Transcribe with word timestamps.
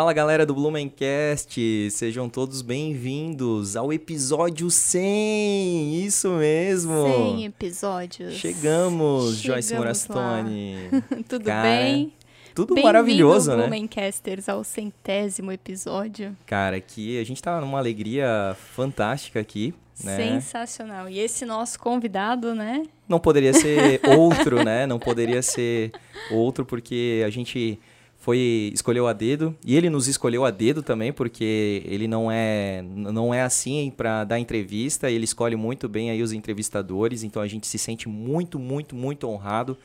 Fala 0.00 0.14
galera 0.14 0.46
do 0.46 0.54
Blumencast, 0.54 1.90
sejam 1.90 2.26
todos 2.26 2.62
bem-vindos 2.62 3.76
ao 3.76 3.92
episódio 3.92 4.70
100, 4.70 6.06
isso 6.06 6.30
mesmo. 6.30 7.04
100 7.34 7.44
episódios. 7.44 8.32
Chegamos, 8.32 9.36
Chegamos 9.36 9.36
Joyce 9.36 9.74
Morastone. 9.74 10.78
Tudo 11.28 11.44
Cara, 11.44 11.68
bem? 11.68 12.14
Tudo 12.54 12.82
maravilhoso, 12.82 13.50
né? 13.50 13.58
Blumencasters, 13.58 14.48
ao 14.48 14.64
centésimo 14.64 15.52
episódio. 15.52 16.34
Cara, 16.46 16.76
aqui 16.76 17.20
a 17.20 17.24
gente 17.24 17.42
tá 17.42 17.60
numa 17.60 17.76
alegria 17.76 18.56
fantástica 18.74 19.38
aqui, 19.38 19.74
né? 20.02 20.16
Sensacional. 20.16 21.10
E 21.10 21.18
esse 21.18 21.44
nosso 21.44 21.78
convidado, 21.78 22.54
né? 22.54 22.84
Não 23.06 23.20
poderia 23.20 23.52
ser 23.52 24.00
outro, 24.16 24.64
né? 24.64 24.86
Não 24.86 24.98
poderia 24.98 25.42
ser 25.42 25.92
outro 26.30 26.64
porque 26.64 27.22
a 27.26 27.28
gente 27.28 27.78
foi 28.20 28.70
escolheu 28.74 29.08
a 29.08 29.12
dedo 29.14 29.56
e 29.64 29.74
ele 29.74 29.88
nos 29.88 30.06
escolheu 30.06 30.44
a 30.44 30.50
dedo 30.50 30.82
também 30.82 31.12
porque 31.12 31.82
ele 31.86 32.06
não 32.06 32.30
é 32.30 32.82
não 32.82 33.34
é 33.34 33.42
assim 33.42 33.90
para 33.96 34.24
dar 34.24 34.38
entrevista 34.38 35.10
ele 35.10 35.24
escolhe 35.24 35.56
muito 35.56 35.88
bem 35.88 36.10
aí 36.10 36.22
os 36.22 36.32
entrevistadores 36.32 37.24
então 37.24 37.40
a 37.40 37.48
gente 37.48 37.66
se 37.66 37.78
sente 37.78 38.08
muito 38.08 38.58
muito 38.58 38.94
muito 38.94 39.26
honrado 39.26 39.76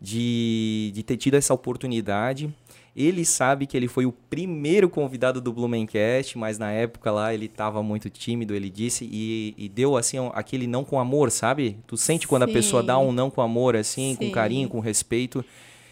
de, 0.00 0.92
de 0.94 1.02
ter 1.02 1.16
tido 1.16 1.34
essa 1.34 1.52
oportunidade 1.52 2.54
ele 2.94 3.26
sabe 3.26 3.66
que 3.66 3.76
ele 3.76 3.88
foi 3.88 4.06
o 4.06 4.12
primeiro 4.12 4.88
convidado 4.88 5.38
do 5.38 5.52
Blumencast, 5.52 6.38
mas 6.38 6.56
na 6.56 6.72
época 6.72 7.10
lá 7.10 7.34
ele 7.34 7.44
estava 7.44 7.82
muito 7.82 8.08
tímido, 8.08 8.54
ele 8.54 8.70
disse, 8.70 9.06
e, 9.12 9.54
e, 9.58 9.68
deu 9.68 9.98
assim 9.98 10.16
aquele 10.32 10.66
não 10.66 10.82
com 10.82 10.98
amor, 10.98 11.30
sabe? 11.30 11.76
Tu 11.86 11.94
sente 11.98 12.26
quando 12.26 12.46
Sim. 12.46 12.50
a 12.50 12.54
pessoa 12.54 12.82
dá 12.82 12.98
um 12.98 13.12
não 13.12 13.28
com 13.28 13.42
amor, 13.42 13.76
assim, 13.76 14.16
com 14.16 14.24
Sim. 14.24 14.30
carinho, 14.30 14.66
com 14.66 14.80
respeito. 14.80 15.44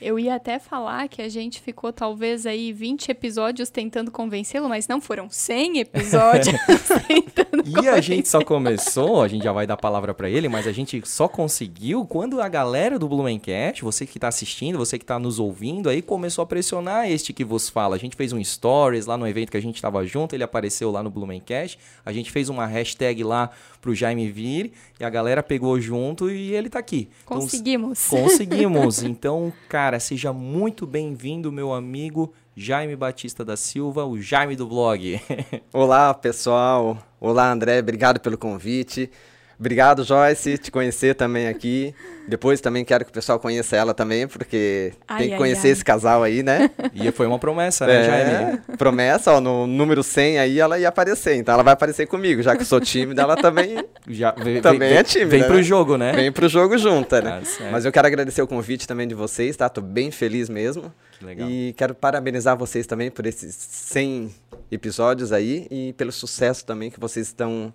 Eu 0.04 0.18
ia 0.18 0.34
até 0.34 0.58
falar 0.58 1.08
que 1.08 1.22
a 1.22 1.30
gente 1.30 1.62
ficou 1.62 1.90
talvez 1.90 2.44
aí 2.44 2.74
20 2.74 3.08
episódios 3.08 3.70
tentando 3.70 4.10
convencê-lo, 4.10 4.68
mas 4.68 4.86
não 4.86 5.00
foram 5.00 5.30
100 5.30 5.78
episódios 5.78 6.54
tentando 7.08 7.64
E 7.66 7.88
a 7.88 7.98
gente 8.02 8.28
só 8.28 8.44
começou, 8.44 9.22
a 9.22 9.28
gente 9.28 9.44
já 9.44 9.52
vai 9.52 9.66
dar 9.66 9.74
a 9.74 9.78
palavra 9.78 10.12
para 10.12 10.28
ele, 10.28 10.46
mas 10.46 10.66
a 10.66 10.72
gente 10.72 11.00
só 11.08 11.26
conseguiu 11.26 12.04
quando 12.04 12.42
a 12.42 12.50
galera 12.50 12.98
do 12.98 13.08
Blumencast, 13.08 13.82
você 13.82 14.04
que 14.04 14.18
tá 14.18 14.28
assistindo, 14.28 14.76
você 14.76 14.98
que 14.98 15.06
tá 15.06 15.18
nos 15.18 15.38
ouvindo, 15.38 15.88
aí 15.88 16.02
começou 16.02 16.42
a 16.42 16.46
pressionar 16.46 17.10
este 17.10 17.32
que 17.32 17.42
vos 17.42 17.70
fala. 17.70 17.96
A 17.96 17.98
gente 17.98 18.14
fez 18.14 18.30
um 18.30 18.44
stories 18.44 19.06
lá 19.06 19.16
no 19.16 19.26
evento 19.26 19.50
que 19.50 19.56
a 19.56 19.62
gente 19.62 19.80
tava 19.80 20.04
junto, 20.04 20.36
ele 20.36 20.44
apareceu 20.44 20.90
lá 20.90 21.02
no 21.02 21.08
Blumencast, 21.08 21.78
a 22.04 22.12
gente 22.12 22.30
fez 22.30 22.50
uma 22.50 22.66
hashtag 22.66 23.24
lá 23.24 23.48
pro 23.80 23.94
Jaime 23.94 24.30
vir, 24.30 24.72
e 24.98 25.04
a 25.04 25.10
galera 25.10 25.42
pegou 25.42 25.78
junto 25.80 26.30
e 26.30 26.54
ele 26.54 26.70
tá 26.70 26.78
aqui. 26.78 27.08
Então, 27.24 27.38
Conseguimos. 27.38 28.08
Conseguimos. 28.08 29.02
Então, 29.14 29.52
cara, 29.68 29.93
seja 29.98 30.32
muito 30.32 30.86
bem-vindo, 30.86 31.52
meu 31.52 31.72
amigo 31.72 32.32
Jaime 32.56 32.94
Batista 32.94 33.44
da 33.44 33.56
Silva, 33.56 34.04
o 34.04 34.20
Jaime 34.20 34.56
do 34.56 34.66
blog. 34.66 35.20
Olá, 35.72 36.14
pessoal. 36.14 36.98
Olá, 37.20 37.50
André. 37.50 37.80
Obrigado 37.80 38.20
pelo 38.20 38.38
convite. 38.38 39.10
Obrigado, 39.58 40.04
Joyce, 40.04 40.58
te 40.58 40.70
conhecer 40.70 41.14
também 41.14 41.48
aqui. 41.48 41.94
Depois 42.26 42.60
também 42.60 42.84
quero 42.84 43.04
que 43.04 43.10
o 43.10 43.14
pessoal 43.14 43.38
conheça 43.38 43.76
ela 43.76 43.92
também, 43.92 44.26
porque 44.26 44.92
Ai, 45.06 45.18
tem 45.18 45.26
que 45.28 45.34
ai, 45.34 45.38
conhecer 45.38 45.66
ai. 45.66 45.72
esse 45.72 45.84
casal 45.84 46.22
aí, 46.22 46.42
né? 46.42 46.70
E 46.94 47.10
foi 47.10 47.26
uma 47.26 47.38
promessa, 47.38 47.86
né, 47.86 48.04
Jaime? 48.04 48.60
É, 48.72 48.76
promessa, 48.76 49.32
ó, 49.32 49.40
no 49.40 49.66
número 49.66 50.02
100 50.02 50.38
aí 50.38 50.58
ela 50.58 50.78
ia 50.78 50.88
aparecer. 50.88 51.36
Então 51.36 51.52
ela 51.52 51.62
vai 51.62 51.74
aparecer 51.74 52.06
comigo, 52.06 52.42
já 52.42 52.56
que 52.56 52.62
eu 52.62 52.66
sou 52.66 52.80
tímida, 52.80 53.22
ela 53.22 53.36
também 53.36 53.84
Já, 54.08 54.32
vem, 54.32 54.60
Também 54.62 54.88
vem, 54.90 54.98
é 54.98 55.02
tímida, 55.02 55.30
Vem 55.30 55.44
pro 55.44 55.56
né? 55.56 55.62
jogo, 55.62 55.96
né? 55.98 56.12
vem 56.12 56.32
pro 56.32 56.48
jogo 56.48 56.78
junta, 56.78 57.20
né? 57.20 57.42
Certo. 57.44 57.70
Mas 57.70 57.84
eu 57.84 57.92
quero 57.92 58.06
agradecer 58.06 58.40
o 58.42 58.46
convite 58.46 58.88
também 58.88 59.06
de 59.06 59.14
vocês, 59.14 59.56
tá? 59.56 59.68
Tô 59.68 59.80
bem 59.80 60.10
feliz 60.10 60.48
mesmo. 60.48 60.92
Que 61.18 61.24
legal. 61.24 61.48
E 61.48 61.74
quero 61.76 61.94
parabenizar 61.94 62.56
vocês 62.56 62.86
também 62.86 63.10
por 63.10 63.26
esses 63.26 63.54
100 63.54 64.34
episódios 64.70 65.32
aí 65.32 65.66
e 65.70 65.92
pelo 65.92 66.10
sucesso 66.12 66.64
também 66.64 66.90
que 66.90 66.98
vocês 66.98 67.26
estão 67.26 67.72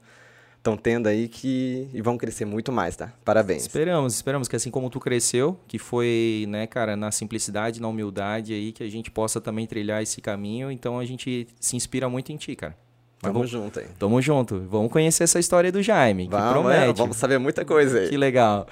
estão 0.59 0.77
tendo 0.77 1.07
aí 1.07 1.27
que 1.27 1.87
e 1.93 2.01
vão 2.01 2.17
crescer 2.17 2.45
muito 2.45 2.71
mais, 2.71 2.95
tá? 2.95 3.11
Parabéns. 3.25 3.63
Esperamos, 3.63 4.13
esperamos 4.13 4.47
que 4.47 4.55
assim 4.55 4.69
como 4.69 4.89
tu 4.89 4.99
cresceu, 4.99 5.57
que 5.67 5.79
foi, 5.79 6.45
né, 6.47 6.67
cara, 6.67 6.95
na 6.95 7.11
simplicidade, 7.11 7.81
na 7.81 7.87
humildade 7.87 8.53
aí, 8.53 8.71
que 8.71 8.83
a 8.83 8.89
gente 8.89 9.09
possa 9.09 9.41
também 9.41 9.65
trilhar 9.65 10.03
esse 10.03 10.21
caminho. 10.21 10.69
Então 10.71 10.99
a 10.99 11.05
gente 11.05 11.47
se 11.59 11.75
inspira 11.75 12.07
muito 12.09 12.31
em 12.31 12.37
ti, 12.37 12.55
cara. 12.55 12.77
Mas 13.21 13.33
Vamos 13.33 13.51
vamos, 13.51 13.65
junto 13.65 13.79
aí. 13.79 13.85
tamo 13.97 14.21
junto. 14.21 14.59
Vamos 14.69 14.91
conhecer 14.91 15.23
essa 15.23 15.39
história 15.39 15.71
do 15.71 15.81
Jaime, 15.81 16.25
que 16.25 16.31
Vamos, 16.31 16.51
promete. 16.51 16.83
é, 16.89 16.93
vamos 16.93 17.17
saber 17.17 17.37
muita 17.37 17.65
coisa 17.65 17.99
aí. 17.99 18.09
Que 18.09 18.17
legal. 18.17 18.65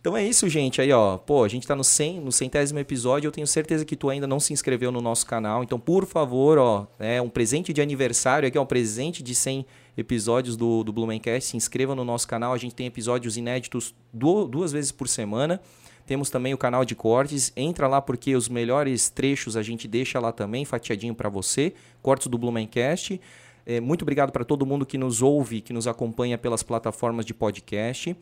Então 0.00 0.16
é 0.16 0.24
isso, 0.24 0.48
gente. 0.48 0.80
Aí, 0.80 0.90
ó, 0.92 1.18
pô, 1.18 1.44
a 1.44 1.48
gente 1.48 1.66
tá 1.66 1.74
no 1.76 1.84
100, 1.84 2.20
no 2.20 2.32
centésimo 2.32 2.78
episódio. 2.78 3.28
Eu 3.28 3.32
tenho 3.32 3.46
certeza 3.46 3.84
que 3.84 3.94
tu 3.96 4.08
ainda 4.08 4.26
não 4.26 4.40
se 4.40 4.52
inscreveu 4.52 4.90
no 4.90 5.00
nosso 5.00 5.26
canal. 5.26 5.62
Então, 5.62 5.78
por 5.78 6.06
favor, 6.06 6.56
ó, 6.56 6.86
é 6.98 7.20
um 7.20 7.28
presente 7.28 7.72
de 7.72 7.82
aniversário 7.82 8.46
aqui, 8.48 8.56
é 8.56 8.60
um 8.60 8.64
presente 8.66 9.22
de 9.22 9.34
100 9.34 9.66
episódios 10.00 10.56
do, 10.56 10.82
do 10.82 10.92
Blumencast. 10.92 11.50
Se 11.50 11.56
inscreva 11.56 11.94
no 11.94 12.04
nosso 12.04 12.26
canal. 12.26 12.52
A 12.52 12.58
gente 12.58 12.74
tem 12.74 12.86
episódios 12.86 13.36
inéditos 13.36 13.94
du- 14.12 14.46
duas 14.46 14.72
vezes 14.72 14.90
por 14.92 15.08
semana. 15.08 15.60
Temos 16.06 16.28
também 16.30 16.52
o 16.52 16.58
canal 16.58 16.84
de 16.84 16.94
cortes. 16.94 17.52
Entra 17.56 17.86
lá 17.86 18.00
porque 18.02 18.34
os 18.34 18.48
melhores 18.48 19.08
trechos 19.08 19.56
a 19.56 19.62
gente 19.62 19.86
deixa 19.86 20.18
lá 20.18 20.32
também, 20.32 20.64
fatiadinho 20.64 21.14
para 21.14 21.28
você. 21.28 21.72
Cortes 22.02 22.26
do 22.26 22.36
Blumencast. 22.36 23.20
É, 23.64 23.78
muito 23.80 24.02
obrigado 24.02 24.32
para 24.32 24.44
todo 24.44 24.66
mundo 24.66 24.84
que 24.84 24.98
nos 24.98 25.22
ouve, 25.22 25.60
que 25.60 25.72
nos 25.72 25.86
acompanha 25.86 26.36
pelas 26.36 26.62
plataformas 26.62 27.24
de 27.24 27.32
podcast. 27.32 28.16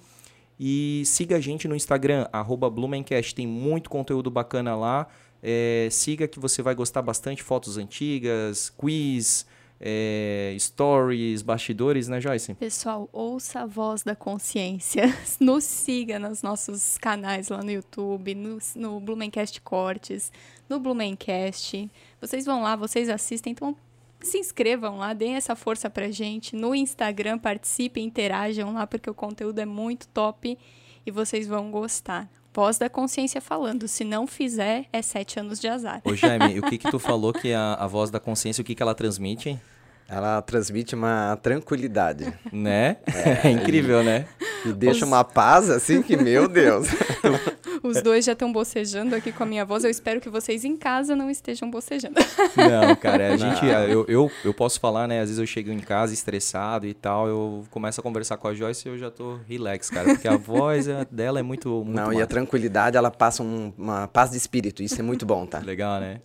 E 0.60 1.02
siga 1.06 1.36
a 1.36 1.40
gente 1.40 1.68
no 1.68 1.74
Instagram, 1.74 2.26
Blumencast. 2.68 3.34
Tem 3.34 3.46
muito 3.46 3.88
conteúdo 3.88 4.30
bacana 4.30 4.76
lá. 4.76 5.06
É, 5.42 5.88
siga 5.90 6.26
que 6.26 6.40
você 6.40 6.60
vai 6.60 6.74
gostar 6.74 7.00
bastante. 7.00 7.42
Fotos 7.42 7.78
antigas, 7.78 8.68
quiz, 8.76 9.46
é, 9.80 10.56
stories, 10.58 11.42
bastidores, 11.42 12.08
né, 12.08 12.20
Joyce? 12.20 12.54
Pessoal, 12.54 13.08
ouça 13.12 13.60
a 13.60 13.66
voz 13.66 14.02
da 14.02 14.16
consciência. 14.16 15.04
Nos 15.40 15.64
siga 15.64 16.18
nos 16.18 16.42
nossos 16.42 16.98
canais 16.98 17.48
lá 17.48 17.62
no 17.62 17.70
YouTube, 17.70 18.34
no, 18.34 18.58
no 18.74 19.00
Blumencast 19.00 19.60
Cortes, 19.60 20.32
no 20.68 20.80
Blumencast. 20.80 21.90
Vocês 22.20 22.44
vão 22.44 22.62
lá, 22.62 22.74
vocês 22.74 23.08
assistem, 23.08 23.52
então 23.52 23.76
se 24.20 24.38
inscrevam 24.38 24.98
lá, 24.98 25.12
deem 25.12 25.36
essa 25.36 25.54
força 25.54 25.88
pra 25.88 26.10
gente. 26.10 26.56
No 26.56 26.74
Instagram, 26.74 27.38
participem, 27.38 28.04
interajam 28.04 28.74
lá, 28.74 28.86
porque 28.86 29.08
o 29.08 29.14
conteúdo 29.14 29.60
é 29.60 29.66
muito 29.66 30.08
top 30.08 30.58
e 31.06 31.10
vocês 31.10 31.46
vão 31.46 31.70
gostar. 31.70 32.28
Voz 32.58 32.76
da 32.76 32.88
consciência 32.90 33.40
falando, 33.40 33.86
se 33.86 34.02
não 34.02 34.26
fizer, 34.26 34.86
é 34.92 35.00
sete 35.00 35.38
anos 35.38 35.60
de 35.60 35.68
azar. 35.68 36.00
Ô, 36.02 36.12
Jaime, 36.16 36.58
o 36.58 36.62
que 36.64 36.76
que 36.76 36.90
tu 36.90 36.98
falou 36.98 37.32
que 37.32 37.52
a, 37.52 37.74
a 37.74 37.86
voz 37.86 38.10
da 38.10 38.18
consciência, 38.18 38.62
o 38.62 38.64
que 38.64 38.74
que 38.74 38.82
ela 38.82 38.96
transmite, 38.96 39.50
hein? 39.50 39.60
Ela 40.08 40.42
transmite 40.42 40.92
uma 40.92 41.38
tranquilidade 41.40 42.32
Né? 42.52 42.96
É, 43.44 43.48
incrível, 43.52 44.02
né? 44.02 44.26
e 44.66 44.72
deixa 44.72 45.04
Os- 45.04 45.08
uma 45.08 45.22
paz 45.22 45.70
assim 45.70 46.02
que, 46.02 46.16
meu 46.16 46.48
Deus. 46.48 46.88
Os 47.82 48.02
dois 48.02 48.24
já 48.24 48.32
estão 48.32 48.52
bocejando 48.52 49.14
aqui 49.14 49.30
com 49.32 49.42
a 49.42 49.46
minha 49.46 49.64
voz. 49.64 49.84
Eu 49.84 49.90
espero 49.90 50.20
que 50.20 50.28
vocês 50.28 50.64
em 50.64 50.76
casa 50.76 51.14
não 51.16 51.30
estejam 51.30 51.70
bocejando. 51.70 52.14
Não, 52.56 52.94
cara, 52.96 53.34
a 53.34 53.36
gente, 53.36 53.64
eu, 53.66 54.04
eu, 54.08 54.30
eu 54.44 54.54
posso 54.54 54.80
falar, 54.80 55.06
né? 55.06 55.20
Às 55.20 55.28
vezes 55.28 55.38
eu 55.38 55.46
chego 55.46 55.70
em 55.70 55.78
casa 55.80 56.12
estressado 56.12 56.86
e 56.86 56.94
tal, 56.94 57.28
eu 57.28 57.64
começo 57.70 58.00
a 58.00 58.02
conversar 58.02 58.36
com 58.36 58.48
a 58.48 58.54
Joyce 58.54 58.88
e 58.88 58.92
eu 58.92 58.98
já 58.98 59.10
tô 59.10 59.38
relax, 59.48 59.90
cara, 59.90 60.14
porque 60.14 60.28
a 60.28 60.36
voz 60.38 60.88
é- 60.88 61.06
dela 61.10 61.38
é 61.38 61.42
muito, 61.42 61.68
muito 61.84 61.90
Não, 61.90 62.12
e 62.12 62.20
a 62.22 62.26
tranquilidade, 62.26 62.96
ela 62.96 63.10
passa 63.10 63.42
um- 63.42 63.72
uma 63.76 64.06
paz 64.08 64.30
de 64.30 64.36
espírito. 64.36 64.82
Isso 64.82 64.98
é 65.00 65.02
muito 65.02 65.24
bom, 65.26 65.46
tá? 65.46 65.58
Legal, 65.58 66.00
né? 66.00 66.20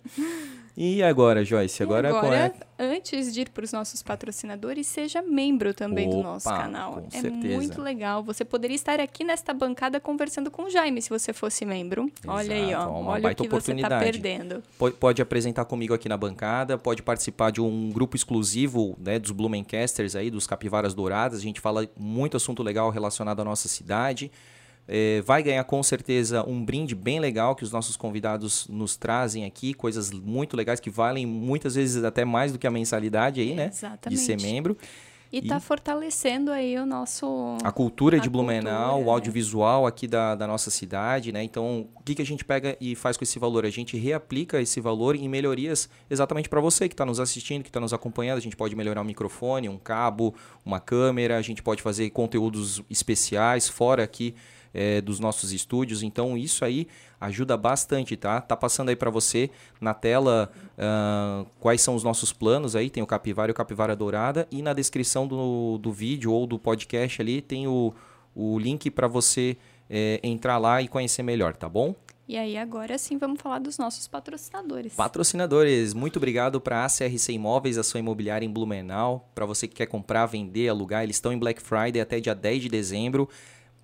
E 0.76 1.02
agora, 1.04 1.44
Joyce? 1.44 1.82
Agora, 1.82 2.08
agora, 2.08 2.36
é? 2.36 2.52
antes 2.78 3.32
de 3.32 3.42
ir 3.42 3.50
para 3.50 3.64
os 3.64 3.72
nossos 3.72 4.02
patrocinadores, 4.02 4.88
seja 4.88 5.22
membro 5.22 5.72
também 5.72 6.10
do 6.10 6.20
nosso 6.20 6.48
Opa, 6.48 6.58
canal. 6.58 7.04
é 7.12 7.20
certeza. 7.20 7.54
muito 7.54 7.80
legal. 7.80 8.24
Você 8.24 8.44
poderia 8.44 8.74
estar 8.74 8.98
aqui 8.98 9.22
nesta 9.22 9.54
bancada 9.54 10.00
conversando 10.00 10.50
com 10.50 10.64
o 10.64 10.70
Jaime 10.70 11.00
se 11.00 11.10
você 11.10 11.32
fosse 11.32 11.64
membro. 11.64 12.10
Olha 12.26 12.56
aí, 12.56 12.70
Exato, 12.70 12.90
ó. 12.90 13.00
uma 13.00 13.10
Olha 13.12 13.20
o 13.20 13.22
baita 13.22 13.44
que 13.44 13.48
você 13.48 13.72
está 13.72 14.00
perdendo. 14.00 14.62
Pode, 14.76 14.96
pode 14.96 15.22
apresentar 15.22 15.64
comigo 15.64 15.94
aqui 15.94 16.08
na 16.08 16.16
bancada, 16.16 16.76
pode 16.76 17.02
participar 17.02 17.52
de 17.52 17.60
um 17.60 17.90
grupo 17.92 18.16
exclusivo 18.16 18.96
né, 18.98 19.20
dos 19.20 19.30
Blumencasters 19.30 20.16
aí, 20.16 20.28
dos 20.28 20.44
Capivaras 20.44 20.92
Douradas. 20.92 21.38
A 21.38 21.42
gente 21.42 21.60
fala 21.60 21.88
muito 21.96 22.36
assunto 22.36 22.64
legal 22.64 22.90
relacionado 22.90 23.40
à 23.40 23.44
nossa 23.44 23.68
cidade. 23.68 24.30
É, 24.86 25.22
vai 25.22 25.42
ganhar 25.42 25.64
com 25.64 25.82
certeza 25.82 26.46
um 26.46 26.62
brinde 26.62 26.94
bem 26.94 27.18
legal 27.18 27.56
que 27.56 27.64
os 27.64 27.72
nossos 27.72 27.96
convidados 27.96 28.68
nos 28.68 28.96
trazem 28.96 29.44
aqui, 29.44 29.72
coisas 29.72 30.10
muito 30.10 30.56
legais 30.56 30.78
que 30.78 30.90
valem 30.90 31.24
muitas 31.24 31.74
vezes 31.74 32.04
até 32.04 32.24
mais 32.24 32.52
do 32.52 32.58
que 32.58 32.66
a 32.66 32.70
mensalidade 32.70 33.40
aí, 33.40 33.54
né? 33.54 33.68
Exatamente. 33.72 34.18
De 34.18 34.24
ser 34.24 34.40
membro. 34.40 34.76
E 35.34 35.38
está 35.38 35.58
fortalecendo 35.58 36.52
aí 36.52 36.78
o 36.78 36.86
nosso. 36.86 37.58
A 37.64 37.72
cultura 37.72 38.18
A 38.18 38.20
de 38.20 38.30
Blumenau, 38.30 38.72
cultura, 38.72 39.02
o 39.02 39.04
né? 39.04 39.10
audiovisual 39.10 39.84
aqui 39.84 40.06
da, 40.06 40.36
da 40.36 40.46
nossa 40.46 40.70
cidade, 40.70 41.32
né? 41.32 41.42
Então, 41.42 41.88
o 41.92 42.02
que, 42.04 42.14
que 42.14 42.22
a 42.22 42.24
gente 42.24 42.44
pega 42.44 42.76
e 42.80 42.94
faz 42.94 43.16
com 43.16 43.24
esse 43.24 43.36
valor? 43.36 43.66
A 43.66 43.70
gente 43.70 43.96
reaplica 43.96 44.60
esse 44.60 44.80
valor 44.80 45.16
em 45.16 45.28
melhorias 45.28 45.88
exatamente 46.08 46.48
para 46.48 46.60
você 46.60 46.88
que 46.88 46.94
está 46.94 47.04
nos 47.04 47.18
assistindo, 47.18 47.64
que 47.64 47.68
está 47.68 47.80
nos 47.80 47.92
acompanhando. 47.92 48.38
A 48.38 48.42
gente 48.42 48.54
pode 48.54 48.76
melhorar 48.76 49.00
um 49.00 49.04
microfone, 49.04 49.68
um 49.68 49.76
cabo, 49.76 50.32
uma 50.64 50.78
câmera, 50.78 51.36
a 51.36 51.42
gente 51.42 51.64
pode 51.64 51.82
fazer 51.82 52.10
conteúdos 52.10 52.80
especiais 52.88 53.68
fora 53.68 54.04
aqui 54.04 54.36
é, 54.74 55.00
dos 55.00 55.20
nossos 55.20 55.52
estúdios. 55.52 56.02
Então 56.02 56.36
isso 56.36 56.64
aí 56.64 56.88
ajuda 57.20 57.56
bastante, 57.56 58.16
tá? 58.16 58.40
Tá 58.40 58.56
passando 58.56 58.88
aí 58.88 58.96
para 58.96 59.10
você 59.10 59.48
na 59.80 59.94
tela 59.94 60.50
uh, 60.76 61.46
quais 61.60 61.80
são 61.80 61.94
os 61.94 62.02
nossos 62.02 62.32
planos 62.32 62.74
aí. 62.74 62.90
Tem 62.90 63.02
o 63.02 63.06
Capivara 63.06 63.50
e 63.50 63.52
o 63.52 63.54
Capivara 63.54 63.94
Dourada. 63.94 64.48
E 64.50 64.60
na 64.60 64.72
descrição 64.72 65.26
do, 65.26 65.78
do 65.78 65.92
vídeo 65.92 66.32
ou 66.32 66.46
do 66.46 66.58
podcast 66.58 67.22
ali 67.22 67.40
tem 67.40 67.68
o, 67.68 67.94
o 68.34 68.58
link 68.58 68.90
para 68.90 69.06
você 69.06 69.56
é, 69.88 70.20
entrar 70.22 70.58
lá 70.58 70.82
e 70.82 70.88
conhecer 70.88 71.22
melhor, 71.22 71.54
tá 71.54 71.68
bom? 71.68 71.94
E 72.26 72.38
aí, 72.38 72.56
agora 72.56 72.96
sim, 72.96 73.18
vamos 73.18 73.38
falar 73.38 73.58
dos 73.58 73.76
nossos 73.76 74.08
patrocinadores. 74.08 74.94
Patrocinadores, 74.94 75.92
muito 75.92 76.16
obrigado 76.16 76.58
para 76.58 76.86
a 76.86 76.88
CRC 76.88 77.34
Imóveis, 77.34 77.76
a 77.76 77.82
sua 77.82 78.00
imobiliária 78.00 78.46
em 78.46 78.50
Blumenau. 78.50 79.28
Para 79.34 79.44
você 79.44 79.68
que 79.68 79.74
quer 79.74 79.86
comprar, 79.86 80.24
vender, 80.24 80.70
alugar, 80.70 81.02
eles 81.02 81.16
estão 81.16 81.34
em 81.34 81.38
Black 81.38 81.60
Friday 81.60 82.00
até 82.00 82.20
dia 82.20 82.34
10 82.34 82.62
de 82.62 82.68
dezembro. 82.70 83.28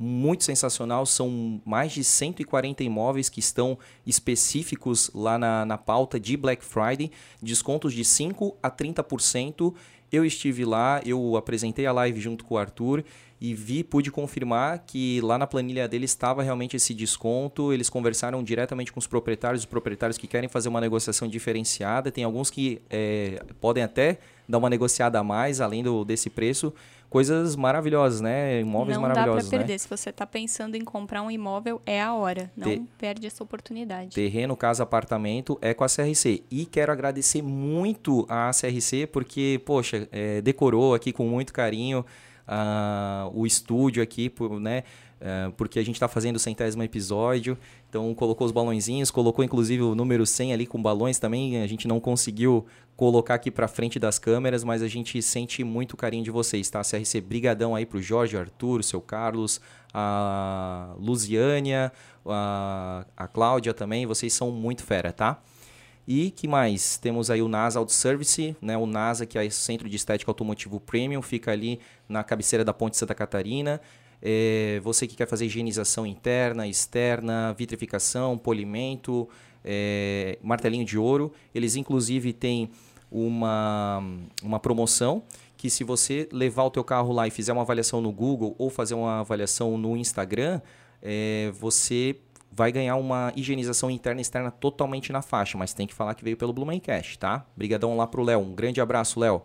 Muito 0.02 0.44
sensacional, 0.44 1.04
são 1.04 1.60
mais 1.62 1.92
de 1.92 2.02
140 2.02 2.82
imóveis 2.82 3.28
que 3.28 3.38
estão 3.38 3.78
específicos 4.06 5.10
lá 5.14 5.38
na, 5.38 5.66
na 5.66 5.76
pauta 5.76 6.18
de 6.18 6.38
Black 6.38 6.64
Friday, 6.64 7.10
descontos 7.42 7.92
de 7.92 8.02
5 8.02 8.56
a 8.62 8.70
30%. 8.70 9.74
Eu 10.10 10.24
estive 10.24 10.64
lá, 10.64 11.02
eu 11.04 11.36
apresentei 11.36 11.84
a 11.84 11.92
live 11.92 12.18
junto 12.18 12.46
com 12.46 12.54
o 12.54 12.58
Arthur 12.58 13.04
e 13.38 13.54
vi, 13.54 13.84
pude 13.84 14.10
confirmar 14.10 14.78
que 14.86 15.20
lá 15.20 15.36
na 15.36 15.46
planilha 15.46 15.86
dele 15.86 16.06
estava 16.06 16.42
realmente 16.42 16.76
esse 16.76 16.94
desconto. 16.94 17.70
Eles 17.70 17.90
conversaram 17.90 18.42
diretamente 18.42 18.90
com 18.90 18.98
os 18.98 19.06
proprietários, 19.06 19.62
os 19.62 19.66
proprietários 19.66 20.16
que 20.16 20.26
querem 20.26 20.48
fazer 20.48 20.70
uma 20.70 20.80
negociação 20.80 21.28
diferenciada. 21.28 22.10
Tem 22.10 22.24
alguns 22.24 22.48
que 22.48 22.80
é, 22.88 23.42
podem 23.60 23.82
até 23.82 24.18
dar 24.48 24.56
uma 24.56 24.68
negociada 24.68 25.18
a 25.18 25.24
mais, 25.24 25.60
além 25.60 25.82
do, 25.82 26.04
desse 26.04 26.28
preço. 26.28 26.72
Coisas 27.10 27.56
maravilhosas, 27.56 28.20
né? 28.20 28.60
Imóveis 28.60 28.96
não 28.96 29.02
maravilhosos. 29.02 29.42
Não 29.42 29.42
dá 29.42 29.48
para 29.48 29.58
perder. 29.58 29.72
Né? 29.72 29.78
Se 29.78 29.88
você 29.88 30.10
está 30.10 30.24
pensando 30.24 30.76
em 30.76 30.84
comprar 30.84 31.22
um 31.22 31.30
imóvel, 31.30 31.82
é 31.84 32.00
a 32.00 32.14
hora. 32.14 32.52
Não 32.56 32.68
Te... 32.68 32.82
perde 32.96 33.26
essa 33.26 33.42
oportunidade. 33.42 34.14
Terreno, 34.14 34.56
casa, 34.56 34.84
apartamento 34.84 35.58
é 35.60 35.74
com 35.74 35.82
a 35.82 35.88
CRC. 35.88 36.44
E 36.48 36.64
quero 36.64 36.92
agradecer 36.92 37.42
muito 37.42 38.24
a 38.28 38.52
CRC, 38.52 39.08
porque, 39.08 39.60
poxa, 39.66 40.08
é, 40.12 40.40
decorou 40.40 40.94
aqui 40.94 41.12
com 41.12 41.26
muito 41.26 41.52
carinho 41.52 42.06
uh, 42.46 43.30
o 43.34 43.44
estúdio 43.44 44.00
aqui, 44.00 44.30
por, 44.30 44.60
né? 44.60 44.84
Uh, 45.20 45.52
porque 45.52 45.78
a 45.78 45.84
gente 45.84 45.96
está 45.96 46.08
fazendo 46.08 46.36
o 46.36 46.38
centésimo 46.38 46.82
episódio, 46.82 47.58
então 47.90 48.14
colocou 48.14 48.46
os 48.46 48.52
balãozinhos, 48.52 49.10
colocou 49.10 49.44
inclusive 49.44 49.82
o 49.82 49.94
número 49.94 50.24
100 50.24 50.54
ali 50.54 50.66
com 50.66 50.80
balões 50.80 51.18
também. 51.18 51.62
A 51.62 51.66
gente 51.66 51.86
não 51.86 52.00
conseguiu 52.00 52.64
colocar 52.96 53.34
aqui 53.34 53.50
para 53.50 53.68
frente 53.68 53.98
das 53.98 54.18
câmeras, 54.18 54.64
mas 54.64 54.82
a 54.82 54.88
gente 54.88 55.20
sente 55.20 55.62
muito 55.62 55.94
carinho 55.94 56.24
de 56.24 56.30
vocês, 56.30 56.70
tá? 56.70 56.80
CRC, 56.80 57.20
brigadão 57.20 57.74
aí 57.74 57.84
pro 57.84 58.00
Jorge, 58.00 58.36
Arthur, 58.36 58.80
o 58.80 58.82
seu 58.82 59.00
Carlos, 59.00 59.60
a 59.92 60.94
Luziânia, 60.98 61.92
a, 62.24 63.04
a 63.14 63.28
Cláudia 63.28 63.74
também, 63.74 64.06
vocês 64.06 64.32
são 64.32 64.50
muito 64.50 64.82
fera, 64.84 65.12
tá? 65.12 65.42
E 66.08 66.30
que 66.30 66.48
mais? 66.48 66.96
Temos 66.96 67.30
aí 67.30 67.40
o 67.40 67.46
NASA 67.46 67.78
Auto 67.78 67.92
Service, 67.92 68.56
né? 68.60 68.76
o 68.76 68.86
NASA, 68.86 69.26
que 69.26 69.38
é 69.38 69.44
o 69.44 69.50
Centro 69.50 69.88
de 69.88 69.96
Estética 69.96 70.30
Automotivo 70.30 70.80
Premium, 70.80 71.22
fica 71.22 71.52
ali 71.52 71.78
na 72.08 72.24
cabeceira 72.24 72.64
da 72.64 72.72
Ponte 72.72 72.96
Santa 72.96 73.14
Catarina. 73.14 73.80
É, 74.22 74.80
você 74.82 75.06
que 75.06 75.16
quer 75.16 75.26
fazer 75.26 75.46
higienização 75.46 76.06
interna, 76.06 76.66
externa, 76.66 77.54
vitrificação, 77.54 78.36
polimento, 78.36 79.28
é, 79.64 80.38
martelinho 80.42 80.84
de 80.84 80.98
ouro. 80.98 81.32
Eles 81.54 81.76
inclusive 81.76 82.32
têm 82.32 82.70
uma, 83.10 84.02
uma 84.42 84.60
promoção 84.60 85.22
que 85.56 85.68
se 85.68 85.84
você 85.84 86.28
levar 86.32 86.64
o 86.64 86.70
teu 86.70 86.82
carro 86.82 87.12
lá 87.12 87.26
e 87.26 87.30
fizer 87.30 87.52
uma 87.52 87.62
avaliação 87.62 88.00
no 88.00 88.10
Google 88.10 88.54
ou 88.56 88.70
fazer 88.70 88.94
uma 88.94 89.20
avaliação 89.20 89.76
no 89.76 89.96
Instagram, 89.96 90.60
é, 91.02 91.52
você 91.52 92.16
vai 92.50 92.72
ganhar 92.72 92.96
uma 92.96 93.32
higienização 93.36 93.90
interna 93.90 94.20
e 94.20 94.22
externa 94.22 94.50
totalmente 94.50 95.12
na 95.12 95.22
faixa, 95.22 95.56
mas 95.56 95.72
tem 95.72 95.86
que 95.86 95.94
falar 95.94 96.14
que 96.14 96.24
veio 96.24 96.36
pelo 96.36 96.52
Blumencast, 96.52 97.18
tá? 97.18 97.46
Obrigadão 97.54 97.96
lá 97.96 98.06
pro 98.06 98.22
Léo. 98.22 98.40
Um 98.40 98.54
grande 98.54 98.80
abraço, 98.80 99.20
Léo. 99.20 99.42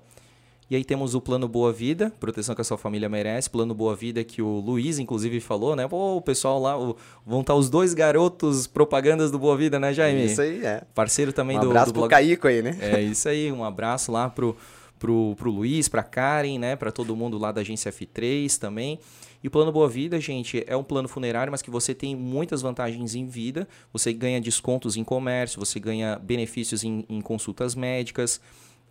E 0.70 0.76
aí 0.76 0.84
temos 0.84 1.14
o 1.14 1.22
Plano 1.22 1.48
Boa 1.48 1.72
Vida, 1.72 2.12
proteção 2.20 2.56
que 2.56 2.62
a 2.62 2.64
sua 2.64 2.78
família 2.78 3.08
merece. 3.08 3.48
Plano 3.48 3.76
Boa 3.76 3.96
Vida 3.96 4.24
que 4.24 4.42
o 4.42 4.60
Luiz, 4.60 4.98
inclusive, 4.98 5.40
falou, 5.40 5.76
né? 5.76 5.88
Pô, 5.88 6.16
o 6.16 6.22
pessoal 6.22 6.60
lá, 6.60 6.76
o, 6.76 6.98
vão 7.24 7.42
estar 7.42 7.54
tá 7.54 7.60
os 7.60 7.70
dois 7.70 7.94
garotos 7.94 8.66
propagandas 8.66 9.30
do 9.30 9.38
Boa 9.38 9.56
Vida, 9.56 9.80
né, 9.80 9.94
Jaime? 9.94 10.26
Isso 10.26 10.42
aí, 10.42 10.66
é. 10.66 10.82
Parceiro 10.96 11.32
também 11.32 11.58
um 11.58 11.62
do, 11.62 11.70
abraço 11.70 11.92
do 11.92 11.94
blog. 11.94 12.10
pro 12.10 12.18
Caico 12.18 12.48
aí, 12.48 12.64
né? 12.64 12.76
É, 12.82 13.00
isso 13.00 13.30
aí. 13.30 13.52
Um 13.52 13.64
abraço 13.64 14.12
lá 14.12 14.28
pro, 14.28 14.58
pro, 14.98 15.36
pro 15.38 15.52
Luiz, 15.52 15.88
pra 15.88 16.02
Karen, 16.02 16.58
né? 16.58 16.76
Pra 16.76 16.92
todo 16.92 17.16
mundo 17.16 17.38
lá 17.38 17.52
da 17.52 17.62
agência 17.62 17.92
F3 17.92 18.58
também. 18.58 19.00
E 19.44 19.48
o 19.48 19.52
plano 19.52 19.72
Boa 19.72 19.88
Vida, 19.88 20.20
gente, 20.20 20.64
é 20.66 20.76
um 20.76 20.84
plano 20.84 21.08
funerário, 21.08 21.52
mas 21.52 21.62
que 21.62 21.70
você 21.70 21.94
tem 21.94 22.16
muitas 22.16 22.64
vantagens 22.64 23.14
em 23.14 23.28
vida. 23.28 23.68
Você 23.94 24.12
ganha 24.12 24.42
descontos 24.42 24.98
em 24.98 25.04
comércio, 25.04 25.60
você 25.60 25.80
ganha 25.80 26.18
benefícios 26.18 26.84
em, 26.84 27.06
em 27.08 27.22
consultas 27.22 27.76
médicas. 27.76 28.42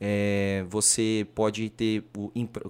É, 0.00 0.64
você 0.68 1.26
pode 1.34 1.70
ter, 1.70 2.04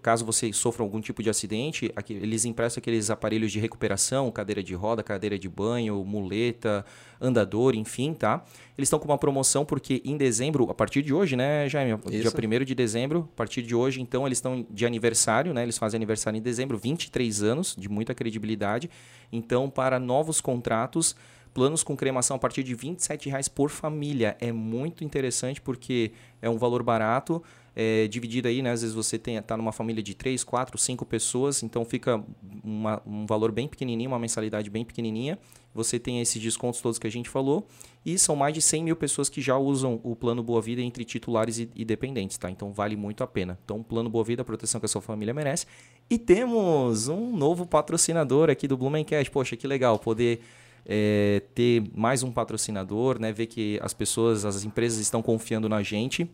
caso 0.02 0.24
você 0.24 0.52
sofra 0.52 0.82
algum 0.82 1.00
tipo 1.00 1.22
de 1.22 1.30
acidente, 1.30 1.92
eles 2.08 2.44
emprestam 2.44 2.80
aqueles 2.80 3.08
aparelhos 3.10 3.50
de 3.50 3.58
recuperação, 3.58 4.30
cadeira 4.30 4.62
de 4.62 4.74
roda, 4.74 5.02
cadeira 5.02 5.38
de 5.38 5.48
banho, 5.48 6.04
muleta, 6.04 6.84
andador, 7.20 7.74
enfim, 7.74 8.12
tá? 8.12 8.44
Eles 8.76 8.86
estão 8.86 8.98
com 8.98 9.06
uma 9.06 9.18
promoção 9.18 9.64
porque 9.64 10.02
em 10.04 10.16
dezembro, 10.16 10.70
a 10.70 10.74
partir 10.74 11.02
de 11.02 11.14
hoje, 11.14 11.34
né, 11.34 11.68
Jaime? 11.68 11.98
Isso. 12.10 12.30
Dia 12.30 12.60
1 12.60 12.64
de 12.64 12.74
dezembro, 12.74 13.28
a 13.32 13.36
partir 13.36 13.62
de 13.62 13.74
hoje, 13.74 14.00
então, 14.00 14.26
eles 14.26 14.38
estão 14.38 14.66
de 14.70 14.84
aniversário, 14.84 15.54
né? 15.54 15.62
Eles 15.62 15.78
fazem 15.78 15.96
aniversário 15.96 16.36
em 16.36 16.42
dezembro, 16.42 16.76
23 16.76 17.42
anos, 17.42 17.74
de 17.76 17.88
muita 17.88 18.14
credibilidade. 18.14 18.90
Então, 19.32 19.70
para 19.70 19.98
novos 19.98 20.40
contratos, 20.40 21.16
planos 21.54 21.84
com 21.84 21.96
cremação 21.96 22.36
a 22.36 22.38
partir 22.38 22.64
de 22.64 22.74
R$ 22.74 22.96
reais 23.24 23.48
por 23.48 23.70
família. 23.70 24.36
É 24.40 24.50
muito 24.50 25.04
interessante 25.04 25.60
porque 25.60 26.12
é 26.42 26.50
um 26.50 26.58
valor 26.58 26.82
barato, 26.82 27.40
é, 27.76 28.06
dividido 28.08 28.48
aí, 28.48 28.60
né? 28.60 28.72
Às 28.72 28.82
vezes 28.82 28.94
você 28.94 29.16
está 29.16 29.56
numa 29.56 29.72
família 29.72 30.02
de 30.02 30.14
3, 30.14 30.42
4, 30.44 30.76
5 30.76 31.06
pessoas, 31.06 31.62
então 31.62 31.84
fica 31.84 32.22
uma, 32.62 33.00
um 33.06 33.24
valor 33.24 33.50
bem 33.52 33.66
pequenininho, 33.66 34.10
uma 34.10 34.18
mensalidade 34.18 34.68
bem 34.68 34.84
pequenininha. 34.84 35.38
Você 35.72 35.98
tem 35.98 36.20
esses 36.20 36.40
descontos 36.40 36.80
todos 36.80 36.98
que 37.00 37.06
a 37.06 37.10
gente 37.10 37.28
falou. 37.28 37.66
E 38.06 38.16
são 38.16 38.36
mais 38.36 38.54
de 38.54 38.62
100 38.62 38.84
mil 38.84 38.96
pessoas 38.96 39.28
que 39.28 39.40
já 39.40 39.56
usam 39.56 40.00
o 40.04 40.14
Plano 40.14 40.42
Boa 40.42 40.60
Vida 40.60 40.80
entre 40.80 41.04
titulares 41.04 41.58
e, 41.58 41.68
e 41.74 41.84
dependentes, 41.84 42.38
tá? 42.38 42.48
Então 42.48 42.72
vale 42.72 42.96
muito 42.96 43.24
a 43.24 43.26
pena. 43.26 43.58
Então, 43.64 43.82
Plano 43.82 44.08
Boa 44.08 44.24
Vida, 44.24 44.42
a 44.42 44.44
proteção 44.44 44.80
que 44.80 44.86
a 44.86 44.88
sua 44.88 45.00
família 45.00 45.34
merece. 45.34 45.66
E 46.08 46.16
temos 46.16 47.08
um 47.08 47.36
novo 47.36 47.66
patrocinador 47.66 48.50
aqui 48.50 48.68
do 48.68 48.76
Blumencast. 48.76 49.30
Poxa, 49.30 49.56
que 49.56 49.66
legal 49.66 49.98
poder 49.98 50.40
é, 50.86 51.42
ter 51.54 51.82
mais 51.94 52.22
um 52.22 52.30
patrocinador, 52.30 53.18
né? 53.18 53.32
Ver 53.32 53.46
que 53.46 53.78
as 53.82 53.94
pessoas, 53.94 54.44
as 54.44 54.64
empresas 54.64 54.98
estão 54.98 55.22
confiando 55.22 55.68
na 55.68 55.82
gente. 55.82 56.28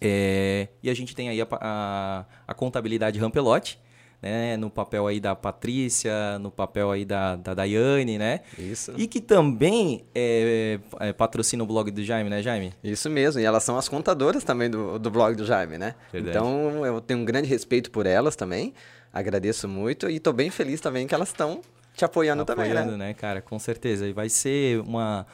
É, 0.00 0.68
e 0.82 0.88
a 0.88 0.94
gente 0.94 1.14
tem 1.14 1.28
aí 1.28 1.40
a, 1.40 1.46
a, 1.50 2.24
a 2.46 2.54
contabilidade 2.54 3.18
Rampelote, 3.18 3.78
né, 4.22 4.56
no 4.56 4.68
papel 4.68 5.06
aí 5.06 5.20
da 5.20 5.34
Patrícia, 5.34 6.38
no 6.40 6.50
papel 6.50 6.90
aí 6.90 7.04
da, 7.04 7.36
da 7.36 7.54
Daiane, 7.54 8.18
né? 8.18 8.40
Isso. 8.58 8.92
E 8.96 9.06
que 9.06 9.20
também 9.20 10.04
é, 10.14 10.78
é, 11.00 11.12
patrocina 11.12 11.62
o 11.62 11.66
blog 11.66 11.90
do 11.90 12.02
Jaime, 12.02 12.30
né, 12.30 12.42
Jaime? 12.42 12.72
Isso 12.82 13.08
mesmo, 13.08 13.40
e 13.40 13.44
elas 13.44 13.62
são 13.62 13.76
as 13.76 13.88
contadoras 13.88 14.44
também 14.44 14.70
do, 14.70 14.98
do 14.98 15.10
blog 15.10 15.36
do 15.36 15.44
Jaime, 15.44 15.78
né? 15.78 15.94
Verdade. 16.12 16.36
Então 16.36 16.84
eu 16.84 17.00
tenho 17.00 17.20
um 17.20 17.24
grande 17.24 17.48
respeito 17.48 17.90
por 17.90 18.06
elas 18.06 18.34
também, 18.34 18.74
agradeço 19.12 19.68
muito 19.68 20.08
e 20.08 20.16
estou 20.16 20.32
bem 20.32 20.50
feliz 20.50 20.80
também 20.80 21.06
que 21.06 21.14
elas 21.14 21.28
estão 21.28 21.60
te 21.98 22.04
apoiando, 22.04 22.42
apoiando 22.42 22.74
também, 22.74 22.98
né? 22.98 23.08
né, 23.08 23.14
cara? 23.14 23.42
Com 23.42 23.58
certeza. 23.58 24.06
E 24.06 24.12
vai 24.12 24.28
ser 24.28 24.80
uma, 24.80 25.26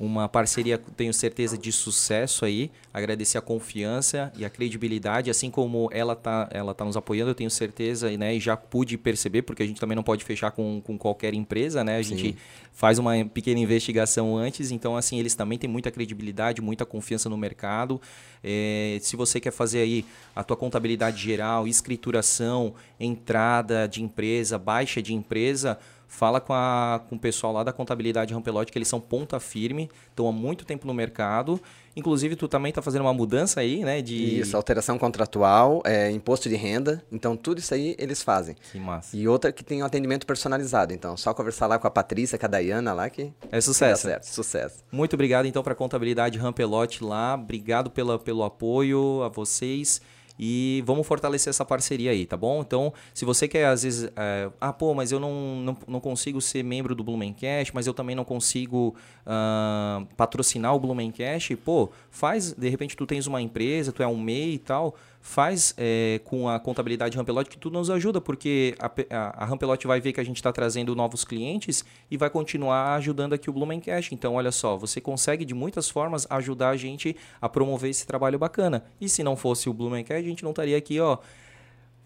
uma 0.00 0.28
parceria, 0.28 0.76
tenho 0.96 1.14
certeza, 1.14 1.56
de 1.56 1.70
sucesso 1.70 2.44
aí. 2.44 2.70
Agradecer 2.92 3.38
a 3.38 3.40
confiança 3.40 4.32
e 4.36 4.44
a 4.44 4.50
credibilidade, 4.50 5.30
assim 5.30 5.48
como 5.48 5.88
ela 5.92 6.16
tá, 6.16 6.48
ela 6.50 6.74
tá 6.74 6.84
nos 6.84 6.96
apoiando, 6.96 7.30
eu 7.30 7.34
tenho 7.34 7.50
certeza, 7.50 8.10
né? 8.16 8.34
E 8.34 8.40
já 8.40 8.56
pude 8.56 8.98
perceber, 8.98 9.42
porque 9.42 9.62
a 9.62 9.66
gente 9.66 9.80
também 9.80 9.94
não 9.94 10.02
pode 10.02 10.24
fechar 10.24 10.50
com, 10.50 10.80
com 10.80 10.98
qualquer 10.98 11.34
empresa, 11.34 11.84
né? 11.84 11.98
A 11.98 12.02
Sim. 12.02 12.16
gente 12.16 12.36
faz 12.72 12.98
uma 12.98 13.12
pequena 13.26 13.60
investigação 13.60 14.36
antes, 14.36 14.72
então, 14.72 14.96
assim, 14.96 15.18
eles 15.18 15.36
também 15.36 15.58
têm 15.58 15.70
muita 15.70 15.90
credibilidade, 15.90 16.60
muita 16.60 16.84
confiança 16.84 17.28
no 17.28 17.36
mercado. 17.36 18.00
É, 18.42 18.98
se 19.00 19.16
você 19.16 19.40
quer 19.40 19.52
fazer 19.52 19.80
aí 19.80 20.04
a 20.34 20.44
tua 20.44 20.56
contabilidade 20.56 21.20
geral, 21.20 21.66
escrituração, 21.66 22.74
entrada 22.98 23.86
de 23.86 24.02
empresa, 24.02 24.58
baixa 24.58 25.00
de 25.00 25.14
empresa 25.14 25.78
Fala 26.08 26.40
com, 26.40 26.54
a, 26.54 27.02
com 27.06 27.16
o 27.16 27.18
pessoal 27.18 27.52
lá 27.52 27.62
da 27.62 27.70
contabilidade 27.70 28.32
Rampelote, 28.32 28.72
que 28.72 28.78
eles 28.78 28.88
são 28.88 28.98
ponta 28.98 29.38
firme, 29.38 29.90
estão 30.08 30.26
há 30.26 30.32
muito 30.32 30.64
tempo 30.64 30.86
no 30.86 30.94
mercado. 30.94 31.60
Inclusive, 31.94 32.34
tu 32.34 32.48
também 32.48 32.70
está 32.70 32.80
fazendo 32.80 33.02
uma 33.02 33.12
mudança 33.12 33.60
aí, 33.60 33.84
né? 33.84 34.00
De... 34.00 34.40
Isso, 34.40 34.56
alteração 34.56 34.98
contratual, 34.98 35.82
é, 35.84 36.10
imposto 36.10 36.48
de 36.48 36.56
renda. 36.56 37.04
Então, 37.12 37.36
tudo 37.36 37.58
isso 37.58 37.74
aí 37.74 37.94
eles 37.98 38.22
fazem. 38.22 38.56
Que 38.72 38.80
massa. 38.80 39.14
E 39.14 39.28
outra 39.28 39.52
que 39.52 39.62
tem 39.62 39.82
um 39.82 39.86
atendimento 39.86 40.26
personalizado. 40.26 40.94
Então, 40.94 41.14
só 41.14 41.34
conversar 41.34 41.66
lá 41.66 41.78
com 41.78 41.86
a 41.86 41.90
Patrícia, 41.90 42.38
com 42.38 42.46
a 42.46 42.48
Dayana 42.48 42.94
lá 42.94 43.10
que... 43.10 43.30
É 43.52 43.60
sucesso. 43.60 44.06
certo, 44.06 44.24
sucesso. 44.24 44.82
Muito 44.90 45.12
obrigado, 45.12 45.44
então, 45.44 45.62
para 45.62 45.74
a 45.74 45.76
contabilidade 45.76 46.38
Rampelote 46.38 47.04
lá. 47.04 47.34
Obrigado 47.34 47.90
pela, 47.90 48.18
pelo 48.18 48.44
apoio 48.44 49.22
a 49.22 49.28
vocês. 49.28 50.00
E 50.38 50.82
vamos 50.86 51.06
fortalecer 51.06 51.50
essa 51.50 51.64
parceria 51.64 52.10
aí, 52.10 52.24
tá 52.24 52.36
bom? 52.36 52.60
Então, 52.60 52.92
se 53.12 53.24
você 53.24 53.48
quer, 53.48 53.66
às 53.66 53.82
vezes, 53.82 54.10
é, 54.16 54.50
ah, 54.60 54.72
pô, 54.72 54.94
mas 54.94 55.10
eu 55.10 55.18
não, 55.18 55.56
não, 55.56 55.76
não 55.86 56.00
consigo 56.00 56.40
ser 56.40 56.62
membro 56.62 56.94
do 56.94 57.02
Blumencast, 57.02 57.74
mas 57.74 57.86
eu 57.86 57.94
também 57.94 58.14
não 58.14 58.24
consigo 58.24 58.94
uh, 59.26 60.06
patrocinar 60.16 60.74
o 60.74 60.80
Blumencast, 60.80 61.56
pô, 61.56 61.90
faz, 62.10 62.52
de 62.52 62.68
repente 62.68 62.96
tu 62.96 63.06
tens 63.06 63.26
uma 63.26 63.42
empresa, 63.42 63.92
tu 63.92 64.02
é 64.02 64.06
um 64.06 64.16
MEI 64.16 64.54
e 64.54 64.58
tal, 64.58 64.94
faz 65.20 65.74
é, 65.76 66.20
com 66.24 66.48
a 66.48 66.58
contabilidade 66.58 67.16
Rampelote 67.16 67.50
que 67.50 67.58
tudo 67.58 67.74
nos 67.74 67.90
ajuda, 67.90 68.20
porque 68.20 68.74
a, 68.78 68.86
a, 69.10 69.42
a 69.42 69.44
Rampelote 69.44 69.86
vai 69.86 70.00
ver 70.00 70.12
que 70.12 70.20
a 70.20 70.24
gente 70.24 70.36
está 70.36 70.52
trazendo 70.52 70.94
novos 70.94 71.24
clientes 71.24 71.84
e 72.10 72.16
vai 72.16 72.30
continuar 72.30 72.94
ajudando 72.94 73.32
aqui 73.32 73.50
o 73.50 73.52
Blumencast. 73.52 74.14
Então, 74.14 74.34
olha 74.34 74.52
só, 74.52 74.76
você 74.76 75.00
consegue 75.00 75.44
de 75.44 75.54
muitas 75.54 75.90
formas 75.90 76.26
ajudar 76.30 76.70
a 76.70 76.76
gente 76.76 77.16
a 77.40 77.48
promover 77.48 77.90
esse 77.90 78.06
trabalho 78.06 78.38
bacana. 78.38 78.84
E 79.00 79.08
se 79.08 79.22
não 79.22 79.36
fosse 79.36 79.68
o 79.68 79.74
Blumencast, 79.74 80.24
a 80.24 80.28
gente 80.28 80.42
não 80.42 80.50
estaria 80.50 80.76
aqui, 80.76 80.98
ó, 81.00 81.18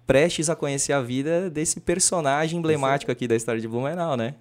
prestes 0.06 0.50
a 0.50 0.56
conhecer 0.56 0.92
a 0.92 1.00
vida 1.00 1.48
desse 1.48 1.80
personagem 1.80 2.58
emblemático 2.58 3.12
aqui 3.12 3.28
da 3.28 3.36
história 3.36 3.60
de 3.60 3.68
Blumenau, 3.68 4.16
né? 4.16 4.34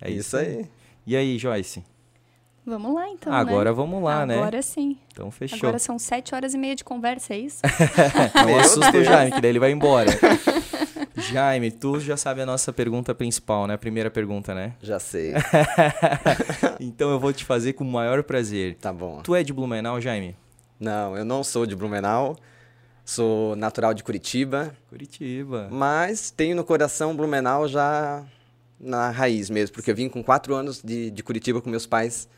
É 0.00 0.10
isso, 0.10 0.20
isso 0.20 0.36
aí. 0.36 0.66
E 1.06 1.16
aí, 1.16 1.38
Joyce? 1.38 1.84
Vamos 2.70 2.94
lá, 2.94 3.08
então. 3.08 3.32
Agora 3.32 3.70
né? 3.70 3.74
vamos 3.74 4.00
lá, 4.00 4.22
Agora 4.22 4.26
né? 4.26 4.36
Agora 4.36 4.62
sim. 4.62 4.96
Então 5.12 5.28
fechou. 5.28 5.58
Agora 5.58 5.78
são 5.80 5.98
sete 5.98 6.36
horas 6.36 6.54
e 6.54 6.58
meia 6.58 6.76
de 6.76 6.84
conversa, 6.84 7.34
é 7.34 7.38
isso? 7.38 7.58
Não 8.46 8.60
assusta 8.60 8.96
o 8.96 9.02
Jaime, 9.02 9.32
que 9.32 9.40
daí 9.40 9.50
ele 9.50 9.58
vai 9.58 9.72
embora. 9.72 10.08
Jaime, 11.18 11.72
tu 11.72 11.98
já 11.98 12.16
sabe 12.16 12.42
a 12.42 12.46
nossa 12.46 12.72
pergunta 12.72 13.12
principal, 13.12 13.66
né? 13.66 13.74
A 13.74 13.78
primeira 13.78 14.08
pergunta, 14.08 14.54
né? 14.54 14.74
Já 14.80 15.00
sei. 15.00 15.34
então 16.78 17.10
eu 17.10 17.18
vou 17.18 17.32
te 17.32 17.44
fazer 17.44 17.72
com 17.72 17.82
o 17.82 17.90
maior 17.90 18.22
prazer. 18.22 18.76
Tá 18.76 18.92
bom. 18.92 19.20
Tu 19.20 19.34
é 19.34 19.42
de 19.42 19.52
Blumenau, 19.52 20.00
Jaime? 20.00 20.36
Não, 20.78 21.16
eu 21.16 21.24
não 21.24 21.42
sou 21.42 21.66
de 21.66 21.74
Blumenau. 21.74 22.36
Sou 23.04 23.56
natural 23.56 23.92
de 23.94 24.04
Curitiba. 24.04 24.72
Curitiba. 24.88 25.66
Mas 25.72 26.30
tenho 26.30 26.54
no 26.54 26.62
coração 26.62 27.16
Blumenau 27.16 27.66
já 27.66 28.24
na 28.78 29.10
raiz 29.10 29.50
mesmo, 29.50 29.74
porque 29.74 29.90
eu 29.90 29.96
vim 29.96 30.08
com 30.08 30.22
quatro 30.22 30.54
anos 30.54 30.80
de, 30.80 31.10
de 31.10 31.22
Curitiba 31.24 31.60
com 31.60 31.68
meus 31.68 31.84
pais 31.84 32.28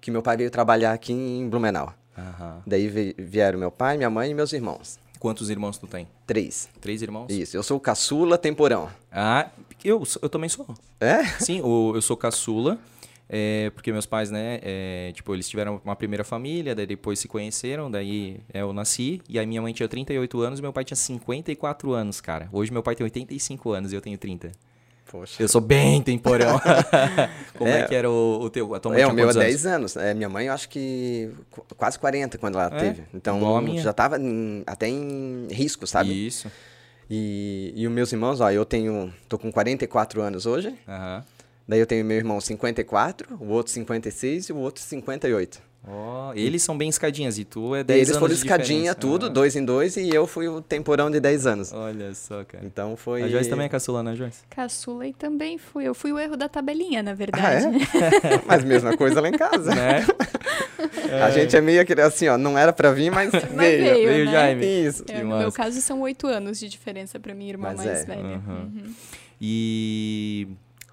que 0.00 0.10
meu 0.10 0.22
pai 0.22 0.36
veio 0.36 0.50
trabalhar 0.50 0.92
aqui 0.92 1.12
em 1.12 1.48
Blumenau. 1.48 1.94
Aham. 2.16 2.62
Daí 2.66 3.14
vieram 3.18 3.58
meu 3.58 3.70
pai, 3.70 3.96
minha 3.96 4.10
mãe 4.10 4.30
e 4.30 4.34
meus 4.34 4.52
irmãos. 4.52 4.98
Quantos 5.18 5.50
irmãos 5.50 5.76
tu 5.76 5.86
tem? 5.86 6.08
Três. 6.26 6.68
Três 6.80 7.02
irmãos? 7.02 7.30
Isso, 7.30 7.56
eu 7.56 7.62
sou 7.62 7.76
o 7.76 7.80
caçula 7.80 8.38
temporão. 8.38 8.88
Ah, 9.12 9.50
eu, 9.84 10.02
eu 10.22 10.28
também 10.28 10.48
sou. 10.48 10.66
É? 10.98 11.24
Sim, 11.38 11.60
o, 11.60 11.92
eu 11.94 12.00
sou 12.00 12.16
caçula. 12.16 12.78
É, 13.32 13.70
porque 13.70 13.92
meus 13.92 14.06
pais, 14.06 14.28
né, 14.28 14.58
é, 14.60 15.12
tipo, 15.14 15.32
eles 15.32 15.48
tiveram 15.48 15.80
uma 15.84 15.94
primeira 15.94 16.24
família, 16.24 16.74
daí 16.74 16.84
depois 16.84 17.20
se 17.20 17.28
conheceram, 17.28 17.88
daí 17.88 18.40
é, 18.52 18.62
eu 18.62 18.72
nasci, 18.72 19.22
e 19.28 19.38
aí 19.38 19.46
minha 19.46 19.62
mãe 19.62 19.72
tinha 19.72 19.88
38 19.88 20.40
anos 20.40 20.58
e 20.58 20.62
meu 20.62 20.72
pai 20.72 20.84
tinha 20.84 20.96
54 20.96 21.92
anos, 21.92 22.20
cara. 22.20 22.48
Hoje 22.50 22.72
meu 22.72 22.82
pai 22.82 22.96
tem 22.96 23.04
85 23.04 23.70
anos 23.70 23.92
e 23.92 23.94
eu 23.94 24.00
tenho 24.00 24.18
30. 24.18 24.50
Poxa. 25.10 25.42
Eu 25.42 25.48
sou 25.48 25.60
bem 25.60 26.00
temporão. 26.00 26.60
Como 27.58 27.68
é, 27.68 27.80
é, 27.80 27.84
que 27.84 27.94
era 27.96 28.08
o, 28.08 28.42
o 28.42 28.48
teu? 28.48 28.72
A 28.74 28.78
tua 28.78 28.92
mãe 28.92 29.02
é, 29.02 29.06
o 29.08 29.12
meu 29.12 29.28
há 29.28 29.32
10 29.32 29.66
anos. 29.66 29.96
É, 29.96 30.14
minha 30.14 30.28
mãe, 30.28 30.46
eu 30.46 30.52
acho 30.52 30.68
que 30.68 31.32
quase 31.76 31.98
40 31.98 32.38
quando 32.38 32.54
ela 32.54 32.76
é, 32.76 32.78
teve. 32.78 33.02
Então, 33.12 33.40
já 33.78 33.90
estava 33.90 34.16
até 34.64 34.86
em 34.86 35.48
risco, 35.50 35.84
sabe? 35.84 36.26
Isso. 36.26 36.50
E, 37.10 37.72
e 37.74 37.88
os 37.88 37.92
meus 37.92 38.12
irmãos, 38.12 38.40
ó, 38.40 38.52
eu 38.52 38.64
tenho, 38.64 39.12
tô 39.28 39.36
com 39.36 39.50
44 39.50 40.22
anos 40.22 40.46
hoje. 40.46 40.68
Uhum. 40.68 41.22
Daí 41.66 41.80
eu 41.80 41.86
tenho 41.86 42.04
meu 42.04 42.16
irmão 42.16 42.40
54, 42.40 43.36
o 43.40 43.48
outro 43.48 43.72
56 43.72 44.48
e 44.48 44.52
o 44.52 44.58
outro 44.58 44.80
58. 44.80 45.60
Oh, 45.86 46.32
eles 46.34 46.62
são 46.62 46.76
bem 46.76 46.90
escadinhas 46.90 47.38
e 47.38 47.44
tu 47.44 47.74
é 47.74 47.82
10 47.82 47.96
eles 47.96 48.08
anos 48.10 48.20
foram 48.20 48.34
escadinha, 48.34 48.94
tudo, 48.94 49.26
uhum. 49.26 49.32
dois 49.32 49.56
em 49.56 49.64
dois, 49.64 49.96
e 49.96 50.10
eu 50.10 50.26
fui 50.26 50.46
o 50.46 50.60
temporão 50.60 51.10
de 51.10 51.18
10 51.18 51.46
anos. 51.46 51.72
Olha 51.72 52.14
só, 52.14 52.44
cara. 52.44 52.64
Então 52.64 52.96
foi. 52.96 53.22
A 53.22 53.28
Joyce 53.28 53.48
também 53.48 53.64
é 53.64 53.68
caçula, 53.68 54.02
né, 54.02 54.14
Joyce? 54.14 54.42
Caçula 54.50 55.06
e 55.06 55.14
também 55.14 55.56
fui. 55.56 55.84
Eu 55.84 55.94
fui 55.94 56.12
o 56.12 56.18
erro 56.18 56.36
da 56.36 56.48
tabelinha, 56.50 57.02
na 57.02 57.14
verdade. 57.14 57.66
Ah, 57.66 58.28
é? 58.28 58.42
mas 58.46 58.62
mesma 58.62 58.94
coisa 58.94 59.22
lá 59.22 59.28
em 59.28 59.32
casa. 59.32 59.74
Né? 59.74 60.06
É. 61.10 61.22
A 61.22 61.30
gente 61.30 61.56
é 61.56 61.60
meio 61.62 61.80
aquele 61.80 62.02
assim, 62.02 62.28
ó, 62.28 62.36
não 62.36 62.58
era 62.58 62.72
pra 62.74 62.92
vir, 62.92 63.10
mas, 63.10 63.32
mas 63.32 63.56
veio. 63.56 63.84
Veio, 63.84 64.08
veio 64.08 64.24
né? 64.26 64.32
Jaime. 64.32 64.86
Isso. 64.86 65.04
É, 65.08 65.22
no 65.22 65.38
meu 65.38 65.50
caso, 65.50 65.80
são 65.80 66.02
oito 66.02 66.26
anos 66.26 66.58
de 66.58 66.68
diferença 66.68 67.18
pra 67.18 67.34
minha 67.34 67.50
irmã 67.50 67.68
mas 67.68 67.84
mais 67.84 68.00
é. 68.00 68.04
velha. 68.04 68.22
Uhum. 68.22 68.40
Uhum. 68.48 68.94
E 69.40 70.46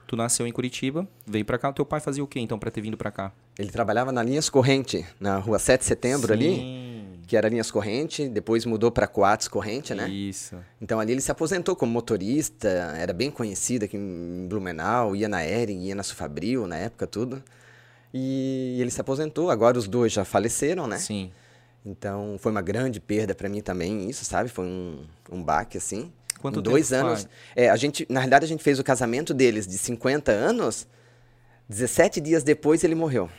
tu 0.08 0.16
nasceu 0.16 0.48
em 0.48 0.52
Curitiba, 0.52 1.08
veio 1.26 1.44
pra 1.44 1.58
cá. 1.58 1.70
O 1.70 1.74
teu 1.74 1.86
pai 1.86 2.00
fazia 2.00 2.24
o 2.24 2.28
quê, 2.28 2.40
então, 2.40 2.58
pra 2.58 2.72
ter 2.72 2.82
vindo 2.82 2.98
pra 2.98 3.12
cá? 3.12 3.32
Ele 3.60 3.70
trabalhava 3.70 4.12
na 4.12 4.24
Linhas 4.24 4.50
Corrente, 4.50 5.06
na 5.20 5.38
rua 5.38 5.60
7 5.60 5.82
de 5.82 5.86
setembro 5.86 6.28
Sim. 6.28 6.34
ali, 6.34 7.20
que 7.28 7.36
era 7.36 7.50
Linhas 7.50 7.70
Corrente, 7.70 8.30
depois 8.30 8.66
mudou 8.66 8.90
para 8.90 9.06
Coates 9.06 9.48
Corrente, 9.48 9.94
né? 9.94 10.08
Isso. 10.08 10.56
Então 10.82 11.00
ali 11.00 11.12
ele 11.12 11.22
se 11.22 11.32
aposentou 11.32 11.76
como 11.76 11.92
motorista, 11.92 12.68
era 12.98 13.12
bem 13.12 13.30
conhecido 13.30 13.84
aqui 13.86 13.98
em 13.98 14.48
Blumenau, 14.48 15.16
ia 15.16 15.28
na 15.28 15.46
Ering, 15.46 15.84
ia 15.84 15.94
na 15.94 16.04
Sufabril, 16.04 16.66
na 16.66 16.78
época, 16.78 17.06
tudo. 17.06 17.44
E 18.14 18.78
ele 18.80 18.90
se 18.90 19.02
aposentou, 19.02 19.52
agora 19.52 19.78
os 19.78 19.88
dois 19.88 20.14
já 20.14 20.24
faleceram, 20.24 20.88
né? 20.88 20.98
Sim. 20.98 21.32
Então 21.86 22.38
foi 22.40 22.52
uma 22.52 22.62
grande 22.62 23.00
perda 23.00 23.36
para 23.36 23.50
mim 23.50 23.62
também, 23.62 24.10
isso, 24.10 24.24
sabe? 24.24 24.50
Foi 24.50 24.66
um, 24.66 25.06
um 25.32 25.44
baque, 25.44 25.78
assim. 25.78 26.12
Quanto 26.40 26.62
dois 26.62 26.94
anos. 26.94 27.28
É, 27.56 27.70
a 27.70 27.76
gente, 27.76 28.06
na 28.10 28.20
realidade, 28.20 28.46
a 28.46 28.48
gente 28.48 28.64
fez 28.64 28.80
o 28.80 28.84
casamento 28.84 29.34
deles 29.34 29.66
de 29.68 29.78
50 29.78 30.32
anos. 30.32 30.88
17 31.70 32.22
dias 32.22 32.44
depois 32.44 32.84
ele 32.84 32.96
morreu. 32.96 33.30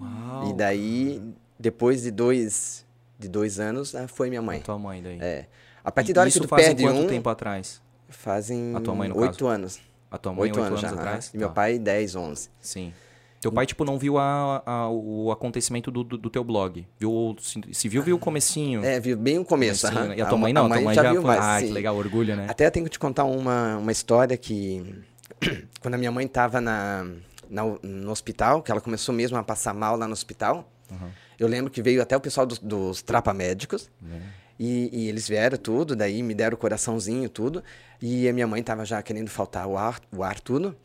Uau. 0.00 0.50
E 0.50 0.52
daí, 0.52 1.22
depois 1.58 2.02
de 2.02 2.10
dois, 2.10 2.84
de 3.18 3.28
dois 3.28 3.58
anos, 3.58 3.94
ah, 3.94 4.06
foi 4.06 4.28
minha 4.28 4.42
mãe. 4.42 4.58
A 4.58 4.62
tua 4.62 4.78
mãe 4.78 5.02
daí. 5.02 5.18
É. 5.20 5.46
A 5.82 5.90
partir 5.90 6.12
da 6.12 6.20
hora 6.22 6.30
que 6.30 6.38
tu 6.40 6.48
faz 6.48 6.66
perde 6.66 6.82
quanto 6.84 7.00
um, 7.00 7.06
tempo 7.06 7.28
atrás? 7.28 7.80
fazem 8.08 8.74
A 8.76 8.80
tua 8.80 8.94
mãe, 8.94 9.08
no 9.08 9.18
oito 9.18 9.32
caso? 9.32 9.46
anos. 9.48 9.80
A 10.10 10.18
tua 10.18 10.32
mãe, 10.32 10.42
Oito 10.42 10.56
oito 10.60 10.66
anos, 10.66 10.84
anos, 10.84 10.94
já. 10.96 11.00
atrás? 11.02 11.30
E 11.34 11.38
meu 11.38 11.48
Tá. 11.48 11.54
pai, 11.54 11.78
10, 11.78 12.14
11. 12.14 12.48
Sim. 12.60 12.92
Teu 13.40 13.52
pai, 13.52 13.66
tipo, 13.66 13.84
não 13.84 13.98
viu 13.98 14.18
a, 14.18 14.62
a- 14.64 14.88
o 14.90 15.30
acontecimento 15.30 15.90
do, 15.90 16.02
do, 16.02 16.16
do 16.18 16.30
teu 16.30 16.42
blog. 16.42 16.86
Viu, 16.98 17.36
se, 17.40 17.60
se 17.72 17.88
viu, 17.88 18.02
viu 18.02 18.16
o 18.16 18.18
comecinho. 18.18 18.84
É, 18.84 18.98
viu 18.98 19.16
bem 19.16 19.38
o 19.38 19.44
começo. 19.44 19.86
aham. 19.86 20.14
E 20.14 20.20
a 20.22 20.26
tua 20.26 20.38
mãe 20.38 20.52
não, 20.52 20.66
a 20.66 20.68
mãe 20.68 20.78
tua 20.78 20.84
mãe 20.86 20.94
já, 20.94 21.02
já, 21.04 21.12
viu 21.12 21.22
foi. 21.22 21.30
mais. 21.36 21.44
Ah, 21.44 21.60
que 21.60 21.66
sim. 21.68 21.72
legal, 21.72 21.96
orgulho, 21.96 22.34
né? 22.34 22.46
Até 22.48 22.66
eu 22.66 22.70
tenho 22.70 22.84
que 22.86 22.90
te 22.90 22.98
contar 22.98 23.24
uma, 23.24 23.76
uma 23.76 23.92
história 23.92 24.36
que 24.36 24.94
quando 25.80 25.94
a 25.94 25.98
minha 25.98 26.10
mãe 26.10 26.24
estava 26.26 26.60
na, 26.60 27.06
na- 27.48 27.76
no 27.82 28.10
hospital, 28.10 28.62
que 28.62 28.70
ela 28.70 28.80
começou 28.80 29.14
mesmo 29.14 29.36
a 29.36 29.42
passar 29.42 29.74
mal 29.74 29.96
lá 29.96 30.06
no 30.06 30.12
hospital, 30.12 30.68
Uhum. 30.88 31.08
eu 31.36 31.48
lembro 31.48 31.68
que 31.68 31.82
veio 31.82 32.00
até 32.00 32.16
o 32.16 32.20
pessoal 32.20 32.46
dos, 32.46 32.60
dos 32.60 33.02
trapamédicos 33.02 33.90
Né? 34.00 34.22
e, 34.56 34.88
e 34.92 35.08
eles 35.08 35.26
vieram 35.28 35.58
tudo, 35.58 35.96
daí 35.96 36.22
me 36.22 36.32
deram 36.32 36.54
o 36.54 36.56
coraçãozinho 36.56 37.28
tudo 37.28 37.60
e 38.00 38.28
a 38.28 38.32
minha 38.32 38.46
mãe 38.46 38.60
estava 38.60 38.84
já 38.84 39.02
querendo 39.02 39.28
faltar 39.28 39.66
o 39.66 39.76
ar, 39.76 40.00
o 40.16 40.22
ar 40.22 40.38
tudo 40.38 40.76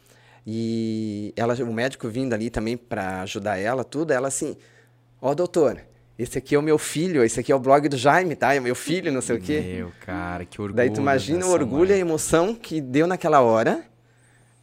e 0.46 1.34
ela, 1.36 1.54
o 1.56 1.74
médico 1.74 2.08
vindo 2.10 2.34
ali 2.34 2.50
também 2.50 2.76
para 2.76 3.22
ajudar 3.22 3.58
ela 3.58 3.84
tudo, 3.84 4.12
ela 4.12 4.28
assim, 4.28 4.58
ó 5.22 5.34
doutor, 5.34 5.82
esse 6.18 6.38
aqui 6.38 6.56
é 6.56 6.60
o 6.60 6.62
meu 6.62 6.78
filho, 6.78 7.24
esse 7.24 7.40
aqui 7.40 7.52
é 7.52 7.56
o 7.56 7.60
blog 7.60 7.88
do 7.88 7.98
Jaime, 7.98 8.36
tá? 8.36 8.54
É 8.54 8.60
meu 8.60 8.76
filho, 8.76 9.12
não 9.12 9.22
sei 9.22 9.38
o 9.38 9.42
quê. 9.42 9.62
Meu, 9.78 9.92
cara, 10.06 10.46
que 10.46 10.62
orgulho. 10.62 10.76
Daí 10.76 10.92
tu 10.92 11.02
imagina 11.02 11.46
o 11.46 11.50
orgulho 11.50 11.90
e 11.90 11.94
a 11.94 11.96
mãe. 11.96 12.02
emoção 12.02 12.54
que 12.54 12.80
deu 12.82 13.08
naquela 13.08 13.42
hora 13.42 13.84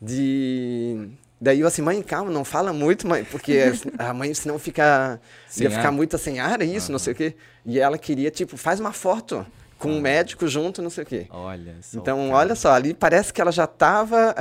de... 0.00 1.08
Daí 1.40 1.60
eu 1.60 1.68
assim, 1.68 1.82
mãe, 1.82 2.02
calma, 2.02 2.30
não 2.30 2.44
fala 2.44 2.72
muito, 2.72 3.06
mãe, 3.06 3.24
porque 3.24 3.72
a 3.98 4.12
mãe 4.12 4.32
senão 4.34 4.58
fica... 4.58 5.20
Sem 5.48 5.64
ia 5.64 5.70
ficar 5.70 5.88
ar. 5.88 5.92
muito 5.92 6.18
sem 6.18 6.40
ar, 6.40 6.60
é 6.60 6.64
isso, 6.64 6.90
não 6.90 6.98
sei 6.98 7.12
o 7.12 7.16
quê. 7.16 7.34
E 7.64 7.78
ela 7.78 7.98
queria, 7.98 8.30
tipo, 8.30 8.56
faz 8.56 8.80
uma 8.80 8.92
foto 8.92 9.46
com 9.78 9.96
o 9.96 10.00
médico 10.00 10.46
junto, 10.48 10.82
não 10.82 10.90
sei 10.90 11.04
o 11.04 11.06
quê. 11.06 11.26
Olha 11.30 11.76
só. 11.80 11.98
Então, 11.98 12.18
cara, 12.18 12.34
olha 12.34 12.54
só, 12.54 12.72
ali 12.72 12.92
parece 12.92 13.32
que 13.32 13.40
ela 13.40 13.52
já 13.52 13.64
estava 13.64 14.34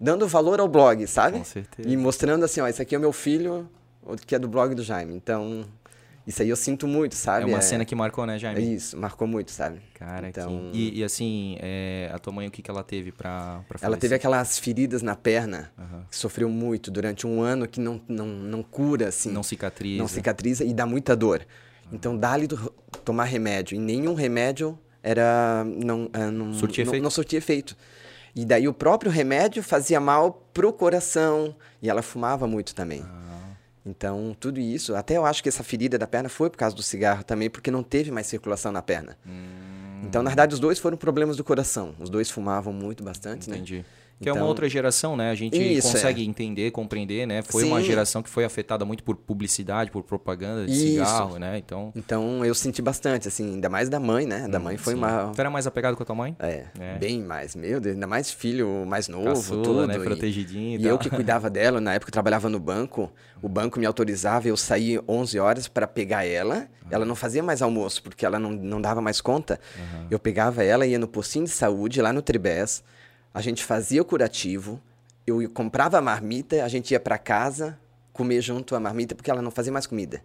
dando 0.00 0.26
valor 0.28 0.60
ao 0.60 0.68
blog, 0.68 1.06
sabe? 1.06 1.38
Com 1.38 1.44
certeza. 1.44 1.88
E 1.88 1.96
mostrando 1.96 2.44
assim, 2.44 2.60
ó, 2.60 2.68
esse 2.68 2.80
aqui 2.82 2.94
é 2.94 2.98
o 2.98 3.00
meu 3.00 3.12
filho, 3.12 3.68
que 4.26 4.34
é 4.34 4.38
do 4.38 4.48
blog 4.48 4.74
do 4.74 4.82
Jaime. 4.82 5.14
Então, 5.14 5.64
isso 6.26 6.42
aí 6.42 6.48
eu 6.48 6.56
sinto 6.56 6.86
muito, 6.86 7.14
sabe? 7.14 7.44
É 7.44 7.46
uma 7.54 7.60
cena 7.60 7.84
que 7.84 7.94
marcou, 7.94 8.24
né, 8.26 8.36
É 8.36 8.38
Jaime? 8.38 8.74
isso, 8.74 8.96
marcou 8.96 9.26
muito, 9.26 9.50
sabe? 9.50 9.80
Cara, 9.94 10.28
Então- 10.28 10.70
que... 10.72 10.78
e, 10.78 10.98
e 11.00 11.04
assim, 11.04 11.56
é, 11.60 12.10
a 12.12 12.18
tua 12.18 12.32
mãe, 12.32 12.46
o 12.46 12.50
que, 12.50 12.62
que 12.62 12.70
ela 12.70 12.84
teve 12.84 13.10
pra, 13.12 13.60
pra 13.68 13.78
Ela 13.82 13.96
teve 13.96 14.14
aquelas 14.14 14.58
feridas 14.58 15.02
na 15.02 15.16
perna, 15.16 15.72
Aham. 15.78 16.04
que 16.10 16.16
sofreu 16.16 16.48
muito 16.48 16.90
durante 16.90 17.26
um 17.26 17.40
ano, 17.42 17.66
que 17.66 17.80
não, 17.80 18.00
não, 18.06 18.26
não 18.26 18.62
cura, 18.62 19.08
assim. 19.08 19.30
Não 19.32 19.42
cicatriza. 19.42 19.98
não 19.98 20.08
cicatriza 20.08 20.64
e 20.64 20.72
dá 20.72 20.86
muita 20.86 21.16
dor. 21.16 21.44
Então, 21.90 22.16
dá-lhe 22.16 22.46
do- 22.46 22.72
tomar 23.04 23.24
remédio. 23.24 23.74
E 23.74 23.78
nenhum 23.78 24.12
remédio 24.14 24.78
era 25.02 25.64
não, 25.64 26.10
ah, 26.12 26.30
não, 26.30 26.52
Surtia 26.52 26.84
não, 26.84 26.90
efeito? 26.90 27.02
não 27.02 27.10
surtia 27.10 27.38
efeito. 27.38 27.74
E 28.40 28.44
daí 28.44 28.68
o 28.68 28.72
próprio 28.72 29.10
remédio 29.10 29.64
fazia 29.64 29.98
mal 29.98 30.46
pro 30.54 30.72
coração. 30.72 31.56
E 31.82 31.90
ela 31.90 32.02
fumava 32.02 32.46
muito 32.46 32.72
também. 32.72 33.04
Ah. 33.04 33.48
Então, 33.84 34.36
tudo 34.38 34.60
isso. 34.60 34.94
Até 34.94 35.16
eu 35.16 35.26
acho 35.26 35.42
que 35.42 35.48
essa 35.48 35.64
ferida 35.64 35.98
da 35.98 36.06
perna 36.06 36.28
foi 36.28 36.48
por 36.48 36.56
causa 36.56 36.76
do 36.76 36.82
cigarro 36.82 37.24
também, 37.24 37.50
porque 37.50 37.68
não 37.68 37.82
teve 37.82 38.12
mais 38.12 38.28
circulação 38.28 38.70
na 38.70 38.80
perna. 38.80 39.18
Hum, 39.26 40.02
Então, 40.04 40.22
na 40.22 40.30
verdade, 40.30 40.54
os 40.54 40.60
dois 40.60 40.78
foram 40.78 40.96
problemas 40.96 41.36
do 41.36 41.42
coração. 41.42 41.96
Os 41.98 42.08
dois 42.08 42.30
fumavam 42.30 42.72
muito 42.72 43.02
bastante, 43.02 43.50
né? 43.50 43.56
entendi. 43.56 43.84
Que 44.20 44.28
é 44.28 44.32
uma 44.32 44.38
Então- 44.38 44.48
outra 44.48 44.68
geração, 44.68 45.16
né? 45.16 45.30
A 45.30 45.34
gente 45.34 45.56
Isso, 45.56 45.92
consegue 45.92 46.24
entender, 46.26 46.70
compreender, 46.72 47.24
né? 47.26 47.40
Foi 47.42 47.62
uma 47.64 47.78
Sim. 47.80 47.86
geração 47.86 48.22
que 48.22 48.28
foi 48.28 48.44
afetada 48.44 48.84
muito 48.84 49.04
por 49.04 49.14
publicidade, 49.16 49.90
por 49.92 50.02
propaganda 50.02 50.66
de 50.66 50.72
Isso. 50.72 50.86
cigarro, 50.88 51.38
né? 51.38 51.56
Então. 51.58 51.92
Então 51.94 52.44
eu 52.44 52.54
senti 52.54 52.82
bastante, 52.82 53.28
assim, 53.28 53.54
ainda 53.54 53.68
mais 53.68 53.88
da 53.88 54.00
mãe, 54.00 54.26
né? 54.26 54.48
Da 54.48 54.58
mãe 54.58 54.76
foi 54.76 54.94
sim. 54.94 54.98
uma. 54.98 55.30
Tu 55.34 55.40
era 55.40 55.48
mais 55.50 55.66
apegado 55.68 55.96
com 55.96 56.02
a 56.02 56.06
tua 56.06 56.16
mãe? 56.16 56.34
É, 56.40 56.64
É. 56.80 56.98
bem 56.98 57.20
mais. 57.22 57.54
Meu 57.54 57.80
Deus, 57.80 57.94
ainda 57.94 58.06
mais 58.08 58.30
filho 58.30 58.84
mais 58.86 59.06
novo, 59.08 59.26
Caçula, 59.34 59.62
tudo. 59.62 59.86
né? 59.86 59.96
e- 59.96 60.00
Protegidinho 60.00 60.80
e, 60.80 60.82
E 60.82 60.86
eu 60.86 60.98
que 60.98 61.08
cuidava 61.08 61.48
dela, 61.48 61.80
na 61.80 61.94
época 61.94 62.08
eu 62.10 62.12
trabalhava 62.12 62.48
no 62.48 62.58
banco, 62.58 63.12
o 63.40 63.48
banco 63.48 63.78
me 63.78 63.86
autorizava 63.86 64.48
eu 64.48 64.56
sair 64.56 65.00
11 65.06 65.38
horas 65.38 65.68
para 65.68 65.86
pegar 65.86 66.24
ela. 66.26 66.66
Ela 66.90 67.04
não 67.04 67.14
fazia 67.14 67.42
mais 67.42 67.60
almoço, 67.62 68.02
porque 68.02 68.24
ela 68.26 68.38
não, 68.38 68.50
não 68.50 68.80
dava 68.80 69.00
mais 69.00 69.20
conta. 69.20 69.60
Eu 70.10 70.18
pegava 70.18 70.64
ela, 70.64 70.86
ia 70.86 70.98
no 70.98 71.06
postinho 71.06 71.44
de 71.44 71.50
saúde, 71.50 72.00
lá 72.00 72.12
no 72.12 72.22
Tribés, 72.22 72.82
a 73.38 73.40
gente 73.40 73.62
fazia 73.64 74.02
o 74.02 74.04
curativo, 74.04 74.80
eu 75.24 75.48
comprava 75.50 75.96
a 75.96 76.00
marmita, 76.00 76.64
a 76.64 76.68
gente 76.68 76.90
ia 76.90 76.98
para 76.98 77.16
casa 77.16 77.78
comer 78.12 78.40
junto 78.42 78.74
a 78.74 78.80
marmita, 78.80 79.14
porque 79.14 79.30
ela 79.30 79.40
não 79.40 79.52
fazia 79.52 79.72
mais 79.72 79.86
comida. 79.86 80.20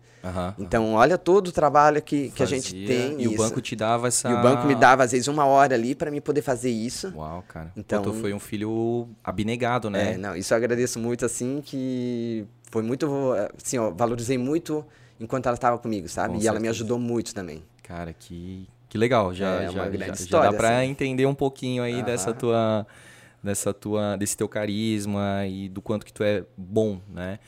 Então, 0.58 0.94
olha 0.94 1.16
todo 1.16 1.50
o 1.50 1.52
trabalho 1.52 2.02
que, 2.02 2.32
que 2.32 2.42
a 2.42 2.46
gente 2.48 2.72
Fazia, 2.72 2.88
tem. 2.88 3.22
E 3.22 3.28
o 3.28 3.34
isso. 3.34 3.38
banco 3.38 3.62
te 3.62 3.76
dava 3.76 4.08
essa. 4.08 4.30
E 4.30 4.34
o 4.34 4.42
banco 4.42 4.66
me 4.66 4.74
dava, 4.74 5.04
às 5.04 5.12
vezes, 5.12 5.28
uma 5.28 5.46
hora 5.46 5.76
ali 5.76 5.94
para 5.94 6.10
mim 6.10 6.20
poder 6.20 6.42
fazer 6.42 6.72
isso. 6.72 7.14
Uau, 7.16 7.44
cara. 7.48 7.72
Então- 7.78 8.02
tu 8.02 8.12
foi 8.14 8.34
um 8.34 8.40
filho 8.40 9.08
abnegado, 9.24 9.92
né? 9.92 10.14
É, 10.14 10.18
não, 10.18 10.36
isso 10.36 10.52
eu 10.56 10.58
agradeço 10.58 10.98
muito, 10.98 11.24
assim, 11.24 11.62
que 11.64 12.48
foi 12.72 12.82
muito, 12.82 13.08
assim, 13.64 13.78
ó, 13.78 13.92
valorizei 13.92 14.40
muito 14.40 14.84
enquanto 15.20 15.46
ela 15.46 15.56
estava 15.56 15.78
comigo, 15.78 16.10
sabe? 16.10 16.34
Com 16.34 16.42
e 16.42 16.48
ela 16.48 16.60
me 16.60 16.66
certeza. 16.66 16.84
ajudou 16.84 16.98
muito 16.98 17.36
também. 17.36 17.64
Cara, 17.84 18.12
que, 18.12 18.68
que 18.94 18.98
legal. 19.00 19.34
Já, 19.34 19.64
É, 19.64 19.70
uma 19.72 19.86
já, 19.86 19.90
grande 19.90 20.00
já, 20.02 20.06
já 20.06 20.14
história, 20.14 20.52
dá 20.52 20.56
pra 20.58 20.78
assim. 20.78 20.92
entender 20.92 21.26
um 21.26 21.34
pouquinho 21.34 21.82
aí 21.82 22.04
dessa 22.04 22.32
tua, 22.32 22.86
dessa 23.42 23.74
tua, 23.74 24.16
desse 24.18 24.38
teu 24.38 24.48
carisma 24.48 25.48
e 25.48 25.68
do 25.68 25.82
quanto 25.82 26.06
que 26.06 26.14
tu 26.14 26.24
é 26.24 26.44
bom, 26.56 27.02
né? 27.12 27.40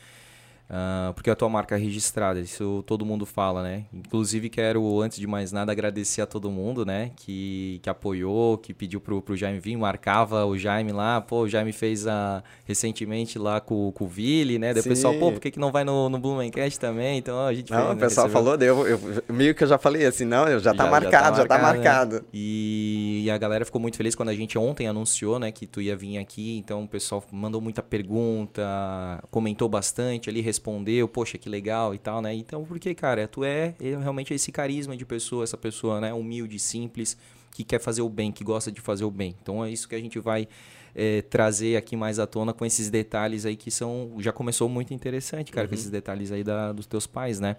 Ah, 0.68 1.12
porque 1.14 1.30
é 1.30 1.32
a 1.32 1.36
tua 1.36 1.48
marca 1.48 1.76
registrada, 1.76 2.40
isso 2.40 2.82
todo 2.88 3.06
mundo 3.06 3.24
fala, 3.24 3.62
né? 3.62 3.84
Inclusive 3.92 4.48
quero, 4.48 5.00
antes 5.00 5.16
de 5.18 5.26
mais 5.26 5.52
nada, 5.52 5.70
agradecer 5.70 6.22
a 6.22 6.26
todo 6.26 6.50
mundo, 6.50 6.84
né? 6.84 7.12
Que, 7.14 7.78
que 7.82 7.88
apoiou, 7.88 8.58
que 8.58 8.74
pediu 8.74 9.00
pro, 9.00 9.22
pro 9.22 9.36
Jaime 9.36 9.60
vir, 9.60 9.76
marcava 9.76 10.44
o 10.44 10.58
Jaime 10.58 10.90
lá. 10.90 11.20
Pô, 11.20 11.42
o 11.42 11.48
Jaime 11.48 11.72
fez 11.72 12.08
a, 12.08 12.42
recentemente 12.64 13.38
lá 13.38 13.60
com, 13.60 13.92
com 13.92 14.04
o 14.04 14.08
Vili, 14.08 14.58
né? 14.58 14.74
Daí 14.74 14.80
o 14.80 14.84
pessoal, 14.84 15.14
pô, 15.14 15.30
por 15.30 15.40
que, 15.40 15.52
que 15.52 15.58
não 15.60 15.70
vai 15.70 15.84
no, 15.84 16.08
no 16.08 16.18
Blumencast 16.18 16.80
também? 16.80 17.18
Então 17.18 17.38
a 17.46 17.54
gente 17.54 17.70
Não, 17.70 17.78
fez, 17.78 17.90
o 17.90 17.94
né, 17.94 18.00
pessoal 18.00 18.26
recebeu- 18.26 18.44
falou, 18.58 18.62
eu, 18.62 18.88
eu- 18.88 19.22
meio 19.32 19.54
que 19.54 19.62
eu 19.62 19.68
já 19.68 19.78
falei 19.78 20.04
assim, 20.04 20.24
não, 20.24 20.46
já 20.58 20.74
tá 20.74 20.84
já- 20.84 20.90
marcado, 20.90 21.36
já 21.36 21.46
tá 21.46 21.58
marcado. 21.58 22.16
né? 22.16 22.22
E, 22.34 23.22
e 23.24 23.30
a 23.30 23.38
galera 23.38 23.64
ficou 23.64 23.80
muito 23.80 23.96
feliz 23.96 24.16
quando 24.16 24.30
a 24.30 24.34
gente 24.34 24.58
ontem 24.58 24.88
anunciou, 24.88 25.38
né, 25.38 25.52
que 25.52 25.64
tu 25.64 25.80
ia 25.80 25.96
vir 25.96 26.18
aqui. 26.18 26.58
Então 26.58 26.82
o 26.82 26.88
pessoal 26.88 27.22
mandou 27.30 27.60
muita 27.60 27.84
pergunta, 27.84 29.22
comentou 29.30 29.68
bastante 29.68 30.28
ali, 30.28 30.40
respondeu, 30.56 31.06
poxa, 31.06 31.36
que 31.38 31.48
legal 31.48 31.94
e 31.94 31.98
tal, 31.98 32.20
né? 32.20 32.34
Então, 32.34 32.64
porque, 32.64 32.94
cara, 32.94 33.28
tu 33.28 33.44
é, 33.44 33.74
é 33.80 33.96
realmente 33.96 34.32
esse 34.32 34.50
carisma 34.50 34.96
de 34.96 35.04
pessoa, 35.04 35.44
essa 35.44 35.56
pessoa, 35.56 36.00
né, 36.00 36.12
humilde, 36.12 36.58
simples, 36.58 37.16
que 37.52 37.62
quer 37.62 37.80
fazer 37.80 38.02
o 38.02 38.08
bem, 38.08 38.32
que 38.32 38.42
gosta 38.42 38.72
de 38.72 38.80
fazer 38.80 39.04
o 39.04 39.10
bem. 39.10 39.34
Então 39.40 39.64
é 39.64 39.70
isso 39.70 39.88
que 39.88 39.94
a 39.94 40.00
gente 40.00 40.18
vai 40.18 40.48
eh, 40.94 41.22
trazer 41.22 41.76
aqui 41.76 41.96
mais 41.96 42.18
à 42.18 42.26
tona 42.26 42.52
com 42.52 42.66
esses 42.66 42.90
detalhes 42.90 43.46
aí 43.46 43.56
que 43.56 43.70
são. 43.70 44.14
Já 44.18 44.32
começou 44.32 44.68
muito 44.68 44.92
interessante, 44.92 45.52
cara, 45.52 45.66
com 45.66 45.74
esses 45.74 45.90
detalhes 45.90 46.32
aí 46.32 46.44
da, 46.44 46.72
dos 46.72 46.86
teus 46.86 47.06
pais, 47.06 47.40
né? 47.40 47.56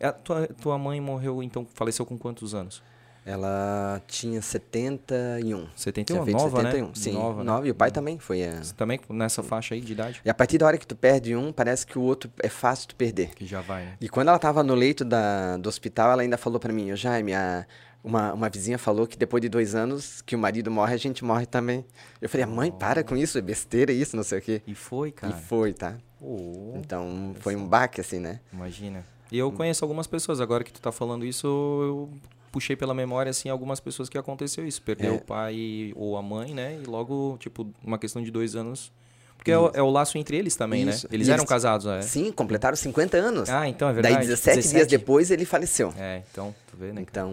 A 0.00 0.12
tua, 0.12 0.46
tua 0.48 0.78
mãe 0.78 1.00
morreu, 1.00 1.42
então, 1.42 1.66
faleceu 1.74 2.04
com 2.04 2.18
quantos 2.18 2.54
anos? 2.54 2.82
Ela 3.26 4.00
tinha 4.06 4.40
71. 4.40 5.66
71, 5.74 6.24
Tinha 6.24 6.36
nova, 6.36 6.62
né? 6.62 6.70
71, 6.70 6.94
Sim, 6.94 7.12
Nova, 7.14 7.42
nova, 7.42 7.62
né? 7.62 7.66
E 7.68 7.70
o 7.72 7.74
pai 7.74 7.90
também 7.90 8.20
foi. 8.20 8.38
é. 8.40 8.52
Você 8.62 8.72
Também 8.72 9.00
nessa 9.10 9.42
faixa 9.42 9.74
aí 9.74 9.80
de 9.80 9.92
idade? 9.92 10.20
E 10.24 10.30
a 10.30 10.34
partir 10.34 10.58
da 10.58 10.66
hora 10.66 10.78
que 10.78 10.86
tu 10.86 10.94
perde 10.94 11.34
um, 11.34 11.52
parece 11.52 11.84
que 11.84 11.98
o 11.98 12.02
outro 12.02 12.30
é 12.40 12.48
fácil 12.48 12.86
tu 12.88 12.94
perder. 12.94 13.30
Que 13.34 13.44
já 13.44 13.60
vai, 13.60 13.84
né? 13.84 13.96
E 14.00 14.08
quando 14.08 14.28
ela 14.28 14.38
tava 14.38 14.62
no 14.62 14.76
leito 14.76 15.04
da, 15.04 15.56
do 15.56 15.68
hospital, 15.68 16.12
ela 16.12 16.22
ainda 16.22 16.38
falou 16.38 16.60
pra 16.60 16.72
mim, 16.72 16.92
"Ô, 16.92 16.96
Jaime, 16.96 17.34
a, 17.34 17.66
uma, 18.04 18.32
uma 18.32 18.48
vizinha 18.48 18.78
falou 18.78 19.08
que 19.08 19.18
depois 19.18 19.40
de 19.42 19.48
dois 19.48 19.74
anos 19.74 20.22
que 20.22 20.36
o 20.36 20.38
marido 20.38 20.70
morre, 20.70 20.94
a 20.94 20.98
gente 20.98 21.24
morre 21.24 21.46
também. 21.46 21.84
Eu 22.22 22.28
falei, 22.28 22.46
mãe, 22.46 22.70
para 22.70 23.02
com 23.02 23.16
isso, 23.16 23.36
é 23.36 23.40
besteira 23.40 23.90
isso, 23.90 24.14
não 24.14 24.22
sei 24.22 24.38
o 24.38 24.42
quê. 24.42 24.62
E 24.64 24.74
foi, 24.76 25.10
cara. 25.10 25.34
E 25.36 25.42
foi, 25.42 25.72
tá? 25.72 25.96
Pô, 26.20 26.74
Então, 26.76 27.34
foi 27.40 27.56
um 27.56 27.66
baque, 27.66 28.00
assim, 28.00 28.20
né? 28.20 28.38
imagina. 28.52 29.04
E 29.32 29.36
eu 29.36 29.50
conheço 29.50 29.84
algumas 29.84 30.06
pessoas, 30.06 30.40
agora 30.40 30.62
que 30.62 30.72
tu 30.72 30.80
tá 30.80 30.92
falando 30.92 31.24
isso, 31.26 31.44
eu 31.48 32.10
puxei 32.56 32.74
pela 32.74 32.94
memória, 32.94 33.28
assim, 33.28 33.50
algumas 33.50 33.80
pessoas 33.80 34.08
que 34.08 34.16
aconteceu 34.16 34.66
isso. 34.66 34.80
Perdeu 34.80 35.12
É. 35.12 35.16
o 35.16 35.20
pai 35.20 35.92
ou 35.94 36.16
a 36.16 36.22
mãe, 36.22 36.54
né? 36.54 36.78
E 36.82 36.86
logo, 36.88 37.36
tipo, 37.38 37.66
uma 37.84 37.98
questão 37.98 38.22
de 38.22 38.30
dois 38.30 38.56
anos. 38.56 38.90
Porque 39.36 39.50
é 39.52 39.58
o, 39.58 39.70
é 39.74 39.82
o 39.82 39.90
laço 39.90 40.16
entre 40.16 40.38
eles 40.38 40.56
também, 40.56 40.88
Isso. 40.88 41.06
né? 41.06 41.10
Eles 41.14 41.28
E 41.28 41.30
eram 41.30 41.42
eles- 41.42 41.48
casados, 41.50 41.84
né? 41.84 42.00
Sim, 42.00 42.32
completaram 42.32 42.74
50 42.74 43.18
anos. 43.18 43.50
Ah, 43.50 43.68
então 43.68 43.88
é 43.90 43.92
verdade. 43.92 44.14
Daí, 44.14 44.26
17, 44.26 44.68
dias 44.70 44.86
depois, 44.86 45.30
ele 45.30 45.44
faleceu. 45.44 45.92
É, 45.98 46.22
então, 46.32 46.54
tu 46.70 46.76
vê, 46.78 46.92
né? 46.92 47.02
Então, 47.02 47.30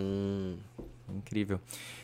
Incrível. 1.16 1.60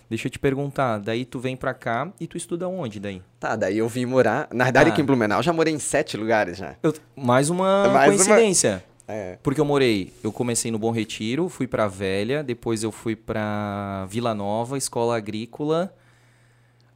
Deixa 0.10 0.28
eu 0.28 0.32
te 0.32 0.40
perguntar, 0.40 0.98
daí 1.00 1.26
tu 1.26 1.40
vem 1.40 1.56
pra 1.58 1.74
cá 1.74 2.12
e 2.20 2.26
tu 2.28 2.38
estuda 2.38 2.68
onde 2.68 3.00
daí? 3.00 3.22
tá, 3.40 3.56
daí 3.56 3.78
eu 3.78 3.88
vim 3.88 4.06
morar. 4.06 4.48
Na 4.54 4.64
verdade, 4.66 4.90
Ah. 4.90 4.94
aqui 4.94 5.02
em 5.02 5.06
Blumenau, 5.06 5.40
eu 5.40 5.44
já 5.44 5.54
morei 5.54 5.74
em 5.74 5.80
sete 5.80 6.16
lugares 6.18 6.58
já. 6.58 6.76
Eu- 6.84 6.94
mais 7.16 7.50
uma 7.50 7.88
Mais 7.90 7.94
uma- 7.94 8.06
coincidência. 8.26 8.84
É. 9.10 9.40
Porque 9.42 9.60
eu 9.60 9.66
morei, 9.66 10.14
eu 10.24 10.32
comecei 10.32 10.70
no 10.70 10.78
Bom 10.78 10.92
Retiro, 10.92 11.50
fui 11.50 11.66
pra 11.66 11.88
Velha, 11.88 12.44
depois 12.44 12.84
eu 12.84 12.92
fui 12.92 13.16
pra 13.16 14.06
Vila 14.08 14.36
Nova, 14.36 14.78
escola 14.78 15.18
agrícola. 15.18 15.92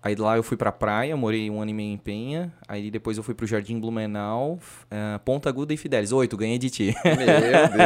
Aí 0.05 0.15
lá 0.15 0.35
eu 0.35 0.43
fui 0.43 0.57
pra 0.57 0.69
praia, 0.69 1.15
morei 1.15 1.49
um 1.49 1.61
ano 1.61 1.71
e 1.71 1.73
meio 1.73 1.93
em 1.93 1.97
Penha. 1.97 2.51
Aí 2.67 2.91
depois 2.91 3.15
eu 3.17 3.23
fui 3.23 3.33
pro 3.33 3.47
Jardim 3.47 3.79
Blumenau, 3.79 4.59
eh, 4.91 5.17
Ponta 5.23 5.47
Aguda 5.47 5.73
e 5.73 5.77
Fidelis. 5.77 6.11
Oito, 6.11 6.35
ganhei 6.35 6.57
de 6.57 6.69
ti. 6.69 6.93
Meu 7.05 7.15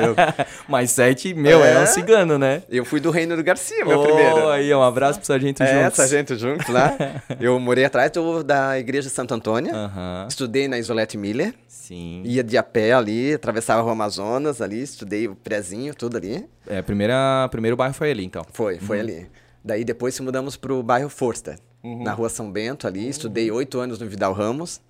Deus. 0.02 0.16
Mais 0.68 0.90
sete, 0.90 1.34
meu, 1.36 1.64
é, 1.64 1.74
É? 1.74 1.80
um 1.80 1.86
cigano, 1.86 2.40
né? 2.40 2.64
Eu 2.70 2.84
fui 2.86 3.00
do 3.00 3.12
Reino 3.12 3.36
do 3.36 3.44
Garcia, 3.44 3.86
meu 3.86 4.00
Ô, 4.00 4.04
primeiro. 4.04 4.50
Aí, 4.50 4.74
um 4.74 4.82
abraço 4.82 5.20
pro 5.20 5.28
Sargento 5.28 5.62
É, 5.62 5.84
Juntos. 5.84 5.96
Sargento 5.98 6.36
juntos 6.38 6.68
lá. 6.70 6.96
Eu 7.40 7.60
morei 7.60 7.86
atrás 7.86 8.10
do, 8.12 8.44
da 8.44 8.80
igreja 8.80 9.10
de 9.10 9.14
Santo 9.14 9.36
Antônio. 9.36 9.76
Aham, 9.76 10.26
Estudei 10.28 10.68
na 10.68 10.80
Isolete 10.80 11.18
Miller. 11.20 11.54
sim. 11.68 12.24
Ia 12.26 12.44
de 12.44 12.58
a 12.58 12.64
pé 12.64 12.94
ali, 12.94 13.34
atravessava 13.36 13.84
o 13.88 13.90
Amazonas 13.92 14.60
ali, 14.60 14.82
estudei 14.82 15.28
o 15.28 15.36
prezinho, 15.36 15.94
tudo 15.94 16.18
ali. 16.18 16.46
É, 16.66 16.82
primeira, 16.82 17.48
primeiro 17.52 17.78
bairro 17.78 17.94
foi 17.94 18.10
ali, 18.10 18.26
então. 18.26 18.44
Foi, 18.52 18.74
Uhum. 18.76 18.80
foi 18.82 19.00
ali. 19.00 19.28
Daí 19.64 19.84
depois 19.84 20.16
se 20.16 20.22
mudamos 20.22 20.56
pro 20.58 20.82
bairro 20.82 21.10
Forster, 21.10 21.58
Uhum. 21.84 22.04
na 22.04 22.14
rua 22.14 22.30
São 22.30 22.52
Bento 22.52 22.88
ali. 22.88 23.08
Estudei 23.08 23.50
oito 23.52 23.80
anos 23.80 24.00
no 24.00 24.08
Vidal 24.08 24.34
Ramos, 24.34 24.82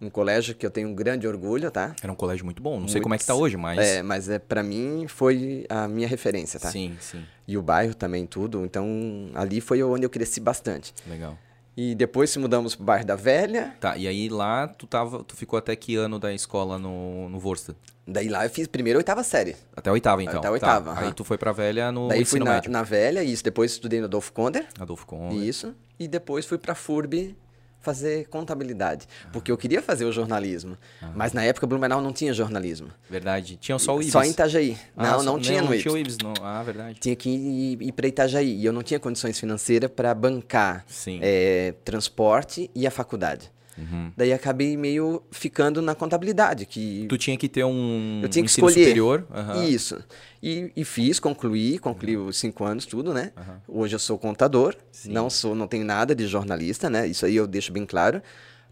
um 0.00 0.08
colégio 0.08 0.54
que 0.54 0.64
eu 0.64 0.70
tenho 0.70 0.88
um 0.88 0.94
grande 0.94 1.26
orgulho, 1.28 1.70
tá? 1.70 1.94
Era 2.02 2.10
um 2.12 2.16
colégio 2.16 2.44
muito 2.44 2.62
bom. 2.62 2.80
Não 2.80 2.88
sei 2.88 2.94
Muito- 2.94 3.02
como 3.02 3.14
é 3.14 3.18
que 3.18 3.26
tá 3.26 3.34
hoje, 3.34 3.56
mas... 3.56 3.78
É, 3.78 4.02
mas 4.02 4.28
é, 4.28 4.38
para 4.38 4.62
mim 4.62 5.06
foi 5.08 5.66
a 5.68 5.86
minha 5.86 6.08
referência, 6.08 6.58
tá? 6.58 6.70
Sim, 6.70 6.96
sim. 7.00 7.22
E 7.46 7.58
o 7.58 7.62
bairro 7.62 7.94
também, 7.94 8.24
tudo. 8.26 8.64
Então 8.64 8.86
ali 9.34 9.60
foi 9.60 9.82
onde 9.82 10.04
eu 10.06 10.10
cresci 10.10 10.40
bastante. 10.40 10.94
Legal. 11.06 11.36
E 11.76 11.94
depois 11.94 12.30
se 12.30 12.38
mudamos 12.38 12.74
pro 12.74 12.84
bairro 12.84 13.04
da 13.06 13.14
Velha. 13.16 13.74
Tá, 13.80 13.96
e 13.96 14.06
aí 14.08 14.28
lá 14.28 14.66
tu 14.68 14.86
tava, 14.86 15.22
tu 15.24 15.36
ficou 15.36 15.58
até 15.58 15.74
que 15.76 15.96
ano 15.96 16.18
da 16.18 16.32
escola 16.32 16.78
no, 16.78 17.28
no 17.28 17.38
Vorsted? 17.38 17.76
Daí 18.06 18.28
lá 18.28 18.44
eu 18.44 18.50
fiz 18.50 18.66
primeiro 18.66 18.98
a 18.98 19.00
oitava 19.00 19.22
série. 19.22 19.54
Até 19.76 19.88
a 19.88 19.92
oitava, 19.92 20.22
então. 20.22 20.38
Até 20.38 20.48
a 20.48 20.50
Tá. 20.50 20.52
oitava, 20.52 20.92
Aí 20.98 21.04
aham. 21.04 21.12
tu 21.12 21.24
foi 21.24 21.38
pra 21.38 21.52
velha 21.52 21.92
no 21.92 22.08
Daí 22.08 22.24
fui 22.24 22.40
na, 22.40 22.54
médio. 22.54 22.70
na 22.70 22.82
Velha, 22.82 23.22
isso. 23.22 23.44
Depois 23.44 23.70
estudei 23.72 24.00
no 24.00 24.06
Adolfo 24.06 24.32
Konder. 24.32 24.66
Adolfo 24.78 25.06
Conde. 25.06 25.46
Isso. 25.48 25.74
E 26.00 26.08
depois 26.08 26.46
fui 26.46 26.56
pra 26.58 26.74
FURB 26.74 27.36
fazer 27.82 28.26
contabilidade. 28.28 29.06
Porque 29.32 29.50
eu 29.52 29.56
queria 29.56 29.80
fazer 29.80 30.04
o 30.04 30.12
jornalismo. 30.12 30.76
Mas 31.14 31.32
na 31.32 31.42
época 31.44 31.66
Blumenau 31.66 32.00
não 32.02 32.12
tinha 32.12 32.32
jornalismo. 32.34 32.88
Verdade. 33.08 33.56
Tinha 33.56 33.78
só 33.78 33.96
o 33.96 34.00
Ibis. 34.02 34.12
Só 34.12 34.22
em 34.24 34.30
Itajaí. 34.30 34.76
Ah, 34.96 35.12
não, 35.12 35.18
só- 35.18 35.24
não 35.24 35.38
tinha 35.40 35.60
no 35.60 35.66
Não 35.68 35.72
Ibis. 35.74 35.82
tinha 35.82 35.94
o 35.94 35.98
Ibis, 35.98 36.18
não. 36.18 36.34
Ah, 36.42 36.62
verdade. 36.62 36.98
Tinha 37.00 37.14
que 37.16 37.28
ir, 37.30 37.80
ir 37.82 37.92
para 37.92 38.06
Itajaí. 38.08 38.54
E 38.60 38.64
eu 38.64 38.72
não 38.72 38.82
tinha 38.82 38.98
condições 39.00 39.38
financeiras 39.38 39.90
para 39.90 40.12
bancar 40.14 40.84
Sim. 40.86 41.20
eh, 41.22 41.74
transporte 41.84 42.70
e 42.74 42.86
a 42.86 42.90
faculdade. 42.90 43.50
Uhum. 43.80 44.12
Daí 44.16 44.32
acabei 44.32 44.76
meio 44.76 45.22
ficando 45.30 45.80
na 45.80 45.94
contabilidade, 45.94 46.66
que 46.66 47.06
Tu 47.08 47.16
tinha 47.18 47.36
que 47.36 47.48
ter 47.48 47.64
um 47.64 48.20
eu 48.22 48.28
tinha 48.28 48.44
que 48.44 48.50
ensino 48.50 48.68
escolher. 48.68 48.84
superior. 48.84 49.26
aham. 49.34 49.64
Isso. 49.64 49.98
E, 50.42 50.70
e 50.76 50.84
fiz, 50.84 51.18
concluí, 51.20 51.78
concluí 51.78 52.16
os 52.16 52.36
cinco 52.38 52.64
anos, 52.64 52.86
tudo, 52.86 53.12
né? 53.12 53.32
Hoje 53.68 53.94
eu 53.94 53.98
sou 53.98 54.18
contador, 54.18 54.74
Sim. 54.90 55.12
não 55.12 55.28
sou, 55.28 55.54
não 55.54 55.66
tenho 55.66 55.84
nada 55.84 56.14
de 56.14 56.26
jornalista, 56.26 56.88
né? 56.88 57.06
Isso 57.06 57.26
aí 57.26 57.36
eu 57.36 57.46
deixo 57.46 57.72
bem 57.72 57.84
claro, 57.84 58.22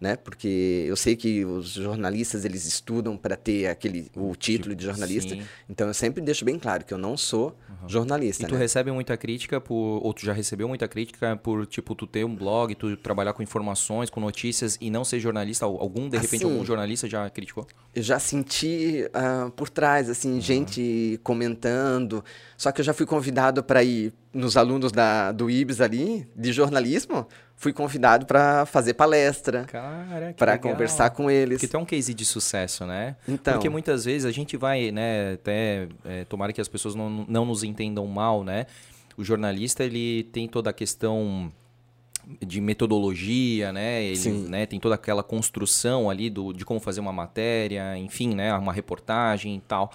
né? 0.01 0.17
Porque 0.17 0.85
eu 0.87 0.97
sei 0.97 1.17
que 1.17 1.45
os 1.45 1.71
jornalistas 1.71 2.45
eles 2.45 2.65
estudam 2.67 3.17
para 3.17 3.37
ter 3.37 3.67
aquele 3.67 4.11
o 4.17 4.35
título 4.37 4.75
de 4.75 4.85
jornalista. 4.85 5.35
sim. 5.35 5.43
Então 5.69 5.89
eu 5.89 5.95
sempre 5.95 6.21
deixo 6.23 6.45
bem 6.45 6.59
claro 6.59 6.85
que 6.85 6.95
eu 6.95 6.99
não 6.99 7.17
sou 7.17 7.57
jornalista, 7.87 8.45
E 8.45 8.47
tu 8.49 8.55
né? 8.55 8.61
recebe 8.61 8.91
muita 8.93 9.17
crítica 9.17 9.61
por. 9.61 9.75
Ou 10.05 10.13
tu 10.13 10.25
já 10.25 10.33
recebeu 10.33 10.69
muita 10.69 10.87
crítica 10.89 11.37
por, 11.37 11.67
tipo, 11.67 11.95
tu 11.95 12.07
ter 12.07 12.25
um 12.25 12.35
blog, 12.35 12.75
tu 12.75 12.97
trabalhar 12.97 13.33
com 13.33 13.43
informações, 13.43 14.11
com 14.11 14.21
notícias 14.21 14.77
e 14.81 14.91
não 14.91 15.05
ser 15.05 15.21
jornalista? 15.21 15.65
Al- 15.65 15.79
Algum, 15.81 16.09
de 16.09 16.17
repente, 16.17 16.45
Assim, 16.45 16.53
algum 16.53 16.65
jornalista 16.65 17.09
já 17.09 17.29
criticou? 17.31 17.67
Eu 17.95 18.03
já 18.03 18.19
senti 18.19 19.09
ah, 19.15 19.51
por 19.57 19.69
trás, 19.69 20.09
assim, 20.11 20.41
gente 20.41 21.19
comentando. 21.23 22.25
Só 22.57 22.73
que 22.73 22.81
eu 22.81 22.85
já 22.85 22.93
fui 22.93 23.07
convidado 23.07 23.63
para 23.63 23.83
ir 23.83 24.13
nos 24.33 24.57
alunos 24.57 24.93
da, 24.93 25.33
do 25.33 25.49
IBS 25.51 25.81
ali, 25.81 26.27
de 26.37 26.53
jornalismo. 26.53 27.27
Fui 27.59 27.73
convidado 27.73 28.25
para 28.25 28.65
fazer 28.65 28.95
palestra, 28.95 29.67
para 30.37 30.57
conversar 30.57 31.11
com 31.11 31.29
eles. 31.29 31.59
Porque 31.59 31.67
tu 31.67 31.77
é 31.77 31.81
um 31.81 31.85
case 31.85 32.15
de 32.15 32.25
sucesso, 32.25 32.87
né? 32.87 33.17
Então. 33.29 33.55
Porque 33.55 33.69
muitas 33.69 34.05
vezes 34.05 34.25
a 34.25 34.31
gente 34.31 34.57
vai, 34.57 34.93
né, 34.93 35.35
até 35.35 35.89
é, 36.05 36.25
tomara 36.25 36.53
que 36.53 36.61
as 36.61 36.69
pessoas 36.69 36.95
não, 36.95 37.27
não 37.29 37.45
nos 37.45 37.65
entendam 37.65 38.07
mal, 38.07 38.45
né? 38.45 38.67
O 39.17 39.25
jornalista, 39.25 39.83
ele 39.83 40.23
tem 40.33 40.47
toda 40.47 40.71
a 40.71 40.73
questão 40.73 41.53
de 42.41 42.61
metodologia, 42.61 43.73
né? 43.73 44.05
Ele, 44.05 44.31
né, 44.49 44.65
tem 44.65 44.79
toda 44.79 44.95
aquela 44.95 45.25
construção 45.25 46.09
ali 46.09 46.31
do, 46.31 46.53
de 46.53 46.65
como 46.65 46.79
fazer 46.79 47.01
uma 47.01 47.13
matéria, 47.13 47.99
enfim, 47.99 48.37
né, 48.37 48.55
uma 48.55 48.73
reportagem 48.73 49.57
e 49.57 49.61
tal. 49.61 49.91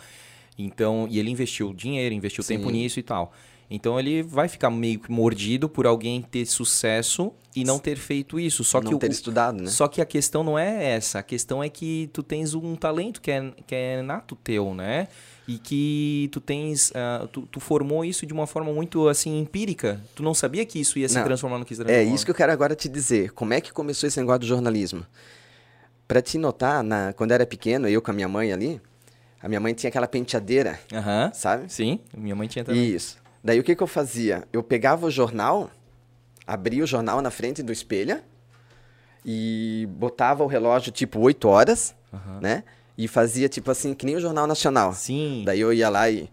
Então, 0.58 1.08
e 1.10 1.18
ele 1.18 1.30
investiu 1.30 1.74
dinheiro, 1.74 2.14
investiu 2.14 2.44
Sim. 2.44 2.58
tempo 2.58 2.70
nisso 2.70 3.00
e 3.00 3.04
tal. 3.04 3.32
Então 3.70 4.00
ele 4.00 4.22
vai 4.22 4.48
ficar 4.48 4.70
meio 4.70 5.00
que 5.00 5.12
mordido 5.12 5.68
por 5.68 5.88
alguém 5.88 6.22
ter 6.22 6.46
sucesso 6.46 7.32
e 7.56 7.64
não 7.64 7.80
ter 7.80 7.96
feito 7.98 8.40
isso. 8.40 8.64
Só 8.64 8.80
não 8.80 8.90
que 8.90 8.96
o- 8.96 9.00
ter 9.00 9.12
estudado, 9.12 9.64
né? 9.64 9.70
só 9.70 9.88
que 9.88 10.00
a 10.02 10.06
questão 10.06 10.44
não 10.44 10.60
é 10.60 10.92
essa. 10.96 11.20
A 11.20 11.24
questão 11.24 11.64
é 11.64 11.70
que 11.70 12.10
tu 12.14 12.22
tens 12.22 12.54
um 12.54 12.76
talento 12.76 13.20
que 13.22 13.32
é, 13.32 13.52
que 13.66 13.74
é 13.74 14.02
nato 14.02 14.36
teu, 14.36 14.74
né? 14.76 15.08
E 15.48 15.58
que 15.58 16.30
tu 16.32 16.40
tens. 16.40 16.92
ah, 16.96 17.28
tu, 17.32 17.42
tu 17.44 17.60
formou 17.60 18.06
isso 18.06 18.26
de 18.26 18.32
uma 18.34 18.46
forma 18.48 18.72
muito 18.72 19.08
assim 19.10 19.40
empírica. 19.40 20.00
Tu 20.16 20.22
não 20.24 20.34
sabia 20.34 20.66
que 20.66 20.80
isso 20.80 20.98
ia 21.00 21.10
se 21.10 21.16
Não. 21.16 21.24
transformar 21.24 21.58
no 21.58 21.66
que 21.66 21.76
se 21.76 21.82
É 21.92 22.04
isso 22.04 22.24
que 22.26 22.32
eu 22.32 22.36
quero 22.36 22.52
agora 22.52 22.76
te 22.76 22.88
dizer. 22.88 23.32
Como 23.32 23.54
é 23.54 23.60
que 23.60 23.72
começou 23.74 24.08
esse 24.08 24.20
negócio 24.20 24.40
do 24.42 24.46
jornalismo? 24.48 25.06
Para 26.08 26.22
te 26.22 26.38
notar, 26.38 26.84
na, 26.84 27.12
quando 27.14 27.32
eu 27.32 27.36
era 27.36 27.46
pequeno, 27.46 27.88
eu 27.88 28.02
com 28.02 28.12
a 28.12 28.14
minha 28.14 28.28
mãe 28.28 28.52
ali, 28.54 28.80
a 29.42 29.48
minha 29.50 29.60
mãe 29.60 29.74
tinha 29.74 29.90
aquela 29.90 30.08
penteadeira, 30.08 30.80
sabe? 31.34 31.72
Sim, 31.72 32.00
minha 32.16 32.36
mãe 32.36 32.48
tinha 32.48 32.64
também. 32.64 32.86
Isso. 32.88 33.18
Daí 33.44 33.60
o 33.60 33.64
que, 33.64 33.76
que 33.76 33.84
eu 33.84 33.88
fazia? 33.88 34.48
Eu 34.54 34.64
pegava 34.64 35.06
o 35.06 35.12
jornal, 35.12 35.70
abria 36.48 36.84
o 36.84 36.88
jornal 36.88 37.22
na 37.22 37.30
frente 37.30 37.62
do 37.62 37.74
espelho 37.74 38.22
e 39.26 39.88
botava 39.92 40.44
o 40.44 40.48
relógio 40.48 40.92
tipo 40.92 41.20
8 41.20 41.48
horas, 41.48 41.96
né? 42.42 42.64
E 42.98 43.08
fazia 43.08 43.50
tipo 43.50 43.72
assim, 43.72 43.94
que 43.94 44.06
nem 44.06 44.16
o 44.16 44.20
Jornal 44.20 44.46
Nacional. 44.46 44.94
Sim. 44.94 45.44
Daí 45.46 45.60
eu 45.60 45.74
ia 45.74 45.90
lá 45.90 46.10
e. 46.10 46.30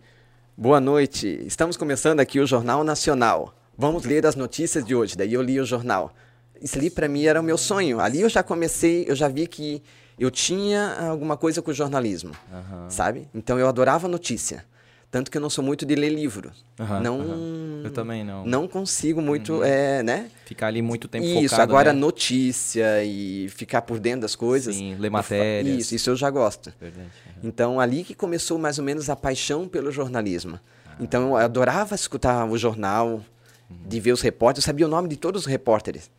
Boa 0.56 0.78
noite, 0.78 1.26
estamos 1.46 1.76
começando 1.76 2.20
aqui 2.20 2.38
o 2.38 2.46
Jornal 2.46 2.84
Nacional. 2.84 3.54
Vamos 3.78 4.04
ler 4.04 4.26
as 4.26 4.36
notícias 4.36 4.84
de 4.84 4.94
hoje. 4.94 5.16
Daí 5.16 5.32
eu 5.32 5.40
li 5.40 5.58
o 5.58 5.64
jornal. 5.64 6.12
Isso 6.60 6.76
ali 6.76 6.90
para 6.90 7.08
mim 7.08 7.24
era 7.24 7.40
o 7.40 7.42
meu 7.42 7.56
sonho. 7.56 7.98
Ali 7.98 8.20
eu 8.20 8.28
já 8.28 8.42
comecei, 8.42 9.06
eu 9.08 9.16
já 9.16 9.26
vi 9.26 9.46
que 9.46 9.82
eu 10.18 10.30
tinha 10.30 11.08
alguma 11.08 11.34
coisa 11.34 11.62
com 11.62 11.70
o 11.70 11.74
jornalismo, 11.74 12.32
Aham. 12.52 12.90
sabe? 12.90 13.26
Então 13.34 13.58
eu 13.58 13.66
adorava 13.66 14.06
notícia. 14.06 14.66
Tanto 15.10 15.28
que 15.30 15.36
eu 15.36 15.40
não 15.40 15.50
sou 15.50 15.64
muito 15.64 15.84
de 15.84 15.94
ler 15.96 16.10
livro. 16.10 16.52
Aham, 16.78 17.00
não, 17.00 17.20
aham. 17.20 17.82
Eu 17.84 17.90
também 17.90 18.22
não. 18.22 18.46
não 18.46 18.68
consigo 18.68 19.20
muito, 19.20 19.62
é, 19.64 20.02
né? 20.04 20.30
Ficar 20.44 20.68
ali 20.68 20.80
muito 20.80 21.08
tempo 21.08 21.24
Isso, 21.26 21.50
focado, 21.50 21.62
agora 21.72 21.92
né? 21.92 21.98
notícia 21.98 23.02
e 23.02 23.48
ficar 23.48 23.82
por 23.82 23.98
dentro 23.98 24.20
das 24.20 24.36
coisas. 24.36 24.76
Sim, 24.76 24.94
ler 25.00 25.10
matérias. 25.10 25.78
Isso, 25.80 25.94
isso 25.96 26.10
eu 26.10 26.16
já 26.16 26.30
gosto. 26.30 26.72
Verdade. 26.80 27.08
Então, 27.42 27.80
ali 27.80 28.04
que 28.04 28.14
começou 28.14 28.56
mais 28.56 28.78
ou 28.78 28.84
menos 28.84 29.10
a 29.10 29.16
paixão 29.16 29.66
pelo 29.66 29.90
jornalismo. 29.90 30.60
Então, 31.00 31.30
eu 31.30 31.36
adorava 31.36 31.94
escutar 31.94 32.44
o 32.48 32.56
jornal, 32.56 33.20
de 33.68 33.98
ver 33.98 34.12
os 34.12 34.20
repórteres, 34.20 34.64
eu 34.64 34.66
sabia 34.70 34.86
o 34.86 34.88
nome 34.88 35.08
de 35.08 35.16
todos 35.16 35.42
os 35.42 35.46
repórteres. 35.46 36.10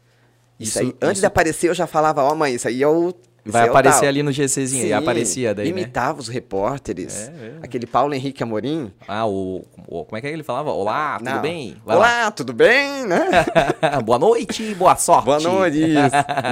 Isso, 0.60 0.72
Isso- 0.72 0.80
aí, 0.80 0.88
antes 1.02 1.14
isso- 1.14 1.22
de 1.22 1.26
aparecer, 1.28 1.70
eu 1.70 1.74
já 1.74 1.88
falava, 1.88 2.24
ó 2.24 2.36
mãe, 2.36 2.56
isso 2.56 2.68
aí 2.68 2.82
é 2.84 2.88
o... 2.88 3.14
Vai 3.46 3.66
é 3.66 3.70
aparecer 3.70 4.00
tal." 4.02 4.10
ali 4.10 4.24
no 4.24 4.32
GCzinho. 4.32 4.86
E 4.86 4.88
Sim, 4.90 4.94
aparecia 4.94 5.56
daí, 5.56 5.66
né? 5.74 5.82
Imitava 5.82 6.20
os 6.20 6.28
repórteres. 6.28 7.28
É, 7.28 7.32
é. 7.32 7.54
Aquele 7.64 7.86
Paulo 7.88 8.14
Henrique 8.14 8.44
Amorim. 8.44 8.92
Ah, 9.08 9.26
o, 9.26 9.66
o- 9.88 10.06
Como 10.06 10.18
é 10.18 10.22
que 10.22 10.28
ele 10.28 10.44
falava? 10.44 10.72
Olá, 10.72 11.18
tudo 11.18 11.30
Não. 11.32 11.42
bem? 11.42 11.76
Vai 11.86 11.96
lá. 11.96 12.02
Olá, 12.02 12.32
tudo 12.32 12.54
bem, 12.54 13.06
né? 13.08 13.20
boa 14.06 14.20
noite, 14.20 14.76
boa 14.76 14.96
sorte. 14.96 15.26
Boa 15.26 15.40
noite. 15.40 15.80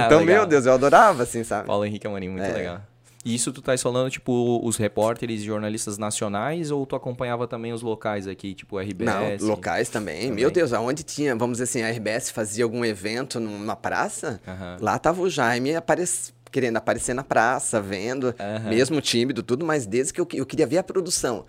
Então, 0.06 0.24
meu 0.24 0.46
Deus, 0.46 0.66
eu 0.66 0.72
adorava, 0.72 1.22
assim, 1.22 1.44
sabe? 1.44 1.66
Paulo 1.66 1.84
Henrique 1.84 2.06
Amorim, 2.06 2.28
muito 2.28 2.44
É. 2.44 2.52
legal. 2.52 2.80
E 3.22 3.34
isso 3.34 3.52
tu 3.52 3.60
tá 3.60 3.76
falando, 3.76 4.08
tipo, 4.10 4.60
os 4.64 4.78
repórteres 4.78 5.42
e 5.42 5.44
jornalistas 5.44 5.98
nacionais 5.98 6.70
ou 6.70 6.86
tu 6.86 6.96
acompanhava 6.96 7.46
também 7.46 7.70
os 7.70 7.82
locais 7.82 8.26
aqui, 8.26 8.54
tipo 8.54 8.78
RBS? 8.80 9.42
Não, 9.42 9.48
locais 9.48 9.90
também. 9.90 10.22
Também. 10.22 10.32
Meu 10.32 10.50
Deus, 10.50 10.72
aonde 10.72 11.02
tinha, 11.02 11.36
vamos 11.36 11.58
dizer 11.58 11.64
assim, 11.64 11.82
a 11.82 11.90
RBS 11.90 12.30
fazia 12.30 12.64
algum 12.64 12.82
evento 12.82 13.38
numa 13.38 13.76
praça, 13.76 14.40
lá 14.80 14.98
tava 14.98 15.20
o 15.20 15.28
Jaime 15.28 15.76
aparec- 15.76 16.32
querendo 16.50 16.76
aparecer 16.76 17.14
na 17.14 17.22
praça, 17.24 17.80
vendo, 17.80 18.34
Aham. 18.38 18.68
mesmo 18.70 19.00
tímido, 19.00 19.42
tudo, 19.42 19.64
mas 19.64 19.86
desde 19.86 20.12
que 20.12 20.20
eu, 20.20 20.26
eu 20.34 20.46
queria 20.46 20.66
ver 20.66 20.78
a 20.78 20.82
produção. 20.82 21.44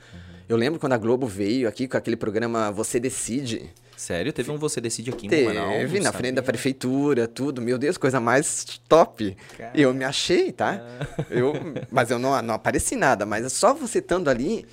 Eu 0.47 0.57
lembro 0.57 0.79
quando 0.79 0.93
a 0.93 0.97
Globo 0.97 1.25
veio 1.27 1.67
aqui 1.67 1.87
com 1.87 1.95
aquele 1.97 2.15
programa 2.17 2.71
Você 2.71 2.99
Decide. 2.99 3.69
Sério? 3.95 4.33
Teve 4.33 4.49
um 4.51 4.57
Você 4.57 4.81
Decide 4.81 5.11
aqui 5.11 5.27
em 5.27 5.29
Teve, 5.29 5.43
Blumenau? 5.43 5.87
Não 5.87 6.01
na 6.01 6.11
frente 6.11 6.33
da 6.35 6.41
prefeitura, 6.41 7.27
tudo. 7.27 7.61
Meu 7.61 7.77
Deus, 7.77 7.97
coisa 7.97 8.19
mais 8.19 8.65
top. 8.89 9.37
Cara. 9.57 9.71
Eu 9.75 9.93
me 9.93 10.03
achei, 10.03 10.51
tá? 10.51 10.81
Eu, 11.29 11.53
mas 11.91 12.09
eu 12.09 12.17
não, 12.17 12.41
não 12.41 12.55
apareci 12.55 12.95
nada. 12.95 13.25
Mas 13.25 13.45
é 13.45 13.49
só 13.49 13.73
você 13.75 13.99
estando 13.99 14.27
ali. 14.29 14.65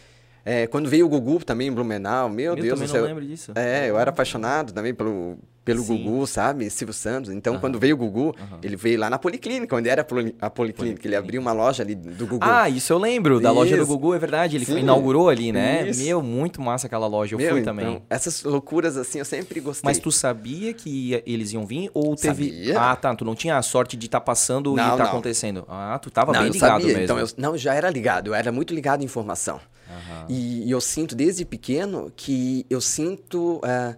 é, 0.44 0.66
quando 0.66 0.88
veio 0.88 1.04
o 1.04 1.08
Gugu 1.10 1.44
também 1.44 1.68
em 1.68 1.72
Blumenau, 1.72 2.28
meu 2.30 2.56
Eu 2.56 2.62
Deus 2.62 2.80
do 2.80 2.88
céu. 2.88 3.04
lembro 3.04 3.24
disso. 3.24 3.52
É, 3.54 3.88
eu 3.90 3.98
era 3.98 4.08
apaixonado 4.10 4.72
também 4.72 4.94
pelo, 4.94 5.38
pelo 5.68 5.82
Sim. 5.82 6.02
Gugu, 6.04 6.26
sabe? 6.26 6.70
Silvio 6.70 6.94
Santos. 6.94 7.30
Então, 7.30 7.58
quando 7.58 7.78
veio 7.78 7.94
o 7.94 7.98
Gugu, 7.98 8.34
ele 8.62 8.74
veio 8.74 8.98
lá 8.98 9.10
na 9.10 9.18
Policlínica, 9.18 9.76
onde 9.76 9.88
era 9.88 10.00
a 10.00 10.04
Poli- 10.04 10.34
a 10.40 10.48
Policlínica. 10.48 11.06
Ele 11.06 11.14
abriu 11.14 11.40
uma 11.40 11.52
loja 11.52 11.82
ali 11.82 11.94
do 11.94 12.26
Gugu. 12.26 12.38
Ah, 12.42 12.68
isso 12.70 12.90
eu 12.92 12.98
lembro, 12.98 13.38
da 13.38 13.50
loja 13.50 13.76
do 13.76 13.82
Isso. 13.82 13.90
Gugu, 13.92 14.14
é 14.14 14.18
verdade. 14.18 14.56
Ele 14.56 14.64
Sim. 14.64 14.78
inaugurou 14.78 15.28
ali, 15.28 15.52
né? 15.52 15.88
Isso. 15.88 16.02
Meu, 16.02 16.22
muito 16.22 16.62
massa 16.62 16.86
aquela 16.86 17.06
loja. 17.06 17.34
Eu 17.34 17.38
Meu, 17.38 17.50
fui 17.50 17.60
então, 17.60 17.76
também. 17.76 18.02
essas 18.08 18.42
loucuras 18.42 18.96
assim, 18.96 19.18
eu 19.18 19.24
sempre 19.26 19.60
gostei. 19.60 19.86
Mas 19.86 19.98
tu 19.98 20.10
sabia 20.10 20.72
que 20.72 21.22
eles 21.26 21.52
iam 21.52 21.66
vir 21.66 21.90
ou 21.92 22.16
teve. 22.16 22.46
Sabia. 22.48 22.80
Ah, 22.80 22.96
tá. 22.96 23.14
Tu 23.14 23.24
não 23.24 23.34
tinha 23.34 23.58
a 23.58 23.62
sorte 23.62 23.96
de 23.96 24.06
estar 24.06 24.20
passando 24.20 24.72
e 24.72 24.76
Não, 24.76 24.96
tá 24.96 25.04
não. 25.04 25.10
acontecendo. 25.10 25.64
Ah, 25.68 25.98
tu 26.00 26.10
tava 26.10 26.32
não, 26.32 26.40
bem 26.40 26.48
eu 26.48 26.52
ligado 26.54 26.70
sabia. 26.80 26.86
mesmo. 26.86 27.02
Então, 27.02 27.18
eu, 27.18 27.26
não, 27.36 27.56
já 27.58 27.74
era 27.74 27.90
ligado. 27.90 28.28
Eu 28.28 28.34
era 28.34 28.50
muito 28.50 28.74
ligado 28.74 29.02
em 29.02 29.04
informação. 29.04 29.60
Aham. 29.90 30.26
E, 30.28 30.64
e 30.66 30.70
eu 30.70 30.80
sinto 30.80 31.14
desde 31.14 31.44
pequeno 31.44 32.12
que 32.16 32.64
eu 32.68 32.80
sinto 32.80 33.60
ah, 33.64 33.94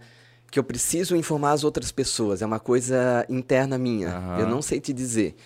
que 0.51 0.59
eu 0.59 0.65
preciso 0.65 1.15
informar 1.17 1.53
as 1.53 1.65
outras 1.65 1.93
pessoas. 1.93 2.43
É 2.43 2.47
uma 2.47 2.59
coisa 2.61 3.25
interna 3.29 3.79
minha. 3.79 4.09
Aham. 4.09 4.39
Eu 4.41 4.47
não 4.49 4.61
sei 4.61 4.81
te 4.81 4.93
dizer. 4.93 5.37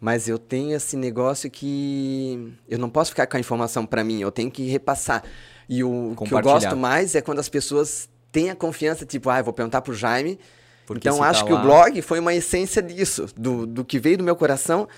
Mas 0.00 0.28
eu 0.28 0.38
tenho 0.38 0.76
esse 0.76 0.96
negócio 0.96 1.50
que 1.50 2.54
eu 2.68 2.78
não 2.78 2.88
posso 2.88 3.10
ficar 3.10 3.26
com 3.26 3.36
a 3.36 3.40
informação 3.40 3.84
para 3.84 4.02
mim. 4.04 4.20
Eu 4.20 4.30
tenho 4.30 4.50
que 4.50 4.68
repassar. 4.68 5.22
E 5.68 5.82
o 5.84 6.14
que 6.16 6.32
eu 6.32 6.40
gosto 6.40 6.76
mais 6.76 7.14
é 7.14 7.20
quando 7.20 7.38
as 7.40 7.48
pessoas 7.48 8.08
têm 8.30 8.50
a 8.50 8.56
confiança, 8.56 9.04
tipo, 9.04 9.28
ah, 9.30 9.38
eu 9.38 9.44
vou 9.44 9.52
perguntar 9.52 9.80
pro 9.82 9.92
Jaime. 9.94 10.38
Porque 10.86 11.08
então 11.08 11.22
acho 11.22 11.40
tá 11.40 11.46
que 11.46 11.52
lá- 11.52 11.60
o 11.60 11.62
blog 11.62 12.00
foi 12.02 12.18
uma 12.18 12.34
essência 12.34 12.80
disso, 12.82 13.26
do, 13.36 13.66
do 13.66 13.84
que 13.84 13.98
veio 13.98 14.16
do 14.18 14.24
meu 14.24 14.34
coração 14.34 14.88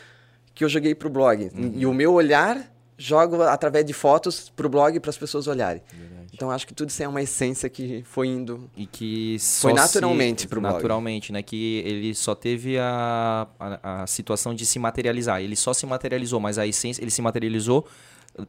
que 0.55 0.64
eu 0.64 0.68
joguei 0.68 0.94
pro 0.94 1.11
blog. 1.11 1.51
Uhum. 1.55 1.73
E 1.75 1.87
o 1.87 1.92
meu 1.92 2.12
olhar 2.12 2.70
jogo 2.96 3.42
através 3.42 3.85
de 3.85 3.92
fotos 3.92 4.51
pro 4.55 4.68
blog 4.68 5.01
para 5.01 5.11
as 5.11 5.16
pessoas 5.18 5.46
olharem. 5.46 5.83
Então 6.40 6.50
acho 6.50 6.66
que 6.66 6.72
tudo 6.72 6.88
isso 6.88 7.03
é 7.03 7.07
uma 7.07 7.20
essência 7.20 7.68
que 7.68 8.03
foi 8.07 8.29
indo. 8.29 8.70
E 8.74 8.87
que 8.87 9.37
Foi 9.38 9.74
naturalmente 9.74 10.40
se, 10.40 10.48
pro 10.48 10.59
blog. 10.59 10.72
Naturalmente, 10.72 11.31
né? 11.35 11.42
Que 11.42 11.83
ele 11.85 12.14
só 12.14 12.35
teve 12.35 12.79
a, 12.79 13.46
a, 13.61 14.03
a 14.05 14.07
situação 14.07 14.55
de 14.55 14.64
se 14.64 14.79
materializar. 14.79 15.42
Ele 15.42 15.55
só 15.55 15.74
se 15.74 15.85
materializou, 15.85 16.40
mas 16.40 16.57
a 16.57 16.66
essência, 16.66 17.03
ele 17.03 17.11
se 17.11 17.20
materializou 17.20 17.87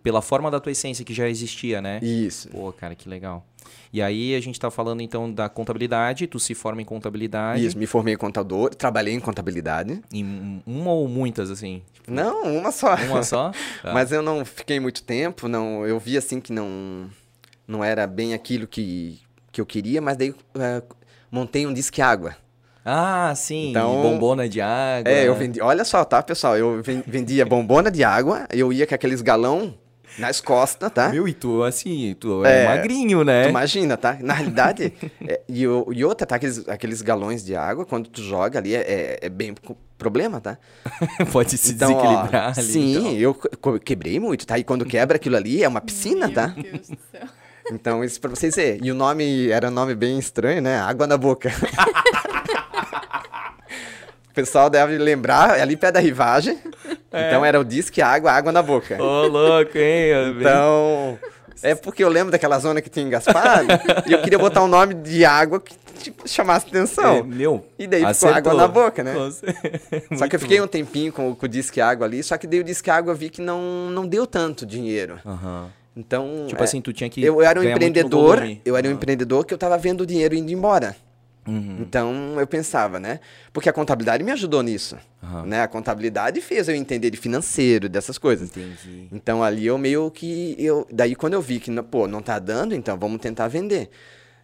pela 0.01 0.21
forma 0.21 0.49
da 0.49 0.58
tua 0.58 0.71
essência 0.71 1.04
que 1.04 1.13
já 1.13 1.27
existia, 1.27 1.82
né? 1.82 1.99
Isso. 2.01 2.47
Pô, 2.47 2.71
cara, 2.71 2.95
que 2.95 3.10
legal. 3.10 3.45
E 3.91 4.01
aí 4.01 4.36
a 4.36 4.39
gente 4.39 4.58
tá 4.58 4.71
falando 4.71 5.01
então 5.01 5.30
da 5.30 5.49
contabilidade, 5.49 6.27
tu 6.27 6.39
se 6.39 6.56
forma 6.56 6.82
em 6.82 6.86
contabilidade. 6.86 7.65
Isso, 7.65 7.77
me 7.77 7.86
formei 7.86 8.13
em 8.13 8.17
contador, 8.17 8.73
trabalhei 8.73 9.13
em 9.13 9.19
contabilidade. 9.19 10.01
Em 10.13 10.63
uma 10.65 10.93
ou 10.93 11.10
muitas, 11.10 11.51
assim? 11.51 11.82
Tipo, 11.91 12.10
Não, 12.10 12.43
uma 12.43 12.71
só. 12.71 12.95
Uma 12.95 13.21
só? 13.21 13.51
Tá. 13.82 13.91
Mas 13.91 14.13
eu 14.13 14.21
não 14.21 14.45
fiquei 14.45 14.80
muito 14.80 15.04
tempo, 15.04 15.49
não, 15.49 15.86
eu 15.86 15.99
vi 15.99 16.17
assim 16.17 16.39
que 16.39 16.54
não 16.54 17.10
não 17.71 17.84
era 17.84 18.05
bem 18.05 18.34
aquilo 18.34 18.67
que, 18.67 19.19
que 19.51 19.62
eu 19.62 19.65
queria, 19.65 20.01
mas 20.01 20.17
daí 20.17 20.36
é, 20.60 20.81
montei 21.31 21.65
um 21.65 21.73
disque 21.73 22.01
água. 22.01 22.36
Ah, 22.84 23.31
sim. 23.36 23.69
Então- 23.69 24.01
bombona 24.01 24.49
de 24.49 24.60
água. 24.60 25.12
É, 25.12 25.27
eu 25.27 25.36
vendi, 25.36 25.62
olha 25.62 25.86
só, 25.86 26.03
tá, 26.03 26.21
pessoal, 26.21 26.57
eu 26.57 26.81
ven- 26.81 27.03
vendia 27.05 27.45
bombona 27.45 27.89
de 27.91 28.03
água, 28.03 28.47
eu 28.51 28.73
ia 28.73 28.86
com 28.88 28.95
aqueles 28.95 29.21
galão 29.21 29.75
nas 30.17 30.41
costas, 30.41 30.91
tá? 30.91 31.10
Meu, 31.10 31.25
e 31.27 31.34
tu, 31.34 31.63
assim, 31.63 32.15
tu 32.19 32.43
é, 32.43 32.63
É, 32.63 32.65
magrinho, 32.65 33.23
né? 33.23 33.43
Tu 33.43 33.49
imagina, 33.49 33.95
tá? 33.95 34.17
Na 34.19 34.34
realidade, 34.34 34.91
é, 35.25 35.41
e, 35.47 35.65
o- 35.67 35.93
e 35.93 36.03
outra, 36.03 36.25
tá? 36.27 36.36
Aqueles, 36.36 36.67
aqueles 36.67 37.01
galões 37.03 37.45
de 37.45 37.55
água, 37.55 37.86
quando 37.86 38.10
tu 38.10 38.21
joga 38.21 38.57
ali, 38.60 38.75
é, 38.75 39.19
é- 39.21 39.29
bem 39.29 39.53
problema, 39.97 40.41
tá? 40.41 40.57
Pode 41.31 41.55
se 41.57 41.73
Então, 41.73 41.93
ó, 41.93 42.01
desequilibrar 42.01 42.53
ali. 42.57 42.67
Sim, 42.67 42.97
então. 43.19 43.39
eu 43.73 43.79
quebrei 43.79 44.19
muito, 44.19 44.45
tá? 44.47 44.57
E 44.57 44.63
quando 44.63 44.86
quebra 44.86 45.15
aquilo 45.17 45.38
ali, 45.38 45.63
é 45.63 45.67
uma 45.67 45.79
piscina, 45.81 46.25
Meu 46.25 46.36
tá? 46.36 46.47
Deus 46.47 46.89
do 46.89 46.97
céu. 47.12 47.27
Então, 47.71 48.03
isso 48.03 48.19
pra 48.19 48.29
vocês 48.29 48.55
verem. 48.55 48.81
E 48.84 48.91
o 48.91 48.95
nome 48.95 49.49
era 49.49 49.69
um 49.69 49.71
nome 49.71 49.95
bem 49.95 50.19
estranho, 50.19 50.62
né? 50.62 50.79
Água 50.79 51.07
na 51.07 51.17
boca. 51.17 51.49
o 54.29 54.34
pessoal 54.34 54.69
deve 54.69 54.97
lembrar, 54.97 55.57
é 55.57 55.62
ali 55.62 55.77
perto 55.77 55.95
da 55.95 55.99
rivagem. 55.99 56.57
Então 57.13 57.43
era 57.43 57.60
o 57.60 57.63
disque 57.63 58.01
água, 58.01 58.31
água 58.31 58.51
na 58.51 58.62
boca. 58.62 59.01
Ô, 59.01 59.27
louco, 59.27 59.77
hein? 59.77 60.12
Então, 60.39 61.19
é 61.62 61.75
porque 61.75 62.03
eu 62.03 62.10
lembro 62.10 62.31
daquela 62.31 62.57
zona 62.60 62.81
que 62.81 62.89
tinha 62.89 63.05
em 63.05 63.10
Gaspar 63.10 63.63
e 64.07 64.13
eu 64.13 64.21
queria 64.21 64.39
botar 64.39 64.63
um 64.63 64.67
nome 64.67 64.93
de 64.93 65.25
água 65.25 65.60
que 65.60 65.75
tipo, 66.01 66.27
chamasse 66.27 66.67
atenção. 66.67 67.17
É, 67.17 67.23
meu, 67.23 67.65
E 67.77 67.88
daí 67.88 67.99
ficou 67.99 68.12
acertou. 68.12 68.38
água 68.38 68.53
na 68.53 68.67
boca, 68.67 69.03
né? 69.03 69.13
Só 70.17 70.27
que 70.27 70.36
eu 70.36 70.39
fiquei 70.39 70.60
bom. 70.60 70.65
um 70.65 70.67
tempinho 70.67 71.12
com, 71.12 71.36
com 71.36 71.45
o 71.45 71.49
Disque 71.49 71.79
Água 71.79 72.07
ali, 72.07 72.23
só 72.23 72.38
que 72.38 72.47
daí 72.47 72.60
o 72.60 72.63
Disque 72.63 72.89
Água 72.89 73.13
vi 73.13 73.29
que 73.29 73.41
não, 73.41 73.89
não 73.91 74.07
deu 74.07 74.25
tanto 74.25 74.65
dinheiro. 74.65 75.19
Aham. 75.25 75.69
Então. 75.95 76.45
Tipo 76.47 76.62
é, 76.62 76.63
assim, 76.63 76.82
tu 76.82 76.93
tinha 76.93 77.10
que 77.10 77.23
eu 77.23 77.41
era 77.41 77.60
um 77.60 77.63
empreendedor, 77.63 78.41
eu 78.63 78.77
era 78.77 78.88
um 78.88 78.91
empreendedor 78.91 79.45
que 79.45 79.54
eu 79.54 79.58
tava 79.58 79.77
vendo 79.77 80.01
o 80.01 80.06
dinheiro 80.06 80.36
indo 80.36 80.51
embora. 80.51 80.95
Uhum. 81.47 81.77
Então 81.80 82.39
eu 82.39 82.45
pensava, 82.45 82.99
né? 82.99 83.19
Porque 83.51 83.67
a 83.67 83.73
contabilidade 83.73 84.23
me 84.23 84.32
ajudou 84.32 84.62
nisso. 84.62 84.95
Aham. 85.23 85.45
Né? 85.47 85.62
A 85.62 85.67
contabilidade 85.67 86.39
fez 86.39 86.67
eu 86.69 86.75
entender 86.75 87.10
de 87.10 87.17
financeiro, 87.17 87.89
dessas 87.89 88.17
coisas. 88.17 88.49
Entendi. 88.49 89.08
Então 89.12 89.43
ali 89.43 89.65
eu 89.65 89.77
meio 89.77 90.12
que. 90.12 90.56
Eu, 90.60 90.88
daí 90.91 91.15
quando 91.15 91.34
eu 91.34 91.41
vi 91.41 91.60
que, 91.60 91.71
pô, 91.84 92.08
não 92.08 92.21
tá 92.21 92.38
dando, 92.38 92.75
então 92.75 92.97
vamos 92.97 93.19
tentar 93.19 93.47
vender. 93.47 93.89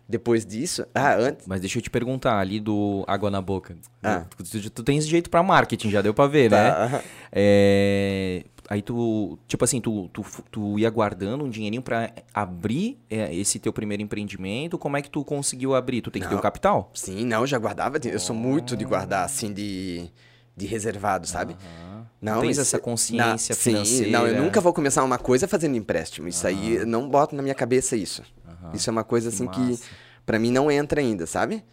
Depois 0.10 0.46
disso. 0.46 0.86
Ah, 0.96 1.16
antes. 1.16 1.46
Mas 1.46 1.60
deixa 1.60 1.78
eu 1.80 1.82
te 1.82 1.90
perguntar, 1.90 2.40
ali 2.40 2.62
do 2.62 3.04
Água 3.08 3.30
na 3.30 3.42
Boca. 3.42 3.76
Ah. 4.02 4.24
Tu, 4.38 4.62
tu, 4.62 4.70
tu 4.70 4.84
tens 4.84 5.06
jeito 5.06 5.30
pra 5.30 5.44
marketing, 5.44 5.90
já 5.90 6.02
deu 6.02 6.14
pra 6.14 6.28
ver, 6.28 6.50
Tá. 6.50 6.88
né? 6.90 7.02
É, 7.30 8.44
aí 8.70 8.82
tu, 8.82 9.38
tipo 9.48 9.64
assim, 9.64 9.80
tu, 9.82 10.10
tu, 10.14 10.26
tu 10.52 10.78
ia 10.80 10.90
guardando 10.90 11.44
um 11.46 11.50
dinheirinho 11.50 11.82
pra 11.82 12.12
abrir 12.34 13.00
é, 13.10 13.34
esse 13.34 13.60
teu 13.60 13.72
primeiro 13.74 14.04
empreendimento. 14.04 14.78
Como 14.78 14.98
é 14.98 15.02
que 15.02 15.10
tu 15.10 15.24
conseguiu 15.24 15.74
abrir? 15.76 16.02
Tu 16.02 16.12
tem 16.12 16.22
que 16.22 16.28
ter 16.28 16.34
o 16.34 16.38
Não. 16.38 16.42
capital? 16.42 16.92
Sim, 16.94 17.26
não, 17.26 17.42
eu 17.42 17.48
já 17.48 17.58
guardava. 17.58 17.98
Eu 18.04 18.20
sou 18.20 18.36
muito 18.36 18.76
de 18.76 18.84
guardar, 18.86 19.26
assim, 19.26 19.52
de, 19.54 20.10
de 20.56 20.66
reservado, 20.66 21.28
sabe? 21.28 21.56
Não, 22.22 22.42
tens 22.42 22.58
essa 22.58 22.80
consciência 22.80 23.26
na- 23.26 23.38
sim, 23.38 23.54
financeira. 23.54 24.12
não, 24.12 24.28
eu 24.28 24.42
nunca 24.44 24.60
vou 24.60 24.74
começar 24.74 25.04
uma 25.04 25.20
coisa 25.20 25.48
fazendo 25.48 25.76
empréstimo. 25.78 26.28
Isso 26.28 26.46
aí, 26.48 26.76
eu 26.78 26.86
não 26.88 27.08
boto 27.08 27.36
na 27.36 27.42
minha 27.44 27.54
cabeça 27.56 27.96
isso. 27.96 28.24
Isso 28.74 28.90
é 28.90 28.92
uma 28.92 29.04
coisa, 29.04 29.30
assim, 29.30 29.48
que, 29.48 29.60
massa. 29.60 29.84
pra 30.26 30.40
mim 30.40 30.52
não 30.52 30.70
entra 30.72 31.00
ainda, 31.00 31.26
sabe? 31.28 31.64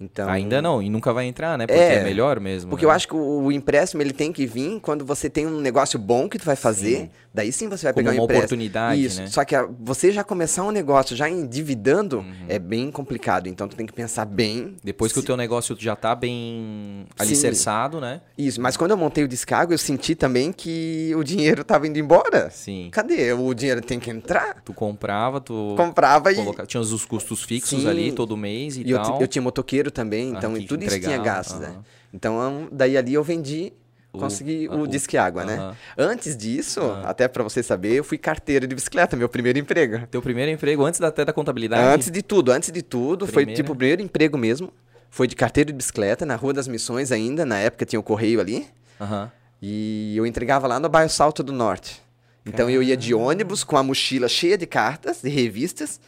Então, 0.00 0.28
Ainda 0.30 0.62
não, 0.62 0.82
e 0.82 0.88
nunca 0.88 1.12
vai 1.12 1.26
entrar, 1.26 1.58
né? 1.58 1.66
Porque 1.66 1.78
É, 1.78 1.96
é, 1.96 2.04
melhor 2.04 2.40
mesmo. 2.40 2.70
Porque 2.70 2.86
né? 2.86 2.90
eu 2.90 2.94
acho 2.94 3.06
que 3.06 3.14
o, 3.14 3.52
empréstimo 3.52 4.02
ele 4.02 4.14
tem 4.14 4.32
que 4.32 4.46
vir 4.46 4.80
quando 4.80 5.04
você 5.04 5.28
tem 5.28 5.46
um 5.46 5.60
negócio 5.60 5.98
bom 5.98 6.26
que 6.26 6.38
tu 6.38 6.44
vai 6.46 6.56
fazer, 6.56 7.10
daí 7.34 7.52
sim 7.52 7.68
você 7.68 7.84
vai 7.84 7.92
Como 7.92 8.04
pegar 8.06 8.10
um 8.12 8.20
uma 8.20 8.24
empréstimo. 8.24 8.46
oportunidade, 8.46 9.04
Isso. 9.04 9.20
né? 9.20 9.26
Só 9.26 9.44
que 9.44 9.54
a- 9.54 9.68
você 9.78 10.10
já 10.10 10.24
começar 10.24 10.64
um 10.64 10.70
negócio 10.70 11.14
já 11.14 11.28
endividando 11.28 12.18
Uhum. 12.20 12.32
é 12.48 12.58
bem 12.58 12.90
complicado. 12.90 13.46
Então 13.46 13.68
tu 13.68 13.76
tem 13.76 13.84
que 13.84 13.92
pensar 13.92 14.24
bem. 14.24 14.74
Depois 14.82 15.12
que 15.12 15.18
o 15.18 15.22
teu 15.22 15.36
negócio 15.36 15.76
já 15.78 15.94
tá 15.94 16.14
bem 16.14 17.04
alicerçado, 17.18 18.00
né? 18.00 18.20
Isso. 18.36 18.60
Mas 18.60 18.76
quando 18.76 18.92
eu 18.92 18.96
montei 18.96 19.24
o 19.24 19.28
descargo, 19.28 19.72
eu 19.74 19.78
senti 19.78 20.14
também 20.14 20.52
que 20.52 21.12
o 21.16 21.22
dinheiro 21.22 21.62
tava 21.64 21.86
indo 21.86 21.98
embora. 21.98 22.48
Sim. 22.50 22.88
Cadê? 22.90 23.32
O 23.32 23.52
dinheiro 23.54 23.80
tem 23.80 24.00
que 24.00 24.10
entrar. 24.10 24.56
Tu 24.64 24.72
comprava, 24.72 25.40
tu 25.40 25.74
Comprava 25.76 26.32
e 26.32 26.36
coloca- 26.36 26.66
tinha 26.66 26.80
os 26.80 27.04
custos 27.04 27.42
fixos 27.42 27.82
Sim. 27.82 27.88
ali 27.88 28.12
todo 28.12 28.36
mês 28.36 28.76
e, 28.76 28.82
E 28.82 28.90
eu, 28.90 29.02
tal. 29.02 29.20
eu 29.20 29.28
tinha 29.28 29.42
motoqueiro 29.42 29.89
também, 29.90 30.32
Ah, 30.34 30.38
então 30.38 30.54
que 30.54 30.66
tudo 30.66 30.84
isso 30.84 30.98
tinha 31.00 31.18
gastos, 31.18 31.58
né? 31.60 31.68
aham. 31.68 31.84
Então, 32.12 32.68
daí 32.72 32.96
ali 32.96 33.14
eu 33.14 33.22
vendi, 33.22 33.72
O- 34.12 34.18
consegui 34.18 34.68
ah, 34.70 34.74
o, 34.74 34.80
o- 34.82 34.86
disque 34.86 35.16
água, 35.16 35.44
né? 35.44 35.56
aham. 35.56 35.76
Antes 35.96 36.36
disso, 36.36 36.80
até 37.04 37.28
pra 37.28 37.42
você 37.42 37.62
saber, 37.62 37.92
eu 37.94 38.04
fui 38.04 38.18
carteiro 38.18 38.66
de 38.66 38.74
bicicleta, 38.74 39.16
meu 39.16 39.28
primeiro 39.28 39.58
emprego. 39.58 40.06
Teu 40.10 40.20
primeiro 40.20 40.50
emprego 40.50 40.84
antes 40.84 40.98
da- 41.00 41.08
até 41.08 41.24
da 41.24 41.32
contabilidade? 41.32 41.82
Antes 41.82 42.10
de 42.10 42.22
tudo, 42.22 42.50
antes 42.52 42.70
de 42.72 42.82
tudo, 42.82 43.26
foi 43.26 43.46
tipo 43.46 43.72
o 43.72 43.76
primeiro 43.76 44.02
emprego 44.02 44.36
mesmo. 44.36 44.72
Foi 45.08 45.26
de 45.26 45.34
carteiro 45.34 45.68
de 45.72 45.76
bicicleta, 45.76 46.24
na 46.24 46.36
Rua 46.36 46.52
das 46.52 46.68
Missões 46.68 47.10
ainda, 47.10 47.44
na 47.44 47.58
época 47.58 47.84
tinha 47.84 47.98
o 47.98 48.02
correio 48.02 48.40
ali. 48.40 48.66
Aham. 49.00 49.30
E 49.62 50.14
eu 50.16 50.24
entregava 50.24 50.66
lá 50.66 50.80
no 50.80 50.88
bairro 50.88 51.10
Salto 51.10 51.42
do 51.42 51.52
Norte. 51.52 52.00
Então 52.46 52.70
eu 52.70 52.82
ia 52.82 52.96
de 52.96 53.12
ônibus 53.14 53.62
com 53.62 53.76
a 53.76 53.82
mochila 53.82 54.26
cheia 54.28 54.56
de 54.56 54.66
cartas, 54.66 55.20
de 55.22 55.28
revistas, 55.28 56.00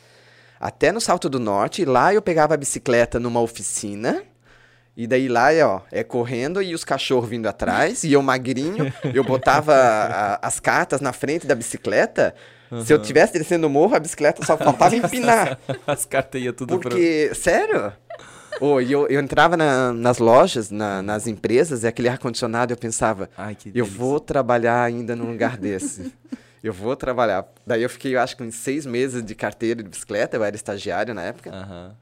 até 0.62 0.92
no 0.92 1.00
Salto 1.00 1.28
do 1.28 1.38
Norte. 1.40 1.84
Lá 1.84 2.14
eu 2.14 2.22
pegava 2.22 2.54
a 2.54 2.56
bicicleta 2.56 3.18
numa 3.20 3.40
oficina. 3.40 4.22
E 4.96 5.06
daí 5.06 5.26
lá, 5.26 5.50
é, 5.52 5.64
ó, 5.64 5.80
é 5.90 6.04
correndo 6.04 6.62
e 6.62 6.74
os 6.74 6.84
cachorros 6.84 7.28
vindo 7.28 7.46
atrás. 7.46 8.04
E 8.04 8.12
eu 8.12 8.22
magrinho, 8.22 8.92
eu 9.14 9.24
botava 9.24 9.74
a- 9.74 10.38
as 10.46 10.60
cartas 10.60 11.00
na 11.00 11.12
frente 11.14 11.46
da 11.46 11.54
bicicleta. 11.54 12.34
Se 12.84 12.92
eu 12.92 12.98
tivesse 13.00 13.32
descendo 13.34 13.66
o 13.66 13.70
morro, 13.70 13.94
a 13.96 13.98
bicicleta 13.98 14.44
só 14.44 14.56
faltava 14.56 14.94
empinar. 14.96 15.58
As 15.86 16.04
cartas 16.06 16.40
iam 16.42 16.52
tudo 16.54 16.78
pra... 16.78 16.90
Porque, 16.90 17.32
sério? 17.34 17.92
Ô, 18.60 18.80
e 18.82 18.92
eu, 18.92 19.06
eu 19.08 19.18
entrava 19.20 19.56
na- 19.56 19.92
nas 19.94 20.18
lojas, 20.18 20.70
na- 20.70 21.00
nas 21.02 21.26
empresas, 21.26 21.84
e 21.84 21.86
aquele 21.86 22.08
ar-condicionado, 22.08 22.72
eu 22.72 22.76
pensava, 22.76 23.28
Ai, 23.36 23.54
que 23.54 23.68
eu 23.70 23.72
delícia. 23.72 23.98
vou 23.98 24.20
trabalhar 24.20 24.82
ainda 24.84 25.16
num 25.16 25.30
lugar 25.30 25.56
desse. 25.56 26.12
Eu 26.62 26.72
vou 26.72 26.94
trabalhar. 26.94 27.46
Daí 27.66 27.82
eu 27.82 27.90
fiquei, 27.90 28.14
eu 28.14 28.20
acho 28.20 28.36
que 28.36 28.42
uns 28.42 28.54
seis 28.54 28.86
meses 28.86 29.22
de 29.24 29.34
carteira 29.34 29.82
de 29.82 29.88
bicicleta, 29.88 30.36
eu 30.36 30.44
era 30.44 30.54
estagiário 30.54 31.12
na 31.12 31.22
época, 31.22 31.50
Aham. 31.52 31.94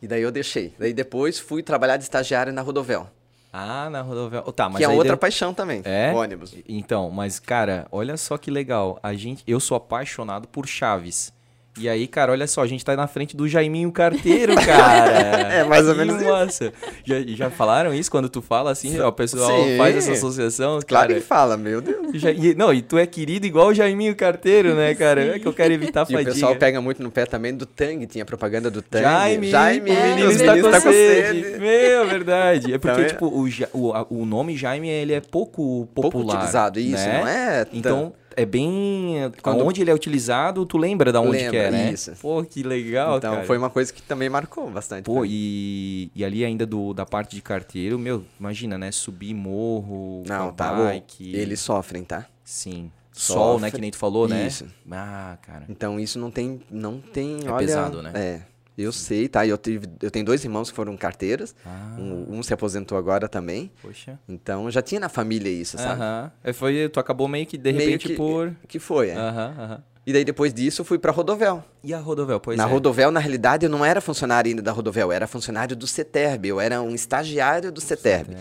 e 0.00 0.06
daí 0.08 0.22
eu 0.22 0.32
deixei. 0.32 0.74
Daí 0.78 0.92
depois 0.92 1.38
fui 1.38 1.62
trabalhar 1.62 1.96
de 1.96 2.02
estagiário 2.02 2.52
na 2.52 2.60
Rodovel, 2.62 3.08
Ah, 3.54 3.90
na 3.90 4.00
rodoviária. 4.00 4.48
Oh, 4.48 4.52
tá, 4.52 4.66
mas 4.68 4.78
que 4.78 4.84
é 4.84 4.88
outra 4.88 5.08
deu- 5.12 5.18
paixão 5.18 5.52
também, 5.52 5.82
É? 5.84 6.10
ônibus. 6.12 6.54
Então, 6.66 7.10
mas 7.10 7.38
cara, 7.38 7.86
olha 7.92 8.16
só 8.16 8.38
que 8.38 8.50
legal. 8.50 8.98
A 9.02 9.12
gente, 9.14 9.44
eu 9.46 9.60
sou 9.60 9.76
apaixonado 9.76 10.48
por 10.48 10.66
Chaves. 10.66 11.30
E 11.78 11.88
aí, 11.88 12.06
cara, 12.06 12.32
olha 12.32 12.46
só, 12.46 12.60
a 12.62 12.66
gente 12.66 12.84
tá 12.84 12.94
na 12.94 13.06
frente 13.06 13.34
do 13.34 13.48
Jaiminho 13.48 13.90
Carteiro, 13.90 14.54
cara. 14.56 15.32
É, 15.52 15.64
mais 15.64 15.86
ou 15.88 15.94
menos 15.94 16.16
isso. 16.20 16.30
massa. 16.30 16.72
Já, 17.04 17.16
já 17.26 17.50
falaram 17.50 17.92
isso 17.94 18.10
quando 18.10 18.28
tu 18.28 18.40
fala 18.42 18.70
assim, 18.70 18.98
ó, 19.00 19.08
o 19.08 19.12
pessoal 19.12 19.64
Sim. 19.64 19.76
faz 19.76 19.96
essa 19.96 20.12
associação, 20.12 20.78
Claro 20.86 21.08
cara. 21.08 21.20
que 21.20 21.26
fala, 21.26 21.56
meu 21.56 21.80
Deus. 21.80 22.08
Já- 22.20 22.30
e- 22.30 22.54
não, 22.54 22.72
e 22.72 22.80
tu 22.82 22.96
é 22.98 23.06
querido 23.06 23.46
igual 23.46 23.68
o 23.68 23.74
Jaiminho 23.74 24.14
Carteiro, 24.14 24.74
né, 24.74 24.94
cara? 24.94 25.36
É 25.36 25.38
que 25.38 25.46
eu 25.46 25.52
quero 25.52 25.72
evitar 25.74 26.00
a 26.00 26.02
E 26.02 26.06
o 26.06 26.12
fadiga. 26.12 26.32
pessoal 26.32 26.56
pega 26.56 26.80
muito 26.80 27.02
no 27.02 27.10
pé 27.10 27.24
também 27.26 27.54
do 27.54 27.64
Tang, 27.66 28.06
tinha 28.06 28.24
propaganda 28.24 28.70
do 28.70 28.80
Tang. 28.82 29.02
Jaime, 29.02 29.50
Jaime, 29.50 29.90
o 29.90 29.92
é, 29.94 30.08
menino 30.14 30.30
está 30.30 30.52
meninos 30.54 30.66
com 30.76 30.80
tá 30.84 30.92
sede. 30.92 31.58
Meu, 31.58 32.06
verdade. 32.06 32.72
É 32.74 32.78
porque, 32.78 32.92
Então, 32.92 33.04
é- 33.04 33.08
tipo, 33.08 33.26
o, 33.26 33.90
o, 34.10 34.22
o 34.22 34.26
nome 34.26 34.56
Jaime, 34.56 34.88
ele 34.88 35.12
é 35.14 35.20
pouco 35.20 35.88
Pouco 35.94 36.10
popular. 36.12 36.36
utilizado, 36.36 36.78
isso, 36.78 37.04
né? 37.04 37.20
não 37.20 37.28
é? 37.28 37.64
tão- 37.64 37.78
Então, 37.78 38.12
é 38.36 38.44
bem... 38.44 39.14
Quando- 39.42 39.64
Onde 39.64 39.80
ele 39.80 39.90
é 39.90 39.94
utilizado, 39.94 40.64
tu 40.66 40.76
lembra 40.78 41.12
da 41.12 41.20
onde 41.20 41.38
que 41.38 41.56
é, 41.56 41.62
Lembra, 41.64 41.70
né? 41.70 41.92
isso. 41.92 42.12
Pô, 42.20 42.42
que 42.44 42.62
legal, 42.62 43.18
Então 43.18 43.34
cara. 43.34 43.46
foi 43.46 43.56
uma 43.58 43.70
coisa 43.70 43.92
que 43.92 44.02
também 44.02 44.28
marcou 44.28 44.70
bastante. 44.70 45.04
Pô, 45.04 45.24
e, 45.24 46.10
e 46.14 46.24
ali 46.24 46.44
ainda 46.44 46.64
do, 46.66 46.92
da 46.92 47.04
parte 47.06 47.34
de 47.36 47.42
carteiro, 47.42 47.98
meu, 47.98 48.24
imagina, 48.40 48.76
né? 48.78 48.90
Subir 48.92 49.34
morro, 49.34 50.22
Não, 50.26 50.52
tá. 50.52 50.72
bike. 50.72 51.32
ô, 51.34 51.38
Eles 51.38 51.60
sofrem, 51.60 52.04
tá? 52.04 52.26
Sim. 52.44 52.90
Sol, 53.12 53.54
né? 53.60 53.66
Sofre. 53.66 53.70
Que 53.72 53.80
nem 53.80 53.90
tu 53.90 53.98
falou, 53.98 54.26
né? 54.26 54.46
Isso. 54.46 54.66
Ah, 54.90 55.36
cara. 55.42 55.64
Então 55.68 56.00
isso 56.00 56.18
não 56.18 56.30
tem. 56.30 56.60
Não 56.70 56.98
tem. 56.98 57.40
É 57.44 57.50
olha, 57.50 57.58
pesado, 57.58 58.02
né? 58.02 58.10
É. 58.14 58.40
Eu 58.76 58.90
sei, 58.92 59.28
tá? 59.28 59.46
Eu, 59.46 59.58
tive, 59.58 59.86
eu 60.00 60.10
tenho 60.10 60.24
dois 60.24 60.42
irmãos 60.44 60.70
que 60.70 60.76
foram 60.76 60.96
carteiras. 60.96 61.54
Ah, 61.64 61.96
Um, 61.98 62.38
um 62.38 62.42
se 62.42 62.54
aposentou 62.54 62.96
agora 62.96 63.28
também. 63.28 63.70
poxa. 63.82 64.18
Então 64.28 64.70
já 64.70 64.80
tinha 64.80 64.98
na 65.00 65.08
família 65.08 65.50
isso, 65.50 65.76
sabe? 65.76 66.00
Aham. 66.00 66.32
É, 66.42 66.52
Foi, 66.52 66.88
tu 66.88 66.98
acabou 66.98 67.28
meio 67.28 67.44
que, 67.46 67.58
de 67.58 67.72
Meio 67.72 67.84
repente, 67.90 68.08
que, 68.08 68.14
por... 68.16 68.54
que 68.66 68.78
foi, 68.78 69.10
é. 69.10 69.16
Aham, 69.16 69.54
aham. 69.58 69.82
E 70.04 70.12
daí 70.12 70.24
depois 70.24 70.52
disso 70.52 70.80
eu 70.80 70.84
fui 70.84 70.98
pra 70.98 71.12
Rodovel. 71.12 71.62
E 71.84 71.94
a 71.94 71.98
Rodovel, 71.98 72.40
pois 72.40 72.56
na 72.58 72.64
é. 72.64 72.66
Rodovel, 72.66 73.10
na 73.12 73.20
realidade, 73.20 73.66
eu 73.66 73.70
não 73.70 73.84
era 73.84 74.00
funcionário 74.00 74.48
ainda 74.50 74.60
da 74.62 74.72
Rodovel, 74.72 75.08
eu 75.08 75.12
era 75.12 75.26
funcionário 75.28 75.76
do 75.76 75.86
CETERB, 75.86 76.48
eu 76.48 76.60
era 76.60 76.82
um 76.82 76.92
estagiário 76.94 77.70
do 77.70 77.80
CETERB. 77.80 78.36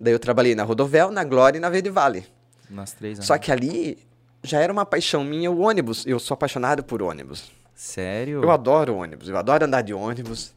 Daí 0.00 0.12
eu 0.12 0.18
trabalhei 0.18 0.54
na 0.54 0.62
Rodovel, 0.62 1.10
na 1.10 1.22
Glória 1.22 1.58
e 1.58 1.60
na 1.60 1.68
Verde 1.68 1.90
Vale. 1.90 2.24
Nas 2.70 2.92
três, 2.92 3.18
Só 3.24 3.36
que 3.36 3.52
ali 3.52 3.98
já 4.42 4.58
era 4.60 4.72
uma 4.72 4.86
paixão 4.86 5.22
minha 5.22 5.50
o 5.50 5.60
ônibus. 5.60 6.06
Eu 6.06 6.18
sou 6.18 6.34
apaixonado 6.34 6.82
por 6.82 7.02
ônibus. 7.02 7.52
Sério? 7.74 8.42
Eu 8.42 8.50
adoro 8.50 8.96
ônibus, 8.96 9.28
eu 9.28 9.36
adoro 9.36 9.64
andar 9.64 9.82
de 9.82 9.92
ônibus. 9.94 10.52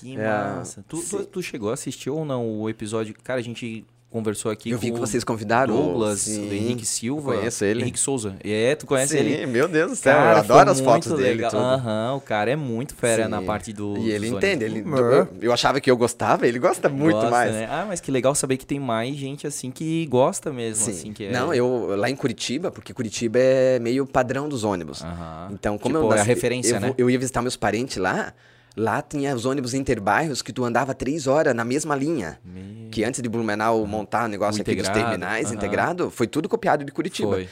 Que 0.00 0.16
É, 0.16 0.28
massa. 0.28 0.84
Tu, 0.88 1.02
tu, 1.02 1.24
tu 1.26 1.42
chegou 1.42 1.70
a 1.70 1.74
assistir 1.74 2.10
ou 2.10 2.24
não 2.24 2.60
o 2.60 2.68
episódio? 2.68 3.14
Cara, 3.24 3.40
a 3.40 3.42
gente 3.42 3.84
conversou 4.10 4.50
aqui 4.50 4.70
eu 4.70 4.78
com 4.78 4.80
vi 4.82 4.90
que 4.90 4.96
o 4.96 5.00
vocês 5.00 5.22
convidaram. 5.22 5.74
Douglas, 5.74 6.20
sim. 6.20 6.48
do 6.48 6.54
Henrique 6.54 6.86
Silva. 6.86 7.32
eu 7.32 7.38
conheço 7.38 7.64
ele. 7.64 7.82
Henrique 7.82 7.98
Souza. 8.00 8.36
É, 8.42 8.74
tu 8.74 8.86
conhece 8.86 9.12
Sim, 9.18 9.24
ele? 9.24 9.46
meu 9.46 9.68
Deus 9.68 9.90
do 9.90 9.96
céu, 9.96 10.14
Cara, 10.16 10.32
eu 10.32 10.38
adoro 10.38 10.70
as 10.70 10.80
fotos 10.80 11.12
dele. 11.12 11.34
legal. 11.34 11.50
tudo. 11.50 11.60
Aham, 11.62 12.14
o 12.16 12.20
cara 12.20 12.50
é 12.50 12.56
muito 12.56 12.94
fera 12.94 13.24
Sim. 13.24 13.30
na 13.30 13.42
parte 13.42 13.72
do. 13.72 13.96
E 13.98 14.10
ele 14.10 14.28
entende, 14.28 14.64
ele, 14.64 14.80
Uhum. 14.82 14.96
eu, 14.96 15.28
eu 15.42 15.52
achava 15.52 15.80
que 15.80 15.90
eu 15.90 15.96
gostava, 15.96 16.46
ele 16.46 16.58
gosta 16.58 16.88
muito 16.88 17.14
Gosta, 17.14 17.30
mais. 17.30 17.52
né? 17.52 17.68
Ah, 17.70 17.84
mas 17.86 18.00
que 18.00 18.10
legal 18.10 18.34
saber 18.34 18.56
que 18.56 18.64
tem 18.66 18.80
mais 18.80 19.14
gente 19.16 19.46
assim 19.46 19.70
que 19.70 20.06
gosta 20.06 20.50
mesmo, 20.52 20.84
Sim. 20.84 20.90
assim, 20.90 21.12
que 21.12 21.24
é... 21.26 21.30
Não, 21.32 21.52
eu 21.52 21.94
lá 21.96 22.08
em 22.08 22.16
Curitiba, 22.16 22.70
porque 22.70 22.94
Curitiba 22.94 23.38
é 23.38 23.78
meio 23.78 24.06
padrão 24.06 24.48
dos 24.48 24.64
ônibus. 24.64 25.02
Aham. 25.02 25.50
Então, 25.52 25.76
como 25.78 25.94
Tipo, 25.96 26.06
eu 26.06 26.10
é 26.12 26.14
a 26.14 26.18
nasci- 26.18 26.28
referência, 26.28 26.74
eu, 26.76 26.80
né? 26.80 26.94
eu 26.96 27.10
ia 27.10 27.18
visitar 27.18 27.42
meus 27.42 27.56
parentes 27.56 27.96
lá, 27.98 28.32
lá 28.78 29.02
tinha 29.02 29.34
os 29.34 29.44
ônibus 29.44 29.74
interbairros 29.74 30.40
que 30.40 30.52
tu 30.52 30.64
andava 30.64 30.94
três 30.94 31.26
horas 31.26 31.54
na 31.54 31.64
mesma 31.64 31.94
linha. 31.96 32.38
Meu- 32.44 32.88
Que 32.90 33.04
antes 33.04 33.20
de 33.20 33.28
Blumenau 33.28 33.84
montar 33.86 34.24
o 34.24 34.28
negócio 34.28 34.60
O 34.60 34.62
aqui 34.62 34.74
dos 34.74 34.88
terminais 34.88 35.46
aham. 35.48 35.54
integrado, 35.56 36.10
foi 36.10 36.26
tudo 36.26 36.48
copiado 36.48 36.84
de 36.84 36.90
Curitiba. 36.92 37.32
Foi. 37.32 37.48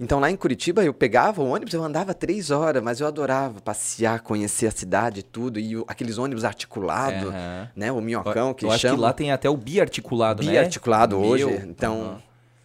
Então 0.00 0.20
lá 0.20 0.30
em 0.30 0.36
Curitiba 0.36 0.84
eu 0.84 0.94
pegava 0.94 1.42
o 1.42 1.48
ônibus, 1.48 1.74
eu 1.74 1.82
andava 1.82 2.14
três 2.14 2.52
horas, 2.52 2.80
mas 2.80 3.00
eu 3.00 3.06
adorava 3.08 3.60
passear, 3.60 4.20
conhecer 4.20 4.68
a 4.68 4.70
cidade 4.70 5.20
e 5.20 5.22
tudo, 5.24 5.58
e 5.58 5.74
aqueles 5.88 6.18
ônibus 6.18 6.44
articulados, 6.44 7.30
Aham. 7.30 7.68
né? 7.74 7.90
O 7.90 8.00
minhocão 8.00 8.54
que 8.54 8.64
eu 8.64 8.70
acho 8.70 8.78
chama. 8.78 8.94
que 8.94 9.00
lá 9.00 9.12
tem 9.12 9.32
até 9.32 9.50
o 9.50 9.56
biarticulado, 9.56 10.44
né? 10.44 10.52
biarticulado 10.52 11.16
hoje. 11.18 11.44
Meu, 11.46 11.60
Então, 11.68 12.22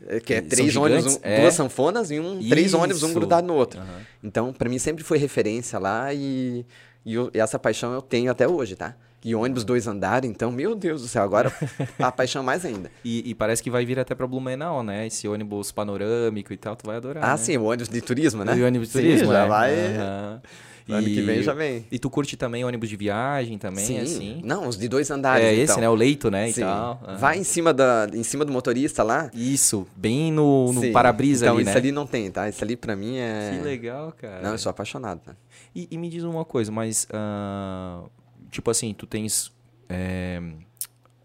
é 0.08 0.20
que 0.20 0.36
é 0.36 0.42
três 0.42 0.76
ônibus, 0.76 1.16
um- 1.16 1.20
É. 1.24 1.42
duas 1.42 1.56
sanfonas 1.56 2.12
e 2.12 2.20
um, 2.20 2.48
três 2.48 2.76
ônibus, 2.76 3.02
um 3.02 3.12
grudado 3.14 3.48
no 3.48 3.56
outro. 3.56 3.80
Aham. 3.80 4.02
Então, 4.24 4.54
pra 4.54 4.70
mim 4.70 4.78
sempre 4.78 5.04
foi 5.04 5.18
referência 5.18 5.80
lá 5.80 6.14
e, 6.14 6.64
e 7.06 7.14
eu- 7.16 7.30
e 7.34 7.40
essa 7.40 7.58
paixão 7.60 7.94
eu 7.94 8.02
tenho 8.02 8.32
até 8.32 8.48
hoje, 8.48 8.76
tá? 8.76 8.96
E 9.26 9.34
ônibus 9.34 9.64
dois 9.64 9.88
andares, 9.88 10.30
então, 10.30 10.52
meu 10.52 10.76
Deus 10.76 11.02
do 11.02 11.08
céu, 11.08 11.24
agora 11.24 11.50
a 11.98 12.12
paixão 12.12 12.44
mais 12.44 12.66
ainda. 12.66 12.92
E, 13.06 13.30
e 13.30 13.34
parece 13.34 13.64
que 13.64 13.70
vai 13.72 13.86
vir 13.86 13.98
até 13.98 14.14
pra 14.14 14.28
Blumenau, 14.28 14.84
né? 14.84 15.08
Esse 15.08 15.28
ônibus 15.30 15.72
panorâmico 15.72 16.52
e 16.52 16.58
tal, 16.58 16.76
tu 16.76 16.86
vai 16.86 16.98
adorar. 16.98 17.24
Ah, 17.24 17.32
né? 17.32 17.38
sim, 17.38 17.56
o 17.58 17.64
ônibus 17.64 17.88
de 17.88 18.02
turismo, 18.02 18.44
né? 18.44 18.58
E 18.58 18.62
ônibus 18.64 18.90
de 18.90 18.94
Sim, 18.96 19.02
turismo, 19.02 19.32
já 19.32 19.46
é. 19.46 19.48
vai. 19.48 19.72
Aham. 20.90 21.00
Ano 21.00 21.08
que 21.08 21.22
vem 21.22 21.42
já 21.42 21.54
vem. 21.54 21.86
E 21.92 21.98
tu 21.98 22.10
curte 22.10 22.36
também 22.36 22.66
ônibus 22.66 22.90
de 22.90 22.96
viagem 22.96 23.58
também, 23.58 23.86
Sim. 23.86 24.00
assim? 24.00 24.42
Não, 24.44 24.68
os 24.68 24.78
de 24.78 24.88
dois 24.88 25.10
andares. 25.10 25.46
é 25.46 25.54
esse, 25.54 25.72
então. 25.72 25.82
né? 25.82 25.90
O 25.90 25.96
leito, 25.96 26.30
né? 26.30 26.52
Sim. 26.52 26.62
E 26.62 26.64
tal. 26.64 27.02
Aham. 27.04 27.18
Vai 27.18 27.38
em 27.38 27.44
cima, 27.44 27.74
da, 27.74 28.08
em 28.14 28.24
cima 28.24 28.44
do 28.44 28.52
motorista 28.52 29.04
lá. 29.04 29.30
Isso, 29.34 29.88
bem 29.96 30.32
no, 30.32 30.74
no 30.74 30.92
para-brisa 30.92 31.46
então, 31.46 31.56
ali, 31.56 31.64
isso 31.64 31.74
né? 31.74 31.78
ali 31.80 31.92
não 31.92 32.06
tem, 32.06 32.30
tá? 32.30 32.50
Isso 32.50 32.64
ali 32.64 32.76
pra 32.76 32.96
mim 32.96 33.18
é. 33.18 33.52
Que 33.58 33.64
legal, 33.64 34.12
cara. 34.12 34.42
Não, 34.42 34.52
eu 34.52 34.58
sou 34.58 34.70
apaixonado. 34.70 35.22
Né? 35.26 35.36
E, 35.76 35.88
e 35.90 35.98
me 35.98 36.10
diz 36.10 36.24
uma 36.24 36.44
coisa, 36.46 36.72
mas 36.72 37.08
ah, 37.12 38.04
tipo 38.52 38.70
assim, 38.70 38.94
tu 38.94 39.08
tens 39.08 39.52
é, 39.90 40.42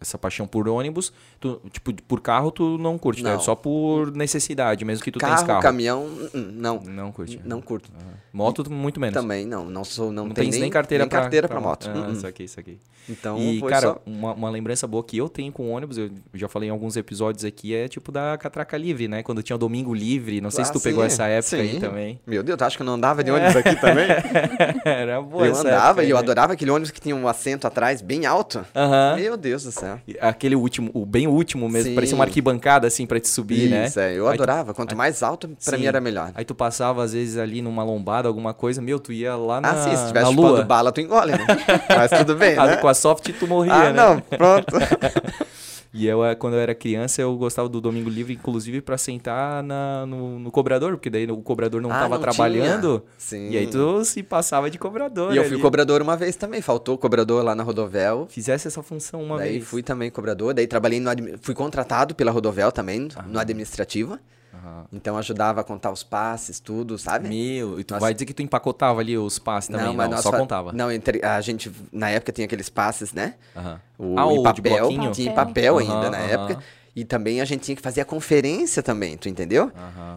essa 0.00 0.16
paixão 0.18 0.46
por 0.46 0.68
ônibus, 0.68 1.12
tu, 1.40 1.60
tipo, 1.70 1.92
por 2.04 2.20
carro 2.20 2.50
tu 2.50 2.78
não 2.78 2.96
curte, 2.98 3.22
né? 3.22 3.32
Não. 3.32 3.40
Só 3.40 3.54
por 3.54 4.12
necessidade, 4.12 4.84
mesmo 4.84 5.02
que 5.04 5.10
tu 5.10 5.18
carro, 5.18 5.36
tens 5.36 5.46
carro. 5.46 5.62
caminhão, 5.62 6.06
não. 6.34 6.80
Não 6.80 7.12
curte. 7.12 7.40
Não 7.44 7.60
curto. 7.60 7.90
Aham. 7.94 8.18
Moto 8.32 8.62
tu 8.62 8.70
muito 8.72 9.00
menos. 9.00 9.14
Também 9.20 9.44
não. 9.46 9.64
Não 9.64 9.84
sou, 9.84 10.12
não, 10.12 10.26
Não 10.26 10.34
tens 10.34 10.56
nem, 10.58 10.70
carteira 10.70 11.04
nem 11.04 11.08
pra, 11.08 11.20
carteira 11.22 11.48
pra, 11.48 11.60
moto. 11.60 11.88
Ah, 11.88 11.98
Hum, 11.98 12.04
hum. 12.08 12.12
Isso 12.12 12.26
aqui, 12.26 12.44
isso 12.44 12.60
aqui. 12.60 12.78
Então, 13.08 13.38
e, 13.38 13.60
cara, 13.62 13.88
só... 13.88 14.02
uma, 14.04 14.34
uma 14.34 14.50
lembrança 14.50 14.86
boa 14.86 15.02
que 15.02 15.16
eu 15.16 15.28
tenho 15.28 15.50
com 15.50 15.70
ônibus, 15.70 15.96
eu 15.96 16.10
já 16.34 16.46
falei 16.46 16.68
em 16.68 16.72
alguns 16.72 16.96
episódios 16.96 17.42
aqui, 17.44 17.74
é 17.74 17.88
tipo 17.88 18.12
da 18.12 18.36
catraca 18.36 18.76
livre, 18.76 19.08
né? 19.08 19.22
Quando 19.22 19.42
tinha 19.42 19.56
o 19.56 19.58
domingo 19.58 19.94
livre, 19.94 20.40
não 20.42 20.50
sei 20.50 20.62
se 20.64 20.70
Ah, 20.70 20.74
tu 20.74 20.80
pegou 20.80 21.02
sim, 21.02 21.06
essa 21.06 21.26
época 21.26 21.56
aí 21.56 21.72
sim. 21.72 21.80
também. 21.80 22.20
Meu 22.26 22.42
Deus, 22.42 22.58
tu 22.58 22.62
acha 22.64 22.76
que 22.76 22.82
eu 22.82 22.86
não 22.86 22.94
andava 22.94 23.24
de 23.24 23.30
ônibus 23.30 23.56
aqui 23.56 23.74
também? 23.80 24.06
Era 24.84 25.22
boa 25.22 25.46
eu 25.46 25.56
andava 25.56 25.88
época 25.88 26.04
e 26.04 26.10
eu 26.10 26.16
aí, 26.16 26.22
né? 26.22 26.26
adorava 26.26 26.52
aquele 26.52 26.70
ônibus 26.70 26.90
que 26.90 27.00
tinha 27.00 27.16
um 27.16 27.26
assento 27.26 27.66
atrás 27.66 28.02
bem 28.02 28.26
alto. 28.26 28.64
Aham. 28.76 29.16
Meu 29.16 29.36
Deus 29.38 29.64
do 29.64 29.72
céu. 29.72 29.87
E 30.06 30.16
Aquele 30.20 30.54
último, 30.56 30.90
o 30.94 31.04
bem 31.06 31.26
último 31.26 31.68
mesmo, 31.68 31.90
Sim. 31.90 31.94
parecia 31.94 32.14
uma 32.16 32.24
arquibancada 32.24 32.86
assim 32.86 33.06
pra 33.06 33.18
te 33.20 33.28
subir, 33.28 33.68
né? 33.70 33.86
Isso, 33.86 33.98
é, 34.00 34.12
eu 34.14 34.26
Aí 34.28 34.36
tu- 34.36 34.42
adorava. 34.42 34.74
Quanto 34.74 34.96
mais 34.96 35.22
alto, 35.22 35.48
pra 35.48 35.74
Sim. 35.76 35.78
mim 35.82 35.86
era 35.86 36.00
melhor. 36.00 36.32
Aí 36.34 36.44
tu 36.44 36.54
passava 36.54 37.02
às 37.02 37.12
vezes 37.12 37.36
ali 37.38 37.62
numa 37.62 37.82
lombada, 37.84 38.28
alguma 38.28 38.52
coisa, 38.52 38.80
meu, 38.82 38.98
tu 38.98 39.12
ia 39.12 39.36
lá 39.36 39.60
na, 39.60 39.70
ah, 39.72 39.76
sim, 39.84 39.96
se 39.96 40.06
tivesse 40.08 40.34
lua. 40.34 40.62
bala, 40.64 40.90
tu 40.92 41.00
engole, 41.00 41.32
né? 41.32 41.46
Mas 41.88 42.10
tudo 42.10 42.34
bem, 42.36 42.56
Ah, 42.58 42.66
né? 42.66 42.76
Com 42.76 42.88
a 42.88 42.94
soft 42.94 43.28
tu 43.38 43.46
morria, 43.46 43.72
Ah, 43.74 43.92
né? 43.92 43.92
não, 43.92 44.20
pronto. 44.20 44.76
E 45.92 46.06
eu, 46.06 46.24
eh, 46.24 46.34
quando 46.34 46.54
eu 46.54 46.60
era 46.60 46.74
criança, 46.74 47.22
eu 47.22 47.34
gostava 47.36 47.68
do 47.68 47.80
Domingo 47.80 48.10
Livre, 48.10 48.34
inclusive, 48.34 48.80
pra 48.82 48.98
sentar 48.98 49.62
na, 49.62 50.04
no, 50.06 50.38
no 50.38 50.50
cobrador, 50.50 50.92
porque 50.92 51.08
daí 51.08 51.26
o 51.30 51.38
cobrador 51.38 51.80
não 51.80 51.90
Ah, 51.90 52.00
tava 52.00 52.16
não 52.16 52.22
trabalhando. 52.22 52.98
tinha. 53.00 53.48
Sim. 53.48 53.50
E 53.50 53.56
aí 53.56 53.66
tu 53.66 54.04
se 54.04 54.22
passava 54.22 54.70
de 54.70 54.78
cobrador. 54.78 55.32
E 55.32 55.36
eu 55.38 55.44
fui 55.44 55.54
ali. 55.54 55.62
cobrador 55.62 56.02
uma 56.02 56.16
vez 56.16 56.36
também. 56.36 56.60
Faltou 56.60 56.98
cobrador 56.98 57.42
lá 57.42 57.54
na 57.54 57.62
Rodovel. 57.62 58.26
Fizesse 58.30 58.68
essa 58.68 58.82
função 58.82 59.22
uma 59.22 59.38
daí 59.38 59.52
vez. 59.52 59.64
fui 59.64 59.82
também 59.82 60.10
cobrador. 60.10 60.52
Daí 60.52 60.66
trabalhei 60.66 61.00
no... 61.00 61.10
Fui 61.40 61.54
contratado 61.54 62.14
pela 62.14 62.30
Rodovel 62.30 62.70
também, 62.70 63.08
no 63.26 63.38
administrativo. 63.38 64.18
Aham. 64.58 64.84
Então 64.92 65.16
ajudava 65.16 65.60
a 65.60 65.64
contar 65.64 65.90
os 65.90 66.02
passes, 66.02 66.58
tudo, 66.60 66.98
sabe? 66.98 67.28
Meu, 67.28 67.78
e 67.80 67.84
tu 67.84 67.92
Nós- 67.94 68.00
vai 68.00 68.12
dizer 68.12 68.26
que 68.26 68.34
tu 68.34 68.42
empacotava 68.42 69.00
ali 69.00 69.16
os 69.16 69.38
passes 69.38 69.70
também, 69.70 69.96
não, 69.96 70.08
nós 70.08 70.20
só 70.22 70.30
fa- 70.30 70.38
contava. 70.38 70.72
Não, 70.72 70.90
entre- 70.90 71.24
a 71.24 71.40
gente, 71.40 71.70
na 71.92 72.10
época 72.10 72.32
tinha 72.32 72.44
aqueles 72.46 72.68
passes, 72.68 73.12
né? 73.12 73.34
Aham. 73.56 73.80
O, 73.98 74.18
Ah, 74.18 74.32
em 74.32 74.42
papel, 74.42 74.88
tinha 74.88 75.30
em 75.30 75.34
Papel. 75.34 75.78
ainda 75.78 76.10
na 76.10 76.18
época. 76.18 76.62
E 76.96 77.04
também 77.04 77.40
a 77.40 77.44
gente 77.44 77.60
tinha 77.62 77.76
que 77.76 77.82
fazer 77.82 78.00
a 78.00 78.04
conferência 78.04 78.82
também, 78.82 79.16
tu 79.16 79.28
entendeu? 79.28 79.70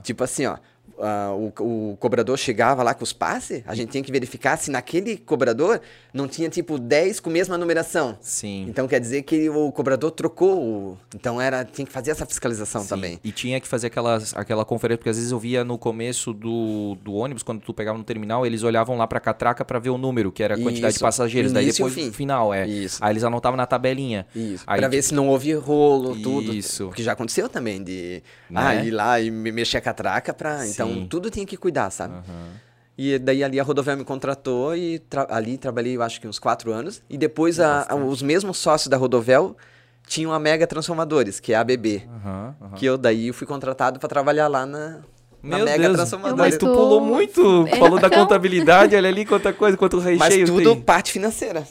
Tipo 0.04 0.24
assim, 0.24 0.46
ó. 0.48 0.58
Ah, 1.00 1.32
o, 1.34 1.92
o 1.94 1.98
cobrador 1.98 2.38
chegava 2.38 2.84
lá 2.84 2.94
com 2.94 3.04
os 3.04 3.14
passes, 3.14 3.64
a 3.66 3.76
gente 3.76 3.90
tinha 3.92 4.04
que 4.04 4.12
verificar 4.12 4.58
se 4.58 4.70
naquele 4.72 5.18
cobrador 5.18 5.80
não 6.14 6.28
tinha 6.28 6.50
tipo 6.50 6.78
10 6.78 7.20
com 7.20 7.30
a 7.30 7.34
mesma 7.34 7.58
numeração. 7.58 8.18
Sim. 8.22 8.66
Então 8.68 8.88
quer 8.88 9.00
dizer 9.00 9.22
que 9.24 9.50
o 9.50 9.72
cobrador 9.72 10.12
trocou. 10.12 10.60
o- 10.62 10.98
Então 11.16 11.40
era, 11.42 11.64
tinha 11.64 11.86
que 11.86 11.92
fazer 11.92 12.12
essa 12.12 12.26
fiscalização 12.26 12.82
Sim. 12.84 12.88
também. 12.90 13.20
E 13.24 13.32
tinha 13.32 13.60
que 13.60 13.68
fazer 13.68 13.88
aquelas, 13.88 14.36
aquela 14.36 14.66
conferência, 14.66 14.98
porque 14.98 15.10
às 15.10 15.18
vezes 15.18 15.32
eu 15.32 15.40
via 15.40 15.64
no 15.64 15.78
começo 15.78 16.34
do, 16.34 16.96
do 17.04 17.14
ônibus, 17.14 17.44
quando 17.44 17.62
tu 17.62 17.74
pegava 17.74 17.98
no 17.98 18.04
terminal, 18.04 18.46
eles 18.46 18.64
olhavam 18.64 18.98
lá 18.98 19.08
pra 19.08 19.20
catraca 19.20 19.64
pra 19.64 19.80
ver 19.80 19.90
o 19.90 19.98
número, 19.98 20.32
que 20.32 20.44
era 20.44 20.56
a 20.56 20.58
quantidade 20.58 20.94
de 20.94 20.98
Isso. 20.98 21.04
passageiros. 21.06 21.52
Daí 21.52 21.72
depois 21.72 21.94
fim. 21.94 22.12
final, 22.12 22.54
é. 22.54 22.68
Isso. 22.68 22.98
Aí 23.02 23.12
eles 23.14 23.24
anotavam 23.24 23.56
na 23.58 23.66
tabelinha. 23.66 24.26
Isso. 24.36 24.64
Aí, 24.68 24.80
pra 24.80 24.88
ver 24.88 25.02
se 25.02 25.14
não 25.14 25.28
houve 25.30 25.54
rolo, 25.54 26.14
Isso. 26.16 26.22
tudo. 26.78 26.88
Porque 26.90 27.04
já 27.04 27.14
aconteceu 27.14 27.48
também 27.50 27.84
de 27.84 28.22
Né? 28.50 28.62
ah, 28.62 28.76
ir 28.76 28.92
lá 28.92 29.20
e 29.22 29.32
me 29.32 29.52
mexer 29.52 29.78
a 29.78 29.82
catraca 29.82 30.34
pra. 30.34 30.60
Sim. 30.60 30.74
Então 30.90 31.08
tudo 31.08 31.30
tinha 31.30 31.46
que 31.46 31.58
cuidar, 31.58 31.90
sabe? 31.90 32.14
Aham. 32.16 32.50
E 32.98 33.18
daí 33.18 33.44
ali 33.44 33.60
a 33.60 33.64
Rodoviária 33.64 33.98
me 33.98 34.06
contratou 34.06 34.76
e 34.76 35.00
tra- 35.00 35.26
ali 35.30 35.58
trabalhei, 35.58 35.96
eu 35.98 36.04
acho 36.04 36.20
que 36.22 36.28
uns 36.28 36.38
quatro 36.38 36.72
anos. 36.72 37.02
E 37.10 37.18
depois 37.18 37.60
a- 37.60 37.86
a- 37.90 37.96
os 37.96 38.22
mesmos 38.22 38.58
sócios 38.58 38.88
da 38.90 38.98
Rodovel 38.98 39.56
tinham 40.06 40.32
a 40.34 40.40
Mega 40.40 40.68
Transformadores, 40.68 41.40
que 41.40 41.54
é 41.54 41.56
a 41.56 41.62
ABB. 41.62 42.04
Aham, 42.08 42.56
aham. 42.62 42.72
Que 42.76 42.86
eu 42.86 42.98
daí 42.98 43.28
eu 43.28 43.34
fui 43.34 43.48
contratado 43.48 43.98
para 44.00 44.10
trabalhar 44.10 44.48
lá 44.48 44.66
na, 44.66 45.00
na 45.42 45.56
Meu 45.58 45.66
Mega 45.66 45.84
Deus, 45.84 45.96
Transformadores. 45.96 46.38
mas 46.54 46.58
tu 46.58 46.66
pulou 46.68 47.02
muito. 47.02 47.66
É, 47.68 47.78
Falou 47.78 48.00
da 48.00 48.08
então- 48.08 48.20
contabilidade, 48.24 48.96
olha 48.96 49.10
ali 49.10 49.26
quanta 49.26 49.52
coisa, 49.54 49.76
quanto 49.78 49.98
recheio 49.98 50.20
Mas 50.20 50.36
tudo 50.50 50.74
tem. 50.76 50.82
parte 50.82 51.12
financeira. 51.12 51.64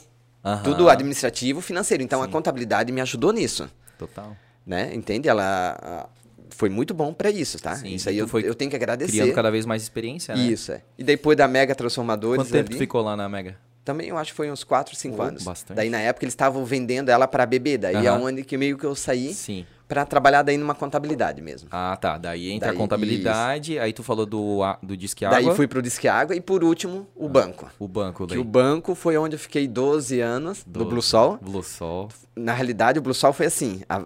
Aham. 0.42 0.62
Tudo 0.64 0.88
administrativo, 0.88 1.60
financeiro. 1.60 2.02
Então 2.02 2.22
a 2.22 2.24
Sim. 2.24 2.30
contabilidade 2.32 2.90
me 2.90 3.00
ajudou 3.02 3.32
nisso. 3.32 3.68
Total. 3.98 4.34
né? 4.66 4.94
Entende? 4.94 5.28
Ela 5.28 6.08
foi 6.50 6.68
muito 6.68 6.92
bom 6.94 7.12
para 7.12 7.30
isso, 7.30 7.58
tá? 7.58 7.76
Sim, 7.76 7.94
isso 7.94 8.08
aí 8.08 8.18
eu, 8.18 8.28
foi 8.28 8.46
eu 8.48 8.54
tenho 8.54 8.70
que 8.70 8.76
agradecer. 8.76 9.12
Criando 9.12 9.32
cada 9.34 9.50
vez 9.50 9.64
mais 9.66 9.82
experiência, 9.82 10.34
né? 10.34 10.42
Isso, 10.42 10.72
é. 10.72 10.82
E 10.98 11.02
depois 11.04 11.36
da 11.36 11.46
Mega 11.48 11.74
Transformadores 11.74 12.42
Quanto 12.42 12.52
tempo 12.52 12.68
tu 12.70 12.72
ali, 12.72 12.78
ficou 12.78 13.02
lá 13.02 13.16
na 13.16 13.28
Mega? 13.28 13.56
também 13.82 14.08
eu 14.08 14.18
acho 14.18 14.30
que 14.32 14.36
foi 14.36 14.50
uns 14.50 14.62
4, 14.62 14.94
5 14.94 15.16
Oh, 15.18 15.22
anos. 15.22 15.42
bastante. 15.42 15.76
Daí 15.76 15.90
na 15.90 15.98
época 15.98 16.24
eles 16.24 16.32
estavam 16.34 16.64
vendendo 16.64 17.08
ela 17.08 17.26
para 17.26 17.44
bebê, 17.46 17.76
daí 17.78 17.96
é 18.06 18.08
Aham. 18.08 18.20
onde 18.24 18.44
que 18.44 18.56
meio 18.56 18.76
que 18.78 18.84
eu 18.84 18.94
saí 18.94 19.32
Sim. 19.34 19.66
para 19.88 20.04
trabalhar 20.04 20.42
daí 20.42 20.56
numa 20.56 20.74
contabilidade 20.76 21.40
mesmo. 21.42 21.66
Ah, 21.72 21.96
tá. 22.00 22.16
Daí 22.16 22.50
entra 22.52 22.68
Daí, 22.68 22.76
a 22.76 22.78
contabilidade, 22.78 23.78
aí 23.80 23.92
tu 23.92 24.02
falou 24.04 24.26
do, 24.26 24.60
do 24.82 24.96
Disque 24.96 25.24
Daí 25.26 25.42
Água. 25.44 25.54
fui 25.56 25.66
pro 25.66 25.82
Disque 25.82 26.06
Água 26.06 26.36
e 26.36 26.40
por 26.40 26.62
último 26.62 27.08
o 27.16 27.28
banco. 27.28 27.68
O 27.80 27.88
banco 27.88 28.26
Que 28.26 28.34
daí. 28.34 28.38
o 28.38 28.44
banco 28.44 28.94
foi 28.94 29.16
onde 29.16 29.34
eu 29.34 29.40
fiquei 29.40 29.66
12 29.66 30.20
anos, 30.20 30.62
do 30.64 30.70
Doze. 30.80 30.90
Blue 30.90 31.02
Sol. 31.02 31.38
Blue 31.42 31.62
Sol. 31.64 32.08
Na 32.36 32.52
realidade, 32.52 32.98
o 33.00 33.02
Blue 33.02 33.14
Sol 33.14 33.32
foi 33.32 33.46
assim, 33.46 33.80
a- 33.88 34.04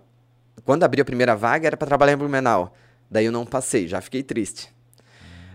quando 0.65 0.85
abriu 0.85 1.03
a 1.03 1.05
primeira 1.05 1.35
vaga 1.35 1.67
era 1.67 1.77
para 1.77 1.87
trabalhar 1.87 2.13
em 2.13 2.17
Blumenau. 2.17 2.75
Daí 3.11 3.25
eu 3.27 3.33
não 3.33 3.45
passei, 3.47 3.87
já 3.89 4.01
fiquei 4.01 4.23
triste. 4.23 4.73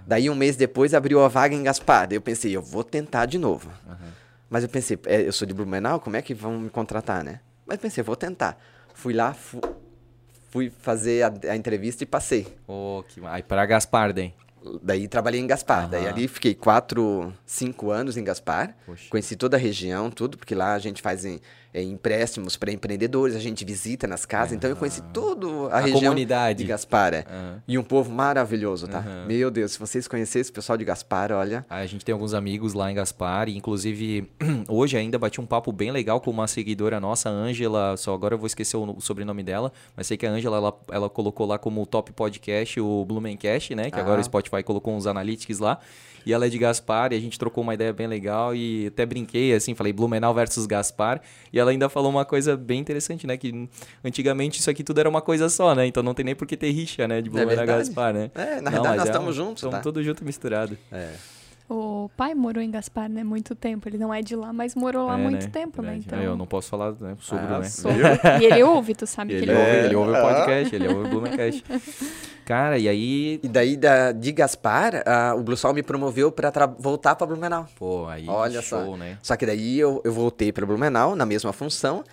Daí 0.06 0.30
um 0.30 0.36
mês 0.36 0.56
depois 0.56 0.94
abriu 0.94 1.24
a 1.24 1.28
vaga 1.28 1.54
em 1.54 1.62
Gaspar. 1.64 2.08
Daí 2.08 2.18
eu 2.18 2.22
pensei, 2.22 2.56
eu 2.56 2.62
vou 2.62 2.84
tentar 2.84 3.26
de 3.26 3.38
novo. 3.38 3.70
Mas 4.50 4.64
eu 4.64 4.70
pensei, 4.70 4.98
é, 5.06 5.22
eu 5.28 5.32
sou 5.32 5.48
de 5.48 5.54
Blumenau, 5.54 6.00
como 6.00 6.16
é 6.16 6.22
que 6.22 6.34
vão 6.34 6.60
me 6.60 6.70
contratar, 6.70 7.24
né? 7.24 7.40
Mas 7.68 7.78
pensei, 7.78 8.04
vou 8.04 8.16
tentar. 8.16 8.58
Fui 8.96 9.14
lá, 9.14 9.34
fu- 9.34 9.62
fui 10.50 10.72
fazer 10.82 11.24
a, 11.24 11.52
a 11.52 11.56
entrevista 11.56 12.04
e 12.04 12.08
passei. 12.08 12.48
Oh, 12.68 13.04
que... 13.08 13.22
Aí 13.26 13.44
pra 13.44 13.64
Gaspar, 13.68 14.12
daí. 14.12 14.34
Daí 14.82 15.08
trabalhei 15.08 15.40
em 15.40 15.46
Gaspar. 15.48 15.88
Daí 15.88 16.02
Aham. 16.06 16.10
ali 16.14 16.28
fiquei 16.28 16.56
quatro, 16.56 17.32
cinco 17.46 17.92
anos 17.92 18.18
em 18.18 18.24
Gaspar. 18.24 18.76
Poxa. 18.88 19.06
Conheci 19.10 19.36
toda 19.36 19.56
a 19.56 19.60
região, 19.60 20.10
tudo, 20.10 20.38
porque 20.38 20.56
lá 20.56 20.74
a 20.74 20.80
gente 20.80 21.02
faz 21.02 21.24
em- 21.24 21.40
é, 21.74 21.82
empréstimos 21.84 22.58
para 22.58 22.72
empreendedores, 22.72 23.36
a 23.36 23.40
gente 23.40 23.64
visita 23.64 24.08
nas 24.08 24.26
casas. 24.26 24.54
Então 24.54 24.70
eu 24.70 24.76
conheci 24.76 25.02
toda 25.14 25.48
a, 25.74 25.78
A 25.78 25.80
região 25.82 26.00
comunidade. 26.02 26.60
de 26.60 26.66
Gaspar. 26.66 27.14
Aham. 27.30 27.62
E 27.68 27.78
um 27.78 27.84
povo 27.84 28.12
maravilhoso, 28.12 28.88
tá? 28.88 29.00
Aham. 29.00 29.26
Meu 29.28 29.52
Deus, 29.52 29.74
se 29.74 29.80
vocês 29.80 30.08
conhecessem 30.08 30.50
o 30.52 30.54
pessoal 30.54 30.78
de 30.78 30.84
Gaspar, 30.86 31.32
olha. 31.32 31.66
Aí 31.70 31.84
a 31.84 31.88
gente 31.88 32.04
tem 32.04 32.14
alguns 32.14 32.34
amigos 32.34 32.74
lá 32.74 32.92
em 32.92 32.96
Gaspar, 32.96 33.48
e 33.50 33.56
inclusive 33.58 34.30
hoje 34.68 34.98
ainda 34.98 35.18
bati 35.20 35.40
um 35.40 35.46
papo 35.46 35.72
bem 35.72 35.92
legal 35.92 36.20
com 36.20 36.32
uma 36.32 36.48
seguidora 36.48 37.00
nossa, 37.00 37.30
Ângela, 37.30 37.96
só 37.98 38.14
agora 38.14 38.34
eu 38.34 38.38
vou 38.40 38.48
esquecer 38.48 38.78
o, 38.78 38.98
o 38.98 39.02
sobrenome 39.02 39.44
dela, 39.44 39.72
mas 39.96 40.08
sei 40.08 40.18
que 40.18 40.26
a 40.26 40.32
Ângela, 40.32 40.58
ela, 40.58 40.80
ela 40.92 41.10
colocou 41.10 41.46
lá 41.46 41.58
como 41.60 41.86
top 41.86 42.12
podcast 42.14 42.80
o 42.80 43.06
Blumencast, 43.06 43.76
né, 43.76 43.92
que 43.92 44.00
agora 44.00 44.18
Ah. 44.18 44.22
o 44.22 44.24
Spotify 44.24 44.64
colocou 44.64 44.96
uns 44.96 45.06
analytics 45.06 45.60
lá, 45.60 45.80
e 46.26 46.34
ela 46.34 46.46
é 46.46 46.50
de 46.50 46.58
Gaspar, 46.58 47.14
e 47.14 47.16
a 47.16 47.20
gente 47.20 47.40
trocou 47.40 47.64
uma 47.64 47.74
ideia 47.74 47.94
bem 47.94 48.08
legal, 48.08 48.54
e 48.56 48.88
até 48.88 49.06
brinquei, 49.06 49.54
assim, 49.54 49.74
falei 49.76 49.94
Blumenau 49.94 50.34
versus 50.34 50.66
Gaspar, 50.66 51.22
e 51.52 51.59
ela 51.60 51.72
ainda 51.72 51.90
falou 51.90 52.10
uma 52.10 52.26
coisa 52.26 52.56
bem 52.58 52.80
interessante, 52.80 53.26
né, 53.28 53.38
que 53.38 53.68
antigamente 54.04 54.60
isso 54.60 54.70
aqui 54.70 54.84
tudo 54.84 55.00
era 55.00 55.10
uma 55.10 55.22
coisa 55.22 55.50
só, 55.50 55.74
né, 55.76 55.86
então 55.86 56.02
não 56.04 56.14
tem 56.14 56.26
nem 56.26 56.36
por 56.36 56.48
que 56.48 56.56
ter 56.58 56.72
rixa, 56.72 57.08
né, 57.08 57.22
de 57.22 57.30
Blumenau 57.30 57.54
e 57.54 57.56
verdade. 57.58 57.80
Gaspar, 57.88 58.14
né. 58.14 58.32
É, 58.36 58.56
na 58.62 58.62
Não, 58.62 58.72
verdade 58.72 58.98
nós 58.98 59.06
é 59.08 59.12
estamos 59.12 59.30
um- 59.38 59.46
juntos, 59.46 59.64
Estamos 59.64 59.76
tá? 59.78 59.82
tudo 59.82 60.04
junto 60.04 60.22
e 60.24 60.26
misturado. 60.26 60.78
É. 60.92 61.12
O 61.70 62.10
pai 62.18 62.34
morou 62.34 62.64
em 62.64 62.72
Gaspar, 62.72 63.08
né? 63.08 63.24
Muito 63.24 63.54
tempo. 63.54 63.88
Ele 63.88 64.00
não 64.00 64.12
é 64.12 64.24
de 64.24 64.36
lá, 64.36 64.52
mas 64.52 64.74
morou 64.74 65.06
lá 65.06 65.20
É, 65.20 65.22
muito 65.22 65.44
né? 65.44 65.50
tempo, 65.54 65.82
né? 65.84 65.92
Verdade. 65.92 66.06
Então. 66.08 66.20
Eu 66.22 66.36
não 66.36 66.48
posso 66.48 66.68
falar, 66.70 66.94
né? 67.00 67.16
Sogro, 67.20 67.46
Ah, 67.56 67.60
né? 67.60 67.66
Sogro. 67.70 68.00
E 68.42 68.46
ele 68.46 68.64
ouve, 68.64 68.96
tu 68.96 69.06
sabe 69.06 69.38
que 69.38 69.44
Ele, 69.44 69.52
ele 69.52 69.60
ouve, 69.60 69.72
ouve. 69.76 69.86
ele 69.86 69.96
ouve 69.96 70.12
o 70.12 70.16
Ah. 70.16 70.22
podcast, 70.22 70.76
ele 70.76 70.88
ouve 70.88 71.06
o 71.06 71.10
Blumencast. 71.10 71.64
Cara, 72.44 72.80
e 72.80 72.90
aí... 72.90 73.40
E 73.44 73.48
daí 73.48 73.78
da, 73.78 74.12
de 74.12 74.32
Gaspar, 74.32 75.04
ah, 75.06 75.36
o 75.38 75.44
Blue 75.44 75.56
Sol 75.56 75.72
me 75.72 75.84
promoveu 75.84 76.32
para 76.32 76.66
voltar 76.66 77.16
para 77.16 77.28
Blumenau. 77.28 77.68
Pô, 77.78 78.08
aí 78.08 78.26
Olha 78.28 78.62
show, 78.64 78.86
só. 78.92 78.98
né? 78.98 79.20
Só 79.22 79.36
que 79.38 79.46
daí 79.46 79.78
eu, 79.78 80.02
eu 80.04 80.12
voltei 80.12 80.52
para 80.52 80.66
Blumenau 80.66 81.16
na 81.16 81.26
mesma 81.26 81.54
função. 81.54 82.04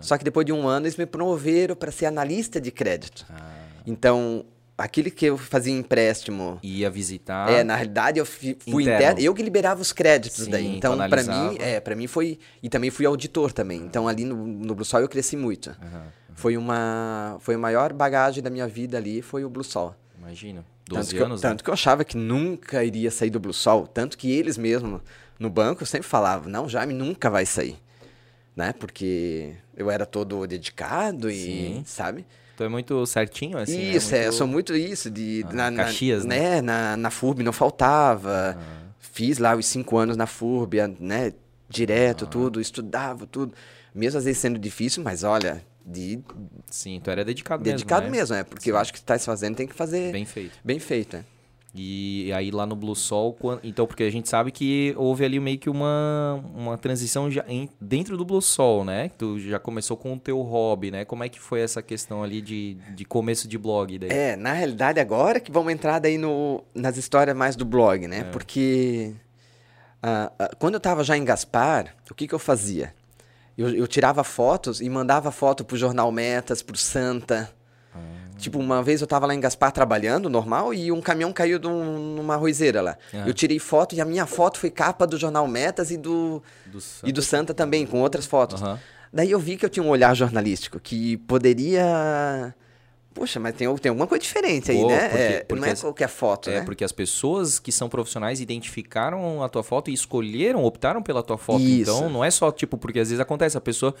Só 0.00 0.18
que 0.18 0.24
depois 0.24 0.44
de 0.44 0.52
um 0.52 0.66
ano 0.66 0.84
eles 0.84 0.96
me 0.96 1.06
promoveram 1.06 1.74
para 1.76 1.90
ser 1.92 2.06
analista 2.06 2.60
de 2.60 2.70
crédito. 2.70 3.24
Ah, 3.30 3.52
Então, 3.86 4.44
aquele 4.76 5.10
que 5.10 5.26
eu 5.26 5.36
fazia 5.38 5.72
empréstimo. 5.72 6.58
Ia 6.62 6.90
visitar. 6.90 7.50
É, 7.50 7.64
na 7.64 7.74
realidade 7.76 8.18
eu 8.18 8.26
fui 8.26 8.50
Interno. 8.66 8.80
interno. 8.80 9.20
Eu 9.20 9.34
que 9.34 9.42
liberava 9.42 9.80
os 9.80 9.92
créditos 9.92 10.44
Sim, 10.44 10.50
daí. 10.50 10.76
Então, 10.76 10.94
pra 10.96 11.04
analisava. 11.06 11.50
mim, 11.52 11.58
é, 11.60 11.80
para 11.80 11.94
mim 11.94 12.06
foi. 12.06 12.38
E 12.62 12.68
também 12.68 12.90
fui 12.90 13.06
auditor 13.06 13.52
também. 13.52 13.80
Então, 13.80 14.06
ali 14.06 14.24
no, 14.24 14.36
no 14.36 14.74
Blue 14.74 14.84
Sol 14.84 15.00
eu 15.00 15.08
cresci 15.08 15.36
muito. 15.36 15.70
Aham, 15.70 16.06
Foi 16.34 16.56
uma. 16.56 17.36
Foi 17.40 17.54
a 17.54 17.58
maior 17.58 17.92
bagagem 17.92 18.42
da 18.42 18.50
minha 18.50 18.66
vida 18.68 18.96
ali, 18.96 19.22
foi 19.22 19.44
o 19.44 19.48
Blue 19.50 19.64
Sol. 19.64 19.94
imagina. 20.18 20.64
Tanto 20.88 20.98
12 20.98 21.14
que, 21.14 21.20
eu, 21.20 21.26
anos, 21.26 21.42
né? 21.42 21.48
tanto 21.50 21.64
que 21.64 21.70
eu 21.70 21.74
achava 21.74 22.04
que 22.04 22.16
nunca 22.16 22.84
iria 22.84 23.10
sair 23.10 23.30
do 23.30 23.40
Blue 23.40 23.52
Sol. 23.52 23.88
Tanto 23.88 24.16
que 24.16 24.30
eles 24.30 24.56
mesmo, 24.56 25.00
no 25.36 25.50
banco, 25.50 25.84
sempre 25.84 26.06
falavam, 26.06 26.48
não, 26.48 26.68
Jaime 26.68 26.94
nunca 26.94 27.28
vai 27.28 27.44
sair. 27.44 27.76
Né? 28.54 28.72
Porque 28.72 29.54
eu 29.76 29.90
era 29.90 30.06
todo 30.06 30.46
dedicado 30.46 31.28
e, 31.28 31.34
Sim. 31.34 31.82
sabe? 31.84 32.24
Tu 32.56 32.64
é 32.64 32.68
muito 32.68 33.04
certinho, 33.06 33.58
assim, 33.58 33.76
né? 33.76 33.82
isso, 33.96 34.14
é, 34.14 34.18
eu 34.18 34.22
Muito- 34.24 34.34
sou 34.36 34.46
muito 34.46 34.74
isso, 34.74 35.10
de... 35.10 35.44
Ah, 35.48 35.52
na, 35.52 35.70
na- 35.70 35.84
Caxias, 35.84 36.24
né? 36.24 36.62
Na, 36.62 36.96
na 36.96 37.10
FURB 37.10 37.42
não 37.42 37.52
faltava. 37.52 38.58
Fiz 38.98 39.38
lá 39.38 39.54
os 39.54 39.66
cinco 39.66 39.98
anos 39.98 40.16
na 40.16 40.26
FURB, 40.26 40.78
né? 40.98 41.32
Direto, 41.68 42.26
tudo, 42.26 42.60
estudava, 42.60 43.26
tudo. 43.26 43.52
Mesmo 43.94 44.18
às 44.18 44.24
vezes 44.24 44.38
sendo 44.40 44.58
difícil, 44.58 45.02
mas 45.02 45.22
olha, 45.24 45.62
de, 45.84 46.18
Sim, 46.70 47.00
tu 47.02 47.10
era 47.10 47.24
dedicado, 47.24 47.62
dedicado 47.62 48.02
mesmo, 48.02 48.12
né? 48.14 48.18
mesmo, 48.20 48.34
é. 48.36 48.44
Porque 48.44 48.70
eu 48.70 48.76
acho 48.76 48.92
que 48.92 49.00
tá 49.02 49.18
se 49.18 49.26
fazendo, 49.26 49.56
tem 49.56 49.66
que 49.66 49.74
fazer 49.74 50.12
bem, 50.12 50.24
Bem 50.64 50.78
feito. 50.78 50.80
feito, 50.80 51.16
é. 51.16 51.24
E 51.78 52.32
aí 52.32 52.50
lá 52.50 52.64
no 52.66 52.74
Blue 52.74 52.94
Sol, 52.94 53.36
então, 53.62 53.86
porque 53.86 54.02
a 54.02 54.10
gente 54.10 54.28
sabe 54.28 54.50
que 54.50 54.94
houve 54.96 55.24
ali 55.24 55.38
meio 55.38 55.58
que 55.58 55.68
uma, 55.68 56.42
uma 56.54 56.78
transição 56.78 57.30
já 57.30 57.44
em- 57.48 57.68
dentro 57.80 58.16
do 58.16 58.24
Blue 58.24 58.40
Sol, 58.40 58.84
né? 58.84 59.10
Tu 59.18 59.38
já 59.40 59.58
começou 59.58 59.96
com 59.96 60.14
o 60.14 60.18
teu 60.18 60.40
hobby, 60.40 60.90
né? 60.90 61.04
Como 61.04 61.22
é 61.24 61.28
que 61.28 61.38
foi 61.38 61.60
essa 61.60 61.82
questão 61.82 62.22
ali 62.22 62.40
de, 62.40 62.74
de 62.94 63.04
começo 63.04 63.46
de 63.46 63.58
blog 63.58 63.98
daí? 63.98 64.10
É, 64.10 64.36
na 64.36 64.52
realidade 64.52 64.98
agora 65.00 65.38
que 65.40 65.52
vamos 65.52 65.72
entrar 65.72 65.98
daí 65.98 66.16
no, 66.18 66.62
nas 66.74 66.96
histórias 66.96 67.36
mais 67.36 67.56
do 67.56 67.64
blog, 67.64 68.04
É. 68.04 68.08
né? 68.08 68.24
Porque 68.24 69.12
ah, 70.02 70.32
ah, 70.38 70.50
quando 70.58 70.74
eu 70.74 70.80
tava 70.80 71.02
já 71.04 71.16
em 71.16 71.24
Gaspar, 71.24 71.94
o 72.10 72.14
que 72.14 72.26
que 72.26 72.34
eu 72.34 72.38
fazia? 72.38 72.94
Eu, 73.58 73.70
eu 73.74 73.86
tirava 73.86 74.22
fotos 74.22 74.80
e 74.80 74.88
mandava 74.90 75.30
foto 75.30 75.64
pro 75.64 75.76
Jornal 75.76 76.12
Metas, 76.12 76.62
pro 76.62 76.76
Santa. 76.76 77.50
Tipo, 78.38 78.58
uma 78.58 78.82
vez 78.82 79.00
eu 79.00 79.06
tava 79.06 79.26
lá 79.26 79.34
em 79.34 79.40
Gaspar 79.40 79.72
trabalhando, 79.72 80.28
normal, 80.28 80.74
e 80.74 80.92
um 80.92 81.00
caminhão 81.00 81.32
caiu 81.32 81.58
de 81.58 81.66
um- 81.66 82.14
numa 82.16 82.34
arrozeira 82.34 82.80
lá. 82.82 82.96
Eu 83.26 83.32
tirei 83.32 83.58
foto 83.58 83.94
e 83.94 84.00
a 84.00 84.04
minha 84.04 84.26
foto 84.26 84.58
foi 84.58 84.70
capa 84.70 85.06
do 85.06 85.16
Jornal 85.16 85.46
Metas 85.48 85.90
e 85.90 85.96
do, 85.96 86.42
Do 86.66 86.78
e 87.04 87.12
do 87.12 87.22
Santa 87.22 87.54
também, 87.54 87.86
com 87.86 88.00
outras 88.00 88.26
fotos. 88.26 88.62
Aham. 88.62 88.78
Daí 89.12 89.30
eu 89.30 89.38
vi 89.38 89.56
que 89.56 89.64
eu 89.64 89.70
tinha 89.70 89.82
um 89.82 89.88
olhar 89.88 90.14
jornalístico, 90.14 90.78
que 90.78 91.16
poderia. 91.18 92.54
Poxa, 93.14 93.40
mas 93.40 93.54
tem, 93.54 93.74
tem 93.76 93.88
alguma 93.88 94.06
coisa 94.06 94.22
diferente 94.22 94.70
aí, 94.70 94.78
Pô, 94.78 94.88
né? 94.88 95.08
porque- 95.08 95.22
É, 95.22 95.44
porque 95.44 95.60
não 95.62 95.68
é 95.68 95.72
as- 95.72 95.80
qualquer 95.80 96.08
foto, 96.08 96.50
É, 96.50 96.56
né? 96.58 96.64
porque 96.66 96.84
as 96.84 96.92
pessoas 96.92 97.58
que 97.58 97.72
são 97.72 97.88
profissionais 97.88 98.40
identificaram 98.42 99.42
a 99.42 99.48
tua 99.48 99.62
foto 99.62 99.90
e 99.90 99.94
escolheram, 99.94 100.62
optaram 100.64 101.02
pela 101.02 101.22
tua 101.22 101.38
foto. 101.38 101.62
Isso. 101.62 101.90
Então, 101.90 102.10
não 102.10 102.22
é 102.22 102.30
só, 102.30 102.52
tipo, 102.52 102.76
porque 102.76 102.98
às 103.00 103.08
vezes 103.08 103.18
acontece, 103.20 103.56
a 103.56 103.60
pessoa 103.60 103.94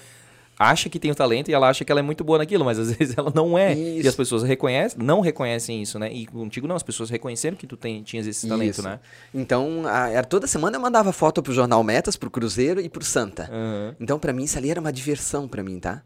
acha 0.58 0.88
que 0.88 0.98
tem 0.98 1.10
o 1.10 1.14
talento 1.14 1.50
e 1.50 1.54
ela 1.54 1.68
acha 1.68 1.84
que 1.84 1.92
ela 1.92 2.00
é 2.00 2.02
muito 2.02 2.24
boa 2.24 2.38
naquilo, 2.38 2.64
mas 2.64 2.78
às 2.78 2.90
vezes 2.96 3.16
ela 3.16 3.30
não 3.34 3.58
é. 3.58 3.74
E 3.74 3.98
Isso. 4.00 4.08
as 4.08 4.14
pessoas 4.16 4.42
reconhecem, 4.42 4.98
não 5.02 5.20
reconhecem 5.20 5.82
isso, 5.82 5.98
né? 5.98 6.12
E 6.12 6.26
contigo 6.26 6.66
não, 6.66 6.76
as 6.76 6.82
pessoas 6.82 7.10
reconheceram 7.10 7.56
que 7.56 7.66
tu 7.66 7.76
tem, 7.76 8.02
tinhas 8.02 8.26
esse 8.26 8.48
talento, 8.48 8.70
Isso. 8.78 8.82
né? 8.82 8.98
Então, 9.34 9.82
a- 9.86 10.22
toda 10.24 10.46
semana 10.46 10.76
eu 10.76 10.80
mandava 10.80 11.12
foto 11.12 11.42
pro 11.42 11.52
Jornal 11.52 11.82
Metas, 11.84 12.16
pro 12.16 12.30
Cruzeiro 12.30 12.80
e 12.80 12.88
pro 12.88 13.04
Santa. 13.04 13.50
Aham. 13.52 13.96
Então, 14.00 14.18
pra 14.18 14.32
mim, 14.32 14.44
isso 14.44 14.56
ali 14.58 14.70
era 14.70 14.80
uma 14.80 14.92
diversão 14.92 15.46
pra 15.46 15.62
mim, 15.62 15.78
tá? 15.78 16.02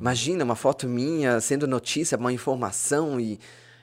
Imagina 0.00 0.42
uma 0.44 0.56
foto 0.56 0.88
minha 0.88 1.40
sendo 1.40 1.66
notícia, 1.68 2.18
uma 2.18 2.32
informação 2.32 3.20
e, 3.20 3.38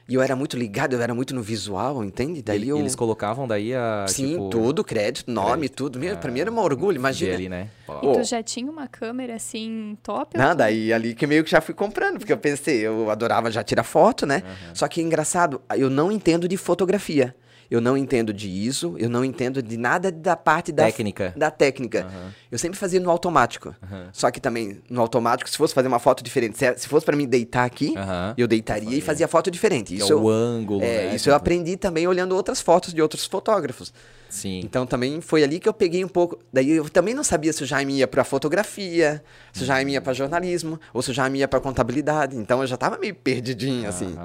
e 0.10 0.16
eu 0.16 0.22
era 0.22 0.36
muito 0.36 0.57
ligado, 0.57 0.93
eu 0.93 1.01
era 1.01 1.14
muito 1.14 1.34
no 1.36 1.41
visual, 1.41 2.03
entende? 2.03 2.41
Daí 2.41 2.57
Ele- 2.57 2.70
eu... 2.70 2.80
Eles 2.80 2.95
colocavam 2.95 3.47
daí 3.47 3.74
a. 3.74 4.05
Sim, 4.07 4.32
tipo, 4.32 4.49
tudo, 4.49 4.84
crédito, 4.84 5.30
nome, 5.32 5.70
tudo. 5.70 5.99
Meu, 5.99 6.18
pra 6.18 6.32
mim 6.32 6.39
era 6.39 6.51
um 6.51 6.57
orgulho, 6.57 6.95
imagina. 6.97 7.36
ali, 7.36 7.47
né? 7.47 7.70
Pô. 7.86 7.93
E 8.12 8.14
tu 8.18 8.24
já 8.24 8.41
tinha 8.43 8.70
uma 8.70 8.88
câmera 8.88 9.36
assim 9.36 9.97
top? 10.03 10.38
Não, 10.38 10.49
tu- 10.51 10.57
daí 10.57 10.91
ali 10.91 11.14
que 11.14 11.26
meio 11.28 11.43
que 11.43 11.51
já 11.51 11.62
fui 11.62 11.74
comprando, 11.76 12.18
porque 12.18 12.34
eu 12.34 12.38
pensei, 12.38 12.80
eu 12.80 13.10
adorava 13.10 13.51
já 13.51 13.64
tirar 13.64 13.84
foto, 13.84 14.26
né? 14.26 14.41
Só 14.74 14.88
que 14.88 15.01
engraçado, 15.01 15.62
eu 15.78 15.89
não 15.89 16.12
entendo 16.12 16.47
de 16.47 16.57
fotografia. 16.57 17.36
Eu 17.70 17.80
não 17.80 17.96
entendo 17.96 18.34
de 18.34 18.50
ISO, 18.50 18.96
eu 18.98 19.10
não 19.10 19.24
entendo 19.24 19.62
de 19.62 19.78
nada 19.78 20.12
da 20.12 20.36
parte 20.36 20.72
da 20.72 20.86
Técnica. 20.86 21.34
Da 21.38 21.52
técnica. 21.52 22.08
Eu 22.52 22.58
sempre 22.58 22.80
fazia 22.80 23.00
no 23.00 23.10
automático. 23.12 23.76
Só 24.12 24.32
que 24.32 24.40
também 24.40 24.82
no 24.90 25.00
automático, 25.02 25.50
se 25.50 25.56
fosse 25.58 25.74
fazer 25.74 25.88
uma 25.88 26.00
foto 26.00 26.24
diferente, 26.24 26.58
se, 26.58 26.78
se 26.78 26.88
fosse 26.88 27.06
pra 27.06 27.16
mim 27.16 27.28
deitar 27.28 27.66
aqui, 27.66 27.94
Aham. 27.96 28.34
eu 28.38 28.48
deitaria 28.48 28.98
e 28.98 29.02
fazia 29.02 29.28
foto 29.28 29.52
diferente. 29.52 29.94
Que 29.94 30.02
Isso 30.02 30.12
é 30.12 30.16
eu, 30.16 30.24
o 30.24 30.30
ângulo, 30.30 30.82
é, 30.84 31.08
né? 31.10 31.16
isso 31.16 31.30
eu 31.30 31.36
aprendi 31.36 31.78
também 31.78 32.08
olhando 32.08 32.36
outras 32.36 32.60
fotos 32.60 32.94
de 32.94 33.02
outros 33.02 33.26
fotógrafos. 33.26 33.94
Sim. 34.30 34.60
Então 34.64 34.86
também 34.86 35.20
foi 35.22 35.44
ali 35.44 35.60
que 35.60 35.68
eu 35.68 35.74
peguei 35.74 36.06
um 36.06 36.08
pouco. 36.08 36.38
Daí 36.54 36.70
eu 36.70 36.88
também 36.90 37.14
não 37.14 37.24
sabia 37.24 37.52
se 37.52 37.64
o 37.64 37.66
Jaime 37.66 37.98
ia 37.98 38.08
pra 38.08 38.24
fotografia, 38.24 39.24
se 39.52 39.64
o 39.64 39.66
Jaime 39.66 39.94
ia 39.94 40.02
pra 40.02 40.14
jornalismo, 40.14 40.80
ou 40.94 41.02
se 41.02 41.12
o 41.12 41.14
Jaime 41.14 41.40
ia 41.40 41.48
pra 41.48 41.60
contabilidade. 41.60 42.36
Então 42.38 42.62
eu 42.62 42.68
já 42.68 42.78
tava 42.78 42.98
meio 42.98 43.16
perdidinho, 43.16 43.90
assim. 43.90 44.16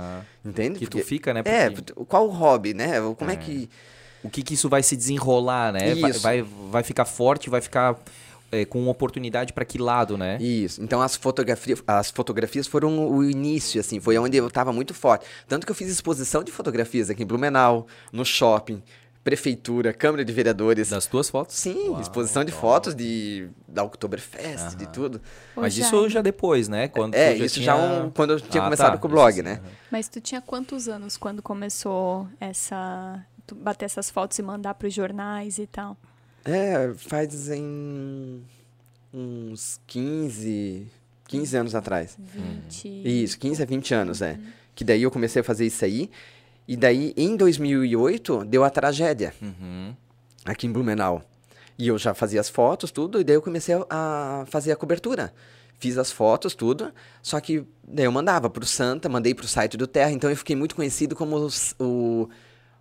Entende? 0.44 0.78
Que 0.78 0.86
tu 0.86 0.90
Porque- 0.98 1.04
fica, 1.06 1.32
né? 1.32 1.42
É, 1.44 1.70
Porque- 1.70 1.92
qual 2.06 2.26
o 2.28 2.30
hobby, 2.30 2.74
né? 2.74 3.00
Como 3.18 3.30
é, 3.30 3.36
que. 3.36 3.68
o 4.22 4.28
que, 4.30 4.42
que 4.42 4.54
isso 4.54 4.68
vai 4.68 4.82
se 4.82 4.96
desenrolar, 4.96 5.72
né? 5.72 5.94
Vai, 5.94 6.12
vai, 6.12 6.42
vai 6.70 6.82
ficar 6.82 7.04
forte, 7.06 7.48
vai 7.48 7.60
ficar 7.60 7.98
é, 8.52 8.64
com 8.64 8.86
oportunidade 8.88 9.52
para 9.52 9.64
que 9.64 9.78
lado, 9.78 10.16
né? 10.16 10.38
Isso. 10.40 10.82
Então 10.82 11.00
as 11.02 11.16
fotografias, 11.16 11.82
as 11.86 12.10
fotografias 12.10 12.66
foram 12.66 13.08
o 13.10 13.24
início, 13.24 13.80
assim, 13.80 13.98
foi 14.00 14.16
onde 14.18 14.36
eu 14.36 14.48
tava 14.50 14.72
muito 14.72 14.94
forte. 14.94 15.24
Tanto 15.48 15.66
que 15.66 15.72
eu 15.72 15.74
fiz 15.74 15.88
exposição 15.88 16.44
de 16.44 16.52
fotografias 16.52 17.10
aqui 17.10 17.22
em 17.22 17.26
Blumenau, 17.26 17.86
no 18.12 18.24
shopping, 18.24 18.82
prefeitura, 19.24 19.92
Câmara 19.92 20.24
de 20.24 20.32
Vereadores. 20.32 20.90
Das 20.90 21.06
tuas 21.06 21.30
fotos? 21.30 21.56
Sim, 21.56 21.88
Uau, 21.88 22.00
exposição 22.00 22.44
de 22.44 22.52
top. 22.52 22.60
fotos 22.60 22.94
de, 22.94 23.48
da 23.66 23.82
Oktoberfest, 23.82 24.76
de 24.76 24.86
tudo. 24.92 25.20
Ô, 25.56 25.62
Mas 25.62 25.76
isso 25.76 26.08
já 26.10 26.20
depois, 26.20 26.68
né? 26.68 26.88
Quando 26.88 27.14
É, 27.14 27.34
já 27.36 27.44
isso 27.46 27.54
tinha... 27.54 27.64
já 27.66 27.74
um, 27.76 28.10
quando 28.10 28.34
eu 28.34 28.40
tinha 28.40 28.62
Ah, 28.62 28.66
começado 28.66 28.92
tá, 28.92 28.98
com 28.98 29.08
o 29.08 29.10
blog, 29.10 29.42
né? 29.42 29.54
aham. 29.54 29.72
Mas 29.90 30.08
tu 30.08 30.20
tinha 30.20 30.42
quantos 30.42 30.88
anos 30.88 31.16
quando 31.16 31.40
começou 31.42 32.28
essa. 32.38 33.24
Tu 33.46 33.54
bater 33.54 33.86
essas 33.86 34.10
fotos 34.10 34.38
e 34.38 34.42
mandar 34.42 34.74
pros 34.74 34.92
jornais 34.94 35.58
e 35.58 35.66
tal? 35.66 35.96
É, 36.44 36.92
faz 36.96 37.48
em 37.50 38.42
uns 39.12 39.80
15, 39.86 40.86
15 41.28 41.56
anos 41.56 41.74
atrás. 41.74 42.16
20. 42.18 43.02
Isso, 43.24 43.38
15 43.38 43.62
a 43.62 43.66
20 43.66 43.94
anos, 43.94 44.22
é. 44.22 44.38
Que 44.74 44.82
daí 44.84 45.02
eu 45.02 45.10
comecei 45.10 45.40
a 45.40 45.44
fazer 45.44 45.64
isso 45.66 45.84
aí. 45.84 46.10
E 46.66 46.76
daí, 46.76 47.12
em 47.16 47.36
2008, 47.36 48.44
deu 48.46 48.64
a 48.64 48.70
tragédia 48.70 49.34
Uhum. 49.40 49.94
aqui 50.44 50.66
em 50.66 50.72
Blumenau. 50.72 51.22
E 51.78 51.88
eu 51.88 51.98
já 51.98 52.14
fazia 52.14 52.40
as 52.40 52.48
fotos, 52.48 52.90
tudo, 52.90 53.20
e 53.20 53.24
daí 53.24 53.36
eu 53.36 53.42
comecei 53.42 53.74
a 53.90 54.44
fazer 54.48 54.72
a 54.72 54.76
cobertura. 54.76 55.32
Fiz 55.78 55.98
as 55.98 56.10
fotos, 56.12 56.54
tudo, 56.54 56.92
só 57.20 57.40
que 57.40 57.64
daí 57.86 58.04
eu 58.06 58.12
mandava 58.12 58.48
pro 58.48 58.64
Santa, 58.64 59.08
mandei 59.08 59.34
pro 59.34 59.46
site 59.46 59.76
do 59.76 59.86
Terra, 59.86 60.12
então 60.12 60.30
eu 60.30 60.36
fiquei 60.36 60.54
muito 60.56 60.74
conhecido 60.76 61.16
como 61.16 61.36
os- 61.36 61.74
o, 61.80 62.28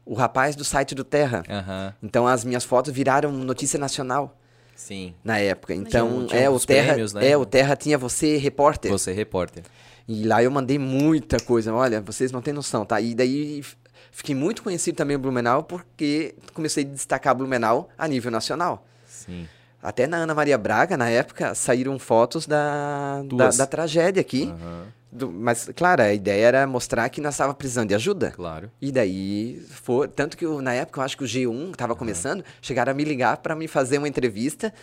o 0.05 0.13
rapaz 0.13 0.55
do 0.55 0.63
site 0.63 0.93
do 0.93 1.03
Terra. 1.03 1.43
Aham. 1.49 1.93
Então 2.03 2.27
as 2.27 2.45
minhas 2.45 2.63
fotos 2.63 2.93
viraram 2.93 3.31
notícia 3.31 3.79
nacional 3.79 4.37
Sim. 4.75 5.13
na 5.23 5.39
época. 5.39 5.73
Então, 5.73 6.27
Tinha 6.27 6.41
é, 6.43 6.49
o 6.49 6.59
Terra, 6.59 6.87
prêmios, 6.89 7.13
né? 7.13 7.27
é, 7.29 7.35
o 7.35 7.45
Terra 7.45 7.75
tinha 7.75 7.97
você 7.97 8.37
repórter. 8.37 8.91
Você 8.91 9.11
repórter. 9.11 9.63
E 10.07 10.25
lá 10.25 10.43
eu 10.43 10.51
mandei 10.51 10.77
muita 10.77 11.39
coisa. 11.39 11.73
Olha, 11.73 12.01
vocês 12.01 12.31
não 12.31 12.41
têm 12.41 12.53
noção, 12.53 12.85
tá? 12.85 12.99
E 12.99 13.15
daí 13.15 13.63
fiquei 14.11 14.35
muito 14.35 14.61
conhecido 14.63 14.95
também 14.95 15.15
em 15.15 15.19
Blumenau 15.19 15.63
porque 15.63 16.35
comecei 16.53 16.83
a 16.83 16.87
destacar 16.87 17.33
Blumenau 17.35 17.89
a 17.97 18.07
nível 18.07 18.31
nacional. 18.31 18.85
Sim. 19.07 19.47
Até 19.81 20.07
na 20.07 20.17
Ana 20.17 20.33
Maria 20.33 20.57
Braga, 20.57 20.95
na 20.95 21.09
época, 21.09 21.53
saíram 21.55 21.97
fotos 21.99 22.47
da, 22.47 23.21
da, 23.35 23.49
da 23.49 23.65
tragédia 23.67 24.21
aqui. 24.21 24.43
Aham. 24.45 24.85
Do- 25.11 25.29
mas, 25.31 25.69
claro, 25.75 26.01
a 26.01 26.11
ideia 26.13 26.43
era 26.47 26.65
mostrar 26.67 27.07
que 27.09 27.21
nós 27.21 27.35
estávamos 27.35 27.57
precisando 27.57 27.89
de 27.89 27.93
ajuda. 27.95 28.31
Claro. 28.31 28.71
E 28.81 28.91
daí, 28.91 29.63
foi, 29.69 30.07
tanto 30.07 30.35
que 30.35 30.43
eu, 30.45 30.59
na 30.61 30.73
época 30.73 30.99
eu 30.99 31.03
acho 31.03 31.15
que 31.17 31.23
o 31.23 31.27
G1 31.27 31.71
estava 31.71 31.95
começando, 31.95 32.43
chegaram 32.61 32.91
a 32.91 32.95
me 32.95 33.03
ligar 33.03 33.37
para 33.37 33.55
me 33.55 33.67
fazer 33.67 33.99
uma 33.99 34.07
entrevista 34.07 34.73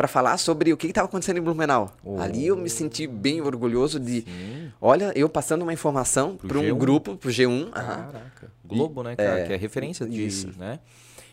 para 0.00 0.08
falar 0.08 0.38
sobre 0.38 0.72
o 0.72 0.78
que 0.78 0.86
estava 0.86 1.06
acontecendo 1.06 1.36
em 1.36 1.42
Blumenau. 1.42 1.94
Oh. 2.02 2.18
Ali 2.18 2.46
eu 2.46 2.56
me 2.56 2.70
senti 2.70 3.06
bem 3.06 3.42
orgulhoso 3.42 4.00
de, 4.00 4.22
Sim. 4.22 4.72
olha, 4.80 5.12
eu 5.14 5.28
passando 5.28 5.60
uma 5.60 5.74
informação 5.74 6.38
para 6.38 6.58
um 6.58 6.62
G1. 6.62 6.74
grupo, 6.78 7.16
pro 7.18 7.28
G1. 7.28 7.68
aham. 7.76 8.06
Caraca. 8.10 8.52
Globo, 8.64 9.02
né, 9.02 9.14
cara? 9.14 9.40
é, 9.40 9.46
que 9.46 9.52
é 9.52 9.56
referência 9.56 10.06
de, 10.06 10.26
isso. 10.26 10.54
né? 10.56 10.78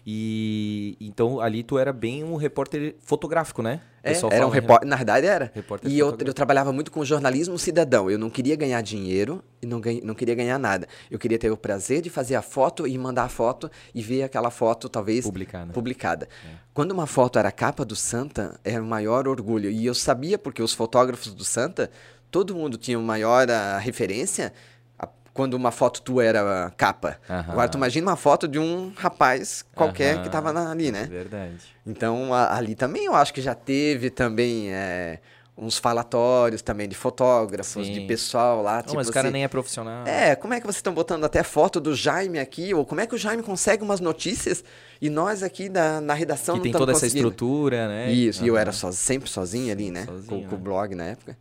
E 0.09 0.95
então 1.01 1.41
ali 1.41 1.63
tu 1.63 1.77
era 1.77 1.91
bem 1.91 2.23
um 2.23 2.37
repórter 2.37 2.95
fotográfico, 3.01 3.61
né? 3.61 3.81
É, 4.01 4.11
era 4.11 4.25
um 4.25 4.29
fala, 4.29 4.53
repórter, 4.53 4.87
na 4.87 4.95
verdade 4.95 5.27
era. 5.27 5.51
Repórter 5.53 5.91
e 5.91 5.99
eu, 5.99 6.15
eu 6.25 6.33
trabalhava 6.33 6.71
muito 6.71 6.89
com 6.89 7.03
jornalismo 7.03 7.59
cidadão. 7.59 8.09
Eu 8.09 8.17
não 8.17 8.29
queria 8.29 8.55
ganhar 8.55 8.79
dinheiro 8.81 9.43
e 9.61 9.65
não, 9.65 9.81
ganha- 9.81 9.99
não 10.01 10.15
queria 10.15 10.33
ganhar 10.33 10.57
nada. 10.57 10.87
Eu 11.11 11.19
queria 11.19 11.37
ter 11.37 11.51
o 11.51 11.57
prazer 11.57 12.01
de 12.01 12.09
fazer 12.09 12.35
a 12.35 12.41
foto 12.41 12.87
e 12.87 12.97
mandar 12.97 13.23
a 13.25 13.29
foto 13.29 13.69
e 13.93 14.01
ver 14.01 14.23
aquela 14.23 14.49
foto, 14.49 14.87
talvez, 14.87 15.25
Publicar, 15.25 15.65
né? 15.65 15.73
publicada. 15.73 16.29
Quando 16.73 16.91
uma 16.93 17.05
foto 17.05 17.37
era 17.37 17.49
a 17.49 17.51
capa 17.51 17.83
do 17.83 17.95
Santa, 17.95 18.57
era 18.63 18.81
o 18.81 18.85
maior 18.87 19.27
orgulho. 19.27 19.69
E 19.69 19.85
eu 19.85 19.93
sabia, 19.93 20.37
porque 20.37 20.63
os 20.63 20.73
fotógrafos 20.73 21.33
do 21.33 21.43
Santa, 21.43 21.91
todo 22.31 22.55
mundo 22.55 22.77
tinha 22.77 22.97
uma 22.97 23.05
maior 23.07 23.51
ah, 23.51 23.77
referência 23.77 24.53
a- 24.53 24.76
quando 25.37 25.53
uma 25.53 25.69
foto 25.71 26.01
tua 26.01 26.25
era 26.25 26.73
capa. 26.75 27.17
Aham. 27.29 27.51
Agora 27.51 27.69
tu 27.69 27.77
imagina 27.77 28.07
uma 28.09 28.15
foto 28.17 28.47
de 28.47 28.57
um 28.57 28.91
rapaz 28.97 29.63
qualquer 29.75 30.15
Aham. 30.15 30.23
que 30.23 30.29
tava 30.29 30.51
na- 30.51 30.71
ali, 30.71 30.91
né? 30.91 31.03
Verdade. 31.05 31.53
Então, 31.85 32.33
a- 32.33 32.55
ali 32.57 32.73
também 32.73 33.05
eu 33.05 33.13
acho 33.15 33.31
que 33.31 33.39
já 33.41 33.53
teve 33.53 34.09
também 34.09 34.73
é, 34.73 35.19
uns 35.55 35.77
falatórios 35.77 36.61
também 36.63 36.87
de 36.89 36.95
fotógrafos, 36.95 37.85
Sim. 37.85 37.93
de 37.93 38.01
pessoal 38.01 38.61
lá, 38.63 38.77
Não, 38.77 38.81
tipo 38.83 38.95
mas 38.95 39.09
o 39.09 39.11
cara 39.13 39.27
assim, 39.27 39.33
nem 39.33 39.43
é 39.43 39.47
profissional. 39.47 40.05
É, 40.07 40.35
como 40.35 40.53
é 40.55 40.59
que 40.59 40.65
vocês 40.65 40.77
estão 40.77 40.93
botando 40.93 41.23
até 41.23 41.43
foto 41.43 41.79
do 41.79 41.95
Jaime 41.95 42.39
aqui? 42.39 42.73
Ou 42.73 42.83
como 42.83 42.99
é 43.01 43.05
que 43.07 43.13
o 43.13 43.17
Jaime 43.17 43.43
consegue 43.43 43.83
umas 43.83 43.99
notícias 43.99 44.63
e 44.99 45.07
nós 45.09 45.43
aqui 45.43 45.69
da, 45.69 46.01
na 46.01 46.15
redação 46.15 46.55
que 46.55 46.59
não 46.59 46.63
tem 46.63 46.71
toda 46.71 46.91
essa 46.93 47.05
estrutura, 47.07 47.87
né? 47.87 48.11
Isso, 48.11 48.43
e 48.43 48.47
eu 48.47 48.57
era 48.57 48.71
so- 48.71 48.91
sempre 48.91 49.29
sozinho 49.29 49.71
ali, 49.71 49.91
né? 49.91 50.05
Sozinho, 50.05 50.25
com, 50.41 50.47
com 50.49 50.55
o 50.55 50.57
né? 50.57 50.63
blog 50.63 50.95
na 50.95 51.03
época. 51.05 51.37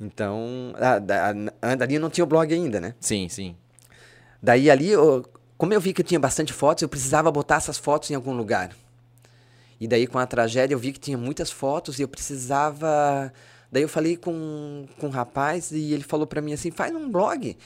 Então, 0.00 0.72
a, 0.76 0.96
a- 1.70 1.72
ali 1.84 1.98
não 1.98 2.10
tinha 2.10 2.24
o 2.24 2.26
blog 2.26 2.52
ainda, 2.52 2.80
né? 2.80 2.94
Sim, 3.00 3.28
sim. 3.28 3.56
Daí 4.42 4.70
ali, 4.70 4.88
eu- 4.90 5.24
como 5.56 5.72
eu 5.72 5.80
vi 5.80 5.92
que 5.92 6.00
eu 6.02 6.06
tinha 6.06 6.18
bastante 6.18 6.52
fotos, 6.52 6.82
eu 6.82 6.88
precisava 6.88 7.30
botar 7.30 7.56
essas 7.56 7.78
fotos 7.78 8.10
em 8.10 8.14
algum 8.14 8.32
lugar. 8.34 8.70
E 9.80 9.86
daí 9.88 10.06
com 10.06 10.18
a 10.18 10.26
tragédia 10.26 10.74
eu 10.74 10.78
vi 10.78 10.92
que 10.92 11.00
tinha 11.00 11.18
muitas 11.18 11.50
fotos 11.50 11.98
e 11.98 12.02
eu 12.02 12.08
precisava. 12.08 13.32
Daí 13.70 13.82
eu 13.82 13.88
falei 13.88 14.16
com, 14.16 14.86
com 14.98 15.06
um 15.08 15.10
rapaz 15.10 15.72
e 15.72 15.92
ele 15.92 16.02
falou 16.04 16.26
pra 16.26 16.40
mim 16.40 16.52
assim: 16.52 16.70
faz 16.70 16.94
um 16.94 17.10
blog. 17.10 17.56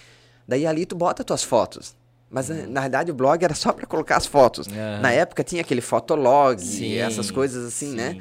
Daí 0.48 0.66
ali 0.66 0.86
tu 0.86 0.94
bota 0.96 1.24
tuas 1.24 1.42
fotos. 1.42 1.94
Mas 2.30 2.50
eh, 2.50 2.66
na 2.66 2.80
verdade 2.82 3.10
o 3.10 3.14
blog 3.14 3.42
era 3.44 3.54
só 3.54 3.72
pra 3.72 3.86
colocar 3.86 4.16
as 4.16 4.26
fotos. 4.26 4.66
Aham. 4.66 5.00
Na 5.00 5.12
época 5.12 5.44
tinha 5.44 5.60
aquele 5.60 5.80
fotolog 5.80 6.58
e 6.60 6.64
Sim, 6.64 6.94
essas 6.96 7.30
coisas 7.30 7.66
assim, 7.66 7.90
sim. 7.90 7.96
né? 7.96 8.16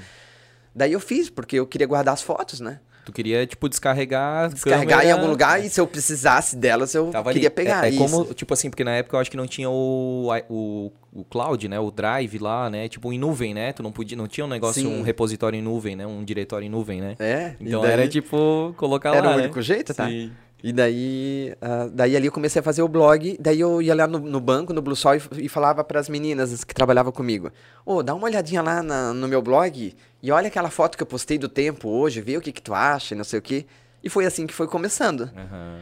Daí 0.74 0.92
eu 0.92 1.00
fiz, 1.00 1.30
porque 1.30 1.56
eu 1.58 1.66
queria 1.66 1.88
guardar 1.88 2.14
as 2.14 2.22
fotos, 2.22 2.60
né? 2.60 2.80
Tu 3.06 3.12
queria, 3.14 3.46
tipo, 3.46 3.70
descarregar. 3.70 4.50
Descarregar 4.50 5.00
em 5.00 5.02
câmera. 5.04 5.14
algum 5.20 5.30
lugar 5.30 5.64
e 5.64 5.70
se 5.70 5.80
eu 5.80 5.86
precisasse 5.86 6.56
delas 6.56 6.94
eu 6.96 7.08
Tava 7.12 7.30
ali. 7.30 7.36
queria 7.36 7.52
pegar. 7.52 7.86
É, 7.86 7.88
é 7.88 7.92
isso. 7.92 8.00
como, 8.00 8.34
tipo 8.34 8.54
assim, 8.54 8.70
porque 8.70 8.84
na 8.84 8.92
época 8.96 9.16
eu 9.16 9.22
acho 9.22 9.30
que 9.30 9.38
não 9.38 9.46
tinha 9.48 9.70
o, 9.70 10.30
o, 10.50 10.92
o 11.14 11.24
cloud, 11.26 11.68
né? 11.68 11.80
O 11.80 11.92
drive 11.92 12.40
lá, 12.40 12.70
né? 12.70 12.88
Tipo, 12.90 13.14
em 13.14 13.20
nuvem, 13.20 13.54
né? 13.54 13.72
Tu 13.74 13.84
não 13.84 13.92
podia, 13.92 14.18
não 14.18 14.28
tinha 14.28 14.44
um 14.44 14.50
negócio, 14.50 14.82
Sim. 14.82 14.88
um 15.00 15.02
repositório 15.04 15.58
em 15.58 15.62
nuvem, 15.62 15.96
né? 15.96 16.06
Um 16.08 16.24
diretório 16.24 16.66
em 16.66 16.70
nuvem, 16.70 17.00
né? 17.00 17.16
É, 17.20 17.54
Então 17.62 17.82
daí- 17.82 17.92
era 17.92 18.08
tipo 18.08 18.74
colocar 18.76 19.16
Era 19.16 19.28
lá, 19.30 19.34
o 19.36 19.38
né? 19.38 19.44
único 19.44 19.62
jeito, 19.62 19.94
tá? 19.94 20.08
Sim. 20.08 20.32
E 20.64 20.74
daí, 20.74 21.54
ah, 21.62 21.88
daí 21.92 22.16
ali 22.16 22.26
eu 22.26 22.32
comecei 22.32 22.60
a 22.60 22.64
fazer 22.64 22.82
o 22.82 22.88
blog, 22.88 23.38
daí 23.40 23.60
eu 23.60 23.82
ia 23.82 23.94
lá 23.94 24.08
no, 24.08 24.18
no 24.20 24.40
banco, 24.40 24.74
no 24.74 24.82
Blue 24.82 24.96
Sol, 24.96 25.16
e, 25.16 25.22
e 25.46 25.50
falava 25.50 25.84
para 25.84 26.00
as 26.00 26.10
meninas 26.10 26.64
que 26.64 26.74
trabalhavam 26.74 27.12
comigo, 27.12 27.52
ô, 27.86 28.02
dá 28.02 28.16
uma 28.16 28.26
olhadinha 28.26 28.62
lá 28.64 28.82
na- 28.82 29.14
no 29.14 29.28
meu 29.28 29.42
blog 29.44 29.94
e 30.24 30.32
olha 30.32 30.48
aquela 30.48 30.70
foto 30.72 30.98
que 30.98 31.04
eu 31.04 31.08
postei 31.08 31.38
do 31.38 31.48
tempo 31.48 31.88
hoje, 31.90 32.20
vê 32.22 32.36
o 32.38 32.42
que 32.42 32.52
que 32.52 32.62
tu 32.62 32.74
acha 32.74 33.14
e 33.14 33.18
não 33.18 33.24
sei 33.24 33.38
o 33.40 33.42
quê. 33.42 33.66
E 34.04 34.10
foi 34.10 34.26
assim 34.26 34.48
que 34.48 34.54
foi 34.54 34.68
começando. 34.68 35.30
Aham. 35.36 35.82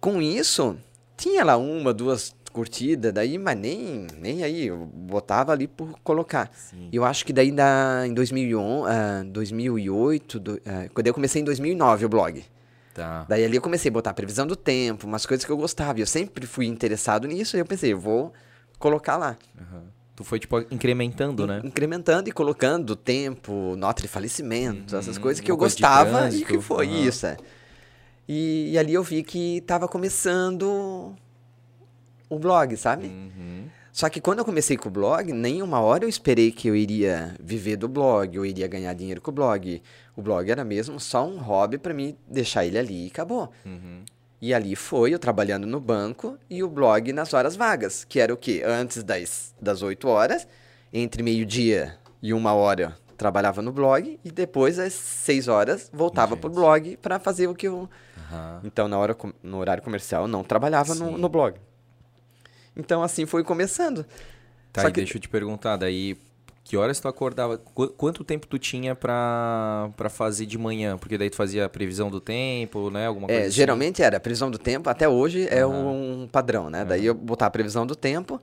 Com 0.00 0.20
isso, 0.20 0.76
tinha 1.16 1.42
lá 1.44 1.56
uma, 1.56 1.92
duas 1.94 2.34
curtidas, 2.52 3.12
daí, 3.12 3.38
mas 3.38 3.56
nem, 3.58 4.06
nem 4.18 4.44
aí, 4.44 4.66
eu 4.66 4.76
botava 4.86 5.50
ali 5.52 5.66
por 5.66 5.98
colocar. 6.04 6.50
Sim. 6.54 6.88
E 6.92 6.96
eu 6.96 7.04
acho 7.04 7.24
que 7.24 7.32
daí 7.32 7.50
da, 7.50 8.04
em 8.06 8.12
2011, 8.14 8.88
ah, 8.90 9.22
2008, 9.26 10.38
do, 10.38 10.60
ah, 10.66 10.88
quando 10.92 11.06
eu 11.06 11.14
comecei 11.14 11.40
em 11.40 11.44
2009 11.44 12.04
o 12.04 12.08
blog. 12.08 12.44
Tá. 12.94 13.26
Daí 13.28 13.44
ali 13.44 13.56
eu 13.56 13.60
comecei 13.62 13.88
a 13.90 13.92
botar 13.92 14.10
a 14.10 14.14
previsão 14.14 14.46
do 14.46 14.54
tempo, 14.54 15.06
umas 15.06 15.26
coisas 15.26 15.44
que 15.44 15.50
eu 15.50 15.56
gostava. 15.56 15.98
E 15.98 16.02
eu 16.02 16.06
sempre 16.06 16.46
fui 16.46 16.66
interessado 16.66 17.26
nisso, 17.26 17.56
e 17.56 17.60
eu 17.60 17.66
pensei, 17.66 17.92
eu 17.92 17.98
vou 17.98 18.32
colocar 18.78 19.16
lá. 19.16 19.36
Aham. 19.60 19.82
Tu 20.16 20.22
foi, 20.22 20.38
tipo, 20.38 20.60
incrementando, 20.70 21.44
né? 21.44 21.60
Incrementando 21.64 22.28
e 22.28 22.32
colocando 22.32 22.94
tempo, 22.94 23.74
nota 23.76 24.00
de 24.00 24.06
falecimento, 24.06 24.94
essas 24.96 25.16
Uhum, 25.16 25.22
coisas 25.22 25.40
que 25.42 25.50
eu 25.50 25.56
gostava 25.56 26.30
e 26.30 26.44
que 26.44 26.60
foi 26.60 26.86
aham. 26.86 27.08
isso. 27.08 27.26
é. 27.26 27.36
E, 28.28 28.70
e 28.72 28.78
ali 28.78 28.94
eu 28.94 29.02
vi 29.02 29.24
que 29.24 29.60
tava 29.62 29.88
começando 29.88 31.14
o 32.30 32.38
blog, 32.38 32.76
sabe? 32.76 33.08
Uhum. 33.08 33.64
Só 33.94 34.08
que 34.08 34.20
quando 34.20 34.40
eu 34.40 34.44
comecei 34.44 34.76
com 34.76 34.88
o 34.88 34.90
blog, 34.90 35.32
nem 35.32 35.62
uma 35.62 35.78
hora 35.78 36.04
eu 36.04 36.08
esperei 36.08 36.50
que 36.50 36.66
eu 36.66 36.74
iria 36.74 37.32
viver 37.38 37.76
do 37.76 37.86
blog, 37.86 38.34
eu 38.34 38.44
iria 38.44 38.66
ganhar 38.66 38.92
dinheiro 38.92 39.20
com 39.20 39.30
o 39.30 39.34
blog. 39.34 39.80
O 40.16 40.20
blog 40.20 40.50
era 40.50 40.64
mesmo 40.64 40.98
só 40.98 41.24
um 41.24 41.38
hobby 41.38 41.78
pra 41.78 41.94
mim 41.94 42.16
deixar 42.26 42.66
ele 42.66 42.76
ali 42.76 43.04
e 43.04 43.06
acabou. 43.06 43.52
Uhum. 43.64 44.02
E 44.42 44.52
ali 44.52 44.74
foi 44.74 45.14
eu 45.14 45.18
trabalhando 45.20 45.64
no 45.64 45.78
banco 45.78 46.36
e 46.50 46.60
o 46.60 46.68
blog 46.68 47.12
nas 47.12 47.32
horas 47.32 47.54
vagas, 47.54 48.02
que 48.02 48.18
era 48.18 48.34
o 48.34 48.36
quê? 48.36 48.64
Antes 48.66 49.00
das, 49.04 49.54
das 49.62 49.80
8 49.80 50.08
horas, 50.08 50.44
entre 50.92 51.22
meio-dia 51.22 51.96
e 52.20 52.34
uma 52.34 52.52
hora 52.52 52.98
trabalhava 53.16 53.62
no 53.62 53.70
blog 53.70 54.18
e 54.24 54.30
depois 54.32 54.76
às 54.76 54.92
6 54.92 55.46
horas 55.46 55.88
voltava 55.94 56.36
pro 56.36 56.48
Gente. 56.48 56.56
blog 56.56 56.96
para 56.96 57.20
fazer 57.20 57.46
o 57.46 57.54
que 57.54 57.68
eu. 57.68 57.88
Aham. 58.18 58.60
Então 58.64 58.88
na 58.88 58.98
hora, 58.98 59.16
no 59.40 59.58
horário 59.58 59.84
comercial 59.84 60.22
eu 60.22 60.28
não 60.28 60.42
trabalhava 60.42 60.96
no, 60.96 61.16
no 61.16 61.28
blog. 61.28 61.54
Então 62.76 63.02
assim 63.02 63.26
foi 63.26 63.44
começando. 63.44 64.04
Tá, 64.72 64.82
Só 64.82 64.88
e 64.88 64.92
que- 64.92 65.00
deixa 65.00 65.16
eu 65.16 65.20
te 65.20 65.28
perguntar, 65.28 65.76
daí, 65.76 66.16
que 66.64 66.76
horas 66.76 66.98
tu 66.98 67.06
acordava? 67.06 67.58
Qu- 67.58 67.88
quanto 67.90 68.24
tempo 68.24 68.46
tu 68.46 68.58
tinha 68.58 68.94
pra, 68.94 69.90
pra 69.96 70.08
fazer 70.08 70.46
de 70.46 70.58
manhã? 70.58 70.98
Porque 70.98 71.16
daí 71.16 71.30
tu 71.30 71.36
fazia 71.36 71.66
a 71.66 71.68
previsão 71.68 72.10
do 72.10 72.20
tempo, 72.20 72.90
né? 72.90 73.06
Alguma 73.06 73.26
coisa 73.28 73.42
É, 73.42 73.46
assim? 73.46 73.54
geralmente 73.56 74.02
era 74.02 74.16
a 74.16 74.20
previsão 74.20 74.50
do 74.50 74.58
tempo, 74.58 74.88
até 74.90 75.08
hoje 75.08 75.46
é 75.48 75.64
Aham. 75.64 75.90
um 76.24 76.28
padrão, 76.30 76.68
né? 76.70 76.84
Daí 76.84 77.06
eu 77.06 77.14
botava 77.14 77.48
a 77.48 77.50
previsão 77.50 77.86
do 77.86 77.94
tempo, 77.94 78.40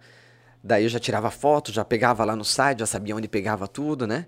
daí 0.64 0.84
eu 0.86 0.90
já 0.90 1.00
tirava 1.00 1.30
foto, 1.32 1.72
já 1.72 1.84
pegava 1.84 2.24
lá 2.24 2.36
no 2.36 2.46
site, 2.46 2.80
já 2.80 2.86
sabia 2.86 3.16
onde 3.16 3.28
pegava 3.28 3.68
tudo, 3.68 4.08
né? 4.08 4.28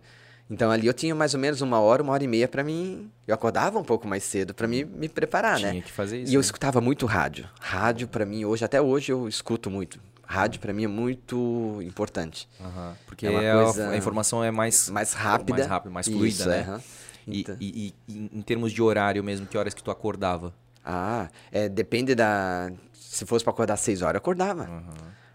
Então 0.50 0.70
ali 0.70 0.86
eu 0.88 0.94
tinha 0.94 1.16
mais 1.16 1.34
ou 1.34 1.40
menos 1.40 1.62
uma 1.62 1.80
hora, 1.80 2.04
uma 2.04 2.14
hora 2.14 2.24
e 2.24 2.28
meia 2.28 2.48
pra 2.48 2.64
mim. 2.64 3.10
Eu 3.28 3.34
acordava 3.34 3.80
um 3.80 3.84
pouco 3.84 4.08
mais 4.08 4.24
cedo 4.24 4.54
pra 4.54 4.68
mim 4.68 4.84
me 4.84 5.08
preparar, 5.10 5.58
Tinha 5.58 5.74
né? 5.74 5.82
que 5.82 5.92
fazer 5.92 6.22
isso. 6.22 6.32
E 6.32 6.36
eu 6.36 6.40
né? 6.40 6.46
escutava 6.46 6.80
muito 6.82 7.06
rádio. 7.06 7.48
Rádio 7.60 8.08
pra 8.08 8.26
mim 8.26 8.46
hoje, 8.46 8.64
até 8.64 8.82
hoje 8.82 9.12
eu 9.12 9.28
escuto 9.28 9.70
muito. 9.70 10.00
Rádio 10.26 10.60
pra 10.60 10.74
mim 10.74 10.84
é 10.86 10.88
muito 10.88 11.80
importante. 11.84 12.48
Aham, 12.60 12.96
Porque 13.06 13.28
É 13.28 13.54
coisa 13.54 13.90
a, 13.90 13.98
informação 13.98 14.44
é 14.44 14.52
mais, 14.52 14.90
Mais 14.90 15.14
rápida. 15.14 15.54
mais 15.58 15.68
rápida, 15.68 15.94
mais 15.94 16.08
fluida, 16.08 16.28
Isso, 16.28 16.50
né? 16.50 16.58
é, 16.60 16.62
aham. 16.62 16.82
E, 17.28 17.40
Então- 17.42 17.58
e- 17.60 17.94
e 18.08 18.30
em 18.34 18.42
termos 18.42 18.72
de 18.74 18.82
horário 18.82 19.24
mesmo, 19.24 19.46
que 19.48 19.58
horas 19.58 19.74
que 19.74 19.82
tu 19.82 19.90
acordava? 19.92 20.54
Ah, 20.84 21.30
é, 21.52 21.70
depende 21.70 22.14
da. 22.16 22.70
Se 22.94 23.26
fosse 23.26 23.44
pra 23.46 23.54
acordar 23.54 23.78
seis 23.78 24.02
horas, 24.02 24.16
eu 24.16 24.18
acordava. 24.18 24.64
Aham. 24.64 24.84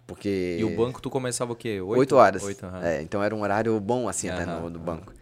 Porque. 0.08 0.56
E 0.58 0.64
o 0.64 0.74
banco 0.74 1.02
tu 1.02 1.10
começava 1.10 1.52
o 1.52 1.54
quê? 1.54 1.80
Oito, 1.82 1.98
Oito 2.00 2.16
horas. 2.16 2.42
Oito, 2.42 2.64
aham. 2.64 2.82
É, 2.82 3.02
então 3.02 3.22
era 3.22 3.34
um 3.36 3.42
horário 3.42 3.78
bom, 3.78 4.08
assim, 4.08 4.28
até 4.30 4.46
no, 4.46 4.70
no 4.70 4.78
banco. 4.78 5.12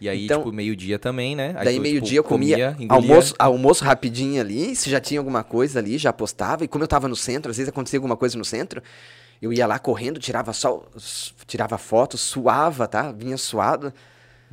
E 0.00 0.08
aí, 0.08 0.26
Então- 0.26 0.42
tipo, 0.42 0.52
meio-dia 0.52 0.98
também, 0.98 1.34
né? 1.34 1.54
Aí 1.56 1.64
Daí 1.64 1.80
meio-dia 1.80 2.18
eu 2.18 2.22
tipo, 2.22 2.34
comia, 2.34 2.76
engolia. 2.78 2.94
almoço, 3.10 3.34
almoço 3.38 3.84
rapidinho 3.84 4.40
ali, 4.40 4.76
se 4.76 4.88
já 4.90 5.00
tinha 5.00 5.18
alguma 5.18 5.42
coisa 5.42 5.78
ali, 5.80 5.96
já 5.98 6.12
postava. 6.12 6.62
E 6.62 6.68
como 6.68 6.84
eu 6.84 6.88
tava 6.88 7.08
no 7.08 7.16
centro, 7.16 7.50
às 7.50 7.56
vezes 7.56 7.70
acontecia 7.70 7.96
alguma 7.98 8.16
coisa 8.16 8.36
no 8.38 8.44
centro, 8.44 8.80
eu 9.42 9.50
ia 9.52 9.66
lá 9.66 9.78
correndo, 9.78 10.20
tirava 10.20 10.52
só, 10.52 10.84
tirava 11.46 11.76
foto, 11.78 12.16
suava, 12.18 12.86
tá? 12.86 13.10
Vinha 13.10 13.36
suado. 13.38 13.92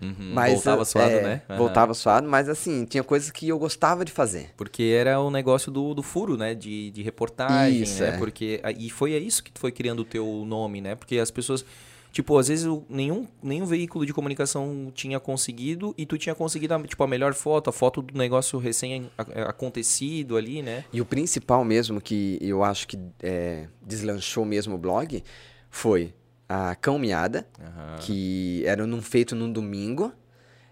Uhum, 0.02 0.32
Mas, 0.34 0.54
voltava 0.54 0.86
suado, 0.86 1.16
é, 1.16 1.22
né? 1.24 1.41
Aham. 1.50 1.58
Voltava 1.58 1.93
suado, 1.93 2.28
mas 2.28 2.50
assim, 2.50 2.86
tinha 2.86 3.04
coisas 3.04 3.32
que 3.32 3.48
eu 3.48 3.58
gostava 3.58 4.04
de 4.04 4.12
fazer. 4.12 4.50
Porque 4.58 4.84
era 4.84 5.20
o 5.20 5.32
negócio 5.32 5.72
do, 5.72 5.93
do 5.93 6.04
furo, 6.04 6.36
né? 6.38 6.54
De, 6.54 6.91
de 6.91 7.02
reportagem, 7.02 7.84
Isso, 7.84 8.04
né? 8.04 8.10
é. 8.10 8.18
Porque, 8.18 8.62
e 8.78 8.89
foi 8.89 9.14
isso 9.18 9.43
que 9.43 9.52
foi 9.56 9.72
criando 9.72 10.00
o 10.02 10.06
teu 10.06 10.43
nome, 10.46 10.82
né? 10.82 10.96
Porque 10.96 11.18
as 11.18 11.32
pessoas... 11.32 11.66
Tipo, 12.12 12.38
às 12.38 12.48
vezes 12.48 12.66
nenhum, 12.89 13.28
nenhum 13.43 13.66
veículo 13.66 14.06
de 14.06 14.14
comunicação 14.14 14.89
tinha 14.96 15.20
conseguido 15.20 15.93
e 15.98 16.06
tu 16.06 16.18
tinha 16.18 16.34
conseguido, 16.34 16.74
a- 16.74 16.82
tipo, 16.82 17.04
a 17.04 17.08
melhor 17.08 17.34
foto, 17.34 17.70
a 17.70 17.74
foto 17.74 18.02
do 18.02 18.18
negócio 18.18 18.58
recém-acontecido 18.58 20.38
ali, 20.38 20.62
né? 20.62 20.86
E 20.93 21.02
o 21.02 21.06
principal 21.06 21.64
mesmo 21.66 22.00
que 22.02 22.38
eu 22.41 22.64
acho 22.64 22.88
que 22.88 22.98
é, 23.22 23.68
deslanchou 23.82 24.46
mesmo 24.46 24.76
o 24.76 24.78
blog 24.78 25.22
foi 25.70 26.14
a 26.48 26.76
Cão 26.76 26.98
Miada, 27.00 27.46
Aham. 27.60 27.98
que 28.00 28.64
era 28.66 28.86
num, 28.86 29.02
feito 29.02 29.36
num 29.36 29.52
domingo 29.52 30.12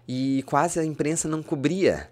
e 0.06 0.42
quase 0.46 0.78
a 0.78 0.84
imprensa 0.84 1.28
não 1.28 1.42
cobria. 1.42 2.08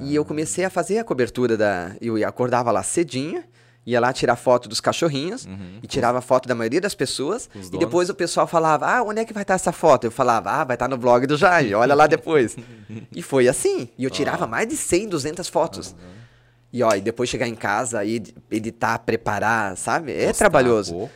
E 0.00 0.14
eu 0.14 0.24
comecei 0.24 0.64
a 0.64 0.70
fazer 0.70 0.98
a 0.98 1.04
cobertura 1.04 1.56
da. 1.56 1.94
Eu 2.00 2.16
acordava 2.26 2.70
lá 2.72 2.82
cedinho, 2.82 3.42
ia 3.86 4.00
lá 4.00 4.12
tirar 4.12 4.34
foto 4.36 4.68
dos 4.68 4.80
cachorrinhos 4.80 5.46
Uhum. 5.46 5.78
e 5.82 5.86
tirava 5.86 6.20
foto 6.20 6.48
da 6.48 6.54
maioria 6.56 6.80
das 6.80 6.94
pessoas. 6.94 7.48
Os 7.54 7.68
E 7.68 7.70
donos. 7.70 7.78
depois 7.86 8.10
o 8.10 8.14
pessoal 8.14 8.46
falava: 8.48 8.84
Ah, 8.86 9.02
onde 9.04 9.20
é 9.20 9.24
que 9.24 9.32
vai 9.32 9.42
estar 9.42 9.54
essa 9.54 9.70
foto? 9.72 10.04
Eu 10.04 10.10
falava: 10.10 10.50
Ah, 10.50 10.64
vai 10.64 10.74
estar 10.74 10.88
no 10.88 10.98
blog 10.98 11.24
do 11.26 11.36
Jaime, 11.36 11.72
olha 11.74 11.94
lá 11.94 12.06
depois. 12.08 12.56
e 13.14 13.22
foi 13.22 13.46
assim. 13.48 13.88
E 13.96 14.02
eu 14.04 14.10
tirava 14.10 14.46
mais 14.46 14.66
de 14.68 14.76
100, 14.76 15.08
200 15.08 15.48
fotos. 15.48 15.94
E 16.72 16.82
ó, 16.82 16.92
e 16.94 17.00
depois 17.00 17.30
chegar 17.30 17.46
em 17.46 17.54
casa, 17.54 18.04
ed- 18.04 18.34
editar, 18.50 18.98
preparar, 18.98 19.76
sabe? 19.76 20.12
É 20.12 20.26
Postar, 20.26 20.38
trabalhoso. 20.50 20.92
pô. 20.92 21.08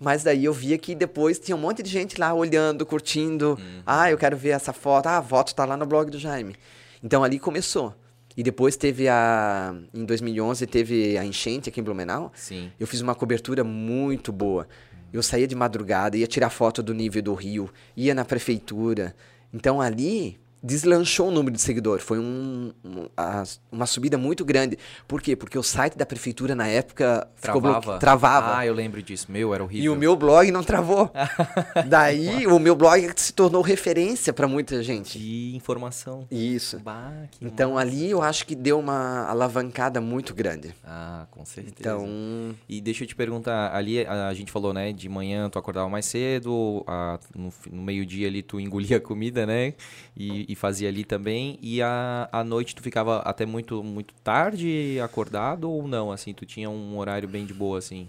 Mas 0.00 0.22
daí 0.22 0.44
eu 0.44 0.52
via 0.52 0.78
que 0.78 0.94
depois 0.94 1.38
tinha 1.38 1.56
um 1.56 1.60
monte 1.60 1.82
de 1.82 1.90
gente 1.90 2.20
lá 2.20 2.32
olhando, 2.32 2.86
curtindo. 2.86 3.58
Uhum. 3.58 3.82
Ah, 3.84 4.10
eu 4.10 4.16
quero 4.16 4.36
ver 4.36 4.50
essa 4.50 4.72
foto. 4.72 5.06
Ah, 5.06 5.18
a 5.18 5.22
foto 5.22 5.54
tá 5.54 5.64
lá 5.64 5.76
no 5.76 5.86
blog 5.86 6.10
do 6.10 6.18
Jaime. 6.18 6.54
Então 7.02 7.24
ali 7.24 7.38
começou. 7.38 7.94
E 8.36 8.42
depois 8.42 8.76
teve 8.76 9.08
a. 9.08 9.74
Em 9.92 10.04
2011 10.04 10.64
teve 10.68 11.18
a 11.18 11.24
enchente 11.24 11.68
aqui 11.68 11.80
em 11.80 11.82
Blumenau. 11.82 12.30
Sim. 12.34 12.70
Eu 12.78 12.86
fiz 12.86 13.00
uma 13.00 13.14
cobertura 13.14 13.64
muito 13.64 14.30
boa. 14.30 14.68
Eu 15.12 15.22
saía 15.22 15.46
de 15.46 15.56
madrugada, 15.56 16.16
ia 16.16 16.26
tirar 16.26 16.50
foto 16.50 16.82
do 16.82 16.94
nível 16.94 17.22
do 17.22 17.34
rio, 17.34 17.68
ia 17.96 18.14
na 18.14 18.24
prefeitura. 18.24 19.14
Então 19.52 19.80
ali 19.80 20.38
deslanchou 20.62 21.28
o 21.28 21.30
número 21.30 21.54
de 21.54 21.60
seguidores. 21.62 22.04
Foi 22.04 22.18
um, 22.18 22.72
um, 22.84 23.06
a- 23.16 23.44
uma 23.70 23.86
subida 23.86 24.18
muito 24.18 24.44
grande. 24.44 24.78
Por 25.06 25.20
quê? 25.22 25.36
Porque 25.36 25.58
o 25.58 25.62
site 25.62 25.96
da 25.96 26.04
prefeitura 26.06 26.54
na 26.54 26.66
época 26.66 27.28
Travava. 27.40 27.80
bloque... 27.80 28.00
travava. 28.00 28.56
Ah, 28.58 28.66
eu 28.66 28.74
lembro 28.74 29.02
disso. 29.02 29.26
Meu, 29.30 29.54
era 29.54 29.62
horrível. 29.62 29.84
E 29.84 29.88
o 29.88 29.96
meu 29.98 30.16
blog 30.16 30.50
não 30.50 30.62
travou. 30.62 31.10
Daí 31.86 32.46
o 32.46 32.58
meu 32.58 32.74
blog 32.74 33.08
se 33.16 33.32
tornou 33.32 33.62
referência 33.62 34.32
para 34.32 34.46
muita 34.48 34.82
gente. 34.82 35.18
De 35.18 35.54
informação. 35.54 36.26
Isso. 36.30 36.78
Bah, 36.78 37.12
Então 37.40 37.72
massa. 37.74 37.82
ali 37.86 38.10
eu 38.10 38.22
acho 38.22 38.46
que 38.46 38.54
deu 38.54 38.78
uma 38.78 39.26
alavancada 39.26 40.00
muito 40.00 40.34
grande. 40.34 40.74
Ah, 40.84 41.26
com 41.30 41.44
certeza. 41.44 41.76
Então, 41.78 42.54
E 42.68 42.80
deixa 42.80 43.04
eu 43.04 43.08
te 43.08 43.14
perguntar, 43.14 43.74
ali 43.74 44.04
a, 44.06 44.28
a 44.28 44.34
gente 44.34 44.50
falou, 44.50 44.72
né, 44.72 44.92
de 44.92 45.08
manhã 45.08 45.48
tu 45.50 45.58
acordava 45.58 45.88
mais 45.88 46.06
cedo, 46.06 46.82
a- 46.86 47.18
no, 47.34 47.52
no 47.70 47.82
meio-dia 47.82 48.26
ali 48.28 48.42
tu 48.42 48.58
engolia 48.60 48.96
a 48.96 49.00
comida, 49.00 49.46
né, 49.46 49.74
e, 50.16 50.46
e 50.48 50.56
fazia 50.56 50.88
ali 50.88 51.04
também, 51.04 51.58
e 51.62 51.82
a, 51.82 52.28
à 52.32 52.42
noite 52.42 52.74
tu 52.74 52.82
ficava 52.82 53.18
até 53.18 53.44
muito, 53.44 53.84
muito 53.84 54.14
tarde 54.24 54.98
acordado 55.04 55.70
ou 55.70 55.86
não, 55.86 56.10
assim, 56.10 56.32
tu 56.32 56.46
tinha 56.46 56.70
um 56.70 56.96
horário 56.98 57.28
bem 57.28 57.44
de 57.44 57.52
boa, 57.52 57.78
assim? 57.78 58.08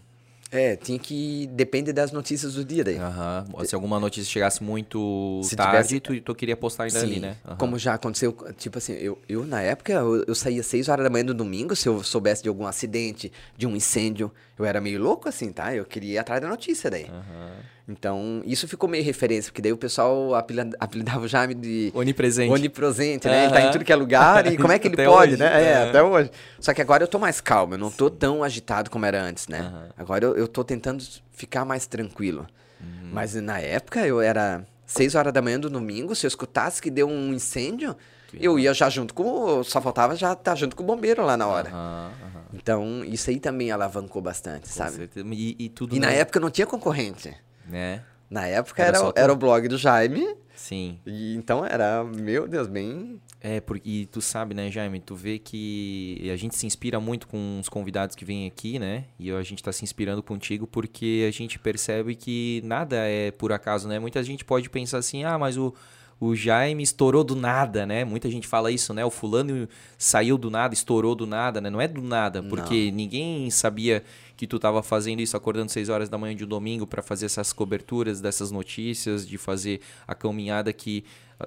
é, 0.52 0.76
tinha 0.76 0.98
que 0.98 1.48
depende 1.54 1.94
das 1.94 2.12
notícias 2.12 2.56
do 2.56 2.66
dia 2.66 2.84
daí. 2.84 2.98
Aham, 2.98 3.46
Se 3.66 3.76
alguma 3.76 4.00
notícia 4.00 4.30
chegasse 4.32 4.64
muito 4.64 5.42
Se 5.44 5.56
tarde, 5.56 6.00
tu, 6.00 6.20
tu 6.22 6.34
queria 6.34 6.58
postar 6.58 6.86
ainda 6.86 7.00
ali, 7.02 7.16
Sim, 7.16 7.20
né? 7.20 7.38
Aham. 7.46 7.58
como 7.58 7.78
já 7.78 7.94
aconteceu, 7.94 8.36
tipo 8.58 8.78
assim, 8.78 8.94
eu, 8.94 9.18
eu 9.28 9.46
na 9.46 9.62
época, 9.62 9.94
eu, 9.94 10.24
eu 10.28 10.34
saía 10.36 10.64
6 10.64 10.90
horas 10.90 11.04
da 11.04 11.10
manhã 11.10 11.26
no 11.26 11.34
domingo, 11.34 11.76
se 11.76 11.88
eu 11.88 12.04
soubesse 12.04 12.42
de 12.42 12.50
algum 12.50 12.66
acidente, 12.66 13.32
de 13.56 13.68
um 13.68 13.76
incêndio, 13.76 14.32
eu 14.58 14.66
era 14.66 14.82
meio 14.82 15.00
louco 15.00 15.30
assim, 15.30 15.52
tá? 15.52 15.74
Eu 15.76 15.86
queria 15.86 16.14
ir 16.14 16.18
atrás 16.18 16.42
da 16.42 16.48
notícia 16.48 16.90
daí. 16.90 17.06
Aham. 17.06 17.52
Então, 17.92 18.44
isso 18.46 18.68
ficou 18.68 18.88
meio 18.88 19.04
referência, 19.04 19.52
porque 19.52 19.64
daí 19.64 19.74
o 19.74 19.78
pessoal 19.78 20.36
apelida- 20.36 20.78
apelidava 20.80 21.22
o 21.26 21.28
Jaime 21.28 21.56
de 21.56 21.92
Onipresente. 21.96 22.52
onipresente, 22.54 23.28
né? 23.28 23.46
Ele 23.46 23.52
tá 23.54 23.62
em 23.64 23.72
tudo 23.72 23.84
que 23.84 23.92
é 23.92 23.96
lugar 23.96 24.46
e 24.46 24.56
como 24.58 24.72
é 24.72 24.78
que 24.78 24.88
ele 24.88 24.96
pode, 25.04 25.32
hoje, 25.34 25.38
né? 25.42 25.48
É, 25.64 25.66
é. 25.72 25.90
até 25.90 26.04
hoje. 26.04 26.30
Só 26.60 26.72
que 26.72 26.82
agora 26.84 27.04
eu 27.04 27.08
tô 27.08 27.18
mais 27.18 27.42
calmo, 27.42 27.74
eu 27.74 27.78
não 27.80 27.90
tô 27.90 28.08
tão 28.10 28.44
agitado 28.44 28.92
como 28.92 29.06
era 29.08 29.20
antes, 29.20 29.48
né? 29.48 29.62
Aham. 29.62 29.90
Agora 29.98 30.24
eu, 30.24 30.36
eu 30.38 30.48
tô 30.48 30.64
tentando 30.64 31.04
ficar 31.32 31.66
mais 31.66 31.88
tranquilo. 31.88 32.46
Uhum. 32.80 33.10
Mas 33.12 33.34
na 33.34 33.60
época 33.60 34.06
eu 34.06 34.22
era 34.22 34.64
6 34.86 35.16
horas 35.16 35.34
da 35.34 35.42
manhã 35.42 35.60
do 35.60 35.70
domingo, 35.70 36.16
se 36.16 36.26
eu 36.26 36.30
escutasse 36.30 36.80
que 36.80 36.92
deu 36.92 37.08
um 37.10 37.34
incêndio, 37.34 37.96
eu 38.40 38.60
ia 38.60 38.72
já 38.72 38.88
junto 38.88 39.16
com. 39.16 39.24
o- 39.24 39.64
Só 39.64 39.82
faltava 39.82 40.16
já 40.16 40.34
estar 40.34 40.54
junto 40.54 40.76
com 40.76 40.84
o 40.84 40.86
bombeiro 40.86 41.26
lá 41.26 41.36
na 41.36 41.48
hora. 41.48 41.70
Aham, 41.70 42.12
aham. 42.24 42.40
Então, 42.54 43.04
isso 43.04 43.30
aí 43.32 43.40
também 43.40 43.72
alavancou 43.72 44.22
bastante, 44.22 44.68
Com 44.70 44.74
sabe? 44.76 44.96
certeza. 44.96 45.28
E, 45.32 45.56
e 45.58 45.70
tudo 45.70 45.96
E 45.96 46.00
na 46.00 46.08
né? 46.08 46.20
época 46.20 46.40
não 46.40 46.50
tinha 46.52 46.68
concorrente. 46.68 47.36
Né? 47.70 48.04
Na 48.30 48.46
época 48.46 48.84
Era 48.84 48.98
era, 48.98 49.14
era 49.16 49.34
o 49.34 49.36
blog 49.36 49.68
do 49.68 49.78
Jaime. 49.78 50.36
Sim. 50.56 51.00
E 51.06 51.36
então 51.36 51.66
era, 51.66 52.04
meu 52.04 52.48
Deus, 52.48 52.68
bem. 52.68 53.20
É, 53.42 53.62
porque 53.62 53.90
e 53.90 54.06
tu 54.06 54.22
sabe, 54.22 54.54
né, 54.54 54.70
Jaime, 54.70 55.00
tu 55.00 55.16
vê 55.16 55.40
que 55.40 56.30
a 56.32 56.36
gente 56.36 56.56
se 56.56 56.66
inspira 56.66 57.00
muito 57.00 57.28
com 57.28 57.60
os 57.60 57.70
convidados 57.70 58.16
que 58.16 58.26
vêm 58.26 58.46
aqui, 58.46 58.78
né? 58.78 59.06
E 59.18 59.32
a 59.32 59.42
gente 59.42 59.64
tá 59.64 59.72
se 59.72 59.84
inspirando 59.84 60.22
contigo 60.22 60.68
porque 60.68 61.26
a 61.28 61.32
gente 61.32 61.58
percebe 61.58 62.14
que 62.16 62.62
nada 62.66 62.98
é 62.98 63.32
por 63.32 63.54
acaso, 63.54 63.88
né? 63.88 63.98
Muita 63.98 64.22
gente 64.22 64.44
pode 64.44 64.70
pensar 64.70 64.98
assim, 64.98 65.24
ah, 65.24 65.38
mas 65.40 65.58
o, 65.58 65.74
o 66.20 66.36
Jaime 66.36 66.84
estourou 66.84 67.24
do 67.24 67.36
nada, 67.36 67.86
né? 67.86 68.04
Muita 68.04 68.30
gente 68.30 68.48
fala 68.48 68.72
isso, 68.72 68.94
né? 68.94 69.06
O 69.06 69.10
fulano 69.10 69.68
saiu 69.98 70.38
do 70.38 70.52
nada, 70.52 70.74
estourou 70.74 71.16
do 71.16 71.26
nada, 71.26 71.62
né? 71.62 71.70
Não 71.70 71.80
é 71.80 71.88
do 71.88 72.02
nada, 72.02 72.44
porque 72.44 72.92
ninguém 72.92 73.50
sabia 73.50 74.04
que 74.36 74.46
tu 74.46 74.60
tava 74.60 74.84
fazendo 74.84 75.22
isso 75.22 75.36
acordando 75.38 75.72
6 75.72 75.90
horas 75.90 76.10
da 76.10 76.18
manhã 76.18 76.36
de 76.36 76.44
um 76.44 76.48
domingo 76.48 76.86
para 76.86 77.02
fazer 77.02 77.26
essas 77.26 77.54
coberturas 77.54 78.20
dessas 78.20 78.52
notícias, 78.52 79.28
de 79.28 79.38
fazer 79.38 79.82
a 80.08 80.14
caminhada 80.14 80.74
que 80.74 81.04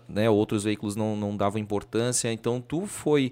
né, 0.08 0.28
outros 0.30 0.64
veículos 0.64 0.96
não, 0.96 1.16
não 1.16 1.36
davam 1.36 1.60
importância. 1.60 2.32
Então 2.32 2.60
tu 2.60 2.86
foi 2.86 3.30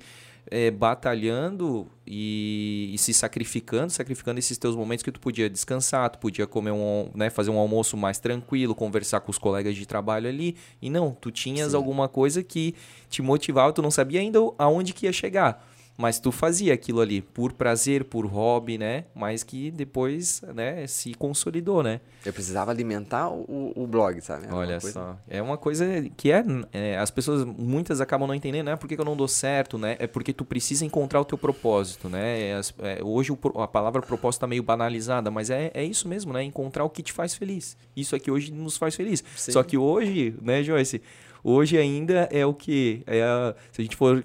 é, 0.51 0.71
batalhando 0.71 1.87
e, 2.07 2.91
e 2.93 2.99
se 2.99 3.15
sacrificando, 3.15 3.91
sacrificando 3.91 4.39
esses 4.41 4.59
teus 4.59 4.75
momentos 4.75 5.03
que 5.03 5.13
tu 5.13 5.21
podia 5.21 5.49
descansar, 5.49 6.11
tu 6.11 6.19
podia 6.19 6.47
comer 6.47 6.73
um, 6.73 7.09
né, 7.15 7.31
fazer 7.31 7.51
um 7.51 7.59
almoço 7.59 7.97
mais 7.97 8.19
tranquilo, 8.19 8.75
conversar 8.75 9.21
com 9.21 9.31
os 9.31 9.39
colegas 9.39 9.77
de 9.77 9.87
trabalho 9.87 10.29
ali. 10.29 10.57
E 10.83 10.91
não, 10.91 11.13
tu 11.13 11.31
tinhas 11.31 11.71
Sim. 11.71 11.77
alguma 11.77 12.09
coisa 12.09 12.43
que 12.43 12.75
te 13.09 13.23
motivava, 13.23 13.73
tu 13.73 13.81
não 13.81 13.91
sabia 13.91 14.21
ainda 14.21 14.41
aonde 14.59 14.93
que 14.93 15.07
ia 15.07 15.13
chegar. 15.13 15.65
Mas 16.01 16.19
tu 16.19 16.33
fazia 16.33 16.73
aquilo 16.73 17.01
ali 17.01 17.21
por 17.21 17.53
prazer, 17.53 18.05
por 18.05 18.25
hobby, 18.25 18.79
né? 18.79 19.05
Mas 19.15 19.43
que 19.43 19.71
depois, 19.71 20.41
né, 20.55 20.87
se 20.87 21.13
consolidou, 21.15 21.83
né? 21.83 22.01
Eu 22.25 22.33
precisava 22.33 22.71
alimentar 22.71 23.29
o, 23.29 23.73
o 23.77 23.87
blog, 23.87 24.19
sabe? 24.23 24.47
Olha 24.51 24.81
coisa- 24.81 24.93
só. 24.93 25.17
É 25.29 25.43
uma 25.43 25.59
coisa 25.59 25.85
que 26.17 26.33
é, 26.33 26.43
é, 26.73 26.97
As 26.99 27.11
pessoas, 27.11 27.45
muitas 27.45 28.01
acabam 28.01 28.27
não 28.27 28.35
entendendo, 28.35 28.67
né? 28.67 28.77
Por 28.77 28.89
que, 28.89 28.95
que 28.95 29.01
eu 29.01 29.05
não 29.05 29.15
dou 29.17 29.29
certo, 29.29 29.77
né? 29.77 29.97
É 29.99 30.07
porque 30.07 30.33
tu 30.33 30.45
precisa 30.45 30.85
encontrar 30.87 31.21
o 31.21 31.25
teu 31.25 31.37
propósito, 31.37 32.09
né? 32.09 32.41
É, 32.49 32.55
as- 32.55 32.75
é, 32.79 33.01
hoje 33.03 33.31
o 33.31 33.39
a 33.61 33.69
palavra 33.69 34.01
propósito 34.01 34.41
tá 34.41 34.47
meio 34.47 34.63
banalizada, 34.63 35.31
mas 35.31 35.51
é, 35.51 35.71
é 35.75 35.85
isso 35.85 36.09
mesmo, 36.09 36.33
né? 36.33 36.43
Encontrar 36.43 36.85
o 36.85 36.89
que 36.91 37.03
te 37.03 37.13
faz 37.13 37.35
feliz. 37.35 37.77
Isso 37.95 38.17
é 38.17 38.19
que 38.19 38.31
hoje 38.31 38.51
nos 38.53 38.77
faz 38.79 38.97
feliz. 38.97 39.23
Sim. 39.37 39.53
Só 39.53 39.63
que 39.63 39.77
hoje, 39.77 40.35
né, 40.41 40.63
Joyce? 40.63 41.03
Hoje 41.45 41.77
ainda 41.79 42.29
é 42.31 42.45
o 42.47 42.55
que? 42.55 43.03
É 43.07 43.23
a- 43.23 43.55
se 43.73 43.81
a 43.83 43.85
gente 43.85 43.97
for. 43.97 44.25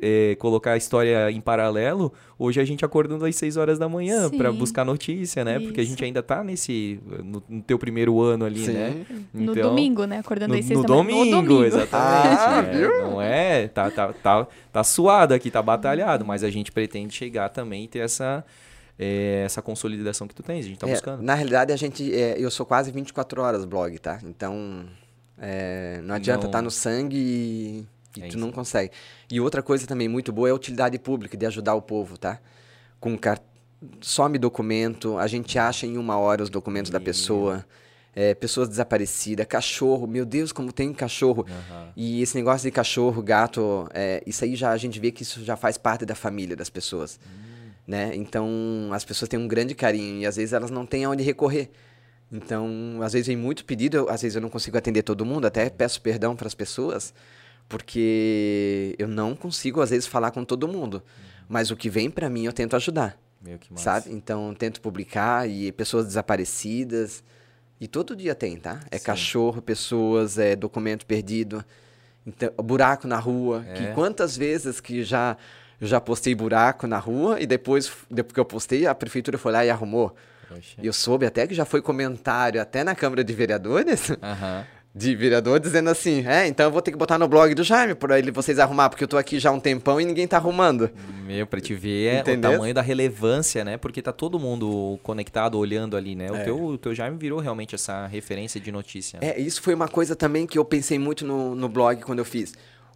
É, 0.00 0.34
colocar 0.36 0.72
a 0.72 0.76
história 0.76 1.30
em 1.30 1.40
paralelo, 1.40 2.12
hoje 2.38 2.60
a 2.60 2.64
gente 2.64 2.84
acordando 2.84 3.24
às 3.24 3.36
6 3.36 3.56
horas 3.56 3.78
da 3.78 3.88
manhã 3.88 4.30
para 4.30 4.50
buscar 4.50 4.84
notícia, 4.84 5.44
né? 5.44 5.58
Porque 5.60 5.80
a 5.80 5.84
gente 5.84 5.96
Isso. 5.98 6.04
ainda 6.04 6.22
tá 6.22 6.42
nesse 6.42 6.98
no, 7.22 7.42
no 7.48 7.62
teu 7.62 7.78
primeiro 7.78 8.20
ano 8.20 8.44
ali, 8.44 8.64
Sim. 8.64 8.72
né? 8.72 9.06
No 9.32 9.52
Então- 9.52 9.68
domingo, 9.70 10.04
né? 10.04 10.18
Acordando 10.18 10.54
no, 10.54 10.58
às 10.58 10.64
seis 10.64 10.78
no 10.80 10.86
da 10.86 10.94
manhã. 10.94 11.04
domingo, 11.04 11.24
No 11.36 11.42
domingo. 11.42 11.64
exatamente. 11.64 12.40
Ah, 12.40 12.64
é, 12.66 12.78
viu? 12.78 13.02
não 13.02 13.20
é? 13.22 13.68
Tá, 13.68 13.90
tá, 13.90 14.12
tá, 14.12 14.46
tá 14.72 14.84
suado 14.84 15.34
aqui, 15.34 15.50
tá 15.50 15.60
batalhado, 15.62 16.24
mas 16.24 16.42
a 16.42 16.50
gente 16.50 16.72
pretende 16.72 17.14
chegar 17.14 17.48
também 17.50 17.84
e 17.84 17.88
ter 17.88 17.98
essa, 18.00 18.44
é, 18.98 19.42
essa 19.44 19.60
consolidação 19.62 20.26
que 20.26 20.34
tu 20.34 20.42
tens, 20.42 20.64
a 20.64 20.68
gente 20.68 20.78
tá 20.78 20.88
É, 20.88 20.92
buscando. 20.92 21.22
Na 21.22 21.34
realidade, 21.34 21.72
a 21.72 21.76
gente. 21.76 22.12
é, 22.14 22.34
eu 22.38 22.50
sou 22.50 22.64
quase 22.66 22.90
24 22.90 23.40
horas 23.42 23.64
blog, 23.64 23.98
tá? 23.98 24.18
Então. 24.24 24.84
é, 25.38 26.00
não 26.04 26.14
adianta 26.14 26.42
Não- 26.42 26.48
estar 26.48 26.62
no 26.62 26.70
sangue 26.70 27.16
e, 27.18 27.86
e 28.16 28.20
É 28.22 28.26
tu 28.26 28.28
isso. 28.30 28.38
não 28.38 28.50
consegue. 28.52 28.90
E 29.30 29.40
outra 29.40 29.62
coisa 29.62 29.86
também 29.86 30.08
muito 30.08 30.32
boa 30.32 30.48
é 30.48 30.52
a 30.52 30.54
utilidade 30.54 30.98
pública, 30.98 31.36
de 31.36 31.46
ajudar 31.46 31.74
o 31.74 31.82
povo, 31.82 32.16
tá? 32.18 32.38
Com 33.00 33.16
car... 33.16 33.38
Some 34.00 34.38
documento, 34.38 35.18
a 35.18 35.26
gente 35.26 35.58
acha 35.58 35.86
em 35.86 35.96
uma 35.98 36.16
hora 36.16 36.42
os 36.42 36.48
documentos 36.50 36.90
da 36.90 37.00
pessoa. 37.00 37.64
é, 38.14 38.34
pessoas 38.34 38.68
desaparecidas, 38.68 39.46
cachorro, 39.46 40.06
meu 40.06 40.26
Deus, 40.26 40.52
como 40.52 40.70
tem 40.70 40.92
cachorro. 40.92 41.46
Aham. 41.48 41.88
E 41.96 42.20
esse 42.20 42.36
negócio 42.36 42.68
de 42.68 42.70
cachorro, 42.70 43.22
gato, 43.22 43.88
é, 43.94 44.22
isso 44.26 44.44
aí 44.44 44.54
já 44.54 44.70
a 44.70 44.76
gente 44.76 45.00
vê 45.00 45.10
que 45.10 45.22
isso 45.22 45.42
já 45.42 45.56
faz 45.56 45.78
parte 45.78 46.04
da 46.04 46.14
família 46.14 46.54
das 46.54 46.68
pessoas, 46.68 47.18
né? 47.86 48.12
Então 48.14 48.90
as 48.92 49.02
pessoas 49.02 49.30
têm 49.30 49.40
um 49.40 49.48
grande 49.48 49.74
carinho 49.74 50.20
e 50.20 50.26
às 50.26 50.36
vezes 50.36 50.52
elas 50.52 50.70
não 50.70 50.84
têm 50.84 51.04
aonde 51.06 51.22
recorrer. 51.22 51.70
Então 52.30 53.00
às 53.02 53.12
vezes 53.14 53.26
vem 53.26 53.36
muito 53.36 53.64
pedido, 53.64 53.96
eu- 53.96 54.08
às 54.10 54.22
vezes 54.22 54.36
eu 54.36 54.42
não 54.42 54.50
consigo 54.50 54.76
atender 54.76 55.02
todo 55.02 55.24
mundo, 55.24 55.46
até 55.46 55.68
peço 55.70 56.00
perdão 56.00 56.36
para 56.36 56.46
as 56.46 56.54
pessoas, 56.54 57.12
porque 57.68 58.94
eu 58.98 59.08
não 59.08 59.34
consigo 59.34 59.80
às 59.80 59.90
vezes 59.90 60.06
falar 60.06 60.30
com 60.30 60.44
todo 60.44 60.68
mundo. 60.68 61.02
Mas 61.48 61.70
o 61.70 61.76
que 61.76 61.88
vem 61.90 62.10
para 62.10 62.28
mim 62.30 62.44
eu 62.44 62.52
tento 62.52 62.76
ajudar, 62.76 63.18
Meu, 63.40 63.58
que 63.58 63.72
massa. 63.72 63.84
sabe? 63.84 64.12
Então 64.14 64.54
tento 64.54 64.80
publicar 64.80 65.48
e 65.48 65.70
pessoas 65.72 66.06
desaparecidas 66.06 67.22
e 67.80 67.86
todo 67.88 68.14
dia 68.16 68.34
tem, 68.34 68.56
tá? 68.56 68.80
É 68.90 68.98
Sim. 68.98 69.04
cachorro, 69.04 69.60
pessoas, 69.60 70.38
é 70.38 70.54
documento 70.54 71.04
perdido, 71.04 71.64
então, 72.26 72.50
buraco 72.62 73.06
na 73.08 73.18
rua. 73.18 73.64
É. 73.68 73.72
Que 73.74 73.86
quantas 73.94 74.36
vezes 74.36 74.80
que 74.80 75.02
já 75.02 75.36
já 75.80 76.00
postei 76.00 76.32
buraco 76.32 76.86
na 76.86 76.98
rua 76.98 77.40
e 77.40 77.46
depois, 77.46 77.90
depois 78.08 78.32
que 78.32 78.38
eu 78.38 78.44
postei, 78.44 78.86
a 78.86 78.94
prefeitura 78.94 79.36
foi 79.36 79.50
lá 79.50 79.64
e 79.66 79.70
arrumou. 79.70 80.14
Poxa. 80.48 80.76
E 80.80 80.86
eu 80.86 80.92
soube 80.92 81.26
até 81.26 81.44
que 81.44 81.54
já 81.54 81.64
foi 81.64 81.82
comentário 81.82 82.62
até 82.62 82.84
na 82.84 82.94
Câmara 82.94 83.24
de 83.24 83.32
Vereadores, 83.32 84.10
Aham. 84.22 84.64
De 84.94 85.16
vereador 85.16 85.58
dizendo 85.58 85.88
assim, 85.88 86.22
é, 86.26 86.46
então 86.46 86.66
eu 86.66 86.70
vou 86.70 86.82
ter 86.82 86.90
que 86.90 86.98
botar 86.98 87.18
no 87.18 87.26
blog 87.26 87.54
do 87.54 87.64
Jaime 87.64 87.94
para 87.94 88.18
ele 88.18 88.30
vocês 88.30 88.58
arrumar, 88.58 88.90
porque 88.90 89.02
eu 89.04 89.08
tô 89.08 89.16
aqui 89.16 89.38
já 89.38 89.48
há 89.48 89.52
um 89.52 89.58
tempão 89.60 89.98
e 89.98 90.04
ninguém 90.04 90.28
tá 90.28 90.36
arrumando. 90.36 90.90
Meu, 91.26 91.46
pra 91.46 91.60
te 91.60 91.74
ver 91.74 92.06
é 92.16 92.20
o 92.20 92.40
tamanho 92.40 92.74
da 92.74 92.82
relevância, 92.82 93.64
né? 93.64 93.78
Porque 93.78 94.02
tá 94.02 94.12
todo 94.12 94.38
mundo 94.38 94.98
conectado, 95.02 95.56
olhando 95.58 95.96
ali, 95.96 96.14
né? 96.14 96.30
O, 96.30 96.36
É. 96.36 96.44
teu, 96.44 96.62
o 96.62 96.76
teu 96.76 96.94
Jaime 96.94 97.16
virou 97.16 97.40
realmente 97.40 97.74
essa 97.74 98.06
referência 98.06 98.60
de 98.60 98.70
notícia. 98.70 99.18
né? 99.18 99.28
É, 99.30 99.40
isso 99.40 99.62
foi 99.62 99.72
uma 99.74 99.88
coisa 99.88 100.14
também 100.14 100.46
que 100.46 100.58
eu 100.58 100.64
pensei 100.64 100.98
muito 100.98 101.24
no, 101.26 101.54
no 101.54 101.68
blog 101.70 102.02
quando 102.02 102.18
eu 102.18 102.24
fiz. 102.26 102.52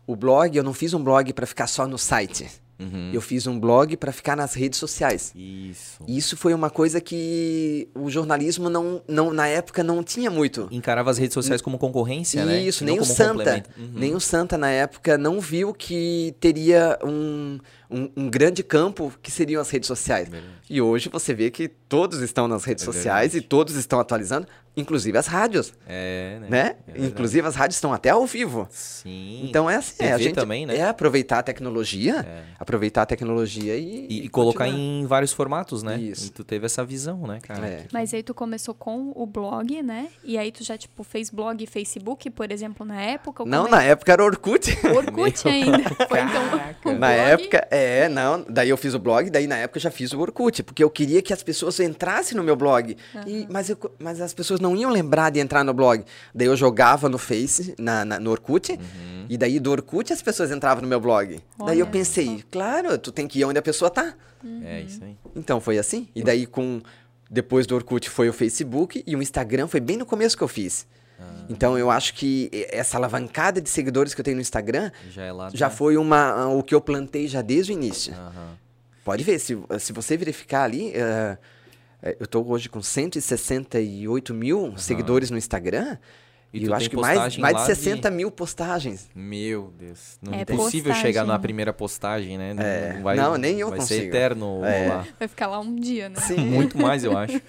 O 0.07 0.15
blog, 0.15 0.55
eu 0.55 0.63
não 0.63 0.75
fiz 0.75 0.93
um 0.93 1.03
blog 1.03 1.33
para 1.33 1.47
ficar 1.47 1.67
só 1.67 1.87
no 1.87 1.97
site. 1.99 2.47
Uhum. 2.79 3.11
Eu 3.13 3.21
fiz 3.21 3.47
um 3.47 3.59
blog 3.59 3.97
para 3.97 4.13
ficar 4.13 4.37
nas 4.37 4.55
redes 4.55 4.79
sociais. 4.79 5.33
Isso. 5.35 6.03
Isso 6.07 6.37
foi 6.37 6.53
uma 6.53 6.69
coisa 6.69 7.01
que 7.01 7.89
o 7.95 8.11
jornalismo 8.11 8.69
não, 8.69 9.03
não 9.09 9.33
na 9.33 9.49
época 9.49 9.83
não 9.83 10.03
tinha 10.03 10.31
muito. 10.31 10.69
Encarava 10.71 11.11
as 11.11 11.19
redes 11.19 11.35
sociais 11.35 11.63
como 11.63 11.79
concorrência, 11.79 12.45
né? 12.45 12.61
Isso, 12.61 12.85
E 12.85 12.87
não 12.87 12.93
nem 12.95 13.03
o 13.03 13.05
Santa. 13.05 13.65
Uhum. 13.77 13.91
nem 13.95 14.15
o 14.15 14.21
Santa 14.21 14.59
na 14.59 14.71
época 14.71 15.17
não 15.17 15.41
viu 15.41 15.73
que 15.73 16.35
teria 16.39 16.99
um, 17.03 17.59
um, 17.91 18.11
um 18.17 18.29
grande 18.31 18.63
campo 18.63 19.13
que 19.23 19.31
seriam 19.31 19.61
as 19.61 19.71
redes 19.71 19.87
sociais. 19.87 20.29
E 20.69 20.81
hoje 20.81 21.09
você 21.09 21.33
vê 21.35 21.51
que 21.51 21.69
todos 21.69 22.21
estão 22.21 22.49
nas 22.49 22.65
redes 22.65 22.83
É 22.83 22.87
sociais 22.87 23.33
verdade. 23.33 23.45
e 23.47 23.49
todos 23.49 23.77
estão 23.77 24.01
atualizando, 24.01 24.47
inclusive 24.77 25.17
as 25.17 25.27
rádios, 25.29 25.73
É, 25.87 26.39
né? 26.41 26.47
né? 26.51 26.59
É 26.59 26.93
verdade. 26.93 27.07
inclusive 27.13 27.47
as 27.47 27.55
rádios 27.55 27.77
estão 27.77 27.93
até 27.93 28.11
ao 28.11 28.27
vivo. 28.27 28.67
Sim. 28.71 29.43
Então 29.49 29.71
é 29.71 29.77
assim, 29.77 30.05
é, 30.05 30.13
a 30.13 30.19
gente 30.19 30.35
também, 30.35 30.67
né? 30.67 30.77
é 30.77 30.85
aproveitar 30.89 31.39
a 31.39 31.43
tecnologia, 31.43 32.27
É. 32.29 32.43
aproveitar 32.59 33.03
a 33.03 33.07
tecnologia 33.07 33.77
e, 33.77 34.07
E, 34.11 34.25
e 34.25 34.29
colocar 34.29 34.67
em 34.69 35.07
vários 35.07 35.33
formatos, 35.33 35.83
né? 35.85 35.97
Isso. 35.97 36.27
E 36.27 36.31
tu 36.31 36.43
teve 36.43 36.67
essa 36.67 36.85
visão, 36.85 37.27
né, 37.27 37.39
cara? 37.41 37.67
É. 37.67 37.85
Mas 37.93 38.13
aí 38.13 38.23
tu 38.25 38.35
começou 38.35 38.75
com 38.75 39.13
o 39.15 39.25
blog, 39.25 39.81
né? 39.83 40.09
E 40.25 40.37
aí 40.37 40.51
tu 40.51 40.65
já, 40.65 40.77
tipo, 40.77 41.05
fez 41.05 41.31
blog 41.31 41.63
e 41.63 41.67
Facebook, 41.67 42.29
por 42.31 42.51
exemplo, 42.51 42.85
na 42.85 43.01
época? 43.01 43.45
Não, 43.45 43.65
como 43.65 43.77
na 43.77 43.85
é? 43.85 43.91
época 43.91 44.13
era 44.13 44.25
Orkut. 44.25 44.77
Orkut 44.89 45.47
ainda. 45.49 45.85
Foi 46.09 46.21
então 46.21 46.45
Na 46.99 47.07
blog? 47.09 47.21
época, 47.31 47.69
é, 47.77 48.09
não. 48.09 48.45
Daí 48.49 48.69
eu 48.69 48.77
fiz 48.77 48.95
o 48.95 48.99
blog, 48.99 49.31
daí 49.31 49.47
na 49.47 49.57
época 49.57 49.79
eu 49.79 49.83
já 49.83 49.91
fiz 49.91 50.13
o 50.13 50.19
Orkut, 50.21 50.63
porque 50.63 50.83
eu 50.83 50.91
queria 50.91 51.21
que 51.23 51.33
as 51.33 51.43
pessoas 51.43 51.79
entrassem 51.81 52.37
no 52.37 52.43
meu 52.43 52.57
blog. 52.57 52.97
E, 53.27 53.47
mas, 53.51 53.69
eu- 53.71 53.79
mas 53.99 54.21
as 54.21 54.33
pessoas 54.35 54.61
não 54.61 54.77
iam 54.77 54.91
lembrar 54.91 55.31
de 55.31 55.39
entrar 55.41 55.63
no 55.65 55.73
blog. 55.75 56.05
Daí 56.35 56.47
eu 56.47 56.57
jogava 56.57 57.09
no 57.09 57.19
Face, 57.19 57.75
na, 57.79 58.05
na- 58.05 58.19
no 58.21 58.31
Orkut, 58.31 58.73
Uhum. 58.73 59.27
e 59.29 59.37
daí 59.37 59.59
do 59.61 59.71
Orkut 59.71 60.13
as 60.13 60.23
pessoas 60.23 60.51
entravam 60.51 60.83
no 60.83 60.89
meu 60.89 61.01
blog. 61.01 61.41
daí 61.59 61.79
eu 61.79 61.85
Olha 61.85 61.87
pensei, 61.87 62.43
claro, 62.51 62.97
tu 62.99 63.13
tem 63.13 63.27
que 63.29 63.39
ir 63.41 63.45
onde 63.45 63.59
a 63.59 63.63
pessoa 63.63 63.91
tá. 63.91 64.15
É 64.65 64.81
isso 64.81 65.03
aí. 65.03 65.17
Então 65.35 65.61
foi 65.61 65.79
assim. 65.79 66.09
E 66.15 66.23
daí 66.23 66.47
com 66.47 66.81
depois 67.29 67.67
do 67.67 67.75
Orkut 67.75 68.09
foi 68.09 68.29
o 68.29 68.33
Facebook 68.33 69.03
e 69.07 69.17
o 69.17 69.23
Instagram 69.23 69.67
foi 69.67 69.81
bem 69.81 69.97
no 69.97 70.07
começo 70.07 70.37
que 70.37 70.43
eu 70.45 70.49
fiz. 70.49 70.87
Então 71.49 71.79
eu 71.79 71.91
acho 71.91 72.15
que 72.15 72.51
essa 72.71 72.97
alavancada 72.97 73.61
de 73.61 73.71
seguidores 73.71 74.15
que 74.15 74.21
eu 74.21 74.25
tenho 74.25 74.37
no 74.37 74.41
Instagram 74.41 74.91
Já 75.11 75.23
é 75.25 75.33
lá. 75.33 75.51
já 75.55 75.69
né? 75.69 75.75
foi 75.75 75.97
uma 75.97 76.49
o 76.49 76.63
que 76.63 76.75
eu 76.75 76.81
plantei 76.81 77.29
já 77.29 77.41
desde 77.43 77.73
o 77.73 77.75
início. 77.75 78.13
Aham. 78.13 78.57
Pode 79.05 79.23
ver, 79.23 79.39
se, 79.39 79.57
se 79.79 79.93
você 79.93 80.17
verificar 80.17 80.65
ali, 80.65 80.91
eh, 80.93 81.39
eu 82.19 82.25
estou 82.25 82.45
hoje 82.51 82.69
com 82.69 82.83
168 82.83 84.35
mil 84.35 84.77
seguidores 84.77 85.31
no 85.31 85.39
Instagram. 85.39 85.97
E 86.53 86.59
E, 86.59 86.61
tu 86.65 86.67
eu 86.71 86.75
acho 86.75 86.89
que 86.89 86.97
mais, 86.97 87.19
mais 87.19 87.33
de 87.35 87.41
lá 87.41 87.67
60 87.67 88.11
mil 88.11 88.31
postagens. 88.31 89.11
Meu 89.15 89.75
Deus. 89.77 90.17
Não 90.23 90.33
é 90.33 90.43
impossível 90.43 90.93
postagem. 90.93 91.03
chegar 91.03 91.25
na 91.27 91.39
primeira 91.39 91.73
postagem, 91.73 92.39
né? 92.39 92.55
Não, 92.55 92.63
É. 92.63 92.93
não 92.95 93.03
vai, 93.03 93.17
Não, 93.17 93.37
nem 93.37 93.59
eu 93.61 93.69
vai 93.69 93.81
ser 93.81 93.95
consigo. 93.97 94.07
eterno 94.17 94.65
É. 94.65 94.89
lá. 94.89 95.07
Vai 95.19 95.29
ficar 95.29 95.49
lá 95.49 95.59
um 95.61 95.75
dia, 95.75 96.09
né? 96.09 96.17
Sim. 96.21 96.37
Muito 96.39 96.79
mais, 96.79 97.05
eu 97.05 97.13
acho. 97.19 97.43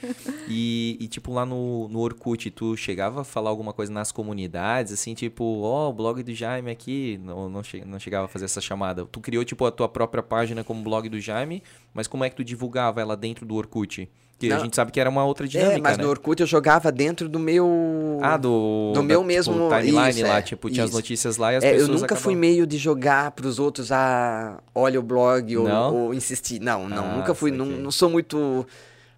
E, 0.50 0.98
e, 1.00 1.08
tipo, 1.08 1.32
lá 1.32 1.46
no, 1.46 1.88
no 1.88 2.00
Orkut, 2.00 2.50
tu 2.52 2.76
chegava 2.76 3.22
a 3.22 3.24
falar 3.24 3.50
alguma 3.50 3.72
coisa 3.72 3.92
nas 3.94 4.12
comunidades, 4.12 4.92
assim, 4.92 5.14
tipo, 5.14 5.62
ó, 5.62 5.90
o 5.90 5.94
blog 5.94 6.22
do 6.24 6.34
Jaime 6.34 6.72
aqui. 6.72 7.20
Não, 7.24 7.48
não, 7.50 7.64
che- 7.64 7.86
não 7.86 8.00
chegava 8.00 8.26
a 8.26 8.28
fazer 8.28 8.46
essa 8.46 8.60
chamada. 8.60 9.06
Tu 9.06 9.20
criou, 9.22 9.46
tipo, 9.46 9.66
a 9.66 9.72
tua 9.72 9.88
própria 9.88 10.24
página 10.24 10.64
como 10.64 10.82
blog 10.84 11.08
do 11.08 11.20
Jaime, 11.20 11.64
mas 11.94 12.08
como 12.08 12.24
é 12.24 12.30
que 12.30 12.36
tu 12.36 12.44
divulgava 12.44 13.00
ela 13.00 13.16
dentro 13.16 13.46
do 13.46 13.56
Orkut? 13.56 14.10
Porque 14.40 14.54
a 14.54 14.58
Não. 14.58 14.64
gente 14.66 14.76
sabe 14.76 14.92
que 14.92 15.00
era 15.00 15.10
uma 15.10 15.26
outra 15.26 15.48
dinâmica, 15.48 15.78
é, 15.78 15.82
mas 15.82 15.98
né? 15.98 16.04
no 16.04 16.10
Orkut 16.12 16.40
eu 16.42 16.46
jogava 16.46 16.92
dentro 16.92 17.28
do 17.28 17.40
meu. 17.40 18.20
Ah, 18.22 18.38
do, 18.38 18.92
do 18.94 19.00
da, 19.00 19.02
meu 19.04 19.18
tipo, 19.22 19.28
mesmo- 19.28 19.70
timeline 19.70 20.10
isso, 20.12 20.22
lá, 20.28 20.38
é, 20.38 20.42
tipo, 20.44 20.70
tinha 20.70 20.84
as 20.84 20.90
isso. 20.92 20.98
notícias 20.98 21.38
lá 21.38 21.54
e 21.54 21.56
as 21.56 21.64
É, 21.64 21.70
eu 21.70 21.72
pessoas 21.80 22.02
nunca 22.02 22.16
fui 22.16 22.34
acabavam- 22.34 22.40
meio 22.40 22.68
de 22.68 22.78
jogar 22.78 23.32
pros 23.32 23.58
outros, 23.58 23.92
ah, 23.92 24.60
olha 24.76 25.00
o 25.00 25.04
blog 25.04 25.58
ou, 25.58 25.68
ou 25.68 26.14
insistir. 26.14 26.60
Não, 26.60 26.88
não, 26.88 27.04
Ah, 27.14 27.16
nunca 27.18 27.34
fui. 27.34 27.50
Não, 27.50 27.66
não 27.66 27.90
sou 27.90 28.12
muito 28.12 28.64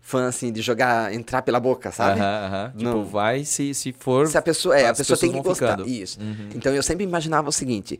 fã, 0.02 0.28
assim, 0.30 0.54
de 0.54 0.62
jogar, 0.62 1.14
entrar 1.14 1.42
pela 1.42 1.60
boca, 1.60 1.92
sabe? 1.92 2.20
Aham, 2.22 2.46
aham. 2.46 2.74
Tipo, 2.78 3.04
vai 3.04 3.44
se, 3.44 3.74
se 3.74 3.92
for. 3.92 4.26
Se 4.26 4.38
a 4.38 4.42
pessoa, 4.42 4.80
é, 4.80 4.86
a 4.88 4.92
as 4.92 4.98
pessoa 5.00 5.18
tem 5.20 5.34
que 5.34 5.42
gostar. 5.42 5.72
ficando. 5.72 5.86
Isso. 5.90 6.18
Uhum. 6.22 6.48
Então 6.56 6.74
eu 6.74 6.82
sempre 6.82 7.04
imaginava 7.04 7.50
o 7.50 7.52
seguinte: 7.52 8.00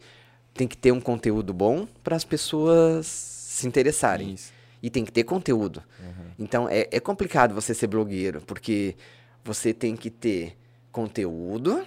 tem 0.54 0.70
que 0.70 0.78
ter 0.78 0.94
um 0.94 1.02
conteúdo 1.02 1.54
bom 1.54 1.86
para 2.02 2.16
as 2.16 2.24
pessoas 2.24 3.06
se 3.08 3.68
interessarem. 3.68 4.36
Isso. 4.36 4.58
E 4.82 4.90
tem 4.90 5.04
que 5.04 5.12
ter 5.12 5.24
conteúdo. 5.24 5.84
Então 6.38 6.68
é, 6.70 6.88
é 6.92 7.00
complicado 7.00 7.54
você 7.54 7.74
ser 7.74 7.88
blogueiro, 7.88 8.42
porque 8.42 8.96
você 9.44 9.74
tem 9.74 9.96
que 9.96 10.10
ter 10.10 10.56
conteúdo. 10.92 11.86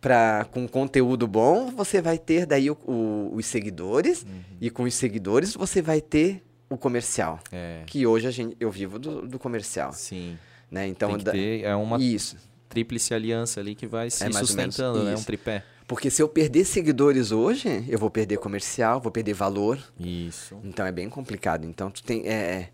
Pra, 0.00 0.46
com 0.52 0.68
conteúdo 0.68 1.26
bom, 1.26 1.70
você 1.72 2.00
vai 2.00 2.16
ter 2.16 2.46
daí 2.46 2.70
o- 2.70 2.78
o- 2.86 3.32
os 3.34 3.46
seguidores, 3.46 4.22
Uhum. 4.22 4.40
e 4.60 4.70
com 4.70 4.84
os 4.84 4.94
seguidores 4.94 5.54
você 5.54 5.82
vai 5.82 6.00
ter 6.00 6.44
o 6.68 6.76
comercial. 6.76 7.40
É. 7.50 7.82
Que 7.86 8.06
hoje 8.06 8.28
a 8.28 8.30
gente, 8.30 8.56
eu 8.60 8.70
vivo 8.70 8.98
do, 9.00 9.26
do 9.26 9.38
comercial. 9.38 9.92
Sim. 9.92 10.38
Né? 10.70 10.86
Então, 10.86 11.16
da- 11.18 11.32
ter. 11.32 11.64
É 11.64 11.74
uma 11.74 11.98
Isso. 12.00 12.36
tríplice 12.68 13.14
aliança 13.14 13.58
ali 13.58 13.74
que 13.74 13.86
vai 13.86 14.08
se 14.10 14.22
É 14.22 14.26
ou 14.26 14.32
menos 14.34 14.48
sustentando, 14.48 15.02
né? 15.02 15.16
Um 15.16 15.22
tripé. 15.24 15.64
Porque 15.86 16.10
se 16.10 16.20
eu 16.20 16.28
perder 16.28 16.64
seguidores 16.64 17.30
hoje, 17.30 17.84
eu 17.88 17.98
vou 17.98 18.10
perder 18.10 18.38
comercial, 18.38 19.00
vou 19.00 19.12
perder 19.12 19.34
valor. 19.34 19.78
Isso. 20.00 20.56
Então 20.64 20.84
é 20.84 20.90
bem 20.90 21.08
complicado. 21.08 21.64
Então 21.64 21.90
tu 21.90 22.02
tem, 22.02 22.26
é, 22.26 22.70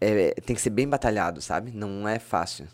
é- 0.00 0.34
tem 0.44 0.54
que 0.56 0.60
ser 0.62 0.70
bem 0.70 0.88
batalhado, 0.88 1.40
sabe? 1.40 1.70
Não 1.72 2.08
é 2.08 2.18
fácil. 2.18 2.66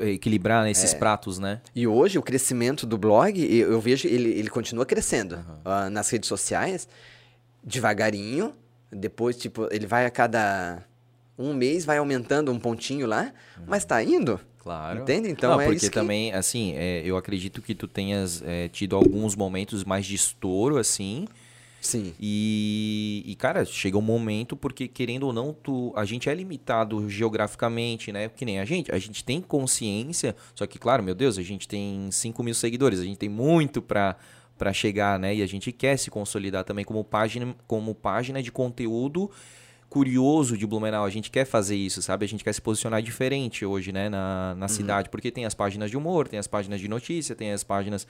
Equilibrar 0.00 0.62
né, 0.62 0.68
É. 0.68 0.72
esses 0.72 0.94
pratos, 0.94 1.38
né? 1.38 1.60
E 1.74 1.86
hoje 1.86 2.18
o 2.18 2.22
crescimento 2.22 2.86
do 2.86 2.96
blog, 2.96 3.38
eu, 3.38 3.72
eu 3.72 3.80
vejo 3.80 4.08
ele, 4.08 4.30
ele 4.30 4.48
continua 4.48 4.86
crescendo 4.86 5.38
ah, 5.66 5.90
nas 5.90 6.08
redes 6.08 6.28
sociais, 6.28 6.88
devagarinho. 7.62 8.54
Depois, 8.90 9.36
tipo, 9.36 9.68
ele 9.70 9.86
vai 9.86 10.06
a 10.06 10.10
cada 10.10 10.82
um 11.38 11.52
mês, 11.52 11.84
vai 11.84 11.98
aumentando 11.98 12.50
um 12.50 12.58
pontinho 12.58 13.06
lá, 13.06 13.32
mas 13.66 13.84
tá 13.84 14.02
indo. 14.02 14.40
Claro. 14.66 15.02
Entende? 15.02 15.28
Então 15.30 15.52
Não, 15.52 15.60
é 15.60 15.64
porque 15.66 15.76
isso 15.76 15.90
que- 15.90 15.94
também, 15.94 16.32
assim, 16.32 16.72
é, 16.74 17.00
eu 17.04 17.16
acredito 17.16 17.62
que 17.62 17.72
tu 17.72 17.86
tenhas 17.86 18.42
é, 18.44 18.66
tido 18.66 18.96
alguns 18.96 19.36
momentos 19.36 19.84
mais 19.84 20.04
de 20.04 20.16
estouro, 20.16 20.76
assim. 20.76 21.28
Sim. 21.80 22.12
E, 22.18 23.22
e, 23.24 23.36
cara, 23.36 23.64
chega 23.64 23.96
um 23.96 24.02
momento, 24.02 24.56
porque 24.56 24.88
querendo 24.88 25.22
ou 25.24 25.32
não, 25.32 25.52
tu, 25.52 25.92
a 25.94 26.04
gente 26.04 26.28
é 26.28 26.34
limitado 26.34 27.08
geograficamente, 27.08 28.10
né? 28.10 28.28
Que 28.28 28.44
nem 28.44 28.58
a 28.58 28.64
gente. 28.64 28.90
A 28.90 28.98
gente 28.98 29.22
tem 29.22 29.40
consciência, 29.40 30.34
só 30.52 30.66
que, 30.66 30.80
claro, 30.80 31.00
meu 31.00 31.14
Deus, 31.14 31.38
a 31.38 31.42
gente 31.42 31.68
tem 31.68 32.10
5 32.10 32.42
mil 32.42 32.54
seguidores, 32.54 32.98
a 32.98 33.04
gente 33.04 33.18
tem 33.18 33.28
muito 33.28 33.80
pra, 33.80 34.16
pra 34.58 34.72
chegar, 34.72 35.16
né? 35.16 35.32
E 35.32 35.42
a 35.42 35.46
gente 35.46 35.70
quer 35.70 35.96
se 35.96 36.10
consolidar 36.10 36.64
também 36.64 36.84
como 36.84 37.04
página, 37.04 37.54
como 37.68 37.94
página 37.94 38.42
de 38.42 38.50
conteúdo 38.50 39.30
curioso 39.88 40.56
de 40.56 40.66
Blumenau. 40.66 41.04
A 41.04 41.10
gente 41.10 41.30
quer 41.30 41.44
fazer 41.44 41.76
isso, 41.76 42.02
sabe? 42.02 42.24
A 42.24 42.28
gente 42.28 42.42
quer 42.44 42.52
se 42.52 42.60
posicionar 42.60 43.02
diferente 43.02 43.64
hoje, 43.64 43.92
né, 43.92 44.08
na, 44.08 44.50
Uhum. 44.52 44.58
na 44.60 44.68
cidade, 44.68 45.08
porque 45.08 45.30
tem 45.30 45.44
as 45.46 45.54
páginas 45.54 45.90
de 45.90 45.96
humor, 45.96 46.28
tem 46.28 46.38
as 46.38 46.46
páginas 46.46 46.80
de 46.80 46.88
notícia, 46.88 47.34
tem 47.34 47.52
as 47.52 47.62
páginas 47.64 48.06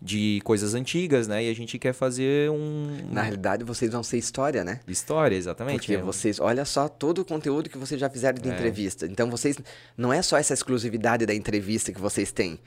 de 0.00 0.42
coisas 0.44 0.74
antigas, 0.74 1.26
né? 1.26 1.44
E 1.44 1.50
a 1.50 1.54
gente 1.54 1.78
quer 1.78 1.94
fazer 1.94 2.50
um 2.50 3.08
Na 3.10 3.22
realidade, 3.22 3.64
vocês 3.64 3.90
vão 3.90 4.02
ser 4.02 4.18
história, 4.18 4.62
né? 4.62 4.80
história, 4.86 5.34
exatamente. 5.34 5.78
Porque 5.78 5.94
é. 5.94 5.98
vocês, 6.02 6.38
olha 6.38 6.66
só 6.66 6.86
todo 6.86 7.20
o 7.20 7.24
conteúdo 7.24 7.70
que 7.70 7.78
vocês 7.78 7.98
já 7.98 8.10
fizeram 8.10 8.38
de 8.38 8.46
É. 8.48 8.52
entrevista. 8.52 9.06
Então 9.06 9.30
vocês, 9.30 9.56
não 9.96 10.12
é 10.12 10.20
só 10.20 10.36
essa 10.36 10.52
exclusividade 10.52 11.24
da 11.24 11.34
entrevista 11.34 11.92
que 11.92 12.00
vocês 12.00 12.30
têm, 12.30 12.58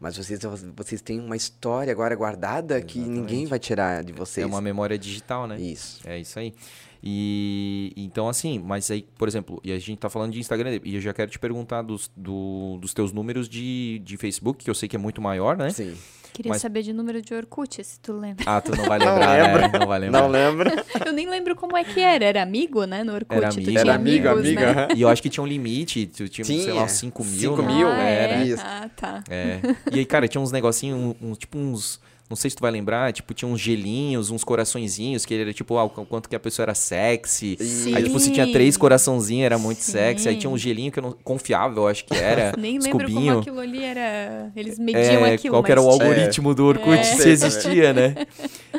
mas 0.00 0.16
vocês, 0.16 0.40
vocês 0.74 1.02
têm 1.02 1.20
uma 1.20 1.36
história 1.36 1.92
agora 1.92 2.16
guardada 2.16 2.80
que 2.80 2.98
ninguém 3.00 3.44
vai 3.44 3.58
tirar 3.58 4.02
de 4.02 4.14
vocês. 4.14 4.42
É 4.42 4.48
uma 4.48 4.62
memória 4.62 4.96
digital, 4.98 5.46
né? 5.46 5.60
Isso. 5.60 6.00
É 6.06 6.18
isso 6.18 6.38
aí. 6.38 6.54
E 7.02 7.92
então, 7.96 8.28
assim, 8.28 8.58
mas 8.58 8.90
aí, 8.90 9.06
por 9.16 9.28
exemplo, 9.28 9.60
e 9.64 9.72
a 9.72 9.78
gente 9.78 9.98
tá 9.98 10.08
falando 10.10 10.32
de 10.32 10.40
Instagram, 10.40 10.80
e 10.84 10.94
eu 10.96 11.00
já 11.00 11.12
quero 11.14 11.30
te 11.30 11.38
perguntar 11.38 11.82
dos, 11.82 12.10
do- 12.16 12.78
dos 12.80 12.92
teus 12.92 13.12
números 13.12 13.48
de, 13.48 14.00
de 14.04 14.16
Facebook, 14.16 14.64
que 14.64 14.70
eu 14.70 14.74
sei 14.74 14.88
que 14.88 14.96
é 14.96 14.98
muito 14.98 15.20
maior, 15.22 15.56
né? 15.56 15.70
Sim. 15.70 15.94
Queria 16.32 16.50
Mas- 16.50 16.60
saber 16.62 16.82
de 16.82 16.92
número 16.92 17.20
de 17.22 17.34
Orkut, 17.34 17.82
se 17.82 17.98
tu 18.00 18.12
lembra. 18.12 18.44
Ah, 18.46 18.60
tu 18.60 18.76
não 18.76 18.84
vai 18.84 18.98
lembrar, 18.98 19.42
lembro. 19.42 19.60
né? 19.62 19.78
Não 19.78 19.86
vai 19.86 19.98
lembrar. 19.98 20.20
Não 20.22 20.28
lembro. 20.28 20.70
Eu 21.06 21.12
nem 21.12 21.28
lembro 21.28 21.56
como 21.56 21.76
é 21.76 21.82
que 21.82 22.00
era. 22.00 22.24
Era 22.24 22.42
amigo, 22.42 22.84
né, 22.84 23.02
no 23.02 23.14
Orkut? 23.14 23.34
Era 23.36 23.48
tu 23.48 23.54
amigo. 23.54 23.70
tinha 23.70 23.80
Era 23.80 23.94
amigo, 23.94 24.28
amigos, 24.28 24.46
amiga. 24.46 24.74
né? 24.74 24.88
E 24.94 25.00
eu 25.02 25.08
acho 25.08 25.22
que 25.22 25.28
tinha 25.30 25.42
um 25.42 25.46
limite, 25.46 26.06
tu 26.06 26.28
tinha, 26.28 26.44
sei 26.44 26.58
lá, 26.66 26.72
Tinha. 26.72 26.82
uns 26.84 26.92
5 26.92 27.24
mil. 27.24 27.34
Cinco 27.40 27.62
né? 27.62 27.74
mil, 27.74 27.88
ah, 27.88 27.98
era 28.02 28.32
é? 28.34 28.44
isso. 28.46 28.62
Ah, 28.64 28.88
tá. 28.94 29.24
É. 29.28 29.60
E 29.92 29.98
aí, 30.00 30.04
cara, 30.04 30.28
tinha 30.28 30.40
uns 30.40 30.52
negocinhos, 30.52 31.16
um, 31.20 31.30
um- 31.30 31.34
tipo 31.34 31.58
uns. 31.58 32.00
Não 32.28 32.36
sei 32.36 32.50
se 32.50 32.56
tu 32.56 32.60
vai 32.60 32.70
lembrar, 32.70 33.10
tipo, 33.12 33.32
tinha 33.32 33.48
uns 33.50 33.58
gelinhos, 33.58 34.30
uns 34.30 34.44
coraçõezinhos, 34.44 35.24
que 35.24 35.32
era 35.34 35.50
tipo, 35.52 35.78
ah, 35.78 35.84
o 35.84 35.88
quanto 35.88 36.28
que 36.28 36.36
a 36.36 36.40
pessoa 36.40 36.64
era 36.64 36.74
sexy. 36.74 37.56
Sim. 37.58 37.94
Aí, 37.94 38.02
tipo, 38.04 38.18
se 38.20 38.30
tinha 38.30 38.50
três 38.52 38.76
coraçãozinhos, 38.76 39.46
era 39.46 39.56
muito 39.56 39.80
sexy. 39.80 40.28
Aí 40.28 40.34
Sim. 40.34 40.40
tinha 40.40 40.50
um 40.50 40.58
gelinho 40.58 40.92
que 40.92 40.98
eu 40.98 41.02
não 41.02 41.12
confiava, 41.12 41.80
eu 41.80 41.88
acho 41.88 42.04
que 42.04 42.14
era. 42.14 42.52
Nem 42.58 42.78
lembro 42.78 43.06
cubinho. 43.06 43.26
como 43.28 43.38
aquilo 43.40 43.60
ali 43.60 43.82
era. 43.82 44.52
Eles 44.54 44.78
mediam 44.78 45.24
É, 45.24 45.32
aquilo. 45.34 45.54
qual 45.54 45.62
que 45.62 45.72
era 45.72 45.80
o 45.80 45.88
algoritmo 45.88 46.54
do 46.54 46.66
Orkut, 46.66 46.98
É. 46.98 47.02
se 47.02 47.28
existia, 47.30 47.92
né? 47.92 48.14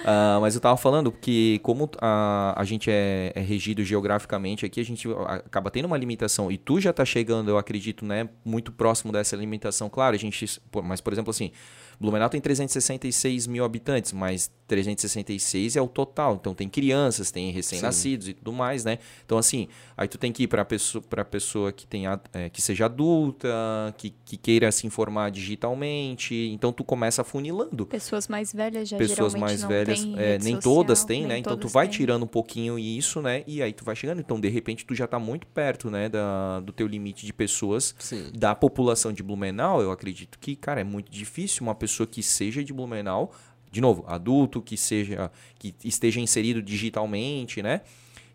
Ah, 0.06 0.38
mas 0.40 0.56
eu 0.56 0.62
tava 0.62 0.78
falando 0.78 1.12
que 1.12 1.60
como 1.62 1.90
a, 2.00 2.54
a 2.56 2.64
gente 2.64 2.90
é, 2.90 3.32
é 3.36 3.42
regido 3.42 3.84
geograficamente 3.84 4.66
aqui, 4.66 4.80
a 4.80 4.86
gente 4.86 5.08
acaba 5.28 5.70
tendo 5.70 5.86
uma 5.86 5.98
limitação. 5.98 6.52
E 6.52 6.58
tu 6.58 6.80
já 6.80 6.94
tá 6.94 7.04
chegando, 7.04 7.50
eu 7.50 7.58
acredito, 7.58 8.06
né, 8.06 8.30
muito 8.46 8.72
próximo 8.72 9.12
dessa 9.12 9.36
limitação. 9.36 9.90
Claro, 9.90 10.16
a 10.16 10.20
gente... 10.20 10.46
Mas, 10.84 11.02
por 11.02 11.12
exemplo, 11.12 11.32
assim, 11.32 11.52
Blumenau 12.00 12.30
tem 12.30 12.40
366 12.40 13.46
mil 13.48 13.66
habitantes, 13.66 14.14
mas 14.14 14.50
366 14.68 15.76
é 15.76 15.82
o 15.82 15.88
total. 15.88 16.36
Então 16.36 16.54
tem 16.54 16.70
crianças, 16.70 17.32
tem 17.32 17.52
recém-nascidos 17.52 18.30
e 18.30 18.34
tudo 18.34 18.54
mais, 18.54 18.86
né? 18.86 19.00
Então, 19.26 19.38
assim, 19.38 19.68
aí 19.98 20.08
tu 20.08 20.18
tem 20.18 20.32
que 20.32 20.44
ir 20.44 20.48
pra 20.48 20.64
pessoa, 20.64 21.02
pra 21.02 21.26
pessoa 21.26 21.74
que, 21.74 21.86
tenha, 21.86 22.20
é, 22.32 22.50
que 22.50 22.62
seja 22.62 22.86
adulta, 22.86 23.50
que, 23.98 24.14
que 24.24 24.38
queira 24.38 24.72
se 24.72 24.88
informar 24.88 25.30
digitalmente. 25.32 26.34
Então 26.54 26.72
tu 26.72 26.84
começa 26.84 27.22
afunilando. 27.22 27.86
Pessoas 27.88 28.28
mais 28.28 28.54
velhas 28.54 28.88
já 28.88 28.98
Pessoas 28.98 29.34
geralmente 29.34 29.40
mais 29.42 29.62
não 29.62 29.70
velhas 29.70 30.00
tem 30.00 30.14
é, 30.18 30.32
rede 30.32 30.44
nem 30.46 30.56
social, 30.56 30.74
todas 30.76 31.04
têm, 31.04 31.20
nem 31.22 31.28
né? 31.28 31.38
Então 31.40 31.58
tu 31.58 31.68
vai 31.68 31.88
têm. 31.88 31.98
tirando 31.98 32.24
um 32.24 32.28
pouquinho 32.28 32.80
isso, 32.80 33.22
né? 33.22 33.44
E 33.46 33.62
aí 33.62 33.74
tu 33.74 33.84
vai 33.84 33.96
chegando. 33.96 34.20
Então, 34.20 34.40
de 34.40 34.48
repente, 34.48 34.86
tu 34.86 34.96
já 34.96 35.08
tá 35.08 35.20
muito 35.20 35.48
perto, 35.48 35.90
né? 35.90 36.08
Da, 36.08 36.62
do 36.62 36.72
teu 36.72 36.88
limite 36.88 37.26
de 37.26 37.34
pessoas. 37.34 37.94
Sim. 38.00 38.30
Da 38.38 38.56
população 38.56 39.12
de 39.12 39.22
Blumenau, 39.24 39.82
eu 39.82 39.92
acredito 39.92 40.38
que, 40.40 40.56
cara, 40.56 40.80
é 40.80 40.84
muito 40.84 41.12
difícil 41.12 41.64
uma 41.64 41.76
pessoa 41.76 41.89
que 42.08 42.24
seja 42.24 42.64
de 42.64 42.74
Blumenau, 42.74 43.32
de 43.72 43.82
novo, 43.82 44.04
adulto, 44.08 44.62
que 44.62 44.76
seja, 44.76 45.32
que 45.58 45.76
esteja 45.84 46.20
inserido 46.20 46.62
digitalmente, 46.62 47.62
né? 47.62 47.82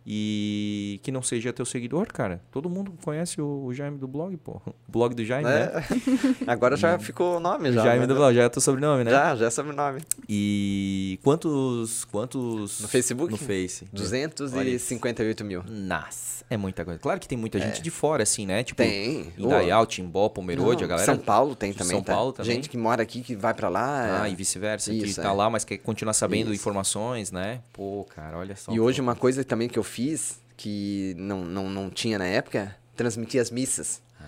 E 0.06 1.00
que 1.02 1.10
não 1.10 1.22
seja 1.22 1.52
teu 1.52 1.64
seguidor, 1.64 2.08
cara. 2.08 2.42
Todo 2.50 2.68
mundo 2.68 2.92
conhece 3.02 3.40
o, 3.40 3.72
Jaime 3.72 3.96
do 3.96 4.06
blog, 4.06 4.36
pô. 4.36 4.60
O 4.66 4.74
blog 4.92 5.14
do 5.14 5.24
Jaime, 5.24 5.48
né? 5.48 5.70
É. 6.46 6.50
Agora 6.50 6.76
já 6.76 6.98
ficou 6.98 7.38
o 7.38 7.40
nome 7.40 7.72
já. 7.72 7.84
Jaime 7.84 8.00
né? 8.00 8.06
do 8.06 8.14
blog, 8.14 8.34
já 8.34 8.42
é 8.42 8.48
teu 8.48 8.60
sobrenome, 8.60 9.04
né? 9.04 9.10
Já, 9.10 9.36
já 9.36 9.46
é 9.46 9.50
sobrenome. 9.50 10.02
E 10.28 11.18
quantos. 11.22 12.04
Quantos. 12.04 12.80
No 12.80 12.88
Facebook? 12.88 13.32
No 13.32 13.38
Face. 13.38 13.86
258 13.92 15.44
mil. 15.44 15.62
Nossa, 15.66 16.44
é 16.50 16.56
muita 16.56 16.84
coisa. 16.84 17.00
Claro 17.00 17.18
que 17.18 17.26
tem 17.26 17.38
muita 17.38 17.58
gente 17.58 17.80
de 17.80 17.90
fora, 17.90 18.22
assim, 18.22 18.46
né? 18.46 18.62
Tipo, 18.62 18.82
Tem. 18.82 19.32
Indaial, 19.38 19.86
Timbó, 19.86 20.28
Pomerode, 20.28 20.84
a 20.84 20.86
galera. 20.86 21.06
São 21.06 21.16
Paulo 21.16 21.54
tem 21.54 21.72
também, 21.72 21.96
São 21.96 22.02
tá? 22.02 22.12
Paulo 22.12 22.32
também? 22.32 22.52
Gente 22.52 22.68
que 22.68 22.76
mora 22.76 23.02
aqui, 23.02 23.22
que 23.22 23.34
vai 23.34 23.54
pra 23.54 23.68
lá. 23.68 24.22
Ah, 24.22 24.28
é. 24.28 24.32
e 24.32 24.34
vice-versa. 24.34 24.90
Que 24.90 25.14
tá 25.14 25.30
é. 25.30 25.32
lá, 25.32 25.48
mas 25.48 25.64
quer 25.64 25.78
continuar 25.78 26.12
sabendo 26.12 26.52
Isso. 26.52 26.60
informações, 26.60 27.32
né? 27.32 27.60
Pô, 27.72 28.06
cara, 28.14 28.38
olha 28.38 28.54
só. 28.54 28.72
E 28.72 28.78
hoje 28.78 29.00
uma 29.00 29.14
coisa 29.14 29.42
também 29.44 29.68
que 29.68 29.78
eu 29.78 29.82
fiz, 29.94 30.40
que 30.56 31.14
não, 31.16 31.44
não, 31.44 31.70
não 31.70 31.88
tinha 31.88 32.18
na 32.18 32.26
época, 32.26 32.74
transmitir 32.96 33.40
as 33.40 33.50
missas. 33.50 34.02
Ah. 34.20 34.24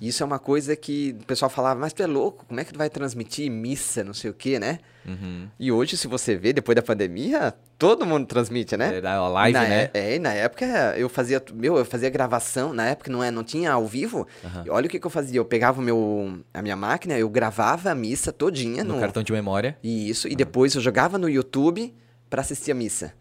Isso 0.00 0.22
é 0.22 0.26
uma 0.26 0.38
coisa 0.38 0.74
que 0.74 1.14
o 1.20 1.26
pessoal 1.26 1.50
falava, 1.50 1.78
mas 1.78 1.92
tu 1.92 2.02
é 2.02 2.06
louco, 2.06 2.46
como 2.46 2.58
é 2.58 2.64
que 2.64 2.72
tu 2.72 2.78
vai 2.78 2.88
transmitir 2.88 3.50
missa, 3.50 4.02
não 4.02 4.14
sei 4.14 4.30
o 4.30 4.34
quê, 4.34 4.58
né? 4.58 4.78
Uhum. 5.06 5.48
E 5.60 5.70
hoje, 5.70 5.96
se 5.96 6.08
você 6.08 6.34
vê, 6.34 6.52
depois 6.52 6.74
da 6.74 6.82
pandemia, 6.82 7.54
todo 7.78 8.06
mundo 8.06 8.26
transmite, 8.26 8.74
né? 8.76 8.98
É, 8.98 9.00
live, 9.00 9.52
na, 9.52 9.64
né? 9.64 9.90
É, 9.92 10.16
e 10.16 10.18
na 10.18 10.32
época 10.32 10.64
eu 10.96 11.08
fazia, 11.10 11.42
meu, 11.54 11.76
eu 11.76 11.84
fazia 11.84 12.08
gravação, 12.08 12.72
na 12.72 12.86
época 12.86 13.10
não, 13.10 13.22
é, 13.22 13.30
não 13.30 13.44
tinha 13.44 13.72
ao 13.72 13.86
vivo. 13.86 14.26
E 14.64 14.70
olha 14.70 14.86
o 14.86 14.88
que, 14.88 14.98
que 14.98 15.06
eu 15.06 15.10
fazia, 15.10 15.38
eu 15.38 15.44
pegava 15.44 15.82
meu, 15.82 16.40
a 16.54 16.62
minha 16.62 16.74
máquina, 16.74 17.18
eu 17.18 17.28
gravava 17.28 17.90
a 17.90 17.94
missa 17.94 18.32
todinha 18.32 18.82
No 18.82 18.94
no, 18.94 19.00
cartão 19.00 19.22
de 19.22 19.30
memória. 19.30 19.76
Isso, 19.84 20.26
e 20.26 20.34
depois 20.34 20.74
eu 20.74 20.80
jogava 20.80 21.18
no 21.18 21.28
YouTube 21.28 21.94
pra 22.30 22.40
assistir 22.40 22.72
a 22.72 22.74
missa. 22.74 23.12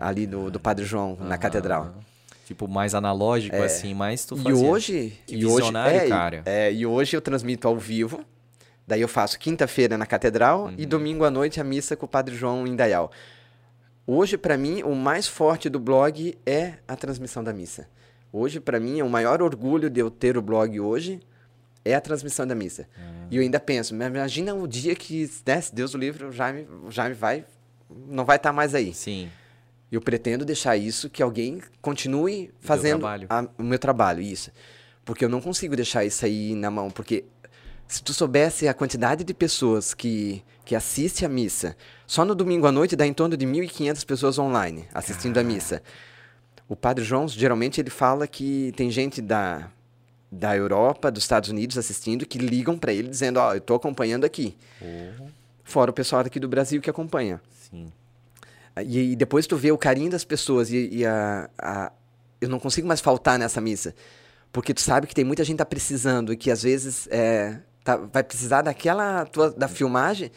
Ali 0.00 0.26
do, 0.26 0.50
do 0.50 0.60
Padre 0.60 0.84
João, 0.84 1.16
na 1.20 1.36
catedral. 1.38 1.94
Tipo, 2.46 2.66
mais 2.66 2.94
analógico, 2.94 3.56
assim, 3.56 3.92
mas 3.92 4.24
tu 4.24 4.34
É. 4.34 4.38
E 4.38 4.42
fazia. 4.42 4.66
hoje, 4.68 5.18
Que 5.26 5.36
e 5.36 5.44
hoje 5.46 5.70
é, 5.76 6.06
e- 6.06 6.08
cara. 6.08 6.42
É, 6.46 6.72
e 6.72 6.86
hoje 6.86 7.14
eu 7.16 7.20
transmito 7.20 7.68
ao 7.68 7.76
vivo. 7.76 8.24
Daí 8.86 9.02
eu 9.02 9.08
faço 9.08 9.38
quinta-feira 9.38 9.98
na 9.98 10.06
catedral 10.06 10.70
e 10.78 10.82
Uhum. 10.84 10.88
domingo 10.88 11.24
à 11.24 11.30
noite 11.30 11.60
a 11.60 11.64
missa 11.64 11.94
com 11.94 12.06
o 12.06 12.08
Padre 12.08 12.34
João 12.34 12.66
em 12.66 12.74
Dayal. 12.74 13.12
Hoje, 14.06 14.38
pra 14.38 14.56
mim, 14.56 14.82
o 14.82 14.94
mais 14.94 15.28
forte 15.28 15.68
do 15.68 15.78
blog 15.78 16.34
é 16.46 16.74
a 16.88 16.96
transmissão 16.96 17.44
da 17.44 17.52
missa. 17.52 17.86
Hoje, 18.32 18.58
pra 18.60 18.80
mim, 18.80 19.02
o 19.02 19.08
maior 19.10 19.42
orgulho 19.42 19.90
de 19.90 20.00
eu 20.00 20.10
ter 20.10 20.38
o 20.38 20.42
blog 20.42 20.80
hoje 20.80 21.20
é 21.84 21.94
a 21.94 22.00
transmissão 22.00 22.46
da 22.46 22.54
missa. 22.54 22.88
Ah. 22.96 23.26
E 23.30 23.36
eu 23.36 23.42
ainda 23.42 23.60
penso, 23.60 23.94
imagina 23.94 24.54
o 24.54 24.66
dia 24.66 24.94
que, 24.94 25.30
né, 25.46 25.60
se 25.60 25.74
Deus 25.74 25.92
o 25.94 25.98
livre, 25.98 26.24
o 26.24 26.32
Jaime, 26.32 26.66
o 26.86 26.90
Jaime 26.90 27.14
vai, 27.14 27.44
não 28.06 28.24
vai 28.24 28.36
estar 28.36 28.52
mais 28.54 28.74
aí. 28.74 28.94
Sim. 28.94 29.28
Eu 29.90 30.00
pretendo 30.00 30.44
deixar 30.44 30.76
isso, 30.76 31.08
que 31.08 31.22
alguém 31.22 31.62
continue 31.80 32.50
fazendo 32.60 33.00
a- 33.30 33.48
o 33.58 33.62
meu 33.62 33.78
trabalho, 33.78 34.20
isso. 34.20 34.50
Porque 35.04 35.24
eu 35.24 35.28
não 35.28 35.40
consigo 35.40 35.74
deixar 35.74 36.04
isso 36.04 36.24
aí 36.26 36.54
na 36.54 36.70
mão, 36.70 36.90
porque 36.90 37.24
se 37.86 38.02
tu 38.02 38.12
soubesse 38.12 38.68
a 38.68 38.74
quantidade 38.74 39.24
de 39.24 39.32
pessoas 39.32 39.94
que, 39.94 40.42
que 40.64 40.74
assiste 40.74 41.24
a 41.24 41.28
missa, 41.28 41.74
só 42.06 42.22
no 42.24 42.34
domingo 42.34 42.66
à 42.66 42.72
noite 42.72 42.94
dá 42.94 43.06
em 43.06 43.14
torno 43.14 43.34
de 43.34 43.46
1.500 43.46 44.04
pessoas 44.04 44.38
online 44.38 44.86
assistindo 44.92 45.38
a 45.38 45.42
missa. 45.42 45.82
O 46.68 46.76
Padre 46.76 47.02
João, 47.02 47.26
geralmente, 47.26 47.80
ele 47.80 47.88
fala 47.88 48.26
que 48.26 48.74
tem 48.76 48.90
gente 48.90 49.22
da, 49.22 49.70
da 50.30 50.54
Europa, 50.54 51.10
dos 51.10 51.22
Estados 51.24 51.48
Unidos 51.48 51.78
assistindo, 51.78 52.26
que 52.26 52.36
ligam 52.36 52.76
para 52.78 52.92
ele 52.92 53.08
dizendo, 53.08 53.38
ó, 53.38 53.54
eu 53.54 53.60
tô 53.62 53.74
acompanhando 53.74 54.26
aqui. 54.26 54.54
Fora 55.64 55.90
o 55.90 55.94
pessoal 55.94 56.22
daqui 56.22 56.38
do 56.38 56.46
Brasil 56.48 56.82
que 56.82 56.90
acompanha. 56.90 57.40
Sim. 57.70 57.90
E, 58.82 59.12
e 59.12 59.16
depois 59.16 59.46
tu 59.46 59.56
vê 59.56 59.70
o 59.72 59.78
carinho 59.78 60.10
das 60.10 60.24
pessoas 60.24 60.70
e, 60.70 60.88
e 60.92 61.06
a, 61.06 61.48
a- 61.58 61.92
eu 62.40 62.48
não 62.48 62.58
consigo 62.58 62.86
mais 62.86 63.00
faltar 63.00 63.38
nessa 63.38 63.60
missa. 63.60 63.94
Porque 64.52 64.72
tu 64.72 64.80
sabe 64.80 65.06
que 65.06 65.14
tem 65.14 65.24
muita 65.24 65.44
gente 65.44 65.54
que 65.56 65.58
tá 65.58 65.66
precisando 65.66 66.32
e 66.32 66.36
que 66.36 66.50
às 66.50 66.62
vezes 66.62 67.06
é, 67.10 67.58
tá- 67.84 67.96
vai 67.96 68.22
precisar 68.22 68.62
daquela 68.62 69.24
tua, 69.26 69.50
da 69.50 69.68
filmagem 69.68 70.30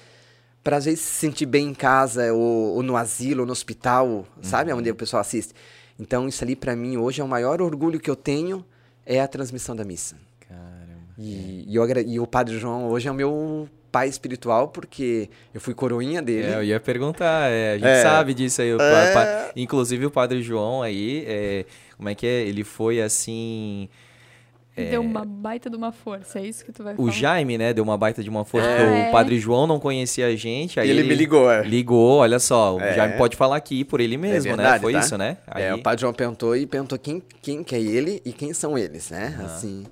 para 0.63 0.77
às 0.77 0.85
vezes 0.85 0.99
se 1.01 1.19
sentir 1.19 1.45
bem 1.45 1.69
em 1.69 1.73
casa 1.73 2.31
ou, 2.33 2.75
ou 2.75 2.83
no 2.83 2.95
asilo 2.97 3.41
ou 3.41 3.45
no 3.45 3.51
hospital, 3.51 4.27
sabe? 4.41 4.71
Onde 4.73 4.91
o 4.91 4.95
pessoal 4.95 5.21
assiste. 5.21 5.53
Então 5.99 6.27
isso 6.27 6.43
ali 6.43 6.55
para 6.55 6.75
mim 6.75 6.97
hoje 6.97 7.21
é 7.21 7.23
o 7.23 7.27
maior 7.27 7.61
orgulho 7.61 7.99
que 7.99 8.09
eu 8.09 8.15
tenho 8.15 8.65
é 9.05 9.19
a 9.21 9.27
transmissão 9.27 9.75
da 9.75 9.83
missa. 9.83 10.15
Caramba. 10.47 11.13
E, 11.17 11.65
e 11.67 11.75
eu 11.75 11.85
e 12.07 12.19
o 12.19 12.27
Padre 12.27 12.57
João 12.59 12.87
hoje 12.89 13.07
é 13.07 13.11
o 13.11 13.15
meu 13.15 13.67
pai 13.91 14.07
espiritual 14.07 14.69
porque 14.69 15.29
eu 15.53 15.59
fui 15.59 15.73
coroinha 15.73 16.21
dele. 16.21 16.47
É, 16.47 16.55
eu 16.55 16.63
ia 16.63 16.79
perguntar, 16.79 17.49
é, 17.51 17.73
a 17.73 17.77
gente 17.77 17.87
É. 17.87 18.01
sabe 18.01 18.33
disso 18.33 18.61
aí. 18.61 18.73
o 18.73 18.77
pa- 18.77 19.11
pa- 19.13 19.51
inclusive 19.55 20.05
o 20.05 20.11
Padre 20.11 20.41
João 20.41 20.81
aí, 20.81 21.25
é, 21.27 21.65
como 21.97 22.07
é 22.09 22.15
que 22.15 22.25
é? 22.25 22.41
Ele 22.41 22.63
foi 22.63 23.01
assim. 23.01 23.89
Deu 24.73 25.01
uma 25.01 25.25
baita 25.25 25.69
de 25.69 25.75
uma 25.75 25.91
força, 25.91 26.39
é 26.39 26.45
isso 26.45 26.63
que 26.65 26.71
tu 26.71 26.81
vai 26.81 26.93
O 26.93 26.97
falar? 26.97 27.11
Jaime, 27.11 27.57
né, 27.57 27.73
deu 27.73 27.83
uma 27.83 27.97
baita 27.97 28.23
de 28.23 28.29
uma 28.29 28.45
força, 28.45 28.67
Ah, 28.67 28.77
porque 28.77 28.99
é? 28.99 29.09
o 29.09 29.11
Padre 29.11 29.37
João 29.37 29.67
não 29.67 29.79
conhecia 29.79 30.25
a 30.27 30.35
gente. 30.35 30.79
Aí 30.79 30.87
E 30.87 30.89
ele 30.89 31.03
me 31.03 31.13
ligou, 31.13 31.51
é. 31.51 31.61
Ligou, 31.61 32.19
olha 32.19 32.39
só, 32.39 32.77
o 32.77 32.79
É. 32.81 32.93
Jaime 32.95 33.17
pode 33.17 33.35
falar 33.35 33.57
aqui 33.57 33.83
por 33.83 33.99
ele 33.99 34.15
mesmo, 34.17 34.51
né? 34.51 34.55
verdade, 34.63 34.81
Foi 34.81 34.93
tá? 34.93 34.99
isso, 34.99 35.17
né? 35.17 35.37
Aí, 35.45 35.63
É, 35.63 35.75
o 35.75 35.79
Padre 35.83 36.01
João 36.01 36.13
perguntou 36.13 36.55
e 36.55 36.65
perguntou 36.65 36.97
quem, 36.97 37.21
quem 37.41 37.63
que 37.65 37.75
é 37.75 37.81
ele 37.81 38.21
e 38.25 38.31
quem 38.31 38.53
são 38.53 38.77
eles, 38.77 39.11
né? 39.11 39.37
Assim. 39.43 39.85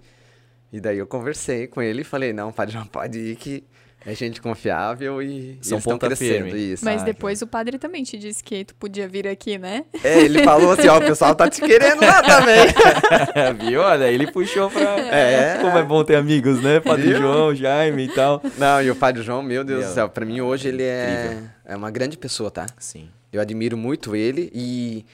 E 0.71 0.79
daí 0.79 0.97
eu 0.97 1.05
conversei 1.05 1.67
com 1.67 1.81
ele 1.81 2.01
e 2.01 2.05
falei, 2.05 2.31
não, 2.31 2.51
Padre 2.51 2.73
João, 2.73 2.85
pode 2.85 3.19
ir 3.19 3.35
que 3.35 3.63
é 4.05 4.13
gente 4.15 4.41
confiável 4.41 5.21
e 5.21 5.57
São 5.61 5.77
estão 5.77 5.97
crescendo. 5.97 6.45
firme. 6.45 6.73
Isso. 6.73 6.85
Mas 6.85 7.01
Ah, 7.01 7.05
depois 7.05 7.41
o 7.41 7.47
padre 7.47 7.77
também 7.77 8.03
te 8.03 8.17
disse 8.17 8.43
que 8.43 8.63
tu 8.65 8.73
podia 8.75 9.07
vir 9.07 9.27
aqui, 9.27 9.57
né? 9.57 9.85
É, 10.03 10.19
ele 10.21 10.43
falou 10.43 10.71
assim, 10.71 10.87
ó, 10.87 10.97
o 10.97 11.01
pessoal 11.01 11.35
tá 11.35 11.49
te 11.49 11.61
querendo 11.61 12.01
lá 12.01 12.21
também. 12.21 12.65
Viu? 13.69 13.81
Olha, 13.81 14.05
ele 14.11 14.31
puxou 14.31 14.69
pra. 14.69 14.81
É. 14.99 15.57
Como 15.61 15.77
é 15.77 15.83
bom 15.83 16.03
ter 16.03 16.15
amigos, 16.15 16.61
né? 16.61 16.79
Padre 16.79 17.09
Viu? 17.09 17.17
João, 17.17 17.53
Jaime 17.55 18.05
e 18.05 18.13
tal. 18.13 18.41
Não, 18.57 18.81
e 18.81 18.89
o 18.89 18.95
Padre 18.95 19.21
João, 19.23 19.41
meu 19.43 19.63
Deus 19.63 19.79
Meu, 19.79 19.89
do 19.89 19.93
céu, 19.93 20.09
pra 20.09 20.25
mim 20.25 20.41
hoje 20.41 20.67
ele 20.69 20.83
é, 20.83 21.25
incrível. 21.25 21.49
é 21.65 21.75
uma 21.75 21.91
grande 21.91 22.17
pessoa, 22.17 22.49
tá? 22.49 22.65
Sim. 22.77 23.09
Eu 23.31 23.41
admiro 23.41 23.77
muito 23.77 24.15
ele 24.15 24.49
e, 24.53 25.05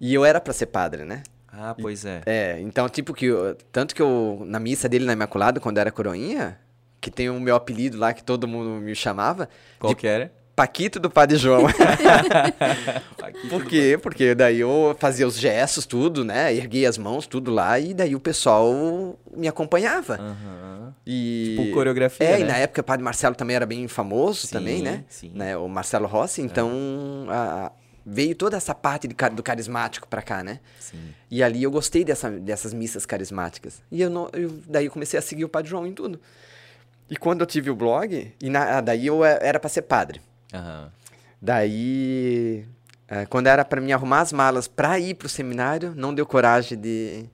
e 0.00 0.14
eu 0.14 0.24
era 0.24 0.40
pra 0.40 0.52
ser 0.52 0.66
padre, 0.66 1.04
né? 1.04 1.22
Ah, 1.52 1.74
pois 1.80 2.04
é. 2.04 2.20
É, 2.26 2.58
então, 2.60 2.88
tipo, 2.88 3.14
que 3.14 3.26
eu- 3.26 3.56
tanto 3.72 3.94
que 3.94 4.02
eu, 4.02 4.42
na 4.44 4.58
missa 4.58 4.88
dele 4.88 5.04
na 5.04 5.12
Imaculada, 5.12 5.60
quando 5.60 5.76
eu 5.76 5.82
era 5.82 5.90
coroinha, 5.92 6.58
que 7.04 7.10
tem 7.10 7.28
o 7.28 7.38
meu 7.38 7.54
apelido 7.54 7.98
lá 7.98 8.14
que 8.14 8.24
todo 8.24 8.48
mundo 8.48 8.80
me 8.80 8.94
chamava, 8.94 9.46
Qual 9.78 9.94
que 9.94 10.06
era? 10.06 10.32
Paquito 10.56 10.98
do 10.98 11.10
Padre 11.10 11.36
João. 11.36 11.66
Por 13.50 13.64
quê? 13.66 13.98
Porque 14.00 14.34
daí 14.34 14.60
eu 14.60 14.96
fazia 14.98 15.26
os 15.26 15.36
gestos, 15.38 15.84
tudo, 15.84 16.24
né? 16.24 16.54
Erguia 16.54 16.88
as 16.88 16.96
mãos, 16.96 17.26
tudo 17.26 17.50
lá, 17.50 17.78
e 17.78 17.92
daí 17.92 18.14
o 18.14 18.20
pessoal 18.20 19.18
me 19.36 19.48
acompanhava. 19.48 20.14
Aham. 20.20 20.94
E... 21.06 21.56
Tipo 21.58 21.74
coreografia, 21.74 22.26
É, 22.26 22.38
e 22.40 22.42
né? 22.44 22.48
na 22.52 22.56
época 22.58 22.80
o 22.80 22.84
Padre 22.84 23.04
Marcelo 23.04 23.34
também 23.34 23.56
era 23.56 23.66
bem 23.66 23.86
famoso 23.88 24.46
Sim, 24.46 24.52
também, 24.54 24.80
né? 24.82 25.04
sim. 25.08 25.30
né? 25.34 25.56
O 25.56 25.68
Marcelo 25.68 26.06
Rossi, 26.06 26.40
então 26.40 26.70
a- 27.28 27.70
veio 28.06 28.34
toda 28.34 28.56
essa 28.56 28.74
parte 28.74 29.08
de 29.08 29.14
do 29.32 29.42
carismático 29.42 30.06
pra 30.08 30.22
cá, 30.22 30.42
né? 30.44 30.60
Sim. 30.78 30.98
E 31.30 31.42
ali 31.42 31.62
eu 31.62 31.70
gostei 31.70 32.04
dessa, 32.04 32.30
dessas 32.30 32.72
missas 32.72 33.04
carismáticas. 33.04 33.82
E 33.90 34.00
eu, 34.00 34.08
não, 34.10 34.28
eu- 34.32 34.58
daí 34.68 34.86
eu 34.86 34.90
comecei 34.92 35.18
a 35.18 35.22
seguir 35.22 35.44
o 35.44 35.48
Padre 35.48 35.70
João 35.70 35.86
em 35.86 35.92
tudo. 35.92 36.20
E 37.10 37.16
quando 37.16 37.40
eu 37.42 37.46
tive 37.46 37.70
o 37.70 37.74
blog, 37.76 38.32
e 38.40 38.50
na- 38.50 38.78
ah, 38.78 38.80
daí 38.80 39.06
eu 39.06 39.24
eh, 39.24 39.38
era 39.42 39.60
pra 39.60 39.68
ser 39.68 39.82
padre. 39.82 40.20
Aham. 40.52 40.90
Daí, 41.40 42.64
eh, 43.06 43.26
quando 43.26 43.46
era 43.46 43.64
pra 43.64 43.80
mim 43.80 43.92
arrumar 43.92 44.20
as 44.22 44.32
malas 44.32 44.66
pra 44.66 44.98
ir 44.98 45.14
pro 45.14 45.28
seminário, 45.28 45.92
não 45.94 46.14
deu 46.14 46.24
coragem 46.26 46.78
de, 46.78 47.26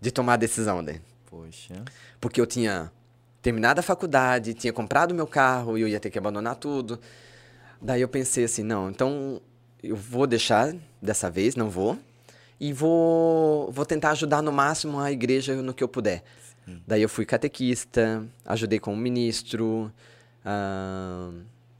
de 0.00 0.10
tomar 0.10 0.34
a 0.34 0.36
decisão 0.36 0.82
daí. 0.82 1.00
Poxa. 1.30 1.74
Porque 2.20 2.40
eu 2.40 2.46
tinha 2.46 2.90
terminado 3.42 3.78
a 3.78 3.82
faculdade, 3.82 4.54
tinha 4.54 4.72
comprado 4.72 5.14
meu 5.14 5.26
carro 5.26 5.76
e 5.78 5.82
eu 5.82 5.88
ia 5.88 6.00
ter 6.00 6.10
que 6.10 6.18
abandonar 6.18 6.56
tudo. 6.56 6.98
Daí 7.80 8.00
eu 8.00 8.08
pensei 8.08 8.44
assim, 8.44 8.62
não, 8.62 8.90
então 8.90 9.40
eu 9.82 9.94
vou 9.96 10.26
deixar 10.26 10.74
dessa 11.00 11.30
vez, 11.30 11.54
não 11.54 11.70
vou. 11.70 11.98
E 12.58 12.72
vou, 12.72 13.70
vou 13.72 13.86
tentar 13.86 14.10
ajudar 14.10 14.42
no 14.42 14.52
máximo 14.52 14.98
a 15.00 15.10
igreja 15.12 15.54
no 15.62 15.72
que 15.72 15.82
eu 15.84 15.88
puder. 15.88 16.22
Daí 16.86 17.02
eu 17.02 17.08
fui 17.08 17.24
catequista, 17.26 18.24
ajudei 18.46 18.78
como 18.78 18.96
ministro, 18.96 19.90
ah, 20.44 21.30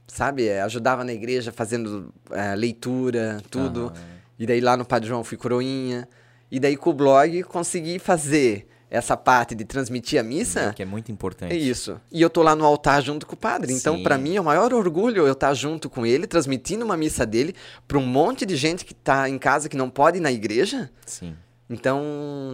sabe? 0.07 0.47
eh, 0.47 0.61
Ajudava 0.61 1.03
na 1.03 1.13
igreja 1.13 1.51
fazendo 1.51 2.13
eh, 2.31 2.55
leitura, 2.55 3.41
tudo. 3.49 3.93
E 4.37 4.45
daí 4.45 4.59
lá 4.59 4.75
no 4.75 4.85
Padre 4.85 5.07
João 5.09 5.23
fui 5.23 5.37
coroinha. 5.37 6.07
E 6.49 6.59
daí 6.59 6.75
com 6.75 6.89
o 6.89 6.93
blog 6.93 7.43
consegui 7.43 7.99
fazer 7.99 8.67
essa 8.89 9.15
parte 9.15 9.55
de 9.55 9.63
transmitir 9.63 10.19
a 10.19 10.23
missa, 10.23 10.73
Que 10.73 10.83
é 10.83 10.85
muito 10.85 11.09
importante. 11.09 11.53
é 11.53 11.55
isso. 11.57 11.97
E 12.11 12.21
eu 12.21 12.29
tô 12.29 12.43
lá 12.43 12.53
no 12.57 12.65
altar 12.65 13.01
junto 13.01 13.25
com 13.25 13.35
o 13.35 13.37
padre. 13.37 13.71
Então, 13.71 14.03
para 14.03 14.17
mim, 14.17 14.35
é 14.35 14.41
o 14.41 14.43
maior 14.43 14.73
orgulho 14.73 15.25
eu 15.25 15.31
estar 15.31 15.53
junto 15.53 15.89
com 15.89 16.05
ele, 16.05 16.27
transmitindo 16.27 16.83
uma 16.83 16.97
missa 16.97 17.25
dele 17.25 17.55
para 17.87 17.97
um 17.97 18.05
monte 18.05 18.45
de 18.45 18.57
gente 18.57 18.83
que 18.83 18.93
tá 18.93 19.29
em 19.29 19.37
casa 19.37 19.69
que 19.69 19.77
não 19.77 19.89
pode 19.89 20.17
ir 20.17 20.19
na 20.21 20.29
igreja. 20.29 20.91
Sim. 21.05 21.37
Então, 21.71 22.03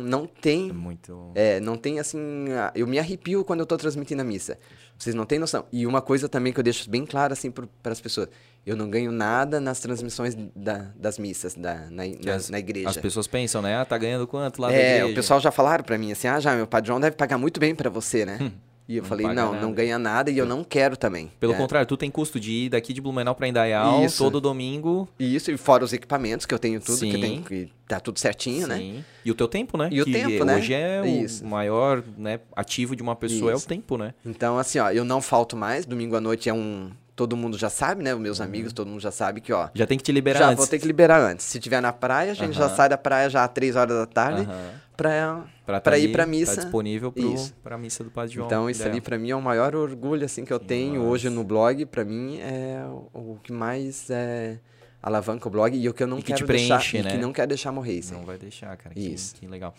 não 0.03 0.25
É 0.25 0.41
tem. 0.41 0.71
muito. 0.71 1.31
É, 1.33 1.59
não 1.59 1.75
tem 1.75 1.99
assim. 1.99 2.45
Eu 2.75 2.85
me 2.85 2.99
arrepio 2.99 3.43
quando 3.43 3.61
eu 3.61 3.65
tô 3.65 3.75
transmitindo 3.75 4.21
a 4.21 4.25
missa. 4.25 4.59
Vocês 4.97 5.15
não 5.15 5.25
têm 5.25 5.39
noção. 5.39 5.65
E 5.71 5.85
uma 5.87 6.01
coisa 6.01 6.29
também 6.29 6.53
que 6.53 6.59
eu 6.59 6.63
deixo 6.63 6.89
bem 6.89 7.05
claro 7.05 7.33
assim 7.33 7.49
para 7.51 7.67
as 7.91 7.99
pessoas: 7.99 8.29
eu 8.65 8.75
não 8.75 8.89
ganho 8.89 9.11
nada 9.11 9.59
nas 9.59 9.79
transmissões 9.79 10.35
da- 10.55 10.91
das 10.95 11.17
missas 11.17 11.55
da, 11.55 11.89
na, 11.89 12.03
na, 12.23 12.35
as, 12.35 12.49
na 12.49 12.59
igreja. 12.59 12.89
as 12.89 12.97
pessoas 12.97 13.27
pensam, 13.27 13.61
né? 13.61 13.75
Ah, 13.75 13.85
tá 13.85 13.97
ganhando 13.97 14.27
quanto 14.27 14.61
lá 14.61 14.71
É, 14.71 14.97
igreja? 14.97 15.11
o 15.11 15.15
pessoal 15.15 15.39
já 15.39 15.51
falaram 15.51 15.83
pra 15.83 15.97
mim 15.97 16.11
assim: 16.11 16.27
ah, 16.27 16.39
já, 16.39 16.55
meu 16.55 16.67
padrão 16.67 16.99
deve 16.99 17.15
pagar 17.15 17.37
muito 17.37 17.59
bem 17.59 17.73
pra 17.75 17.89
você, 17.89 18.25
né? 18.25 18.51
E 18.87 18.95
eu 18.97 19.01
Não 19.03 19.09
falei: 19.09 19.27
não, 19.27 19.51
nada. 19.51 19.59
não 19.61 19.73
ganha 19.73 19.99
nada 19.99 20.31
e 20.31 20.37
eu 20.37 20.45
não 20.45 20.63
quero 20.63 20.95
também. 20.95 21.29
Pelo 21.39 21.53
É. 21.53 21.57
contrário, 21.57 21.85
tu 21.85 21.97
tem 21.97 22.09
custo 22.09 22.39
de 22.39 22.51
ir 22.51 22.69
daqui 22.69 22.93
de 22.93 23.01
Blumenau 23.01 23.35
pra 23.35 23.47
Indaial 23.47 24.05
Isso. 24.05 24.23
todo 24.23 24.39
domingo. 24.39 25.09
Isso, 25.19 25.51
e 25.51 25.57
fora 25.57 25.83
os 25.83 25.91
equipamentos 25.91 26.45
que 26.45 26.53
eu 26.53 26.59
tenho 26.59 26.79
tudo, 26.79 26.99
que 26.99 27.11
Sim. 27.11 27.19
tem 27.19 27.41
que 27.43 27.69
tá 27.87 27.99
tudo 27.99 28.17
certinho, 28.19 28.65
né? 28.67 28.77
Sim. 28.77 29.05
E 29.25 29.31
o 29.31 29.35
teu 29.35 29.47
tempo, 29.47 29.77
né? 29.77 29.89
E 29.91 30.01
o 30.01 30.05
que 30.05 30.11
tempo, 30.13 30.45
né? 30.45 30.55
Hoje 30.55 30.73
é 30.73 31.05
Isso. 31.05 31.43
o 31.43 31.47
maior 31.47 32.01
né, 32.17 32.39
ativo 32.55 32.95
de 32.95 33.01
uma 33.03 33.15
pessoa, 33.15 33.51
é 33.51 33.55
o 33.55 33.57
Isso. 33.57 33.67
tempo, 33.67 33.97
né? 33.97 34.13
Então, 34.25 34.57
assim, 34.57 34.79
ó, 34.79 34.89
eu 34.89 35.03
não 35.03 35.21
falto 35.21 35.55
mais. 35.57 35.85
Domingo 35.85 36.15
à 36.15 36.21
noite 36.21 36.47
é 36.49 36.53
um. 36.53 36.89
Todo 37.15 37.35
mundo 37.35 37.57
já 37.57 37.67
sabe, 37.69 38.03
né? 38.03 38.13
Os 38.13 38.21
meus 38.21 38.39
amigos, 38.39 38.71
todo 38.71 38.87
mundo 38.87 38.99
já 39.01 39.09
sabe 39.09 39.41
que, 39.41 39.51
ó. 39.51 39.69
Já 39.73 39.87
tem 39.87 39.97
que 39.97 40.03
te 40.03 40.11
liberar 40.11 40.37
já 40.39 40.45
Uhum. 40.45 40.51
antes. 40.51 40.59
vou 40.63 40.67
ter 40.69 40.77
que 40.79 40.85
liberar 40.85 41.19
antes. 41.19 41.45
Se 41.47 41.59
tiver 41.59 41.81
na 41.81 41.91
praia, 41.91 42.31
a 42.31 42.35
gente 42.35 42.53
já 42.55 42.65
Aham. 42.67 42.75
sai 42.75 42.89
da 42.89 42.97
praia 42.97 43.27
já 43.27 43.43
às 43.43 43.51
três 43.51 43.75
horas 43.75 43.97
da 43.97 44.05
tarde 44.05 44.41
Aham. 44.41 44.69
Pra, 44.97 45.45
pra 45.63 45.79
tá 45.79 45.95
ir 45.97 46.11
pra 46.11 46.23
Tá 46.23 46.29
missa. 46.29 46.55
disponível 46.59 47.11
pro, 47.11 47.33
Isso. 47.35 47.53
pra 47.63 47.77
missa 47.77 48.03
do 48.03 48.09
Padre 48.09 48.33
João. 48.33 48.47
Então, 48.47 48.67
isso 48.69 48.83
ali 48.83 48.99
pra 48.99 49.17
mim 49.19 49.29
é 49.29 49.35
o 49.35 49.41
maior 49.41 49.75
orgulho 49.75 50.25
assim 50.25 50.43
que 50.43 50.51
eu 50.51 50.59
Que 50.59 50.65
tenho 50.65 51.03
hoje 51.03 51.29
no 51.29 51.43
blog. 51.43 51.85
Pra 51.85 52.03
mim 52.03 52.39
é 52.39 52.83
o, 53.13 53.37
que 53.43 53.53
mais 53.53 54.09
é, 54.09 54.57
alavanca 55.01 55.47
o 55.47 55.51
blog 55.51 55.77
e 55.77 55.87
o 55.87 55.93
que 55.93 56.01
eu 56.01 56.07
não 56.07 56.17
E 56.17 56.23
que 56.23 56.33
te 56.33 56.37
quero 56.43 56.47
deixar 56.47 56.77
preenche, 56.79 56.97
e 56.97 57.03
né? 57.03 57.11
que 57.11 57.17
não 57.19 57.31
quero 57.31 57.47
deixar 57.47 57.71
morrer. 57.71 57.93
Isso. 57.93 58.11
Não 58.13 58.23
vai 58.25 58.39
deixar, 58.39 58.75
cara. 58.75 58.95
Que, 58.95 59.01
Isso. 59.01 59.35
que 59.35 59.45
legal. 59.47 59.75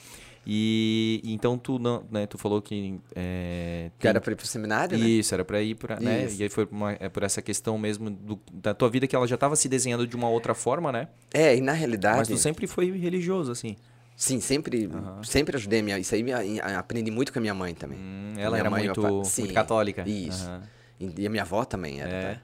E 0.47 1.21
então 1.25 1.59
tu 1.59 1.79
não, 1.79 2.05
né, 2.11 2.25
tu 2.27 2.39
falou 2.39 2.63
que 2.63 2.99
é, 3.15 3.91
Que 3.99 4.03
tem- 4.03 4.09
era 4.09 4.21
pra 4.21 4.33
ir 4.33 4.37
pro 4.37 4.47
seminário, 4.47 4.97
né? 4.97 5.05
Isso, 5.07 5.35
era 5.35 5.45
pra 5.45 5.61
ir 5.61 5.75
pra, 5.75 5.99
né? 6.01 6.25
Isso. 6.25 6.41
E 6.41 6.45
aí 6.45 6.49
foi 6.49 6.67
uma- 6.71 6.93
é 6.93 7.09
por 7.09 7.23
essa 7.23 7.43
questão 7.43 7.77
mesmo 7.77 8.09
do- 8.09 8.41
da 8.53 8.73
tua 8.73 8.89
vida 8.89 9.07
que 9.07 9.15
ela 9.15 9.27
já 9.27 9.37
tava 9.37 9.57
se 9.57 9.69
desenhando 9.69 10.07
de 10.07 10.17
uma 10.17 10.29
outra 10.31 10.55
forma, 10.55 10.91
né? 10.91 11.09
É, 11.35 11.55
e 11.57 11.61
na 11.61 11.73
realidade, 11.73 12.19
Mas 12.19 12.29
tu 12.29 12.37
sempre 12.39 12.67
foi 12.67 12.91
religioso, 12.97 13.53
assim. 13.53 13.77
Sim, 14.19 14.41
sempre, 14.41 14.85
Aham. 14.93 15.23
sempre 15.25 15.57
ajudei 15.57 15.81
minha. 15.81 15.99
Isso 15.99 16.15
aí 16.15 16.23
me- 16.23 16.33
aprendi 16.77 17.11
muito 17.11 17.33
com 17.33 17.39
a 17.39 17.41
minha 17.41 17.55
mãe 17.55 17.75
também. 17.75 17.99
Hum, 17.99 18.35
ela 18.37 18.59
era 18.59 18.69
mãe 18.69 18.85
muito, 18.85 19.01
muito 19.01 19.27
Sim, 19.29 19.47
católica. 19.55 20.03
Isso. 20.07 20.45
Aham. 20.47 20.63
E 21.01 21.27
a 21.27 21.31
minha 21.31 21.43
avó 21.43 21.65
também 21.65 22.01
era. 22.01 22.11
É. 22.11 22.35
tá? 22.35 22.41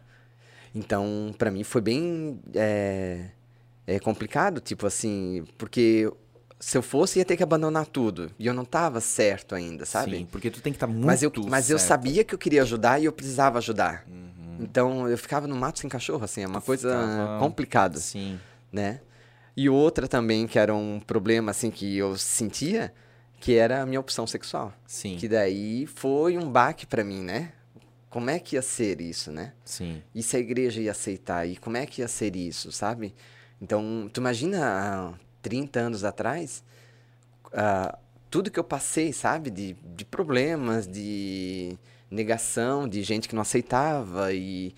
Então, 0.74 1.34
pra 1.36 1.50
mim 1.50 1.64
foi 1.64 1.80
bem 1.80 2.40
é, 2.54 3.26
é 3.86 3.98
complicado, 4.00 4.60
tipo 4.60 4.86
assim, 4.86 5.44
porque 5.58 6.10
se 6.58 6.78
eu 6.78 6.82
fosse 6.82 7.18
ia 7.18 7.24
ter 7.24 7.36
que 7.36 7.42
abandonar 7.42 7.86
tudo 7.86 8.30
e 8.38 8.46
eu 8.46 8.54
não 8.54 8.64
tava 8.64 9.00
certo 9.00 9.54
ainda, 9.54 9.84
sabe? 9.84 10.18
Sim, 10.18 10.26
porque 10.30 10.50
tu 10.50 10.60
tem 10.62 10.72
que 10.72 10.76
estar 10.76 10.86
muito 10.86 11.04
Mas 11.04 11.22
eu, 11.22 11.32
mas 11.48 11.68
eu 11.70 11.78
sabia 11.78 12.24
que 12.24 12.34
eu 12.34 12.38
queria 12.38 12.62
ajudar 12.62 13.00
e 13.00 13.04
eu 13.04 13.12
precisava 13.12 13.58
ajudar. 13.58 14.04
Uhum. 14.08 14.56
Então 14.60 15.08
eu 15.08 15.18
ficava 15.18 15.46
no 15.46 15.54
mato 15.56 15.78
sem 15.80 15.90
cachorro, 15.90 16.24
assim, 16.24 16.42
é 16.42 16.46
uma 16.46 16.60
coisa 16.60 16.88
ficava- 16.90 17.38
complicada, 17.40 17.98
Sim. 17.98 18.38
né? 18.72 19.00
E 19.56 19.68
outra 19.68 20.08
também 20.08 20.46
que 20.46 20.58
era 20.58 20.74
um 20.74 21.00
problema 21.00 21.50
assim 21.50 21.70
que 21.70 21.96
eu 21.96 22.16
sentia, 22.16 22.92
que 23.40 23.54
era 23.54 23.82
a 23.82 23.86
minha 23.86 24.00
opção 24.00 24.26
sexual. 24.26 24.72
Sim. 24.86 25.16
Que 25.16 25.28
daí 25.28 25.86
foi 25.86 26.36
um 26.36 26.50
baque 26.50 26.86
pra 26.86 27.04
mim, 27.04 27.22
né? 27.22 27.52
Como 28.10 28.30
é 28.30 28.38
que 28.38 28.56
ia 28.56 28.62
ser 28.62 29.00
isso, 29.00 29.30
né? 29.30 29.52
Sim. 29.64 30.02
E 30.14 30.22
se 30.22 30.36
a 30.36 30.40
igreja 30.40 30.80
ia 30.80 30.92
aceitar? 30.92 31.46
E 31.46 31.56
como 31.56 31.76
é 31.76 31.84
que 31.84 32.00
ia 32.00 32.08
ser 32.08 32.36
isso, 32.36 32.70
sabe? 32.72 33.14
Então, 33.60 34.08
tu 34.12 34.20
imagina 34.20 34.60
há 34.64 35.14
30 35.42 35.80
anos 35.80 36.04
atrás, 36.04 36.64
ah, 37.52 37.98
tudo 38.30 38.50
que 38.50 38.58
eu 38.58 38.64
passei, 38.64 39.12
sabe? 39.12 39.50
De, 39.50 39.76
de 39.94 40.04
problemas, 40.04 40.86
de 40.86 41.76
negação, 42.10 42.88
de 42.88 43.02
gente 43.02 43.28
que 43.28 43.34
não 43.34 43.42
aceitava. 43.42 44.32
e 44.32 44.74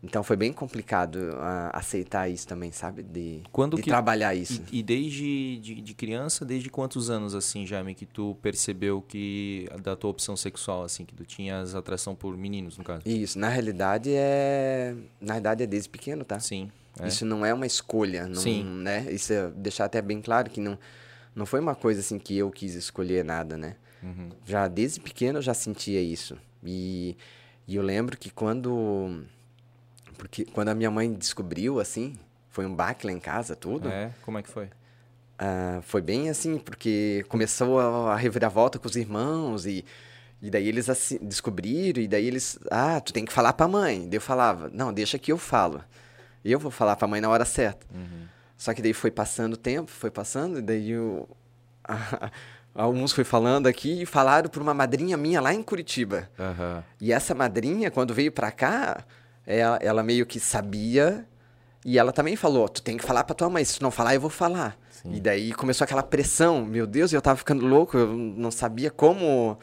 Então, 0.00 0.22
foi 0.22 0.36
bem 0.36 0.52
complicado 0.52 1.18
ah, 1.38 1.70
aceitar 1.74 2.28
isso 2.28 2.46
também, 2.46 2.70
sabe? 2.70 3.02
De, 3.02 3.42
Quando 3.50 3.76
de 3.76 3.82
que- 3.82 3.90
trabalhar 3.90 4.32
isso. 4.32 4.62
E, 4.70 4.78
e 4.78 4.82
desde 4.82 5.58
de, 5.58 5.80
de 5.80 5.94
criança, 5.94 6.44
desde 6.44 6.70
quantos 6.70 7.10
anos, 7.10 7.34
assim, 7.34 7.66
Jaime, 7.66 7.96
que 7.96 8.06
tu 8.06 8.36
percebeu 8.40 9.02
que 9.02 9.68
da 9.82 9.96
tua 9.96 10.10
opção 10.10 10.36
sexual, 10.36 10.84
assim, 10.84 11.04
que 11.04 11.14
tu 11.16 11.24
tinhas 11.24 11.74
atração 11.74 12.14
por 12.14 12.36
meninos, 12.36 12.78
no 12.78 12.84
caso? 12.84 13.02
Isso, 13.04 13.38
na 13.40 13.48
realidade 13.48 14.10
é... 14.14 14.94
Na 15.20 15.32
realidade 15.34 15.64
é 15.64 15.66
desde 15.66 15.88
pequeno, 15.88 16.24
tá? 16.24 16.38
Sim. 16.38 16.70
é. 17.00 17.08
Isso 17.08 17.26
não 17.26 17.44
é 17.44 17.52
uma 17.52 17.66
escolha, 17.66 18.28
não, 18.28 18.36
Sim. 18.40 18.62
né? 18.62 19.04
Isso 19.10 19.32
é 19.32 19.50
deixar 19.50 19.86
até 19.86 20.00
bem 20.00 20.20
claro 20.22 20.48
que 20.48 20.60
não, 20.60 20.78
não 21.34 21.44
foi 21.44 21.58
uma 21.58 21.74
coisa 21.74 21.98
assim 22.00 22.20
que 22.20 22.36
eu 22.38 22.52
quis 22.52 22.76
escolher 22.76 23.24
nada, 23.24 23.58
né? 23.58 23.74
Uhum. 24.00 24.28
Já 24.46 24.68
desde 24.68 25.00
pequeno 25.00 25.38
eu 25.38 25.42
já 25.42 25.54
sentia 25.54 26.00
isso. 26.00 26.38
E, 26.64 27.16
e 27.66 27.74
eu 27.74 27.82
lembro 27.82 28.16
que 28.16 28.30
quando 28.30 29.24
porque 30.18 30.44
quando 30.44 30.68
a 30.68 30.74
minha 30.74 30.90
mãe 30.90 31.10
descobriu 31.12 31.80
assim, 31.80 32.18
foi 32.50 32.66
um 32.66 32.74
baque 32.74 33.06
lá 33.06 33.12
em 33.12 33.20
casa, 33.20 33.56
tudo. 33.56 33.88
É? 33.88 34.10
Como 34.22 34.36
é 34.36 34.42
que 34.42 34.50
foi? 34.50 34.68
Ah, 35.38 35.78
foi 35.82 36.02
bem 36.02 36.28
assim, 36.28 36.58
porque 36.58 37.24
começou 37.28 37.78
a, 37.78 38.12
a 38.12 38.16
reviravolta 38.16 38.78
com 38.78 38.88
os 38.88 38.96
irmãos 38.96 39.64
e, 39.64 39.84
e 40.42 40.50
daí 40.50 40.66
eles 40.66 40.90
assim, 40.90 41.18
descobriram 41.22 42.02
e 42.02 42.08
daí 42.08 42.26
eles, 42.26 42.58
ah, 42.70 43.00
tu 43.00 43.12
tem 43.12 43.24
que 43.24 43.32
falar 43.32 43.52
pra 43.52 43.68
mãe. 43.68 44.08
Daí 44.08 44.16
eu 44.16 44.20
falava, 44.20 44.68
não, 44.74 44.92
deixa 44.92 45.18
que 45.18 45.30
eu 45.30 45.38
falo. 45.38 45.82
Eu 46.44 46.58
vou 46.58 46.70
falar 46.70 46.96
pra 46.96 47.06
mãe 47.06 47.20
na 47.20 47.28
hora 47.28 47.44
certa. 47.44 47.86
Uhum. 47.94 48.26
Só 48.56 48.74
que 48.74 48.82
daí 48.82 48.92
foi 48.92 49.12
passando 49.12 49.52
o 49.52 49.56
tempo, 49.56 49.90
foi 49.90 50.10
passando, 50.10 50.58
e 50.58 50.62
daí 50.62 50.98
o, 50.98 51.28
alguns 52.74 53.12
foi 53.12 53.22
falando 53.22 53.68
aqui 53.68 54.02
e 54.02 54.06
falaram 54.06 54.50
pra 54.50 54.60
uma 54.60 54.74
madrinha 54.74 55.16
minha 55.16 55.40
lá 55.40 55.54
em 55.54 55.62
Curitiba. 55.62 56.28
Aham. 56.36 56.82
E 57.00 57.12
essa 57.12 57.34
madrinha, 57.34 57.88
quando 57.88 58.12
veio 58.12 58.32
pra 58.32 58.50
cá, 58.50 59.04
ela, 59.48 59.78
ela 59.82 60.02
meio 60.02 60.26
que 60.26 60.38
sabia 60.38 61.26
e 61.84 61.98
ela 61.98 62.12
também 62.12 62.36
falou: 62.36 62.68
Tu 62.68 62.82
tem 62.82 62.96
que 62.96 63.04
falar 63.04 63.24
pra 63.24 63.34
tua 63.34 63.48
mãe, 63.48 63.64
se 63.64 63.78
tu 63.78 63.82
não 63.82 63.90
falar, 63.90 64.14
eu 64.14 64.20
vou 64.20 64.30
falar. 64.30 64.78
Sim. 64.90 65.14
E 65.14 65.20
daí 65.20 65.52
começou 65.52 65.84
aquela 65.84 66.02
pressão. 66.02 66.64
Meu 66.64 66.86
Deus, 66.86 67.12
eu 67.12 67.22
tava 67.22 67.36
ficando 67.38 67.66
louco, 67.66 67.96
eu 67.96 68.06
não 68.16 68.50
sabia 68.50 68.90
como. 68.90 69.58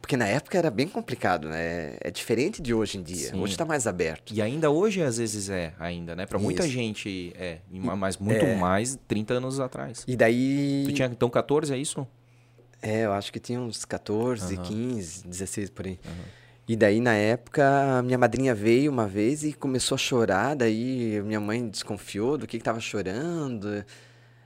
Porque 0.00 0.16
na 0.16 0.26
época 0.26 0.56
era 0.56 0.70
bem 0.70 0.88
complicado, 0.88 1.48
né? 1.48 1.96
É 2.00 2.10
diferente 2.10 2.62
de 2.62 2.72
hoje 2.72 2.96
em 2.98 3.02
dia. 3.02 3.30
Sim. 3.30 3.40
Hoje 3.40 3.56
tá 3.56 3.64
mais 3.64 3.86
aberto. 3.86 4.32
E 4.32 4.40
ainda 4.40 4.70
hoje, 4.70 5.02
às 5.02 5.18
vezes, 5.18 5.50
é, 5.50 5.74
ainda, 5.78 6.14
né? 6.16 6.24
Pra 6.24 6.38
muita 6.38 6.64
Isso. 6.64 6.72
gente 6.72 7.32
é, 7.36 7.58
ma- 7.70 7.96
mas 7.96 8.16
muito 8.16 8.44
É. 8.44 8.56
mais 8.56 8.98
30 9.08 9.34
anos 9.34 9.60
atrás. 9.60 10.04
E 10.06 10.16
daí. 10.16 10.84
Tu 10.86 10.92
tinha, 10.94 11.08
então, 11.08 11.28
14, 11.28 11.74
é 11.74 11.76
isso? 11.76 12.06
É, 12.80 13.06
eu 13.06 13.12
acho 13.12 13.32
que 13.32 13.40
tinha 13.40 13.60
uns 13.60 13.84
14, 13.84 14.54
Aham. 14.54 14.62
15, 14.64 15.26
16 15.26 15.68
por 15.68 15.84
aí. 15.86 15.98
E 16.68 16.76
daí, 16.76 17.00
na 17.00 17.14
época, 17.14 18.02
minha 18.04 18.18
madrinha 18.18 18.54
veio 18.54 18.92
uma 18.92 19.06
vez 19.06 19.42
e 19.42 19.54
começou 19.54 19.94
a 19.94 19.98
chorar. 19.98 20.54
Daí, 20.54 21.20
minha 21.24 21.40
mãe 21.40 21.66
desconfiou 21.66 22.36
do 22.36 22.46
que 22.46 22.58
que 22.58 22.64
tava 22.64 22.78
chorando. 22.78 23.82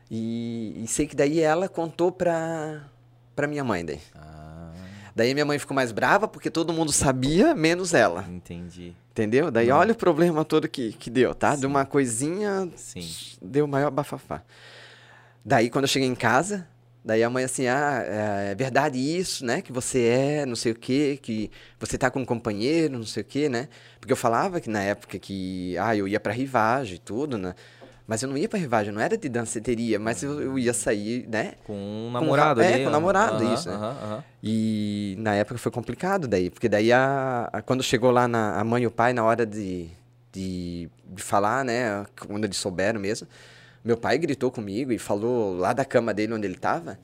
E, 0.09 0.85
e 0.85 0.87
sei 0.87 1.07
que 1.07 1.17
daí 1.17 1.41
ela 1.41 1.69
contou 1.69 2.13
pra, 2.13 2.85
pra 3.35 3.49
minha 3.49 3.65
mãe. 3.65 3.85
Daí. 3.85 3.99
Ah, 4.15 4.71
daí, 5.17 5.35
minha 5.35 5.45
mãe 5.45 5.59
ficou 5.59 5.75
mais 5.75 5.91
brava 5.91 6.29
porque 6.29 6.49
todo 6.49 6.73
mundo 6.73 6.93
sabia, 6.93 7.55
menos 7.57 7.93
ela. 7.93 8.25
entendi. 8.31 8.95
Entendeu? 9.11 9.51
Daí, 9.51 9.67
Não. 9.67 9.77
olha 9.77 9.93
o 9.93 9.97
problema 9.97 10.45
todo 10.45 10.69
que, 10.69 10.93
que 10.93 11.11
deu, 11.11 11.35
tá? 11.35 11.55
De 11.57 11.67
uma 11.67 11.85
coisinha, 11.85 12.71
Sim. 12.77 13.07
deu 13.43 13.67
maior 13.67 13.91
bafafá. 13.91 14.43
Daí, 15.45 15.69
quando 15.69 15.85
eu 15.85 15.89
cheguei 15.89 16.09
em 16.09 16.15
casa, 16.15 16.67
daí 17.05 17.23
a 17.23 17.31
mãe 17.31 17.45
assim, 17.45 17.67
ah, 17.67 18.03
é 18.51 18.55
verdade 18.55 18.99
isso, 18.99 19.45
né? 19.45 19.61
Que 19.63 19.73
você 19.73 20.05
é, 20.07 20.47
não 20.47 20.57
sei 20.57 20.73
o 20.73 20.75
quê, 20.75 21.19
que 21.21 21.51
você 21.79 21.97
tá 21.99 22.11
com 22.11 22.21
um 22.21 22.25
companheiro, 22.25 22.99
não 22.99 23.05
sei 23.07 23.23
o 23.23 23.27
quê, 23.27 23.49
né? 23.49 23.69
Porque 24.01 24.13
eu 24.13 24.17
falava 24.17 24.61
que 24.61 24.71
na 24.71 24.83
época 24.83 25.19
que, 25.19 25.77
ah, 25.79 25.97
eu 25.97 26.07
ia 26.09 26.21
pra 26.21 26.33
rivagem 26.33 26.97
e 26.97 26.99
tudo, 26.99 27.37
né? 27.39 27.55
Mas 28.07 28.21
eu 28.23 28.29
não 28.29 28.37
ia 28.37 28.49
pra 28.49 28.59
rivagem, 28.59 28.93
não 28.93 29.01
era 29.01 29.17
de 29.17 29.29
danceteria, 29.29 29.99
mas 29.99 30.23
eu, 30.23 30.41
eu 30.41 30.59
ia 30.59 30.73
sair, 30.75 31.27
né? 31.29 31.55
Com 31.65 31.75
um 31.77 32.11
namorado 32.11 32.61
ra- 32.61 32.67
é, 32.67 32.75
ali. 32.75 32.83
com 32.83 32.89
ó. 32.89 32.93
namorado, 32.93 33.43
Aham, 33.43 33.55
isso, 33.55 33.69
né? 33.71 34.25
E 34.43 35.15
na 35.19 35.35
época 35.35 35.57
foi 35.59 35.71
complicado 35.71 36.27
daí, 36.27 36.51
porque 36.51 36.69
daí 36.69 36.93
a, 36.93 37.49
a- 37.53 37.63
quando 37.63 37.83
chegou 37.83 38.11
lá 38.11 38.27
na, 38.27 38.59
a 38.59 38.65
mãe 38.65 38.83
e 38.83 38.87
o 38.87 38.91
pai 38.91 39.13
na 39.13 39.23
hora 39.25 39.47
de, 39.47 39.87
de, 40.33 40.91
de 41.07 41.23
falar, 41.23 41.65
né, 41.65 42.05
quando 42.27 42.45
eles 42.45 42.57
souberam 42.57 42.99
mesmo, 43.01 43.29
meu 43.85 43.97
pai 43.97 44.19
gritou 44.19 44.51
comigo 44.51 44.93
e 44.93 44.99
falou 44.99 45.57
lá 45.57 45.73
da 45.73 45.85
cama 45.85 46.13
dele 46.15 46.33
onde 46.35 46.47
ele 46.47 46.55
estava, 46.55 46.99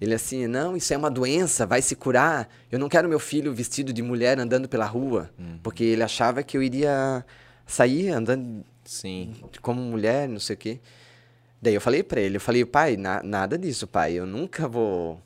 ele 0.00 0.14
assim, 0.14 0.46
não, 0.46 0.76
isso 0.76 0.92
é 0.92 0.96
uma 0.96 1.10
doença, 1.10 1.64
vai 1.66 1.80
se 1.80 1.94
curar, 1.94 2.48
eu 2.70 2.78
não 2.78 2.88
quero 2.88 3.08
meu 3.08 3.18
filho 3.18 3.52
vestido 3.54 3.92
de 3.92 4.02
mulher 4.02 4.38
andando 4.38 4.68
pela 4.68 4.84
rua, 4.86 5.30
porque 5.62 5.84
ele 5.84 6.02
achava 6.02 6.42
que 6.42 6.56
eu 6.56 6.62
iria 6.62 7.24
sair 7.66 8.10
andando 8.10 8.64
Sim. 8.84 9.34
como 9.62 9.80
mulher, 9.80 10.28
não 10.28 10.40
sei 10.40 10.54
o 10.54 10.58
quê. 10.58 10.80
Daí 11.62 11.74
eu 11.74 11.80
falei 11.80 12.02
pra 12.02 12.20
ele, 12.20 12.36
eu 12.36 12.40
falei, 12.40 12.64
pai, 12.64 12.96
na- 12.96 13.22
nada 13.22 13.56
disso, 13.56 13.86
pai, 13.86 14.12
eu 14.14 14.26
nunca 14.26 14.68
vou 14.68 15.18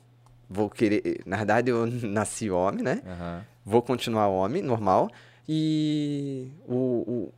vou 0.49 0.69
querer. 0.69 1.21
Na 1.25 1.37
verdade, 1.37 1.69
eu 1.69 1.85
nasci 2.07 2.49
homem, 2.49 2.83
né? 2.83 3.01
Aham. 3.05 3.45
Vou 3.65 3.81
continuar 3.81 4.27
homem, 4.29 4.61
normal. 4.63 5.11
E 5.47 6.47
o, 6.67 6.75
o- 6.75 7.33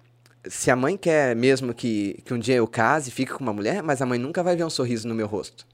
se 0.48 0.72
a 0.72 0.76
mãe 0.76 0.98
quer 0.98 1.36
mesmo 1.36 1.74
que, 1.74 2.22
que 2.26 2.34
um 2.34 2.39
dia 2.39 2.56
eu 2.56 2.68
case 2.68 3.10
e 3.10 3.12
fique 3.12 3.32
com 3.32 3.44
uma 3.44 3.54
mulher, 3.54 3.84
mas 3.84 4.02
a 4.02 4.06
mãe 4.06 4.18
nunca 4.18 4.42
vai 4.42 4.56
ver 4.56 4.64
um 4.64 4.70
sorriso 4.70 5.08
no 5.08 5.16
meu 5.16 5.28
rosto. 5.28 5.68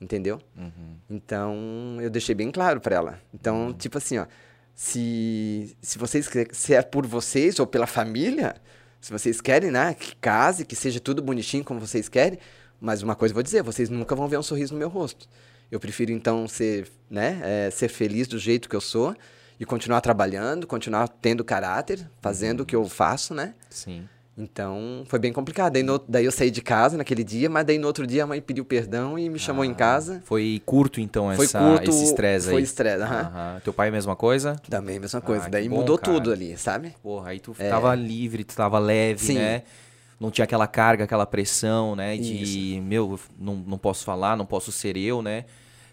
Entendeu? 0.00 0.40
Uhum. 0.56 0.96
Então, 1.10 1.98
eu 2.00 2.08
deixei 2.08 2.34
bem 2.34 2.50
claro 2.50 2.80
pra 2.80 2.96
ela. 2.96 3.20
Então, 3.34 3.74
tipo 3.74 3.98
assim, 3.98 4.18
ó, 4.18 4.26
se, 4.74 5.76
se 5.82 5.98
vocês 5.98 6.30
se 6.52 6.74
é 6.74 6.80
por 6.80 7.06
vocês 7.06 7.58
ou 7.58 7.66
pela 7.66 7.86
família, 7.86 8.56
se 9.00 9.12
vocês 9.12 9.40
querem, 9.40 9.70
né, 9.70 9.94
que 9.94 10.16
case, 10.16 10.64
que 10.64 10.76
seja 10.76 11.00
tudo 11.00 11.20
bonitinho 11.20 11.64
como 11.64 11.80
vocês 11.80 12.08
querem, 12.08 12.38
mas 12.80 13.02
uma 13.02 13.14
coisa 13.14 13.32
eu 13.32 13.34
vou 13.34 13.42
dizer, 13.42 13.62
vocês 13.62 13.90
nunca 13.90 14.14
vão 14.14 14.26
ver 14.26 14.38
um 14.38 14.42
sorriso 14.42 14.72
no 14.72 14.78
meu 14.78 14.88
rosto. 14.88 15.28
Eu 15.70 15.78
prefiro 15.78 16.12
então 16.12 16.48
ser, 16.48 16.88
né, 17.10 17.40
é, 17.42 17.70
ser 17.70 17.88
feliz 17.88 18.26
do 18.26 18.38
jeito 18.38 18.68
que 18.68 18.76
eu 18.76 18.80
sou 18.80 19.14
e 19.60 19.64
continuar 19.66 20.00
trabalhando, 20.00 20.66
continuar 20.66 21.06
tendo 21.06 21.44
caráter, 21.44 22.08
fazendo 22.22 22.62
o 22.62 22.66
que 22.66 22.74
eu 22.74 22.88
faço, 22.88 23.34
né? 23.34 23.54
Sim. 23.68 24.08
Então, 24.38 25.04
foi 25.06 25.18
bem 25.18 25.34
complicado. 25.34 25.74
Daí, 25.74 25.82
no- 25.82 25.98
daí 26.08 26.24
eu 26.24 26.32
saí 26.32 26.50
de 26.50 26.62
casa 26.62 26.96
naquele 26.96 27.22
dia, 27.22 27.50
mas 27.50 27.66
daí 27.66 27.76
no 27.78 27.86
outro 27.86 28.06
dia 28.06 28.24
a 28.24 28.26
mãe 28.26 28.40
pediu 28.40 28.64
perdão 28.64 29.18
e 29.18 29.28
me 29.28 29.38
chamou 29.38 29.62
em 29.62 29.74
casa. 29.74 30.22
Foi 30.24 30.62
curto, 30.64 30.98
então, 30.98 31.30
Foi 31.34 31.44
essa, 31.44 31.58
curto, 31.58 31.90
esse 31.90 32.04
estresse 32.04 32.48
aí? 32.48 32.54
foi 32.54 32.62
estresse, 32.62 33.02
aham. 33.02 33.20
Aham. 33.20 33.60
Teu 33.62 33.74
pai 33.74 33.88
é 33.88 33.90
a 33.90 33.92
mesma 33.92 34.16
coisa? 34.16 34.56
Também 34.70 34.96
a 34.96 35.00
mesma 35.00 35.20
coisa. 35.20 35.44
Ah, 35.44 35.48
daí 35.50 35.68
bom, 35.68 35.76
mudou 35.80 35.98
cara. 35.98 36.10
tudo 36.10 36.32
ali, 36.32 36.56
sabe? 36.56 36.94
Porra, 37.02 37.30
aí 37.30 37.40
tu 37.40 37.52
tava 37.52 37.94
livre, 37.94 38.42
tu 38.44 38.56
tava 38.56 38.78
leve, 38.78 39.26
Sim. 39.26 39.34
né? 39.34 39.62
Não 40.18 40.30
tinha 40.30 40.44
aquela 40.44 40.66
carga, 40.66 41.04
aquela 41.04 41.26
pressão, 41.26 41.94
né? 41.94 42.16
De, 42.16 42.80
meu, 42.82 43.20
não, 43.38 43.56
não 43.56 43.76
posso 43.76 44.04
falar, 44.06 44.36
não 44.38 44.46
posso 44.46 44.72
ser 44.72 44.96
eu, 44.96 45.20
né? 45.20 45.44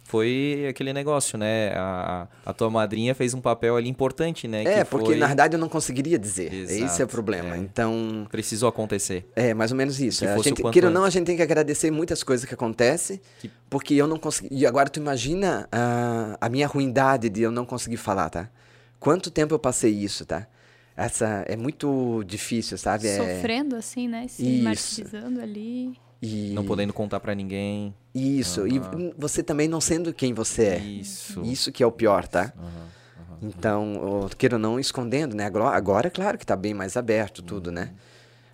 Foi 0.07 0.65
aquele 0.69 0.93
negócio, 0.93 1.37
né? 1.37 1.73
A, 1.75 2.27
a 2.45 2.53
tua 2.53 2.69
madrinha 2.69 3.13
fez 3.13 3.33
um 3.33 3.41
papel 3.41 3.75
ali 3.75 3.89
importante, 3.89 4.47
né? 4.47 4.63
É, 4.63 4.77
que 4.85 4.85
porque 4.89 5.07
foi- 5.07 5.17
na 5.17 5.27
verdade 5.27 5.55
eu 5.55 5.59
não 5.59 5.67
conseguiria 5.67 6.17
dizer. 6.17 6.53
Esse 6.53 6.81
é 6.81 6.85
Exato, 6.85 7.03
o 7.03 7.07
problema. 7.09 7.55
é. 7.55 7.57
Então, 7.57 8.25
Precisou 8.31 8.69
acontecer. 8.69 9.29
é 9.35 9.53
mais 9.53 9.71
ou 9.71 9.77
menos 9.77 9.99
isso. 9.99 10.19
Que 10.23 10.27
a 10.31 10.37
gente, 10.37 10.63
queira 10.71 10.87
ou 10.87 10.93
não, 10.93 11.03
a 11.03 11.09
gente 11.09 11.25
tem 11.25 11.35
que 11.35 11.41
agradecer 11.41 11.91
muitas 11.91 12.23
coisas 12.23 12.45
que 12.47 12.53
acontecem, 12.53 13.19
Que- 13.41 13.51
porque 13.69 13.95
eu 13.95 14.07
não 14.07 14.17
consegui. 14.17 14.47
E 14.49 14.65
agora 14.65 14.89
tu 14.89 14.97
imagina 14.97 15.67
a, 15.69 16.37
a 16.39 16.47
minha 16.47 16.67
ruindade 16.67 17.27
de 17.29 17.41
eu 17.41 17.51
não 17.51 17.65
conseguir 17.65 17.97
falar, 17.97 18.29
tá? 18.29 18.49
Quanto 19.01 19.29
tempo 19.29 19.53
eu 19.53 19.59
passei 19.59 19.91
isso, 19.91 20.25
tá? 20.25 20.47
Essa 20.95 21.43
é 21.49 21.57
muito 21.57 22.23
difícil, 22.25 22.77
sabe? 22.77 23.07
É, 23.09 23.17
Sofrendo 23.17 23.75
assim, 23.75 24.07
né? 24.07 24.25
Se 24.29 24.41
Isso. 24.55 24.63
martirizando 24.63 25.41
ali. 25.41 25.97
E, 26.21 26.51
Não 26.53 26.65
podendo 26.65 26.93
contar 26.93 27.19
pra 27.19 27.35
ninguém. 27.35 27.93
Isso. 28.13 28.67
E 28.67 28.79
você 29.17 29.43
também 29.43 29.67
não 29.67 29.79
sendo 29.79 30.13
quem 30.13 30.33
você 30.33 30.63
é. 30.63 30.77
Isso. 30.79 31.41
Isso 31.43 31.71
que 31.71 31.83
é 31.83 31.85
o 31.87 31.91
pior, 31.91 32.27
tá? 32.27 32.53
Aham, 32.57 32.65
aham. 33.19 33.37
Então, 33.41 34.23
o- 34.25 34.29
queira 34.35 34.55
ou 34.55 34.59
não, 34.59 34.79
escondendo, 34.79 35.35
né? 35.35 35.45
Agora, 35.45 36.09
claro 36.09 36.37
que 36.37 36.45
tá 36.45 36.55
bem 36.55 36.73
mais 36.73 36.97
aberto 36.97 37.41
tudo, 37.41 37.71
né? 37.71 37.93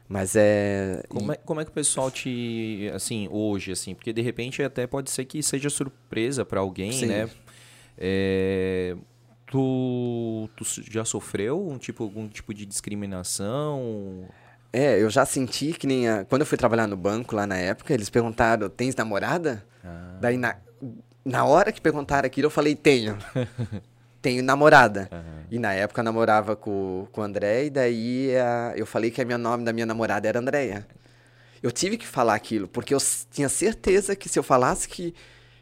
Mas 0.09 0.35
é... 0.35 1.01
Como 1.07 1.31
é, 1.31 1.35
como 1.37 1.61
é 1.61 1.65
que 1.65 1.71
o 1.71 1.73
pessoal 1.73 2.11
te, 2.11 2.91
assim, 2.93 3.27
hoje, 3.31 3.71
assim, 3.71 3.95
porque 3.95 4.11
de 4.11 4.21
repente 4.21 4.61
até 4.61 4.85
pode 4.85 5.09
ser 5.09 5.25
que 5.25 5.41
seja 5.41 5.69
surpresa 5.69 6.43
pra 6.45 6.59
alguém, 6.59 6.91
Sim. 6.91 7.05
né? 7.07 7.29
É, 7.97 8.95
tu, 9.47 10.49
tu 10.57 10.65
já 10.91 11.05
sofreu 11.05 11.67
um 11.67 11.77
tipo, 11.77 12.03
algum 12.03 12.27
tipo 12.27 12.53
de 12.53 12.65
discriminação? 12.65 14.27
É, 14.75 14.99
eu 14.99 15.09
já 15.09 15.23
senti 15.25 15.71
que 15.73 15.85
nem... 15.85 16.09
a- 16.09 16.25
Quando 16.25 16.41
eu 16.41 16.45
fui 16.47 16.57
trabalhar 16.57 16.87
no 16.87 16.97
banco 16.97 17.35
lá 17.35 17.45
na 17.45 17.57
época, 17.57 17.93
eles 17.93 18.09
perguntaram, 18.09 18.67
tens 18.69 18.95
namorada? 18.95 19.63
Ah, 19.85 20.17
Daí, 20.19 20.35
na, 20.35 20.55
na 21.23 21.45
hora 21.45 21.71
que 21.71 21.79
perguntaram 21.79 22.25
aquilo, 22.25 22.47
eu 22.47 22.51
falei, 22.51 22.75
tenho. 22.75 23.15
tenho 24.21 24.41
namorada. 24.43 25.07
aham. 25.11 25.43
E 25.51 25.59
na 25.59 25.73
época 25.73 26.01
eu 26.01 26.03
namorava 26.03 26.55
com, 26.55 27.07
com 27.11 27.21
o 27.21 27.23
André, 27.23 27.65
e 27.65 27.69
daí 27.69 28.35
a- 28.35 28.73
eu 28.75 28.85
falei 28.87 29.11
que 29.11 29.21
o 29.21 29.37
nome 29.37 29.63
da 29.63 29.71
minha 29.71 29.85
namorada 29.85 30.27
era 30.27 30.39
Andréia. 30.39 30.87
Eu 31.61 31.71
tive 31.71 31.95
que 31.95 32.07
falar 32.07 32.33
aquilo, 32.33 32.67
porque 32.67 32.93
eu 32.93 32.97
tinha 33.31 33.47
certeza 33.49 34.15
que 34.15 34.27
se 34.27 34.39
eu 34.39 34.43
falasse 34.43 34.87
que, 34.89 35.13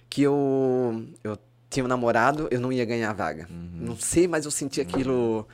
que 0.09 0.22
eu, 0.24 1.05
eu 1.24 1.38
tinha 1.70 1.84
um 1.84 1.88
namorado, 1.88 2.47
eu 2.49 2.59
não 2.62 2.72
ia 2.72 2.86
ganhar 2.86 3.09
a 3.09 3.14
vaga. 3.14 3.47
Uhum. 3.51 3.70
Não 3.74 3.97
sei, 3.97 4.28
mas 4.28 4.45
eu 4.45 4.51
senti 4.51 4.80
aquilo. 4.82 5.45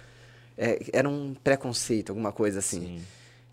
é, 0.57 0.79
era 0.93 1.09
um 1.09 1.33
preconceito, 1.43 2.11
alguma 2.11 2.31
coisa 2.31 2.59
assim. 2.59 2.79
Sim. 2.81 3.01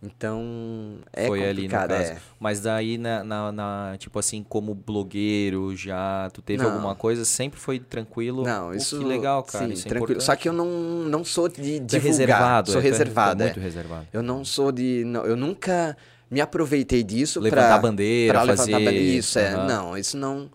Então, 0.03 0.99
é 1.13 1.27
Foi 1.27 1.43
ali 1.43 1.63
no 1.63 1.69
complicado. 1.71 1.89
caso. 1.91 2.13
é. 2.13 2.17
Mas 2.39 2.61
daí, 2.61 2.99
na, 2.99 3.25
na, 3.25 3.51
na- 3.53 3.97
tipo 3.99 4.19
assim, 4.19 4.43
como 4.47 4.75
blogueiro, 4.75 5.75
já 5.75 6.29
tu 6.33 6.43
teve 6.43 6.63
Não. 6.63 6.73
alguma 6.73 6.95
coisa, 6.95 7.25
sempre 7.25 7.59
foi 7.59 7.79
tranquilo? 7.79 8.43
Não, 8.43 8.75
isso. 8.75 8.99
Que 8.99 9.05
legal, 9.05 9.43
cara. 9.43 9.67
Sim, 9.67 9.73
isso 9.73 9.87
é 9.87 9.89
tranquilo. 9.89 10.13
importante. 10.21 10.25
Só 10.27 10.37
que 10.37 10.47
eu 10.49 10.53
não, 10.53 10.67
não 11.09 11.25
sou 11.25 11.49
de 11.49 11.77
é 11.77 11.79
divulgar. 11.79 12.03
reservado. 12.03 12.71
Sou 12.71 12.81
é, 12.81 12.85
é- 12.85 12.87
é 12.87 12.91
reservado. 12.91 13.43
é. 13.43 13.47
muito 13.47 13.61
reservado. 13.61 14.07
Eu 14.13 14.23
não 14.23 14.45
sou 14.45 14.71
de. 14.71 15.05
Não, 15.07 15.25
eu 15.25 15.37
nunca 15.37 15.97
me 16.31 16.41
aproveitei 16.41 17.03
disso 17.03 17.41
Levantar 17.41 17.69
pra, 17.69 17.79
bandeira, 17.79 18.33
pra 18.45 18.57
fazer... 18.57 18.73
levantar 18.73 18.91
bandeira. 18.93 19.17
Isso, 19.19 19.39
é. 19.39 19.55
Aham. 19.55 19.67
Não, 19.67 19.97
isso 19.99 20.17
não. 20.19 20.51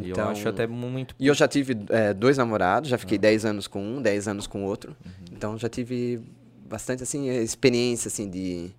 Então, 0.00 0.26
eu 0.26 0.30
acho 0.30 0.48
até 0.48 0.64
muito... 0.64 1.12
E 1.18 1.26
eu 1.26 1.34
já 1.34 1.48
tive 1.48 1.76
é, 1.88 2.14
dois 2.14 2.38
namorados, 2.38 2.88
já 2.88 2.96
fiquei 2.96 3.18
10 3.18 3.44
anos 3.44 3.66
com 3.66 3.82
um, 3.82 4.00
10 4.00 4.28
anos 4.28 4.46
com 4.46 4.62
outro. 4.64 4.94
Uhum. 5.04 5.12
Então 5.32 5.58
já 5.58 5.68
tive 5.68 6.22
bastante 6.68 7.02
assim 7.02 7.28
experiência 7.28 8.08
assim 8.08 8.28
de, 8.28 8.70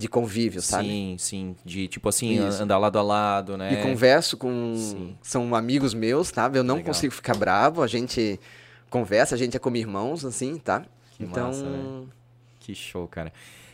de 0.00 0.08
convívio, 0.08 0.62
sabe? 0.62 0.88
Sim, 0.88 1.16
sim. 1.18 1.56
De, 1.64 1.86
tipo 1.86 2.08
assim, 2.08 2.46
Isso. 2.46 2.62
andar 2.62 2.78
lado 2.78 2.98
a 2.98 3.02
lado, 3.02 3.56
né? 3.56 3.74
E 3.74 3.82
converso 3.82 4.36
com. 4.36 4.74
Sim. 4.76 5.16
São 5.22 5.54
amigos 5.54 5.92
meus, 5.92 6.28
sabe? 6.28 6.58
Eu 6.58 6.64
não 6.64 6.76
Legal. 6.76 6.94
consigo 6.94 7.12
ficar 7.12 7.36
bravo, 7.36 7.82
a 7.82 7.86
gente 7.86 8.40
conversa, 8.88 9.34
a 9.34 9.38
gente 9.38 9.56
é 9.56 9.60
como 9.60 9.76
irmãos, 9.76 10.24
assim, 10.24 10.56
tá? 10.56 10.84
Que 11.16 11.24
então. 11.24 11.48
massa, 11.48 11.62
velho. 11.62 12.08
Que 12.58 12.74
show, 12.74 13.06
cara. 13.06 13.32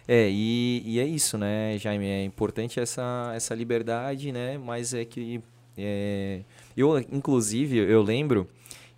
É, 0.09 0.29
e, 0.31 0.83
e 0.85 1.01
é 1.01 1.05
isso, 1.05 1.37
né, 1.37 1.77
Jaime? 1.79 2.07
É 2.07 2.25
importante 2.25 2.79
essa, 2.79 3.33
essa 3.35 3.55
liberdade, 3.55 4.31
né? 4.33 4.59
Mas 4.59 4.95
é 4.95 5.05
que. 5.05 5.41
é, 5.77 6.41
eu, 6.77 6.99
inclusive, 6.99 7.77
eu 7.79 8.03
lembro, 8.03 8.49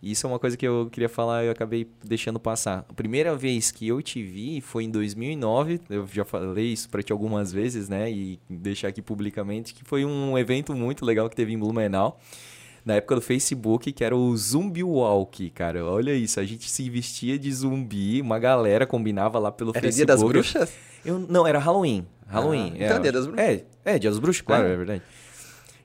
e 0.02 0.12
isso 0.12 0.26
é 0.26 0.30
uma 0.30 0.38
coisa 0.38 0.56
que 0.56 0.66
eu 0.66 0.88
queria 0.92 1.08
falar 1.08 1.44
eu 1.44 1.50
acabei 1.52 1.88
deixando 2.04 2.38
passar. 2.38 2.84
A 2.88 2.92
primeira 2.92 3.34
vez 3.36 3.70
que 3.70 3.88
eu 3.88 4.00
te 4.00 4.22
vi 4.22 4.60
foi 4.60 4.84
em 4.84 4.90
2009, 4.90 5.80
eu 5.90 6.06
já 6.12 6.24
falei 6.24 6.72
isso 6.72 6.88
pra 6.88 7.02
ti 7.02 7.12
algumas 7.12 7.52
vezes, 7.52 7.88
né? 7.88 8.10
E 8.10 8.38
deixar 8.48 8.88
aqui 8.88 9.02
publicamente, 9.02 9.74
que 9.74 9.84
foi 9.84 10.04
um 10.04 10.38
evento 10.38 10.74
muito 10.74 11.04
legal 11.04 11.28
que 11.28 11.34
teve 11.36 11.52
em 11.52 11.58
Blumenau 11.58 12.20
na 12.84 12.94
época 12.94 13.16
do 13.16 13.20
Facebook, 13.20 13.92
que 13.92 14.02
era 14.02 14.16
o 14.16 14.34
Zumbi 14.36 14.82
Walk, 14.82 15.50
cara. 15.50 15.84
Olha 15.84 16.14
isso, 16.14 16.40
a 16.40 16.44
gente 16.44 16.70
se 16.70 16.88
vestia 16.88 17.38
de 17.38 17.52
zumbi, 17.52 18.22
uma 18.22 18.38
galera 18.38 18.86
combinava 18.86 19.38
lá 19.38 19.52
pelo 19.52 19.72
Era 19.72 19.80
Facebook. 19.80 19.96
dia 19.96 20.06
das 20.06 20.22
bruxas? 20.22 20.72
Eu, 21.04 21.18
não, 21.18 21.46
era 21.46 21.58
Halloween. 21.58 22.06
Halloween. 22.26 22.72
Ah, 22.80 22.84
então 22.84 22.96
é 22.96 23.00
dia 23.00 23.12
das 23.12 23.26
bruxas. 23.26 23.46
É, 23.46 23.64
é, 23.84 23.98
dia 23.98 24.10
das 24.10 24.18
bruxas, 24.18 24.40
claro, 24.42 24.64
Ah. 24.64 24.68
é 24.68 24.76
verdade. 24.76 25.02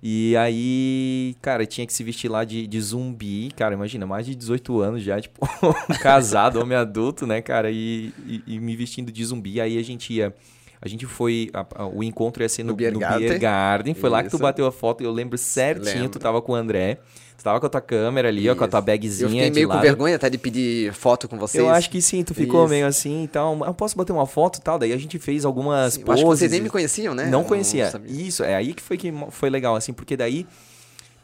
E 0.06 0.36
aí, 0.36 1.34
cara, 1.42 1.66
tinha 1.66 1.88
que 1.88 1.94
se 1.94 2.04
vestir 2.04 2.28
lá 2.28 2.44
de, 2.44 2.68
de 2.68 2.82
zumbi, 2.82 3.50
cara, 3.56 3.74
imagina, 3.74 4.06
mais 4.06 4.26
de 4.26 4.36
18 4.36 4.82
anos 4.82 5.02
já, 5.02 5.22
tipo, 5.22 5.40
casado, 6.04 6.60
homem 6.60 6.78
adulto, 6.78 7.26
né, 7.26 7.42
cara, 7.42 7.72
e, 7.72 8.12
e, 8.28 8.44
e 8.46 8.60
me 8.60 8.76
vestindo 8.76 9.14
de 9.14 9.24
zumbi. 9.24 9.62
Aí 9.62 9.78
a 9.78 9.82
gente 9.82 10.12
ia, 10.12 10.36
a 10.84 10.88
gente 10.90 11.06
foi, 11.06 11.50
a- 11.54 11.66
a- 11.76 11.88
o 11.88 12.04
encontro 12.04 12.44
ia 12.44 12.50
ser 12.50 12.64
no, 12.64 12.72
No 12.72 12.76
Beer 12.76 12.92
no 12.92 13.00
Garden. 13.00 13.28
Beer 13.30 13.40
Garden, 13.40 13.94
foi 13.94 14.10
lá 14.10 14.22
que 14.22 14.30
tu 14.30 14.36
Isso. 14.36 14.44
bateu 14.44 14.66
a 14.66 14.72
foto, 14.72 15.02
eu 15.04 15.12
lembro 15.12 15.38
certinho, 15.38 15.86
tu 15.86 15.98
Lembro. 16.02 16.20
tava 16.20 16.42
com 16.42 16.52
o 16.52 16.56
André, 16.56 17.00
tu 17.38 17.44
tava 17.44 17.58
com 17.60 17.66
a 17.66 17.70
tua 17.70 17.80
câmera 17.80 18.28
ali, 18.28 18.50
ó, 18.50 18.56
com 18.56 18.66
a 18.66 18.68
tua 18.68 18.80
Isso. 18.80 18.86
bagzinha 18.86 19.26
Eu 19.26 19.30
fiquei 19.30 19.50
meio 19.52 19.70
com 19.70 19.80
vergonha 19.80 20.16
até 20.18 20.30
de 20.30 20.38
pedir 20.38 20.92
foto 20.94 21.30
com 21.30 21.38
vocês. 21.38 21.64
Eu 21.64 21.70
acho 21.70 21.90
que 21.90 22.02
sim, 22.02 22.22
tu 22.24 22.34
ficou 22.34 22.64
Isso. 22.66 22.70
meio 22.72 22.86
assim 22.86 23.24
e 23.24 23.28
tal. 23.30 23.58
Eu 23.66 23.74
posso 23.74 23.96
bater 23.96 24.12
uma 24.12 24.28
foto 24.28 24.58
e 24.60 24.62
tal? 24.62 24.78
Daí 24.78 24.92
a 24.92 24.98
gente 24.98 25.18
fez 25.20 25.46
algumas 25.46 25.94
Sim, 25.94 26.02
eu 26.02 26.06
poses. 26.06 26.22
acho 26.22 26.30
que 26.32 26.38
vocês 26.38 26.52
nem 26.52 26.60
me 26.62 26.70
conheciam, 26.70 27.16
né? 27.16 27.28
Não 27.28 27.40
Eu 27.42 27.46
conhecia. 27.46 27.90
sabia. 27.90 28.12
Isso, 28.12 28.44
é 28.44 28.54
aí 28.56 28.74
que 28.74 28.82
foi 28.84 28.98
que 28.98 29.14
foi 29.30 29.50
legal, 29.50 29.76
assim, 29.76 29.94
porque 29.94 30.18
daí. 30.18 30.46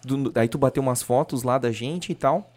do- 0.06 0.32
daí 0.32 0.48
tu 0.48 0.58
bateu 0.58 0.82
umas 0.82 1.02
fotos 1.04 1.44
lá 1.44 1.58
da 1.58 1.72
gente 1.74 2.12
e 2.12 2.16
tal. 2.16 2.50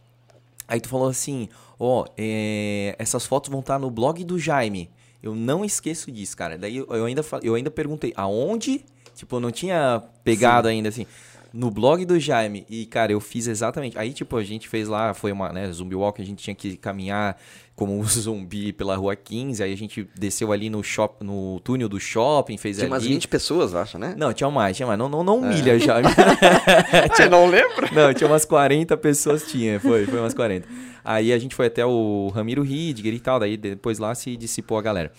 Aí 0.68 0.80
tu 0.80 0.88
falou 0.88 1.08
assim: 1.08 1.48
ó, 1.80 2.04
é, 2.16 2.94
essas 2.98 3.26
fotos 3.26 3.50
vão 3.50 3.58
estar 3.58 3.80
no 3.80 3.90
blog 3.90 4.22
do 4.22 4.38
Jaime. 4.38 4.88
Eu 5.22 5.34
não 5.34 5.64
esqueço 5.64 6.10
disso, 6.10 6.36
cara. 6.36 6.58
Daí 6.58 6.78
eu, 6.78 7.04
ainda, 7.04 7.24
eu 7.42 7.54
ainda 7.54 7.70
perguntei 7.70 8.12
aonde. 8.16 8.84
Tipo, 9.14 9.36
eu 9.36 9.40
não 9.40 9.50
tinha 9.50 10.02
pegado 10.24 10.66
ainda 10.68 10.88
assim. 10.88 11.06
No 11.52 11.70
blog 11.70 12.04
do 12.04 12.18
Jaime. 12.18 12.64
E, 12.68 12.86
cara, 12.86 13.12
eu 13.12 13.20
fiz 13.20 13.46
exatamente. 13.46 13.98
Aí, 13.98 14.12
tipo, 14.12 14.36
a 14.36 14.42
gente 14.42 14.68
fez 14.68 14.88
lá, 14.88 15.12
foi 15.12 15.30
uma, 15.32 15.52
né, 15.52 15.70
zumbi 15.70 15.94
walk, 15.94 16.20
a 16.20 16.24
gente 16.24 16.42
tinha 16.42 16.54
que 16.54 16.76
caminhar 16.76 17.36
como 17.76 17.98
um 17.98 18.02
zumbi 18.08 18.72
pela 18.72 18.96
rua 18.96 19.14
15. 19.14 19.62
Aí 19.62 19.72
a 19.72 19.76
gente 19.76 20.08
desceu 20.18 20.50
ali 20.52 20.70
no, 20.70 20.82
shop, 20.82 21.22
no 21.24 21.60
túnel 21.60 21.88
do 21.88 22.00
shopping, 22.00 22.56
fez 22.56 22.76
Tinha 22.76 22.86
ali. 22.86 22.92
umas 22.94 23.04
20 23.04 23.28
pessoas, 23.28 23.72
eu 23.74 23.80
acho, 23.80 23.98
né? 23.98 24.14
Não, 24.16 24.32
tinha 24.32 24.50
mais, 24.50 24.76
tinha 24.76 24.86
mais. 24.86 24.98
Não, 24.98 25.08
não, 25.08 25.22
não 25.22 25.44
É. 25.44 25.50
humilha, 25.50 25.78
Jaime. 25.78 26.08
Você 27.14 27.28
não 27.28 27.46
lembra? 27.46 27.90
Não, 27.92 28.14
tinha 28.14 28.28
umas 28.28 28.44
40 28.44 28.96
pessoas, 28.96 29.44
tinha, 29.46 29.78
foi, 29.78 30.06
foi 30.06 30.18
umas 30.20 30.34
40. 30.34 30.66
Aí 31.04 31.32
a 31.32 31.38
gente 31.38 31.54
foi 31.54 31.66
até 31.66 31.84
o 31.84 32.30
Ramiro 32.34 32.62
Ridger 32.62 33.12
e 33.12 33.20
tal, 33.20 33.40
daí 33.40 33.56
depois 33.56 33.98
lá 33.98 34.14
se 34.14 34.36
dissipou 34.36 34.78
a 34.78 34.82
galera. 34.82 35.12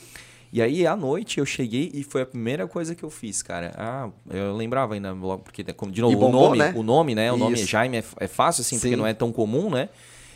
E 0.54 0.62
aí, 0.62 0.86
à 0.86 0.96
noite, 0.96 1.40
eu 1.40 1.48
cheguei 1.48 1.90
e 1.96 2.04
foi 2.04 2.22
a 2.22 2.28
primeira 2.28 2.68
coisa 2.68 2.94
que 2.94 3.02
eu 3.02 3.10
fiz, 3.10 3.42
cara. 3.42 3.74
Ah, 3.76 4.08
eu 4.30 4.56
lembrava 4.56 4.94
ainda, 4.94 5.12
logo, 5.12 5.42
porque, 5.42 5.64
como- 5.74 5.92
de 5.92 6.00
novo, 6.00 6.16
bombou, 6.16 6.42
o 6.42 6.46
nome, 6.50 6.58
né? 6.60 6.74
o 6.76 6.84
nome, 6.84 7.16
né? 7.16 7.32
O 7.32 7.38
nome 7.38 7.56
Isso. 7.56 7.66
Jaime 7.66 7.98
é, 7.98 8.04
é 8.20 8.28
fácil, 8.28 8.62
assim, 8.62 8.76
porque 8.76 8.90
Sim. 8.90 8.96
não 8.96 9.08
é 9.08 9.16
tão 9.16 9.32
comum, 9.32 9.72
né? 9.72 9.90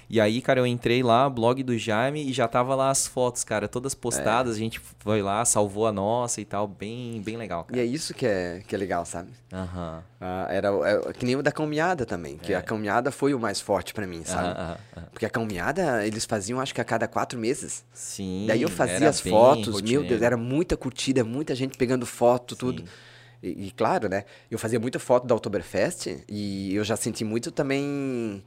E 0.09 0.21
aí, 0.21 0.41
cara, 0.41 0.61
eu 0.61 0.65
entrei 0.65 1.03
lá, 1.03 1.29
blog 1.29 1.61
do 1.63 1.77
Jaime, 1.77 2.23
e 2.29 2.31
já 2.31 2.47
tava 2.47 2.73
lá 2.75 2.89
as 2.89 3.05
fotos, 3.05 3.43
cara, 3.43 3.67
todas 3.67 3.93
postadas. 3.93 4.55
A 4.55 4.59
gente 4.59 4.79
foi 4.99 5.21
lá, 5.21 5.43
salvou 5.43 5.85
a 5.85 5.91
nossa 5.91 6.39
e 6.39 6.45
tal. 6.45 6.65
Bem, 6.65 7.21
bem 7.21 7.35
legal, 7.35 7.65
E 7.67 7.71
cara. 7.73 7.81
é 7.81 7.85
isso 7.85 8.13
que 8.13 8.25
é, 8.25 8.61
que 8.65 8.73
é 8.73 8.77
legal, 8.77 9.05
sabe? 9.05 9.31
Aham. 9.51 10.01
Ah, 10.21 10.47
era 10.49 10.73
o- 10.73 10.85
é, 10.85 11.11
que 11.11 11.25
nem 11.25 11.35
o 11.35 11.43
da 11.43 11.51
caminhada 11.51 12.05
também, 12.05 12.37
que 12.37 12.53
a 12.53 12.61
caminhada 12.61 13.11
foi 13.11 13.33
o 13.33 13.39
mais 13.39 13.59
forte 13.59 13.93
pra 13.93 14.07
mim, 14.07 14.23
sabe? 14.23 14.57
É. 14.95 15.01
Porque 15.11 15.25
a 15.25 15.29
caminhada 15.29 16.05
eles 16.07 16.23
faziam 16.25 16.59
acho 16.61 16.73
que 16.73 16.79
a 16.79 16.85
cada 16.85 17.05
quatro 17.07 17.37
meses. 17.37 17.83
Sim. 17.93 18.45
Daí 18.47 18.61
eu 18.61 18.69
fazia 18.69 19.09
as 19.09 19.19
fotos, 19.19 19.67
meu 19.67 19.73
rotineiro. 19.73 20.07
Deus, 20.07 20.21
era 20.21 20.37
muita 20.37 20.77
curtida, 20.77 21.23
muita 21.25 21.53
gente 21.53 21.77
pegando 21.77 22.05
foto, 22.05 22.55
tudo. 22.55 22.83
E, 23.43 23.67
e 23.67 23.71
claro, 23.71 24.07
né? 24.07 24.23
Eu 24.49 24.57
fazia 24.57 24.79
muita 24.79 24.99
foto 24.99 25.27
da 25.27 25.35
Oktoberfest 25.35 26.23
e 26.29 26.73
eu 26.73 26.83
já 26.85 26.95
senti 26.95 27.23
muito 27.25 27.51
também 27.51 28.41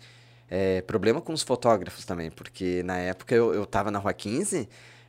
é, 0.51 0.83
problema 0.83 1.21
com 1.21 1.33
os 1.33 1.43
fotógrafos 1.43 2.05
também, 2.05 2.31
porque 2.31 2.83
na 2.83 2.99
época 2.99 3.35
eu, 3.35 3.55
eu 3.55 3.65
tava 3.65 3.91
na 3.91 3.99
Rua 4.01 4.13
15, 4.13 4.69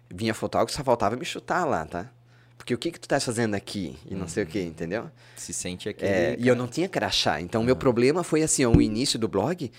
vinha 0.09 0.34
fotógrafo, 0.34 0.77
só 0.77 0.84
faltava 0.84 1.15
me 1.15 1.26
chutar 1.26 1.65
lá, 1.65 1.85
tá? 1.85 2.09
Porque 2.55 2.76
o 2.76 2.77
que 2.77 2.91
que 2.91 2.99
tu 2.99 3.07
tá 3.07 3.19
fazendo 3.19 3.55
aqui? 3.55 3.97
E 4.05 4.13
não 4.13 4.27
sei 4.27 4.43
o 4.43 4.45
que, 4.45 4.61
entendeu? 4.61 5.09
Se 5.35 5.51
sente 5.51 5.89
aquele. 5.89 6.11
É, 6.11 6.35
e 6.38 6.47
eu 6.47 6.55
não 6.55 6.68
tinha 6.68 6.88
crachá. 6.88 7.41
Então, 7.41 7.63
meu 7.63 7.76
problema 7.76 8.23
foi 8.23 8.43
assim, 8.43 8.63
ó, 8.63 8.69
o 8.69 8.80
início 8.80 9.18
do 9.18 9.27
blog, 9.27 9.72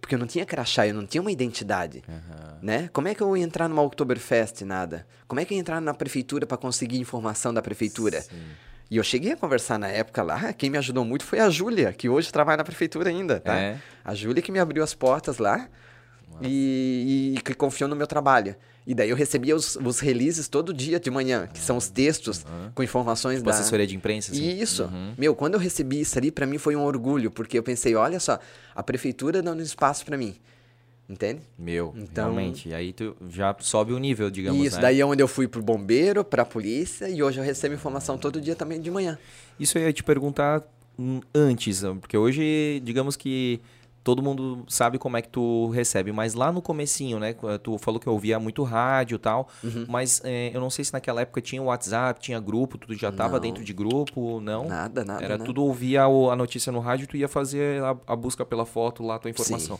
porque 0.00 0.14
eu 0.14 0.18
não 0.18 0.26
tinha 0.26 0.46
crachá, 0.46 0.86
eu 0.86 0.94
não 0.94 1.04
tinha 1.04 1.20
uma 1.20 1.32
identidade. 1.32 2.04
Né? 2.62 2.88
Como 2.92 3.08
é 3.08 3.16
que 3.16 3.20
eu 3.20 3.36
ia 3.36 3.42
entrar 3.42 3.68
numa 3.68 3.82
Oktoberfest, 3.82 4.62
nada? 4.62 5.04
Como 5.26 5.40
é 5.40 5.44
que 5.44 5.52
eu 5.52 5.56
ia 5.56 5.60
entrar 5.60 5.80
na 5.80 5.92
prefeitura 5.92 6.46
para 6.46 6.56
conseguir 6.56 7.00
informação 7.00 7.52
da 7.52 7.60
prefeitura? 7.60 8.24
E 8.90 8.96
eu 8.96 9.02
cheguei 9.02 9.32
a 9.32 9.36
conversar 9.36 9.78
na 9.78 9.88
época 9.88 10.22
lá, 10.22 10.52
quem 10.52 10.68
me 10.70 10.78
ajudou 10.78 11.04
muito 11.04 11.24
foi 11.24 11.40
a 11.40 11.48
Júlia, 11.50 11.92
que 11.92 12.08
hoje 12.08 12.30
trabalha 12.32 12.58
na 12.58 12.64
prefeitura 12.64 13.08
ainda, 13.10 13.40
tá? 13.40 13.56
É. 13.56 13.78
A 14.04 14.14
Júlia 14.14 14.42
que 14.42 14.52
me 14.52 14.58
abriu 14.58 14.84
as 14.84 14.94
portas 14.94 15.38
lá 15.38 15.68
e, 16.42 17.34
e 17.36 17.40
que 17.40 17.54
confiou 17.54 17.88
no 17.88 17.96
meu 17.96 18.06
trabalho. 18.06 18.54
E 18.86 18.94
daí 18.94 19.08
eu 19.08 19.16
recebia 19.16 19.56
os, 19.56 19.76
os 19.76 19.98
releases 19.98 20.46
todo 20.46 20.74
dia 20.74 21.00
de 21.00 21.10
manhã, 21.10 21.46
que 21.46 21.58
são 21.58 21.78
os 21.78 21.88
textos 21.88 22.44
com 22.74 22.82
informações 22.82 23.38
Tipo 23.38 23.48
da... 23.50 23.56
assessoria 23.56 23.86
de 23.86 23.96
imprensa, 23.96 24.32
assim. 24.32 24.58
Isso. 24.60 24.90
Meu, 25.16 25.34
quando 25.34 25.54
eu 25.54 25.60
recebi 25.60 26.00
isso 26.00 26.18
ali, 26.18 26.30
pra 26.30 26.46
mim 26.46 26.58
foi 26.58 26.76
um 26.76 26.84
orgulho, 26.84 27.30
porque 27.30 27.58
eu 27.58 27.62
pensei, 27.62 27.94
olha 27.94 28.20
só, 28.20 28.38
a 28.74 28.82
prefeitura 28.82 29.42
dando 29.42 29.62
espaço 29.62 30.04
pra 30.04 30.18
mim. 30.18 30.36
Entende? 31.08 31.42
Meu, 31.58 31.92
Então- 31.96 32.32
realmente. 32.32 32.68
E 32.70 32.74
aí 32.74 32.92
tu 32.92 33.14
já 33.28 33.54
sobe 33.60 33.92
o 33.92 33.98
nível, 33.98 34.30
digamos, 34.30 34.64
isso, 34.66 34.76
né? 34.76 34.82
daí 34.82 35.00
é 35.00 35.04
onde 35.06 35.22
eu 35.22 35.28
fui 35.28 35.46
pro 35.46 35.60
bombeiro, 35.62 36.24
pra 36.24 36.44
polícia, 36.46 37.08
e 37.08 37.22
hoje 37.22 37.38
eu 37.38 37.44
recebo 37.44 37.74
informação 37.74 38.16
todo 38.16 38.40
dia 38.40 38.56
também 38.56 38.80
de 38.80 38.90
manhã. 38.90 39.18
Isso 39.60 39.76
eu 39.76 39.82
ia 39.82 39.92
te 39.92 40.02
perguntar 40.02 40.62
hum, 40.98 41.20
antes, 41.34 41.82
né? 41.82 41.94
porque 42.00 42.16
hoje, 42.16 42.80
digamos 42.84 43.16
que 43.16 43.60
todo 44.02 44.22
mundo 44.22 44.64
sabe 44.68 44.98
como 44.98 45.16
é 45.16 45.22
que 45.22 45.28
tu 45.28 45.68
recebe, 45.70 46.12
mas 46.12 46.34
lá 46.34 46.52
no 46.52 46.60
comecinho, 46.62 47.18
né? 47.18 47.34
Tu 47.62 47.78
falou 47.78 47.98
que 47.98 48.06
eu 48.06 48.12
ouvia 48.12 48.38
muito 48.38 48.62
rádio 48.62 49.16
e 49.16 49.18
tal, 49.18 49.48
Uhum. 49.62 49.86
mas 49.88 50.20
é, 50.24 50.50
eu 50.54 50.60
não 50.60 50.68
sei 50.70 50.84
se 50.84 50.92
naquela 50.92 51.22
época 51.22 51.40
tinha 51.40 51.62
WhatsApp, 51.62 52.20
tinha 52.20 52.38
grupo, 52.38 52.76
tu 52.78 52.94
já 52.94 53.10
tava 53.10 53.34
Não. 53.34 53.40
dentro 53.40 53.64
de 53.64 53.72
grupo, 53.72 54.40
não? 54.40 54.68
Nada, 54.68 55.04
nada. 55.04 55.24
Era 55.24 55.34
nada. 55.38 55.44
tudo 55.44 55.62
ouvia 55.64 56.02
a 56.04 56.36
notícia 56.36 56.70
no 56.70 56.80
rádio, 56.80 57.06
tu 57.06 57.16
ia 57.16 57.28
fazer 57.28 57.82
a, 57.82 57.96
a 58.06 58.14
busca 58.16 58.44
pela 58.44 58.64
foto 58.66 59.02
lá, 59.02 59.16
a 59.16 59.18
tua 59.18 59.30
informação. 59.30 59.78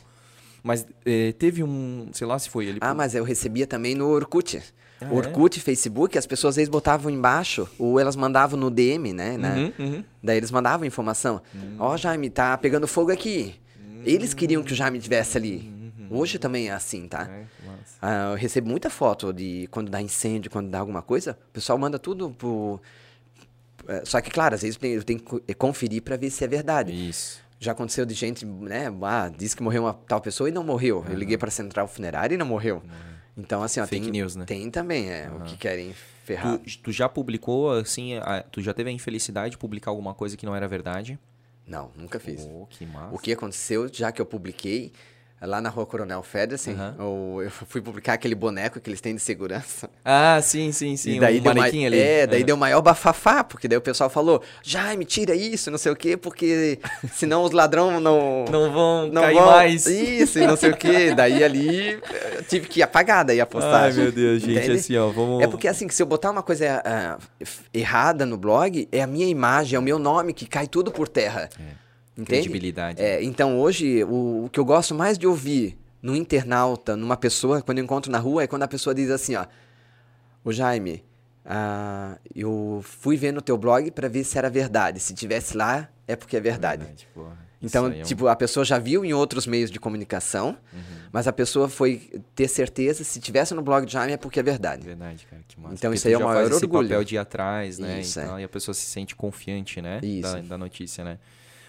Mas 0.64 0.86
é, 1.04 1.32
teve 1.32 1.62
um, 1.62 2.08
sei 2.12 2.26
lá 2.26 2.38
se 2.38 2.48
foi 2.48 2.64
ele. 2.66 2.78
Ah, 2.80 2.94
mas 2.94 3.14
eu 3.14 3.22
recebia 3.22 3.66
também 3.66 3.94
no 3.94 4.08
Orkut. 4.08 4.62
Ah, 5.00 5.12
Orkut, 5.12 5.60
Facebook, 5.60 6.16
as 6.16 6.26
pessoas 6.26 6.52
às 6.52 6.56
vezes 6.56 6.68
botavam 6.70 7.10
embaixo, 7.12 7.68
ou 7.78 8.00
elas 8.00 8.16
mandavam 8.16 8.58
no 8.58 8.70
DM, 8.70 9.12
né? 9.12 9.36
né? 9.36 9.72
Uhum, 9.78 9.86
uhum. 9.86 10.04
Daí 10.22 10.38
eles 10.38 10.50
mandavam 10.50 10.86
informação. 10.86 11.42
Ó, 11.78 11.96
Jaime, 11.98 12.30
tá 12.30 12.56
pegando 12.56 12.88
fogo 12.88 13.12
aqui. 13.12 13.54
Eles 14.06 14.32
queriam 14.32 14.62
que 14.62 14.72
o 14.72 14.74
Jaime 14.74 14.96
estivesse 14.98 15.36
ali. 15.36 15.70
Hoje 16.10 16.38
também 16.38 16.68
é 16.68 16.72
assim, 16.72 17.06
tá? 17.08 17.28
É. 17.30 17.44
Ah, 18.00 18.30
eu 18.32 18.36
recebo 18.36 18.68
muita 18.68 18.88
foto 18.88 19.32
de 19.32 19.66
quando 19.70 19.90
dá 19.90 20.00
incêndio, 20.00 20.50
quando 20.50 20.70
dá 20.70 20.78
alguma 20.78 21.02
coisa. 21.02 21.36
O 21.50 21.52
pessoal 21.52 21.76
manda 21.78 21.98
tudo 21.98 22.30
pro. 22.30 22.80
é, 23.88 24.02
Só 24.04 24.20
que, 24.20 24.30
claro, 24.30 24.54
às 24.54 24.62
vezes 24.62 24.78
eu 24.82 25.02
tenho- 25.02 25.18
que 25.20 25.24
co- 25.26 25.40
conferir 25.58 26.02
pra 26.02 26.16
ver 26.16 26.30
se 26.30 26.42
é 26.44 26.46
verdade. 26.48 26.92
Isso. 26.92 27.42
Já 27.64 27.72
aconteceu 27.72 28.04
de 28.04 28.12
gente, 28.14 28.44
né? 28.44 28.86
Ah, 29.02 29.30
disse 29.34 29.56
que 29.56 29.62
morreu 29.62 29.84
uma 29.84 29.94
tal 29.94 30.20
pessoa 30.20 30.48
e 30.48 30.52
não 30.52 30.62
morreu. 30.62 31.04
Eu 31.08 31.14
liguei 31.16 31.38
pra 31.38 31.50
central 31.50 31.88
funerária 31.88 32.34
e 32.34 32.38
não 32.38 32.44
morreu. 32.46 32.82
Então, 33.36 33.62
assim, 33.62 33.80
ó, 33.80 33.86
Fake 33.86 34.02
tem, 34.02 34.12
news, 34.12 34.36
né? 34.36 34.44
tem 34.44 34.70
também, 34.70 35.10
é, 35.10 35.28
o 35.30 35.40
que 35.40 35.56
querem 35.56 35.92
ferrar. 36.24 36.58
Tu, 36.58 36.78
tu 36.78 36.92
já 36.92 37.08
publicou, 37.08 37.72
assim, 37.72 38.14
a- 38.18 38.44
tu 38.48 38.60
já 38.60 38.72
teve 38.74 38.90
a 38.90 38.92
infelicidade 38.92 39.52
de 39.52 39.58
publicar 39.58 39.90
alguma 39.90 40.14
coisa 40.14 40.36
que 40.36 40.46
não 40.46 40.54
era 40.54 40.68
verdade? 40.68 41.18
Não, 41.66 41.90
nunca 41.96 42.20
fiz. 42.20 42.46
Oh, 42.48 42.66
que 42.66 42.84
massa. 42.86 43.14
O 43.14 43.18
que 43.18 43.32
aconteceu, 43.32 43.88
já 43.92 44.12
que 44.12 44.20
eu 44.20 44.26
publiquei, 44.26 44.92
lá 45.46 45.60
na 45.60 45.68
rua 45.68 45.84
Coronel 45.86 46.22
Federsen, 46.22 46.74
Aham. 46.74 46.94
eu, 46.98 47.50
fui 47.50 47.80
publicar 47.80 48.14
aquele 48.14 48.34
boneco 48.34 48.80
que 48.80 48.88
eles 48.88 49.00
têm 49.00 49.14
de 49.14 49.20
segurança. 49.20 49.88
Ah, 50.06 50.38
sim, 50.42 50.70
sim, 50.70 50.96
sim. 50.96 51.16
e 51.16 51.20
daí 51.20 51.38
um 51.40 51.42
deu 51.42 51.54
manequim 51.54 51.78
mai- 51.78 51.86
ali. 51.86 51.98
É, 51.98 52.26
daí 52.26 52.42
É. 52.42 52.44
deu 52.44 52.56
maior 52.56 52.80
bafafá, 52.82 53.42
porque 53.42 53.66
daí 53.66 53.78
o 53.78 53.80
pessoal 53.80 54.10
falou, 54.10 54.42
Jaime, 54.62 55.04
tira 55.04 55.34
isso, 55.34 55.70
não 55.70 55.78
sei 55.78 55.90
o 55.92 55.96
quê, 55.96 56.16
porque 56.16 56.78
senão 57.14 57.42
os 57.42 57.52
ladrão 57.52 57.98
não... 58.00 58.44
Não 58.50 58.70
vão 58.72 59.06
não 59.08 59.22
cair 59.22 59.34
vão- 59.34 59.46
mais. 59.46 59.86
Isso, 59.86 60.38
e 60.38 60.46
não 60.46 60.56
sei 60.56 60.70
o 60.70 60.76
quê. 60.76 61.14
Daí 61.14 61.42
ali 61.42 61.92
eu 62.36 62.42
tive 62.48 62.68
que 62.68 62.82
apagar 62.82 63.24
daí 63.24 63.40
a 63.40 63.44
Ai, 63.44 63.48
postagem. 63.50 64.02
meu 64.04 64.12
Deus, 64.12 64.42
gente, 64.42 64.58
entende? 64.58 64.72
assim, 64.72 64.96
ó, 64.96 65.08
vamos... 65.08 65.42
É 65.42 65.46
porque 65.46 65.66
assim, 65.68 65.86
que 65.86 65.94
se 65.94 66.02
eu 66.02 66.06
botar 66.06 66.30
uma 66.30 66.42
coisa 66.42 66.82
ah, 66.84 67.18
errada 67.72 68.26
no 68.26 68.36
blog, 68.36 68.86
é 68.92 69.02
a 69.02 69.06
minha 69.06 69.26
imagem, 69.26 69.76
é 69.76 69.78
o 69.78 69.82
meu 69.82 69.98
nome 69.98 70.32
que 70.34 70.46
cai 70.46 70.66
tudo 70.66 70.90
por 70.92 71.08
terra. 71.08 71.48
Entende? 72.16 72.48
Credibilidade. 72.48 73.02
É, 73.02 73.22
então 73.22 73.58
hoje, 73.58 74.04
o, 74.04 74.44
o 74.44 74.48
que 74.50 74.58
eu 74.60 74.64
gosto 74.64 74.94
mais 74.94 75.18
de 75.18 75.26
ouvir 75.26 75.76
no 76.00 76.14
internauta, 76.14 76.96
numa 76.96 77.16
pessoa, 77.16 77.60
quando 77.62 77.78
eu 77.78 77.84
encontro 77.84 78.10
na 78.12 78.18
rua, 78.18 78.42
é 78.44 78.46
quando 78.46 78.62
a 78.62 78.68
pessoa 78.68 78.94
diz 78.94 79.10
assim, 79.10 79.34
ó. 79.34 79.46
Ô 80.44 80.52
Jaime, 80.52 81.02
ah, 81.44 82.18
eu 82.34 82.80
fui 82.84 83.16
ver 83.16 83.32
no 83.32 83.40
teu 83.42 83.56
blog 83.56 83.90
pra 83.90 84.08
ver 84.08 84.24
se 84.24 84.36
era 84.38 84.48
verdade. 84.50 85.00
Se 85.00 85.14
tivesse 85.14 85.56
lá, 85.56 85.88
é 86.06 86.14
porque 86.14 86.36
é 86.36 86.40
verdade. 86.40 86.86
porra. 87.14 87.42
Então, 87.62 87.86
é 87.86 88.00
um- 88.00 88.02
tipo, 88.02 88.28
a 88.28 88.36
pessoa 88.36 88.62
já 88.62 88.78
viu 88.78 89.06
em 89.06 89.14
outros 89.14 89.46
meios 89.46 89.70
de 89.70 89.80
comunicação, 89.80 90.54
mas 91.10 91.26
a 91.26 91.32
pessoa 91.32 91.66
foi 91.66 92.10
ter 92.34 92.46
certeza, 92.46 93.02
se 93.04 93.18
tivesse 93.18 93.54
no 93.54 93.62
blog 93.62 93.86
do 93.86 93.90
Jaime, 93.90 94.12
é 94.12 94.16
porque 94.18 94.38
é 94.38 94.42
verdade. 94.42 94.84
Verdade, 94.84 95.26
cara, 95.26 95.40
que 95.48 95.58
massa. 95.58 95.74
Então, 95.74 95.88
Porque 95.90 95.96
isso 95.96 96.08
aí 96.08 96.12
é 96.12 96.18
o 96.18 96.24
maior 96.24 96.42
faz 96.42 96.56
esse 96.56 96.64
orgulho. 96.66 96.88
papel 96.88 97.04
de 97.04 97.14
ir 97.14 97.18
atrás, 97.18 97.78
né? 97.78 98.00
Isso, 98.00 98.20
e, 98.20 98.22
é. 98.22 98.40
e 98.40 98.44
a 98.44 98.48
pessoa 98.50 98.74
se 98.74 98.82
sente 98.84 99.16
confiante, 99.16 99.80
né? 99.80 99.98
Isso. 100.02 100.20
Da, 100.20 100.40
da 100.42 100.58
notícia, 100.58 101.02
né? 101.04 101.18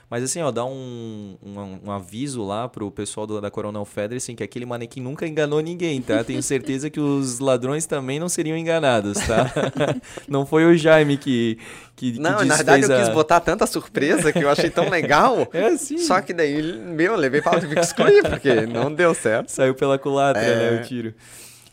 Mas 0.09 0.23
assim, 0.23 0.39
ó, 0.41 0.51
dá 0.51 0.63
um, 0.63 1.35
um, 1.43 1.79
um 1.87 1.91
aviso 1.91 2.43
lá 2.43 2.67
pro 2.69 2.91
pessoal 2.91 3.25
do- 3.25 3.41
da 3.41 3.49
Coronel 3.49 3.83
Federson 3.85 4.35
que 4.35 4.43
aquele 4.43 4.65
manequim 4.65 5.01
nunca 5.01 5.25
enganou 5.27 5.59
ninguém, 5.61 5.99
tá? 6.01 6.23
Tenho 6.23 6.43
certeza 6.43 6.89
que 6.91 6.99
os 6.99 7.39
ladrões 7.39 7.87
também 7.87 8.19
não 8.19 8.29
seriam 8.29 8.55
enganados, 8.55 9.17
tá? 9.25 9.51
não 10.29 10.45
foi 10.45 10.63
o 10.65 10.77
Jaime 10.77 11.17
que, 11.17 11.57
que, 11.95 12.13
que 12.13 12.19
Não, 12.19 12.45
na 12.45 12.55
verdade 12.55 12.83
eu 12.83 12.87
desfez 12.87 12.99
quis 12.99 13.09
a- 13.09 13.13
botar 13.13 13.39
tanta 13.39 13.65
surpresa 13.65 14.31
que 14.31 14.39
eu 14.43 14.49
achei 14.49 14.69
tão 14.69 14.89
legal. 14.89 15.47
É, 15.51 15.75
sim. 15.77 15.97
Só 15.97 16.21
que 16.21 16.33
daí, 16.33 16.61
meu, 16.61 17.13
eu 17.13 17.19
levei 17.19 17.41
pra 17.41 17.59
tive 17.59 17.73
que 17.73 17.81
excluir, 17.81 18.21
porque 18.29 18.65
não 18.67 18.93
deu 18.93 19.13
certo. 19.15 19.49
Saiu 19.49 19.73
pela 19.73 19.97
culatra, 19.97 20.41
É. 20.41 20.71
né, 20.71 20.81
o 20.81 20.85
tiro. 20.85 21.13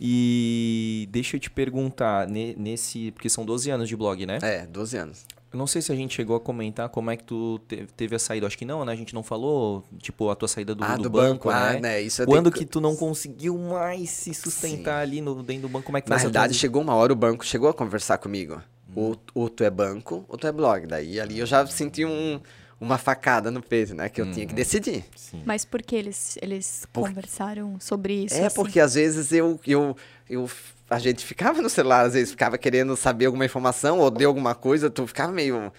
E 0.00 1.06
deixa 1.10 1.36
eu 1.36 1.40
te 1.40 1.50
perguntar, 1.50 2.26
ne- 2.26 2.54
nesse... 2.58 3.10
Porque 3.12 3.28
são 3.28 3.44
12 3.44 3.70
anos 3.70 3.88
de 3.88 3.96
blog, 3.96 4.24
né? 4.26 4.38
É, 4.42 4.66
12 4.66 4.96
anos. 4.96 5.24
Eu 5.52 5.58
não 5.58 5.66
sei 5.66 5.82
se 5.82 5.92
a 5.92 5.94
gente 5.94 6.14
chegou 6.14 6.34
a 6.34 6.40
comentar 6.40 6.88
como 6.88 7.10
é 7.10 7.16
que 7.16 7.24
tu 7.24 7.60
te- 7.68 7.86
teve 7.96 8.16
a 8.16 8.18
saída. 8.18 8.46
Acho 8.46 8.56
que 8.56 8.64
não, 8.64 8.84
né? 8.86 8.92
A 8.92 8.96
gente 8.96 9.14
não 9.14 9.22
falou, 9.22 9.84
tipo, 9.98 10.30
a 10.30 10.34
tua 10.34 10.48
saída 10.48 10.74
do, 10.74 10.82
ah, 10.82 10.96
do 10.96 11.02
do 11.04 11.10
banco, 11.10 11.48
banco, 11.48 11.50
ah, 11.50 11.74
né? 11.74 11.80
né? 11.80 12.00
Isso 12.00 12.24
Quando 12.24 12.50
tenho 12.50 12.64
que 12.64 12.64
tu 12.64 12.80
não 12.80 12.96
conseguiu 12.96 13.58
mais 13.58 14.08
se 14.10 14.32
sustentar 14.32 15.00
ali 15.02 15.20
no, 15.20 15.42
dentro 15.42 15.62
do 15.62 15.68
banco? 15.68 15.84
Como 15.86 15.98
é 15.98 16.00
que 16.00 16.08
Na 16.08 16.18
transi- 16.18 16.54
chegou 16.54 16.80
uma 16.80 16.94
hora, 16.94 17.12
o 17.12 17.16
banco 17.16 17.44
chegou 17.44 17.68
a 17.68 17.74
conversar 17.74 18.16
comigo. 18.18 18.62
Hum. 18.88 18.92
Ou, 18.96 19.16
ou 19.34 19.48
tu 19.50 19.62
é 19.62 19.70
banco, 19.70 20.24
ou 20.28 20.38
tu 20.38 20.46
é 20.46 20.52
blog. 20.52 20.86
Daí 20.86 21.20
ali 21.20 21.38
eu 21.38 21.44
já 21.46 21.66
senti 21.66 22.02
um, 22.04 22.40
uma 22.80 22.96
facada 22.96 23.50
no 23.50 23.62
peito, 23.62 23.94
né? 23.94 24.08
Que 24.08 24.22
eu 24.22 24.24
Uhum. 24.24 24.32
tinha 24.32 24.46
que 24.46 24.54
decidir. 24.54 25.04
Sim. 25.14 25.42
Mas 25.44 25.64
por 25.66 25.82
que 25.82 25.94
eles, 25.94 26.38
eles 26.40 26.86
conversaram 26.94 27.78
sobre 27.78 28.24
isso? 28.24 28.34
É, 28.36 28.46
assim? 28.46 28.56
porque 28.56 28.80
às 28.80 28.94
vezes 28.94 29.30
eu, 29.32 29.60
eu, 29.66 29.94
eu. 30.30 30.48
A 30.92 30.98
gente 30.98 31.24
ficava 31.24 31.62
no 31.62 31.70
celular, 31.70 32.06
às 32.06 32.12
vezes 32.12 32.30
ficava 32.30 32.58
querendo 32.58 32.96
saber 32.96 33.26
alguma 33.26 33.44
informação 33.44 33.98
ou 33.98 34.10
de 34.10 34.24
alguma 34.24 34.54
coisa, 34.54 34.90
tu 34.90 35.06
ficava 35.06 35.32
meio. 35.32 35.72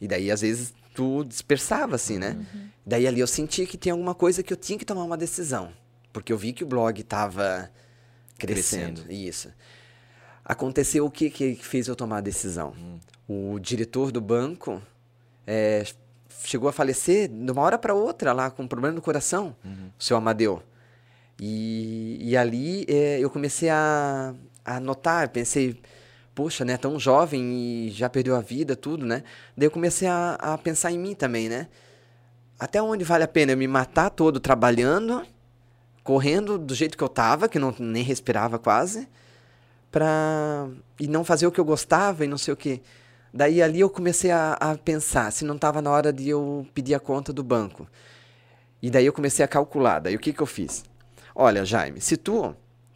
E 0.00 0.08
daí, 0.08 0.30
às 0.30 0.40
vezes, 0.40 0.72
tu 0.94 1.24
dispersava, 1.24 1.96
assim, 1.96 2.18
né? 2.18 2.36
Daí 2.86 3.06
ali 3.06 3.20
eu 3.20 3.26
senti 3.26 3.66
que 3.66 3.76
tinha 3.76 3.92
alguma 3.92 4.14
coisa 4.14 4.42
que 4.42 4.52
eu 4.52 4.56
tinha 4.56 4.78
que 4.78 4.84
tomar 4.84 5.04
uma 5.04 5.16
decisão. 5.16 5.70
Porque 6.12 6.32
eu 6.32 6.38
vi 6.38 6.52
que 6.52 6.64
o 6.64 6.66
blog 6.66 7.02
tava 7.02 7.70
crescendo. 8.38 9.02
Crescendo. 9.02 9.12
Isso. 9.12 9.52
Aconteceu 10.44 11.04
o 11.04 11.10
que 11.10 11.30
que 11.30 11.56
fez 11.56 11.88
eu 11.88 11.96
tomar 11.96 12.18
a 12.18 12.20
decisão? 12.20 12.74
O 13.28 13.58
diretor 13.58 14.12
do 14.12 14.20
banco 14.20 14.82
é, 15.46 15.84
chegou 16.44 16.68
a 16.68 16.72
falecer 16.72 17.28
de 17.28 17.50
uma 17.50 17.62
hora 17.62 17.78
para 17.78 17.94
outra 17.94 18.32
lá 18.32 18.50
com 18.50 18.62
um 18.62 18.68
problema 18.68 18.94
no 18.94 19.02
coração, 19.02 19.56
o 19.98 20.02
seu 20.02 20.16
Amadeu. 20.16 20.62
E, 21.40 22.18
e 22.20 22.36
ali 22.36 22.84
é, 22.88 23.18
eu 23.18 23.28
comecei 23.28 23.68
a, 23.68 24.34
a 24.64 24.80
notar, 24.80 25.28
pensei, 25.28 25.80
poxa, 26.34 26.64
né, 26.64 26.76
tão 26.76 26.98
jovem 26.98 27.86
e 27.86 27.90
já 27.90 28.08
perdeu 28.08 28.34
a 28.34 28.40
vida, 28.40 28.74
tudo, 28.74 29.04
né? 29.04 29.22
Daí 29.56 29.66
eu 29.66 29.70
comecei 29.70 30.08
a, 30.08 30.34
a 30.40 30.58
pensar 30.58 30.90
em 30.90 30.98
mim 30.98 31.14
também, 31.14 31.48
né? 31.48 31.68
Até 32.58 32.80
onde 32.80 33.04
vale 33.04 33.24
a 33.24 33.28
pena 33.28 33.52
eu 33.52 33.56
me 33.56 33.68
matar 33.68 34.10
todo 34.10 34.40
trabalhando, 34.40 35.24
correndo 36.02 36.58
do 36.58 36.74
jeito 36.74 36.96
que 36.96 37.04
eu 37.04 37.08
tava, 37.08 37.48
que 37.48 37.58
não 37.58 37.74
nem 37.78 38.02
respirava 38.02 38.58
quase, 38.58 39.08
pra 39.90 40.68
e 40.98 41.06
não 41.06 41.24
fazer 41.24 41.46
o 41.46 41.52
que 41.52 41.60
eu 41.60 41.64
gostava 41.64 42.24
e 42.24 42.28
não 42.28 42.38
sei 42.38 42.54
o 42.54 42.56
que. 42.56 42.82
Daí 43.32 43.60
ali 43.60 43.80
eu 43.80 43.90
comecei 43.90 44.30
a, 44.30 44.52
a 44.54 44.76
pensar 44.78 45.32
se 45.32 45.44
não 45.44 45.56
estava 45.56 45.82
na 45.82 45.90
hora 45.90 46.12
de 46.12 46.28
eu 46.28 46.66
pedir 46.72 46.94
a 46.94 47.00
conta 47.00 47.32
do 47.32 47.42
banco. 47.42 47.88
E 48.80 48.90
daí 48.90 49.06
eu 49.06 49.12
comecei 49.12 49.44
a 49.44 49.48
calcular. 49.48 49.98
Daí 49.98 50.14
o 50.14 50.18
que, 50.18 50.32
que 50.32 50.40
eu 50.40 50.46
fiz? 50.46 50.84
Olha, 51.34 51.64
Jaime, 51.64 52.00
se 52.00 52.16
tu 52.16 52.54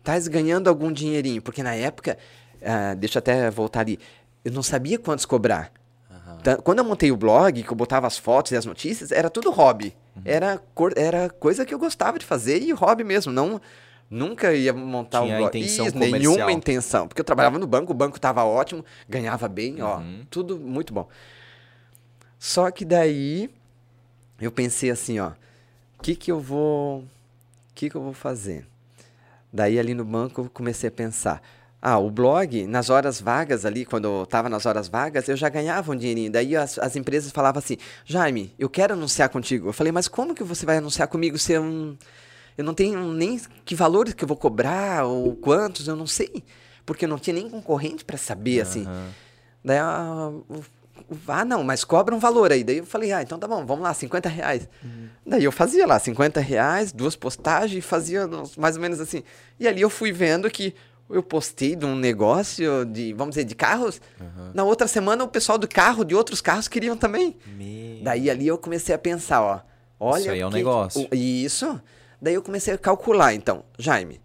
estás 0.08 0.26
ganhando 0.26 0.68
algum 0.68 0.90
dinheirinho, 0.90 1.42
porque 1.42 1.62
na 1.62 1.74
época, 1.74 2.16
uh, 2.62 2.96
deixa 2.96 3.18
eu 3.18 3.20
até 3.20 3.50
voltar 3.50 3.80
ali, 3.80 3.98
eu 4.42 4.50
não 4.50 4.62
sabia 4.62 4.98
quantos 4.98 5.26
cobrar. 5.26 5.70
Uhum. 6.10 6.62
Quando 6.62 6.78
eu 6.78 6.84
montei 6.84 7.12
o 7.12 7.16
blog, 7.16 7.62
que 7.62 7.70
eu 7.70 7.76
botava 7.76 8.06
as 8.06 8.16
fotos 8.16 8.52
e 8.52 8.56
as 8.56 8.64
notícias, 8.64 9.12
era 9.12 9.28
tudo 9.28 9.50
hobby. 9.50 9.94
Uhum. 10.16 10.22
Era, 10.24 10.62
era 10.96 11.28
coisa 11.28 11.66
que 11.66 11.74
eu 11.74 11.78
gostava 11.78 12.18
de 12.18 12.24
fazer 12.24 12.62
e 12.62 12.72
hobby 12.72 13.04
mesmo. 13.04 13.30
Não, 13.30 13.60
nunca 14.08 14.54
ia 14.54 14.72
montar 14.72 15.22
Tinha 15.22 15.34
um 15.34 15.38
blog. 15.40 15.58
Intenção 15.58 15.86
Isso, 15.86 15.98
nenhuma 15.98 16.52
intenção. 16.52 17.06
Porque 17.06 17.20
eu 17.20 17.24
trabalhava 17.24 17.58
no 17.58 17.66
banco, 17.66 17.92
o 17.92 17.94
banco 17.94 18.16
estava 18.16 18.42
ótimo, 18.44 18.82
ganhava 19.06 19.46
bem, 19.46 19.82
ó, 19.82 19.98
Uhum. 19.98 20.24
tudo 20.30 20.58
muito 20.58 20.94
bom. 20.94 21.06
Só 22.38 22.70
que 22.70 22.84
daí 22.84 23.50
eu 24.40 24.50
pensei 24.50 24.90
assim, 24.90 25.18
ó, 25.18 25.32
o 25.98 26.02
que 26.02 26.14
que 26.14 26.32
eu 26.32 26.40
vou, 26.40 27.04
que 27.74 27.90
que 27.90 27.96
eu 27.96 28.00
vou 28.02 28.14
fazer? 28.14 28.66
Daí 29.52 29.78
ali 29.78 29.94
no 29.94 30.04
banco 30.04 30.48
comecei 30.52 30.88
a 30.88 30.92
pensar, 30.92 31.42
ah, 31.80 31.98
o 31.98 32.10
blog, 32.10 32.66
nas 32.66 32.90
horas 32.90 33.20
vagas 33.20 33.64
ali, 33.64 33.84
quando 33.84 34.04
eu 34.06 34.22
estava 34.24 34.48
nas 34.48 34.66
horas 34.66 34.88
vagas, 34.88 35.28
eu 35.28 35.36
já 35.36 35.48
ganhava 35.48 35.92
um 35.92 35.96
dinheirinho. 35.96 36.30
Daí 36.30 36.56
as, 36.56 36.78
as 36.78 36.96
empresas 36.96 37.30
falavam 37.32 37.58
assim, 37.60 37.76
Jaime, 38.04 38.52
eu 38.58 38.68
quero 38.68 38.94
anunciar 38.94 39.28
contigo. 39.28 39.68
Eu 39.68 39.72
falei, 39.72 39.92
mas 39.92 40.08
como 40.08 40.34
que 40.34 40.42
você 40.44 40.66
vai 40.66 40.76
anunciar 40.78 41.08
comigo 41.08 41.38
se 41.38 41.52
eu 41.52 41.62
não, 41.64 41.96
eu 42.58 42.64
não 42.64 42.74
tenho 42.74 43.12
nem 43.12 43.40
que 43.64 43.74
valores 43.74 44.12
que 44.14 44.24
eu 44.24 44.28
vou 44.28 44.36
cobrar 44.36 45.04
ou 45.06 45.34
quantos, 45.36 45.86
eu 45.88 45.96
não 45.96 46.06
sei. 46.06 46.42
Porque 46.84 47.04
eu 47.04 47.08
não 47.08 47.18
tinha 47.18 47.34
nem 47.34 47.48
concorrente 47.48 48.04
para 48.04 48.16
saber, 48.18 48.62
assim. 48.62 48.84
Aham. 48.84 49.08
Daí, 49.64 49.78
ah, 49.78 50.30
o- 50.48 50.54
o- 50.56 50.64
ah, 51.26 51.44
não, 51.44 51.62
mas 51.64 51.84
cobra 51.84 52.14
um 52.14 52.18
valor 52.18 52.50
aí. 52.52 52.62
Daí 52.64 52.78
eu 52.78 52.86
falei, 52.86 53.12
ah, 53.12 53.22
então 53.22 53.38
tá 53.38 53.46
bom, 53.48 53.64
vamos 53.66 53.82
lá, 53.82 53.92
50 53.94 54.28
reais. 54.28 54.68
Daí 55.26 55.44
eu 55.44 55.52
fazia 55.52 55.86
lá, 55.86 55.98
50 55.98 56.40
reais, 56.40 56.92
duas 56.92 57.14
postagens, 57.16 57.84
fazia 57.84 58.28
mais 58.56 58.76
ou 58.76 58.82
menos 58.82 59.00
assim. 59.00 59.22
E 59.58 59.66
ali 59.68 59.80
eu 59.80 59.90
fui 59.90 60.12
vendo 60.12 60.50
que 60.50 60.74
eu 61.10 61.22
postei 61.22 61.74
de 61.74 61.86
um 61.86 61.96
negócio 61.96 62.84
de, 62.84 63.12
vamos 63.14 63.34
dizer, 63.34 63.44
de 63.44 63.54
carros. 63.54 64.00
Na 64.54 64.64
outra 64.64 64.86
semana 64.86 65.24
o 65.24 65.28
pessoal 65.28 65.56
do 65.58 65.66
carro, 65.68 66.04
de 66.04 66.14
outros 66.14 66.40
carros, 66.40 66.68
queriam 66.68 66.96
também. 66.96 67.36
Me- 67.56 68.00
Daí 68.02 68.30
ali 68.30 68.46
eu 68.46 68.58
comecei 68.58 68.94
a 68.94 68.98
pensar, 68.98 69.42
ó. 69.42 69.60
Olha 70.00 70.20
Isso 70.20 70.30
aí 70.30 70.40
é 70.40 70.46
um 70.46 70.50
que- 70.50 70.56
negócio. 70.56 71.08
Isso. 71.12 71.80
Daí 72.20 72.34
eu 72.34 72.42
comecei 72.42 72.74
a 72.74 72.78
calcular, 72.78 73.34
então, 73.34 73.64
Jaime, 73.78 74.20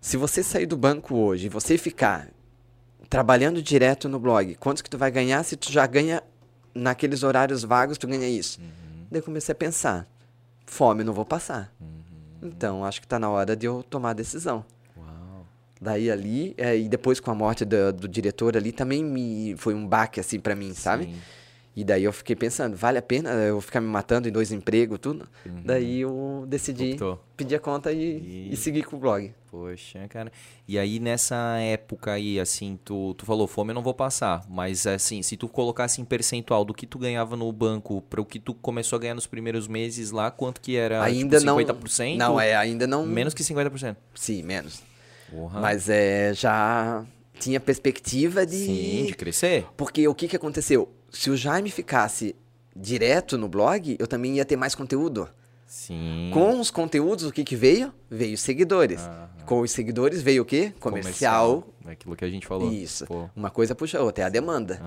se 0.00 0.16
você 0.16 0.42
sair 0.42 0.66
do 0.66 0.76
banco 0.76 1.14
hoje 1.16 1.46
e 1.46 1.48
você 1.48 1.78
ficar 1.78 2.28
trabalhando 3.12 3.60
direto 3.60 4.08
no 4.08 4.18
blog, 4.18 4.54
quantos 4.54 4.80
que 4.80 4.88
tu 4.88 4.96
vai 4.96 5.10
ganhar 5.10 5.42
se 5.42 5.54
tu 5.54 5.70
já 5.70 5.86
ganha 5.86 6.22
naqueles 6.74 7.22
horários 7.22 7.62
vagos, 7.62 7.98
tu 7.98 8.06
ganha 8.06 8.26
isso? 8.26 8.58
Uhum. 8.58 9.06
Daí 9.10 9.20
eu 9.20 9.22
comecei 9.22 9.52
a 9.52 9.54
pensar, 9.54 10.08
fome 10.64 11.04
não 11.04 11.12
vou 11.12 11.26
passar. 11.26 11.70
Uhum. 11.78 12.48
Então, 12.48 12.82
acho 12.82 13.02
que 13.02 13.06
tá 13.06 13.18
na 13.18 13.28
hora 13.28 13.54
de 13.54 13.66
eu 13.66 13.82
tomar 13.82 14.10
a 14.10 14.14
decisão. 14.14 14.64
Uau. 14.96 15.46
Daí 15.78 16.10
ali, 16.10 16.54
é, 16.56 16.74
e 16.74 16.88
depois 16.88 17.20
com 17.20 17.30
a 17.30 17.34
morte 17.34 17.66
do, 17.66 17.92
do 17.92 18.08
diretor 18.08 18.56
ali, 18.56 18.72
também 18.72 19.04
me 19.04 19.54
foi 19.58 19.74
um 19.74 19.86
baque 19.86 20.18
assim 20.18 20.40
pra 20.40 20.56
mim, 20.56 20.72
sabe? 20.72 21.04
Sim. 21.04 21.20
E 21.74 21.84
daí 21.84 22.04
eu 22.04 22.12
fiquei 22.12 22.36
pensando, 22.36 22.76
vale 22.76 22.98
a 22.98 23.02
pena 23.02 23.30
eu 23.30 23.58
ficar 23.60 23.80
me 23.80 23.86
matando 23.86 24.28
em 24.28 24.32
dois 24.32 24.52
empregos, 24.52 24.98
tudo? 25.00 25.26
Uhum. 25.46 25.62
Daí 25.64 26.00
eu 26.02 26.44
decidi 26.46 26.92
Optou. 26.92 27.18
pedir 27.34 27.54
a 27.54 27.58
conta 27.58 27.90
e, 27.90 27.98
E- 28.18 28.48
e 28.52 28.56
seguir 28.58 28.82
com 28.84 28.96
o 28.96 28.98
blog. 28.98 29.32
Poxa, 29.50 30.06
cara. 30.08 30.30
E 30.68 30.78
aí, 30.78 30.98
nessa 30.98 31.34
época 31.60 32.12
aí, 32.12 32.38
assim, 32.38 32.78
tu, 32.84 33.14
tu 33.14 33.24
falou, 33.24 33.46
fome 33.46 33.70
eu 33.70 33.74
não 33.74 33.82
vou 33.82 33.94
passar. 33.94 34.44
Mas, 34.50 34.86
assim, 34.86 35.22
se 35.22 35.36
tu 35.36 35.48
colocasse 35.48 36.00
em 36.00 36.04
percentual 36.04 36.62
do 36.64 36.74
que 36.74 36.86
tu 36.86 36.98
ganhava 36.98 37.36
no 37.36 37.50
banco 37.52 38.02
para 38.02 38.20
o 38.20 38.24
que 38.24 38.38
tu 38.38 38.52
começou 38.54 38.96
a 38.96 39.00
ganhar 39.00 39.14
nos 39.14 39.26
primeiros 39.26 39.66
meses 39.66 40.10
lá, 40.10 40.30
quanto 40.30 40.60
que 40.60 40.76
era? 40.76 41.02
ainda 41.02 41.38
tipo, 41.38 41.46
não. 41.46 41.56
50%? 41.58 42.16
Não, 42.16 42.38
é, 42.40 42.54
ainda 42.54 42.86
não. 42.86 43.06
Menos 43.06 43.32
que 43.34 43.42
50%. 43.42 43.96
Sim, 44.14 44.42
menos. 44.42 44.82
Porra. 45.30 45.58
Mas 45.60 45.88
é, 45.88 46.32
já 46.34 47.04
tinha 47.38 47.58
perspectiva 47.60 48.44
de. 48.44 48.56
Sim, 48.56 49.04
de 49.06 49.14
crescer. 49.14 49.66
Porque 49.76 50.06
o 50.06 50.14
que, 50.14 50.28
que 50.28 50.36
aconteceu? 50.36 50.88
Se 51.12 51.30
o 51.30 51.36
Jaime 51.36 51.70
ficasse 51.70 52.34
direto 52.74 53.36
no 53.36 53.48
blog, 53.48 53.96
eu 53.98 54.06
também 54.06 54.36
ia 54.36 54.44
ter 54.44 54.56
mais 54.56 54.74
conteúdo. 54.74 55.28
Sim. 55.66 56.30
Com 56.32 56.60
os 56.60 56.70
conteúdos, 56.70 57.24
o 57.24 57.32
que, 57.32 57.44
que 57.44 57.56
veio? 57.56 57.92
Veio 58.10 58.36
seguidores. 58.36 59.08
Com 59.46 59.60
os 59.60 59.70
seguidores 59.70 60.22
veio 60.22 60.42
o 60.42 60.44
quê? 60.44 60.72
Comercial. 60.80 61.66
É 61.86 61.92
Aquilo 61.92 62.16
que 62.16 62.24
a 62.24 62.30
gente 62.30 62.46
falou. 62.46 62.70
Isso. 62.72 63.06
Pô. 63.06 63.28
Uma 63.34 63.50
coisa 63.50 63.74
puxa 63.74 63.98
a 63.98 64.02
outra, 64.02 64.24
é 64.24 64.26
a 64.26 64.30
demanda. 64.30 64.80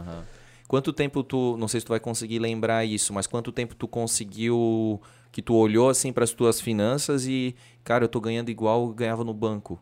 Quanto 0.67 0.91
tempo 0.91 1.23
tu, 1.23 1.55
não 1.57 1.67
sei 1.67 1.79
se 1.79 1.85
tu 1.85 1.89
vai 1.89 1.99
conseguir 1.99 2.39
lembrar 2.39 2.85
isso, 2.85 3.13
mas 3.13 3.27
quanto 3.27 3.51
tempo 3.51 3.75
tu 3.75 3.87
conseguiu 3.87 4.99
que 5.31 5.41
tu 5.41 5.53
olhou 5.53 5.89
assim 5.89 6.13
para 6.13 6.23
as 6.23 6.31
tuas 6.31 6.61
finanças 6.61 7.27
e, 7.27 7.55
cara, 7.83 8.05
eu 8.05 8.09
tô 8.09 8.19
ganhando 8.21 8.49
igual 8.49 8.87
eu 8.87 8.93
ganhava 8.93 9.23
no 9.23 9.33
banco. 9.33 9.79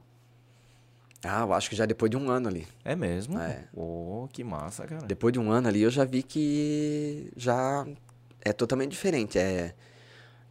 Ah, 1.23 1.41
eu 1.41 1.53
acho 1.53 1.69
que 1.69 1.75
já 1.75 1.85
depois 1.85 2.11
de 2.11 2.17
um 2.17 2.29
ano 2.29 2.49
ali. 2.49 2.67
É 2.83 2.95
mesmo? 2.95 3.39
É. 3.39 3.63
Oh, 3.73 4.27
que 4.31 4.43
massa, 4.43 4.85
cara. 4.85 5.05
Depois 5.05 5.31
de 5.31 5.39
um 5.39 5.51
ano 5.51 5.67
ali, 5.69 5.81
eu 5.81 5.89
já 5.89 6.03
vi 6.03 6.21
que 6.21 7.31
já 7.35 7.85
é 8.41 8.51
totalmente 8.51 8.91
diferente. 8.91 9.39
É... 9.39 9.73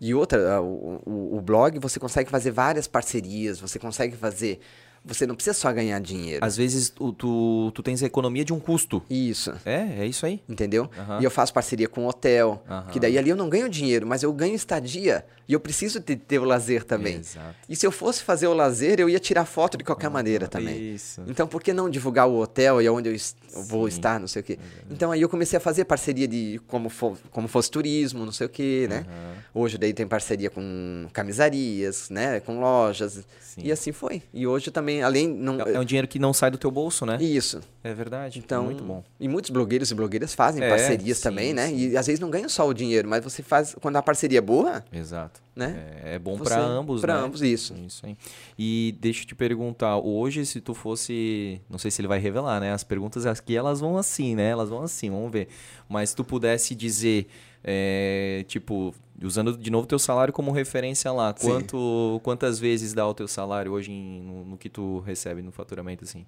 E 0.01 0.15
outra, 0.15 0.61
o, 0.61 1.03
o, 1.07 1.36
o 1.36 1.40
blog, 1.40 1.78
você 1.78 2.01
consegue 2.01 2.31
fazer 2.31 2.51
várias 2.51 2.89
parcerias, 2.89 3.61
você 3.61 3.78
consegue 3.78 4.16
fazer... 4.16 4.61
Você 5.04 5.26
não 5.26 5.34
precisa 5.34 5.54
só 5.54 5.72
ganhar 5.72 5.98
dinheiro. 6.00 6.44
Às 6.44 6.56
vezes 6.56 6.88
tu, 6.90 7.12
tu, 7.12 7.72
tu 7.74 7.82
tens 7.82 8.02
a 8.02 8.06
economia 8.06 8.44
de 8.44 8.52
um 8.52 8.60
custo. 8.60 9.02
Isso. 9.10 9.52
É, 9.64 10.00
é 10.02 10.06
isso 10.06 10.24
aí. 10.24 10.40
Entendeu? 10.48 10.88
Aham. 10.96 11.20
E 11.20 11.24
eu 11.24 11.30
faço 11.30 11.52
parceria 11.52 11.88
com 11.88 12.06
hotel, 12.06 12.62
Aham. 12.68 12.86
que 12.92 13.00
daí 13.00 13.18
ali 13.18 13.28
eu 13.30 13.36
não 13.36 13.48
ganho 13.48 13.68
dinheiro, 13.68 14.06
mas 14.06 14.22
eu 14.22 14.32
ganho 14.32 14.54
estadia. 14.54 15.24
E 15.48 15.52
eu 15.54 15.58
preciso 15.60 16.00
ter, 16.00 16.16
ter 16.16 16.38
o 16.38 16.44
lazer 16.44 16.84
também. 16.84 17.16
Exato. 17.16 17.56
E 17.68 17.74
se 17.74 17.84
eu 17.84 17.90
fosse 17.90 18.22
fazer 18.22 18.46
o 18.46 18.54
lazer, 18.54 19.00
eu 19.00 19.08
ia 19.08 19.18
tirar 19.18 19.44
foto 19.44 19.76
de 19.76 19.82
qualquer 19.82 20.08
maneira 20.08 20.46
também. 20.46 20.94
Isso. 20.94 21.20
Então, 21.26 21.48
por 21.48 21.60
que 21.62 21.72
não 21.72 21.90
divulgar 21.90 22.28
o 22.28 22.38
hotel 22.40 22.80
e 22.80 22.88
onde 22.88 23.08
eu, 23.08 23.14
es- 23.14 23.34
eu 23.52 23.62
vou 23.64 23.88
estar, 23.88 24.20
não 24.20 24.28
sei 24.28 24.40
o 24.40 24.44
quê? 24.44 24.56
Então, 24.88 25.10
aí 25.10 25.20
eu 25.20 25.28
comecei 25.28 25.56
a 25.56 25.60
fazer 25.60 25.84
parceria 25.84 26.28
de 26.28 26.60
como, 26.68 26.88
como 27.32 27.48
fosse 27.48 27.70
turismo, 27.70 28.24
não 28.24 28.32
sei 28.32 28.46
o 28.46 28.50
quê, 28.50 28.86
né? 28.88 29.04
Hoje, 29.52 29.76
daí, 29.76 29.92
tem 29.92 30.06
parceria 30.06 30.48
com 30.48 31.08
camisarias, 31.12 32.08
né? 32.08 32.40
Com 32.40 32.60
lojas. 32.60 33.24
Sim. 33.40 33.62
E 33.64 33.72
assim 33.72 33.92
foi. 33.92 34.22
E 34.32 34.46
hoje 34.46 34.70
também, 34.70 34.91
além... 35.01 35.28
Não, 35.28 35.60
É 35.60 35.78
um 35.78 35.85
dinheiro 35.85 36.09
que 36.09 36.19
não 36.19 36.32
sai 36.32 36.51
do 36.51 36.59
teu 36.59 36.70
bolso, 36.70 37.06
né? 37.06 37.16
Isso. 37.20 37.60
É 37.85 37.94
verdade. 37.94 38.39
Então, 38.39 38.64
muito 38.64 38.82
bom. 38.82 39.02
E 39.19 39.28
muitos 39.28 39.51
blogueiros 39.51 39.90
e 39.90 39.94
blogueiras 39.94 40.35
fazem 40.35 40.62
É, 40.62 40.69
parcerias 40.69 41.19
sim, 41.19 41.23
também, 41.23 41.55
né? 41.55 41.69
sim. 41.69 41.90
E 41.90 41.97
às 41.97 42.06
vezes 42.06 42.20
não 42.20 42.28
ganham 42.31 42.48
só 42.48 42.66
o 42.66 42.74
dinheiro, 42.74 43.09
mas 43.09 43.23
você 43.23 43.43
faz... 43.43 43.74
Quando 43.81 43.97
a 43.97 44.02
parceria 44.02 44.39
é 44.39 44.40
boa, 44.43 44.85
Exato. 44.93 45.40
né? 45.55 46.01
É, 46.05 46.14
é 46.14 46.19
bom 46.19 46.36
pra 46.36 46.60
ambos, 46.60 47.01
pra 47.01 47.14
né? 47.14 47.20
ambos, 47.24 47.40
isso. 47.43 47.74
Isso 47.86 48.05
aí. 48.05 48.16
E 48.59 48.94
deixa 49.01 49.23
eu 49.23 49.27
te 49.27 49.35
perguntar, 49.35 49.97
hoje 49.98 50.44
se 50.44 50.60
tu 50.60 50.74
fosse, 50.74 51.60
não 51.70 51.78
sei 51.78 51.90
se 51.90 52.01
ele 52.01 52.09
vai 52.09 52.19
revelar, 52.19 52.60
né? 52.60 52.73
As 52.73 52.82
perguntas 52.85 53.24
aqui 53.24 53.56
elas 53.56 53.81
vão 53.81 53.97
assim, 53.97 54.35
né? 54.35 54.48
Elas 54.51 54.69
vão 54.69 54.82
assim, 54.82 55.10
vamos 55.10 55.31
ver. 55.31 55.48
Mas 55.89 56.10
se 56.10 56.16
tu 56.16 56.24
pudesse 56.24 56.74
dizer, 56.74 57.27
é, 57.64 58.44
tipo, 58.48 58.94
usando 59.22 59.56
de 59.56 59.70
novo 59.70 59.86
teu 59.86 59.98
salário 59.98 60.32
como 60.32 60.51
referência 60.51 61.10
lá, 61.12 61.34
Sim. 61.36 61.47
quanto, 61.48 62.20
quantas 62.22 62.59
vezes 62.59 62.93
dá 62.93 63.06
o 63.06 63.14
teu 63.14 63.28
salário 63.28 63.72
hoje 63.72 63.90
em- 63.93 64.20
no, 64.22 64.44
no 64.44 64.59
que 64.59 64.68
tu 64.68 65.01
recebe 65.01 65.43
no 65.43 65.52
faturamento 65.52 66.05
assim? 66.05 66.26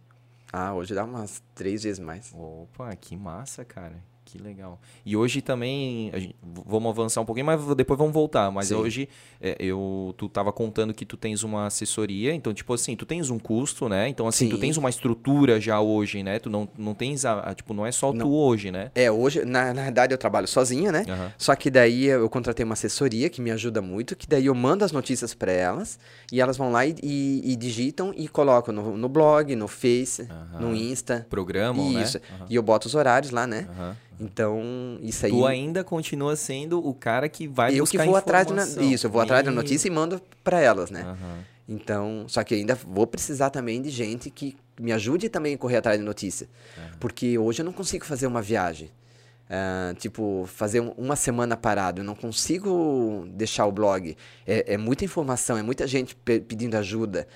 Ah, 0.53 0.73
hoje 0.75 0.95
dá 0.95 1.05
umas 1.05 1.43
três 1.55 1.83
vezes 1.83 1.99
mais. 1.99 2.33
Opa, 2.33 2.95
que 2.95 3.17
massa, 3.17 3.65
cara. 3.65 4.03
Que 4.25 4.39
legal. 4.39 4.81
E 5.05 5.15
hoje 5.17 5.43
também, 5.43 6.11
gente- 6.15 6.35
vamos 6.43 6.89
avançar 6.91 7.21
um 7.21 7.25
pouquinho, 7.27 7.47
mas 7.47 7.63
depois 7.77 7.99
vamos 7.99 8.13
voltar. 8.15 8.51
Mas 8.51 8.69
Sim. 8.69 8.75
hoje, 8.77 9.09
é, 9.41 9.55
eu, 9.61 10.15
tu 10.17 10.29
tava 10.29 10.51
contando 10.51 10.95
que 10.95 11.05
tu 11.05 11.17
tens 11.17 11.43
uma 11.43 11.67
assessoria, 11.67 12.35
então, 12.35 12.53
tipo 12.55 12.73
assim, 12.73 12.97
tu 12.97 13.05
tens 13.05 13.29
um 13.31 13.39
custo, 13.39 13.89
né? 13.89 14.09
Então, 14.09 14.27
assim, 14.27 14.49
tu 14.49 14.55
Sim. 14.57 14.61
tens 14.63 14.77
uma 14.79 14.89
estrutura 14.89 15.61
já 15.61 15.79
hoje, 15.81 16.23
né? 16.23 16.39
Tu 16.39 16.49
não, 16.49 16.67
não 16.77 16.95
tens, 16.95 17.25
a, 17.25 17.41
a- 17.41 17.55
tipo, 17.55 17.75
não 17.75 17.85
é 17.85 17.93
só 17.93 18.13
Não. 18.13 18.25
tu 18.27 18.33
hoje, 18.35 18.71
né? 18.71 18.91
É, 18.95 19.11
hoje, 19.11 19.45
na, 19.45 19.75
na 19.75 19.83
verdade, 19.85 20.15
eu 20.15 20.19
trabalho 20.19 20.49
sozinha, 20.49 20.91
né? 20.91 21.05
Aham. 21.09 21.33
Só 21.37 21.55
que 21.55 21.71
daí 21.71 22.05
eu 22.07 22.29
contratei 22.31 22.65
uma 22.65 22.73
assessoria 22.73 23.29
que 23.29 23.43
me 23.43 23.51
ajuda 23.51 23.83
muito, 23.83 24.17
que 24.17 24.27
daí 24.27 24.47
eu 24.47 24.55
mando 24.55 24.85
as 24.87 24.91
notícias 24.91 25.35
para 25.35 25.53
elas 25.53 25.99
e 26.33 26.41
elas 26.41 26.57
vão 26.57 26.73
lá 26.73 26.87
e, 26.87 26.95
e- 27.03 27.53
e 27.53 27.57
digitam 27.57 28.13
e 28.17 28.27
colocam 28.27 28.75
no, 28.75 28.97
no 28.97 29.09
blog, 29.09 29.55
no 29.55 29.69
Face, 29.69 30.23
Aham. 30.31 30.61
no 30.61 30.75
Insta. 30.75 31.27
Programam, 31.29 31.87
Isso. 32.01 32.19
né? 32.19 32.25
Aham. 32.37 32.47
E 32.49 32.55
eu 32.55 32.63
boto 32.63 32.89
os 32.89 32.95
horários 32.95 33.31
lá, 33.31 33.47
né? 33.47 33.69
Então, 34.21 34.99
isso 35.03 35.27
aí. 35.27 35.33
Tu 35.33 35.47
ainda 35.47 35.83
continua 35.85 36.37
sendo 36.37 36.79
o 36.87 36.95
cara 36.95 37.29
que 37.29 37.47
vai 37.49 37.71
eu 37.73 37.85
que 37.85 37.97
buscar 37.97 38.05
vou 38.07 38.17
atrás 38.17 38.47
da 38.47 38.53
informação. 38.55 38.83
isso, 38.93 39.07
eu 39.07 39.11
vou 39.11 39.21
atrás 39.21 39.45
da 39.45 39.51
notícia 39.51 39.89
e 39.89 39.91
mando 39.91 40.21
para 40.43 40.61
elas, 40.61 40.91
né? 40.91 41.03
Aham. 41.03 41.39
Então, 41.69 42.25
só 42.29 42.45
que 42.45 42.55
ainda 42.55 42.75
vou 42.75 43.07
precisar 43.07 43.49
também 43.51 43.81
de 43.81 43.89
gente 43.91 44.29
que 44.31 44.57
me 44.79 44.93
ajude 44.93 45.29
também 45.29 45.55
a 45.55 45.59
correr 45.59 45.77
atrás 45.79 45.99
de 45.99 46.05
notícia. 46.05 46.47
Porque 47.01 47.39
hoje 47.39 47.63
eu 47.63 47.65
não 47.65 47.73
consigo 47.73 48.05
fazer 48.05 48.27
uma 48.27 48.43
viagem. 48.43 48.91
Ah, 49.49 49.95
tipo, 49.99 50.47
fazer 50.47 50.81
um- 50.81 50.93
uma 50.97 51.17
semana 51.17 51.57
parado. 51.57 52.01
Eu 52.01 52.05
não 52.05 52.15
consigo 52.15 53.27
deixar 53.31 53.67
o 53.67 53.73
blog. 53.73 54.17
É, 54.47 54.75
é 54.75 54.77
muita 54.77 55.05
informação, 55.05 55.57
é 55.57 55.63
muita 55.63 55.87
gente 55.87 56.15
pe- 56.17 56.41
pedindo 56.41 56.77
ajuda. 56.77 57.27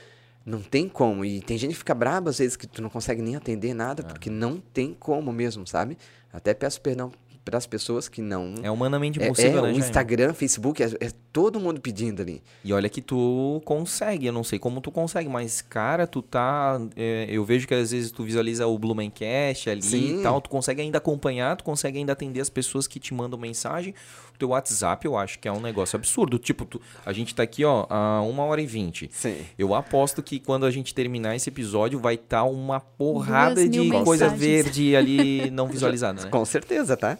Não 0.44 0.60
tem 0.60 0.88
como. 0.88 1.24
E 1.24 1.40
tem 1.42 1.58
gente 1.58 1.72
que 1.72 1.78
fica 1.78 1.94
braba 1.94 2.30
às 2.30 2.38
vezes 2.38 2.56
que 2.56 2.66
tu 2.66 2.80
não 2.80 2.88
consegue 2.88 3.20
nem 3.20 3.36
atender 3.36 3.74
nada, 3.74 4.02
porque 4.02 4.30
não 4.30 4.58
tem 4.72 4.94
como 4.98 5.32
mesmo, 5.32 5.66
sabe? 5.66 5.98
Até 6.32 6.54
peço 6.54 6.80
perdão 6.80 7.12
para 7.44 7.56
as 7.56 7.66
pessoas 7.66 8.08
que 8.08 8.20
não. 8.20 8.56
É 8.62 8.70
humanamente 8.70 9.18
É, 9.18 9.24
impossível, 9.24 9.50
é, 9.50 9.54
né, 9.54 9.60
o 9.60 9.64
Jaime? 9.64 9.78
Instagram, 9.78 10.34
Facebook, 10.34 10.82
é, 10.82 10.86
é 11.00 11.10
todo 11.32 11.58
mundo 11.58 11.80
pedindo 11.80 12.20
ali. 12.20 12.42
E 12.62 12.74
olha 12.74 12.90
que 12.90 13.00
tu 13.00 13.62
consegue, 13.64 14.26
eu 14.26 14.32
não 14.34 14.44
sei 14.44 14.58
como 14.58 14.82
tu 14.82 14.90
consegue, 14.90 15.30
mas, 15.30 15.62
cara, 15.62 16.06
tu 16.06 16.20
tá. 16.20 16.78
é, 16.94 17.26
eu 17.30 17.42
vejo 17.46 17.66
que 17.66 17.74
às 17.74 17.90
vezes 17.90 18.10
tu 18.10 18.22
visualiza 18.22 18.66
o 18.66 18.78
Blumencast 18.78 19.70
ali 19.70 19.82
Sim. 19.82 20.20
e 20.20 20.22
tal, 20.22 20.42
tu 20.42 20.50
consegue 20.50 20.82
ainda 20.82 20.98
acompanhar, 20.98 21.56
tu 21.56 21.64
consegue 21.64 21.98
ainda 21.98 22.12
atender 22.12 22.40
as 22.40 22.50
pessoas 22.50 22.86
que 22.86 23.00
te 23.00 23.14
mandam 23.14 23.38
mensagem. 23.38 23.94
O 24.38 24.46
teu 24.46 24.48
WhatsApp, 24.50 25.04
eu 25.04 25.16
acho 25.16 25.36
que 25.40 25.48
é 25.48 25.52
um 25.52 25.58
negócio 25.60 25.96
absurdo. 25.96 26.38
Tipo, 26.38 26.64
tu- 26.64 26.80
a 27.04 27.12
gente 27.12 27.34
tá 27.34 27.42
aqui, 27.42 27.64
ó, 27.64 27.86
a 27.90 28.22
uma 28.22 28.44
hora 28.44 28.62
e 28.62 28.66
vinte. 28.66 29.10
Sim. 29.12 29.44
Eu 29.58 29.74
aposto 29.74 30.22
que 30.22 30.38
quando 30.38 30.64
a 30.64 30.70
gente 30.70 30.94
terminar 30.94 31.34
esse 31.34 31.48
episódio 31.48 31.98
vai 31.98 32.14
estar 32.14 32.44
uma 32.44 32.78
porrada 32.78 33.68
de 33.68 33.80
mil 33.80 34.04
coisa 34.04 34.26
mensagens. 34.30 34.40
verde 34.64 34.94
ali 34.94 35.50
não 35.50 35.66
visualizada, 35.66 36.22
né? 36.22 36.30
Com 36.30 36.44
certeza, 36.44 36.96
tá? 36.96 37.18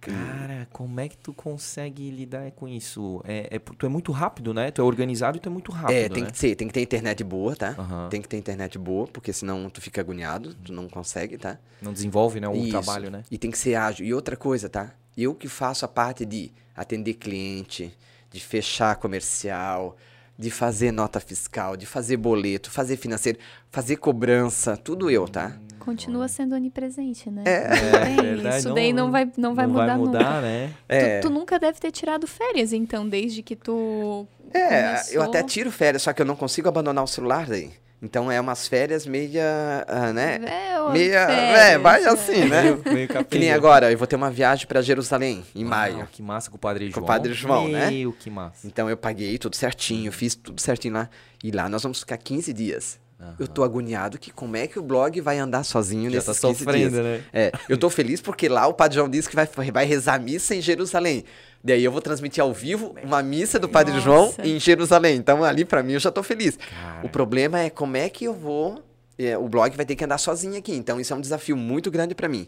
Cara, 0.00 0.66
como 0.72 1.00
é 1.00 1.08
que 1.08 1.18
tu 1.18 1.34
consegue 1.34 2.08
lidar 2.10 2.50
com 2.52 2.66
isso? 2.66 3.20
É, 3.26 3.48
é, 3.56 3.58
tu 3.58 3.84
é 3.84 3.88
muito 3.90 4.10
rápido, 4.12 4.54
né? 4.54 4.70
Tu 4.70 4.80
é 4.80 4.84
organizado 4.84 5.36
e 5.36 5.40
tu 5.40 5.48
é 5.48 5.52
muito 5.52 5.70
rápido, 5.72 5.96
é, 5.96 6.08
tem 6.08 6.22
né? 6.22 6.30
que 6.30 6.38
ser, 6.38 6.54
tem 6.54 6.66
que 6.68 6.72
ter 6.72 6.80
internet 6.80 7.22
boa, 7.24 7.54
tá? 7.56 7.74
Aham. 7.76 8.08
Tem 8.08 8.22
que 8.22 8.28
ter 8.28 8.38
internet 8.38 8.78
boa, 8.78 9.06
porque 9.08 9.32
senão 9.34 9.68
tu 9.68 9.80
fica 9.82 10.00
agoniado, 10.00 10.54
tu 10.64 10.72
não 10.72 10.88
consegue, 10.88 11.36
tá? 11.36 11.58
Não 11.82 11.92
desenvolve, 11.92 12.40
né, 12.40 12.48
o 12.48 12.54
Isso. 12.56 12.70
trabalho, 12.70 13.10
né? 13.10 13.22
E 13.30 13.36
tem 13.36 13.50
que 13.50 13.58
ser 13.58 13.74
ágil. 13.74 14.06
E 14.06 14.14
outra 14.14 14.36
coisa, 14.36 14.68
tá? 14.68 14.94
Eu 15.20 15.34
que 15.34 15.48
faço 15.48 15.84
a 15.84 15.88
parte 15.88 16.24
de 16.24 16.52
atender 16.76 17.14
cliente, 17.14 17.92
de 18.30 18.38
fechar 18.38 18.94
comercial, 18.94 19.96
de 20.38 20.48
fazer 20.48 20.92
nota 20.92 21.18
fiscal, 21.18 21.76
de 21.76 21.86
fazer 21.86 22.16
boleto, 22.16 22.70
fazer 22.70 22.96
financeiro, 22.96 23.36
fazer 23.68 23.96
cobrança, 23.96 24.76
tudo 24.76 25.10
eu, 25.10 25.26
tá? 25.26 25.58
Continua 25.80 26.28
sendo 26.28 26.54
onipresente, 26.54 27.28
né? 27.28 27.42
É. 27.44 27.68
Não 27.68 28.04
tem, 28.04 28.16
verdade, 28.16 28.58
isso 28.58 28.72
daí 28.72 28.92
não 28.92 29.10
vai, 29.10 29.28
não 29.36 29.54
vai 29.56 29.66
mudar 29.66 29.98
nunca. 29.98 30.40
né? 30.40 30.72
É. 30.88 31.18
Tu, 31.18 31.26
tu 31.26 31.34
nunca 31.34 31.58
deve 31.58 31.80
ter 31.80 31.90
tirado 31.90 32.24
férias, 32.28 32.72
então, 32.72 33.08
desde 33.08 33.42
que 33.42 33.56
tu. 33.56 34.24
É, 34.54 34.68
começou. 34.68 35.14
eu 35.14 35.22
até 35.22 35.42
tiro 35.42 35.72
férias, 35.72 36.02
só 36.02 36.12
que 36.12 36.22
eu 36.22 36.26
não 36.26 36.36
consigo 36.36 36.68
abandonar 36.68 37.02
o 37.02 37.08
celular 37.08 37.46
daí. 37.46 37.72
Então 38.00 38.30
é 38.30 38.40
umas 38.40 38.68
férias 38.68 39.06
meia, 39.06 39.84
ah, 39.88 40.12
né? 40.12 40.36
É, 40.36 40.92
Meia, 40.92 41.26
férias, 41.26 41.58
é, 41.58 41.78
vai 41.78 42.04
é. 42.04 42.08
assim, 42.08 42.44
né? 42.44 42.62
Meio, 42.62 42.82
meio 42.94 43.24
Que 43.24 43.38
nem 43.38 43.52
agora, 43.52 43.90
eu 43.90 43.98
vou 43.98 44.06
ter 44.06 44.14
uma 44.14 44.30
viagem 44.30 44.66
pra 44.66 44.80
Jerusalém 44.80 45.44
em 45.54 45.64
Ah, 45.64 45.68
maio. 45.68 46.08
que 46.12 46.22
massa 46.22 46.48
com 46.48 46.56
o 46.56 46.60
Padre 46.60 46.86
Com 46.86 46.90
o 46.90 46.94
João. 47.02 47.06
Padre 47.06 47.32
João, 47.34 47.68
né? 47.68 47.90
Meu, 47.90 48.12
que 48.12 48.30
massa. 48.30 48.66
Então 48.66 48.88
eu 48.88 48.96
paguei 48.96 49.36
tudo 49.36 49.56
certinho, 49.56 50.12
fiz 50.12 50.36
tudo 50.36 50.60
certinho 50.60 50.94
lá. 50.94 51.10
E 51.42 51.50
lá 51.50 51.68
nós 51.68 51.82
vamos 51.82 52.00
ficar 52.00 52.16
15 52.16 52.52
dias. 52.52 53.00
Eu 53.38 53.48
tô 53.48 53.64
agoniado 53.64 54.16
que 54.18 54.30
como 54.30 54.56
é 54.56 54.66
que 54.68 54.78
o 54.78 54.82
blog 54.82 55.20
vai 55.20 55.38
andar 55.38 55.64
sozinho 55.64 56.08
Já 56.10 56.16
nesses 56.18 56.40
tá 56.40 56.48
15 56.48 56.58
sofrendo, 56.64 56.90
dias. 56.90 57.04
né? 57.04 57.22
É, 57.32 57.52
eu 57.68 57.76
tô 57.76 57.90
feliz 57.90 58.20
porque 58.20 58.48
lá 58.48 58.66
o 58.68 58.74
Padre 58.74 58.94
João 58.96 59.08
disse 59.08 59.28
que 59.28 59.34
vai, 59.34 59.46
vai 59.46 59.84
rezar 59.84 60.20
missa 60.20 60.54
em 60.54 60.60
Jerusalém. 60.60 61.24
Daí 61.62 61.82
eu 61.82 61.90
vou 61.90 62.00
transmitir 62.00 62.40
ao 62.42 62.52
vivo 62.54 62.94
uma 63.02 63.20
missa 63.20 63.58
do 63.58 63.68
Padre 63.68 63.92
Nossa. 63.94 64.04
João 64.04 64.34
em 64.44 64.60
Jerusalém. 64.60 65.16
Então 65.16 65.42
ali 65.42 65.64
pra 65.64 65.82
mim 65.82 65.94
eu 65.94 65.98
já 66.00 66.12
tô 66.12 66.22
feliz. 66.22 66.56
Cara. 66.56 67.04
O 67.04 67.08
problema 67.08 67.58
é 67.58 67.68
como 67.70 67.96
é 67.96 68.08
que 68.08 68.24
eu 68.24 68.34
vou. 68.34 68.82
é, 69.18 69.36
o 69.36 69.48
blog 69.48 69.76
vai 69.76 69.84
ter 69.84 69.96
que 69.96 70.04
andar 70.04 70.18
sozinho 70.18 70.56
aqui. 70.56 70.72
Então 70.76 71.00
isso 71.00 71.12
é 71.12 71.16
um 71.16 71.20
desafio 71.20 71.56
muito 71.56 71.90
grande 71.90 72.14
pra 72.14 72.28
mim. 72.28 72.46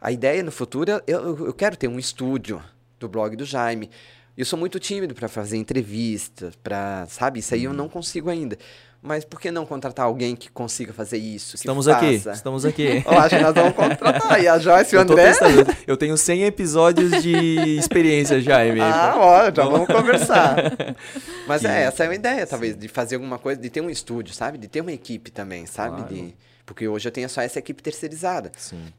A 0.00 0.12
ideia 0.12 0.44
no 0.44 0.52
futuro, 0.52 0.92
eu, 0.92 1.02
eu, 1.08 1.46
eu 1.46 1.52
quero 1.52 1.76
ter 1.76 1.88
um 1.88 1.98
estúdio 1.98 2.62
do 3.00 3.08
blog 3.08 3.34
do 3.34 3.44
Jaime. 3.44 3.90
Eu 4.36 4.44
sou 4.44 4.56
muito 4.56 4.78
tímido 4.78 5.12
para 5.16 5.26
fazer 5.26 5.56
entrevistas, 5.56 6.54
para, 6.62 7.04
sabe? 7.08 7.40
Isso 7.40 7.52
aí 7.54 7.66
Uhum. 7.66 7.72
eu 7.72 7.76
não 7.76 7.88
consigo 7.88 8.30
ainda. 8.30 8.56
Mas 9.00 9.24
por 9.24 9.40
que 9.40 9.50
não 9.50 9.64
contratar 9.64 10.06
alguém 10.06 10.34
que 10.34 10.50
consiga 10.50 10.92
fazer 10.92 11.18
isso? 11.18 11.54
Estamos 11.54 11.86
aqui, 11.86 12.14
estamos 12.14 12.64
aqui. 12.64 13.02
Eu 13.06 13.18
acho 13.18 13.36
que 13.36 13.42
nós 13.42 13.54
vamos 13.54 13.74
contratar. 13.74 14.42
E 14.42 14.48
a 14.48 14.58
Joyce 14.58 14.94
e 14.94 14.98
o 14.98 15.00
André. 15.02 15.28
testando. 15.28 15.66
Eu 15.86 15.96
tenho 15.96 16.16
100 16.16 16.44
episódios 16.44 17.22
de 17.22 17.78
experiência, 17.78 18.40
Jaime. 18.40 18.80
Ah, 18.80 19.14
ó, 19.16 19.44
já 19.44 19.64
vamos 19.64 19.86
conversar. 19.86 20.56
Mas 21.46 21.64
é, 21.64 21.84
essa 21.84 22.04
é 22.04 22.08
uma 22.08 22.14
ideia, 22.16 22.44
talvez, 22.46 22.76
de 22.76 22.88
fazer 22.88 23.14
alguma 23.14 23.38
coisa, 23.38 23.60
de 23.60 23.70
ter 23.70 23.80
um 23.80 23.88
estúdio, 23.88 24.34
sabe? 24.34 24.58
De 24.58 24.66
ter 24.66 24.80
uma 24.80 24.92
equipe 24.92 25.30
também, 25.30 25.64
sabe? 25.64 25.98
Claro. 25.98 26.14
De... 26.14 26.34
Porque 26.66 26.88
hoje 26.88 27.06
eu 27.06 27.12
tenho 27.12 27.28
só 27.28 27.40
essa 27.40 27.60
equipe 27.60 27.80
terceirizada. 27.80 28.50
Sim. 28.56 28.92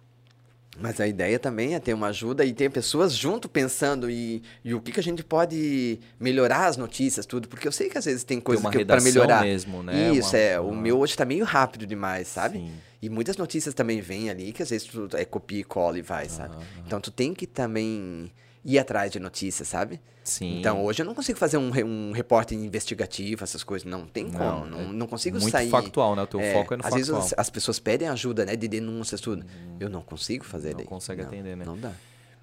Mas 0.82 1.00
a 1.00 1.08
ideia 1.08 1.38
também 1.38 1.76
é 1.76 1.80
ter 1.80 1.94
uma 1.94 2.08
ajuda 2.08 2.46
e 2.46 2.54
ter 2.54 2.70
pessoas 2.72 3.14
junto 3.14 3.50
pensando 3.50 4.10
e, 4.10 4.42
e 4.64 4.74
o 4.74 4.82
que, 4.82 4.92
que 4.92 5.00
a 5.00 5.04
gente 5.04 5.24
pode 5.24 6.00
melhorar 6.20 6.68
as 6.68 6.78
notícias, 6.78 7.26
tudo. 7.26 7.48
Porque 7.48 7.68
eu 7.68 7.72
sei 7.72 7.90
que 7.90 7.98
às 7.98 8.06
vezes 8.06 8.24
tem 8.24 8.40
coisas 8.40 8.66
que 8.70 8.86
para 8.86 9.02
melhorar. 9.02 9.44
mesmo, 9.44 9.84
né? 9.84 10.12
Isso, 10.14 10.30
Uma- 10.36 10.38
é. 10.40 10.60
O 10.60 10.68
uma- 10.70 10.82
meu 10.82 10.98
hoje 11.00 11.16
tá 11.18 11.26
meio 11.26 11.44
rápido 11.46 11.86
demais, 11.86 12.28
sabe? 12.28 12.60
Sim. 12.60 12.72
E 13.02 13.10
muitas 13.10 13.38
notícias 13.38 13.74
também 13.74 14.02
vêm 14.02 14.30
ali 14.30 14.52
que 14.52 14.62
às 14.62 14.70
vezes 14.70 14.86
tu 14.88 15.08
é, 15.14 15.24
copia 15.24 15.60
e 15.60 15.64
cola 15.64 15.98
e 15.98 16.02
vai, 16.02 16.28
sabe? 16.28 16.56
Então 16.86 17.00
tu 17.00 17.12
tem 17.12 17.34
que 17.34 17.48
também 17.48 18.32
ir 18.76 18.80
atrás 18.80 19.12
de 19.12 19.20
notícias, 19.20 19.68
sabe? 19.68 20.00
Sim. 20.24 20.60
Então 20.60 20.84
hoje 20.84 21.02
eu 21.02 21.06
não 21.06 21.16
consigo 21.16 21.40
fazer 21.40 21.58
um, 21.58 21.72
um 21.86 22.12
repórter 22.12 22.58
investigativo, 22.58 23.44
essas 23.44 23.64
coisas. 23.64 23.90
Não 23.90 24.06
tem 24.06 24.26
Não, 24.26 24.32
como. 24.32 24.66
é 24.66 24.70
Não, 24.70 24.94
não 24.94 25.08
consigo 25.08 25.40
muito 25.40 25.52
sair. 25.52 25.70
factual, 25.70 26.16
né? 26.16 26.22
O 26.24 26.28
teu 26.28 26.40
foco 26.54 26.74
é 26.74 26.78
no 26.78 26.84
às 26.86 26.90
factual. 26.94 27.16
Uhum. 27.16 27.22
vezes 27.22 27.34
as 27.38 27.50
pessoas 27.50 27.80
pedem 27.80 28.08
ajuda, 28.08 28.46
né? 28.46 28.56
De 28.56 28.68
denúncias, 28.68 29.20
tudo. 29.22 29.46
Eu 29.80 29.90
não 29.90 30.02
consigo 30.02 30.46
fazer 30.46 30.70
Não 30.72 30.78
daí. 30.78 30.86
consegue 30.86 31.22
atender, 31.22 31.56
né? 31.58 31.66
Não 31.66 31.78
dá. 31.78 31.92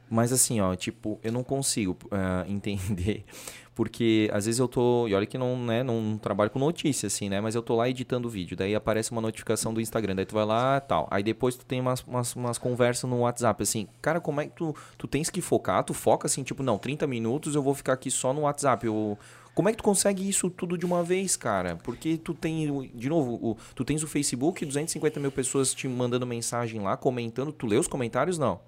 Mas 0.08 0.32
assim, 0.32 0.60
ó, 0.60 0.74
tipo, 0.76 1.18
eu 1.22 1.32
não 1.32 1.42
consigo 1.44 1.96
ah, 2.10 2.44
entender. 2.48 3.24
Porque 3.76 4.30
às 4.32 4.46
vezes 4.46 4.58
eu 4.58 4.66
tô. 4.66 5.06
E 5.06 5.14
olha 5.14 5.26
que 5.26 5.36
não, 5.36 5.54
né, 5.58 5.82
não 5.82 6.16
trabalho 6.16 6.50
com 6.50 6.58
notícia, 6.58 7.08
assim, 7.08 7.28
né? 7.28 7.42
Mas 7.42 7.54
eu 7.54 7.60
tô 7.62 7.76
lá 7.76 7.86
editando 7.90 8.26
o 8.26 8.30
vídeo. 8.30 8.56
Daí 8.56 8.74
aparece 8.74 9.12
uma 9.12 9.20
notificação 9.20 9.74
do 9.74 9.82
Instagram. 9.82 10.16
Daí 10.16 10.24
tu 10.24 10.34
vai 10.34 10.46
lá 10.46 10.80
tal. 10.80 11.06
Aí 11.10 11.22
depois 11.22 11.56
tu 11.56 11.66
tem 11.66 11.78
umas, 11.78 12.02
umas, 12.04 12.34
umas 12.34 12.56
conversas 12.56 13.08
no 13.08 13.18
WhatsApp, 13.20 13.62
assim. 13.62 13.86
Cara, 14.00 14.18
como 14.18 14.40
é 14.40 14.46
que 14.46 14.52
tu, 14.56 14.74
tu 14.96 15.06
tens 15.06 15.28
que 15.28 15.42
focar? 15.42 15.84
Tu 15.84 15.92
foca 15.92 16.26
assim, 16.26 16.42
tipo, 16.42 16.62
não, 16.62 16.78
30 16.78 17.06
minutos 17.06 17.54
eu 17.54 17.62
vou 17.62 17.74
ficar 17.74 17.92
aqui 17.92 18.10
só 18.10 18.32
no 18.32 18.40
WhatsApp. 18.40 18.86
Eu, 18.86 19.18
como 19.54 19.68
é 19.68 19.72
que 19.72 19.76
tu 19.78 19.84
consegue 19.84 20.26
isso 20.26 20.48
tudo 20.48 20.78
de 20.78 20.86
uma 20.86 21.02
vez, 21.02 21.36
cara? 21.36 21.76
Porque 21.76 22.16
tu 22.16 22.32
tem, 22.32 22.90
de 22.94 23.10
novo, 23.10 23.34
o, 23.34 23.58
tu 23.74 23.84
tens 23.84 24.02
o 24.02 24.06
Facebook, 24.08 24.64
250 24.64 25.20
mil 25.20 25.30
pessoas 25.30 25.74
te 25.74 25.86
mandando 25.86 26.26
mensagem 26.26 26.80
lá, 26.80 26.96
comentando. 26.96 27.52
Tu 27.52 27.66
lê 27.66 27.76
os 27.76 27.86
comentários? 27.86 28.38
Não. 28.38 28.58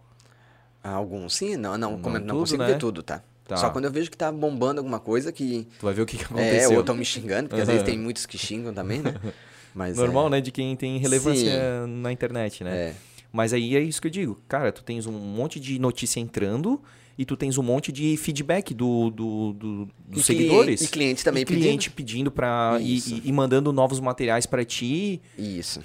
Alguns 0.82 1.34
sim, 1.34 1.56
não, 1.56 1.78
não, 1.78 1.92
Não 1.92 2.02
como- 2.02 2.18
não 2.18 2.26
tudo, 2.26 2.38
consigo 2.40 2.62
né? 2.62 2.68
ver 2.68 2.78
tudo, 2.78 3.02
tá? 3.02 3.22
Tá. 3.48 3.56
Só 3.56 3.70
quando 3.70 3.86
eu 3.86 3.90
vejo 3.90 4.10
que 4.10 4.16
tá 4.16 4.30
bombando 4.30 4.78
alguma 4.78 5.00
coisa 5.00 5.32
que. 5.32 5.66
Tu 5.80 5.84
vai 5.86 5.94
ver 5.94 6.02
o 6.02 6.06
que, 6.06 6.16
que 6.18 6.22
É, 6.22 6.26
aconteceu. 6.26 6.74
ou 6.74 6.80
estão 6.80 6.94
me 6.94 7.04
xingando, 7.04 7.48
porque 7.48 7.62
às 7.62 7.66
vezes 7.66 7.82
tem 7.82 7.98
muitos 7.98 8.26
que 8.26 8.36
xingam 8.36 8.72
também, 8.74 9.00
né? 9.00 9.14
Mas 9.74 9.96
Normal, 9.96 10.26
é, 10.26 10.30
né? 10.30 10.40
De 10.42 10.52
quem 10.52 10.76
tem 10.76 10.98
relevância 10.98 11.86
na 11.86 12.12
internet, 12.12 12.62
né? 12.62 12.76
É. 12.76 12.94
Mas 13.32 13.52
aí 13.54 13.74
é 13.74 13.80
isso 13.80 14.00
que 14.02 14.06
eu 14.08 14.10
digo. 14.12 14.38
Cara, 14.46 14.70
tu 14.70 14.82
tens 14.84 15.06
um 15.06 15.12
monte 15.12 15.58
de 15.58 15.78
notícia 15.78 16.20
entrando 16.20 16.80
e 17.16 17.24
tu 17.24 17.36
tens 17.36 17.56
um 17.58 17.62
monte 17.62 17.90
de 17.90 18.16
feedback 18.18 18.74
do, 18.74 19.10
do, 19.10 19.52
do- 19.54 19.88
dos 20.06 20.20
E 20.20 20.24
seguidores. 20.24 20.80
e 20.82 20.88
cliente 20.88 21.24
também 21.24 21.42
E 21.42 21.46
cliente 21.46 21.90
pedindo 21.90 22.30
pra... 22.30 22.78
E, 22.80 22.98
e- 23.24 23.32
mandando 23.32 23.72
novos 23.72 23.98
materiais 24.00 24.44
pra 24.46 24.64
ti. 24.64 25.20
Isso. 25.38 25.80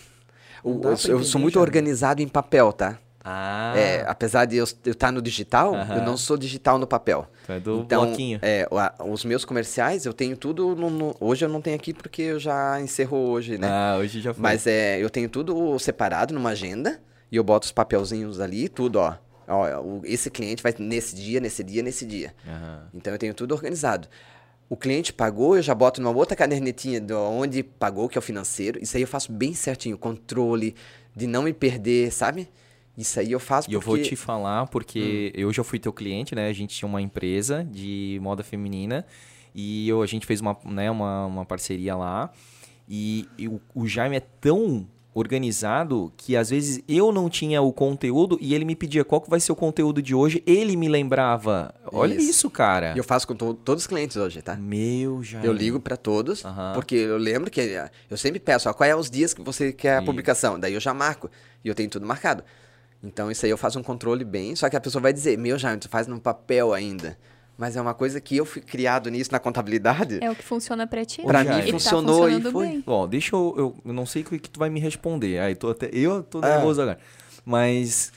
O- 0.64 0.80
eu, 0.84 1.18
eu 1.20 1.24
sou 1.24 1.40
muito 1.42 1.56
já. 1.56 1.62
organizado 1.62 2.22
em 2.22 2.28
papel, 2.28 2.72
tá? 2.74 3.00
Ah, 3.24 3.74
É, 3.76 4.04
apesar 4.08 4.46
de 4.46 4.58
eu 4.58 4.66
estar 4.66 5.12
no 5.12 5.22
digital, 5.22 5.74
eu 5.96 6.02
não 6.02 6.18
sou 6.18 6.36
digital 6.38 6.78
no 6.78 6.86
papel. 6.86 7.26
tu 7.46 7.52
é 7.54 7.60
do 7.60 7.80
então, 7.80 8.06
bloquinho. 8.06 8.40
é, 8.42 8.68
os 9.06 9.24
meus 9.24 9.46
comerciais, 9.46 10.06
eu 10.06 10.14
tenho 10.14 10.36
tudo. 10.36 10.76
no- 10.76 10.90
no- 10.90 11.16
hoje 11.20 11.46
eu 11.46 11.50
não 11.50 11.62
tenho 11.62 11.76
aqui 11.76 11.94
porque 11.94 12.22
eu 12.22 12.40
já 12.40 12.80
encerrou 12.82 13.30
hoje, 13.30 13.58
né? 13.58 13.68
Ah, 13.70 13.96
hoje 13.98 14.20
já 14.22 14.34
foi. 14.34 14.42
Mas 14.42 14.68
é, 14.68 15.00
eu 15.00 15.10
tenho 15.10 15.30
tudo 15.30 15.78
separado 15.80 16.34
numa 16.34 16.50
agenda 16.50 17.00
e 17.32 17.36
eu 17.38 17.44
boto 17.44 17.66
os 17.66 17.72
papelzinhos 17.72 18.40
ali, 18.42 18.68
tudo, 18.68 18.98
ó. 19.00 19.16
Ó, 19.48 19.66
esse 20.04 20.30
cliente 20.30 20.62
vai 20.64 20.74
nesse 20.78 21.16
dia, 21.16 21.40
nesse 21.40 21.64
dia, 21.64 21.82
nesse 21.84 22.06
dia. 22.06 22.34
Então 22.94 23.12
eu 23.14 23.20
tenho 23.20 23.34
tudo 23.34 23.54
organizado. 23.54 24.08
O 24.70 24.76
cliente 24.78 25.12
pagou, 25.14 25.56
eu 25.56 25.62
já 25.62 25.76
boto 25.76 26.02
numa 26.02 26.16
outra 26.16 26.36
cadernetinha 26.36 27.00
de 27.00 27.14
onde 27.14 27.62
pagou, 27.64 28.08
que 28.10 28.18
é 28.18 28.20
o 28.20 28.22
financeiro. 28.22 28.80
Isso 28.82 28.96
aí 28.98 29.04
eu 29.04 29.08
faço 29.08 29.32
bem 29.32 29.54
certinho, 29.54 29.98
controle 29.98 30.76
de 31.16 31.28
não 31.28 31.44
me 31.44 31.54
perder, 31.54 32.12
sabe? 32.12 32.50
Isso 32.98 33.20
aí 33.20 33.32
eu 33.32 33.40
faço 33.40 33.70
E 33.70 33.74
eu 33.74 33.82
vou 33.82 33.96
porque- 33.96 34.10
te 34.10 34.16
falar, 34.16 34.68
porque 34.68 35.34
Hum. 35.36 35.40
eu 35.42 35.54
já 35.54 35.64
fui 35.64 35.80
teu 35.80 35.92
cliente, 35.92 36.36
né? 36.36 36.48
A 36.48 36.54
gente 36.54 36.76
tinha 36.76 36.88
uma 36.88 37.02
empresa 37.02 37.64
de 37.64 38.20
moda 38.22 38.44
feminina 38.44 39.06
e 39.56 39.90
eu, 39.90 40.02
a 40.02 40.06
gente 40.06 40.26
fez 40.26 40.42
uma, 40.42 40.56
né, 40.66 40.92
uma, 40.92 41.26
uma 41.26 41.46
parceria 41.46 41.96
lá. 41.96 42.30
E, 42.88 43.28
e 43.38 43.48
o, 43.48 43.60
o 43.74 43.88
Jaime 43.88 44.18
é 44.18 44.20
tão 44.20 44.88
organizado 45.16 46.12
que 46.18 46.36
às 46.36 46.50
vezes 46.50 46.84
eu 46.88 47.12
não 47.12 47.30
tinha 47.30 47.62
o 47.62 47.72
conteúdo 47.72 48.38
e 48.42 48.54
ele 48.54 48.66
me 48.66 48.76
pedia 48.76 49.04
qual 49.06 49.22
que 49.22 49.30
vai 49.30 49.40
ser 49.40 49.52
o 49.52 49.56
conteúdo 49.56 50.02
de 50.02 50.14
hoje, 50.16 50.42
ele 50.46 50.76
me 50.76 50.88
lembrava. 50.88 51.74
Olha 51.92 52.16
isso, 52.16 52.30
Isso. 52.30 52.50
cara. 52.50 52.94
E 52.96 52.98
eu 52.98 53.04
faço 53.04 53.28
com 53.28 53.36
to- 53.36 53.54
todos 53.54 53.84
os 53.84 53.88
clientes 53.88 54.18
hoje, 54.18 54.42
tá? 54.42 54.56
Meu, 54.56 55.24
já. 55.24 55.42
Eu 55.44 55.54
ligo 55.54 55.80
pra 55.80 55.96
todos, 55.98 56.44
Aham. 56.46 56.74
porque 56.74 56.96
eu 56.96 57.18
lembro 57.18 57.50
que 57.52 57.62
eh, 57.62 57.90
eu 58.10 58.18
sempre 58.18 58.40
peço, 58.40 58.70
ó, 58.70 58.74
qual 58.74 58.90
é 58.90 58.96
os 58.96 59.10
dias 59.10 59.34
que 59.34 59.42
você 59.42 59.72
quer 59.72 59.96
a 59.96 59.98
Isso. 59.98 60.06
publicação? 60.06 60.60
Daí 60.60 60.74
eu 60.74 60.80
já 60.80 60.94
marco 60.94 61.30
e 61.64 61.68
eu 61.68 61.76
tenho 61.76 61.90
tudo 61.90 62.06
marcado. 62.06 62.44
Então 63.04 63.30
isso 63.30 63.46
aí 63.46 63.52
eu 63.52 63.58
faço 63.58 63.78
um 63.78 63.84
controle 63.84 64.24
bem, 64.24 64.56
só 64.56 64.70
que 64.70 64.76
a 64.78 64.82
pessoa 64.82 65.02
vai 65.02 65.12
dizer, 65.12 65.38
meu 65.38 65.58
Jaime, 65.60 65.80
tu 65.80 65.90
faz 65.90 66.08
no 66.08 66.20
papel 66.20 66.74
ainda. 66.74 67.18
Mas 67.58 67.76
é 67.76 67.82
uma 67.82 67.94
coisa 67.94 68.20
que 68.20 68.36
eu 68.36 68.46
fui 68.46 68.62
criado 68.64 69.12
nisso 69.12 69.32
na 69.32 69.40
contabilidade. 69.40 70.18
É 70.24 70.32
o 70.32 70.36
que 70.36 70.44
funciona 70.44 70.88
pra 70.88 71.06
ti. 71.06 71.22
Pra 71.22 71.42
E 71.44 71.48
mim 71.48 71.62
tá 71.66 71.72
funcionou 71.74 72.28
e 72.28 72.34
funcionando 72.34 72.52
foi. 72.52 72.68
bem. 72.68 72.84
Bom, 72.86 73.08
deixa 73.08 73.36
eu, 73.36 73.54
eu. 73.58 73.76
eu 73.86 73.94
não 73.94 74.06
sei 74.08 74.24
o 74.24 74.26
que 74.26 74.40
que 74.40 74.50
tu 74.50 74.60
vai 74.60 74.70
me 74.72 74.80
responder. 74.80 75.38
Aí 75.40 75.54
tô 75.54 75.70
até. 75.70 75.88
Eu 75.94 76.24
tô 76.24 76.40
Ah. 76.40 76.50
nervoso 76.50 76.82
agora. 76.82 76.98
Mas. 77.46 78.12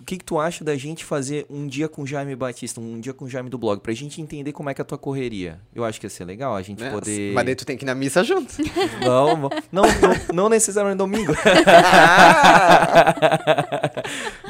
O 0.00 0.04
que, 0.04 0.16
que 0.16 0.24
tu 0.24 0.38
acha 0.38 0.64
da 0.64 0.76
gente 0.76 1.04
fazer 1.04 1.44
um 1.50 1.66
dia 1.66 1.88
com 1.88 2.02
o 2.02 2.06
Jaime 2.06 2.34
Batista, 2.36 2.80
um 2.80 3.00
dia 3.00 3.12
com 3.12 3.24
o 3.24 3.28
Jaime 3.28 3.50
do 3.50 3.58
blog, 3.58 3.80
pra 3.80 3.92
gente 3.92 4.20
entender 4.22 4.52
como 4.52 4.70
é 4.70 4.74
que 4.74 4.80
é 4.80 4.82
a 4.82 4.84
tua 4.84 4.96
correria? 4.98 5.58
Eu 5.74 5.84
acho 5.84 5.98
que 5.98 6.06
ia 6.06 6.10
ser 6.10 6.24
legal 6.24 6.54
a 6.54 6.62
gente 6.62 6.80
né? 6.82 6.90
poder. 6.90 7.32
Mas 7.34 7.44
daí 7.44 7.54
tu 7.54 7.66
tem 7.66 7.76
que 7.76 7.84
ir 7.84 7.86
na 7.86 7.94
missa 7.94 8.22
junto. 8.22 8.54
Não, 9.04 9.36
não, 9.72 9.82
não, 9.82 10.34
não 10.34 10.48
necessariamente 10.48 10.98
domingo. 10.98 11.32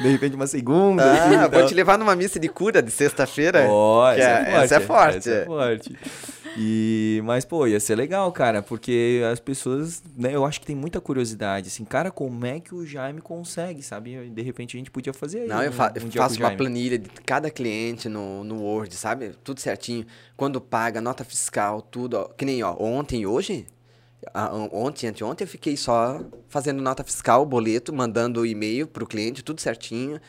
de 0.01 0.07
repente 0.07 0.35
uma 0.35 0.47
segunda. 0.47 1.03
Ah, 1.03 1.13
assim, 1.25 1.37
vou 1.37 1.45
então. 1.47 1.67
te 1.67 1.73
levar 1.73 1.97
numa 1.97 2.15
missa 2.15 2.39
de 2.39 2.47
cura 2.49 2.81
de 2.81 2.91
sexta-feira. 2.91 3.61
Que 4.15 4.21
essa, 4.21 4.29
é- 4.29 4.51
é 4.53 4.63
essa 4.63 4.75
é 4.75 4.79
forte. 4.79 5.17
Essa 5.17 5.31
é 5.31 5.45
forte. 5.45 5.95
E, 6.61 7.21
mas, 7.23 7.45
pô, 7.45 7.65
ia 7.65 7.79
ser 7.79 7.95
legal, 7.95 8.29
cara, 8.33 8.61
porque 8.61 9.21
as 9.31 9.39
pessoas, 9.39 10.03
né, 10.17 10.35
eu 10.35 10.43
acho 10.43 10.59
que 10.59 10.65
tem 10.65 10.75
muita 10.75 10.99
curiosidade, 10.99 11.69
assim, 11.69 11.85
cara, 11.85 12.11
como 12.11 12.45
é 12.45 12.59
que 12.59 12.75
o 12.75 12.85
Jaime 12.85 13.21
consegue, 13.21 13.81
sabe? 13.81 14.29
De 14.29 14.41
repente 14.41 14.75
a 14.75 14.77
gente 14.77 14.91
podia 14.91 15.13
fazer 15.13 15.43
aí 15.43 15.47
Não, 15.47 15.63
eu, 15.63 15.71
fa- 15.71 15.93
um 15.95 16.05
eu 16.05 16.11
faço 16.11 16.37
uma 16.37 16.51
planilha 16.51 16.99
de 16.99 17.07
cada 17.25 17.49
cliente 17.49 18.09
no, 18.09 18.43
no 18.43 18.61
Word, 18.61 18.93
sabe? 18.93 19.31
Tudo 19.41 19.61
certinho. 19.61 20.05
Quando 20.35 20.59
paga, 20.59 20.99
nota 20.99 21.23
fiscal, 21.23 21.81
tudo. 21.81 22.15
Ó. 22.17 22.25
Que 22.25 22.43
nem, 22.43 22.61
ó, 22.61 22.75
ontem 22.77 23.21
e 23.21 23.25
hoje, 23.27 23.65
ontem, 24.73 25.07
anteontem, 25.07 25.45
eu 25.45 25.49
fiquei 25.49 25.77
só 25.77 26.19
fazendo 26.49 26.81
nota 26.81 27.05
fiscal, 27.05 27.45
boleto, 27.45 27.93
mandando 27.93 28.45
e-mail 28.45 28.85
pro 28.85 29.07
cliente, 29.07 29.41
tudo 29.43 29.61
certinho. 29.61 30.19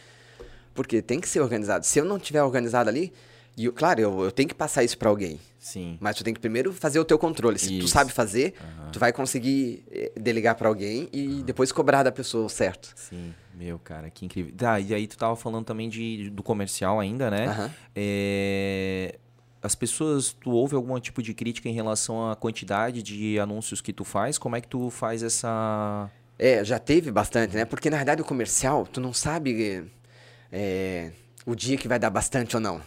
Porque 0.74 1.02
tem 1.02 1.18
que 1.18 1.28
ser 1.28 1.40
organizado. 1.40 1.84
Se 1.84 1.98
eu 1.98 2.04
não 2.04 2.20
tiver 2.20 2.42
organizado 2.42 2.88
ali, 2.88 3.12
e 3.56 3.68
claro, 3.70 4.00
eu, 4.00 4.20
eu 4.24 4.30
tenho 4.30 4.48
que 4.48 4.54
passar 4.54 4.84
isso 4.84 4.96
pra 4.96 5.08
alguém. 5.08 5.40
Sim. 5.60 5.98
Mas 6.00 6.16
tu 6.16 6.24
tem 6.24 6.32
que 6.32 6.40
primeiro 6.40 6.72
fazer 6.72 6.98
o 6.98 7.04
teu 7.04 7.18
controle. 7.18 7.58
Se 7.58 7.68
tu 7.78 7.84
Isso. 7.84 7.88
sabe 7.88 8.10
fazer, 8.10 8.54
tu 8.92 8.98
vai 8.98 9.12
conseguir 9.12 9.84
eh, 9.90 10.10
delegar 10.18 10.54
pra 10.54 10.68
alguém 10.68 11.06
e 11.12 11.42
depois 11.44 11.70
cobrar 11.70 12.02
da 12.02 12.10
pessoa 12.10 12.48
certo. 12.48 12.92
Sim, 12.96 13.34
meu, 13.54 13.78
cara, 13.78 14.08
que 14.08 14.24
incrível. 14.24 14.54
Tá, 14.56 14.80
e 14.80 14.94
aí 14.94 15.06
tu 15.06 15.18
tava 15.18 15.36
falando 15.36 15.66
também 15.66 15.90
de, 15.90 16.30
do 16.30 16.42
comercial 16.42 16.98
ainda, 16.98 17.30
né? 17.30 17.46
Aham. 17.46 17.70
É, 17.94 19.18
As 19.62 19.74
pessoas, 19.74 20.32
tu 20.32 20.50
ouve 20.50 20.74
algum 20.74 20.98
tipo 20.98 21.22
de 21.22 21.34
crítica 21.34 21.68
em 21.68 21.74
relação 21.74 22.30
à 22.30 22.34
quantidade 22.34 23.02
de 23.02 23.38
anúncios 23.38 23.82
que 23.82 23.92
tu 23.92 24.02
faz? 24.04 24.38
Como 24.38 24.56
é 24.56 24.60
que 24.62 24.68
tu 24.68 24.88
faz 24.88 25.22
essa... 25.22 26.10
É, 26.38 26.64
já 26.64 26.78
teve 26.78 27.12
bastante, 27.12 27.54
né? 27.54 27.66
Porque 27.66 27.90
na 27.90 27.98
verdade 27.98 28.22
o 28.22 28.24
comercial, 28.24 28.86
tu 28.86 28.98
não 28.98 29.12
sabe 29.12 29.84
é, 30.50 31.12
o 31.44 31.54
dia 31.54 31.76
que 31.76 31.86
vai 31.86 31.98
dar 31.98 32.08
bastante 32.08 32.56
ou 32.56 32.62
não. 32.62 32.80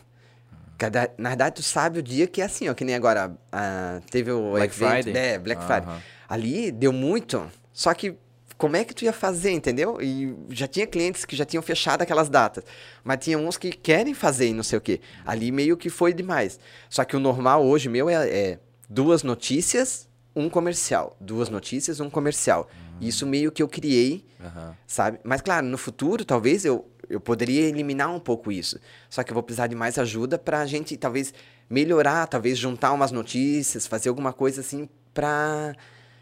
Na 1.18 1.30
verdade, 1.30 1.56
tu 1.56 1.64
sabe 1.64 2.00
o 2.00 2.04
dia 2.04 2.28
que 2.28 2.42
é 2.42 2.46
assim, 2.46 2.70
ó, 2.70 2.74
que 2.74 2.84
nem 2.84 2.96
agora 2.96 3.36
ah, 3.52 4.02
teve 4.10 4.32
o 4.32 4.52
Black 4.52 4.76
evento, 4.76 5.04
Friday? 5.04 5.18
É, 5.18 5.40
Black 5.40 5.64
Friday. 5.64 5.96
Ali 6.28 6.72
deu 6.72 6.92
muito, 6.92 7.50
só 7.72 7.94
que 7.94 8.16
como 8.58 8.78
é 8.78 8.84
que 8.84 8.94
tu 8.94 9.04
ia 9.04 9.12
fazer, 9.12 9.52
entendeu? 9.52 10.02
E 10.02 10.34
já 10.50 10.68
tinha 10.68 10.88
clientes 10.88 11.26
que 11.26 11.36
já 11.36 11.44
tinham 11.44 11.62
fechado 11.62 12.02
aquelas 12.02 12.30
datas, 12.30 12.64
mas 13.04 13.18
tinha 13.20 13.38
uns 13.38 13.58
que 13.58 13.72
querem 13.72 14.14
fazer 14.14 14.48
e 14.48 14.54
não 14.54 14.64
sei 14.64 14.78
o 14.78 14.82
quê. 14.82 15.02
Ali 15.26 15.52
meio 15.52 15.76
que 15.76 15.90
foi 15.90 16.14
demais. 16.14 16.60
Só 16.90 17.04
que 17.04 17.16
o 17.16 17.20
normal 17.20 17.66
hoje 17.66 17.90
meu 17.90 18.10
é, 18.10 18.30
é 18.30 18.60
duas 18.90 19.22
notícias, 19.22 20.08
um 20.36 20.50
comercial. 20.50 21.18
Duas 21.20 21.50
notícias, 21.50 22.00
um 22.00 22.10
comercial. 22.10 22.70
Isso 23.02 23.28
meio 23.28 23.52
que 23.52 23.62
eu 23.62 23.68
criei 23.68 24.26
Aham. 24.40 24.78
sabe? 24.88 25.20
Mas 25.24 25.42
claro, 25.42 25.66
no 25.66 25.78
futuro 25.78 26.24
talvez 26.24 26.64
eu, 26.64 26.88
eu 27.14 27.22
poderia 27.22 27.68
eliminar 27.68 28.14
um 28.14 28.20
pouco 28.20 28.52
isso. 28.52 28.80
Só 29.10 29.24
que 29.24 29.32
eu 29.32 29.34
vou 29.34 29.44
precisar 29.44 29.68
de 29.68 29.76
mais 29.76 29.98
ajuda 29.98 30.38
para 30.38 30.62
a 30.62 30.66
gente 30.66 30.98
talvez 30.98 31.34
melhorar, 31.70 32.28
talvez 32.28 32.58
juntar 32.58 32.92
umas 32.92 33.12
notícias, 33.12 33.86
fazer 33.86 34.10
alguma 34.10 34.34
coisa 34.34 34.62
assim 34.62 34.90
para 35.14 35.76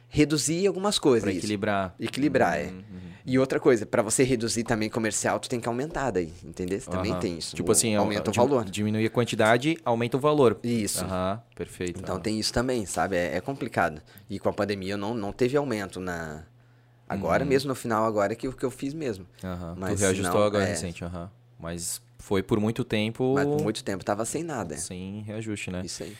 reduzir 0.09 0.67
algumas 0.67 0.99
coisas. 0.99 1.23
Pra 1.23 1.31
isso. 1.31 1.39
equilibrar. 1.39 1.95
Equilibrar, 1.97 2.59
é. 2.59 2.63
Uhum, 2.65 2.75
uhum. 2.77 3.11
E 3.25 3.39
outra 3.39 3.59
coisa, 3.59 3.85
para 3.85 4.01
você 4.01 4.23
reduzir 4.23 4.63
também 4.63 4.89
comercial, 4.89 5.39
tu 5.39 5.47
tem 5.47 5.59
que 5.59 5.67
aumentar 5.67 6.11
daí, 6.11 6.33
entendeu? 6.43 6.79
Você 6.79 6.89
também 6.89 7.11
Aham. 7.11 7.19
tem 7.21 7.37
isso. 7.37 7.55
Tipo 7.55 7.71
assim, 7.71 7.95
aumenta 7.95 8.29
o 8.29 8.33
valor. 8.33 8.65
Diminui 8.65 9.05
a 9.05 9.09
quantidade, 9.09 9.77
aumenta 9.85 10.17
o 10.17 10.19
valor. 10.19 10.59
Isso. 10.63 11.05
Aham, 11.05 11.41
perfeito. 11.55 12.01
Então 12.01 12.19
tem 12.19 12.39
isso 12.39 12.51
também, 12.51 12.85
sabe? 12.85 13.15
É, 13.15 13.37
é 13.37 13.41
complicado. 13.41 14.01
E 14.29 14.39
com 14.39 14.49
a 14.49 14.53
pandemia 14.53 14.97
não, 14.97 15.13
não 15.13 15.31
teve 15.31 15.55
aumento 15.55 15.99
na. 15.99 16.43
Agora 17.11 17.43
mesmo, 17.43 17.67
no 17.67 17.75
final, 17.75 18.05
agora 18.05 18.33
que 18.35 18.47
o 18.47 18.53
que 18.53 18.63
eu 18.63 18.71
fiz 18.71 18.93
mesmo. 18.93 19.25
Aham. 19.43 19.75
Mas 19.77 19.99
tu 19.99 20.03
reajustou 20.03 20.39
não, 20.39 20.47
agora 20.47 20.63
é. 20.63 20.67
recente, 20.67 21.03
aham. 21.03 21.29
Mas 21.59 22.01
foi 22.19 22.41
por 22.41 22.59
muito 22.59 22.83
tempo 22.83 23.33
Mas 23.35 23.45
por 23.47 23.61
muito 23.61 23.83
tempo 23.83 24.03
tava 24.05 24.23
sem 24.23 24.43
nada. 24.43 24.77
sem 24.77 25.21
reajuste, 25.21 25.69
né? 25.71 25.81
Isso 25.83 26.03
aí. 26.03 26.15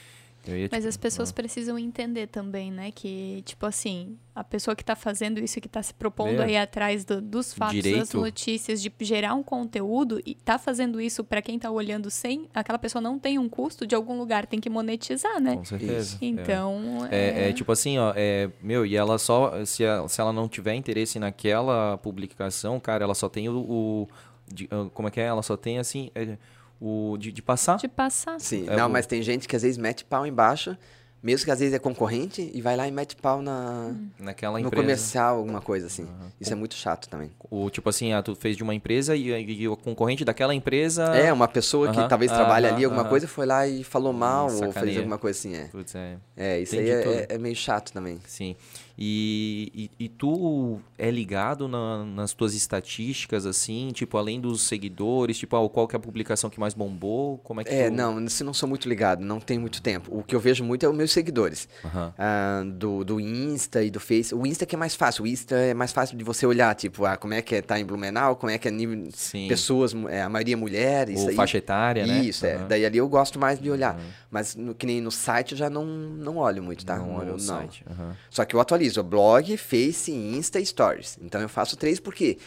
Ia, 0.47 0.61
Mas 0.71 0.79
tipo, 0.79 0.87
as 0.87 0.97
pessoas 0.97 1.31
precisam 1.31 1.77
entender 1.77 2.25
também, 2.27 2.71
né? 2.71 2.91
Que, 2.91 3.43
tipo 3.45 3.65
assim, 3.65 4.17
a 4.33 4.43
pessoa 4.43 4.75
que 4.75 4.83
tá 4.83 4.95
fazendo 4.95 5.39
isso, 5.39 5.61
que 5.61 5.69
tá 5.69 5.83
se 5.83 5.93
propondo 5.93 6.41
É. 6.41 6.45
aí 6.45 6.57
atrás 6.57 7.05
do- 7.05 7.21
dos 7.21 7.53
fatos, 7.53 7.75
das 7.75 7.83
Direito. 7.83 8.17
notícias, 8.19 8.81
de 8.81 8.91
gerar 9.01 9.35
um 9.35 9.43
conteúdo 9.43 10.19
e 10.25 10.33
tá 10.33 10.57
fazendo 10.57 10.99
isso 10.99 11.23
pra 11.23 11.41
quem 11.43 11.59
tá 11.59 11.69
olhando 11.69 12.09
sem, 12.09 12.49
aquela 12.55 12.79
pessoa 12.79 13.01
não 13.01 13.19
tem 13.19 13.37
um 13.37 13.47
custo 13.47 13.85
de 13.85 13.93
algum 13.93 14.17
lugar, 14.17 14.47
tem 14.47 14.59
que 14.59 14.69
monetizar, 14.69 15.39
né? 15.39 15.57
Com 15.57 15.65
certeza. 15.65 16.17
é. 16.21 16.25
Então, 16.25 17.07
É, 17.11 17.49
é 17.49 17.53
tipo 17.53 17.71
assim, 17.71 17.99
ó, 17.99 18.11
é, 18.15 18.49
meu, 18.63 18.83
e 18.85 18.95
ela 18.95 19.19
só, 19.19 19.63
se 19.63 19.83
ela, 19.83 20.07
se 20.09 20.19
ela 20.19 20.33
não 20.33 20.47
tiver 20.49 20.73
interesse 20.73 21.19
naquela 21.19 21.97
publicação, 21.99 22.79
cara, 22.79 23.03
ela 23.03 23.13
só 23.13 23.29
tem 23.29 23.47
o, 23.47 23.57
o- 23.59 24.07
de- 24.51 24.67
ah, 24.71 24.89
como 24.93 25.07
é 25.07 25.11
que 25.11 25.19
é? 25.19 25.25
Ela 25.25 25.43
só 25.43 25.55
tem, 25.55 25.77
assim, 25.77 26.09
é, 26.15 26.37
o 26.81 27.15
de, 27.17 27.31
de 27.31 27.41
passar. 27.41 27.77
de 27.77 27.87
passar. 27.87 28.39
Sim, 28.39 28.65
É 28.67 28.75
não, 28.75 28.87
o- 28.87 28.89
mas 28.89 29.05
tem 29.05 29.21
gente 29.21 29.47
que 29.47 29.55
às 29.55 29.61
vezes 29.61 29.77
mete 29.77 30.03
pau 30.03 30.25
embaixo, 30.25 30.75
mesmo 31.21 31.45
que 31.45 31.51
às 31.51 31.59
vezes 31.59 31.73
é 31.75 31.77
concorrente, 31.79 32.49
e 32.51 32.59
vai 32.61 32.75
lá 32.75 32.87
e 32.87 32.91
mete 32.91 33.15
pau 33.15 33.43
na, 33.43 33.93
naquela 34.17 34.59
no 34.59 34.65
empresa. 34.65 34.81
comercial, 34.81 35.37
alguma 35.37 35.61
coisa 35.61 35.85
assim. 35.85 36.07
Isso 36.39 36.51
é 36.51 36.55
muito 36.55 36.73
chato 36.73 37.07
também. 37.07 37.29
O, 37.51 37.69
tipo 37.69 37.87
assim, 37.87 38.11
ah, 38.13 38.23
tu 38.23 38.35
fez 38.35 38.57
de 38.57 38.63
uma 38.63 38.73
empresa 38.73 39.15
e, 39.15 39.29
e 39.29 39.67
o 39.67 39.77
concorrente 39.77 40.25
daquela 40.25 40.55
empresa... 40.55 41.03
É, 41.15 41.31
uma 41.31 41.47
pessoa 41.47 41.91
que 41.91 41.99
Aham, 41.99 42.07
talvez 42.07 42.31
trabalhe 42.31 42.65
aham, 42.65 42.75
ali, 42.75 42.85
alguma 42.85 43.05
coisa, 43.05 43.27
foi 43.27 43.45
lá 43.45 43.67
e 43.67 43.83
falou 43.83 44.11
mal, 44.11 44.47
ou 44.51 44.71
fez 44.71 44.97
alguma 44.97 45.19
coisa 45.19 45.37
assim, 45.37 45.55
é. 45.55 45.65
Putz, 45.65 45.93
é, 45.93 46.17
É, 46.35 46.59
isso 46.59 46.73
Entendi 46.73 46.91
aí 46.91 47.03
é, 47.29 47.35
é 47.35 47.37
meio 47.37 47.55
chato 47.55 47.93
também. 47.93 48.19
Sim. 48.25 48.55
E, 49.03 49.89
e, 49.99 50.05
e 50.05 50.09
tu 50.09 50.79
é 50.95 51.09
ligado 51.09 51.67
na- 51.67 52.05
nas 52.05 52.33
tuas 52.33 52.53
estatísticas, 52.53 53.47
assim, 53.47 53.89
tipo, 53.95 54.15
além 54.15 54.39
dos 54.39 54.61
seguidores, 54.61 55.39
tipo, 55.39 55.55
ah, 55.55 55.67
qual 55.67 55.87
que 55.87 55.95
é 55.95 55.97
a 55.97 55.99
publicação 55.99 56.51
que 56.51 56.59
mais 56.59 56.75
bombou? 56.75 57.39
Como 57.39 57.59
é 57.61 57.63
que 57.63 57.73
É, 57.73 57.89
tu... 57.89 57.95
não, 57.95 58.29
se 58.29 58.43
não 58.43 58.53
sou 58.53 58.69
muito 58.69 58.87
ligado, 58.87 59.21
não 59.21 59.39
tenho 59.39 59.59
muito 59.59 59.81
tempo. 59.81 60.15
O 60.15 60.21
que 60.21 60.35
eu 60.35 60.39
vejo 60.39 60.63
muito 60.63 60.85
é 60.85 60.89
os 60.89 60.95
meus 60.95 61.11
seguidores. 61.11 61.67
Ah, 62.15 62.61
do, 62.75 63.03
do 63.03 63.19
Insta 63.19 63.81
e 63.83 63.89
do 63.89 63.99
Face. 63.99 64.35
O 64.35 64.45
Insta 64.45 64.67
que 64.67 64.75
é 64.75 64.77
mais 64.77 64.93
fácil. 64.93 65.23
O 65.23 65.27
Insta 65.27 65.55
é 65.55 65.73
mais 65.73 65.91
fácil 65.91 66.15
de 66.15 66.23
você 66.23 66.45
olhar, 66.45 66.75
tipo, 66.75 67.03
ah, 67.03 67.17
como 67.17 67.33
é 67.33 67.41
que 67.41 67.55
é, 67.55 67.61
tá 67.63 67.79
em 67.79 67.85
Blumenau, 67.85 68.35
como 68.35 68.51
é 68.51 68.59
que 68.59 68.67
é 68.67 68.71
nível. 68.71 69.09
Sim. 69.15 69.47
Pessoas, 69.47 69.95
é, 70.09 70.21
a 70.21 70.29
maioria 70.29 70.55
mulher, 70.55 71.09
isso 71.09 71.23
Ou 71.23 71.29
aí. 71.29 71.35
faixa 71.35 71.57
etária, 71.57 72.05
né? 72.05 72.19
Isso, 72.21 72.45
é. 72.45 72.53
Aham. 72.53 72.67
Daí 72.67 72.85
ali 72.85 72.99
eu 72.99 73.09
gosto 73.09 73.39
mais 73.39 73.59
de 73.59 73.71
olhar. 73.71 73.99
Mas 74.29 74.55
no- 74.55 74.75
que 74.75 74.85
nem 74.85 75.01
no 75.01 75.09
site 75.11 75.53
eu 75.53 75.57
já 75.57 75.71
não, 75.71 75.83
não 75.85 76.37
olho 76.37 76.61
muito, 76.61 76.85
tá? 76.85 76.97
Não 76.97 77.15
olha 77.15 77.29
No- 77.31 77.35
o 77.35 77.39
site. 77.39 77.83
Só 78.29 78.45
que 78.45 78.55
eu 78.55 78.59
atualizo 78.59 78.90
blog, 78.97 79.55
Face, 79.57 80.11
Insta 80.11 80.59
e 80.59 80.65
Stories. 80.65 81.17
Então 81.21 81.39
eu 81.41 81.49
faço 81.49 81.75
três 81.77 81.99
porque 81.99 82.37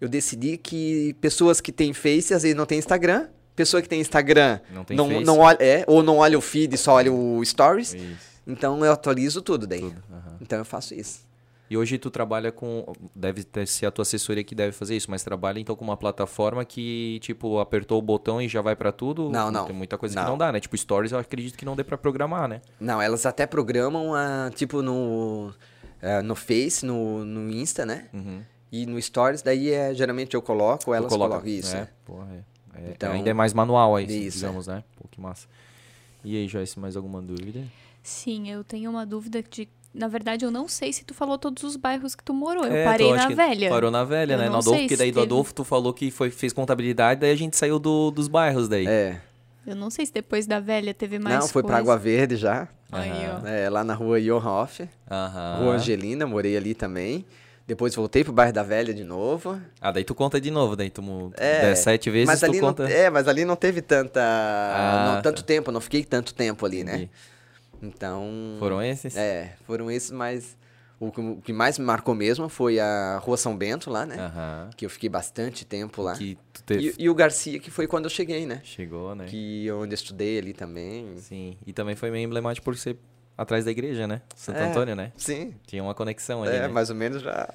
eu 0.00 0.08
decidi 0.08 0.56
que 0.56 1.14
pessoas 1.20 1.60
que 1.60 1.72
têm 1.72 1.92
Face 1.92 2.32
às 2.32 2.42
vezes 2.42 2.56
não 2.56 2.66
têm 2.66 2.78
Instagram. 2.78 3.28
Pessoa 3.56 3.82
que 3.82 3.88
tem 3.88 4.00
Instagram 4.00 4.58
Não 4.72 4.84
tem 4.84 4.96
não, 4.96 5.20
não 5.20 5.38
olha, 5.40 5.58
é, 5.60 5.84
ou 5.86 6.02
não 6.02 6.18
olha 6.18 6.38
o 6.38 6.40
feed, 6.40 6.78
só 6.78 6.92
olha 6.94 7.12
o 7.12 7.44
Stories. 7.44 7.92
Isso, 7.94 8.06
Então 8.46 8.82
eu 8.84 8.92
atualizo 8.92 9.42
tudo 9.42 9.66
daí. 9.66 9.80
tudo. 9.80 10.02
aham. 10.10 10.36
Então 10.40 10.58
eu 10.58 10.64
faço 10.64 10.94
isso. 10.94 11.28
E 11.68 11.76
hoje 11.76 11.98
tu 11.98 12.10
trabalha 12.10 12.50
com. 12.50 12.84
Deve 13.14 13.44
ter, 13.44 13.64
ser 13.68 13.86
a 13.86 13.92
tua 13.92 14.02
assessoria 14.02 14.42
que 14.42 14.56
deve 14.56 14.72
fazer 14.72 14.96
isso, 14.96 15.08
mas 15.08 15.22
trabalha 15.22 15.60
então 15.60 15.76
com 15.76 15.84
uma 15.84 15.96
plataforma 15.96 16.64
que, 16.64 17.20
tipo, 17.22 17.60
apertou 17.60 17.96
o 17.98 18.02
botão 18.02 18.42
e 18.42 18.48
já 18.48 18.60
vai 18.60 18.74
pra 18.74 18.90
tudo? 18.90 19.28
Não, 19.30 19.52
não. 19.52 19.66
Tem 19.66 19.76
muita 19.76 19.96
coisa 19.96 20.16
que 20.16 20.20
Não. 20.20 20.30
não 20.30 20.38
dá, 20.38 20.50
né? 20.50 20.58
Tipo, 20.58 20.76
stories 20.76 21.12
eu 21.12 21.18
acredito 21.18 21.56
que 21.56 21.64
não 21.64 21.76
dê 21.76 21.84
pra 21.84 21.96
programar, 21.96 22.48
né? 22.48 22.60
Não, 22.80 23.00
elas 23.00 23.24
até 23.24 23.46
programam, 23.46 24.12
ah, 24.16 24.50
tipo, 24.52 24.82
no, 24.82 25.52
ah, 26.02 26.22
no 26.22 26.34
Face, 26.36 26.84
no, 26.84 27.24
no 27.24 27.50
Insta, 27.50 27.84
né? 27.86 28.08
Uhum. 28.12 28.42
E 28.72 28.86
no 28.86 29.00
Stories, 29.00 29.42
daí 29.42 29.70
é, 29.70 29.92
geralmente 29.94 30.34
eu 30.34 30.42
coloco, 30.42 30.94
elas 30.94 31.08
coloca- 31.10 31.30
colocam 31.34 31.50
isso. 31.50 31.74
É, 31.76 31.88
porra, 32.04 32.28
é. 32.34 32.80
É, 32.82 32.90
Então- 32.92 33.12
ainda 33.12 33.28
é 33.30 33.34
mais 33.34 33.52
manual 33.52 33.96
aí, 33.96 34.26
Isso, 34.26 34.38
digamos, 34.38 34.66
né? 34.68 34.84
Pô, 34.96 35.08
que 35.10 35.20
massa. 35.20 35.46
E 36.24 36.36
aí, 36.36 36.46
Joyce, 36.46 36.78
mais 36.78 36.96
alguma 36.96 37.20
dúvida? 37.20 37.62
Sim, 38.02 38.48
eu 38.50 38.62
tenho 38.62 38.90
uma 38.90 39.04
dúvida 39.04 39.42
de 39.42 39.68
na 39.92 40.06
verdade, 40.06 40.44
eu 40.44 40.52
não 40.52 40.68
sei 40.68 40.92
se 40.92 41.04
tu 41.04 41.12
falou 41.12 41.36
todos 41.36 41.64
os 41.64 41.74
bairros 41.74 42.14
que 42.14 42.22
tu 42.22 42.32
morou. 42.32 42.64
Eu 42.64 42.72
É, 42.72 42.84
parei 42.84 43.10
acho 43.12 43.28
na 43.30 43.34
velha. 43.34 43.68
Parou 43.68 43.90
na 43.90 44.04
velha, 44.04 44.34
Eu 44.34 44.38
né? 44.38 44.44
não 44.44 44.52
No 44.52 44.58
Adolfo, 44.58 44.70
sei 44.78 44.82
porque 44.86 44.94
se 44.94 44.98
daí 45.00 45.10
do 45.10 45.14
teve- 45.14 45.26
Adolfo 45.26 45.52
tu 45.52 45.64
falou 45.64 45.92
que 45.92 46.12
foi, 46.12 46.30
fez 46.30 46.52
contabilidade, 46.52 47.20
daí 47.22 47.32
a 47.32 47.36
gente 47.36 47.56
saiu 47.56 47.76
do, 47.80 48.12
dos 48.12 48.28
bairros 48.28 48.68
daí. 48.68 48.86
É. 48.86 49.20
Eu 49.66 49.74
não 49.74 49.90
sei 49.90 50.06
se 50.06 50.12
depois 50.12 50.46
da 50.46 50.60
velha 50.60 50.94
teve 50.94 51.18
mais 51.18 51.40
Não, 51.40 51.48
foi 51.48 51.62
pra 51.64 51.70
coisa. 51.78 51.80
Água 51.82 51.96
Verde 51.98 52.36
já. 52.36 52.68
Ó. 52.92 53.46
É, 53.46 53.68
lá 53.70 53.84
na 53.84 53.94
rua 53.94 54.20
Johann 54.20 54.46
Hoff. 54.62 54.88
Aham. 55.10 55.58
Rua 55.60 55.74
Angelina, 55.74 56.26
morei 56.26 56.56
ali 56.56 56.74
também. 56.74 57.24
Depois 57.66 57.94
voltei 57.94 58.24
pro 58.24 58.32
bairro 58.32 58.52
da 58.52 58.64
Velha 58.64 58.92
de 58.92 59.04
novo. 59.04 59.60
Ah, 59.80 59.92
daí 59.92 60.02
tu 60.02 60.12
conta 60.12 60.40
de 60.40 60.50
novo, 60.50 60.74
daí 60.74 60.90
tu 60.90 61.02
É, 61.36 61.72
sete 61.76 62.10
vezes, 62.10 62.26
mas 62.26 62.40
tu 62.40 62.46
ali 62.46 62.58
conta. 62.58 62.82
não, 62.82 62.90
é, 62.90 63.08
mas 63.08 63.28
ali 63.28 63.44
não 63.44 63.54
teve 63.54 63.80
tanta, 63.80 64.20
Ah, 64.20 65.12
não, 65.14 65.22
tanto 65.22 65.42
tá. 65.42 65.46
tempo, 65.46 65.70
não 65.70 65.80
fiquei 65.80 66.02
tanto 66.04 66.34
tempo 66.34 66.66
ali, 66.66 66.82
né? 66.82 66.94
Entendi. 66.94 67.10
Então, 67.82 68.28
Foram 68.58 68.82
esses? 68.82 69.16
é, 69.16 69.52
foram 69.66 69.88
esses, 69.90 70.10
mas 70.10 70.56
o, 71.00 71.10
que- 71.10 71.20
o 71.20 71.36
que 71.42 71.52
mais 71.52 71.78
me 71.78 71.84
marcou 71.84 72.14
mesmo 72.14 72.48
foi 72.48 72.78
a 72.78 73.18
Rua 73.22 73.36
São 73.36 73.56
Bento 73.56 73.90
lá, 73.90 74.04
né? 74.06 74.16
Aham. 74.18 74.70
Que 74.76 74.84
eu 74.86 74.90
fiquei 74.90 75.08
bastante 75.08 75.64
tempo 75.64 76.02
lá. 76.02 76.14
Teve... 76.66 76.94
E, 76.98 77.04
e 77.04 77.08
o 77.08 77.14
Garcia, 77.14 77.58
que 77.58 77.70
foi 77.70 77.86
quando 77.86 78.04
eu 78.04 78.10
cheguei, 78.10 78.44
né? 78.46 78.60
Chegou, 78.62 79.14
né? 79.14 79.24
Que 79.26 79.68
onde 79.72 79.92
eu 79.92 79.96
estudei 79.96 80.38
ali 80.38 80.52
também. 80.52 81.16
Sim. 81.18 81.56
E 81.66 81.72
também 81.72 81.96
foi 81.96 82.10
meio 82.10 82.24
emblemático 82.26 82.64
por 82.64 82.76
ser 82.76 82.96
atrás 83.36 83.64
da 83.64 83.70
igreja, 83.70 84.06
né? 84.06 84.20
Santo 84.36 84.58
É. 84.58 84.68
Antônio, 84.68 84.94
né? 84.94 85.10
Sim, 85.16 85.54
Tinha 85.66 85.82
uma 85.82 85.94
conexão 85.94 86.42
ali, 86.42 86.54
é, 86.54 86.60
né? 86.60 86.68
mais 86.68 86.90
ou 86.90 86.96
menos 86.96 87.22
já. 87.22 87.48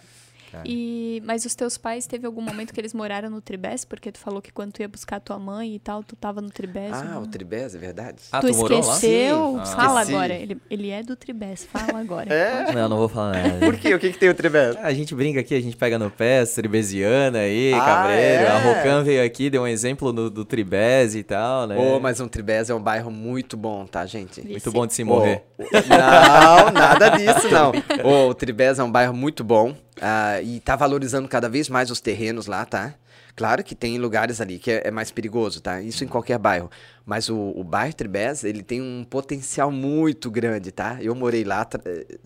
Cara. 0.56 0.68
E, 0.68 1.22
mas 1.26 1.44
os 1.44 1.53
teus 1.53 1.77
pais, 1.77 2.07
teve 2.07 2.26
algum 2.26 2.41
momento 2.41 2.73
que 2.73 2.80
eles 2.80 2.94
moraram 2.94 3.30
no 3.30 3.41
Tribés? 3.41 3.84
Porque 3.84 4.10
tu 4.11 4.19
falou 4.19 4.41
que 4.41 4.53
quando 4.53 4.72
tu 4.72 4.82
ia 4.82 4.88
buscar 4.88 5.19
tua 5.19 5.38
mãe 5.38 5.76
e 5.76 5.80
tal, 5.80 6.02
tu 6.03 6.15
tava 6.15 6.41
no 6.41 6.49
Tribés. 6.49 6.94
Ah, 6.94 7.03
né? 7.03 7.18
o 7.18 7.27
Tribés, 7.27 7.76
é 7.76 7.77
verdade? 7.77 8.18
Ah, 8.32 8.40
tu 8.40 8.48
tu 8.48 8.56
morou 8.56 8.80
lá? 8.80 8.94
esqueceu? 8.94 9.60
Sim. 9.65 9.76
Fala 9.76 10.02
Esqueci. 10.02 10.15
agora. 10.15 10.34
Ele, 10.34 10.57
ele 10.69 10.90
é 10.90 11.03
do 11.03 11.15
Tribés, 11.15 11.65
fala 11.65 11.99
agora. 11.99 12.34
É? 12.34 12.72
Não, 12.72 12.88
não 12.88 12.98
vou 12.98 13.10
falar 13.10 13.34
nada. 13.34 13.60
Por 13.65 13.76
quê? 13.77 13.94
O 13.94 13.99
que, 13.99 14.11
que 14.11 14.18
tem 14.18 14.30
o 14.30 14.34
Tribés? 14.34 14.77
A 14.77 14.94
gente 14.94 15.14
brinca 15.14 15.40
aqui, 15.41 15.53
a 15.56 15.61
gente 15.61 15.76
pega 15.76 15.99
no 15.99 16.10
pé, 16.10 16.45
Tribesiana 16.45 17.40
aí, 17.40 17.73
Ah, 17.73 17.80
Cabreiro. 17.86 18.44
é? 18.44 18.48
A 18.48 18.60
Rocan 18.60 19.03
veio 19.03 19.23
aqui, 19.26 19.49
deu 19.49 19.64
um 19.64 19.68
exemplo 19.68 20.14
do, 20.14 20.30
do 20.30 20.45
Tribés 20.45 21.15
e 21.15 21.23
tal, 21.23 21.68
né? 21.68 21.76
Ô, 21.77 21.99
mas 21.99 22.19
um 22.19 22.27
Tribés 22.27 22.69
é 22.69 22.76
um 22.76 22.82
bairro 22.82 23.11
muito 23.11 23.57
bom, 23.57 23.86
tá, 23.86 24.06
gente? 24.06 24.41
Muito 24.45 24.72
bom 24.72 24.88
de 24.88 24.94
se 24.94 25.03
morrer. 25.03 25.44
Ô, 25.60 25.64
não, 25.90 26.72
nada 26.72 27.10
disso, 27.10 27.49
não. 27.49 27.72
Ô, 28.03 28.30
o 28.30 28.34
Tribés 28.34 28.80
é 28.80 28.84
um 28.84 28.91
bairro 28.91 29.14
muito 29.14 29.44
bom 29.44 29.76
ah, 30.02 30.42
e 30.42 30.60
tá 30.60 30.76
valorizando 30.76 31.28
cada 31.28 31.50
vez 31.50 31.70
mais 31.70 31.90
os 31.90 32.00
terrenos 32.00 32.48
lá, 32.48 32.66
tá? 32.66 32.96
Claro 33.36 33.64
que 33.64 33.76
tem 33.76 33.98
lugares 33.98 34.40
ali 34.40 34.58
que 34.58 34.72
é, 34.72 34.84
é 34.86 34.92
mais 34.92 35.12
perigoso, 35.12 35.62
tá? 35.62 35.82
Isso 35.82 36.04
em 36.04 36.08
qualquer 36.08 36.38
bairro. 36.38 36.72
Mas 37.06 37.30
o, 37.30 37.36
o 37.56 37.64
bairro 37.64 37.94
Tribés, 37.94 38.44
ele 38.44 38.64
tem 38.64 38.82
um 38.82 39.04
potencial 39.04 39.70
muito 39.70 40.32
grande, 40.32 40.72
tá? 40.72 40.98
Eu 41.02 41.14
morei 41.14 41.44
lá, 41.44 41.68
eh, 41.84 42.18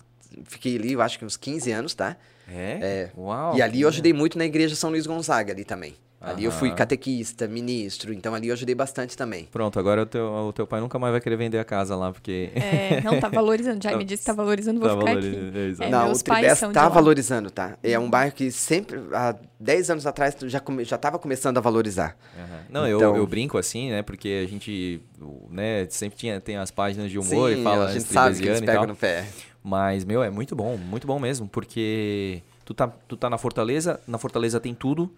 fiquei 0.44 0.76
ali, 0.76 0.94
eu 0.94 1.02
acho 1.02 1.18
que 1.18 1.26
uns 1.26 1.36
15 1.36 1.72
anos, 1.72 1.96
tá? 1.96 2.16
É? 2.48 2.80
É. 2.82 3.12
Uau. 3.18 3.56
e 3.56 3.62
ali 3.62 3.82
eu 3.82 3.88
ajudei 3.88 4.14
muito 4.14 4.38
na 4.38 4.46
igreja 4.46 4.76
São 4.76 4.90
Luís 4.90 5.06
Gonzaga 5.06 5.54
ali 5.54 5.64
também. 5.64 5.96
Ali 6.22 6.44
eu 6.44 6.52
fui 6.52 6.72
catequista, 6.72 7.48
ministro, 7.48 8.14
então 8.14 8.36
ali 8.36 8.50
eu 8.50 8.54
ajudei 8.54 8.76
bastante 8.76 9.16
também. 9.16 9.46
Pronto, 9.50 9.80
agora 9.80 10.02
o 10.02 10.06
teu, 10.06 10.26
o 10.26 10.52
teu 10.52 10.68
pai 10.68 10.82
nunca 10.82 11.00
mais 11.00 11.14
vai 11.14 11.22
querer 11.22 11.38
vender 11.38 11.58
a 11.60 11.64
casa 11.64 11.96
lá, 11.96 12.12
porque... 12.12 12.50
É, 12.56 13.00
não, 13.02 13.20
tá 13.22 13.30
valorizando. 13.30 13.82
Já 13.82 13.96
me 13.96 14.04
disse 14.06 14.24
que 14.24 14.26
tá 14.26 14.34
valorizando, 14.34 14.82
vou 14.82 14.90
Tá 14.90 14.96
ficar 14.98 15.06
valorizando, 15.14 15.48
aqui. 15.48 15.82
é. 15.84 15.86
É, 15.88 15.90
Não, 15.90 16.06
meus 16.08 16.20
o 16.20 16.24
de 16.24 16.74
tá 16.74 16.90
valorizando, 16.90 17.50
tá? 17.50 17.78
É 17.82 17.98
um 17.98 18.10
bairro 18.10 18.34
que 18.34 18.52
sempre, 18.52 19.00
há 19.14 19.34
10 19.60 19.92
anos 19.92 20.06
atrás, 20.06 20.36
tu 20.36 20.50
já, 20.50 20.60
come, 20.60 20.84
já 20.84 20.98
tava 20.98 21.18
começando 21.18 21.58
a 21.58 21.62
valorizar. 21.62 22.18
Aham. 22.38 22.60
Não, 22.70 22.86
eu, 22.88 22.98
Então- 22.98 23.16
eu 23.16 23.26
brinco 23.26 23.58
assim, 23.58 23.90
né? 23.90 24.02
Porque 24.02 24.44
a 24.46 24.50
gente, 24.50 25.02
né, 25.50 25.88
sempre 25.90 26.20
tinha, 26.20 26.42
tem 26.42 26.58
as 26.58 26.70
páginas 26.70 27.10
de 27.10 27.18
humor 27.18 27.54
Sim, 27.54 27.62
e 27.62 27.64
fala 27.64 27.86
a 27.86 27.94
gente 27.94 28.04
sabe 28.12 28.40
que 28.40 28.46
eles 28.46 28.60
e 28.60 28.66
pegam 28.66 28.88
no 28.88 28.96
pé. 28.96 29.26
Mas, 29.64 30.04
meu, 30.04 30.22
é 30.22 30.30
muito 30.30 30.54
bom, 30.56 30.76
muito 30.76 31.08
bom 31.08 31.18
mesmo, 31.18 31.48
porque 31.48 32.42
tu 32.66 32.74
tá, 32.74 32.88
tu 33.08 33.16
tá 33.16 33.30
na 33.30 33.38
Fortaleza, 33.38 34.00
na 34.08 34.18
Fortaleza 34.18 34.60
tem 34.60 34.74
tudo. 34.74 35.10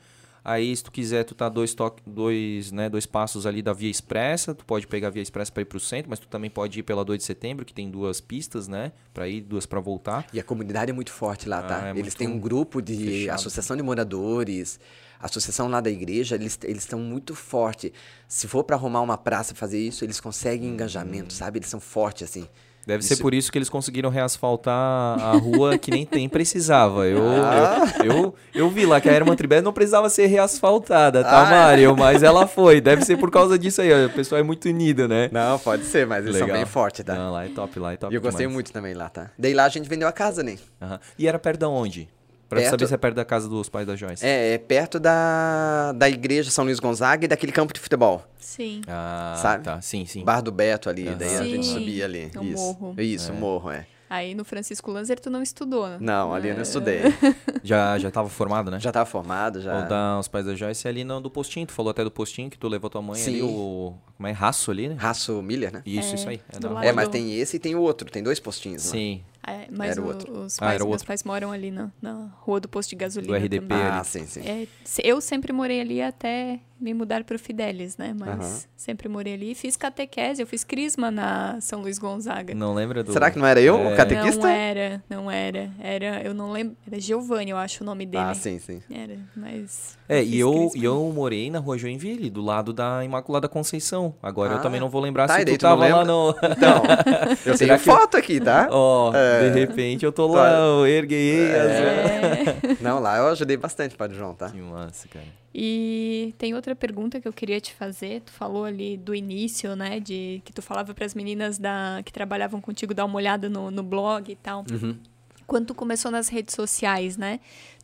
Aí, 0.43 0.76
se 0.76 0.84
tu 0.84 0.91
quiser, 0.91 1.23
tu 1.23 1.35
tá 1.35 1.47
dois, 1.49 1.73
toque, 1.76 2.01
dois, 2.05 2.72
né, 2.72 2.89
dois 2.89 3.05
passos 3.05 3.45
ali 3.45 3.61
da 3.61 3.73
Via 3.73 3.91
Expressa, 3.91 4.55
tu 4.55 4.65
pode 4.65 4.88
pegar 4.88 5.09
a 5.09 5.11
Via 5.11 5.22
Expressa 5.22 5.51
para 5.51 5.61
ir 5.61 5.65
pro 5.65 5.80
centro, 5.80 6.09
mas 6.09 6.18
tu 6.18 6.27
também 6.27 6.49
pode 6.49 6.80
ir 6.80 6.84
pela 6.84 7.05
2 7.05 7.19
de 7.19 7.26
setembro, 7.26 7.63
que 7.63 7.73
tem 7.73 7.91
duas 7.91 8.19
pistas, 8.19 8.68
né, 8.68 8.91
para 9.13 9.27
ir, 9.27 9.41
duas 9.41 9.68
para 9.68 9.80
voltar. 9.80 10.26
E 10.34 10.39
a 10.39 10.43
comunidade 10.43 10.89
é 10.89 10.93
muito 10.93 11.11
forte 11.11 11.47
lá, 11.47 11.61
tá? 11.61 11.84
Ah, 11.84 11.88
é 11.89 11.99
eles 11.99 12.15
têm 12.15 12.27
um 12.27 12.39
grupo 12.39 12.81
de 12.81 12.97
fechado. 12.97 13.35
associação 13.35 13.77
de 13.77 13.84
moradores, 13.84 14.80
associação 15.19 15.68
lá 15.68 15.80
da 15.80 15.91
igreja, 15.91 16.34
eles 16.35 16.57
eles 16.63 16.84
estão 16.84 16.99
muito 16.99 17.35
forte. 17.35 17.93
Se 18.27 18.47
for 18.47 18.63
para 18.63 18.76
arrumar 18.76 19.01
uma 19.01 19.19
praça 19.19 19.53
fazer 19.53 19.80
isso, 19.80 20.03
eles 20.03 20.19
conseguem 20.19 20.69
Hum. 20.69 20.73
engajamento, 20.73 21.34
sabe? 21.34 21.59
Eles 21.59 21.69
são 21.69 21.80
fortes 21.80 22.23
assim. 22.23 22.47
Deve 22.86 23.03
ser 23.03 23.14
Isso- 23.14 23.22
por 23.22 23.34
isso 23.34 23.52
que 23.52 23.58
eles 23.58 23.70
conseguiram 23.70 24.10
reasfaltar 24.10 24.74
a 25.20 25.34
rua 25.34 25.78
que 25.78 25.91
nem 25.91 26.06
tem 26.06 26.28
precisava. 26.28 27.06
Eu, 27.06 27.22
Ah. 27.22 27.84
eu, 28.03 28.12
eu, 28.14 28.36
eu 28.53 28.70
vi 28.70 28.86
lá 28.86 28.99
que 28.99 29.08
a 29.08 29.14
Herman 29.14 29.36
Tribes 29.36 29.62
não 29.64 29.72
precisava 29.72 30.10
ser 30.10 30.26
reasfaltada, 30.28 31.24
tá, 31.24 31.44
Ah, 31.44 31.48
é? 31.48 31.49
Mário? 31.52 31.95
Mas 31.98 32.24
ela 32.24 32.48
foi. 32.48 32.82
Deve 32.82 33.03
ser 33.06 33.18
por 33.18 33.30
causa 33.30 33.58
disso 33.58 33.82
aí. 33.82 33.91
ó. 33.94 34.08
O 34.08 34.10
pessoal 34.10 34.40
é 34.40 34.44
muito 34.44 34.68
unido, 34.68 35.08
né? 35.08 35.30
Não, 35.32 35.60
pode 35.60 35.86
ser, 35.86 36.08
mas 36.08 36.24
eles 36.26 36.38
são 36.38 36.48
Legal. 36.48 36.58
bem 36.62 36.66
fortes, 36.66 37.03
tá? 37.06 37.14
Não, 37.16 37.32
lá 37.32 37.45
é 37.45 37.49
top, 37.49 37.80
lá 37.80 37.94
é 37.94 37.98
top 37.98 38.14
e 38.14 38.16
eu 38.16 38.22
gostei 38.22 38.45
demais. 38.45 38.53
muito 38.56 38.72
também 38.74 38.94
lá, 38.94 39.10
tá? 39.10 39.30
Daí 39.38 39.53
lá 39.53 39.66
a 39.66 39.70
gente 39.70 39.88
vendeu 39.88 40.08
a 40.08 40.12
casa, 40.12 40.41
né? 40.44 40.58
Aham. 40.82 40.99
E 41.20 41.28
era 41.28 41.38
perto 41.40 41.60
de 41.60 41.66
onde? 41.66 42.10
Pra 42.52 42.60
Perto- 42.60 42.72
saber 42.72 42.88
se 42.88 42.94
é 42.94 42.98
perto 42.98 43.15
da 43.15 43.23
casa 43.23 43.48
dos 43.48 43.69
pais 43.69 43.88
da 43.88 43.95
Joyce. 43.95 44.26
É, 44.26 44.56
é 44.56 44.57
perto 44.57 44.99
da, 44.99 45.94
da 45.94 46.10
igreja 46.10 46.52
São 46.52 46.65
Luís 46.65 46.82
Gonzaga 46.82 47.23
e 47.23 47.28
daquele 47.30 47.53
campo 47.53 47.73
de 47.73 47.80
futebol. 47.80 48.22
Sim. 48.38 48.82
Ah, 48.90 49.36
Sabe? 49.41 49.64
tá. 49.64 49.80
Sim, 49.80 50.06
sim. 50.06 50.22
Bar 50.26 50.41
do 50.41 50.52
Beto 50.52 50.90
ali, 50.90 51.07
Aham. 51.07 51.15
daí 51.18 51.38
a 51.38 51.44
gente 51.45 51.65
Sim, 51.65 51.73
subia 51.76 52.03
ali. 52.03 52.30
no 52.36 52.44
Isso, 52.44 52.61
morro. 52.61 52.95
isso, 53.02 53.34
morro, 53.34 53.72
é. 53.72 53.88
Aí 54.10 54.36
no 54.36 54.44
Francisco 54.44 54.91
Lanzer 54.91 55.18
tu 55.18 55.30
não 55.30 55.41
estudou, 55.41 55.88
né? 55.88 55.98
Não, 56.02 56.34
ali 56.34 56.49
eu 56.49 56.56
não 56.56 56.61
estudei. 56.64 56.99
Já, 57.64 57.98
já 57.98 58.11
tava 58.11 58.28
formado, 58.28 58.69
né? 58.69 58.78
Já 58.82 58.91
tava 58.91 59.06
formado, 59.06 59.61
já. 59.61 59.86
O 59.86 59.88
da 59.88 60.19
Os 60.19 60.28
Pais 60.28 60.45
da 60.45 60.53
Joyce 60.53 60.86
é 60.86 60.90
ali 60.90 61.06
no, 61.06 61.22
do 61.22 61.30
postinho. 61.32 61.65
Tu 61.65 61.72
falou 61.72 61.91
até 61.91 62.03
do 62.03 62.11
postinho 62.11 62.49
que 62.49 62.57
tu 62.57 62.68
levou 62.68 62.90
tua 62.90 63.02
mãe 63.02 63.22
ali, 63.22 63.40
Sim. 63.40 63.44
o... 63.44 63.94
Como 64.18 64.28
é? 64.28 64.32
Raço 64.32 64.72
ali, 64.72 64.90
né? 64.90 64.95
Raço 64.99 65.41
Miller, 65.41 65.72
né? 65.72 65.82
Isso, 65.86 66.11
É, 66.11 66.15
isso 66.15 66.28
aí. 66.28 66.41
lado 66.61 66.84
É, 66.86 66.91
mas 66.91 67.07
tem 67.07 67.34
esse 67.40 67.56
e 67.56 67.60
tem 67.60 67.76
o 67.76 67.80
outro, 67.80 68.10
tem 68.11 68.22
dois 68.22 68.38
postinhos 68.41 68.84
lá. 68.84 68.91
Sim. 68.91 69.22
É, 69.45 69.68
mas 69.72 69.91
Era 69.97 70.01
o 70.01 70.43
os 70.45 70.57
Ah, 70.57 70.65
pais, 70.65 70.76
era 70.76 70.84
o 70.84 70.88
meus 70.88 70.93
outro. 70.95 71.07
pais 71.07 71.23
moram 71.23 71.51
ali 71.51 71.72
na, 71.72 71.91
na 72.01 72.30
rua 72.41 72.59
do 72.59 72.69
posto 72.69 72.91
de 72.91 72.95
gasolina. 72.95 73.34
Do 73.34 73.43
RDP 73.45 73.59
também. 73.68 73.77
Ah, 73.77 74.03
sim, 74.03 74.26
sim. 74.26 74.41
É, 74.41 74.68
eu 75.03 75.19
sempre 75.19 75.51
morei 75.51 75.81
ali 75.81 76.01
até 76.01 76.59
me 76.82 76.94
mudar 76.94 77.24
para 77.24 77.36
o 77.36 77.40
Fidelis, 77.40 77.95
né? 77.98 78.14
Mas 78.18 78.30
Aham. 78.30 78.60
sempre 78.76 79.08
morei 79.08 79.36
ali. 79.36 79.53
Fiz 79.53 79.78
catequese, 79.78 80.41
eu 80.41 80.48
fiz 80.48 80.64
crisma 80.64 81.12
na 81.12 81.60
São 81.62 81.82
Luís 81.82 81.99
Gonzaga. 81.99 82.56
Não 82.56 82.74
lembra 82.74 83.03
do... 83.03 83.14
Será 83.14 83.30
que 83.30 83.38
não 83.38 83.45
era 83.45 83.62
eu, 83.62 83.78
É. 83.78 83.94
o 83.94 83.95
catequista? 83.95 84.41
Não 84.41 84.49
era, 84.49 85.03
não 85.10 85.32
era. 85.32 85.70
Era, 85.80 86.22
eu 86.24 86.34
não 86.34 86.52
lembro. 86.52 86.76
Era 86.88 86.99
Giovanni, 86.99 87.52
eu 87.52 87.58
acho 87.58 87.84
o 87.84 87.86
nome 87.86 88.06
dele. 88.06 88.24
Ah, 88.24 88.34
sim, 88.34 88.58
sim. 88.60 88.82
Era, 88.90 89.18
mas. 89.36 89.98
É, 90.10 90.24
e 90.24 90.40
eu, 90.40 90.52
crisma. 90.52 90.72
e 90.82 90.84
eu 90.84 91.12
morei 91.14 91.49
na 91.52 91.60
rua 91.60 91.78
Joinville, 91.78 92.30
do 92.30 92.41
lado 92.41 92.74
da 92.74 93.06
Imaculada 93.06 93.48
Conceição. 93.48 94.16
Agora 94.22 94.53
eu 94.53 94.58
Ah, 94.58 94.62
também 94.62 94.80
não 94.80 94.90
vou 94.90 95.02
lembrar 95.02 95.28
tá, 95.28 95.36
se 95.38 95.45
tu 95.45 95.45
tu 95.45 95.52
não 95.52 95.58
tava 95.58 95.88
lá 95.88 96.03
no... 96.03 96.32
Então, 96.32 96.84
eu 97.45 97.58
tenho 97.58 97.72
que- 97.78 97.78
foto 97.86 98.18
aqui, 98.18 98.40
tá? 98.40 98.68
Ó, 98.72 99.14
É. 99.16 99.49
de 99.52 99.60
repente 99.60 100.03
eu 100.03 100.12
tô 100.12 100.28
lá, 100.28 100.49
eu 100.58 100.88
erguei 100.88 101.45
as... 101.56 101.72
É. 101.72 102.78
Não, 102.82 102.99
lá 102.99 103.18
eu 103.18 103.28
ajudei 103.28 103.56
bastante 103.56 103.95
Padre 103.95 104.18
João, 104.18 104.34
tá? 104.34 104.49
Que 104.49 104.58
massa, 104.58 105.08
cara. 105.08 105.26
E 105.53 106.34
tem 106.38 106.53
outra 106.53 106.76
pergunta 106.76 107.19
que 107.19 107.28
eu 107.28 107.34
queria 107.34 107.60
te 107.60 107.73
fazer. 107.73 108.22
Tu 108.22 108.32
falou 108.32 108.64
ali 108.64 108.95
do 108.98 109.14
início, 109.14 109.76
né? 109.76 109.99
De 109.99 110.41
que 110.45 110.53
tu 110.53 110.61
falava 110.61 110.94
para 110.94 111.06
as 111.06 111.14
meninas 111.14 111.57
da, 111.57 112.02
que 112.06 112.14
trabalhavam 112.14 112.61
contigo 112.61 112.94
dar 112.94 113.06
uma 113.06 113.18
olhada 113.18 113.49
no, 113.49 113.69
no 113.69 113.84
blog 113.84 114.32
e 114.32 114.36
tal. 114.36 114.64
Uhum. 114.72 114.98
Quando 115.45 115.68
tu 115.68 115.76
começou 115.76 116.10
nas 116.10 116.30
redes 116.30 116.56
sociais, 116.56 117.18
né? 117.18 117.41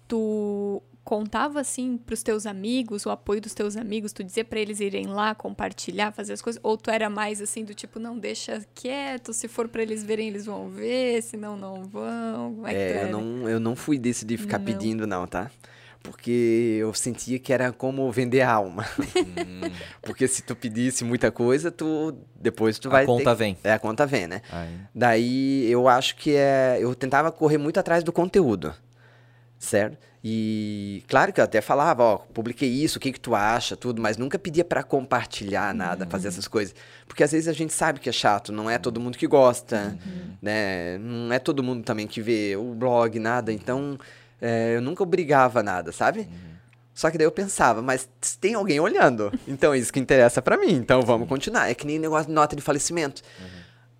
Tu 0.07 0.81
contava 1.03 1.61
assim 1.61 1.97
pros 1.97 2.21
teus 2.21 2.45
amigos, 2.45 3.05
o 3.05 3.09
apoio 3.09 3.39
dos 3.39 3.53
teus 3.53 3.77
amigos, 3.77 4.11
tu 4.11 4.23
dizia 4.25 4.43
para 4.43 4.59
eles 4.59 4.81
irem 4.81 5.07
lá 5.07 5.33
compartilhar, 5.33 6.11
fazer 6.11 6.33
as 6.33 6.41
coisas, 6.41 6.59
ou 6.61 6.75
tu 6.77 6.89
era 6.91 7.09
mais 7.09 7.41
assim 7.41 7.63
do 7.63 7.73
tipo, 7.73 7.97
não 7.97 8.17
deixa 8.17 8.61
quieto, 8.75 9.31
se 9.31 9.47
for 9.47 9.69
para 9.69 9.81
eles 9.81 10.03
verem, 10.03 10.27
eles 10.27 10.45
vão 10.45 10.67
ver, 10.69 11.21
senão 11.23 11.55
não 11.55 11.83
vão. 11.85 12.55
Como 12.55 12.67
é, 12.67 12.71
que 12.71 12.75
tu 12.75 12.81
É, 12.81 12.91
era? 12.91 13.07
eu 13.07 13.11
não, 13.11 13.49
eu 13.49 13.59
não 13.59 13.73
fui 13.73 13.97
desse 13.97 14.25
de 14.25 14.35
ficar 14.35 14.57
Não. 14.59 14.65
pedindo, 14.65 15.07
não, 15.07 15.25
tá? 15.25 15.49
Porque 16.03 16.77
eu 16.79 16.93
sentia 16.93 17.37
que 17.37 17.51
era 17.51 17.71
como 17.71 18.09
vender 18.11 18.41
a 18.41 18.51
alma. 18.51 18.85
Hum, 18.99 19.69
Porque 20.01 20.27
se 20.27 20.41
tu 20.41 20.55
pedisse 20.55 21.03
muita 21.03 21.31
coisa, 21.31 21.71
tu 21.71 22.17
depois 22.35 22.79
tu 22.79 22.87
a 22.87 22.91
vai 22.91 23.05
conta 23.05 23.31
ter... 23.31 23.35
vem. 23.35 23.57
É, 23.63 23.73
a 23.73 23.79
conta 23.79 24.05
vem, 24.05 24.27
né? 24.27 24.41
Aí. 24.51 24.79
Daí 24.93 25.71
eu 25.71 25.87
acho 25.87 26.15
que 26.15 26.35
é. 26.35 26.77
Eu 26.79 26.95
tentava 26.95 27.31
correr 27.31 27.57
muito 27.57 27.79
atrás 27.79 28.03
do 28.03 28.13
conteúdo. 28.13 28.73
Certo? 29.59 29.97
E 30.23 31.03
claro 31.07 31.31
que 31.31 31.39
eu 31.39 31.43
até 31.43 31.61
falava, 31.61 32.03
ó, 32.03 32.17
publiquei 32.17 32.69
isso, 32.69 32.97
o 32.97 33.01
que 33.01 33.11
que 33.11 33.19
tu 33.19 33.33
acha, 33.33 33.77
tudo, 33.77 34.01
mas 34.01 34.17
nunca 34.17 34.37
pedia 34.37 34.65
pra 34.65 34.83
compartilhar 34.83 35.73
nada, 35.73 36.05
fazer 36.05 36.27
essas 36.27 36.47
coisas. 36.47 36.75
Porque 37.07 37.23
às 37.23 37.31
vezes 37.31 37.47
a 37.47 37.53
gente 37.53 37.71
sabe 37.71 37.99
que 37.99 38.09
é 38.09 38.11
chato, 38.11 38.51
não 38.51 38.69
é 38.69 38.77
todo 38.77 38.99
mundo 38.99 39.17
que 39.17 39.25
gosta, 39.25 39.97
né? 40.41 40.97
Não 40.97 41.33
é 41.33 41.39
todo 41.39 41.63
mundo 41.63 41.83
também 41.83 42.05
que 42.05 42.21
vê 42.21 42.55
o 42.57 42.73
blog, 42.73 43.17
nada. 43.19 43.53
Então, 43.53 43.97
é, 44.41 44.75
eu 44.75 44.81
nunca 44.81 45.03
obrigava 45.03 45.63
nada, 45.63 45.91
sabe? 45.91 46.27
Só 46.93 47.11
que 47.11 47.17
daí 47.17 47.27
eu 47.27 47.31
pensava, 47.31 47.79
mas 47.79 48.09
tem 48.41 48.55
alguém 48.55 48.79
olhando. 48.79 49.31
Então 49.47 49.71
é 49.71 49.77
isso 49.77 49.93
que 49.93 49.99
interessa 49.99 50.41
pra 50.41 50.57
mim. 50.57 50.73
Então 50.73 51.03
vamos 51.03 51.29
continuar. 51.29 51.69
É 51.69 51.75
que 51.75 51.85
nem 51.85 51.99
negócio 51.99 52.25
de 52.25 52.33
nota 52.33 52.55
de 52.55 52.61
falecimento. 52.61 53.21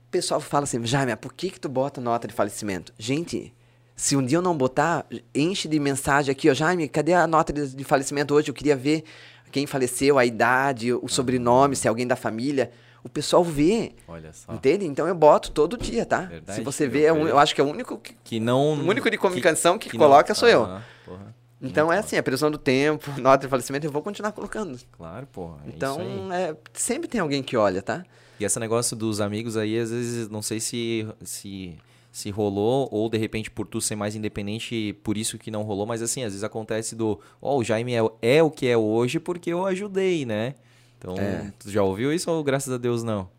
pessoal 0.10 0.42
fala 0.42 0.64
assim, 0.64 0.84
Jaime, 0.84 1.16
por 1.16 1.32
que 1.32 1.52
que 1.52 1.60
tu 1.60 1.70
bota 1.70 2.02
nota 2.02 2.28
de 2.28 2.34
falecimento? 2.34 2.92
Gente, 2.98 3.54
se 3.96 4.16
um 4.16 4.26
dia 4.26 4.40
eu 4.40 4.42
não 4.42 4.58
botar, 4.58 5.06
enche 5.34 5.68
de 5.68 5.80
mensagem 5.80 6.32
aqui, 6.32 6.50
ó, 6.50 6.56
Jaime, 6.56 6.90
cadê 6.90 7.14
a 7.14 7.28
nota 7.28 7.54
de, 7.54 7.76
de 7.76 7.84
falecimento 7.84 8.34
hoje? 8.34 8.50
Eu 8.50 8.54
queria 8.56 8.76
ver 8.76 9.04
quem 9.52 9.68
faleceu, 9.68 10.18
a 10.18 10.26
idade, 10.26 10.92
o 10.92 11.08
sobrenome, 11.08 11.76
se 11.76 11.88
é 11.88 11.90
alguém 11.90 12.08
da 12.08 12.16
família. 12.16 12.72
O 13.08 13.10
pessoal 13.10 13.44
vê. 13.44 13.94
Olha 14.08 14.32
só. 14.34 14.54
Entende? 14.54 14.86
Então 14.86 15.08
eu 15.08 15.16
boto 15.16 15.52
todo 15.52 15.78
dia, 15.78 16.06
tá? 16.06 16.22
Verdade, 16.22 16.60
se 16.60 16.64
você 16.64 16.86
eu 16.86 16.92
vê, 16.92 17.04
é 17.06 17.14
um- 17.14 17.28
eu 17.28 17.40
acho 17.40 17.56
que 17.56 17.62
é 17.62 17.64
o 17.64 17.68
único 17.68 17.98
que, 17.98 18.14
Que 18.24 18.40
não. 18.40 18.74
o 18.76 18.88
único 18.88 19.10
de 19.10 19.18
comunicação 19.18 19.80
que, 19.80 19.90
que 19.90 19.98
coloca 19.98 20.30
não- 20.30 20.36
sou 20.36 20.48
eu. 20.50 20.64
Aham, 20.64 20.84
porra. 21.06 21.36
Então 21.62 21.92
é 21.92 21.98
assim, 21.98 22.18
a 22.18 22.22
previsão 22.22 22.52
do 22.52 22.58
tempo, 22.58 23.10
nota 23.20 23.48
de 23.48 23.50
falecimento, 23.50 23.88
eu 23.88 23.92
vou 23.92 24.02
continuar 24.04 24.32
colocando. 24.32 24.78
Claro, 24.92 25.26
porra. 25.28 25.58
é. 25.66 25.70
Então, 25.70 26.00
é, 26.34 26.56
sempre 26.74 27.08
tem 27.08 27.20
alguém 27.20 27.42
que 27.42 27.58
olha, 27.58 27.82
tá? 27.82 28.06
E 28.40 28.46
esse 28.46 28.60
negócio 28.60 28.96
dos 28.96 29.20
amigos 29.20 29.58
aí, 29.58 29.80
às 29.80 29.90
vezes, 29.90 30.30
não 30.30 30.44
sei 30.44 30.60
se, 30.60 31.08
se, 31.24 31.76
se 32.12 32.30
rolou, 32.30 32.88
ou 32.92 33.10
de 33.10 33.18
repente 33.18 33.50
por 33.50 33.66
tu 33.66 33.82
ser 33.82 33.96
mais 33.96 34.16
independente, 34.16 34.94
por 35.04 35.18
isso 35.18 35.40
que 35.40 35.50
não 35.50 35.64
rolou, 35.64 35.88
mas 35.88 36.04
assim, 36.04 36.24
às 36.24 36.34
vezes 36.34 36.44
acontece 36.44 36.96
do, 36.96 37.20
ó, 37.42 37.58
o 37.58 37.64
Jaime 37.64 37.96
é, 37.96 38.02
é 38.22 38.44
o 38.44 38.52
que 38.52 38.68
é 38.68 38.78
hoje 38.78 39.20
porque 39.20 39.52
eu 39.52 39.66
ajudei, 39.66 40.26
né? 40.26 40.54
Então, 40.98 41.16
É. 41.18 41.52
tu 41.60 41.70
já 41.70 41.84
ouviu 41.84 42.12
isso 42.14 42.30
ou 42.32 42.44
graças 42.44 42.74
a 42.74 42.78
Deus 42.78 43.04
não? 43.04 43.30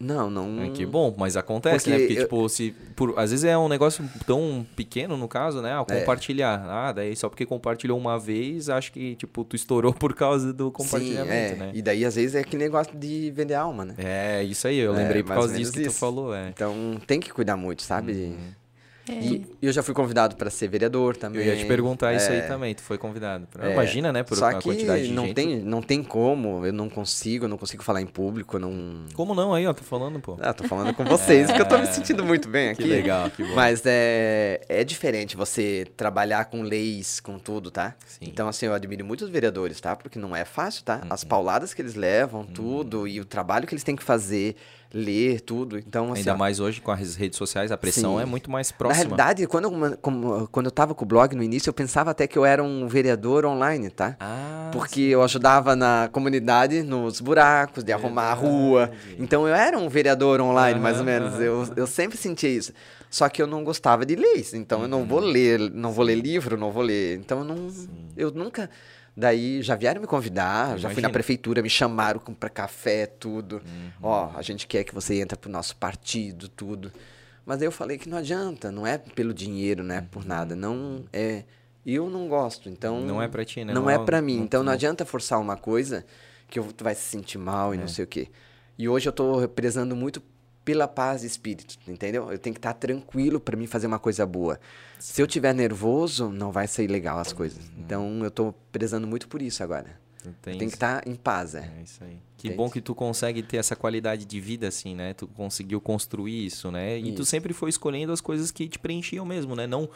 Não, 0.00 0.28
não. 0.28 0.60
É 0.64 0.68
que 0.70 0.84
bom, 0.84 1.14
mas 1.16 1.36
acontece, 1.36 1.88
né? 1.88 1.96
Porque 1.96 2.08
Porque, 2.08 2.20
eu- 2.20 2.24
tipo, 2.24 2.48
se, 2.48 2.72
por, 2.96 3.16
às 3.16 3.30
vezes 3.30 3.44
é 3.44 3.56
um 3.56 3.68
negócio 3.68 4.04
tão 4.26 4.66
pequeno, 4.74 5.16
no 5.16 5.28
caso, 5.28 5.62
né? 5.62 5.72
Ah, 5.74 5.84
É. 5.88 6.00
compartilhar. 6.00 6.60
Ah, 6.68 6.90
daí 6.90 7.14
só 7.14 7.28
porque 7.28 7.46
compartilhou 7.46 7.96
uma 7.96 8.18
vez, 8.18 8.68
acho 8.68 8.90
que, 8.90 9.14
tipo, 9.14 9.44
tu 9.44 9.54
estourou 9.54 9.92
por 9.94 10.12
causa 10.12 10.52
do 10.52 10.64
Sim, 10.66 10.72
compartilhamento, 10.72 11.52
é. 11.52 11.56
né? 11.56 11.70
E 11.72 11.80
daí, 11.80 12.04
às 12.04 12.16
vezes, 12.16 12.34
é 12.34 12.40
aquele 12.40 12.64
negócio 12.64 12.98
de 12.98 13.30
vender 13.30 13.54
alma, 13.54 13.84
né? 13.84 13.94
É, 13.96 14.42
isso 14.42 14.66
aí, 14.66 14.78
eu 14.78 14.92
É, 14.92 14.96
lembrei 14.98 15.22
por 15.22 15.28
mais 15.28 15.40
ou 15.40 15.46
causa 15.46 15.56
disso 15.56 15.72
que 15.72 15.82
tu 15.84 15.86
isso. 15.90 15.98
falou, 16.00 16.34
é. 16.34 16.48
Então, 16.48 17.00
tem 17.06 17.20
que 17.20 17.30
cuidar 17.32 17.56
muito, 17.56 17.82
sabe? 17.82 18.12
Uhum. 18.12 18.36
É. 19.08 19.12
E 19.14 19.46
eu 19.60 19.72
já 19.72 19.82
fui 19.82 19.92
convidado 19.94 20.36
para 20.36 20.48
ser 20.48 20.68
vereador 20.68 21.16
também. 21.16 21.40
Eu 21.42 21.46
ia 21.48 21.56
te 21.56 21.64
perguntar 21.66 22.14
isso 22.14 22.30
aí 22.30 22.38
É. 22.38 22.42
também, 22.42 22.72
tu 22.74 22.82
foi 22.82 22.96
convidado. 22.98 23.46
pra- 23.50 23.68
É, 23.68 23.72
Imagina, 23.72 24.12
né, 24.12 24.22
por 24.22 24.36
Só 24.36 24.46
a 24.46 24.54
que 24.54 24.62
quantidade 24.62 25.08
de 25.08 25.12
não 25.12 25.24
gente. 25.26 25.34
tem, 25.34 25.56
não 25.60 25.82
tem 25.82 26.02
como, 26.04 26.64
eu 26.64 26.72
não 26.72 26.88
consigo, 26.88 27.44
eu 27.46 27.48
não 27.48 27.58
consigo 27.58 27.82
falar 27.82 28.00
em 28.00 28.06
público, 28.06 28.58
não... 28.60 29.04
Como 29.14 29.34
não 29.34 29.52
aí, 29.54 29.66
ó, 29.66 29.72
tô 29.72 29.82
falando, 29.82 30.20
pô. 30.20 30.36
Ah, 30.40 30.52
tô 30.52 30.64
falando 30.68 30.94
com 30.94 31.04
vocês, 31.04 31.46
porque 31.48 31.62
eu 31.62 31.66
tô 31.68 31.78
me 31.78 31.86
sentindo 31.86 32.24
muito 32.24 32.48
bem 32.48 32.68
aqui. 32.70 32.82
Que 32.84 32.88
legal, 32.88 33.28
que 33.30 33.42
bom. 33.42 33.54
Mas 33.56 33.82
é, 33.86 34.60
é 34.68 34.84
diferente 34.84 35.36
você 35.36 35.84
trabalhar 35.96 36.44
com 36.44 36.62
leis, 36.62 37.18
com 37.18 37.38
tudo, 37.38 37.70
tá? 37.72 37.96
Sim. 38.06 38.18
Então, 38.22 38.48
assim, 38.48 38.66
eu 38.66 38.74
admiro 38.74 39.04
muito 39.04 39.22
os 39.24 39.30
vereadores, 39.30 39.80
tá? 39.80 39.96
Porque 39.96 40.18
não 40.18 40.34
é 40.36 40.44
fácil, 40.44 40.84
tá? 40.84 41.00
Uhum. 41.02 41.08
As 41.12 41.24
pauladas 41.24 41.74
que 41.74 41.82
eles 41.82 41.94
levam, 41.96 42.44
tudo, 42.44 43.08
e 43.08 43.20
o 43.20 43.24
trabalho 43.24 43.66
que 43.66 43.74
eles 43.74 43.82
têm 43.84 43.96
que 43.96 44.02
fazer, 44.04 44.54
ler, 44.94 45.40
tudo. 45.40 45.78
Então, 45.78 46.12
assim, 46.12 46.20
Ainda 46.20 46.34
ó, 46.34 46.36
mais 46.36 46.60
hoje 46.60 46.80
com 46.80 46.90
as 46.90 47.16
redes 47.16 47.38
sociais, 47.38 47.72
a 47.72 47.76
pressão 47.78 48.16
Sim. 48.16 48.22
é 48.22 48.26
muito 48.26 48.50
mais 48.50 48.70
Na 48.70 48.76
próxima. 48.76 49.02
realidade, 49.02 49.46
quando 49.46 49.64
eu, 49.64 49.96
como- 50.02 50.48
quando 50.48 50.66
eu 50.66 50.70
tava 50.72 50.94
com 50.94 51.04
o 51.04 51.08
blog 51.08 51.34
no 51.34 51.42
início, 51.42 51.70
eu 51.70 51.74
pensava 51.74 52.10
até 52.10 52.26
que 52.26 52.38
eu 52.38 52.44
era 52.44 52.62
um 52.62 52.86
vereador 52.86 53.44
online, 53.46 53.88
tá? 53.90 54.16
ah, 54.20 54.70
Porque 54.72 55.00
eu 55.00 55.22
ajudava 55.22 55.74
na 55.76 56.08
comunidade, 56.12 56.82
nos 56.82 57.20
buracos, 57.20 57.82
de 57.84 57.92
arrumar 57.92 58.30
a 58.30 58.34
rua. 58.34 58.90
Então 59.18 59.46
eu 59.48 59.54
era 59.54 59.78
um 59.78 59.88
vereador 59.88 60.40
online, 60.40 60.78
mais 60.80 60.98
ou 60.98 61.04
menos. 61.04 61.40
Eu, 61.40 61.66
eu 61.76 61.86
sempre 61.86 62.16
sentia 62.18 62.50
isso. 62.50 62.72
Só 63.10 63.28
que 63.28 63.42
eu 63.42 63.46
não 63.46 63.62
gostava 63.62 64.06
de 64.06 64.14
leis. 64.16 64.54
Então 64.54 64.82
eu 64.82 64.88
não 64.88 65.04
vou 65.04 65.20
ler, 65.20 65.58
não 65.72 65.92
vou 65.92 66.04
ler 66.04 66.14
livro, 66.14 66.56
não 66.56 66.70
vou 66.70 66.82
ler. 66.82 67.18
Então 67.18 67.38
eu 67.40 67.44
não. 67.44 67.68
Eu 68.16 68.30
nunca. 68.30 68.70
Daí 69.16 69.60
já 69.62 69.74
vieram 69.74 70.00
me 70.00 70.06
convidar, 70.06 70.78
já 70.78 70.88
fui 70.88 70.96
na 70.96 71.08
Imagina. 71.08 71.10
prefeitura, 71.10 71.60
me 71.62 71.68
chamaram 71.68 72.18
para 72.20 72.48
café, 72.48 73.06
tudo. 73.06 73.56
Uhum. 73.56 73.90
Ó, 74.02 74.30
a 74.34 74.40
gente 74.42 74.66
quer 74.66 74.84
que 74.84 74.94
você 74.94 75.20
entre 75.20 75.36
pro 75.36 75.50
nosso 75.50 75.76
partido, 75.76 76.48
tudo. 76.48 76.90
Mas 77.44 77.60
aí 77.60 77.66
eu 77.66 77.72
falei 77.72 77.98
que 77.98 78.08
não 78.08 78.16
adianta, 78.16 78.70
não 78.72 78.86
é 78.86 78.96
pelo 78.96 79.34
dinheiro, 79.34 79.82
não 79.82 79.94
é 79.94 80.00
por 80.00 80.24
nada, 80.24 80.56
não 80.56 81.04
é. 81.12 81.44
Eu 81.84 82.08
não 82.08 82.28
gosto, 82.28 82.68
então 82.70 83.00
Não 83.00 83.20
é 83.20 83.26
pra 83.28 83.44
ti, 83.44 83.64
né? 83.64 83.74
não 83.74 83.82
Não 83.82 83.90
é 83.90 83.96
é- 83.96 83.98
pra 83.98 84.22
mim. 84.22 84.36
não- 84.38 84.44
então 84.44 84.60
não, 84.60 84.66
não- 84.66 84.72
adianta 84.72 85.04
forçar 85.04 85.40
uma 85.40 85.56
coisa 85.56 86.06
que 86.48 86.58
eu- 86.58 86.72
tu 86.72 86.84
vai 86.84 86.94
se 86.94 87.02
sentir 87.02 87.38
mal 87.38 87.74
e 87.74 87.76
É. 87.76 87.80
não 87.80 87.88
sei 87.88 88.04
o 88.04 88.08
quê. 88.08 88.28
E 88.78 88.88
hoje 88.88 89.08
eu 89.08 89.12
tô 89.12 89.46
prezando 89.48 89.94
muito 89.96 90.22
pela 90.64 90.86
paz 90.86 91.22
de 91.22 91.26
espírito, 91.26 91.76
entendeu? 91.88 92.30
Eu 92.30 92.38
tenho 92.38 92.54
que 92.54 92.58
estar 92.58 92.72
tranquilo 92.74 93.40
pra 93.40 93.56
mim 93.56 93.66
fazer 93.66 93.86
uma 93.86 93.98
coisa 93.98 94.24
boa. 94.24 94.58
Se 94.98 95.20
eu 95.20 95.26
tiver 95.26 95.52
nervoso, 95.54 96.30
não 96.30 96.52
vai 96.52 96.68
sair 96.68 96.86
legal 96.86 97.18
as 97.18 97.32
coisas. 97.32 97.58
Então 97.76 98.22
eu 98.22 98.30
tô 98.30 98.54
prezando 98.70 99.06
muito 99.06 99.28
por 99.28 99.42
isso 99.42 99.62
agora. 99.62 100.00
Tem 100.40 100.56
que 100.56 100.64
estar 100.66 101.06
em 101.06 101.16
paz, 101.16 101.56
é. 101.56 101.68
É 101.78 101.82
isso 101.82 102.04
aí. 102.04 102.18
Que 102.36 102.46
Entende? 102.46 102.56
bom 102.56 102.70
que 102.70 102.80
tu 102.80 102.94
consegue 102.94 103.42
ter 103.42 103.56
essa 103.56 103.74
qualidade 103.74 104.24
de 104.24 104.40
vida, 104.40 104.68
assim, 104.68 104.94
né? 104.94 105.14
Tu 105.14 105.26
conseguiu 105.26 105.80
construir 105.80 106.46
isso, 106.46 106.70
né? 106.70 106.96
E 106.98 107.12
tu 107.12 107.22
Isso. 107.22 107.30
sempre 107.30 107.52
foi 107.52 107.70
escolhendo 107.70 108.12
as 108.12 108.20
coisas 108.20 108.52
que 108.52 108.68
te 108.68 108.78
preenchiam 108.78 109.26
mesmo, 109.26 109.56
né? 109.56 109.66
Não 109.66 109.88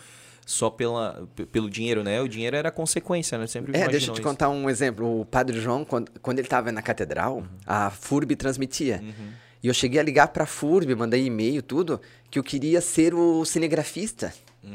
só 0.45 0.71
pela, 0.71 1.29
pelo 1.51 1.69
dinheiro, 1.69 2.03
né? 2.05 2.21
O 2.21 2.29
dinheiro 2.29 2.57
era 2.57 2.71
consequência, 2.71 3.37
né? 3.37 3.47
Sempre 3.47 3.77
É, 3.77 3.89
deixa 3.89 4.11
eu 4.11 4.15
te 4.15 4.21
isso. 4.21 4.29
contar 4.29 4.49
um 4.49 4.69
exemplo. 4.71 5.21
O 5.21 5.25
Padre 5.25 5.61
João, 5.61 5.85
quando, 5.85 6.11
quando 6.21 6.39
ele 6.39 6.47
estava 6.47 6.71
na 6.73 6.83
catedral, 6.83 7.45
a 7.65 7.91
FURB 7.91 8.37
transmitia. 8.37 9.01
Uhum. 9.03 9.31
E 9.67 9.69
eu 9.69 9.75
cheguei 9.75 9.99
a 9.99 10.03
ligar 10.05 10.29
para 10.29 10.45
a 10.45 10.47
FURB, 10.47 10.95
mandei 10.95 11.27
e-mail, 11.27 11.61
tudo, 11.61 12.01
que 12.31 12.39
eu 12.39 12.45
queria 12.45 12.81
ser 12.81 13.13
o 13.13 13.45
cinegrafista. 13.45 14.33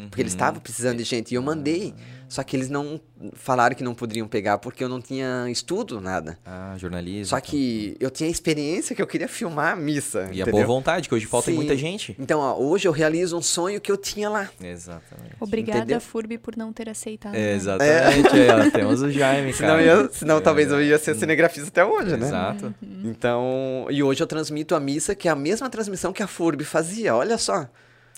Porque 0.10 0.22
eles 0.22 0.34
Uhum. 0.34 0.36
estavam 0.38 0.60
precisando 0.60 0.98
de 0.98 1.06
gente. 1.06 1.32
E 1.32 1.36
eu 1.36 1.42
mandei. 1.42 1.94
Só 2.32 2.44
que 2.44 2.56
eles 2.56 2.70
não 2.70 2.98
falaram 3.34 3.76
que 3.76 3.84
não 3.84 3.94
poderiam 3.94 4.26
pegar 4.26 4.58
porque 4.58 4.82
eu 4.82 4.88
não 4.88 5.02
tinha 5.02 5.50
estudo, 5.50 6.00
nada. 6.00 6.40
Ah, 6.46 6.76
jornalismo. 6.78 7.26
Só 7.26 7.38
então. 7.38 7.50
que 7.50 7.98
eu 8.00 8.10
tinha 8.10 8.30
experiência 8.30 8.96
que 8.96 9.02
eu 9.02 9.06
queria 9.06 9.28
filmar 9.28 9.74
a 9.74 9.76
missa. 9.76 10.30
E 10.32 10.40
a 10.40 10.44
entendeu? 10.44 10.54
boa 10.54 10.66
vontade, 10.66 11.10
que 11.10 11.14
hoje 11.14 11.26
falta 11.26 11.52
muita 11.52 11.76
gente. 11.76 12.16
Então, 12.18 12.40
ó, 12.40 12.58
hoje 12.58 12.88
eu 12.88 12.94
realizo 12.94 13.38
um 13.38 13.42
sonho 13.42 13.82
que 13.82 13.92
eu 13.92 13.98
tinha 13.98 14.30
lá. 14.30 14.50
Exatamente. 14.64 15.36
Obrigada, 15.42 15.80
Entendeu? 15.80 16.00
FURB, 16.00 16.38
por 16.38 16.56
não 16.56 16.72
ter 16.72 16.88
aceitado. 16.88 17.36
É, 17.36 17.54
exatamente. 17.54 18.30
aí, 18.30 18.50
ó, 18.50 18.70
temos 18.72 19.02
o 19.02 19.12
Jaime, 19.12 19.52
Senão, 19.52 19.72
cara. 19.76 19.84
eu- 19.84 20.10
senão 20.14 20.38
É, 20.38 20.40
talvez 20.40 20.72
eu 20.72 20.82
ia 20.82 20.98
ser 20.98 21.16
cinegrafista 21.16 21.68
até 21.68 21.84
hoje, 21.84 22.16
né? 22.16 22.28
Exato. 22.28 22.74
Então, 23.04 23.88
e 23.90 24.02
hoje 24.02 24.24
eu 24.24 24.28
transmito 24.28 24.74
a 24.74 24.80
missa, 24.80 25.14
que 25.14 25.28
é 25.28 25.32
a 25.32 25.36
mesma 25.36 25.70
transmissão 25.70 26.14
que 26.14 26.24
a 26.24 26.28
FURB 26.28 26.64
fazia, 26.64 27.14
olha 27.14 27.38
só. 27.38 27.68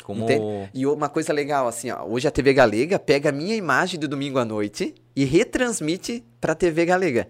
Como... 0.03 0.25
Entende? 0.25 0.69
E 0.73 0.85
uma 0.85 1.09
coisa 1.09 1.31
legal, 1.31 1.67
assim, 1.67 1.89
ó, 1.89 2.03
hoje 2.05 2.27
a 2.27 2.31
TV 2.31 2.53
Galega 2.53 2.99
pega 2.99 3.29
a 3.29 3.31
minha 3.31 3.55
imagem 3.55 3.99
do 3.99 4.07
domingo 4.07 4.37
à 4.37 4.45
noite 4.45 4.93
e 5.15 5.23
retransmite 5.23 6.23
pra 6.41 6.53
TV 6.53 6.85
Galega. 6.85 7.27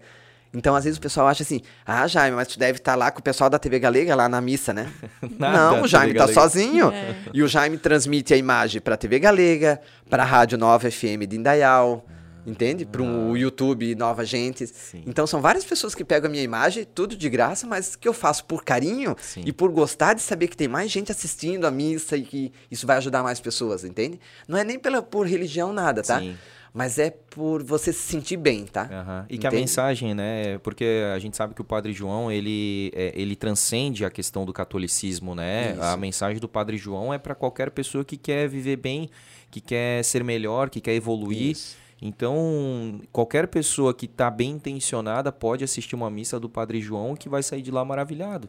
Então, 0.52 0.76
às 0.76 0.84
vezes 0.84 0.98
o 0.98 1.00
pessoal 1.00 1.26
acha 1.26 1.42
assim, 1.42 1.60
ah, 1.84 2.06
Jaime, 2.06 2.36
mas 2.36 2.48
tu 2.48 2.58
deve 2.58 2.78
estar 2.78 2.94
lá 2.94 3.10
com 3.10 3.18
o 3.18 3.22
pessoal 3.22 3.50
da 3.50 3.58
TV 3.58 3.80
Galega 3.80 4.14
lá 4.14 4.28
na 4.28 4.40
missa, 4.40 4.72
né? 4.72 4.88
Nada, 5.36 5.76
Não, 5.76 5.82
o 5.82 5.88
Jaime 5.88 6.14
tá 6.14 6.28
sozinho. 6.28 6.92
É. 6.92 7.14
E 7.32 7.42
o 7.42 7.48
Jaime 7.48 7.76
transmite 7.76 8.32
a 8.32 8.36
imagem 8.36 8.80
pra 8.80 8.96
TV 8.96 9.18
Galega, 9.18 9.80
pra 10.08 10.22
Rádio 10.22 10.56
Nova 10.56 10.88
FM 10.88 11.26
de 11.28 11.36
Indaial, 11.36 12.04
entende? 12.46 12.84
Para 12.84 13.02
o 13.02 13.36
YouTube 13.36 13.94
Nova 13.94 14.24
Gente. 14.24 14.66
Sim. 14.66 15.02
Então 15.06 15.26
são 15.26 15.40
várias 15.40 15.64
pessoas 15.64 15.94
que 15.94 16.04
pegam 16.04 16.28
a 16.28 16.30
minha 16.30 16.42
imagem, 16.42 16.86
tudo 16.94 17.16
de 17.16 17.28
graça, 17.28 17.66
mas 17.66 17.96
que 17.96 18.06
eu 18.06 18.12
faço 18.12 18.44
por 18.44 18.64
carinho 18.64 19.16
Sim. 19.20 19.42
e 19.44 19.52
por 19.52 19.70
gostar 19.70 20.14
de 20.14 20.22
saber 20.22 20.48
que 20.48 20.56
tem 20.56 20.68
mais 20.68 20.90
gente 20.90 21.10
assistindo 21.10 21.66
a 21.66 21.70
missa 21.70 22.16
e 22.16 22.22
que 22.22 22.52
isso 22.70 22.86
vai 22.86 22.96
ajudar 22.96 23.22
mais 23.22 23.40
pessoas, 23.40 23.84
entende? 23.84 24.18
Não 24.46 24.58
é 24.58 24.64
nem 24.64 24.78
pela, 24.78 25.02
por 25.02 25.26
religião 25.26 25.72
nada, 25.72 26.02
tá? 26.02 26.20
Sim. 26.20 26.36
Mas 26.76 26.98
é 26.98 27.08
por 27.08 27.62
você 27.62 27.92
se 27.92 28.00
sentir 28.00 28.36
bem, 28.36 28.64
tá? 28.64 28.88
Aham. 28.90 29.26
E 29.30 29.38
que 29.38 29.46
a 29.46 29.48
Entende? 29.48 29.62
mensagem, 29.62 30.12
né? 30.12 30.58
Porque 30.58 31.04
a 31.14 31.18
gente 31.20 31.36
sabe 31.36 31.54
que 31.54 31.60
o 31.60 31.64
Padre 31.64 31.92
João, 31.92 32.32
ele, 32.32 32.90
é, 32.96 33.12
ele 33.14 33.36
transcende 33.36 34.04
a 34.04 34.10
questão 34.10 34.44
do 34.44 34.52
catolicismo, 34.52 35.36
né? 35.36 35.70
Isso. 35.70 35.82
A 35.82 35.96
mensagem 35.96 36.40
do 36.40 36.48
Padre 36.48 36.76
João 36.76 37.14
é 37.14 37.18
para 37.18 37.32
qualquer 37.32 37.70
pessoa 37.70 38.04
que 38.04 38.16
quer 38.16 38.48
viver 38.48 38.74
bem, 38.74 39.08
que 39.52 39.60
quer 39.60 40.02
ser 40.02 40.24
melhor, 40.24 40.68
que 40.68 40.80
quer 40.80 40.94
evoluir. 40.94 41.52
Isso. 41.52 41.76
Então, 42.00 43.00
qualquer 43.12 43.48
pessoa 43.48 43.94
que 43.94 44.06
está 44.06 44.30
bem 44.30 44.52
intencionada 44.52 45.32
pode 45.32 45.64
assistir 45.64 45.94
uma 45.94 46.10
missa 46.10 46.38
do 46.38 46.48
Padre 46.48 46.80
João 46.80 47.14
que 47.14 47.28
vai 47.28 47.42
sair 47.42 47.62
de 47.62 47.70
lá 47.70 47.84
maravilhado. 47.84 48.48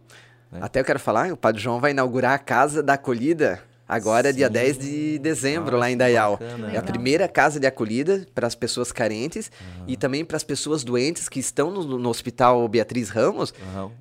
né? 0.52 0.60
Até 0.62 0.80
eu 0.80 0.86
quero 0.86 1.00
falar, 1.00 1.32
o 1.32 1.38
Padre 1.38 1.62
João 1.62 1.80
vai 1.80 1.92
inaugurar 1.92 2.34
a 2.34 2.40
Casa 2.40 2.82
da 2.84 2.94
Acolhida 2.94 3.64
agora, 3.88 4.32
dia 4.34 4.48
Sim. 4.48 4.54
10 4.54 4.78
de 4.78 5.20
dezembro, 5.20 5.76
Ah, 5.78 5.80
lá 5.80 5.92
em 5.92 5.98
Dayal. 5.98 6.38
bacana. 6.38 6.72
É 6.72 6.78
a 6.78 6.82
primeira 6.82 7.28
casa 7.28 7.60
de 7.60 7.68
acolhida 7.68 8.26
para 8.34 8.48
as 8.48 8.56
pessoas 8.56 8.92
carentes 8.92 9.52
e 9.88 9.96
também 9.96 10.24
para 10.26 10.38
as 10.38 10.44
pessoas 10.44 10.84
doentes 10.84 11.30
que 11.30 11.40
estão 11.40 11.72
no, 11.72 11.98
no 12.00 12.10
Hospital 12.10 12.68
Beatriz 12.68 13.10
Ramos 13.10 13.54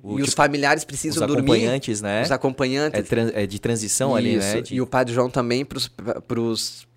e 0.03 0.07
O 0.07 0.15
os 0.15 0.23
tipo, 0.25 0.35
familiares 0.37 0.81
os 0.81 0.85
precisam 0.85 1.25
dormir. 1.27 1.41
acompanhantes, 1.51 2.01
né? 2.01 2.23
Os 2.23 2.31
acompanhantes. 2.31 2.99
É, 2.99 3.03
tran- 3.03 3.31
é 3.33 3.45
de 3.45 3.59
transição 3.59 4.15
ali, 4.15 4.37
né? 4.37 4.53
Isso. 4.53 4.61
De- 4.63 4.75
E 4.75 4.81
o 4.81 4.87
Padre 4.87 5.13
João 5.13 5.29
também, 5.29 5.63
para 5.65 5.77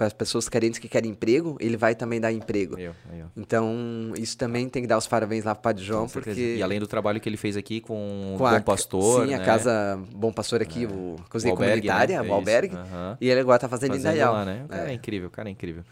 as 0.06 0.12
pessoas 0.12 0.48
carentes 0.48 0.78
que 0.78 0.88
querem 0.88 1.10
emprego, 1.10 1.56
ele 1.60 1.76
vai 1.76 1.94
também 1.94 2.20
dar 2.20 2.32
emprego. 2.32 2.76
Aí, 2.76 2.88
ó. 2.88 3.26
Então, 3.36 4.12
isso 4.18 4.36
também 4.36 4.68
tem 4.68 4.82
que 4.82 4.88
dar 4.88 4.98
os 4.98 5.06
parabéns 5.06 5.44
lá 5.44 5.54
pro 5.54 5.62
Padre 5.62 5.84
João, 5.84 6.02
Com 6.02 6.08
certeza. 6.08 6.36
porque... 6.36 6.56
E 6.56 6.62
além 6.62 6.80
do 6.80 6.86
trabalho 6.86 7.20
que 7.20 7.28
ele 7.28 7.36
fez 7.36 7.56
aqui 7.56 7.80
com, 7.80 8.34
o 8.34 8.38
com 8.38 8.46
a- 8.46 8.52
Bom 8.58 8.62
Pastor, 8.62 9.22
Sim, 9.24 9.30
né? 9.30 9.36
a 9.36 9.44
Casa 9.44 9.98
Bom 10.14 10.32
Pastor 10.32 10.60
aqui, 10.62 10.86
o 10.86 11.16
cozinha 11.28 11.52
albergue, 11.52 11.88
comunitária, 11.88 12.22
né? 12.22 12.28
o 12.28 12.32
É 12.32 12.34
albergue. 12.34 12.77
Aham. 12.82 13.18
E 13.20 13.28
ele 13.28 13.40
agora 13.40 13.58
tá 13.58 13.68
fazendo, 13.68 13.92
Fazendo 13.92 14.14
né? 14.44 14.64
O 14.64 14.68
cara 14.68 14.88
é. 14.88 14.90
É. 14.90 14.94
incrível, 14.94 15.28
o 15.28 15.30
cara 15.30 15.48
é 15.48 15.52
incrível. 15.52 15.84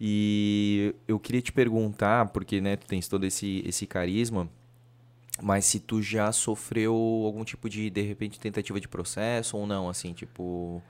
E 0.00 0.94
eu 1.06 1.18
queria 1.18 1.40
te 1.40 1.52
perguntar, 1.52 2.26
porque 2.26 2.60
né, 2.60 2.76
tu 2.76 2.86
tens 2.86 3.06
todo 3.08 3.24
esse, 3.24 3.62
esse 3.66 3.86
carisma, 3.86 4.48
Mas 5.42 5.64
se 5.64 5.80
tu 5.80 6.00
já 6.00 6.30
sofreu 6.32 6.94
algum 6.94 7.44
tipo 7.44 7.68
de, 7.68 7.90
de 7.90 8.02
repente, 8.02 8.38
tentativa 8.38 8.80
de 8.80 8.86
processo 8.86 9.56
ou 9.56 9.66
não, 9.66 9.88
assim, 9.88 10.12
tipo... 10.12 10.82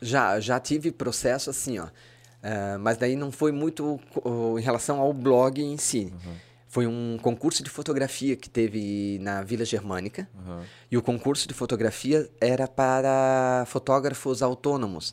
Já, 0.00 0.40
já 0.40 0.58
tive 0.60 0.90
processo 0.92 1.50
assim, 1.50 1.78
ó. 1.78 1.86
Uh, 1.86 2.78
mas 2.80 2.96
daí 2.96 3.16
não 3.16 3.30
foi 3.30 3.52
muito 3.52 4.00
uh, 4.24 4.58
em 4.58 4.62
relação 4.62 4.98
ao 4.98 5.12
blog 5.12 5.60
em 5.60 5.76
si. 5.76 6.12
Uhum. 6.12 6.34
Foi 6.70 6.86
um 6.86 7.18
concurso 7.20 7.64
de 7.64 7.68
fotografia 7.68 8.36
que 8.36 8.48
teve 8.48 9.18
na 9.20 9.42
Vila 9.42 9.64
Germânica. 9.64 10.28
Uhum. 10.32 10.60
E 10.88 10.96
o 10.96 11.02
concurso 11.02 11.48
de 11.48 11.52
fotografia 11.52 12.30
era 12.40 12.68
para 12.68 13.64
fotógrafos 13.66 14.40
autônomos. 14.40 15.12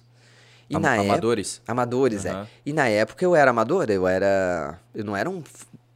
E 0.70 0.76
Am 0.76 0.80
na 0.80 0.94
amadores? 0.94 1.56
Época, 1.56 1.72
amadores, 1.72 2.26
uhum. 2.26 2.32
é. 2.32 2.48
E 2.64 2.72
na 2.72 2.88
época 2.88 3.26
eu 3.26 3.36
era 3.36 3.50
amador, 3.50 3.90
eu 3.90 4.08
era. 4.08 4.80
Eu 4.94 5.04
não 5.04 5.18
era 5.18 5.28
um 5.28 5.42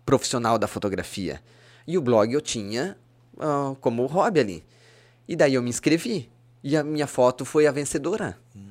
profissional 0.04 0.58
da 0.58 0.68
fotografia. 0.68 1.40
E 1.86 1.96
o 1.96 2.02
blog 2.02 2.34
eu 2.34 2.42
tinha 2.42 2.98
uh, 3.36 3.76
como 3.76 4.04
hobby 4.08 4.40
ali. 4.40 4.64
E 5.28 5.36
daí 5.36 5.54
eu 5.54 5.62
me 5.62 5.70
inscrevi. 5.70 6.28
E 6.64 6.76
a 6.76 6.84
minha 6.84 7.06
foto 7.06 7.46
foi 7.46 7.68
a 7.68 7.72
vencedora. 7.72 8.36
Hum. 8.56 8.70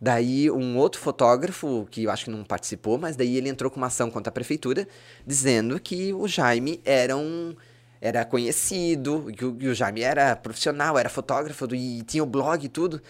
Daí 0.00 0.50
um 0.50 0.78
outro 0.78 1.00
fotógrafo, 1.00 1.86
que 1.90 2.04
eu 2.04 2.10
acho 2.10 2.24
que 2.24 2.30
não 2.30 2.42
participou, 2.42 2.96
mas 2.96 3.16
daí 3.16 3.36
ele 3.36 3.50
entrou 3.50 3.70
com 3.70 3.76
uma 3.76 3.88
ação 3.88 4.10
contra 4.10 4.30
a 4.30 4.32
prefeitura, 4.32 4.88
dizendo 5.26 5.78
que 5.78 6.14
o 6.14 6.26
Jaime 6.26 6.80
era 6.84 7.16
um 7.16 7.54
era 8.00 8.24
conhecido, 8.24 9.30
que 9.36 9.44
o, 9.44 9.54
que 9.54 9.68
o 9.68 9.74
Jaime 9.74 10.00
era 10.00 10.34
profissional, 10.34 10.98
era 10.98 11.10
fotógrafo 11.10 11.66
e 11.74 12.02
tinha 12.02 12.22
o 12.22 12.26
blog 12.26 12.64
e 12.64 12.68
tudo. 12.68 13.02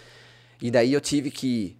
E 0.61 0.69
daí 0.69 0.93
eu 0.93 1.01
tive 1.01 1.31
que 1.31 1.77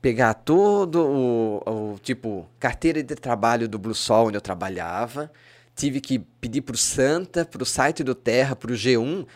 pegar 0.00 0.32
todo 0.32 1.04
o, 1.04 1.92
o, 1.92 1.98
tipo 1.98 2.48
carteira 2.58 3.02
de 3.02 3.14
trabalho 3.14 3.68
do 3.68 3.78
Blue 3.78 3.94
Sol 3.94 4.28
onde 4.28 4.38
eu 4.38 4.40
trabalhava, 4.40 5.30
tive 5.76 6.00
que 6.00 6.18
pedir 6.18 6.62
pro 6.62 6.78
Santa, 6.78 7.44
pro 7.44 7.66
site 7.66 8.02
do 8.02 8.14
Terra, 8.14 8.56
pro 8.56 8.72
G1 8.72 9.26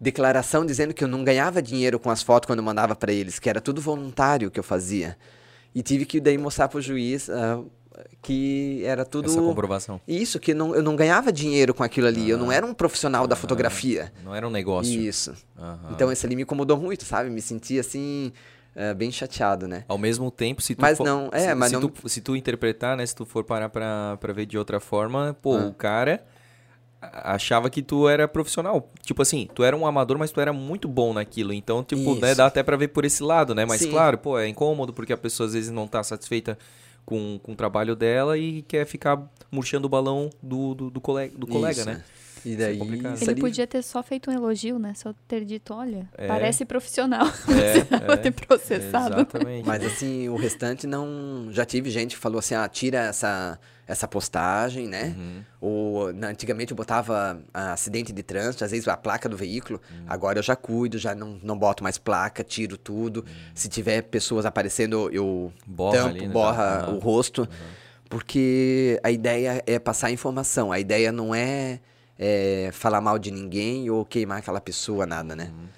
declaração 0.00 0.64
dizendo 0.64 0.94
que 0.94 1.02
eu 1.02 1.08
não 1.08 1.24
ganhava 1.24 1.60
dinheiro 1.60 1.98
com 1.98 2.10
as 2.10 2.22
fotos 2.22 2.46
quando 2.46 2.60
eu 2.60 2.64
mandava 2.64 2.94
para 2.94 3.12
eles, 3.12 3.38
que 3.38 3.48
era 3.48 3.60
tudo 3.60 3.80
voluntário 3.80 4.50
que 4.50 4.58
eu 4.58 4.64
fazia. 4.64 5.16
E 5.74 5.82
tive 5.82 6.04
que 6.04 6.20
daí 6.20 6.38
mostrar 6.38 6.68
pro 6.68 6.80
juiz 6.80 7.28
uh, 7.28 7.68
que 8.22 8.82
era 8.84 9.04
tudo. 9.04 9.26
Essa 9.26 9.40
comprovação. 9.40 10.00
Isso, 10.06 10.38
que 10.38 10.54
não, 10.54 10.74
eu 10.74 10.82
não 10.82 10.96
ganhava 10.96 11.32
dinheiro 11.32 11.74
com 11.74 11.82
aquilo 11.82 12.06
ali. 12.06 12.28
Eu 12.28 12.38
não 12.38 12.50
era 12.50 12.64
um 12.64 12.72
profissional 12.72 13.26
da 13.26 13.36
fotografia. 13.36 14.12
Não 14.24 14.34
era 14.34 14.46
um 14.46 14.50
negócio. 14.50 14.98
Isso. 14.98 15.34
Então 15.90 16.10
esse 16.10 16.24
ali 16.24 16.36
me 16.36 16.42
incomodou 16.42 16.76
muito, 16.76 17.04
sabe? 17.04 17.30
Me 17.30 17.42
senti 17.42 17.78
assim. 17.78 18.32
Uh, 18.76 18.94
bem 18.94 19.10
chateado, 19.10 19.66
né? 19.66 19.84
Ao 19.88 19.98
mesmo 19.98 20.30
tempo, 20.30 20.62
se 20.62 20.76
tu 20.76 20.80
mas 20.80 20.96
for, 20.98 21.04
não, 21.04 21.30
é, 21.32 21.48
se, 21.48 21.54
mas 21.54 21.70
se 21.70 21.74
não... 21.74 21.88
Tu, 21.88 22.08
se 22.08 22.20
tu 22.20 22.36
interpretar, 22.36 22.96
né? 22.96 23.04
Se 23.04 23.12
tu 23.12 23.24
for 23.24 23.42
parar 23.42 23.68
pra 23.68 24.32
ver 24.32 24.46
de 24.46 24.56
outra 24.56 24.78
forma, 24.78 25.36
pô, 25.42 25.56
ah. 25.56 25.66
o 25.66 25.74
cara 25.74 26.24
achava 27.00 27.70
que 27.70 27.82
tu 27.82 28.08
era 28.08 28.26
profissional. 28.26 28.90
Tipo 29.02 29.22
assim, 29.22 29.48
tu 29.54 29.62
era 29.62 29.76
um 29.76 29.86
amador, 29.86 30.18
mas 30.18 30.30
tu 30.30 30.40
era 30.40 30.52
muito 30.52 30.88
bom 30.88 31.12
naquilo. 31.12 31.52
Então, 31.52 31.84
tipo, 31.84 32.16
né, 32.16 32.34
dá 32.34 32.46
até 32.46 32.62
para 32.62 32.76
ver 32.76 32.88
por 32.88 33.04
esse 33.04 33.22
lado, 33.22 33.54
né? 33.54 33.64
Mas 33.64 33.82
Sim. 33.82 33.90
claro, 33.90 34.18
pô, 34.18 34.38
é 34.38 34.48
incômodo 34.48 34.92
porque 34.92 35.12
a 35.12 35.16
pessoa 35.16 35.46
às 35.46 35.54
vezes 35.54 35.70
não 35.70 35.86
tá 35.86 36.02
satisfeita 36.02 36.58
com, 37.04 37.40
com 37.42 37.52
o 37.52 37.56
trabalho 37.56 37.96
dela 37.96 38.36
e 38.36 38.62
quer 38.62 38.84
ficar 38.84 39.22
murchando 39.50 39.86
o 39.86 39.88
balão 39.88 40.28
do, 40.42 40.74
do, 40.74 40.90
do 40.90 41.00
colega, 41.00 41.36
do 41.38 41.46
colega 41.46 41.84
né? 41.84 42.02
E 42.44 42.56
daí, 42.56 42.80
é 42.80 43.30
ele 43.30 43.40
podia 43.40 43.66
ter 43.66 43.82
só 43.82 44.02
feito 44.02 44.30
um 44.30 44.34
elogio, 44.34 44.78
né? 44.78 44.92
Só 44.94 45.14
ter 45.26 45.44
dito, 45.44 45.74
olha, 45.74 46.08
é. 46.16 46.26
parece 46.26 46.64
profissional. 46.64 47.26
É, 47.48 48.12
é, 48.12 48.16
ter 48.16 48.30
processado. 48.32 49.16
Exatamente. 49.16 49.66
Mas 49.66 49.84
assim, 49.84 50.28
o 50.28 50.36
restante 50.36 50.86
não. 50.86 51.48
Já 51.50 51.64
tive 51.64 51.90
gente 51.90 52.14
que 52.14 52.20
falou 52.20 52.38
assim: 52.38 52.54
ah, 52.54 52.68
tira 52.68 52.98
essa 52.98 53.58
essa 53.88 54.06
postagem, 54.06 54.86
né? 54.86 55.14
Uhum. 55.16 55.42
Ou, 55.62 56.06
antigamente 56.08 56.72
eu 56.72 56.76
botava 56.76 57.40
acidente 57.54 58.12
de 58.12 58.22
trânsito, 58.22 58.62
às 58.62 58.70
vezes 58.70 58.86
a 58.86 58.96
placa 58.98 59.30
do 59.30 59.36
veículo. 59.36 59.80
Uhum. 59.90 60.04
Agora 60.06 60.38
eu 60.38 60.42
já 60.42 60.54
cuido, 60.54 60.98
já 60.98 61.14
não, 61.14 61.40
não 61.42 61.58
boto 61.58 61.82
mais 61.82 61.96
placa, 61.96 62.44
tiro 62.44 62.76
tudo. 62.76 63.20
Uhum. 63.20 63.34
Se 63.54 63.66
tiver 63.66 64.02
pessoas 64.02 64.44
aparecendo, 64.44 65.08
eu 65.10 65.50
borra 65.66 65.96
tampo, 65.96 66.08
ali, 66.10 66.26
né? 66.26 66.32
borra 66.32 66.90
o 66.90 66.98
rosto. 66.98 67.48
Porque 68.10 69.00
a 69.02 69.10
ideia 69.10 69.62
é 69.66 69.78
passar 69.78 70.10
informação. 70.10 70.70
A 70.70 70.78
ideia 70.78 71.10
não 71.10 71.34
é, 71.34 71.80
é, 72.18 72.70
falar 72.72 73.00
mal 73.00 73.18
de 73.18 73.30
ninguém 73.30 73.88
ou 73.88 74.04
queimar 74.04 74.38
aquela 74.38 74.60
pessoa, 74.60 75.06
nada, 75.06 75.36
né? 75.36 75.52
Uhum. 75.52 75.68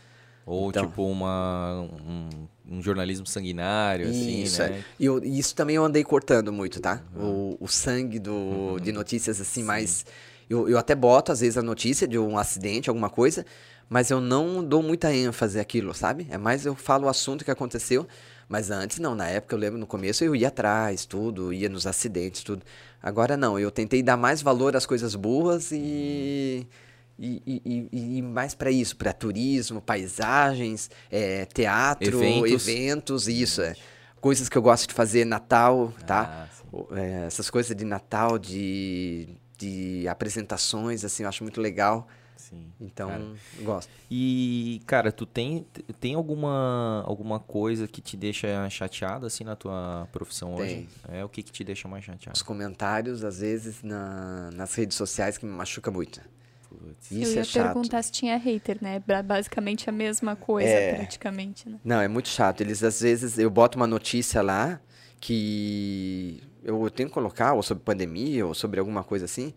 Ou 0.46 0.70
então, 0.70 0.86
tipo 0.86 1.04
uma, 1.04 1.86
um 2.06 2.48
um 2.70 2.80
jornalismo 2.80 3.26
sanguinário, 3.26 4.08
assim, 4.08 4.42
isso, 4.42 4.62
né? 4.62 4.84
E 4.98 5.04
eu, 5.04 5.18
isso 5.24 5.54
também 5.56 5.74
eu 5.74 5.84
andei 5.84 6.04
cortando 6.04 6.52
muito, 6.52 6.80
tá? 6.80 7.02
Uhum. 7.16 7.56
O, 7.60 7.64
o 7.64 7.68
sangue 7.68 8.20
do, 8.20 8.32
uhum. 8.32 8.76
de 8.78 8.92
notícias, 8.92 9.40
assim, 9.40 9.62
Sim. 9.62 9.66
mais... 9.66 10.06
Eu, 10.48 10.68
eu 10.68 10.78
até 10.78 10.94
boto, 10.94 11.32
às 11.32 11.40
vezes, 11.40 11.58
a 11.58 11.62
notícia 11.62 12.06
de 12.06 12.18
um 12.18 12.38
acidente, 12.38 12.88
alguma 12.88 13.10
coisa, 13.10 13.44
mas 13.88 14.10
eu 14.10 14.20
não 14.20 14.64
dou 14.64 14.82
muita 14.82 15.12
ênfase 15.12 15.58
àquilo, 15.58 15.92
sabe? 15.94 16.26
É 16.30 16.38
mais 16.38 16.64
eu 16.64 16.74
falo 16.76 17.06
o 17.06 17.08
assunto 17.08 17.44
que 17.44 17.50
aconteceu, 17.50 18.06
mas 18.50 18.70
antes 18.70 18.98
não, 18.98 19.14
na 19.14 19.28
época 19.28 19.54
eu 19.54 19.58
lembro 19.58 19.78
no 19.78 19.86
começo 19.86 20.22
eu 20.22 20.36
ia 20.36 20.48
atrás, 20.48 21.06
tudo, 21.06 21.54
ia 21.54 21.70
nos 21.70 21.86
acidentes, 21.86 22.42
tudo. 22.42 22.62
Agora 23.02 23.34
não, 23.34 23.58
eu 23.58 23.70
tentei 23.70 24.02
dar 24.02 24.18
mais 24.18 24.42
valor 24.42 24.76
às 24.76 24.84
coisas 24.84 25.14
boas 25.14 25.72
e... 25.72 26.66
Uhum 26.74 26.90
e, 27.22 27.88
e, 27.92 28.18
e 28.18 28.22
mais 28.22 28.54
para 28.54 28.70
isso, 28.70 28.96
para 28.96 29.12
turismo, 29.12 29.80
paisagens, 29.82 30.90
é, 31.10 31.44
teatro, 31.44 32.22
eventos, 32.22 32.66
eventos 32.66 33.28
isso. 33.28 33.60
É. 33.60 33.76
Coisas 34.20 34.48
que 34.48 34.56
eu 34.56 34.62
gosto 34.62 34.88
de 34.88 34.94
fazer, 34.94 35.26
Natal, 35.26 35.92
tá? 36.06 36.48
Ah, 36.72 36.96
é, 36.96 37.26
essas 37.26 37.50
coisas 37.50 37.76
de 37.76 37.84
Natal, 37.84 38.38
de, 38.38 39.28
de 39.58 40.08
apresentações, 40.08 41.04
assim, 41.04 41.24
eu 41.24 41.28
acho 41.28 41.42
muito 41.42 41.60
legal. 41.60 42.08
Sim. 42.40 42.72
Então, 42.80 43.08
cara. 43.08 43.24
gosto. 43.60 43.90
E, 44.10 44.80
cara, 44.86 45.12
tu 45.12 45.26
tem, 45.26 45.66
tem 46.00 46.14
alguma, 46.14 47.04
alguma 47.06 47.38
coisa 47.38 47.86
que 47.86 48.00
te 48.00 48.16
deixa 48.16 48.68
chateado, 48.70 49.26
assim, 49.26 49.44
na 49.44 49.54
tua 49.54 50.08
profissão 50.10 50.54
tem. 50.54 50.64
hoje? 50.64 50.88
É, 51.08 51.24
o 51.24 51.28
que 51.28 51.42
que 51.42 51.52
te 51.52 51.62
deixa 51.62 51.86
mais 51.86 52.04
chateado? 52.04 52.34
Os 52.34 52.42
comentários, 52.42 53.22
às 53.22 53.40
vezes, 53.40 53.82
na, 53.82 54.50
nas 54.54 54.74
redes 54.74 54.96
sociais, 54.96 55.36
que 55.36 55.44
me 55.44 55.52
machuca 55.52 55.90
muito. 55.90 56.20
Putz. 56.68 57.10
Isso 57.10 57.32
Eu 57.32 57.34
ia 57.34 57.40
é 57.40 57.44
chato. 57.44 57.64
perguntar 57.66 58.02
se 58.02 58.12
tinha 58.12 58.36
hater, 58.36 58.78
né? 58.80 59.02
Basicamente 59.24 59.88
a 59.90 59.92
mesma 59.92 60.34
coisa, 60.34 60.68
é... 60.68 60.94
praticamente, 60.94 61.68
né? 61.68 61.78
Não, 61.84 62.00
é 62.00 62.08
muito 62.08 62.28
chato. 62.28 62.62
Eles, 62.62 62.82
às 62.82 63.00
vezes, 63.00 63.38
eu 63.38 63.50
boto 63.50 63.76
uma 63.76 63.86
notícia 63.86 64.40
lá 64.40 64.80
que 65.20 66.42
eu 66.62 66.88
tenho 66.90 67.08
que 67.08 67.14
colocar, 67.14 67.52
ou 67.52 67.62
sobre 67.62 67.84
pandemia, 67.84 68.46
ou 68.46 68.54
sobre 68.54 68.80
alguma 68.80 69.04
coisa 69.04 69.24
assim, 69.24 69.52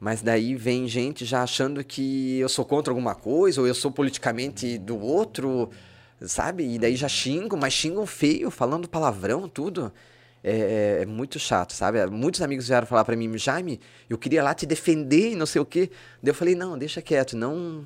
mas 0.00 0.22
daí 0.22 0.54
vem 0.54 0.88
gente 0.88 1.26
já 1.26 1.42
achando 1.42 1.84
que 1.84 2.38
eu 2.38 2.48
sou 2.48 2.64
contra 2.64 2.90
alguma 2.90 3.14
coisa, 3.14 3.60
ou 3.60 3.66
eu 3.66 3.74
sou 3.74 3.92
politicamente 3.92 4.78
do 4.78 4.98
outro, 4.98 5.68
sabe? 6.22 6.74
E 6.74 6.78
daí 6.78 6.96
já 6.96 7.06
xingo, 7.06 7.54
mas 7.54 7.74
xingam 7.74 8.06
feio, 8.06 8.50
falando 8.50 8.88
palavrão, 8.88 9.46
tudo. 9.46 9.92
É, 10.42 10.52
é, 10.52 11.02
é, 11.02 11.06
muito 11.06 11.38
chato, 11.38 11.74
sabe? 11.74 12.04
Muitos 12.06 12.40
amigos 12.40 12.66
vieram 12.66 12.86
falar 12.86 13.04
para 13.04 13.14
mim, 13.14 13.36
Jaime, 13.36 13.78
eu 14.08 14.16
queria 14.16 14.42
lá 14.42 14.54
te 14.54 14.64
defender 14.64 15.32
e 15.32 15.36
não 15.36 15.44
sei 15.44 15.60
o 15.60 15.66
quê. 15.66 15.90
Daí 16.22 16.30
eu 16.30 16.34
falei, 16.34 16.54
não, 16.54 16.78
deixa 16.78 17.02
quieto, 17.02 17.36
não, 17.36 17.84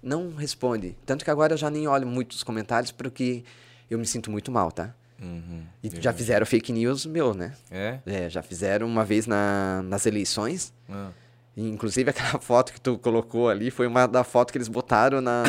não 0.00 0.32
responde. 0.36 0.96
Tanto 1.04 1.24
que 1.24 1.30
agora 1.32 1.54
eu 1.54 1.58
já 1.58 1.68
nem 1.68 1.88
olho 1.88 2.06
muito 2.06 2.30
os 2.30 2.44
comentários 2.44 2.92
porque 2.92 3.42
eu 3.90 3.98
me 3.98 4.06
sinto 4.06 4.30
muito 4.30 4.52
mal, 4.52 4.70
tá? 4.70 4.94
Uhum, 5.20 5.64
e 5.82 5.90
já 6.00 6.12
fizeram 6.12 6.46
fake 6.46 6.72
news 6.72 7.06
meu, 7.06 7.34
né? 7.34 7.54
É? 7.72 7.98
É, 8.06 8.30
já 8.30 8.42
fizeram 8.42 8.86
uma 8.86 9.04
vez 9.04 9.26
na, 9.26 9.82
nas 9.82 10.06
eleições. 10.06 10.72
Ah. 10.88 11.10
Inclusive, 11.56 12.10
aquela 12.10 12.38
foto 12.38 12.72
que 12.72 12.80
tu 12.80 12.98
colocou 12.98 13.48
ali 13.48 13.70
foi 13.70 13.86
uma 13.86 14.06
da 14.06 14.22
foto 14.22 14.52
que 14.52 14.58
eles 14.58 14.68
botaram 14.68 15.20
na, 15.20 15.42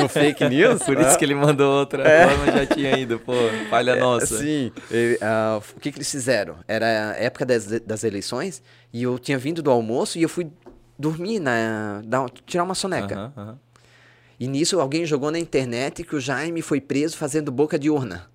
no 0.00 0.08
fake 0.08 0.48
news. 0.48 0.82
Por 0.82 0.98
isso 1.00 1.18
que 1.18 1.24
ele 1.24 1.34
mandou 1.34 1.80
outra. 1.80 2.04
É. 2.04 2.36
Mas 2.36 2.54
já 2.54 2.66
tinha 2.66 2.96
ido, 2.96 3.18
pô, 3.18 3.32
falha 3.68 3.92
é, 3.92 4.00
nossa. 4.00 4.38
Sim. 4.38 4.70
E, 4.90 5.18
uh, 5.20 5.58
o 5.76 5.80
que, 5.80 5.90
que 5.90 5.98
eles 5.98 6.10
fizeram? 6.10 6.56
Era 6.68 6.86
a 7.10 7.16
época 7.16 7.44
das, 7.44 7.66
das 7.80 8.04
eleições 8.04 8.62
e 8.92 9.02
eu 9.02 9.18
tinha 9.18 9.38
vindo 9.38 9.60
do 9.62 9.70
almoço 9.70 10.18
e 10.18 10.22
eu 10.22 10.28
fui 10.28 10.50
dormir, 10.96 11.40
na, 11.40 12.02
tirar 12.46 12.64
uma 12.64 12.74
soneca. 12.74 13.32
E 14.38 14.46
nisso 14.46 14.80
alguém 14.80 15.04
jogou 15.04 15.32
na 15.32 15.38
internet 15.38 16.04
que 16.04 16.14
o 16.14 16.20
Jaime 16.20 16.62
foi 16.62 16.80
preso 16.80 17.16
fazendo 17.16 17.50
boca 17.50 17.76
de 17.76 17.90
urna. 17.90 18.27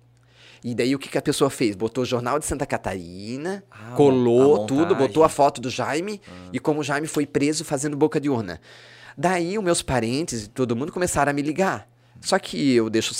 E 0.64 0.74
daí 0.74 0.94
o 0.94 0.98
que, 0.98 1.10
que 1.10 1.18
a 1.18 1.22
pessoa 1.22 1.50
fez? 1.50 1.76
Botou 1.76 2.02
o 2.02 2.06
Jornal 2.06 2.38
de 2.38 2.46
Santa 2.46 2.64
Catarina, 2.64 3.62
ah, 3.70 3.92
colou 3.94 4.64
tudo, 4.64 4.94
botou 4.94 5.22
a 5.22 5.28
foto 5.28 5.60
do 5.60 5.68
Jaime 5.68 6.22
ah. 6.26 6.48
e 6.54 6.58
como 6.58 6.80
o 6.80 6.82
Jaime 6.82 7.06
foi 7.06 7.26
preso 7.26 7.66
fazendo 7.66 7.94
boca 7.98 8.18
de 8.18 8.30
urna. 8.30 8.58
Daí 9.16 9.58
os 9.58 9.62
meus 9.62 9.82
parentes 9.82 10.44
e 10.44 10.48
todo 10.48 10.74
mundo 10.74 10.90
começaram 10.90 11.30
a 11.30 11.32
me 11.34 11.42
ligar. 11.42 11.86
Só 12.18 12.38
que 12.38 12.74
eu 12.74 12.88
deixo 12.88 13.14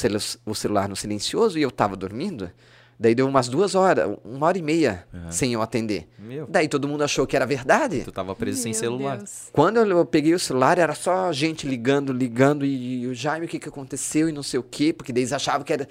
o 0.46 0.54
celular 0.54 0.88
no 0.88 0.96
silencioso 0.96 1.58
e 1.58 1.62
eu 1.62 1.70
tava 1.70 1.94
dormindo. 1.94 2.50
Daí 2.98 3.14
deu 3.14 3.26
umas 3.26 3.48
duas 3.48 3.74
horas, 3.74 4.16
uma 4.24 4.46
hora 4.46 4.56
e 4.56 4.62
meia 4.62 5.04
uhum. 5.12 5.30
sem 5.30 5.52
eu 5.52 5.60
atender. 5.60 6.08
Meu. 6.18 6.46
Daí 6.48 6.68
todo 6.68 6.88
mundo 6.88 7.04
achou 7.04 7.26
que 7.26 7.36
era 7.36 7.44
verdade. 7.44 8.02
Tu 8.04 8.12
tava 8.12 8.34
preso 8.34 8.56
Meu 8.56 8.62
sem 8.62 8.72
celular. 8.72 9.18
Deus. 9.18 9.48
Quando 9.52 9.78
eu 9.78 10.06
peguei 10.06 10.32
o 10.32 10.38
celular, 10.38 10.78
era 10.78 10.94
só 10.94 11.32
gente 11.32 11.66
ligando, 11.66 12.12
ligando, 12.12 12.64
e 12.64 13.06
o 13.06 13.14
Jaime, 13.14 13.46
o 13.46 13.48
que, 13.48 13.58
que 13.58 13.68
aconteceu 13.68 14.28
e 14.28 14.32
não 14.32 14.42
sei 14.42 14.60
o 14.60 14.62
quê, 14.62 14.92
porque 14.92 15.12
daí 15.12 15.22
eles 15.22 15.32
achavam 15.32 15.64
que 15.64 15.72
era. 15.72 15.88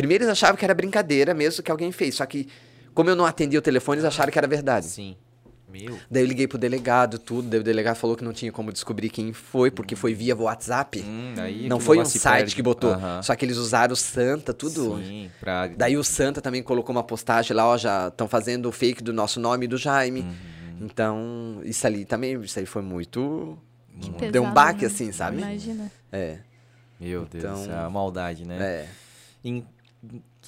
Primeiro 0.00 0.24
eles 0.24 0.32
achavam 0.32 0.56
que 0.56 0.64
era 0.64 0.74
brincadeira 0.74 1.34
mesmo 1.34 1.62
que 1.62 1.70
alguém 1.70 1.92
fez, 1.92 2.14
só 2.14 2.24
que 2.26 2.48
como 2.94 3.10
eu 3.10 3.14
não 3.16 3.26
atendi 3.26 3.56
o 3.56 3.62
telefone, 3.62 3.98
eles 3.98 4.06
acharam 4.06 4.32
que 4.32 4.38
era 4.38 4.48
verdade. 4.48 4.86
Sim. 4.86 5.16
Meu. 5.70 5.96
Daí 6.10 6.22
eu 6.24 6.26
liguei 6.26 6.48
pro 6.48 6.58
delegado, 6.58 7.16
tudo. 7.16 7.48
Daí 7.48 7.60
o 7.60 7.62
delegado 7.62 7.94
falou 7.94 8.16
que 8.16 8.24
não 8.24 8.32
tinha 8.32 8.50
como 8.50 8.72
descobrir 8.72 9.08
quem 9.08 9.32
foi, 9.32 9.70
porque 9.70 9.94
foi 9.94 10.12
via 10.14 10.34
WhatsApp. 10.34 11.00
Hum, 11.00 11.34
não 11.68 11.78
foi 11.78 11.98
um 11.98 12.04
site 12.04 12.38
perde. 12.40 12.54
que 12.56 12.62
botou. 12.62 12.96
Só 13.22 13.36
que 13.36 13.44
eles 13.44 13.56
usaram 13.56 13.92
o 13.92 13.96
Santa, 13.96 14.52
tudo. 14.52 14.98
Sim, 14.98 15.30
pra... 15.38 15.68
Daí 15.68 15.96
o 15.96 16.02
Santa 16.02 16.40
também 16.40 16.60
colocou 16.60 16.92
uma 16.92 17.04
postagem 17.04 17.54
lá, 17.56 17.66
ó, 17.68 17.76
já 17.78 18.08
estão 18.08 18.26
fazendo 18.26 18.66
o 18.68 18.72
fake 18.72 19.00
do 19.00 19.12
nosso 19.12 19.38
nome 19.38 19.66
e 19.66 19.68
do 19.68 19.76
Jaime. 19.76 20.22
Uhum. 20.22 20.34
Então, 20.80 21.60
isso 21.64 21.86
ali 21.86 22.04
também, 22.04 22.40
isso 22.40 22.58
aí 22.58 22.66
foi 22.66 22.82
muito. 22.82 23.56
Que 24.00 24.10
Deu 24.30 24.42
um 24.42 24.46
pesado, 24.46 24.54
baque 24.54 24.80
né? 24.80 24.86
assim, 24.86 25.12
sabe? 25.12 25.38
Imagina. 25.38 25.92
É. 26.10 26.38
Meu 26.98 27.26
Deus, 27.26 27.60
Então- 27.60 27.72
é 27.72 27.84
a 27.84 27.88
maldade, 27.90 28.44
né? 28.44 28.58
É. 28.60 28.86
Em- 29.44 29.64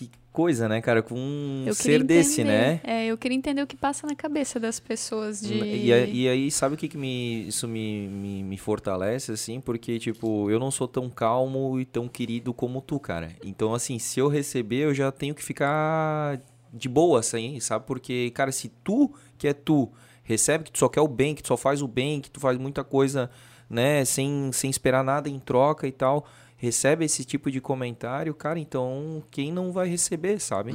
Que 0.09 0.11
coisa, 0.33 0.69
né, 0.69 0.81
cara? 0.81 1.03
Com 1.03 1.15
um 1.15 1.65
Eu 1.67 1.75
ser 1.75 1.83
queria 2.01 2.05
desse, 2.05 2.41
entender, 2.41 2.53
né? 2.57 2.81
É, 2.85 3.07
eu 3.07 3.19
queria 3.19 3.37
entender 3.37 3.63
o 3.63 3.67
que 3.67 3.77
passa 3.77 4.07
na 4.07 4.15
cabeça 4.15 4.59
das 4.59 4.81
pessoas 4.81 5.41
de... 5.41 5.55
E, 5.59 5.93
a- 5.93 6.07
e 6.07 6.29
aí, 6.29 6.51
sabe 6.51 6.75
o 6.75 6.79
que, 6.79 6.89
que 6.89 6.97
me, 6.97 7.47
isso 7.47 7.69
me, 7.69 8.09
me, 8.09 8.43
me 8.43 8.57
fortalece, 8.59 9.33
assim? 9.33 9.61
Porque, 9.61 9.99
tipo, 9.99 10.51
eu 10.51 10.59
não 10.59 10.71
sou 10.71 10.89
tão 10.89 11.11
calmo 11.11 11.79
e 11.79 11.85
tão 11.85 12.09
querido 12.09 12.55
como 12.55 12.81
tu, 12.81 12.99
cara. 12.99 13.31
Então, 13.45 13.75
assim, 13.75 13.99
se 13.99 14.19
eu 14.21 14.29
receber, 14.29 14.85
eu 14.85 14.95
já 14.95 15.13
tenho 15.13 15.35
que 15.35 15.43
ficar 15.45 16.41
de 16.73 16.89
boa, 16.89 17.21
assim, 17.21 17.61
sabe? 17.61 17.85
Porque, 17.87 18.31
cara, 18.31 18.51
se 18.51 18.71
tu, 18.83 19.13
que 19.37 19.47
é 19.47 19.53
tu, 19.53 19.91
recebe 20.25 20.65
que 20.65 20.73
tu 20.73 20.79
só 20.79 20.89
quer 20.89 21.03
o 21.03 21.09
bem, 21.09 21.35
que 21.35 21.43
tu 21.43 21.49
só 21.49 21.57
faz 21.57 21.83
o 21.83 21.87
bem, 21.89 22.21
que 22.21 22.31
tu 22.31 22.41
faz 22.41 22.57
muita 22.57 22.83
coisa, 22.83 23.29
né, 23.69 24.05
sem, 24.07 24.51
sem 24.53 24.71
esperar 24.71 25.05
nada 25.05 25.29
em 25.29 25.39
troca 25.39 25.87
e 25.87 25.93
tal, 25.93 26.25
recebe 26.63 27.05
esse 27.05 27.25
tipo 27.25 27.51
de 27.51 27.61
comentário, 27.61 28.33
cara, 28.33 28.57
então 28.57 29.21
quem 29.33 29.53
não 29.53 29.73
vai 29.73 29.89
receber, 29.89 30.39
sabe? 30.39 30.73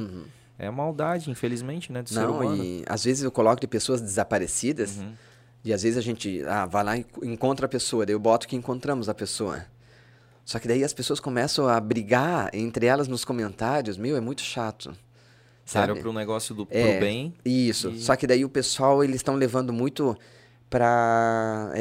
É 0.58 0.66
a 0.66 0.72
maldade, 0.72 1.30
infelizmente, 1.30 1.90
né, 1.90 2.02
do 2.02 2.10
ser 2.10 2.20
Não, 2.20 2.38
humano. 2.40 2.62
e 2.62 2.84
às 2.86 3.04
vezes 3.04 3.22
eu 3.24 3.30
coloco 3.32 3.58
de 3.58 3.66
pessoas 3.66 4.02
desaparecidas. 4.02 4.98
Uhum. 4.98 5.12
E 5.64 5.72
às 5.72 5.82
vezes 5.82 5.96
a 5.96 6.02
gente 6.02 6.44
ah, 6.46 6.66
vai 6.66 6.84
lá 6.84 6.98
e 6.98 7.06
encontra 7.22 7.64
a 7.64 7.68
pessoa, 7.68 8.04
daí 8.04 8.14
eu 8.14 8.20
boto 8.20 8.46
que 8.46 8.54
encontramos 8.54 9.08
a 9.08 9.14
pessoa. 9.14 9.64
Só 10.44 10.58
que 10.58 10.68
daí 10.68 10.84
as 10.84 10.92
pessoas 10.92 11.20
começam 11.20 11.66
a 11.66 11.80
brigar 11.80 12.50
entre 12.52 12.84
elas 12.84 13.08
nos 13.08 13.24
comentários. 13.24 13.96
Meu, 13.96 14.14
é 14.16 14.20
muito 14.20 14.42
chato. 14.42 14.88
Era 15.74 15.86
Sabe? 15.88 16.00
pro 16.00 16.12
negócio 16.12 16.54
do 16.54 16.66
É, 16.70 16.92
pro 16.92 17.00
bem. 17.00 17.34
Isso. 17.44 17.90
E- 17.90 18.00
Só 18.00 18.14
que 18.14 18.26
daí 18.26 18.44
o 18.44 18.48
pessoal, 18.50 19.02
eles 19.02 19.16
estão 19.16 19.36
levando 19.36 19.72
muito 19.72 20.16
para 20.68 21.72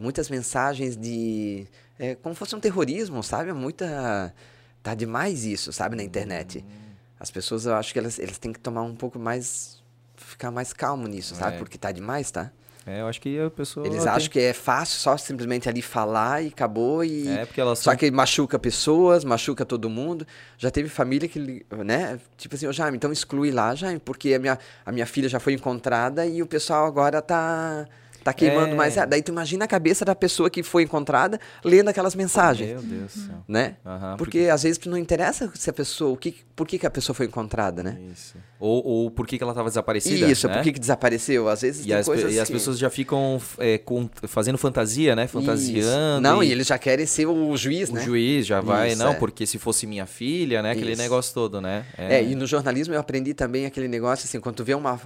muitas 0.00 0.28
mensagens 0.28 0.96
de. 0.98 1.66
É, 1.98 2.14
como 2.14 2.34
fosse 2.34 2.54
um 2.54 2.60
terrorismo, 2.60 3.22
sabe? 3.22 3.52
Muita. 3.52 4.34
Tá 4.82 4.94
demais 4.94 5.44
isso, 5.44 5.72
sabe, 5.72 5.96
na 5.96 6.02
internet. 6.02 6.64
Hum. 6.66 6.88
As 7.20 7.30
pessoas, 7.30 7.66
eu 7.66 7.74
acho 7.74 7.92
que 7.92 7.98
elas, 7.98 8.18
eles 8.18 8.38
têm 8.38 8.52
que 8.52 8.60
tomar 8.60 8.82
um 8.82 8.94
pouco 8.94 9.18
mais. 9.18 9.82
ficar 10.16 10.50
mais 10.50 10.72
calmo 10.72 11.06
nisso, 11.08 11.34
sabe? 11.34 11.56
É. 11.56 11.58
Porque 11.58 11.76
tá 11.78 11.90
demais, 11.92 12.30
tá? 12.30 12.50
É, 12.86 13.02
eu 13.02 13.06
acho 13.08 13.20
que 13.20 13.38
a 13.38 13.50
pessoa. 13.50 13.86
Eles 13.86 14.02
tem- 14.04 14.08
acham 14.08 14.30
que 14.30 14.40
é 14.40 14.52
fácil 14.54 14.98
só 14.98 15.14
simplesmente 15.18 15.68
ali 15.68 15.82
falar 15.82 16.42
e 16.42 16.46
acabou 16.48 17.04
e. 17.04 17.28
É, 17.28 17.44
porque 17.44 17.60
elas 17.60 17.80
Só 17.80 17.90
são- 17.90 17.96
que 17.98 18.10
machuca 18.10 18.58
pessoas, 18.58 19.24
machuca 19.24 19.64
todo 19.66 19.90
mundo. 19.90 20.26
Já 20.56 20.70
teve 20.70 20.88
família 20.88 21.28
que, 21.28 21.66
né? 21.84 22.18
Tipo 22.38 22.54
assim, 22.54 22.66
ô 22.66 22.72
Jaime, 22.72 22.96
então 22.96 23.12
exclui 23.12 23.50
lá, 23.50 23.74
Jaime, 23.74 23.98
porque 24.00 24.32
a 24.32 24.38
minha, 24.38 24.58
a 24.86 24.92
minha 24.92 25.04
filha 25.06 25.28
já 25.28 25.38
foi 25.38 25.52
encontrada 25.52 26.24
e 26.24 26.40
o 26.40 26.46
pessoal 26.46 26.86
agora 26.86 27.20
tá, 27.20 27.86
tá 28.32 28.34
queimando 28.38 28.72
É. 28.72 28.74
mais. 28.74 28.96
ela. 28.96 29.06
Daí 29.06 29.22
tu 29.22 29.30
imagina 29.30 29.64
a 29.64 29.68
cabeça 29.68 30.04
da 30.04 30.14
pessoa 30.14 30.50
que 30.50 30.62
foi 30.62 30.82
encontrada 30.82 31.40
lendo 31.64 31.88
aquelas 31.88 32.14
mensagens, 32.14 32.68
Meu 32.70 32.82
Deus 32.82 33.14
do 33.14 33.20
céu. 33.26 33.34
né? 33.46 33.76
Aham, 33.84 34.16
porque, 34.16 34.40
às 34.52 34.62
vezes 34.62 34.78
não 34.86 34.96
interessa 34.98 35.50
se 35.54 35.70
a 35.70 35.72
pessoa, 35.72 36.12
o 36.12 36.16
que, 36.16 36.36
por 36.56 36.66
que, 36.66 36.78
que 36.78 36.86
a 36.86 36.90
pessoa 36.90 37.14
foi 37.14 37.26
encontrada, 37.26 37.82
né? 37.82 37.98
Isso. 38.12 38.36
Ou, 38.60 38.84
ou 38.84 39.10
por 39.10 39.26
que, 39.26 39.36
que 39.38 39.42
ela 39.44 39.52
estava 39.52 39.68
desaparecida? 39.68 40.26
Isso, 40.26 40.48
né? 40.48 40.54
por 40.54 40.62
que, 40.64 40.72
que 40.72 40.80
desapareceu? 40.80 41.48
Às 41.48 41.62
vezes 41.62 41.86
E 41.86 41.92
as, 41.92 42.06
coisas 42.06 42.34
e 42.34 42.40
as 42.40 42.50
pessoas 42.50 42.76
já 42.78 42.90
ficam 42.90 43.40
é, 43.58 43.78
com- 43.78 44.08
fazendo 44.26 44.58
fantasia, 44.58 45.14
né? 45.14 45.26
Fantasiando. 45.28 45.78
Isso. 45.78 46.20
Não, 46.20 46.42
e 46.42 46.48
e 46.48 46.52
eles 46.52 46.66
já 46.66 46.78
querem 46.78 47.04
ser 47.06 47.26
o 47.26 47.56
juiz, 47.56 47.88
o 47.90 47.94
né? 47.94 48.02
juiz 48.02 48.46
já 48.46 48.60
vai, 48.60 48.88
Isso, 48.92 48.98
não, 48.98 49.12
é. 49.12 49.14
porque 49.14 49.46
se 49.46 49.58
fosse 49.58 49.86
minha 49.86 50.06
filha, 50.06 50.62
né? 50.62 50.72
Aquele 50.72 50.92
Isso. 50.92 51.02
negócio 51.02 51.32
todo, 51.34 51.60
né? 51.60 51.84
É, 51.96 52.22
e 52.24 52.34
no 52.34 52.46
jornalismo 52.46 52.94
eu 52.94 52.98
aprendi 53.00 53.34
também 53.34 53.66
aquele 53.66 53.86
negócio 53.86 54.24
assim, 54.26 54.40
quando 54.40 54.56
tu 54.56 54.64
vê 54.64 54.74
uma. 54.74 54.98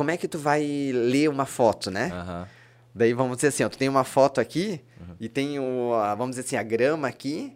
Como 0.00 0.10
é 0.10 0.16
que 0.16 0.26
tu 0.26 0.38
vai 0.38 0.62
ler 0.94 1.28
uma 1.28 1.44
foto, 1.44 1.90
né? 1.90 2.10
Aham. 2.10 2.48
Daí 2.94 3.12
vamos 3.12 3.36
dizer 3.36 3.48
assim, 3.48 3.64
ó, 3.64 3.68
tu 3.68 3.76
tem 3.76 3.86
uma 3.86 4.02
foto 4.02 4.40
aqui 4.40 4.80
Uhum. 4.98 5.14
e 5.20 5.28
tem 5.28 5.58
o, 5.58 5.92
a- 5.92 6.14
vamos 6.14 6.36
dizer 6.36 6.46
assim, 6.46 6.56
a 6.56 6.62
grama 6.62 7.06
aqui 7.06 7.52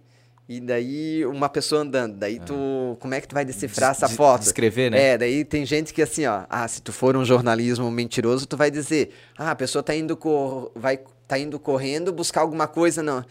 e 0.46 0.60
daí 0.60 1.24
uma 1.24 1.48
pessoa 1.48 1.80
andando. 1.80 2.16
Daí 2.18 2.38
tu, 2.38 2.98
como 3.00 3.14
é 3.14 3.20
que 3.22 3.26
tu 3.28 3.34
vai 3.34 3.46
decifrar 3.46 3.92
essa 3.92 4.10
foto? 4.10 4.42
descrever, 4.42 4.90
né? 4.90 5.12
É, 5.12 5.16
daí 5.18 5.42
tem 5.42 5.64
gente 5.64 5.94
que 5.94 6.02
assim, 6.02 6.26
ó, 6.26 6.42
ah, 6.50 6.68
se 6.68 6.82
tu 6.82 6.92
for 6.92 7.16
um 7.16 7.24
jornalismo 7.24 7.90
mentiroso, 7.90 8.44
tu 8.44 8.58
vai 8.58 8.70
dizer, 8.70 9.14
ah, 9.38 9.52
a 9.52 9.56
pessoa 9.56 9.82
tá 9.82 9.94
indo 9.94 10.14
cor, 10.14 10.70
vai 10.76 10.98
tá 11.26 11.38
indo 11.38 11.58
correndo 11.58 12.12
buscar 12.12 12.42
alguma 12.42 12.66
coisa 12.68 13.02
não. 13.02 13.24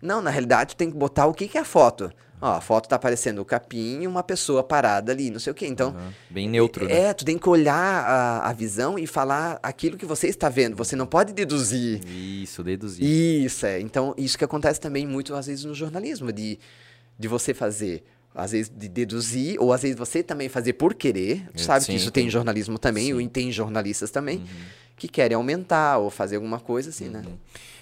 Não, 0.00 0.22
na 0.22 0.30
realidade 0.30 0.74
tu 0.74 0.78
tem 0.78 0.90
que 0.90 0.96
botar 0.96 1.26
o 1.26 1.34
que 1.34 1.46
que 1.46 1.58
é 1.58 1.60
a 1.60 1.64
foto. 1.64 2.10
Ó, 2.40 2.52
a 2.52 2.60
foto 2.60 2.88
tá 2.88 2.96
aparecendo 2.96 3.40
o 3.40 3.44
capim 3.44 4.02
e 4.02 4.06
uma 4.06 4.22
pessoa 4.22 4.62
parada 4.62 5.10
ali, 5.12 5.30
não 5.30 5.38
sei 5.40 5.50
o 5.52 5.54
quê. 5.54 5.66
Então, 5.66 5.88
Aham. 5.90 6.12
Bem 6.28 6.48
neutro, 6.48 6.86
né? 6.86 6.92
é, 7.08 7.14
tu 7.14 7.24
tem 7.24 7.38
que 7.38 7.48
olhar 7.48 7.74
a, 7.74 8.48
a 8.48 8.52
visão 8.52 8.98
e 8.98 9.06
falar 9.06 9.58
aquilo 9.62 9.96
que 9.96 10.04
você 10.04 10.26
está 10.28 10.48
vendo. 10.48 10.76
Você 10.76 10.94
não 10.94 11.06
pode 11.06 11.32
deduzir. 11.32 12.00
Isso, 12.06 12.62
deduzir. 12.62 13.04
Isso, 13.04 13.64
é. 13.64 13.80
Então, 13.80 14.14
isso 14.18 14.36
que 14.36 14.44
acontece 14.44 14.78
também 14.80 15.06
muito, 15.06 15.34
às 15.34 15.46
vezes, 15.46 15.64
no 15.64 15.74
jornalismo, 15.74 16.30
de, 16.30 16.58
de 17.18 17.26
você 17.28 17.54
fazer, 17.54 18.04
às 18.34 18.52
vezes, 18.52 18.70
de 18.76 18.86
deduzir, 18.88 19.56
ou 19.58 19.72
às 19.72 19.80
vezes 19.82 19.96
você 19.96 20.22
também 20.22 20.48
fazer 20.50 20.74
por 20.74 20.92
querer. 20.94 21.48
Tu 21.54 21.60
É, 21.62 21.64
sabe 21.64 21.84
sim, 21.86 21.92
que 21.92 21.98
isso 21.98 22.10
tem 22.10 22.24
em 22.24 22.26
tem. 22.26 22.30
jornalismo 22.30 22.78
também, 22.78 23.14
ou 23.14 23.28
tem 23.28 23.50
jornalistas 23.50 24.10
também, 24.10 24.44
que 24.94 25.08
querem 25.08 25.34
aumentar 25.34 25.98
ou 25.98 26.10
fazer 26.10 26.36
alguma 26.36 26.60
coisa 26.60 26.90
assim, 26.90 27.08
né? 27.08 27.22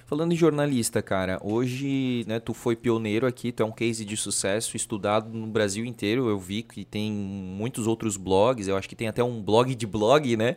Falando 0.06 0.32
em 0.32 0.36
jornalista, 0.36 1.00
cara, 1.00 1.40
hoje, 1.42 2.24
né, 2.28 2.38
tu 2.38 2.52
foi 2.52 2.76
pioneiro 2.76 3.26
aqui, 3.26 3.50
tu 3.50 3.62
é 3.62 3.66
um 3.66 3.72
case 3.72 4.04
de 4.04 4.18
sucesso, 4.18 4.76
estudado 4.76 5.30
no 5.30 5.46
Brasil 5.46 5.82
inteiro. 5.82 6.28
Eu 6.28 6.38
vi 6.38 6.62
que 6.62 6.84
tem 6.84 7.10
muitos 7.10 7.86
outros 7.86 8.18
blogs, 8.18 8.68
eu 8.68 8.76
acho 8.76 8.86
que 8.86 8.94
tem 8.94 9.08
até 9.08 9.24
um 9.24 9.42
blog 9.42 9.74
de 9.74 9.86
blog, 9.86 10.36
né, 10.36 10.56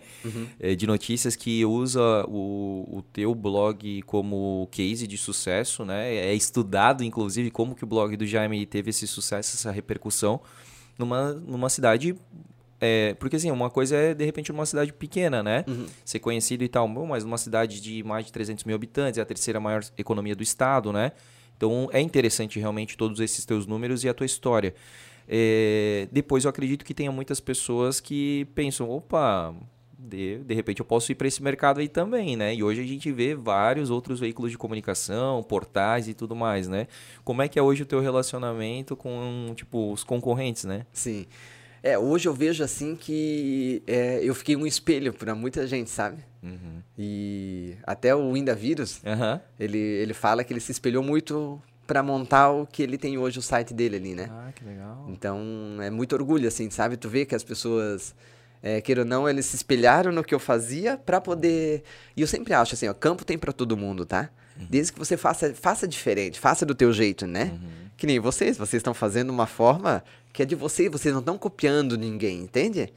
eh, 0.59 0.75
de 0.75 0.85
notícias 0.85 1.37
que 1.37 1.63
usa 1.63 2.25
o, 2.27 2.97
o 2.97 3.01
teu 3.01 3.33
blog 3.33 4.01
como 4.01 4.67
case 4.69 5.07
de 5.07 5.17
sucesso, 5.17 5.85
né? 5.85 6.13
É 6.13 6.33
estudado, 6.33 7.01
inclusive, 7.01 7.49
como 7.49 7.73
que 7.73 7.85
o 7.85 7.87
blog 7.87 8.17
do 8.17 8.25
Jaime 8.25 8.65
teve 8.65 8.89
esse 8.89 9.07
sucesso, 9.07 9.55
essa 9.55 9.71
repercussão 9.71 10.41
numa, 10.97 11.31
numa 11.31 11.69
cidade 11.69 12.17
é, 12.79 13.15
porque 13.15 13.35
assim, 13.35 13.49
uma 13.51 13.69
coisa 13.69 13.95
é 13.95 14.13
de 14.13 14.23
repente 14.23 14.51
numa 14.51 14.65
cidade 14.65 14.93
pequena, 14.93 15.41
né? 15.41 15.65
Ser 16.05 16.19
conhecido 16.19 16.63
e 16.63 16.67
tal, 16.67 16.87
mas 16.87 17.23
numa 17.23 17.37
cidade 17.37 17.81
de 17.81 18.03
mais 18.03 18.25
de 18.25 18.31
300 18.31 18.63
mil 18.63 18.75
habitantes, 18.75 19.17
é 19.17 19.21
a 19.21 19.25
terceira 19.25 19.59
maior 19.59 19.83
economia 19.97 20.35
do 20.35 20.43
estado, 20.43 20.93
né? 20.93 21.11
Então 21.55 21.89
é 21.91 21.99
interessante 21.99 22.59
realmente 22.59 22.95
todos 22.95 23.19
esses 23.19 23.45
teus 23.45 23.65
números 23.65 24.03
e 24.03 24.09
a 24.09 24.13
tua 24.13 24.25
história. 24.25 24.75
É, 25.27 26.07
depois 26.11 26.45
eu 26.45 26.49
acredito 26.49 26.85
que 26.85 26.93
tenha 26.93 27.11
muitas 27.11 27.39
pessoas 27.39 27.99
que 27.99 28.47
pensam, 28.55 28.89
opa, 28.89 29.53
de, 29.97 30.37
de 30.37 30.53
repente 30.53 30.79
eu 30.79 30.85
posso 30.85 31.11
ir 31.11 31.15
para 31.15 31.27
esse 31.27 31.41
mercado 31.41 31.79
aí 31.79 31.87
também, 31.89 32.37
né? 32.37 32.53
E 32.53 32.63
hoje 32.63 32.81
a 32.81 32.85
gente 32.85 33.11
vê 33.11 33.33
vários 33.35 33.89
outros 33.89 34.19
veículos 34.19 34.51
de 34.51 34.57
comunicação, 34.57 35.43
portais 35.43 36.07
e 36.07 36.13
tudo 36.13 36.35
mais, 36.35 36.67
né? 36.67 36.87
Como 37.23 37.41
é 37.41 37.47
que 37.47 37.57
é 37.57 37.61
hoje 37.61 37.83
o 37.83 37.85
teu 37.85 37.99
relacionamento 37.99 38.95
com, 38.95 39.51
tipo, 39.55 39.91
os 39.91 40.03
concorrentes, 40.03 40.63
né? 40.63 40.85
Sim. 40.93 41.25
É, 41.83 41.97
hoje 41.97 42.27
eu 42.27 42.33
vejo 42.33 42.63
assim 42.63 42.95
que 42.95 43.83
é, 43.87 44.19
eu 44.23 44.33
fiquei 44.33 44.55
um 44.55 44.65
espelho 44.65 45.13
para 45.13 45.35
muita 45.35 45.65
gente, 45.67 45.89
sabe? 45.89 46.17
Uhum. 46.41 46.81
E 46.97 47.75
até 47.83 48.15
o 48.15 48.33
Winda 48.33 48.55
Vírus, 48.55 49.01
Aham. 49.05 49.41
ele, 49.59 49.77
ele 49.77 50.13
fala 50.13 50.43
que 50.43 50.51
ele 50.51 50.59
se 50.59 50.71
espelhou 50.71 51.03
muito 51.03 51.61
para 51.85 52.03
montar 52.03 52.49
o 52.51 52.65
que 52.65 52.83
ele 52.83 52.97
tem 52.97 53.17
hoje, 53.17 53.39
o 53.39 53.41
site 53.41 53.73
dele 53.73 53.95
ali, 53.95 54.13
né? 54.15 54.27
Ah, 54.29 54.51
que 54.53 54.63
legal. 54.65 55.05
Então, 55.07 55.41
é 55.81 55.89
muito 55.89 56.13
orgulho, 56.13 56.47
assim, 56.47 56.69
sabe? 56.69 56.97
Tu 56.97 57.07
vê 57.07 57.25
que 57.25 57.33
as 57.33 57.43
pessoas, 57.43 58.13
é, 58.61 58.81
queira 58.81 59.01
ou 59.01 59.07
não, 59.07 59.29
eles 59.29 59.45
se 59.45 59.55
espelharam 59.55 60.11
no 60.11 60.23
que 60.23 60.35
eu 60.35 60.39
fazia 60.39 60.97
para 60.97 61.21
poder... 61.21 61.83
E 62.15 62.21
eu 62.21 62.27
sempre 62.27 62.53
acho, 62.53 62.73
assim, 62.73 62.89
ó, 62.89 62.93
campo 62.93 63.23
tem 63.23 63.37
para 63.37 63.53
todo 63.53 63.77
mundo, 63.77 64.05
tá? 64.05 64.29
Desde 64.69 64.91
que 64.91 64.97
você 64.99 65.15
faça, 65.15 65.53
faça 65.53 65.87
diferente, 65.87 66.39
faça 66.39 66.65
do 66.65 66.73
teu 66.73 66.91
jeito, 66.91 67.27
né? 67.27 67.57
Que 67.97 68.05
nem 68.07 68.19
vocês, 68.19 68.57
vocês 68.57 68.79
estão 68.79 68.93
fazendo 68.93 69.29
uma 69.31 69.47
forma 69.47 70.03
que 70.31 70.43
é 70.43 70.45
de 70.45 70.55
você, 70.55 70.87
vocês 70.87 71.11
não 71.13 71.19
estão 71.19 71.37
copiando 71.37 71.97
ninguém, 71.97 72.39
entende? 72.41 72.93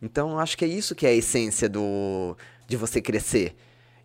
Então, 0.00 0.38
acho 0.38 0.56
que 0.56 0.64
é 0.64 0.68
isso 0.68 0.94
que 0.94 1.04
é 1.06 1.10
a 1.10 1.14
essência 1.14 1.68
do, 1.68 2.36
de 2.68 2.76
você 2.76 3.00
crescer. 3.00 3.56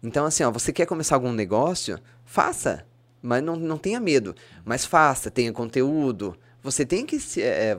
Então, 0.01 0.25
assim, 0.25 0.43
ó, 0.43 0.49
você 0.51 0.73
quer 0.73 0.85
começar 0.85 1.15
algum 1.15 1.31
negócio? 1.31 1.99
Faça, 2.25 2.85
mas 3.21 3.43
não, 3.43 3.55
não 3.55 3.77
tenha 3.77 3.99
medo. 3.99 4.35
Mas 4.65 4.85
faça, 4.85 5.29
tenha 5.29 5.51
conteúdo. 5.53 6.35
Você 6.63 6.85
tem 6.85 7.05
que 7.05 7.19
se, 7.19 7.41
é, 7.43 7.77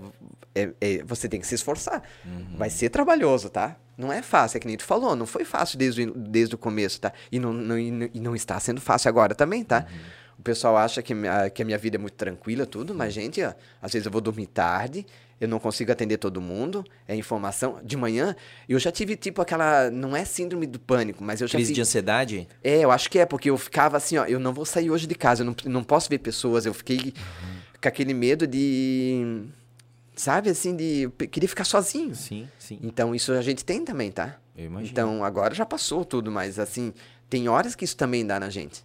é, 0.54 0.70
é, 0.80 1.02
você 1.04 1.28
tem 1.28 1.40
que 1.40 1.46
se 1.46 1.54
esforçar. 1.54 2.02
Vai 2.56 2.70
ser 2.70 2.88
trabalhoso, 2.90 3.48
tá? 3.50 3.76
Não 3.96 4.12
é 4.12 4.22
fácil, 4.22 4.56
é 4.56 4.60
que 4.60 4.66
nem 4.66 4.76
tu 4.76 4.84
falou, 4.84 5.14
não 5.16 5.26
foi 5.26 5.44
fácil 5.44 5.76
desde, 5.78 6.04
o- 6.04 6.14
desde 6.14 6.54
o 6.54 6.58
começo, 6.58 7.00
tá? 7.00 7.12
E 7.32 7.38
não, 7.38 7.52
não, 7.52 7.78
e 7.78 7.90
não- 7.90 8.08
e 8.14 8.20
não 8.20 8.34
está 8.36 8.58
sendo 8.60 8.80
fácil 8.80 9.08
agora 9.08 9.34
também, 9.34 9.62
tá? 9.64 9.86
O 10.40 10.42
pessoal 10.42 10.74
acha 10.78 11.02
que, 11.02 11.12
minha- 11.14 11.50
que 11.50 11.60
a 11.60 11.64
minha 11.66 11.76
vida 11.76 11.96
é 11.96 11.98
muito 11.98 12.14
tranquila, 12.14 12.64
tudo, 12.64 12.94
mas, 12.94 13.12
gente, 13.12 13.42
ó, 13.42 13.52
às 13.82 13.92
vezes 13.92 14.06
eu 14.06 14.10
vou 14.10 14.22
dormir 14.22 14.46
tarde, 14.46 15.04
eu 15.38 15.46
não 15.46 15.58
consigo 15.58 15.92
atender 15.92 16.16
todo 16.16 16.40
mundo, 16.40 16.82
é 17.06 17.14
informação. 17.14 17.78
De 17.84 17.94
manhã, 17.94 18.34
eu 18.66 18.78
já 18.78 18.90
tive 18.90 19.16
tipo 19.16 19.42
aquela, 19.42 19.90
não 19.90 20.16
é 20.16 20.24
síndrome 20.24 20.66
do 20.66 20.80
pânico, 20.80 21.22
mas 21.22 21.42
eu 21.42 21.46
já 21.46 21.58
Crise 21.58 21.68
fi- 21.68 21.74
de 21.74 21.80
ansiedade? 21.82 22.48
É, 22.64 22.78
eu 22.80 22.90
acho 22.90 23.10
que 23.10 23.18
é, 23.18 23.26
porque 23.26 23.50
eu 23.50 23.58
ficava 23.58 23.98
assim, 23.98 24.16
ó, 24.16 24.24
eu 24.24 24.40
não 24.40 24.54
vou 24.54 24.64
sair 24.64 24.90
hoje 24.90 25.06
de 25.06 25.14
casa, 25.14 25.42
eu 25.42 25.46
não, 25.46 25.54
não 25.66 25.84
posso 25.84 26.08
ver 26.08 26.18
pessoas, 26.18 26.64
eu 26.64 26.72
fiquei 26.72 27.12
com 27.82 27.88
aquele 27.88 28.14
medo 28.14 28.46
de, 28.46 29.42
sabe, 30.16 30.48
assim, 30.48 30.74
de, 30.74 31.02
eu 31.02 31.10
queria 31.10 31.48
ficar 31.50 31.64
sozinho. 31.64 32.14
Sim, 32.14 32.48
sim. 32.58 32.78
Então 32.82 33.14
isso 33.14 33.32
a 33.32 33.42
gente 33.42 33.62
tem 33.62 33.84
também, 33.84 34.10
tá? 34.10 34.36
Eu 34.56 34.66
imagino. 34.66 34.90
Então 34.90 35.22
agora 35.24 35.54
já 35.54 35.64
passou 35.66 36.02
tudo, 36.04 36.30
mas 36.30 36.58
assim, 36.58 36.92
tem 37.30 37.48
horas 37.48 37.74
que 37.76 37.84
isso 37.84 37.96
também 37.96 38.26
dá 38.26 38.38
na 38.40 38.50
gente. 38.50 38.84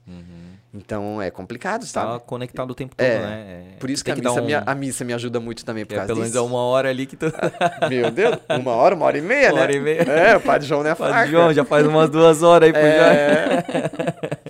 Então 0.77 1.21
é 1.21 1.31
complicado, 1.31 1.81
tá 1.81 1.87
sabe? 1.87 2.23
conectado 2.25 2.69
o 2.71 2.75
tempo 2.75 2.93
todo, 2.97 3.05
É, 3.05 3.19
né? 3.19 3.45
É, 3.75 3.77
Por 3.79 3.89
isso 3.89 4.03
que 4.03 4.11
a 4.11 4.15
missa, 4.15 4.41
um- 4.41 4.47
a 4.65 4.75
missa 4.75 5.05
me 5.05 5.13
ajuda 5.13 5.39
muito 5.39 5.63
também 5.63 5.85
por 5.85 5.93
é, 5.93 5.97
causa 5.97 6.07
pelo 6.07 6.19
menos 6.19 6.35
é 6.35 6.37
disso. 6.39 6.45
uma 6.53 6.59
hora 6.65 6.89
ali 6.89 7.05
que 7.05 7.15
tu. 7.15 7.27
Meu 7.89 8.11
Deus, 8.11 8.37
uma 8.49 8.71
hora, 8.73 8.93
uma 8.93 9.05
hora 9.05 9.17
e 9.17 9.21
meia, 9.21 9.49
Uma 9.51 9.55
né? 9.55 9.61
hora 9.61 9.73
e 9.73 9.79
meia. 9.79 10.01
É, 10.01 10.35
o 10.35 10.41
Padre 10.41 10.67
João 10.67 10.83
não 10.83 10.89
é 10.89 10.95
Padre. 10.95 11.31
João, 11.31 11.53
já 11.53 11.63
faz 11.63 11.87
umas 11.87 12.09
duas 12.09 12.43
horas 12.43 12.73
aí 12.75 12.81
João. 12.81 13.09
É... 13.09 13.63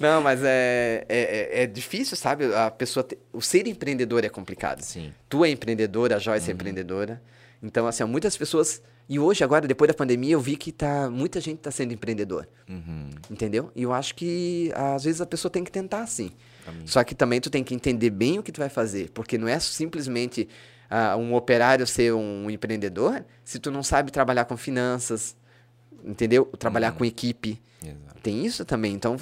Não, 0.02 0.20
mas 0.22 0.42
é, 0.44 1.06
é, 1.08 1.60
é- 1.60 1.64
é 1.64 1.68
difícil, 1.68 2.18
sabe? 2.18 2.46
A 2.56 2.72
pessoa 2.72 3.04
te- 3.04 3.18
O 3.32 3.40
ser 3.42 3.68
empreendedor 3.68 4.24
é 4.26 4.30
complicado. 4.30 4.82
Sim. 4.82 5.14
Tu 5.30 5.46
é 5.46 5.50
empreendedora, 5.52 6.16
a 6.16 6.20
Joyce 6.20 6.50
é 6.50 6.54
empreendedora. 6.54 7.22
Então, 7.62 7.86
assim, 7.88 8.04
muitas 8.04 8.36
pessoas. 8.36 8.82
E 9.07 9.19
hoje, 9.19 9.44
agora, 9.44 9.68
depois 9.68 9.88
da 9.88 9.94
pandemia, 9.94 10.34
eu 10.34 10.40
vi 10.41 10.56
que 10.56 10.72
tá, 10.72 11.10
muita 11.11 11.40
gente 11.40 11.57
está 11.57 11.69
sendo 11.69 11.94
empreendedor. 11.94 12.48
Uhum. 12.68 13.10
Entendeu? 13.30 13.72
E 13.76 13.84
eu 13.84 13.94
acho 13.94 14.15
que 14.15 14.72
às 14.76 15.03
vezes 15.03 15.22
a 15.22 15.26
pessoa 15.26 15.52
tem 15.52 15.64
que 15.64 15.72
tentar 15.72 16.06
sim. 16.07 16.32
Caminho. 16.65 16.88
Só 16.88 17.03
que 17.03 17.14
também 17.14 17.40
tu 17.40 17.49
tem 17.49 17.64
que 17.64 17.76
entender 17.76 18.10
bem 18.10 18.40
o 18.40 18.44
que 18.44 18.52
tu 18.52 18.60
vai 18.60 18.69
fazer, 18.69 19.11
porque 19.14 19.38
não 19.38 19.48
é 19.48 19.60
simplesmente 19.60 20.49
ah, 20.90 21.15
um 21.15 21.36
operário 21.36 21.86
ser 21.86 22.14
um 22.14 22.49
empreendedor 22.49 23.23
se 23.44 23.60
tu 23.60 23.69
não 23.69 23.84
sabe 23.84 24.11
trabalhar 24.11 24.45
com 24.45 24.57
finanças, 24.57 25.36
entendeu? 26.03 26.45
Trabalhar 26.57 26.91
Uhum. 26.94 26.98
com 26.99 27.06
equipe. 27.06 27.61
Exato. 27.84 28.22
Tem 28.23 28.44
isso 28.44 28.65
também. 28.65 28.94
Então 28.94 29.15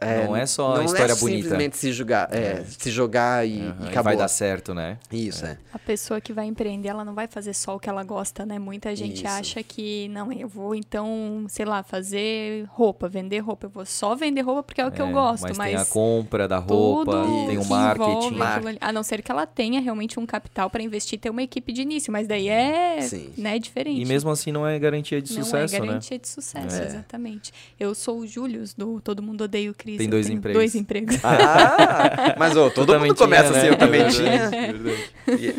vo- 0.00 0.26
Não 0.28 0.36
é 0.36 0.46
só 0.46 0.74
não 0.76 0.84
história 0.84 1.12
é 1.12 1.16
bonita. 1.16 1.42
simplesmente 1.42 1.76
se 1.76 1.92
jogar, 1.92 2.28
é, 2.34 2.64
se 2.64 2.90
jogar 2.90 3.46
e, 3.46 3.60
Aham, 3.60 3.90
e 3.92 3.98
e 3.98 4.02
vai 4.02 4.16
dar 4.16 4.28
certo, 4.28 4.72
né? 4.74 4.98
Isso 5.10 5.44
é. 5.44 5.58
A 5.72 5.78
pessoa 5.78 6.20
que 6.20 6.32
vai 6.32 6.46
empreender, 6.46 6.88
ela 6.88 7.04
não 7.04 7.14
vai 7.14 7.26
fazer 7.26 7.52
só 7.54 7.76
o 7.76 7.80
que 7.80 7.88
ela 7.88 8.04
gosta, 8.04 8.46
né? 8.46 8.58
Muita 8.58 8.94
gente 8.94 9.18
Isso. 9.24 9.26
acha 9.28 9.62
que, 9.62 10.08
não, 10.08 10.32
eu 10.32 10.48
vou 10.48 10.74
então, 10.74 11.46
sei 11.48 11.64
lá, 11.64 11.82
fazer 11.82 12.64
roupa, 12.68 13.08
vender 13.08 13.38
roupa. 13.40 13.66
Eu 13.66 13.70
vou 13.70 13.84
só 13.86 14.14
vender 14.14 14.42
roupa 14.42 14.62
porque 14.62 14.80
é 14.80 14.86
o 14.86 14.90
que 14.92 15.02
eu 15.02 15.08
É, 15.08 15.12
gosto, 15.12 15.42
mas, 15.42 15.56
mas, 15.58 15.66
tem 15.72 15.76
a 15.76 15.84
compra 15.84 16.46
da 16.46 16.58
roupa, 16.58 17.24
tem 17.46 17.58
o 17.58 17.64
marketing. 17.64 18.34
envolve. 18.34 18.78
A 18.80 18.92
não 18.92 19.02
ser 19.02 19.22
que 19.22 19.30
ela 19.32 19.46
tenha 19.46 19.80
realmente 19.80 20.18
um 20.20 20.26
capital 20.26 20.70
para 20.70 20.82
investir, 20.82 21.18
ter 21.18 21.30
uma 21.30 21.42
equipe 21.42 21.72
de 21.72 21.82
início, 21.82 22.12
mas 22.12 22.26
daí 22.28 22.48
é, 22.48 23.00
Sim. 23.02 23.30
né, 23.36 23.58
diferente. 23.58 24.00
E 24.00 24.04
mesmo 24.04 24.30
assim 24.30 24.52
não 24.52 24.66
é 24.66 24.78
garantia 24.78 25.20
de 25.20 25.32
não 25.36 25.42
sucesso, 25.44 25.74
é 25.76 25.80
né? 25.80 25.86
garantia 25.86 26.18
de 26.18 26.28
sucesso, 26.28 26.76
É. 26.80 26.86
exatamente. 26.86 27.52
Eu 27.78 27.94
sou 27.94 28.18
o 28.20 28.26
Július 28.26 28.74
do 28.74 29.00
Todo 29.00 29.22
Mundo 29.22 29.42
Odeia 29.44 29.70
o 29.70 29.74
Cris. 29.88 29.98
Tem 29.98 30.08
dois 30.08 30.26
tenho 30.26 30.38
empregos. 30.38 30.58
Dois 30.58 30.74
empregos. 30.74 31.16
Ah, 31.24 32.34
mas 32.38 32.56
ô, 32.56 32.70
todo 32.70 32.98
mundo 32.98 33.14
começa 33.14 33.52
tinha, 33.52 33.58
assim, 33.58 33.68
né? 33.68 33.72
eu 33.74 33.78
também 33.78 34.02
É 34.02 34.08
tinha. 34.08 34.50
E, 35.38 35.54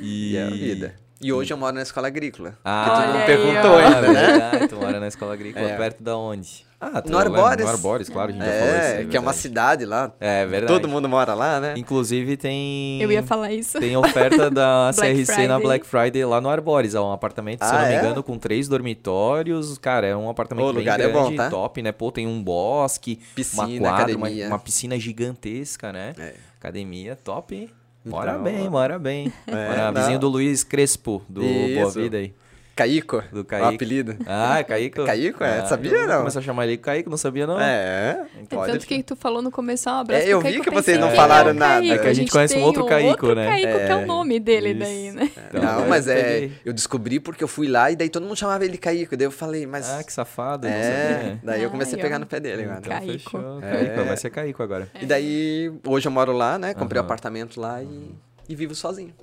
E... 0.00 0.32
e 0.32 0.36
é 0.36 0.42
a 0.44 0.50
vida. 0.50 0.94
E 1.24 1.32
hoje 1.32 1.50
eu 1.54 1.56
moro 1.56 1.74
na 1.74 1.80
escola 1.80 2.08
agrícola. 2.08 2.54
Ah, 2.62 2.84
que 2.84 2.90
tu 2.90 3.08
não 3.08 3.18
aí, 3.20 3.26
perguntou 3.26 3.70
ó. 3.70 3.76
ainda, 3.78 4.00
né? 4.02 4.26
verdade, 4.26 4.68
tu 4.68 4.76
mora 4.76 5.00
na 5.00 5.08
escola 5.08 5.32
agrícola, 5.32 5.70
É. 5.70 5.74
perto 5.74 6.02
da 6.02 6.18
onde? 6.18 6.66
Ah, 6.78 7.00
tu 7.00 7.10
No 7.10 7.16
lembra? 7.16 7.40
Arbores. 7.40 7.64
No 7.64 7.70
Arbores, 7.70 8.08
claro, 8.10 8.28
a 8.28 8.32
gente 8.34 8.44
já 8.44 8.50
falou 8.52 8.66
isso. 8.76 8.84
É, 8.84 8.96
aí, 8.98 9.06
que 9.06 9.16
é 9.16 9.20
uma 9.20 9.32
verdade. 9.32 9.38
cidade 9.38 9.84
lá. 9.86 10.12
É 10.20 10.44
verdade. 10.44 10.70
Todo 10.74 10.86
mundo 10.86 11.08
mora 11.08 11.32
lá, 11.32 11.58
né? 11.60 11.72
Inclusive 11.78 12.36
tem... 12.36 13.00
Eu 13.00 13.10
ia 13.10 13.22
falar 13.22 13.50
isso. 13.52 13.80
Tem 13.80 13.96
oferta 13.96 14.50
da 14.50 14.90
CRC 14.94 15.24
na 15.24 15.54
Friday. 15.54 15.60
Black 15.62 15.86
Friday 15.86 16.24
lá 16.26 16.42
no 16.42 16.50
Arbores. 16.50 16.94
É 16.94 17.00
um 17.00 17.10
apartamento, 17.10 17.64
se 17.64 17.70
eu 17.72 17.74
Ah, 17.78 17.80
não 17.80 17.88
me 17.88 17.94
é? 17.94 17.98
engano, 18.00 18.22
com 18.22 18.36
três 18.36 18.68
dormitórios. 18.68 19.78
Cara, 19.78 20.06
é 20.06 20.14
um 20.14 20.28
apartamento 20.28 20.66
O 20.66 20.72
bem 20.74 20.80
lugar 20.80 21.00
é 21.00 21.08
grande, 21.08 21.30
bom, 21.30 21.34
tá? 21.36 21.48
top, 21.48 21.80
né? 21.80 21.90
Pô, 21.90 22.12
tem 22.12 22.26
um 22.26 22.42
bosque, 22.42 23.18
Piscina, 23.34 23.64
uma 23.64 23.96
quadra, 23.96 24.14
uma, 24.14 24.26
academia. 24.26 24.48
uma 24.48 24.58
piscina 24.58 24.98
gigantesca, 24.98 25.90
né? 25.90 26.12
É. 26.18 26.34
Academia, 26.60 27.16
top. 27.24 27.70
Mora 28.04 28.32
Então, 28.32 28.42
bem, 28.44 28.68
mora 28.68 28.98
bem. 28.98 29.32
É, 29.46 29.52
Mora- 29.90 29.92
vizinho 30.00 30.18
do 30.18 30.28
Luiz 30.28 30.62
Crespo, 30.62 31.22
do 31.28 31.40
Boa 31.40 31.88
Isso. 31.88 32.00
Vida 32.00 32.18
aí. 32.18 32.34
Caíco, 32.76 33.22
Do 33.32 33.40
o 33.40 33.44
Caíco. 33.44 33.68
apelido. 33.68 34.16
Ah, 34.26 34.58
é 34.58 34.64
Caíco? 34.64 35.04
Caíco, 35.06 35.44
é? 35.44 35.60
Ah, 35.60 35.66
Sabia, 35.66 35.92
eu 35.92 36.06
não? 36.08 36.18
Começou 36.18 36.40
a 36.40 36.42
chamar 36.42 36.66
ele 36.66 36.76
Caíco, 36.76 37.08
não 37.08 37.16
sabia 37.16 37.46
não. 37.46 37.60
É, 37.60 38.24
É 38.40 38.44
pode. 38.48 38.72
tanto 38.72 38.86
que 38.86 39.02
tu 39.02 39.14
falou 39.14 39.40
no 39.40 39.50
começo, 39.50 39.88
ah, 39.88 39.98
um 39.98 40.00
abraço 40.00 40.24
É, 40.26 40.28
eu 40.32 40.38
pro 40.40 40.48
vi 40.48 40.54
Caico, 40.54 40.70
que 40.70 40.76
eu 40.76 40.82
vocês 40.82 40.98
não 40.98 41.10
falaram 41.12 41.50
é 41.50 41.52
o 41.52 41.54
nada. 41.54 41.74
Caico? 41.80 41.94
É 41.94 41.98
que 41.98 42.08
a 42.08 42.12
gente 42.12 42.30
conhece 42.32 42.56
um 42.58 42.62
outro 42.62 42.84
Caico, 42.86 43.08
outro 43.10 43.34
né? 43.34 43.46
Caico, 43.46 43.78
que 43.78 43.92
é 43.92 43.96
o 43.96 44.00
É. 44.00 44.06
nome 44.06 44.40
dele 44.40 44.70
Isso. 44.70 44.78
daí, 44.80 45.10
né? 45.12 45.30
Então, 45.48 45.62
não, 45.62 45.80
eu 45.82 45.88
mas 45.88 46.08
é. 46.08 46.50
Eu 46.64 46.72
descobri 46.72 47.20
porque 47.20 47.44
eu 47.44 47.48
fui 47.48 47.68
lá 47.68 47.90
e 47.90 47.96
daí 47.96 48.08
todo 48.08 48.24
mundo 48.24 48.36
chamava 48.36 48.64
ele 48.64 48.76
Caíco. 48.76 49.16
Daí 49.16 49.26
eu 49.26 49.30
falei, 49.30 49.66
mas. 49.66 49.88
Ah, 49.90 50.02
que 50.02 50.12
safado, 50.12 50.66
eu 50.66 50.70
não 50.70 50.76
é. 50.78 51.12
sabia. 51.14 51.40
Daí 51.44 51.62
eu 51.62 51.70
comecei 51.70 51.94
Ai, 51.94 52.00
a 52.00 52.02
pegar 52.02 52.16
ó. 52.16 52.18
no 52.18 52.26
pé 52.26 52.40
dele 52.40 52.62
agora. 52.64 52.78
Então 52.80 52.92
Caíco. 52.92 53.12
fechou. 53.30 53.60
É. 53.62 53.70
Caíco, 53.72 54.04
vai 54.04 54.16
ser 54.16 54.30
Caíco 54.30 54.62
agora. 54.62 54.88
E 55.00 55.06
daí, 55.06 55.72
hoje 55.86 56.08
eu 56.08 56.12
moro 56.12 56.32
lá, 56.32 56.58
né? 56.58 56.74
Comprei 56.74 57.00
um 57.00 57.04
apartamento 57.04 57.60
lá 57.60 57.82
e, 57.82 58.10
e 58.48 58.54
vivo 58.56 58.74
sozinho. 58.74 59.14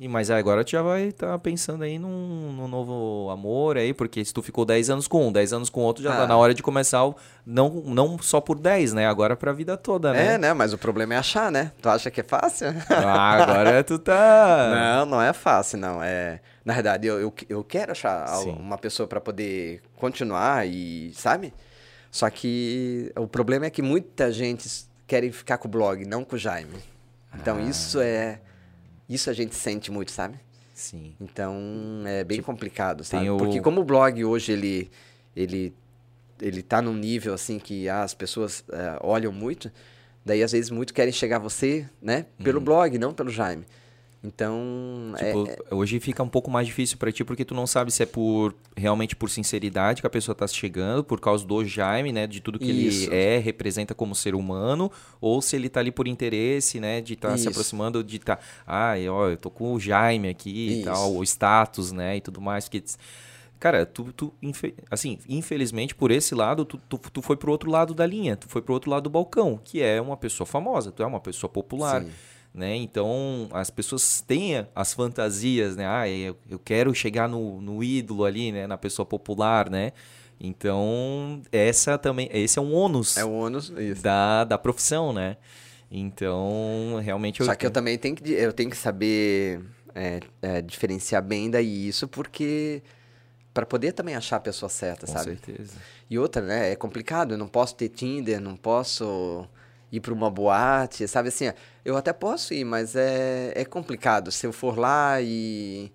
E, 0.00 0.06
mas 0.06 0.30
agora 0.30 0.62
tu 0.64 0.70
já 0.70 0.80
vai 0.80 1.08
estar 1.08 1.36
pensando 1.40 1.82
aí 1.82 1.98
num, 1.98 2.52
num 2.52 2.68
novo 2.68 3.28
amor 3.30 3.76
aí, 3.76 3.92
porque 3.92 4.24
se 4.24 4.32
tu 4.32 4.40
ficou 4.40 4.64
10 4.64 4.90
anos 4.90 5.08
com 5.08 5.26
um, 5.26 5.32
10 5.32 5.52
anos 5.52 5.68
com 5.68 5.80
outro, 5.80 6.04
já 6.04 6.12
tá 6.14 6.22
Ah. 6.22 6.26
na 6.28 6.36
hora 6.36 6.54
de 6.54 6.62
começar 6.62 7.04
o, 7.04 7.16
não, 7.44 7.68
não 7.84 8.16
só 8.16 8.40
por 8.40 8.56
10, 8.60 8.92
né? 8.92 9.08
Agora 9.08 9.34
pra 9.34 9.52
vida 9.52 9.76
toda, 9.76 10.12
né? 10.12 10.34
É, 10.34 10.38
né? 10.38 10.52
Mas 10.52 10.72
o 10.72 10.78
problema 10.78 11.14
é 11.14 11.16
achar, 11.16 11.50
né? 11.50 11.72
Tu 11.82 11.88
acha 11.88 12.12
que 12.12 12.20
é 12.20 12.24
fácil? 12.24 12.68
Ah, 12.88 13.42
agora 13.42 13.82
tu 13.82 13.98
tá... 13.98 14.70
Não, 15.02 15.06
não 15.06 15.20
é 15.22 15.32
fácil, 15.32 15.78
não. 15.78 16.00
É, 16.00 16.40
na 16.64 16.74
verdade, 16.74 17.08
eu, 17.08 17.18
eu, 17.18 17.34
eu 17.48 17.64
quero 17.64 17.90
achar 17.90 18.24
Sim. 18.36 18.50
uma 18.52 18.78
pessoa 18.78 19.08
para 19.08 19.20
poder 19.20 19.82
continuar 19.96 20.64
e, 20.68 21.12
sabe? 21.14 21.52
Só 22.08 22.30
que 22.30 23.10
o 23.16 23.26
problema 23.26 23.66
é 23.66 23.70
que 23.70 23.82
muita 23.82 24.30
gente 24.30 24.68
quer 25.08 25.28
ficar 25.32 25.58
com 25.58 25.66
o 25.66 25.70
blog, 25.70 26.04
não 26.04 26.22
com 26.22 26.36
o 26.36 26.38
Jaime. 26.38 26.76
Então 27.34 27.56
Ah. 27.56 27.62
isso 27.62 28.00
é 28.00 28.40
isso 29.08 29.30
a 29.30 29.32
gente 29.32 29.54
sente 29.54 29.90
muito, 29.90 30.10
sabe? 30.10 30.38
Sim. 30.74 31.14
Então 31.20 31.56
é 32.06 32.22
bem 32.24 32.40
complicado, 32.42 33.02
sabe? 33.04 33.24
Tipo, 33.24 33.34
o- 33.34 33.38
Porque 33.38 33.60
como 33.60 33.80
o 33.80 33.84
blog 33.84 34.24
hoje 34.24 34.52
ele 34.52 34.90
ele 35.34 35.72
ele 36.40 36.62
tá 36.62 36.80
num 36.80 36.94
nível 36.94 37.34
assim 37.34 37.58
que 37.58 37.88
as 37.88 38.14
pessoas 38.14 38.62
eh, 38.70 38.96
olham 39.00 39.32
muito, 39.32 39.72
daí 40.24 40.40
às 40.42 40.52
vezes 40.52 40.70
muito 40.70 40.94
querem 40.94 41.12
chegar 41.12 41.36
a 41.36 41.40
você, 41.40 41.88
né? 42.00 42.26
Pelo 42.44 42.60
blog, 42.60 42.96
não 42.98 43.12
pelo 43.12 43.28
Jaime. 43.30 43.64
Então, 44.22 45.12
é- 45.16 45.26
Tipo, 45.32 45.74
hoje 45.76 46.00
fica 46.00 46.22
um 46.22 46.28
pouco 46.28 46.50
mais 46.50 46.66
difícil 46.66 46.98
pra 46.98 47.12
ti, 47.12 47.22
porque 47.24 47.44
tu 47.44 47.54
não 47.54 47.66
sabe 47.68 47.92
se 47.92 48.02
é 48.02 48.06
por 48.06 48.52
realmente 48.76 49.14
por 49.14 49.30
sinceridade 49.30 50.00
que 50.00 50.06
a 50.06 50.10
pessoa 50.10 50.34
tá 50.34 50.46
chegando, 50.46 51.04
por 51.04 51.20
causa 51.20 51.46
do 51.46 51.64
Jaime, 51.64 52.10
né? 52.12 52.26
De 52.26 52.40
tudo 52.40 52.58
que 52.58 52.70
Isso. 52.70 53.04
ele 53.10 53.14
é, 53.14 53.38
representa 53.38 53.94
como 53.94 54.14
ser 54.16 54.34
humano, 54.34 54.90
ou 55.20 55.40
se 55.40 55.54
ele 55.54 55.68
tá 55.68 55.78
ali 55.80 55.92
por 55.92 56.08
interesse, 56.08 56.80
né? 56.80 57.00
De 57.00 57.14
estar 57.14 57.30
se 57.36 57.42
Isso. 57.42 57.48
aproximando, 57.50 58.02
de 58.02 58.16
estar. 58.16 58.40
Ah, 58.66 58.94
ó, 59.08 59.28
eu 59.28 59.36
tô 59.36 59.50
com 59.50 59.72
o 59.72 59.78
Jaime 59.78 60.28
aqui 60.28 60.50
e 60.50 60.72
Isso. 60.80 60.84
tal, 60.84 61.14
o 61.14 61.22
status, 61.22 61.92
né? 61.92 62.16
E 62.16 62.20
tudo 62.20 62.40
mais. 62.40 62.64
Porque, 62.68 62.82
cara, 63.60 63.86
tu, 63.86 64.12
tu 64.12 64.34
assim, 64.90 65.16
infelizmente, 65.28 65.94
por 65.94 66.10
esse 66.10 66.34
lado, 66.34 66.64
tu, 66.64 66.76
tu, 66.88 66.98
tu 66.98 67.22
foi 67.22 67.36
pro 67.36 67.52
outro 67.52 67.70
lado 67.70 67.94
da 67.94 68.04
linha, 68.04 68.36
tu 68.36 68.48
foi 68.48 68.62
pro 68.62 68.74
outro 68.74 68.90
lado 68.90 69.04
do 69.04 69.10
balcão, 69.10 69.60
que 69.62 69.80
é 69.80 70.00
uma 70.00 70.16
pessoa 70.16 70.44
famosa, 70.46 70.90
tu 70.90 71.04
é 71.04 71.06
uma 71.06 71.20
pessoa 71.20 71.48
popular 71.48 72.02
Sim. 72.02 72.10
Né? 72.52 72.74
Então 72.76 73.48
as 73.52 73.70
pessoas 73.70 74.20
têm 74.20 74.66
as 74.74 74.92
fantasias, 74.92 75.76
né? 75.76 75.86
Ah, 75.86 76.08
eu, 76.08 76.36
eu 76.48 76.58
quero 76.58 76.94
chegar 76.94 77.28
no, 77.28 77.60
no 77.60 77.82
ídolo 77.82 78.24
ali, 78.24 78.52
né? 78.52 78.66
Na 78.66 78.78
pessoa 78.78 79.06
popular, 79.06 79.70
né? 79.70 79.92
Então 80.40 81.42
essa 81.50 81.98
também, 81.98 82.28
esse 82.32 82.58
é 82.58 82.62
um 82.62 82.72
ônus 82.72 83.16
é 83.16 83.24
o 83.24 83.32
ônus 83.32 83.72
isso. 83.76 84.02
da, 84.02 84.44
da 84.44 84.58
profissão, 84.58 85.12
né? 85.12 85.36
Então 85.90 87.00
realmente 87.02 87.40
eu, 87.40 87.46
Só 87.46 87.54
que 87.54 87.66
eu 87.66 87.70
também 87.70 87.98
tenho 87.98 88.14
que, 88.14 88.32
eu 88.32 88.52
tenho 88.52 88.70
que 88.70 88.76
saber 88.76 89.60
é, 89.94 90.20
é, 90.42 90.62
diferenciar 90.62 91.22
bem 91.22 91.50
daí 91.50 91.88
isso, 91.88 92.06
porque 92.06 92.82
para 93.52 93.66
poder 93.66 93.92
também 93.92 94.14
achar 94.14 94.36
a 94.36 94.40
pessoa 94.40 94.68
certa, 94.68 95.06
com 95.06 95.12
sabe? 95.12 95.24
certeza. 95.24 95.72
E 96.08 96.16
outra, 96.16 96.40
né? 96.40 96.70
É 96.70 96.76
complicado. 96.76 97.32
Eu 97.32 97.38
não 97.38 97.48
posso 97.48 97.74
ter 97.74 97.88
Tinder, 97.88 98.40
não 98.40 98.56
posso 98.56 99.48
ir 99.90 100.00
para 100.00 100.12
uma 100.12 100.30
boate, 100.30 101.06
sabe 101.08 101.28
assim? 101.28 101.50
Eu 101.84 101.96
até 101.96 102.12
posso 102.12 102.52
ir, 102.54 102.64
mas 102.64 102.94
é, 102.96 103.52
é 103.54 103.64
complicado. 103.64 104.30
Se 104.30 104.46
eu 104.46 104.52
for 104.52 104.78
lá 104.78 105.20
e 105.20 105.90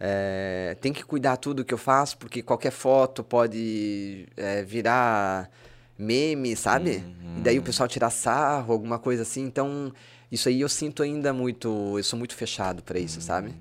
é, 0.00 0.76
tem 0.80 0.92
que 0.92 1.02
cuidar 1.04 1.36
tudo 1.36 1.64
que 1.64 1.74
eu 1.74 1.78
faço, 1.78 2.16
porque 2.18 2.42
qualquer 2.42 2.70
foto 2.72 3.22
pode 3.24 4.26
é, 4.36 4.62
virar 4.62 5.50
meme, 5.98 6.54
sabe? 6.56 7.02
E 7.36 7.40
daí 7.40 7.58
o 7.58 7.62
pessoal 7.62 7.88
tirar 7.88 8.10
sarro, 8.10 8.72
alguma 8.72 8.98
coisa 8.98 9.22
assim. 9.22 9.44
Então, 9.44 9.92
isso 10.30 10.48
aí 10.48 10.60
eu 10.60 10.68
sinto 10.68 11.02
ainda 11.02 11.32
muito. 11.32 11.94
Eu 11.98 12.04
sou 12.04 12.18
muito 12.18 12.34
fechado 12.34 12.82
para 12.82 12.98
isso, 12.98 13.20
sabe? 13.20 13.54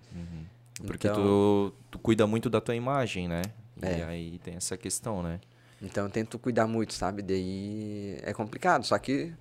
Porque 0.85 1.07
Então- 1.07 1.15
tu, 1.23 1.73
tu 1.91 1.99
cuida 1.99 2.27
muito 2.27 2.49
da 2.49 2.59
tua 2.59 2.75
imagem, 2.75 3.27
né? 3.27 3.41
E 3.81 3.85
É. 3.85 4.03
aí 4.03 4.39
tem 4.43 4.55
essa 4.55 4.75
questão, 4.77 5.21
né? 5.23 5.39
Então 5.81 6.05
eu 6.05 6.09
tento 6.09 6.37
cuidar 6.39 6.67
muito, 6.67 6.93
sabe? 6.93 7.21
Daí 7.21 8.17
é 8.23 8.33
complicado, 8.33 8.85
só 8.85 8.97
que 8.97 9.31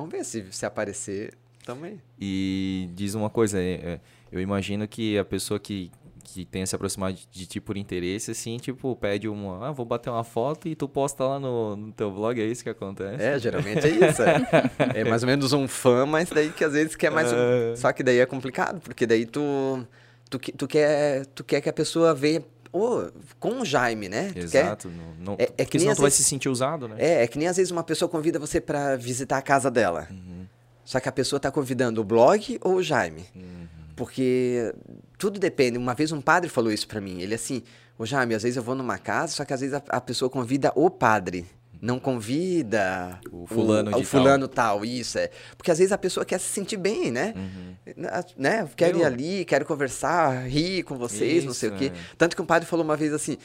vamos 0.00 0.12
ver 0.12 0.24
se, 0.24 0.44
se 0.50 0.66
aparecer 0.66 1.34
também. 1.64 2.00
E 2.20 2.88
diz 2.94 3.14
uma 3.14 3.30
coisa, 3.30 3.60
é, 3.60 3.72
é, 3.72 4.00
eu 4.32 4.40
imagino 4.40 4.86
que 4.88 5.18
a 5.18 5.24
pessoa 5.24 5.60
que 5.60 5.90
que 6.34 6.44
tenha 6.44 6.66
se 6.66 6.74
aproximado 6.74 7.14
de, 7.14 7.26
de 7.30 7.46
ti 7.46 7.60
por 7.60 7.76
interesse, 7.76 8.30
assim, 8.32 8.58
tipo, 8.58 8.94
pede 8.96 9.28
uma, 9.28 9.68
ah, 9.68 9.72
vou 9.72 9.86
bater 9.86 10.10
uma 10.10 10.24
foto 10.24 10.68
e 10.68 10.74
tu 10.74 10.86
posta 10.88 11.24
lá 11.24 11.40
no, 11.40 11.74
no 11.74 11.92
teu 11.92 12.10
blog, 12.10 12.40
é 12.40 12.44
isso 12.44 12.62
que 12.62 12.68
acontece? 12.68 13.22
É, 13.22 13.38
geralmente 13.38 13.86
é 13.86 13.88
isso. 13.88 14.22
É. 14.22 15.00
é 15.00 15.04
mais 15.04 15.22
ou 15.22 15.26
menos 15.26 15.52
um 15.52 15.66
fã, 15.66 16.04
mas 16.04 16.28
daí 16.28 16.50
que 16.50 16.62
às 16.62 16.72
vezes 16.72 16.94
quer 16.94 17.10
mais. 17.10 17.32
Um... 17.32 17.76
Só 17.76 17.92
que 17.92 18.02
daí 18.02 18.18
é 18.18 18.26
complicado, 18.26 18.80
porque 18.80 19.06
daí 19.06 19.24
tu, 19.24 19.86
tu, 20.28 20.38
tu, 20.38 20.68
quer, 20.68 21.24
tu 21.26 21.42
quer 21.42 21.60
que 21.60 21.68
a 21.68 21.72
pessoa 21.72 22.14
veja 22.14 22.44
oh, 22.72 23.10
com 23.38 23.60
o 23.60 23.64
Jaime, 23.64 24.08
né? 24.08 24.32
Exato. 24.34 24.88
Não, 24.88 25.32
não, 25.32 25.36
é, 25.38 25.50
é 25.58 25.64
que 25.64 25.78
senão 25.78 25.94
tu 25.94 25.96
vezes, 25.96 26.00
vai 26.00 26.10
se 26.10 26.24
sentir 26.24 26.48
usado, 26.48 26.88
né? 26.88 26.96
É, 26.98 27.22
é 27.22 27.26
que 27.26 27.38
nem 27.38 27.48
às 27.48 27.56
vezes 27.56 27.70
uma 27.70 27.82
pessoa 27.82 28.08
convida 28.08 28.38
você 28.38 28.60
para 28.60 28.96
visitar 28.96 29.38
a 29.38 29.42
casa 29.42 29.70
dela. 29.70 30.08
Uhum. 30.10 30.46
Só 30.84 31.00
que 31.00 31.08
a 31.08 31.12
pessoa 31.12 31.38
tá 31.38 31.50
convidando 31.50 32.00
o 32.00 32.04
blog 32.04 32.58
ou 32.62 32.76
o 32.76 32.82
Jaime. 32.82 33.26
Uhum. 33.34 33.66
Porque 33.94 34.74
tudo 35.18 35.38
depende. 35.38 35.76
Uma 35.76 35.94
vez 35.94 36.12
um 36.12 36.20
padre 36.20 36.48
falou 36.48 36.72
isso 36.72 36.88
para 36.88 37.00
mim. 37.00 37.20
Ele 37.20 37.34
assim, 37.34 37.62
o 37.98 38.06
Jaime, 38.06 38.34
às 38.34 38.42
vezes 38.42 38.56
eu 38.56 38.62
vou 38.62 38.74
numa 38.74 38.96
casa, 38.96 39.34
só 39.34 39.44
que 39.44 39.52
às 39.52 39.60
vezes 39.60 39.74
a, 39.74 39.82
a 39.88 40.00
pessoa 40.00 40.30
convida 40.30 40.72
o 40.74 40.88
padre 40.88 41.46
não 41.80 41.98
convida 41.98 43.18
o 43.30 43.46
fulano, 43.46 43.96
o, 43.96 44.00
o 44.00 44.04
fulano 44.04 44.48
tal. 44.48 44.78
tal. 44.78 44.84
isso 44.84 45.18
é. 45.18 45.30
Porque 45.56 45.70
às 45.70 45.78
vezes 45.78 45.92
a 45.92 45.98
pessoa 45.98 46.24
quer 46.24 46.38
se 46.38 46.46
sentir 46.46 46.76
bem, 46.76 47.10
né? 47.10 47.34
Uhum. 47.36 48.02
né? 48.36 48.68
Quero 48.76 48.98
ir 48.98 49.04
ali, 49.04 49.44
quero 49.44 49.64
conversar, 49.64 50.46
rir 50.46 50.82
com 50.82 50.96
vocês, 50.96 51.38
isso, 51.38 51.46
não 51.46 51.54
sei 51.54 51.70
é. 51.70 51.72
o 51.72 51.76
quê. 51.76 51.92
Tanto 52.16 52.34
que 52.34 52.42
um 52.42 52.46
padre 52.46 52.68
falou 52.68 52.84
uma 52.84 52.96
vez 52.96 53.12
assim: 53.12 53.38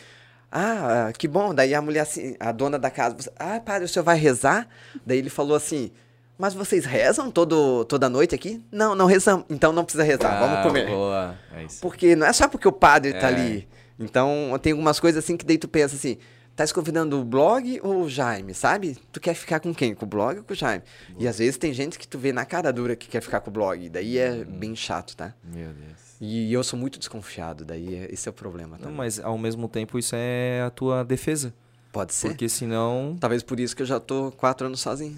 "Ah, 0.52 1.12
que 1.18 1.28
bom". 1.28 1.54
Daí 1.54 1.74
a 1.74 1.82
mulher 1.82 2.02
assim, 2.02 2.36
a 2.40 2.52
dona 2.52 2.80
da 2.80 2.90
casa, 2.90 3.16
"Ah, 3.38 3.60
padre, 3.60 3.86
o 3.86 3.88
senhor 3.88 4.04
vai 4.04 4.18
rezar?" 4.18 4.68
Daí 5.06 5.18
ele 5.18 5.30
falou 5.30 5.56
assim: 5.56 5.92
mas 6.38 6.54
vocês 6.54 6.84
rezam 6.84 7.30
todo, 7.30 7.86
toda 7.86 8.10
noite 8.10 8.34
aqui? 8.34 8.62
Não, 8.72 8.96
não 8.96 9.06
rezamos. 9.06 9.46
Então 9.50 9.72
não 9.72 9.84
precisa 9.84 10.04
rezar, 10.04 10.38
ah, 10.38 10.40
vamos 10.40 10.64
comer. 10.64 10.88
Boa. 10.88 11.38
É 11.56 11.66
porque 11.80 12.16
não 12.16 12.26
é 12.26 12.34
só 12.34 12.48
porque 12.48 12.68
o 12.68 12.72
padre 12.72 13.12
está 13.12 13.30
é. 13.30 13.34
ali. 13.34 13.68
Então 14.00 14.58
tem 14.62 14.72
algumas 14.72 15.00
coisas 15.00 15.24
assim 15.24 15.38
que 15.38 15.46
daí 15.46 15.58
tu 15.58 15.68
pensa 15.68 15.96
assim, 15.96 16.18
tá 16.56 16.66
se 16.66 16.74
convidando 16.74 17.20
o 17.20 17.24
blog 17.24 17.80
ou 17.84 18.04
o 18.04 18.10
Jaime, 18.10 18.54
sabe? 18.54 18.98
Tu 19.12 19.20
quer 19.20 19.34
ficar 19.34 19.60
com 19.60 19.74
quem? 19.74 19.94
Com 19.94 20.06
o 20.06 20.10
blog 20.10 20.38
ou 20.38 20.44
com 20.44 20.54
o 20.54 20.56
Jaime? 20.56 20.84
Boa. 21.10 21.24
E 21.24 21.28
às 21.28 21.40
vezes 21.40 21.58
tem 21.58 21.74
gente 21.74 21.98
que 21.98 22.08
tu 22.08 22.18
vê 22.18 22.32
na 22.32 22.46
cara 22.46 22.72
dura 22.72 22.96
que 22.96 23.08
quer 23.08 23.22
ficar 23.22 23.40
com 23.40 23.50
o 23.50 23.54
blog. 23.54 23.90
Daí 23.90 24.18
é 24.18 24.32
hum. 24.32 24.46
bem 24.46 24.76
chato, 24.76 25.16
tá? 25.16 25.34
Meu 25.44 25.74
Deus. 25.74 26.14
E 26.22 26.54
eu 26.54 26.64
sou 26.64 26.80
muito 26.80 27.00
desconfiado, 27.00 27.66
daí 27.66 27.96
é, 27.96 28.14
esse 28.14 28.30
é 28.30 28.32
o 28.32 28.34
problema. 28.34 28.78
Não, 28.80 28.92
mas 28.92 29.20
ao 29.20 29.38
mesmo 29.38 29.68
tempo 29.68 30.00
isso 30.00 30.16
é 30.16 30.62
a 30.62 30.70
tua 30.70 31.04
defesa. 31.04 31.54
Pode 31.92 32.14
ser. 32.14 32.30
Porque 32.30 32.48
senão. 32.48 33.18
Talvez 33.20 33.44
por 33.44 33.60
isso 33.60 33.76
que 33.76 33.82
eu 33.82 33.86
já 33.86 34.00
tô 34.00 34.32
quatro 34.32 34.68
anos 34.68 34.80
sozinho. 34.80 35.18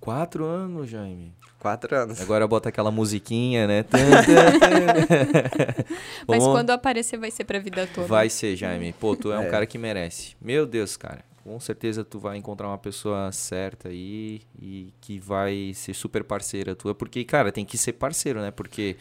Quatro 0.00 0.44
anos, 0.44 0.88
Jaime. 0.88 1.32
Quatro 1.58 1.96
anos. 1.96 2.20
Agora 2.20 2.46
bota 2.46 2.68
aquela 2.68 2.90
musiquinha, 2.90 3.66
né? 3.66 3.84
Mas 6.26 6.44
quando 6.44 6.70
aparecer 6.70 7.18
vai 7.18 7.30
ser 7.30 7.44
pra 7.44 7.58
vida 7.58 7.86
toda. 7.86 8.06
Vai 8.06 8.28
ser, 8.28 8.56
Jaime. 8.56 8.92
Pô, 8.92 9.16
tu 9.16 9.32
é, 9.32 9.36
é 9.36 9.38
um 9.38 9.50
cara 9.50 9.66
que 9.66 9.78
merece. 9.78 10.36
Meu 10.40 10.66
Deus, 10.66 10.96
cara. 10.96 11.24
Com 11.42 11.58
certeza 11.60 12.04
tu 12.04 12.18
vai 12.18 12.36
encontrar 12.36 12.66
uma 12.66 12.78
pessoa 12.78 13.30
certa 13.30 13.88
aí 13.88 14.42
e 14.60 14.92
que 15.00 15.18
vai 15.18 15.72
ser 15.74 15.94
super 15.94 16.24
parceira 16.24 16.74
tua. 16.74 16.94
Porque, 16.94 17.24
cara, 17.24 17.52
tem 17.52 17.64
que 17.64 17.78
ser 17.78 17.92
parceiro, 17.92 18.40
né? 18.40 18.50
Porque, 18.50 18.96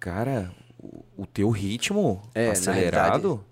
cara, 0.00 0.50
o, 0.78 1.04
o 1.18 1.26
teu 1.26 1.50
ritmo 1.50 2.22
é, 2.34 2.50
acelerado 2.50 3.44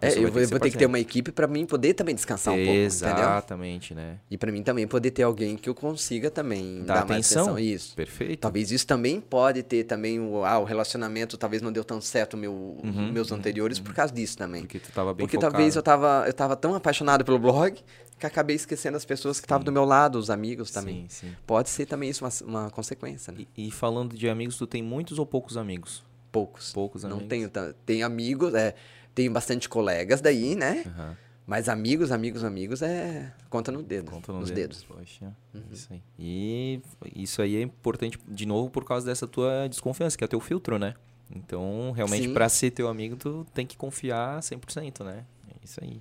é, 0.00 0.18
eu 0.18 0.30
vou, 0.30 0.46
vou 0.46 0.60
ter 0.60 0.70
que 0.70 0.78
ter 0.78 0.86
uma 0.86 0.98
equipe 0.98 1.30
para 1.32 1.46
mim 1.46 1.66
poder 1.66 1.94
também 1.94 2.14
descansar 2.14 2.54
um 2.54 2.64
pouco, 2.64 2.72
Exatamente, 2.72 3.94
né? 3.94 4.18
E 4.30 4.36
para 4.36 4.50
mim 4.50 4.62
também 4.62 4.86
poder 4.86 5.10
ter 5.10 5.22
alguém 5.22 5.56
que 5.56 5.68
eu 5.68 5.74
consiga 5.74 6.30
também 6.30 6.82
Dá 6.84 6.94
dar 6.94 7.00
atenção. 7.02 7.46
mais 7.46 7.56
atenção. 7.56 7.58
Isso. 7.58 7.94
Perfeito. 7.94 8.40
Talvez 8.40 8.70
isso 8.70 8.86
também 8.86 9.20
pode 9.20 9.62
ter 9.62 9.84
também 9.84 10.20
o, 10.20 10.44
ah, 10.44 10.58
o 10.58 10.64
relacionamento 10.64 11.36
talvez 11.36 11.62
não 11.62 11.72
deu 11.72 11.84
tão 11.84 12.00
certo 12.00 12.36
meu, 12.36 12.52
uhum, 12.52 13.12
meus 13.12 13.30
uhum, 13.30 13.38
anteriores 13.38 13.78
uhum. 13.78 13.84
por 13.84 13.94
causa 13.94 14.12
disso 14.12 14.36
também. 14.36 14.62
Porque 14.62 14.78
tu 14.78 14.92
tava 14.92 15.14
bem 15.14 15.26
Porque 15.26 15.36
focado. 15.36 15.52
talvez 15.52 15.76
eu 15.76 15.82
tava, 15.82 16.24
eu 16.26 16.32
tava 16.32 16.56
tão 16.56 16.74
apaixonado 16.74 17.24
pelo 17.24 17.38
blog 17.38 17.80
que 18.18 18.26
acabei 18.26 18.56
esquecendo 18.56 18.96
as 18.96 19.04
pessoas 19.04 19.40
que 19.40 19.46
estavam 19.46 19.64
do 19.64 19.72
meu 19.72 19.84
lado, 19.84 20.18
os 20.18 20.30
amigos 20.30 20.70
também. 20.70 21.06
Sim, 21.08 21.28
sim. 21.28 21.36
Pode 21.46 21.68
ser 21.68 21.86
também 21.86 22.08
isso 22.08 22.24
uma, 22.24 22.32
uma 22.46 22.70
consequência, 22.70 23.32
né? 23.32 23.44
E, 23.56 23.68
e 23.68 23.70
falando 23.70 24.16
de 24.16 24.28
amigos, 24.28 24.56
tu 24.56 24.66
tem 24.66 24.82
muitos 24.82 25.18
ou 25.18 25.26
poucos 25.26 25.56
amigos? 25.56 26.02
Poucos. 26.30 26.72
Poucos 26.72 27.04
amigos. 27.04 27.22
Não 27.22 27.28
tenho, 27.28 27.50
tem 27.86 28.02
amigos, 28.02 28.54
é 28.54 28.74
tenho 29.14 29.32
bastante 29.32 29.68
colegas 29.68 30.20
daí, 30.20 30.54
né? 30.54 30.82
Uhum. 30.86 31.14
Mas 31.46 31.68
amigos, 31.68 32.10
amigos, 32.10 32.42
amigos 32.42 32.80
é 32.80 33.32
conta 33.50 33.70
no 33.70 33.82
dedo. 33.82 34.10
Conta 34.10 34.32
no 34.32 34.40
nos 34.40 34.50
dedo. 34.50 34.68
dedos. 34.68 34.84
Poxa, 34.84 35.36
uhum. 35.52 35.62
isso 35.70 35.92
aí. 35.92 36.02
E 36.18 36.80
isso 37.14 37.42
aí 37.42 37.56
é 37.56 37.62
importante, 37.62 38.18
de 38.26 38.46
novo, 38.46 38.70
por 38.70 38.84
causa 38.84 39.06
dessa 39.06 39.26
tua 39.26 39.68
desconfiança, 39.68 40.16
que 40.16 40.24
é 40.24 40.26
o 40.26 40.28
teu 40.28 40.40
filtro, 40.40 40.78
né? 40.78 40.94
Então, 41.34 41.92
realmente, 41.92 42.28
para 42.28 42.48
ser 42.48 42.70
teu 42.70 42.88
amigo, 42.88 43.16
tu 43.16 43.46
tem 43.52 43.66
que 43.66 43.76
confiar 43.76 44.40
100%, 44.40 45.04
né? 45.04 45.24
É 45.48 45.64
isso 45.64 45.80
aí. 45.82 46.00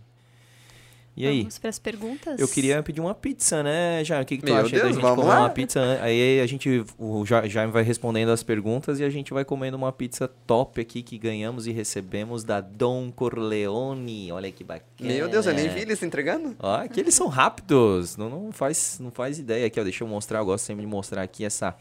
E 1.15 1.27
aí? 1.27 1.39
Vamos 1.41 1.59
para 1.59 1.69
as 1.69 1.77
perguntas? 1.77 2.39
Eu 2.39 2.47
queria 2.47 2.81
pedir 2.81 2.99
uma 2.99 3.13
pizza, 3.13 3.61
né, 3.61 4.03
Jaime? 4.03 4.23
O 4.23 4.25
que, 4.25 4.37
que 4.37 4.43
tu 4.43 4.51
Meu 4.51 4.61
acha 4.61 4.69
Deus, 4.69 4.81
da 4.81 4.91
gente 4.91 5.01
comer 5.01 5.23
lá? 5.27 5.39
uma 5.41 5.49
pizza? 5.49 5.99
Aí 6.01 6.41
a 6.41 6.47
gente, 6.47 6.83
o 6.97 7.23
Jaime 7.23 7.71
vai 7.71 7.83
respondendo 7.83 8.29
as 8.29 8.41
perguntas 8.41 8.99
e 8.99 9.03
a 9.03 9.09
gente 9.11 9.31
vai 9.31 9.45
comendo 9.45 9.77
uma 9.77 9.91
pizza 9.91 10.27
top 10.27 10.81
aqui 10.81 11.03
que 11.03 11.19
ganhamos 11.19 11.67
e 11.67 11.71
recebemos 11.71 12.43
da 12.43 12.61
Dom 12.61 13.11
Corleone. 13.11 14.31
Olha 14.31 14.51
que 14.51 14.63
bacana. 14.63 14.85
Meu 14.99 15.29
Deus, 15.29 15.45
eu 15.45 15.53
nem 15.53 15.69
vi 15.69 15.81
eles 15.81 16.01
entregando. 16.01 16.55
Ó, 16.59 16.87
que 16.87 16.99
eles 16.99 17.13
são 17.13 17.27
rápidos. 17.27 18.17
Não, 18.17 18.27
não, 18.27 18.51
faz, 18.51 18.97
não 18.99 19.11
faz 19.11 19.37
ideia 19.37 19.67
aqui, 19.67 19.79
ó. 19.79 19.83
Deixa 19.83 20.03
eu 20.03 20.07
mostrar, 20.07 20.39
eu 20.39 20.45
gosto 20.45 20.65
sempre 20.65 20.83
de 20.83 20.87
mostrar 20.87 21.21
aqui 21.21 21.45
essa 21.45 21.75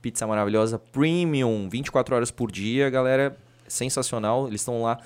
pizza 0.00 0.26
maravilhosa, 0.26 0.78
premium, 0.78 1.68
24 1.68 2.14
horas 2.14 2.30
por 2.30 2.50
dia, 2.50 2.88
galera. 2.88 3.36
Sensacional. 3.66 4.48
Eles 4.48 4.62
estão 4.62 4.82
lá 4.82 4.98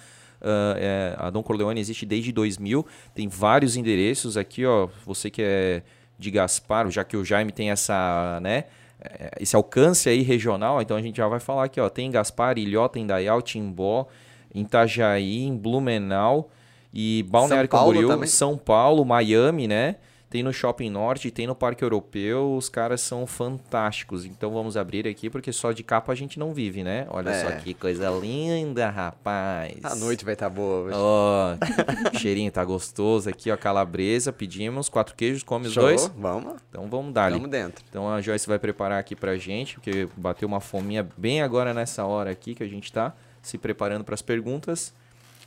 é, 0.77 1.15
a 1.19 1.31
Dom 1.31 1.43
Corleone 1.43 1.81
existe 1.81 2.05
desde 2.05 2.33
2000, 2.33 2.85
tem 3.15 3.29
vários 3.29 3.77
endereços 3.77 4.37
aqui, 4.37 4.65
ó. 4.67 4.89
Você 5.07 5.31
que 5.31 5.43
é 5.43 5.83
de 6.19 6.31
Gaspar, 6.31 6.91
já 6.91 7.05
que 7.05 7.17
o 7.17 7.25
Jaime 7.25 7.53
tem 7.53 7.71
essa, 7.71 8.39
né? 8.41 8.65
É, 9.01 9.31
esse 9.41 9.57
alcance 9.57 10.09
aí 10.09 10.23
regional, 10.23 10.81
então 10.81 10.97
a 10.97 11.03
gente 11.03 11.17
já 11.17 11.27
vai 11.27 11.41
falar 11.41 11.65
aqui, 11.65 11.81
ó. 11.81 11.89
Tem 11.89 12.11
Gaspar, 12.11 12.59
Ilhota, 12.59 12.99
Indaial, 12.99 13.43
Timbó, 13.43 14.07
Itajaí, 14.55 15.45
em 15.45 15.57
Blumenau 15.57 16.51
e 16.93 17.25
Balneário 17.29 17.69
Camboriú, 17.69 18.27
São 18.27 18.57
Paulo, 18.57 19.05
Miami, 19.05 19.67
né? 19.67 19.97
Tem 20.33 20.43
no 20.43 20.51
Shopping 20.51 20.89
Norte, 20.89 21.31
tem 21.31 21.47
no 21.47 21.55
Parque 21.55 21.85
Europeu, 21.85 22.57
os 22.57 22.71
caras 22.71 23.03
são 23.03 23.27
fantásticos. 23.27 24.25
Então 24.25 24.51
vamos 24.51 24.79
abrir 24.79 25.07
aqui, 25.07 25.29
porque 25.29 25.53
só 25.53 25.73
de 25.73 25.83
capa 25.83 26.11
a 26.11 26.15
gente 26.15 26.39
não 26.39 26.55
vive, 26.55 26.83
né? 26.83 27.07
Olha 27.11 27.29
é. 27.29 27.43
só 27.45 27.51
que 27.61 27.75
coisa 27.75 28.09
linda, 28.09 28.89
rapaz. 28.89 29.77
A 29.83 29.95
noite 29.95 30.25
vai 30.25 30.33
estar 30.33 30.49
tá 30.49 30.55
boa 30.57 30.85
hoje. 30.85 30.97
Oh, 30.97 32.19
cheirinho 32.19 32.51
tá 32.51 32.65
gostoso 32.65 33.29
aqui, 33.29 33.51
ó, 33.51 33.59
calabresa, 33.59 34.33
pedimos, 34.33 34.89
quatro 34.89 35.15
queijos, 35.15 35.43
come 35.43 35.67
os 35.67 35.75
dois? 35.75 36.11
Vamos. 36.17 36.55
Então 36.71 36.89
vamos 36.89 37.13
dar 37.13 37.27
ali. 37.27 37.35
Vamos 37.35 37.51
dentro. 37.51 37.85
Então 37.91 38.11
a 38.11 38.19
Joyce 38.23 38.47
vai 38.47 38.59
preparar 38.59 38.99
aqui 39.01 39.15
pra 39.15 39.37
gente, 39.37 39.75
porque 39.75 40.09
bateu 40.17 40.49
uma 40.49 40.63
fominha 40.63 41.07
bem 41.15 41.43
agora 41.43 41.75
nessa 41.75 42.07
hora 42.07 42.31
aqui 42.31 42.55
que 42.55 42.63
a 42.63 42.69
gente 42.69 42.91
tá 42.91 43.13
se 43.43 43.59
preparando 43.59 44.03
para 44.03 44.15
as 44.15 44.23
perguntas. 44.23 44.95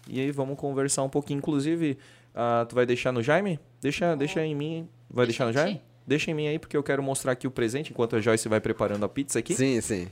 E 0.07 0.20
aí 0.20 0.30
vamos 0.30 0.60
conversar 0.60 1.02
um 1.02 1.10
pouquinho, 1.10 1.40
inclusive, 1.40 1.98
uh, 2.36 2.66
tu 2.68 2.76
vai 2.76 2.86
deixar 2.86 3.12
no 3.12 3.24
Jaime? 3.24 3.60
Deixa, 3.82 4.16
deixa 4.16 4.45
em 4.45 4.53
mim. 4.53 4.88
Vai 5.10 5.26
deixar 5.26 5.45
no 5.45 5.53
Jaime? 5.53 5.82
Deixa 6.06 6.30
em 6.30 6.34
mim 6.34 6.48
aí, 6.48 6.60
porque 6.60 6.78
eu 6.78 6.84
quero 6.84 7.02
mostrar 7.02 7.32
aqui 7.32 7.48
o 7.48 7.52
presente 7.52 7.91
enquanto 7.91 8.16
a 8.16 8.22
Joyce 8.22 8.48
vai 8.48 8.60
preparando 8.60 9.03
a 9.03 9.10
pizza 9.10 9.40
aqui. 9.40 9.56
Sim, 9.56 9.82
sim. 9.82 10.07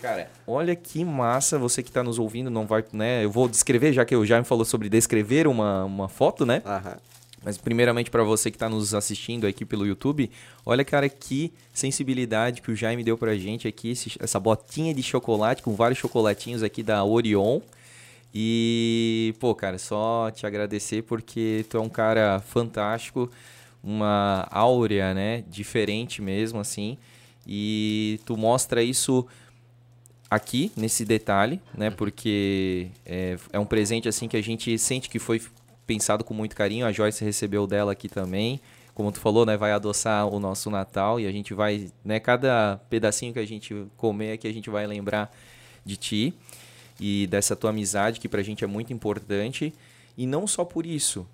Cara, 0.00 0.30
olha 0.46 0.76
que 0.76 1.04
massa, 1.04 1.58
você 1.58 1.82
que 1.82 1.88
está 1.88 2.02
nos 2.02 2.18
ouvindo, 2.18 2.50
não 2.50 2.66
vai, 2.66 2.84
né? 2.92 3.24
Eu 3.24 3.30
vou 3.30 3.48
descrever, 3.48 3.92
já 3.92 4.04
que 4.04 4.14
o 4.14 4.24
Jaime 4.24 4.44
falou 4.44 4.64
sobre 4.64 4.88
descrever 4.88 5.46
uma, 5.46 5.84
uma 5.84 6.08
foto, 6.08 6.46
né? 6.46 6.62
Aham. 6.64 6.96
Mas 7.46 7.56
primeiramente 7.56 8.10
para 8.10 8.24
você 8.24 8.50
que 8.50 8.56
está 8.56 8.68
nos 8.68 8.92
assistindo 8.92 9.46
aqui 9.46 9.64
pelo 9.64 9.86
YouTube, 9.86 10.28
olha 10.64 10.84
cara 10.84 11.08
que 11.08 11.52
sensibilidade 11.72 12.60
que 12.60 12.72
o 12.72 12.74
Jaime 12.74 13.04
deu 13.04 13.16
pra 13.16 13.36
gente 13.36 13.68
aqui, 13.68 13.94
essa 14.18 14.40
botinha 14.40 14.92
de 14.92 15.02
chocolate 15.02 15.62
com 15.62 15.74
vários 15.74 15.98
chocolatinhos 15.98 16.64
aqui 16.64 16.82
da 16.82 17.04
Orion. 17.04 17.60
E, 18.38 19.34
pô, 19.40 19.54
cara, 19.54 19.78
só 19.78 20.30
te 20.30 20.46
agradecer 20.46 21.00
porque 21.04 21.64
tu 21.70 21.78
é 21.78 21.80
um 21.80 21.88
cara 21.88 22.38
fantástico, 22.38 23.30
uma 23.82 24.46
áurea, 24.50 25.14
né, 25.14 25.42
diferente 25.48 26.20
mesmo, 26.20 26.60
assim. 26.60 26.98
E 27.46 28.20
tu 28.26 28.36
mostra 28.36 28.82
isso 28.82 29.26
aqui, 30.28 30.70
nesse 30.76 31.02
detalhe, 31.06 31.62
né, 31.72 31.88
porque 31.88 32.88
é, 33.06 33.38
é 33.54 33.58
um 33.58 33.64
presente, 33.64 34.06
assim, 34.06 34.28
que 34.28 34.36
a 34.36 34.42
gente 34.42 34.76
sente 34.78 35.08
que 35.08 35.18
foi 35.18 35.40
pensado 35.86 36.22
com 36.22 36.34
muito 36.34 36.54
carinho. 36.54 36.84
A 36.84 36.92
Joyce 36.92 37.24
recebeu 37.24 37.66
dela 37.66 37.92
aqui 37.92 38.06
também. 38.06 38.60
Como 38.94 39.10
tu 39.10 39.18
falou, 39.18 39.46
né, 39.46 39.56
vai 39.56 39.72
adoçar 39.72 40.28
o 40.28 40.38
nosso 40.38 40.68
Natal 40.68 41.18
e 41.18 41.26
a 41.26 41.32
gente 41.32 41.54
vai, 41.54 41.90
né, 42.04 42.20
cada 42.20 42.78
pedacinho 42.90 43.32
que 43.32 43.38
a 43.38 43.46
gente 43.46 43.74
comer 43.96 44.32
aqui, 44.32 44.46
a 44.46 44.52
gente 44.52 44.68
vai 44.68 44.86
lembrar 44.86 45.34
de 45.86 45.96
ti 45.96 46.34
e 47.00 47.26
dessa 47.26 47.54
tua 47.54 47.70
amizade 47.70 48.20
que 48.20 48.28
pra 48.28 48.42
gente 48.42 48.64
é 48.64 48.66
muito 48.66 48.92
importante. 48.92 49.72
E 50.16 50.26
não 50.26 50.46
só 50.46 50.64
por 50.64 50.86
isso, 50.86 51.26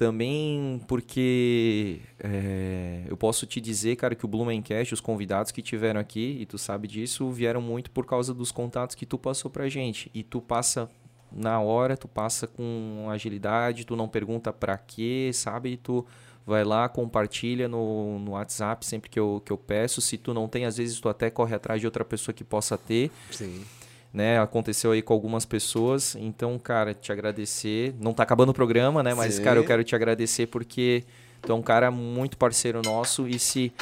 também 0.00 0.80
porque 0.88 2.00
é, 2.18 3.02
eu 3.06 3.18
posso 3.18 3.46
te 3.46 3.60
dizer, 3.60 3.96
cara, 3.96 4.14
que 4.14 4.24
o 4.24 4.28
Blumencast, 4.28 4.94
os 4.94 5.00
convidados 5.00 5.52
que 5.52 5.60
tiveram 5.60 6.00
aqui, 6.00 6.38
e 6.40 6.46
tu 6.46 6.56
sabe 6.56 6.88
disso, 6.88 7.30
vieram 7.30 7.60
muito 7.60 7.90
por 7.90 8.06
causa 8.06 8.32
dos 8.32 8.50
contatos 8.50 8.96
que 8.96 9.04
tu 9.04 9.18
passou 9.18 9.50
pra 9.50 9.68
gente. 9.68 10.10
E 10.14 10.22
tu 10.22 10.40
passa 10.40 10.88
na 11.30 11.60
hora, 11.60 11.98
tu 11.98 12.08
passa 12.08 12.46
com 12.46 13.08
agilidade, 13.10 13.84
tu 13.84 13.94
não 13.94 14.08
pergunta 14.08 14.52
pra 14.52 14.78
quê, 14.78 15.30
sabe? 15.34 15.76
Tu 15.76 16.04
vai 16.46 16.64
lá, 16.64 16.88
compartilha 16.88 17.68
no, 17.68 18.18
no 18.20 18.30
WhatsApp 18.32 18.86
sempre 18.86 19.10
que 19.10 19.20
eu, 19.20 19.42
que 19.44 19.52
eu 19.52 19.58
peço. 19.58 20.00
Se 20.00 20.16
tu 20.16 20.32
não 20.32 20.48
tem, 20.48 20.64
às 20.64 20.78
vezes 20.78 20.98
tu 20.98 21.10
até 21.10 21.28
corre 21.28 21.54
atrás 21.54 21.78
de 21.78 21.86
outra 21.86 22.06
pessoa 22.06 22.34
que 22.34 22.42
possa 22.42 22.78
ter. 22.78 23.10
Sim. 23.30 23.62
Né? 24.12 24.40
Aconteceu 24.40 24.90
aí 24.92 25.02
com 25.02 25.12
algumas 25.12 25.44
pessoas. 25.44 26.16
Então, 26.16 26.58
cara, 26.58 26.92
te 26.94 27.12
agradecer. 27.12 27.94
Não 28.00 28.12
tá 28.12 28.22
acabando 28.24 28.50
o 28.50 28.54
programa, 28.54 29.02
né? 29.02 29.14
Mas, 29.14 29.34
Sim. 29.34 29.42
cara, 29.44 29.58
eu 29.58 29.64
quero 29.64 29.84
te 29.84 29.94
agradecer 29.94 30.46
porque 30.46 31.04
tu 31.42 31.52
é 31.52 31.54
um 31.54 31.62
cara 31.62 31.90
muito 31.90 32.36
parceiro 32.36 32.82
nosso. 32.84 33.28
E 33.28 33.38
se 33.38 33.72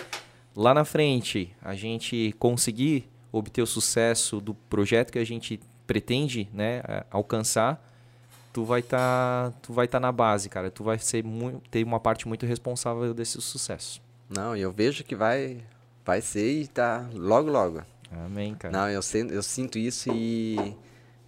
lá 0.54 0.74
na 0.74 0.84
frente 0.84 1.54
a 1.62 1.74
gente 1.74 2.34
conseguir 2.38 3.08
obter 3.32 3.62
o 3.62 3.66
sucesso 3.66 4.40
do 4.40 4.54
projeto 4.54 5.12
que 5.12 5.18
a 5.18 5.24
gente 5.24 5.60
pretende, 5.86 6.48
né, 6.52 6.82
alcançar, 7.10 7.82
tu 8.52 8.64
vai 8.64 8.80
estar, 8.80 9.52
tu 9.62 9.72
vai 9.72 9.86
estar 9.86 10.00
na 10.00 10.12
base, 10.12 10.48
cara. 10.48 10.70
Tu 10.70 10.84
vai 10.84 10.98
ser 10.98 11.24
muito, 11.24 11.62
ter 11.70 11.84
uma 11.84 12.00
parte 12.00 12.28
muito 12.28 12.44
responsável 12.44 13.14
desse 13.14 13.40
sucesso. 13.40 14.02
Não, 14.28 14.54
eu 14.56 14.70
vejo 14.70 15.04
que 15.04 15.14
vai, 15.14 15.58
vai 16.04 16.20
ser 16.20 16.62
e 16.62 16.66
tá 16.66 17.08
logo, 17.14 17.50
logo. 17.50 17.82
Amém, 18.10 18.54
cara. 18.54 18.72
Não, 18.72 18.88
eu, 18.88 19.00
eu 19.30 19.42
sinto 19.42 19.78
isso 19.78 20.10
e, 20.12 20.74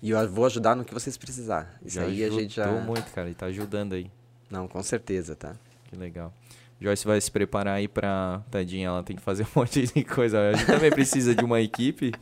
e 0.02 0.10
eu 0.10 0.30
vou 0.30 0.46
ajudar 0.46 0.74
no 0.74 0.84
que 0.84 0.94
vocês 0.94 1.16
precisar. 1.16 1.78
Isso 1.84 1.96
já 1.96 2.02
aí 2.02 2.24
a 2.24 2.30
gente 2.30 2.54
já. 2.54 2.64
ajudou 2.64 2.82
muito, 2.82 3.10
cara. 3.12 3.28
E 3.28 3.34
tá 3.34 3.46
ajudando 3.46 3.94
aí. 3.94 4.10
Não, 4.50 4.66
com 4.66 4.82
certeza, 4.82 5.36
tá? 5.36 5.54
Que 5.88 5.96
legal. 5.96 6.32
Joyce 6.80 7.06
vai 7.06 7.20
se 7.20 7.30
preparar 7.30 7.74
aí 7.74 7.86
pra. 7.86 8.42
Tadinha, 8.50 8.88
ela 8.88 9.02
tem 9.02 9.16
que 9.16 9.22
fazer 9.22 9.44
um 9.54 9.60
monte 9.60 9.86
de 9.86 10.04
coisa. 10.04 10.50
A 10.50 10.52
gente 10.54 10.66
também 10.66 10.90
precisa 10.90 11.34
de 11.34 11.44
uma 11.44 11.60
equipe. 11.60 12.12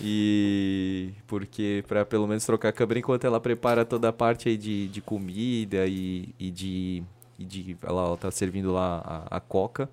E. 0.00 1.12
Porque, 1.26 1.82
pra 1.88 2.04
pelo 2.04 2.26
menos 2.26 2.44
trocar 2.44 2.68
a 2.68 2.72
câmera 2.72 2.98
enquanto 2.98 3.24
ela 3.24 3.40
prepara 3.40 3.84
toda 3.84 4.08
a 4.10 4.12
parte 4.12 4.48
aí 4.48 4.56
de, 4.56 4.88
de 4.88 5.00
comida 5.00 5.86
e, 5.86 6.34
e 6.38 6.50
de. 6.50 7.02
E 7.38 7.44
de 7.44 7.76
ela, 7.82 8.02
ela 8.02 8.16
tá 8.18 8.30
servindo 8.30 8.70
lá 8.70 9.02
a, 9.30 9.36
a 9.38 9.40
coca. 9.40 9.88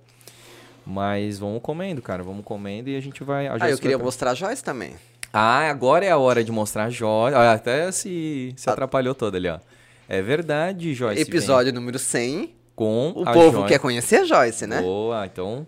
Mas 0.89 1.37
vamos 1.37 1.61
comendo, 1.61 2.01
cara. 2.01 2.23
Vamos 2.23 2.45
comendo 2.45 2.89
e 2.89 2.95
a 2.95 3.01
gente 3.01 3.21
vai. 3.23 3.45
a 3.47 3.57
Ah, 3.59 3.69
eu 3.69 3.77
queria 3.77 3.97
vai- 3.97 4.05
mostrar 4.05 4.31
a 4.31 4.33
Joyce 4.33 4.63
também. 4.63 4.93
Ah, 5.33 5.69
agora 5.69 6.05
é 6.05 6.11
a 6.11 6.17
hora 6.17 6.41
de 6.43 6.51
mostrar 6.51 6.85
a 6.85 6.89
Joyce. 6.89 7.35
Olha, 7.35 7.51
até 7.51 7.91
se, 7.91 8.53
se 8.55 8.69
atrapalhou 8.69 9.13
toda 9.13 9.37
ali, 9.37 9.49
ó. 9.49 9.59
É 10.07 10.21
verdade, 10.21 10.93
Joyce. 10.93 11.15
vem 11.15 11.23
Episódio 11.23 11.73
número 11.73 11.99
100. 11.99 12.55
Com 12.73 13.09
O 13.09 13.25
povo 13.25 13.51
Joyce. 13.57 13.67
quer 13.67 13.79
conhecer 13.79 14.17
a 14.21 14.23
Joyce, 14.23 14.65
né? 14.65 14.81
Boa, 14.81 15.25
então 15.25 15.67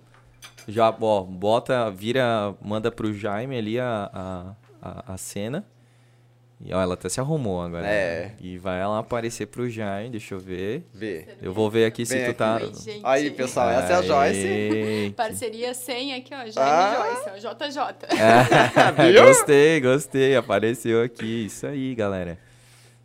já, 0.68 0.90
ó, 1.02 1.22
bota, 1.24 1.90
vira, 1.92 2.54
manda 2.62 2.90
pro 2.92 3.12
Jaime 3.14 3.58
ali 3.58 3.80
a, 3.80 4.10
a, 4.14 4.54
a, 4.82 5.14
a 5.14 5.18
cena. 5.18 5.66
E 6.62 6.74
ó, 6.74 6.82
ela 6.82 6.96
até 6.96 7.08
se 7.08 7.22
arrumou 7.22 7.62
agora. 7.62 7.88
É. 7.88 8.26
né? 8.26 8.32
E 8.42 8.58
vai 8.58 8.82
ela 8.82 9.00
aparecer 9.00 9.46
pro 9.46 9.70
Jaime, 9.70 10.10
deixa 10.10 10.36
eu 10.36 10.40
ver. 10.40 10.84
Vê. 10.94 11.26
Eu 11.42 11.54
vou 11.54 11.70
ver 11.70 11.86
aqui 11.86 12.06
se 12.06 12.18
Vem 12.18 12.26
tu 12.26 12.34
tá. 12.34 12.58
Oi. 12.62 13.00
Aí, 13.04 13.32
pessoal, 13.32 13.70
essa 13.70 13.94
é 13.94 13.96
a 13.96 14.02
Joyce. 14.02 15.14
Parceria 15.16 15.74
100 15.74 16.16
aqui, 16.16 16.34
ó. 16.34 16.38
Jaime 16.38 16.54
Ah. 16.58 17.22
Joyce, 17.24 17.48
ó. 17.48 17.54
JJ. 17.54 19.12
Viu? 19.14 19.24
gostei, 19.24 19.80
gostei. 19.80 20.36
Apareceu 20.36 21.02
aqui. 21.02 21.46
Isso 21.46 21.66
aí, 21.66 21.96
galera. 21.96 22.38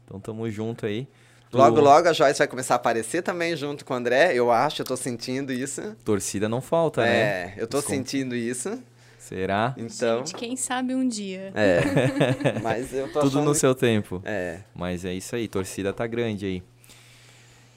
Então 0.04 0.18
tamo 0.18 0.50
junto 0.50 0.84
aí. 0.84 1.06
Logo, 1.52 1.80
logo 1.80 2.08
a 2.08 2.12
Joyce 2.12 2.38
vai 2.38 2.48
começar 2.48 2.74
a 2.74 2.76
aparecer 2.76 3.22
também 3.22 3.54
junto 3.56 3.84
com 3.84 3.94
o 3.94 3.96
André. 3.96 4.34
Eu 4.34 4.50
acho, 4.50 4.82
eu 4.82 4.86
tô 4.86 4.96
sentindo 4.96 5.52
isso. 5.52 5.94
Torcida 6.04 6.48
não 6.48 6.60
falta, 6.60 7.02
né? 7.02 7.16
É, 7.16 7.54
eu 7.56 7.68
tô 7.68 7.80
sentindo 7.80 8.34
isso. 8.34 8.82
Será? 9.24 9.74
Então. 9.78 10.18
Gente, 10.18 10.34
quem 10.34 10.54
sabe 10.54 10.94
um 10.94 11.08
dia. 11.08 11.50
É. 11.54 11.80
Mas 12.62 12.92
eu 12.92 13.10
tô 13.10 13.20
Tudo 13.20 13.40
no 13.40 13.52
que- 13.52 13.58
seu 13.58 13.74
tempo. 13.74 14.20
É. 14.22 14.60
Mas 14.74 15.02
é 15.02 15.14
isso 15.14 15.34
aí, 15.34 15.48
torcida 15.48 15.94
tá 15.94 16.06
grande 16.06 16.44
aí. 16.44 16.62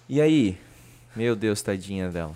E 0.10 0.20
aí? 0.20 0.58
Meu 1.16 1.38
Deus, 1.38 1.62
tadinha 1.62 2.10
dela. 2.10 2.36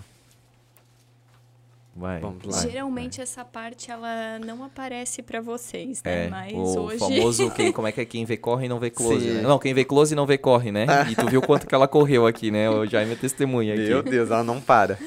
Vai. 1.94 2.20
Vamos 2.20 2.42
lá. 2.46 2.52
vai, 2.52 2.70
Geralmente 2.70 3.20
essa 3.20 3.44
parte 3.44 3.90
ela 3.90 4.38
não 4.38 4.64
aparece 4.64 5.20
pra 5.22 5.42
vocês, 5.42 6.02
né? 6.02 6.24
É, 6.24 6.28
Mas 6.30 6.54
o 6.54 6.80
hoje 6.80 6.98
famoso, 6.98 7.50
quem, 7.50 7.70
como 7.70 7.86
é 7.86 7.92
que 7.92 8.00
é 8.00 8.04
quem 8.06 8.24
vê 8.24 8.38
corre 8.38 8.64
e 8.64 8.68
não 8.68 8.80
vê 8.80 8.88
close, 8.88 9.26
né? 9.28 9.42
Não, 9.42 9.58
quem 9.58 9.74
vê 9.74 9.84
close 9.84 10.14
e 10.14 10.16
não 10.16 10.24
vê 10.24 10.38
corre, 10.38 10.72
né? 10.72 10.86
E 11.10 11.14
tu 11.14 11.28
viu 11.28 11.42
quanto 11.42 11.66
que 11.66 11.74
ela 11.74 11.86
correu 11.86 12.26
aqui, 12.26 12.50
né? 12.50 12.70
O 12.70 12.86
Jaime 12.86 13.12
é 13.12 13.16
testemunha 13.16 13.74
aqui. 13.74 13.84
Meu 13.88 14.02
Deus, 14.02 14.30
ela 14.30 14.42
não 14.42 14.58
para. 14.58 14.98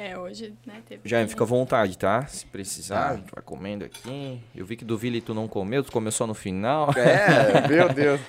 É 0.00 0.18
hoje, 0.18 0.54
né, 0.66 0.82
teve 0.88 1.02
Jaime, 1.04 1.28
fica 1.28 1.44
à 1.44 1.46
vontade, 1.46 1.96
tá? 1.98 2.26
Se 2.26 2.46
precisar, 2.46 3.00
Tá. 3.00 3.10
a 3.10 3.16
gente 3.16 3.30
vai 3.34 3.42
comendo 3.44 3.84
aqui. 3.84 4.40
Eu 4.54 4.64
vi 4.64 4.76
que 4.76 4.84
do 4.84 4.96
Vili 4.96 5.20
tu 5.20 5.34
não 5.34 5.46
comeu, 5.46 5.82
tu 5.84 5.92
comeu 5.92 6.10
só 6.12 6.26
no 6.26 6.34
final. 6.34 6.90
É, 6.96 7.68
meu 7.68 7.88
Deus. 7.94 8.20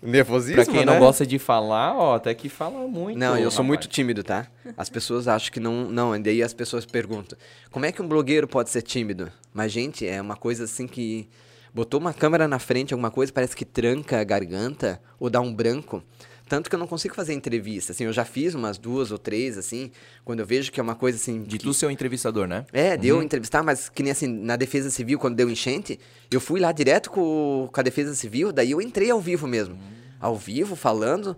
Nervosismo, 0.00 0.62
pra 0.62 0.72
quem 0.72 0.86
né? 0.86 0.92
não 0.92 1.00
gosta 1.00 1.26
de 1.26 1.40
falar, 1.40 1.92
ó, 1.96 2.14
até 2.14 2.32
que 2.32 2.48
fala 2.48 2.86
muito. 2.86 3.18
Não, 3.18 3.36
eu 3.36 3.50
sou 3.50 3.64
muito 3.64 3.88
tímido, 3.88 4.22
tá? 4.22 4.46
As 4.76 4.88
pessoas 4.88 5.26
acham 5.26 5.50
que 5.52 5.58
não. 5.58 5.90
Não, 5.90 6.14
e 6.14 6.20
daí 6.20 6.40
as 6.40 6.54
pessoas 6.54 6.86
perguntam: 6.86 7.36
como 7.68 7.84
é 7.84 7.90
que 7.90 8.00
um 8.00 8.06
blogueiro 8.06 8.46
pode 8.46 8.70
ser 8.70 8.82
tímido? 8.82 9.28
Mas, 9.52 9.72
gente, 9.72 10.06
é 10.06 10.22
uma 10.22 10.36
coisa 10.36 10.64
assim 10.64 10.86
que. 10.86 11.28
Botou 11.74 11.98
uma 12.00 12.14
câmera 12.14 12.46
na 12.48 12.58
frente, 12.60 12.94
alguma 12.94 13.10
coisa, 13.10 13.32
parece 13.32 13.54
que 13.56 13.64
tranca 13.64 14.20
a 14.20 14.24
garganta 14.24 15.00
ou 15.18 15.28
dá 15.28 15.40
um 15.40 15.52
branco. 15.52 16.00
Tanto 16.48 16.70
que 16.70 16.74
eu 16.74 16.78
não 16.78 16.86
consigo 16.86 17.14
fazer 17.14 17.34
entrevista. 17.34 17.92
Assim, 17.92 18.04
eu 18.04 18.12
já 18.12 18.24
fiz 18.24 18.54
umas 18.54 18.78
duas 18.78 19.12
ou 19.12 19.18
três, 19.18 19.58
assim, 19.58 19.90
quando 20.24 20.40
eu 20.40 20.46
vejo 20.46 20.72
que 20.72 20.80
é 20.80 20.82
uma 20.82 20.94
coisa 20.94 21.18
assim. 21.18 21.42
De 21.42 21.58
que- 21.58 21.64
tu 21.64 21.74
ser 21.74 21.86
o 21.86 21.90
entrevistador, 21.90 22.46
né? 22.46 22.64
É, 22.72 22.96
deu 22.96 23.22
entrevistar, 23.22 23.62
mas 23.62 23.88
que 23.88 24.02
nem 24.02 24.12
assim, 24.12 24.26
na 24.26 24.56
Defesa 24.56 24.90
Civil, 24.90 25.18
quando 25.18 25.36
deu 25.36 25.50
enchente, 25.50 26.00
eu 26.30 26.40
fui 26.40 26.58
lá 26.58 26.72
direto 26.72 27.10
com, 27.10 27.68
com 27.70 27.80
a 27.80 27.82
Defesa 27.82 28.14
Civil, 28.14 28.52
daí 28.52 28.70
eu 28.70 28.80
entrei 28.80 29.10
ao 29.10 29.20
vivo 29.20 29.46
mesmo. 29.46 29.78
Ao 30.20 30.36
vivo, 30.36 30.74
falando. 30.74 31.36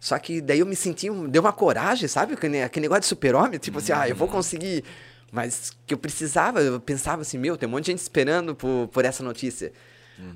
Só 0.00 0.18
que 0.18 0.40
daí 0.40 0.60
eu 0.60 0.66
me 0.66 0.76
senti, 0.76 1.08
deu 1.28 1.42
uma 1.42 1.52
coragem, 1.52 2.08
sabe? 2.08 2.34
Aquele, 2.34 2.80
negócio 2.80 3.00
de 3.00 3.06
super-homem, 3.06 3.58
tipo 3.58 3.78
assim, 3.78 3.92
ah, 3.92 4.08
eu 4.08 4.16
vou 4.16 4.28
conseguir. 4.28 4.84
Mas 5.32 5.72
que 5.86 5.92
eu 5.92 5.98
precisava, 5.98 6.60
eu 6.60 6.80
pensava 6.80 7.22
assim, 7.22 7.36
meu, 7.38 7.56
tem 7.56 7.68
um 7.68 7.72
monte 7.72 7.86
de 7.86 7.90
gente 7.92 7.98
esperando 8.00 8.54
por, 8.54 8.88
por 8.88 9.04
essa 9.04 9.22
notícia. 9.22 9.72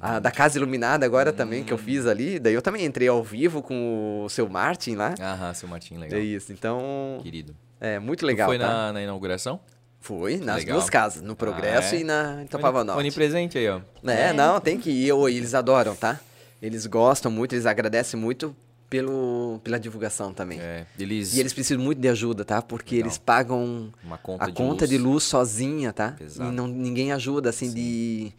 A 0.01 0.19
da 0.19 0.31
Casa 0.31 0.59
Iluminada 0.59 1.05
agora 1.07 1.33
também, 1.33 1.65
que 1.65 1.73
eu 1.73 1.79
fiz 1.79 2.07
ali, 2.07 2.39
daí 2.39 2.55
eu 2.55 2.63
também 2.63 2.85
entrei 2.85 3.09
ao 3.09 3.23
vivo 3.23 3.63
com 3.63 4.23
o 4.25 4.29
seu 4.29 4.49
Martin 4.49 4.95
lá. 4.97 5.15
Aham, 5.21 5.55
seu 5.55 5.69
Martim, 5.69 5.97
legal. 5.97 6.19
É 6.19 6.23
isso, 6.23 6.53
então, 6.53 7.21
Querido. 7.23 7.55
é 7.81 7.99
muito 7.99 8.21
Tu 8.21 8.27
legal, 8.27 8.49
foi 8.49 8.59
tá? 8.59 8.67
na, 8.69 8.93
na 8.95 9.03
inauguração? 9.03 9.59
Foi, 10.03 10.39
nas 10.39 10.57
Legal. 10.61 10.79
duas 10.79 10.89
casas, 10.89 11.21
no 11.23 11.37
Progresso 11.37 11.95
Ah, 11.95 11.99
é? 11.99 12.01
e 12.01 12.05
na 12.05 12.43
Itapava 12.45 12.83
Norte. 12.83 12.99
Onipresente 13.01 13.59
aí, 13.59 13.69
ó. 13.69 13.81
É, 14.07 14.33
não, 14.33 14.59
tem 14.59 14.79
que 14.79 14.89
ir. 14.91 15.09
Eu- 15.09 15.29
Eles 15.29 15.53
adoram, 15.55 15.95
tá? 15.95 16.19
Eles 16.63 16.87
gostam 16.87 17.31
muito, 17.31 17.55
eles 17.55 17.67
agradecem 17.67 18.19
muito 18.19 18.57
pelo, 18.89 19.61
pela 19.63 19.79
divulgação 19.79 20.33
também. 20.33 20.59
É, 20.59 20.87
eles, 20.99 21.35
E 21.35 21.41
eles 21.41 21.53
precisam 21.53 21.83
muito 21.85 22.01
de 22.01 22.09
ajuda, 22.09 22.45
tá? 22.47 22.63
Porque 22.63 22.95
Legal. 22.97 23.09
eles 23.09 23.19
pagam 23.19 23.93
Uma 24.03 24.17
conta 24.19 24.45
a 24.45 24.47
de 24.49 24.53
conta 24.55 24.85
luz. 24.85 24.91
de 24.91 24.99
luz 24.99 25.25
sozinha, 25.25 25.93
tá? 25.93 26.13
Pesado. 26.19 26.51
E 26.51 26.55
não, 26.55 26.67
ninguém 26.67 27.13
ajuda, 27.13 27.51
assim, 27.51 27.71
de... 27.73 28.33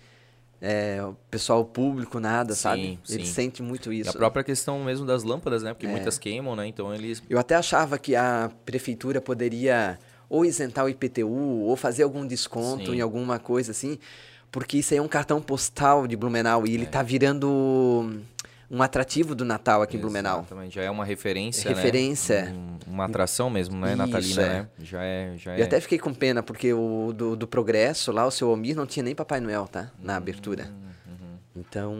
É, 0.63 1.03
o 1.03 1.15
pessoal 1.31 1.65
público, 1.65 2.19
nada, 2.19 2.53
Sim, 2.53 2.59
sabe? 2.61 2.99
sim. 3.03 3.15
Eles 3.15 3.29
sentem 3.29 3.65
muito 3.65 3.91
E 3.91 4.01
isso. 4.01 4.11
a 4.11 4.13
própria 4.13 4.43
questão 4.43 4.83
mesmo 4.83 5.07
das 5.07 5.23
lâmpadas, 5.23 5.63
né? 5.63 5.73
Porque 5.73 5.87
É. 5.87 5.89
muitas 5.89 6.19
queimam, 6.19 6.55
né? 6.55 6.67
Então 6.67 6.93
eles. 6.93 7.21
Eu 7.27 7.39
até 7.39 7.55
achava 7.55 7.97
que 7.97 8.15
a 8.15 8.51
prefeitura 8.63 9.19
poderia 9.19 9.97
ou 10.29 10.45
isentar 10.45 10.85
o 10.85 10.89
IPTU 10.89 11.27
ou 11.27 11.75
fazer 11.75 12.03
algum 12.03 12.25
desconto 12.27 12.91
Sim. 12.91 12.97
em 12.97 13.01
alguma 13.01 13.39
coisa 13.39 13.71
assim, 13.71 13.97
porque 14.51 14.77
isso 14.77 14.93
aí 14.93 14.99
é 14.99 15.01
um 15.01 15.07
cartão 15.07 15.41
postal 15.41 16.05
de 16.05 16.15
Blumenau 16.15 16.63
É. 16.63 16.69
e 16.69 16.73
ele 16.75 16.85
tá 16.85 17.01
virando 17.01 18.21
um 18.71 18.81
atrativo 18.81 19.35
do 19.35 19.43
Natal 19.43 19.81
aqui 19.81 19.97
em 19.97 19.99
Blumenau. 19.99 20.39
Exatamente, 20.39 20.75
já 20.75 20.81
é 20.83 20.89
uma 20.89 21.03
referência. 21.03 21.69
né? 21.69 21.75
Referência. 21.75 22.55
Um- 22.55 22.71
uma 22.93 23.05
atração 23.05 23.49
mesmo, 23.49 23.77
né? 23.77 23.89
Isso, 23.89 23.97
Natalina, 23.97 24.41
é. 24.41 24.47
né? 24.47 24.67
Já 24.79 25.03
é. 25.03 25.33
Já 25.37 25.57
E 25.57 25.61
é... 25.61 25.63
até 25.63 25.79
fiquei 25.81 25.99
com 25.99 26.13
pena, 26.13 26.41
porque 26.41 26.73
o 26.73 27.13
do, 27.13 27.35
do 27.35 27.47
Progresso, 27.47 28.11
lá, 28.11 28.25
o 28.25 28.31
seu 28.31 28.49
Almir, 28.49 28.75
não 28.75 28.85
tinha 28.85 29.03
nem 29.03 29.13
Papai 29.13 29.39
Noel, 29.39 29.67
tá? 29.67 29.91
Hum, 29.99 30.03
Na 30.03 30.15
abertura. 30.17 30.69
uhum. 31.07 31.37
Então, 31.55 31.93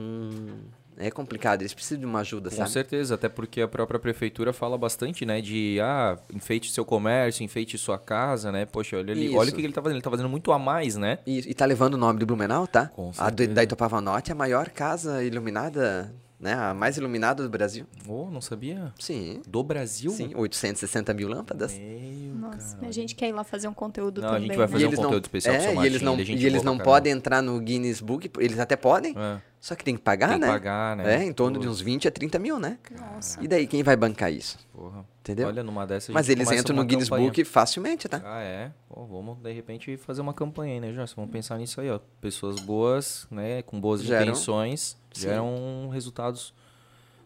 é 0.97 1.09
complicado. 1.11 1.61
Eles 1.61 1.73
precisam 1.73 1.99
de 1.99 2.05
uma 2.05 2.19
ajuda, 2.19 2.49
Com 2.49 2.55
sabe? 2.57 2.69
certeza, 2.69 3.15
até 3.15 3.27
porque 3.29 3.61
a 3.61 3.67
própria 3.67 3.99
prefeitura 3.99 4.51
fala 4.53 4.77
bastante, 4.77 5.25
né? 5.25 5.41
De 5.41 5.79
ah, 5.81 6.17
enfeite 6.33 6.71
seu 6.71 6.85
comércio, 6.85 7.43
enfeite 7.43 7.77
sua 7.77 7.97
casa, 7.97 8.51
né? 8.51 8.65
Poxa, 8.65 8.97
olha 8.97 9.13
ali, 9.13 9.29
olha 9.29 9.39
o 9.39 9.43
Isso. 9.45 9.55
que 9.55 9.61
ele 9.61 9.73
tá 9.73 9.81
fazendo. 9.81 9.95
Ele 9.97 10.03
tá 10.03 10.09
fazendo 10.11 10.29
muito 10.29 10.51
a 10.51 10.59
mais, 10.59 10.95
né? 10.95 11.19
E, 11.25 11.39
e 11.49 11.53
tá 11.53 11.65
levando 11.65 11.93
o 11.95 11.97
nome 11.97 12.19
de 12.19 12.25
Blumenau, 12.25 12.67
tá? 12.67 12.87
Com 12.87 13.09
a 13.17 13.29
do, 13.29 13.37
certeza. 13.37 13.53
da 13.53 13.63
Itopava 13.63 13.99
Norte 14.01 14.29
é 14.31 14.33
a 14.33 14.35
maior 14.35 14.69
casa 14.69 15.23
iluminada, 15.23 16.13
né? 16.41 16.53
A 16.53 16.73
mais 16.73 16.97
iluminada 16.97 17.43
do 17.43 17.49
Brasil. 17.49 17.85
Oh, 18.07 18.29
não 18.31 18.41
sabia? 18.41 18.91
Sim. 18.99 19.41
Do 19.47 19.63
Brasil? 19.63 20.11
Sim, 20.11 20.31
860 20.35 21.13
mil 21.13 21.29
lâmpadas. 21.29 21.73
Meu, 21.77 22.35
Nossa, 22.35 22.75
cara. 22.75 22.87
a 22.87 22.91
gente 22.91 23.13
quer 23.15 23.29
ir 23.29 23.31
lá 23.33 23.43
fazer 23.43 23.67
um 23.67 23.73
conteúdo 23.73 24.19
Não, 24.21 24.27
a 24.27 24.31
também. 24.33 24.47
gente 24.47 24.57
vai 24.57 24.65
né? 24.65 24.71
fazer 24.71 24.83
E 24.83 24.87
um 24.87 24.89
conteúdo 24.91 25.11
não, 25.13 25.19
especial 25.19 25.55
é, 25.55 25.75
e 25.75 25.85
eles 25.85 26.01
não, 26.01 26.15
é 26.15 26.21
e 26.23 26.45
eles 26.45 26.63
não 26.63 26.77
podem 26.77 27.13
entrar 27.13 27.41
no 27.41 27.59
Guinness 27.59 28.01
Book, 28.01 28.29
eles 28.39 28.57
até 28.59 28.75
podem, 28.75 29.15
É, 29.17 29.39
só 29.59 29.75
que 29.75 29.83
tem 29.83 29.95
que 29.95 30.01
pagar, 30.01 30.29
tem 30.29 30.39
que 30.39 30.45
né? 30.45 30.51
pagar, 30.51 30.95
né? 30.97 31.17
É, 31.17 31.23
em 31.23 31.31
torno 31.31 31.59
de 31.59 31.65
Pô, 31.67 31.71
uns 31.71 31.79
20 31.79 32.07
a 32.07 32.11
30 32.11 32.39
mil, 32.39 32.59
né? 32.59 32.79
Nossa. 32.99 33.41
E 33.43 33.47
daí, 33.47 33.67
quem 33.67 33.83
vai 33.83 33.95
bancar 33.95 34.31
isso? 34.33 34.57
Porra. 34.73 35.05
Entendeu? 35.19 35.47
Olha, 35.49 35.61
numa 35.61 35.85
dessas 35.85 36.09
a 36.09 36.13
Mas 36.13 36.29
eles 36.29 36.49
entram 36.51 36.75
no 36.75 36.83
Guinness 36.83 37.07
campanha. 37.07 37.27
Book 37.27 37.43
facilmente, 37.45 38.09
tá? 38.09 38.19
Ah, 38.25 38.41
é? 38.41 38.71
Pô, 38.89 39.05
vamos, 39.05 39.37
de 39.37 39.51
repente, 39.53 39.95
fazer 39.97 40.19
uma 40.21 40.33
campanha 40.33 40.73
aí, 40.73 40.79
né, 40.79 40.91
Jorge? 40.91 41.13
Vamos 41.15 41.29
pensar 41.31 41.59
nisso 41.59 41.79
aí, 41.79 41.91
ó. 41.91 41.99
Pessoas 42.19 42.59
boas, 42.59 43.27
né, 43.29 43.61
com 43.61 43.79
boas 43.79 44.01
Geram- 44.01 44.23
intenções, 44.23 44.97
Sim. 45.13 45.21
geram 45.21 45.89
resultados 45.91 46.53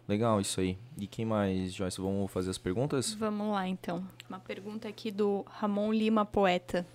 legal 0.07 0.39
isso 0.39 0.59
aí. 0.59 0.77
E 0.97 1.07
quem 1.07 1.25
mais, 1.25 1.73
Joyce? 1.73 1.99
Vamos 1.99 2.31
fazer 2.31 2.49
as 2.49 2.57
perguntas? 2.57 3.13
Vamos 3.13 3.51
lá, 3.51 3.67
então. 3.67 4.05
Uma 4.29 4.39
pergunta 4.39 4.87
aqui 4.87 5.11
do 5.11 5.45
Ramon 5.49 5.91
Lima 5.91 6.25
Poeta. 6.25 6.85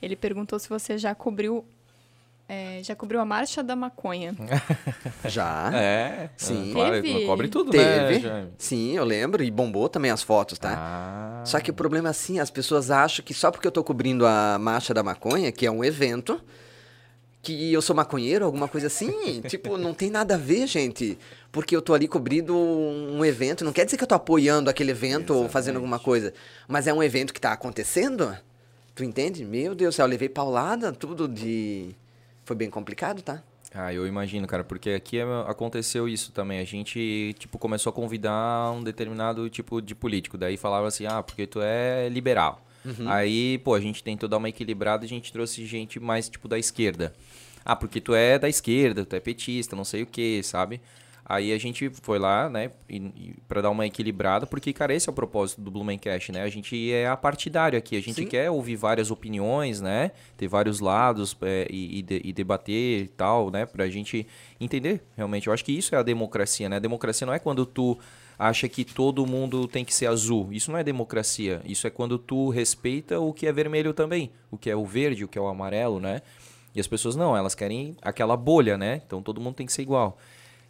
Ele 0.00 0.16
perguntou 0.16 0.58
se 0.58 0.68
você 0.68 0.98
já 0.98 1.14
cobriu 1.14 1.64
é, 2.46 2.82
já 2.82 2.94
cobriu 2.94 3.20
a 3.20 3.24
marcha 3.24 3.62
da 3.62 3.74
maconha. 3.74 4.34
Já. 5.26 5.70
É, 5.74 6.28
Sim. 6.36 6.72
Claro, 6.74 7.00
Teve? 7.00 7.24
cobre 7.26 7.48
tudo, 7.48 7.70
Teve. 7.70 7.84
né? 7.86 8.20
Jaime? 8.20 8.50
Sim, 8.58 8.92
eu 8.92 9.04
lembro. 9.04 9.42
E 9.42 9.50
bombou 9.50 9.88
também 9.88 10.10
as 10.10 10.22
fotos, 10.22 10.58
tá? 10.58 10.74
Ah. 10.76 11.42
Só 11.46 11.58
que 11.58 11.70
o 11.70 11.74
problema 11.74 12.08
é 12.08 12.10
assim, 12.10 12.38
as 12.38 12.50
pessoas 12.50 12.90
acham 12.90 13.24
que 13.24 13.32
só 13.32 13.50
porque 13.50 13.66
eu 13.66 13.72
tô 13.72 13.82
cobrindo 13.82 14.26
a 14.26 14.58
Marcha 14.58 14.92
da 14.92 15.02
Maconha, 15.02 15.50
que 15.50 15.64
é 15.64 15.70
um 15.70 15.82
evento, 15.82 16.38
que 17.44 17.72
eu 17.72 17.80
sou 17.82 17.94
maconheiro, 17.94 18.44
alguma 18.44 18.66
coisa 18.66 18.86
assim. 18.88 19.40
tipo, 19.48 19.76
não 19.76 19.94
tem 19.94 20.10
nada 20.10 20.34
a 20.34 20.38
ver, 20.38 20.66
gente. 20.66 21.18
Porque 21.52 21.76
eu 21.76 21.82
tô 21.82 21.94
ali 21.94 22.08
cobrindo 22.08 22.56
um 22.56 23.24
evento. 23.24 23.64
Não 23.64 23.72
quer 23.72 23.84
dizer 23.84 23.96
que 23.96 24.02
eu 24.02 24.08
tô 24.08 24.14
apoiando 24.14 24.68
aquele 24.68 24.90
evento 24.90 25.34
ou 25.34 25.48
fazendo 25.48 25.76
alguma 25.76 25.98
coisa. 25.98 26.32
Mas 26.66 26.86
é 26.86 26.92
um 26.92 27.02
evento 27.02 27.32
que 27.32 27.40
tá 27.40 27.52
acontecendo. 27.52 28.36
Tu 28.94 29.04
entende? 29.04 29.44
Meu 29.44 29.74
Deus 29.74 29.94
do 29.94 29.96
céu, 29.96 30.06
eu 30.06 30.10
levei 30.10 30.28
paulada, 30.28 30.92
tudo 30.92 31.28
de. 31.28 31.94
Foi 32.44 32.56
bem 32.56 32.70
complicado, 32.70 33.22
tá? 33.22 33.42
Ah, 33.76 33.92
eu 33.92 34.06
imagino, 34.06 34.46
cara, 34.46 34.62
porque 34.62 34.90
aqui 34.90 35.18
é- 35.18 35.24
aconteceu 35.48 36.08
isso 36.08 36.30
também. 36.30 36.60
A 36.60 36.64
gente, 36.64 37.34
tipo, 37.40 37.58
começou 37.58 37.90
a 37.90 37.92
convidar 37.92 38.70
um 38.70 38.84
determinado 38.84 39.50
tipo 39.50 39.82
de 39.82 39.96
político. 39.96 40.38
Daí 40.38 40.56
falava 40.56 40.86
assim, 40.86 41.06
ah, 41.06 41.22
porque 41.24 41.44
tu 41.44 41.60
é 41.60 42.08
liberal. 42.08 42.64
Aí, 43.06 43.58
pô, 43.58 43.74
a 43.74 43.80
gente 43.80 44.02
tentou 44.02 44.28
dar 44.28 44.36
uma 44.36 44.48
equilibrada 44.48 45.04
e 45.04 45.06
a 45.06 45.08
gente 45.08 45.32
trouxe 45.32 45.64
gente 45.66 45.98
mais, 45.98 46.28
tipo, 46.28 46.46
da 46.48 46.58
esquerda. 46.58 47.12
Ah, 47.64 47.74
porque 47.74 48.00
tu 48.00 48.14
é 48.14 48.38
da 48.38 48.48
esquerda, 48.48 49.04
tu 49.06 49.16
é 49.16 49.20
petista, 49.20 49.74
não 49.74 49.84
sei 49.84 50.02
o 50.02 50.06
que, 50.06 50.42
sabe? 50.42 50.80
Aí 51.26 51.54
a 51.54 51.58
gente 51.58 51.88
foi 52.02 52.18
lá, 52.18 52.50
né, 52.50 52.70
para 53.48 53.62
dar 53.62 53.70
uma 53.70 53.86
equilibrada, 53.86 54.46
porque, 54.46 54.74
cara, 54.74 54.92
esse 54.92 55.08
é 55.08 55.10
o 55.10 55.14
propósito 55.14 55.62
do 55.62 55.70
Blumencast, 55.70 56.30
né? 56.30 56.42
A 56.42 56.48
gente 56.50 56.92
é 56.92 57.06
apartidário 57.06 57.78
aqui, 57.78 57.96
a 57.96 58.02
gente 58.02 58.16
Sim. 58.16 58.26
quer 58.26 58.50
ouvir 58.50 58.76
várias 58.76 59.10
opiniões, 59.10 59.80
né? 59.80 60.10
Ter 60.36 60.48
vários 60.48 60.80
lados 60.80 61.34
é, 61.40 61.66
e, 61.70 62.00
e 62.00 62.02
de- 62.02 62.20
e 62.22 62.30
debater 62.34 63.04
e 63.04 63.08
tal, 63.08 63.50
né? 63.50 63.64
Pra 63.64 63.88
gente 63.88 64.26
entender, 64.60 65.02
realmente. 65.16 65.46
Eu 65.46 65.54
acho 65.54 65.64
que 65.64 65.72
isso 65.72 65.94
é 65.94 65.98
a 65.98 66.02
democracia, 66.02 66.68
né? 66.68 66.76
A 66.76 66.80
democracia 66.80 67.26
não 67.26 67.32
é 67.32 67.38
quando 67.38 67.64
tu 67.64 67.98
acha 68.38 68.68
que 68.68 68.84
todo 68.84 69.26
mundo 69.26 69.66
tem 69.66 69.84
que 69.84 69.94
ser 69.94 70.06
azul. 70.06 70.52
Isso 70.52 70.70
não 70.70 70.78
é 70.78 70.84
democracia. 70.84 71.60
Isso 71.64 71.86
é 71.86 71.90
quando 71.90 72.18
tu 72.18 72.48
respeita 72.48 73.20
o 73.20 73.32
que 73.32 73.46
é 73.46 73.52
vermelho 73.52 73.92
também. 73.92 74.30
O 74.50 74.58
que 74.58 74.70
é 74.70 74.76
o 74.76 74.84
verde, 74.84 75.24
o 75.24 75.28
que 75.28 75.38
é 75.38 75.40
o 75.40 75.46
amarelo, 75.46 76.00
né? 76.00 76.22
E 76.74 76.80
as 76.80 76.86
pessoas 76.86 77.14
não, 77.14 77.36
elas 77.36 77.54
querem 77.54 77.96
aquela 78.02 78.36
bolha, 78.36 78.76
né? 78.76 79.00
Então 79.06 79.22
todo 79.22 79.40
mundo 79.40 79.54
tem 79.54 79.66
que 79.66 79.72
ser 79.72 79.82
igual. 79.82 80.18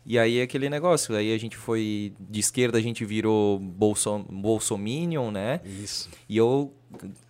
E 0.07 0.19
aí 0.19 0.39
é 0.39 0.43
aquele 0.43 0.69
negócio, 0.69 1.17
aí 1.17 1.33
a 1.33 1.39
gente 1.39 1.57
foi 1.57 2.13
de 2.21 2.39
esquerda, 2.39 2.77
a 2.77 2.81
gente 2.81 3.07
virou 3.07 3.59
bolso, 3.59 4.19
bolsominion, 4.29 5.31
né? 5.31 5.63
Isso. 5.65 6.11
E 6.29 6.37
eu 6.37 6.75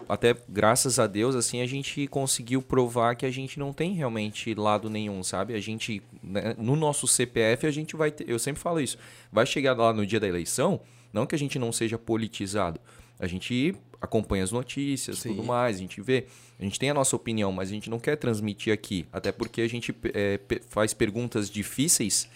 até 0.09 0.37
graças 0.49 0.99
a 0.99 1.07
Deus 1.07 1.35
assim 1.35 1.61
a 1.61 1.67
gente 1.67 2.07
conseguiu 2.07 2.61
provar 2.61 3.17
que 3.17 3.27
a 3.27 3.31
gente 3.31 3.59
não 3.59 3.73
tem 3.73 3.93
realmente 3.95 4.55
lado 4.55 4.91
nenhum, 4.91 5.23
sabe? 5.23 5.55
A 5.55 5.61
gente 5.61 6.03
né, 6.23 6.55
no 6.59 6.77
nosso 6.77 7.07
CPF 7.07 7.67
a 7.67 7.71
gente 7.71 7.97
vai 7.97 8.11
ter, 8.11 8.29
eu 8.29 8.39
sempre 8.39 8.61
falo 8.61 8.81
isso, 8.81 8.99
vai 9.33 9.47
chegar 9.47 9.77
lá 9.77 9.93
no 9.93 10.07
dia 10.07 10.21
da 10.21 10.29
eleição, 10.29 10.81
não 11.13 11.27
que 11.27 11.35
a 11.35 11.39
gente 11.39 11.59
não 11.59 11.73
seja 11.73 11.99
politizado. 11.99 12.81
A 13.19 13.27
gente 13.27 13.75
acompanha 14.01 14.45
as 14.45 14.53
notícias, 14.53 15.19
Sim. 15.19 15.31
tudo 15.31 15.45
mais, 15.45 15.77
a 15.77 15.79
gente 15.79 16.01
vê. 16.01 16.27
A 16.59 16.63
gente 16.63 16.79
tem 16.79 16.91
a 16.91 16.95
nossa 16.95 17.17
opinião, 17.17 17.51
mas 17.53 17.71
a 17.71 17.73
gente 17.73 17.91
não 17.91 17.99
quer 17.99 18.17
transmitir 18.17 18.73
aqui. 18.73 19.07
Até 19.13 19.33
porque 19.33 19.61
a 19.61 19.69
gente 19.69 19.95
é, 20.13 20.39
faz 20.69 20.95
perguntas 20.95 21.51
difíceis, 21.51 22.29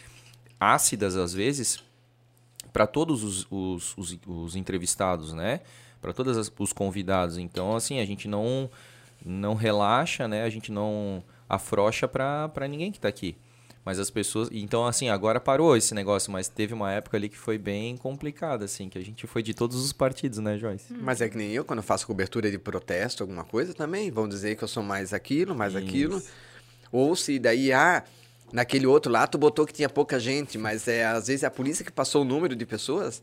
ácidas 0.58 1.16
às 1.16 1.32
vezes, 1.32 1.82
para 2.72 2.86
todos 2.86 3.22
os, 3.22 3.46
os, 3.50 3.96
os, 3.96 4.18
os 4.26 4.56
entrevistados, 4.56 5.32
né? 5.32 5.60
Para 6.00 6.12
todos 6.12 6.52
os 6.58 6.72
convidados. 6.72 7.38
Então, 7.38 7.74
assim, 7.74 8.00
a 8.00 8.04
gente 8.04 8.28
não 8.28 8.70
não 9.24 9.54
relaxa, 9.54 10.28
né? 10.28 10.44
A 10.44 10.50
gente 10.50 10.70
não 10.70 11.22
afrouxa 11.48 12.06
para 12.06 12.68
ninguém 12.68 12.92
que 12.92 13.00
tá 13.00 13.08
aqui. 13.08 13.36
Mas 13.84 13.98
as 13.98 14.10
pessoas. 14.10 14.48
Então, 14.52 14.86
assim, 14.86 15.08
agora 15.08 15.40
parou 15.40 15.76
esse 15.76 15.94
negócio, 15.94 16.30
mas 16.30 16.46
teve 16.46 16.74
uma 16.74 16.92
época 16.92 17.16
ali 17.16 17.28
que 17.28 17.38
foi 17.38 17.56
bem 17.56 17.96
complicada, 17.96 18.66
assim, 18.66 18.88
que 18.88 18.98
a 18.98 19.04
gente 19.04 19.26
foi 19.26 19.42
de 19.42 19.54
todos 19.54 19.82
os 19.82 19.92
partidos, 19.92 20.38
né, 20.38 20.58
Joyce? 20.58 20.92
Mas 20.92 21.20
é 21.20 21.28
que 21.28 21.38
nem 21.38 21.50
eu, 21.52 21.64
quando 21.64 21.78
eu 21.78 21.82
faço 21.82 22.06
cobertura 22.06 22.50
de 22.50 22.58
protesto, 22.58 23.22
alguma 23.22 23.44
coisa 23.44 23.72
também, 23.72 24.10
vão 24.10 24.28
dizer 24.28 24.56
que 24.56 24.64
eu 24.64 24.68
sou 24.68 24.82
mais 24.82 25.14
aquilo, 25.14 25.54
mais 25.54 25.74
aquilo. 25.74 26.22
Ou 26.92 27.16
se 27.16 27.38
daí, 27.38 27.72
ah, 27.72 28.04
naquele 28.52 28.86
outro 28.86 29.10
lá 29.12 29.26
tu 29.26 29.36
botou 29.38 29.66
que 29.66 29.72
tinha 29.72 29.88
pouca 29.88 30.18
gente, 30.18 30.56
mas 30.58 30.86
é 30.88 31.04
às 31.04 31.26
vezes 31.26 31.42
é 31.42 31.46
a 31.46 31.50
polícia 31.50 31.84
que 31.84 31.92
passou 31.92 32.22
o 32.22 32.24
número 32.24 32.54
de 32.56 32.64
pessoas. 32.66 33.22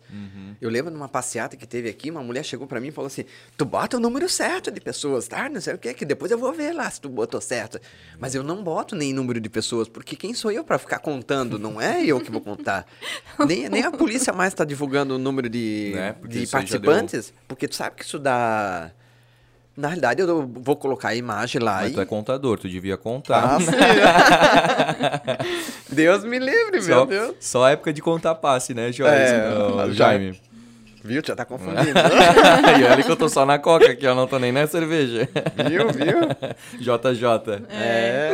Eu 0.61 0.69
lembro 0.69 0.91
numa 0.91 1.07
passeata 1.09 1.57
que 1.57 1.65
teve 1.67 1.89
aqui, 1.89 2.09
uma 2.11 2.23
mulher 2.23 2.43
chegou 2.43 2.65
pra 2.67 2.79
mim 2.79 2.87
e 2.87 2.91
falou 2.91 3.07
assim: 3.07 3.25
"Tu 3.57 3.65
bota 3.65 3.97
o 3.97 3.99
número 3.99 4.27
certo 4.29 4.71
de 4.71 4.79
pessoas, 4.79 5.27
tá? 5.27 5.49
Não 5.49 5.59
sei 5.59 5.73
o 5.73 5.77
que, 5.77 5.93
que 5.93 6.05
depois 6.05 6.31
eu 6.31 6.37
vou 6.37 6.53
ver 6.53 6.73
lá 6.73 6.89
se 6.89 7.01
tu 7.01 7.09
botou 7.09 7.41
certo". 7.41 7.79
Mas 8.19 8.35
eu 8.35 8.43
não 8.43 8.63
boto 8.63 8.95
nem 8.95 9.13
número 9.13 9.39
de 9.39 9.49
pessoas, 9.49 9.87
porque 9.87 10.15
quem 10.15 10.33
sou 10.33 10.51
eu 10.51 10.63
pra 10.63 10.77
ficar 10.77 10.99
contando? 10.99 11.57
Não 11.59 11.79
é 11.81 12.05
eu 12.05 12.19
que 12.19 12.31
vou 12.31 12.41
contar. 12.41 12.85
nem, 13.47 13.67
nem 13.69 13.83
a 13.83 13.91
polícia 13.91 14.31
mais 14.33 14.53
tá 14.53 14.63
divulgando 14.63 15.15
o 15.15 15.17
número 15.17 15.49
de, 15.49 15.91
Né? 15.95 16.15
De 16.27 16.39
já 16.39 16.39
deu- 16.41 16.49
participantes, 16.51 17.33
porque 17.47 17.67
tu 17.67 17.75
sabe 17.75 17.95
que 17.97 18.03
isso 18.03 18.17
dá 18.19 18.91
na 19.77 19.89
realidade, 19.89 20.21
eu 20.21 20.47
vou 20.47 20.75
colocar 20.75 21.09
a 21.09 21.15
imagem 21.15 21.61
lá 21.61 21.81
Mas 21.81 21.91
e... 21.91 21.93
tu 21.95 22.01
é 22.01 22.05
contador, 22.05 22.57
tu 22.57 22.69
devia 22.69 22.95
contar. 22.97 23.57
Ah. 23.57 25.37
Deus 25.91 26.23
me 26.23 26.39
livre, 26.39 26.71
meu 26.71 26.81
só, 26.81 27.05
Deu. 27.05 27.35
só 27.39 27.67
época 27.69 27.91
de 27.91 28.01
contar 28.01 28.35
passe, 28.35 28.73
né, 28.73 28.91
Joyce? 28.91 29.13
É, 29.13 29.49
Ô, 29.57 29.87
já- 29.91 30.05
Jaime. 30.09 30.39
Viu? 31.03 31.21
Já 31.23 31.35
tá 31.35 31.45
confundindo. 31.45 31.99
e 32.79 32.83
olha 32.83 33.03
que 33.03 33.11
eu 33.11 33.15
tô 33.15 33.29
só 33.29 33.45
na 33.45 33.59
coca 33.59 33.91
aqui, 33.91 34.05
eu 34.05 34.15
não 34.15 34.25
tô 34.25 34.39
nem 34.39 34.51
na 34.51 34.65
cerveja. 34.65 35.29
viu, 35.69 35.89
viu? 35.91 36.19
JJ. 36.81 37.63
É. 37.69 38.33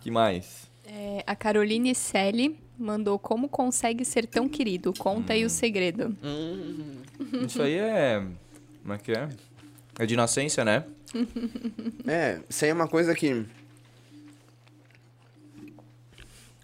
Que 0.00 0.10
mais? 0.10 0.66
É, 0.84 1.22
a 1.24 1.36
Caroline 1.36 1.94
Selle 1.94 2.58
mandou 2.76 3.18
como 3.20 3.48
consegue 3.48 4.04
ser 4.04 4.26
tão 4.26 4.48
querido. 4.48 4.92
Conta 4.98 5.32
aí 5.34 5.44
o 5.44 5.50
segredo. 5.50 6.16
Isso 7.46 7.62
aí 7.62 7.74
é. 7.78 8.22
Como 8.82 8.94
é 8.94 8.98
que 8.98 9.12
é? 9.12 9.28
É 9.98 10.06
de 10.06 10.16
nascença, 10.16 10.64
né? 10.64 10.84
É, 12.06 12.40
isso 12.48 12.64
aí 12.64 12.70
é 12.70 12.74
uma 12.74 12.86
coisa 12.86 13.14
que 13.14 13.44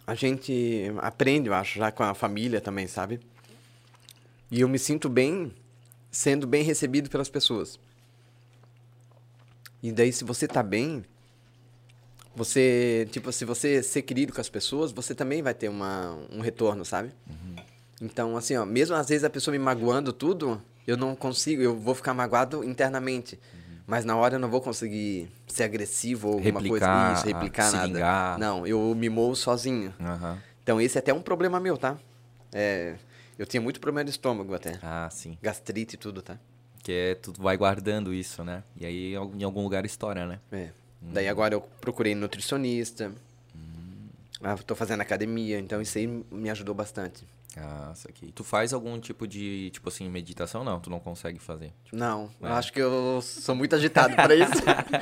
a 0.07 0.15
gente 0.15 0.93
aprende, 0.99 1.49
eu 1.49 1.55
acho, 1.55 1.79
já 1.79 1.91
com 1.91 2.05
a 2.05 2.15
família 2.15 2.61
também, 2.61 2.87
sabe? 2.87 3.19
E 4.51 4.61
eu 4.61 4.69
me 4.69 4.79
sinto 4.79 5.09
bem 5.09 5.53
sendo 6.13 6.47
bem 6.47 6.63
recebido 6.63 7.09
pelas 7.09 7.31
pessoas. 7.31 7.81
E 9.83 9.91
daí, 9.91 10.13
se 10.13 10.23
você 10.23 10.47
tá 10.47 10.63
bem, 10.63 11.03
você, 12.37 13.09
tipo, 13.11 13.33
se 13.33 13.45
você 13.45 13.83
ser 13.83 14.03
querido 14.03 14.33
com 14.33 14.41
as 14.41 14.49
pessoas, 14.49 14.93
você 14.93 15.15
também 15.15 15.43
vai 15.43 15.55
ter 15.55 15.69
uma, 15.69 16.17
um 16.31 16.41
retorno, 16.41 16.85
sabe? 16.85 17.13
Então, 18.01 18.37
assim, 18.37 18.57
ó, 18.57 18.65
mesmo 18.65 18.95
às 18.95 19.09
vezes 19.09 19.25
a 19.25 19.31
pessoa 19.31 19.53
me 19.53 19.59
magoando 19.59 20.13
tudo, 20.13 20.63
eu 20.87 20.97
não 20.97 21.15
consigo, 21.15 21.63
eu 21.63 21.77
vou 21.77 21.95
ficar 21.95 22.15
magoado 22.15 22.65
internamente. 22.65 23.39
Mas 23.87 24.05
na 24.05 24.17
hora 24.17 24.37
eu 24.37 24.39
não 24.39 24.49
vou 24.49 24.61
conseguir 24.61 25.29
ser 25.47 25.65
agressivo 25.65 26.29
ou 26.29 26.35
alguma 26.35 26.61
Replicar, 26.61 27.09
coisa. 27.09 27.19
Isso, 27.19 27.27
replicar 27.27 27.71
se 27.71 27.77
nada. 27.77 27.87
vingar. 27.93 28.39
Não, 28.39 28.67
eu 28.67 28.95
me 28.95 29.09
movo 29.09 29.35
sozinho. 29.35 29.93
Aham. 30.01 30.39
Então 30.63 30.81
esse 30.81 30.97
é 30.97 31.01
até 31.01 31.13
um 31.13 31.21
problema 31.21 31.59
meu, 31.59 31.77
tá? 31.77 31.99
É, 32.53 32.95
eu 33.39 33.45
tinha 33.45 33.61
muito 33.61 33.81
problema 33.81 34.05
de 34.05 34.11
estômago 34.11 34.55
até. 34.55 34.79
Ah, 34.83 35.09
sim. 35.11 35.37
Gastrite 35.43 35.97
e 35.97 35.99
tudo, 35.99 36.23
tá? 36.23 36.39
Que 36.83 36.93
é, 36.93 37.15
tu 37.17 37.33
vai 37.37 37.57
guardando 37.57 38.15
isso, 38.15 38.45
né? 38.45 38.63
E 38.77 38.87
aí 38.87 39.15
em 39.15 39.43
algum 39.43 39.63
lugar 39.63 39.85
estoura, 39.85 40.27
né? 40.27 40.39
É. 40.51 40.71
Daí 41.01 41.29
agora 41.29 41.55
eu 41.55 41.61
procurei 41.81 42.15
nutricionista. 42.15 43.13
Ah, 44.41 44.57
tô 44.57 44.75
fazendo 44.75 45.01
academia, 45.01 45.59
então 45.59 45.81
isso 45.81 45.99
aí 45.99 46.07
me 46.07 46.51
ajudou 46.51 46.75
bastante. 46.75 47.25
Ah, 47.57 47.93
isso 47.95 48.09
aqui. 48.09 48.33
Tu 48.33 48.43
faz 48.43 48.73
algum 48.73 48.99
tipo 48.99 49.27
de, 49.27 49.71
tipo 49.71 49.89
assim, 49.89 50.09
meditação? 50.09 50.65
Não, 50.65 50.81
tu 50.81 50.89
não 50.89 50.99
consegue 50.99 51.39
fazer. 51.39 51.73
Tipo, 51.85 51.97
Não, 51.97 52.31
eu 52.41 52.49
É. 52.49 52.53
acho 52.53 52.73
que 52.73 52.81
eu 52.81 53.21
sou 53.23 53.55
muito 53.55 53.75
agitado 53.75 54.15
pra 54.15 54.35
isso. 54.35 54.53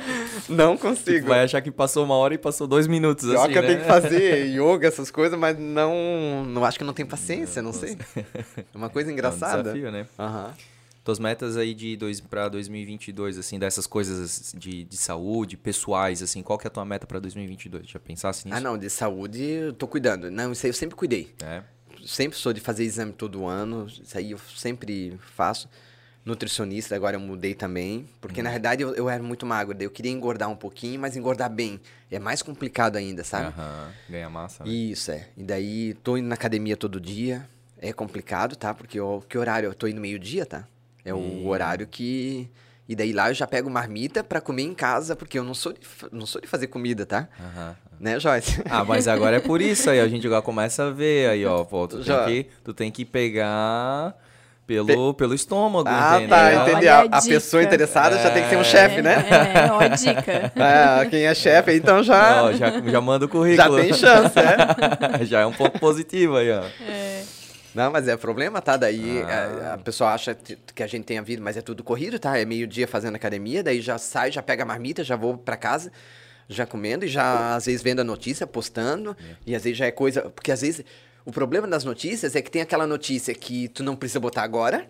não 0.49 0.75
tu 0.75 0.81
consigo. 0.81 1.27
vai 1.27 1.43
achar 1.43 1.61
que 1.61 1.71
passou 1.71 2.03
uma 2.03 2.15
hora 2.15 2.33
e 2.33 2.37
passou 2.37 2.67
dois 2.67 2.87
minutos, 2.87 3.25
Pior 3.29 3.43
assim, 3.43 3.51
que 3.53 3.57
eu 3.57 3.61
né? 3.61 3.67
tenho 3.69 3.79
que 3.81 3.87
fazer 3.87 4.45
yoga, 4.53 4.87
essas 4.87 5.09
coisas, 5.11 5.37
mas 5.39 5.57
não, 5.57 6.43
não 6.45 6.65
acho 6.65 6.77
que 6.77 6.83
não 6.83 6.93
tenho 6.93 7.07
paciência, 7.07 7.61
não 7.61 7.73
sei. 7.73 7.97
É 8.15 8.77
uma 8.77 8.89
coisa 8.89 9.09
É 9.09 9.11
um 9.11 9.13
engraçada. 9.13 9.63
desafio, 9.63 9.91
né? 9.91 10.05
Aham. 10.19 10.53
Tuas 11.03 11.17
metas 11.17 11.57
aí 11.57 11.73
de 11.73 11.97
dois, 11.97 12.21
pra 12.21 12.47
2022, 12.47 13.39
assim, 13.39 13.57
dessas 13.57 13.87
coisas 13.87 14.53
de, 14.55 14.83
de 14.83 14.97
saúde, 14.97 15.57
pessoais, 15.57 16.21
assim, 16.21 16.43
qual 16.43 16.59
que 16.59 16.67
é 16.67 16.69
a 16.69 16.71
tua 16.71 16.85
meta 16.85 17.07
pra 17.07 17.17
2022? 17.17 17.87
Já 17.89 17.99
pensasse 17.99 18.45
nisso? 18.45 18.55
Ah, 18.55 18.61
não, 18.61 18.77
de 18.77 18.87
saúde 18.87 19.41
eu 19.43 19.73
tô 19.73 19.87
cuidando. 19.87 20.29
Não, 20.29 20.51
isso 20.51 20.63
aí 20.63 20.69
eu 20.69 20.75
sempre 20.75 20.95
cuidei. 20.95 21.33
É. 21.43 21.63
Sempre 22.05 22.37
sou 22.37 22.53
de 22.53 22.59
fazer 22.59 22.83
exame 22.83 23.13
todo 23.13 23.45
ano, 23.45 23.87
isso 23.87 24.17
aí 24.17 24.31
eu 24.31 24.37
sempre 24.55 25.17
faço. 25.35 25.69
Nutricionista, 26.23 26.95
agora 26.95 27.15
eu 27.15 27.19
mudei 27.19 27.55
também, 27.55 28.07
porque 28.21 28.43
na 28.43 28.51
verdade 28.51 28.83
eu, 28.83 28.93
eu 28.93 29.09
era 29.09 29.23
muito 29.23 29.43
magro, 29.43 29.73
daí 29.73 29.87
eu 29.87 29.91
queria 29.91 30.11
engordar 30.11 30.49
um 30.49 30.55
pouquinho, 30.55 30.99
mas 31.01 31.17
engordar 31.17 31.49
bem. 31.49 31.79
É 32.11 32.19
mais 32.19 32.43
complicado 32.43 32.95
ainda, 32.95 33.23
sabe? 33.23 33.47
Aham. 33.47 33.91
Ganha 34.07 34.29
massa, 34.29 34.63
né? 34.63 34.69
Isso, 34.71 35.11
é. 35.11 35.29
E 35.35 35.41
daí 35.41 35.95
tô 35.95 36.17
indo 36.17 36.27
na 36.27 36.35
academia 36.35 36.77
todo 36.77 37.01
dia. 37.01 37.49
É 37.79 37.91
complicado, 37.91 38.55
tá? 38.55 38.71
Porque 38.71 38.99
o 39.01 39.21
que 39.21 39.35
horário? 39.35 39.67
Eu 39.67 39.73
tô 39.73 39.87
indo 39.87 39.99
meio-dia, 39.99 40.45
tá? 40.45 40.67
É 41.03 41.11
o 41.11 41.47
horário 41.47 41.87
que. 41.87 42.47
E 42.87 42.95
daí 42.95 43.11
lá 43.13 43.31
eu 43.31 43.33
já 43.33 43.47
pego 43.47 43.69
marmita 43.69 44.23
pra 44.23 44.39
comer 44.39 44.63
em 44.63 44.75
casa, 44.75 45.15
porque 45.15 45.39
eu 45.39 45.43
não 45.43 45.55
sou 45.55 45.73
de, 45.73 45.79
não 46.11 46.27
sou 46.27 46.39
de 46.39 46.47
fazer 46.47 46.67
comida, 46.67 47.03
tá? 47.05 47.27
Aham. 47.39 47.75
Né, 48.01 48.19
Joyce? 48.19 48.61
Ah, 48.67 48.83
mas 48.83 49.07
agora 49.07 49.37
é 49.37 49.39
por 49.39 49.61
isso 49.61 49.87
aí, 49.89 49.99
a 49.99 50.07
gente 50.07 50.25
agora 50.25 50.41
começa 50.41 50.85
a 50.85 50.89
ver 50.89 51.29
aí, 51.29 51.45
ó. 51.45 51.63
Pô, 51.63 51.87
tu, 51.87 51.97
tem 51.97 52.03
Já. 52.03 52.25
que, 52.25 52.47
tu 52.63 52.73
tem 52.73 52.89
que 52.91 53.05
pegar 53.05 54.15
pelo, 54.65 55.13
pelo 55.13 55.35
estômago, 55.35 55.87
Ah, 55.87 56.13
entendeu? 56.17 56.29
tá, 56.29 56.53
entendi. 56.55 56.75
Olha 56.87 56.95
A, 56.95 56.99
a 57.01 57.17
a 57.19 57.21
pessoa 57.21 57.61
interessada 57.61 58.17
já 58.17 58.31
tem 58.31 58.41
que 58.43 58.49
ser 58.49 58.55
um 58.55 58.61
É. 58.61 58.63
chefe, 58.63 59.01
né? 59.03 59.23
É, 59.29 59.71
ó 59.71 59.79
a 59.79 59.87
dica. 59.89 60.51
É, 60.57 61.05
quem 61.09 61.25
é 61.25 61.35
chefe, 61.35 61.73
então 61.75 62.01
já, 62.01 62.43
Ó, 62.45 62.51
já, 62.53 62.71
já 62.81 63.01
manda 63.01 63.25
o 63.25 63.27
já 63.27 63.31
currículo. 63.31 63.77
tem 63.77 63.93
chance, 63.93 64.33
é? 64.39 65.21
já 65.25 65.41
é 65.41 65.45
um 65.45 65.51
ponto 65.53 65.77
positivo 65.79 66.37
aí, 66.37 66.49
ó. 66.51 66.63
É. 66.89 67.21
Não, 67.75 67.91
mas 67.91 68.07
é 68.07 68.17
problema, 68.17 68.61
tá? 68.61 68.77
Daí 68.77 69.21
Ah. 69.27 69.71
a, 69.71 69.73
a 69.75 69.77
pessoa 69.77 70.11
acha 70.13 70.35
que 70.73 70.81
a 70.81 70.87
gente 70.87 71.03
tem 71.05 71.19
a 71.19 71.21
vida, 71.21 71.41
mas 71.43 71.55
é 71.55 71.61
tudo 71.61 71.83
corrido, 71.83 72.17
tá? 72.17 72.35
É 72.37 72.45
meio-dia 72.45 72.87
fazendo 72.87 73.15
academia, 73.15 73.61
daí 73.63 73.79
já 73.79 73.97
sai, 73.99 74.31
já 74.31 74.41
pega 74.41 74.63
a 74.63 74.65
marmita, 74.65 75.03
já 75.03 75.15
vou 75.15 75.37
pra 75.37 75.55
casa, 75.55 75.91
já 76.53 76.65
comendo 76.65 77.05
e 77.05 77.07
já 77.07 77.55
às 77.55 77.65
vezes 77.65 77.81
vendo 77.81 77.99
a 78.01 78.03
notícia, 78.03 78.45
postando, 78.45 79.15
e 79.45 79.55
às 79.55 79.63
vezes 79.63 79.77
já 79.77 79.85
é 79.85 79.91
coisa. 79.91 80.21
Porque 80.29 80.51
às 80.51 80.61
vezes 80.61 80.83
o 81.25 81.31
problema 81.31 81.67
das 81.67 81.83
notícias 81.83 82.35
é 82.35 82.41
que 82.41 82.49
tem 82.51 82.61
aquela 82.61 82.85
notícia 82.87 83.33
que 83.33 83.67
tu 83.67 83.83
não 83.83 83.95
precisa 83.95 84.19
botar 84.19 84.43
agora, 84.43 84.87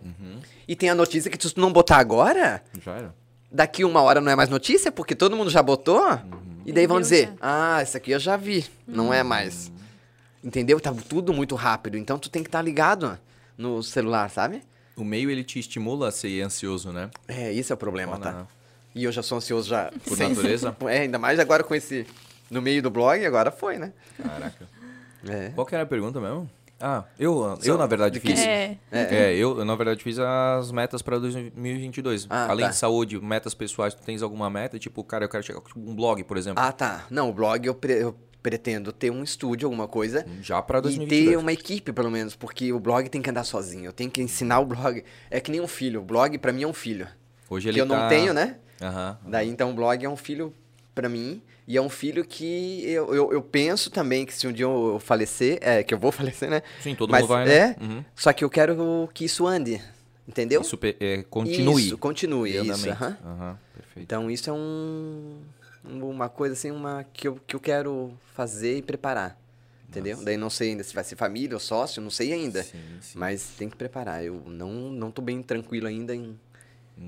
e 0.68 0.76
tem 0.76 0.90
a 0.90 0.96
notícia 0.96 1.30
que 1.30 1.38
tu 1.38 1.52
não 1.58 1.72
botar 1.72 1.98
agora, 1.98 2.64
Já 2.84 2.96
era. 2.96 3.16
daqui 3.52 3.84
uma 3.84 4.02
hora 4.02 4.22
não 4.22 4.32
é 4.32 4.36
mais 4.36 4.50
notícia, 4.50 4.92
porque 4.92 5.14
todo 5.16 5.36
mundo 5.36 5.50
já 5.50 5.62
botou, 5.62 6.02
e 6.66 6.72
daí 6.72 6.88
vão 6.88 7.02
dizer, 7.02 7.28
já. 7.28 7.34
ah, 7.78 7.84
isso 7.84 7.98
aqui 7.98 8.12
eu 8.12 8.20
já 8.20 8.38
vi, 8.38 8.66
não 8.88 9.14
é 9.14 9.24
mais. 9.24 9.72
Entendeu? 10.44 10.80
Tá 10.80 10.94
tudo 11.08 11.34
muito 11.34 11.54
rápido, 11.56 11.98
então 11.98 12.18
tu 12.18 12.30
tem 12.30 12.42
que 12.42 12.48
estar 12.50 12.62
ligado 12.62 13.20
no 13.58 13.84
celular, 13.84 14.30
sabe? 14.30 14.64
O 14.96 15.04
meio 15.04 15.30
ele 15.30 15.44
te 15.44 15.60
estimula 15.60 16.08
a 16.08 16.12
ser 16.12 16.42
ansioso, 16.42 16.92
né? 16.92 17.10
É, 17.28 17.52
isso 17.52 17.72
é 17.72 17.76
o 17.76 17.78
problema, 17.78 18.18
tá? 18.18 18.32
né? 18.32 18.48
E 18.94 19.04
eu 19.04 19.12
já 19.12 19.22
sou 19.24 19.38
ansioso 19.38 19.70
já. 19.70 19.92
Por 20.06 20.18
natureza? 20.18 20.76
É, 20.88 21.00
ainda 21.00 21.18
mais 21.20 21.40
agora 21.40 21.64
com 21.64 21.74
esse... 21.76 22.06
No 22.50 22.62
meio 22.62 22.82
do 22.84 22.90
blog, 22.90 23.26
agora 23.26 23.50
foi, 23.50 23.78
né? 23.78 23.94
Caraca. 24.22 24.68
É. 25.28 25.50
Qual 25.56 25.66
que 25.66 25.74
era 25.74 25.84
a 25.84 25.88
pergunta 25.88 26.20
mesmo? 26.20 26.50
Ah, 26.84 27.04
eu, 27.18 27.58
eu 27.64 27.78
na 27.78 27.86
verdade 27.86 28.16
de 28.16 28.20
que- 28.20 28.28
fiz. 28.36 28.40
É. 28.46 28.78
É, 28.92 29.34
eu, 29.36 29.60
eu, 29.60 29.64
na 29.64 29.76
verdade 29.76 30.04
fiz 30.04 30.18
as 30.20 30.72
metas 30.72 31.02
para 31.02 31.18
2022. 31.20 32.28
Ah, 32.30 32.48
Além 32.50 32.66
tá. 32.66 32.72
de 32.72 32.76
saúde, 32.78 33.20
metas 33.22 33.54
pessoais, 33.54 33.94
tu 33.94 34.02
tens 34.02 34.22
alguma 34.22 34.50
meta? 34.50 34.78
Tipo, 34.80 35.04
cara, 35.04 35.24
eu 35.26 35.30
quero 35.30 35.44
chegar 35.44 35.62
com 35.62 35.80
um 35.80 35.96
blog, 35.96 36.24
por 36.24 36.38
exemplo. 36.38 36.62
Ah, 36.62 36.72
tá. 36.72 37.06
Não, 37.10 37.30
o 37.30 37.34
blog 37.34 37.66
eu, 37.66 37.76
pre- 37.76 38.02
eu 38.02 38.16
pretendo 38.42 38.92
ter 38.92 39.12
um 39.12 39.24
estúdio, 39.24 39.68
alguma 39.68 39.88
coisa. 39.88 40.26
Já 40.42 40.62
para 40.62 40.80
E 40.80 40.82
2022. 40.82 41.30
ter 41.30 41.38
uma 41.38 41.54
equipe, 41.54 41.94
pelo 41.94 42.10
menos, 42.12 42.36
porque 42.36 42.74
o 42.74 42.80
blog 42.80 43.08
tem 43.10 43.22
que 43.22 43.30
andar 43.30 43.44
sozinho. 43.44 43.86
Eu 43.86 43.94
tenho 43.94 44.10
que 44.10 44.22
ensinar 44.22 44.60
o 44.60 44.66
blog. 44.66 45.04
É 45.30 45.40
que 45.40 45.52
nem 45.52 45.62
um 45.62 45.68
filho. 45.68 46.02
O 46.02 46.04
blog, 46.04 46.38
pra 46.40 46.52
mim, 46.52 46.64
é 46.64 46.68
um 46.68 46.74
filho. 46.74 47.08
Hoje 47.50 47.66
que 47.66 47.70
ele 47.70 47.82
eu 47.82 47.86
não 47.86 47.96
tá- 47.96 48.10
tenho, 48.10 48.34
né? 48.34 48.56
Aham. 48.82 49.18
Daí, 49.26 49.50
então, 49.50 49.72
o 49.72 49.74
blog 49.74 50.04
é 50.04 50.10
um 50.10 50.18
filho 50.18 50.54
pra 50.96 51.08
mim. 51.08 51.42
E 51.68 51.78
é 51.78 51.82
um 51.82 51.90
filho 51.90 52.26
que 52.26 52.84
eu, 52.86 53.14
eu, 53.14 53.32
eu 53.32 53.42
penso 53.42 53.90
também 53.90 54.26
que 54.26 54.34
se 54.34 54.46
um 54.48 54.52
dia 54.52 54.66
eu 54.66 55.00
falecer, 55.00 55.58
é, 55.62 55.84
que 55.84 55.94
eu 55.94 55.98
vou 55.98 56.12
falecer, 56.12 56.50
né? 56.50 56.62
Sim, 56.80 56.96
todo 56.96 57.10
Mas 57.12 57.22
mundo 57.22 57.30
vai, 57.30 57.46
né? 57.46 57.56
É, 57.56 57.76
Uhum. 57.80 58.04
só 58.16 58.34
que 58.34 58.44
eu 58.44 58.50
quero 58.50 59.10
que 59.14 59.24
isso 59.26 59.46
ande, 59.48 59.82
entendeu? 60.28 60.62
Isso 60.62 60.78
é, 61.00 61.24
continue. 61.30 61.82
Isso, 61.86 61.98
continue, 61.98 62.52
isso. 62.68 62.90
Aham, 62.90 63.58
perfeito. 63.74 64.04
Então, 64.04 64.30
isso 64.30 64.50
é 64.50 64.54
um, 64.54 65.40
uma 65.86 66.28
coisa 66.28 66.54
assim, 66.54 66.72
uma 66.72 67.06
que 67.14 67.28
eu, 67.28 67.40
que 67.48 67.56
eu 67.56 67.60
quero 67.60 68.12
fazer 68.34 68.78
e 68.78 68.82
preparar, 68.82 69.40
entendeu? 69.88 70.20
Daí 70.24 70.36
não 70.36 70.50
sei 70.50 70.72
ainda 70.72 70.84
se 70.84 70.94
vai 70.94 71.04
ser 71.04 71.16
família 71.16 71.56
ou 71.56 71.60
sócio, 71.60 72.02
não 72.02 72.10
sei 72.10 72.34
ainda. 72.34 72.64
Sim, 72.64 72.80
sim. 73.00 73.18
Mas 73.20 73.44
tem 73.58 73.70
que 73.70 73.78
preparar. 73.78 74.26
Eu 74.26 74.42
não, 74.48 74.72
não 74.92 75.12
tô 75.12 75.22
bem 75.22 75.42
tranquilo 75.42 75.88
ainda 75.88 76.14
em... 76.16 76.38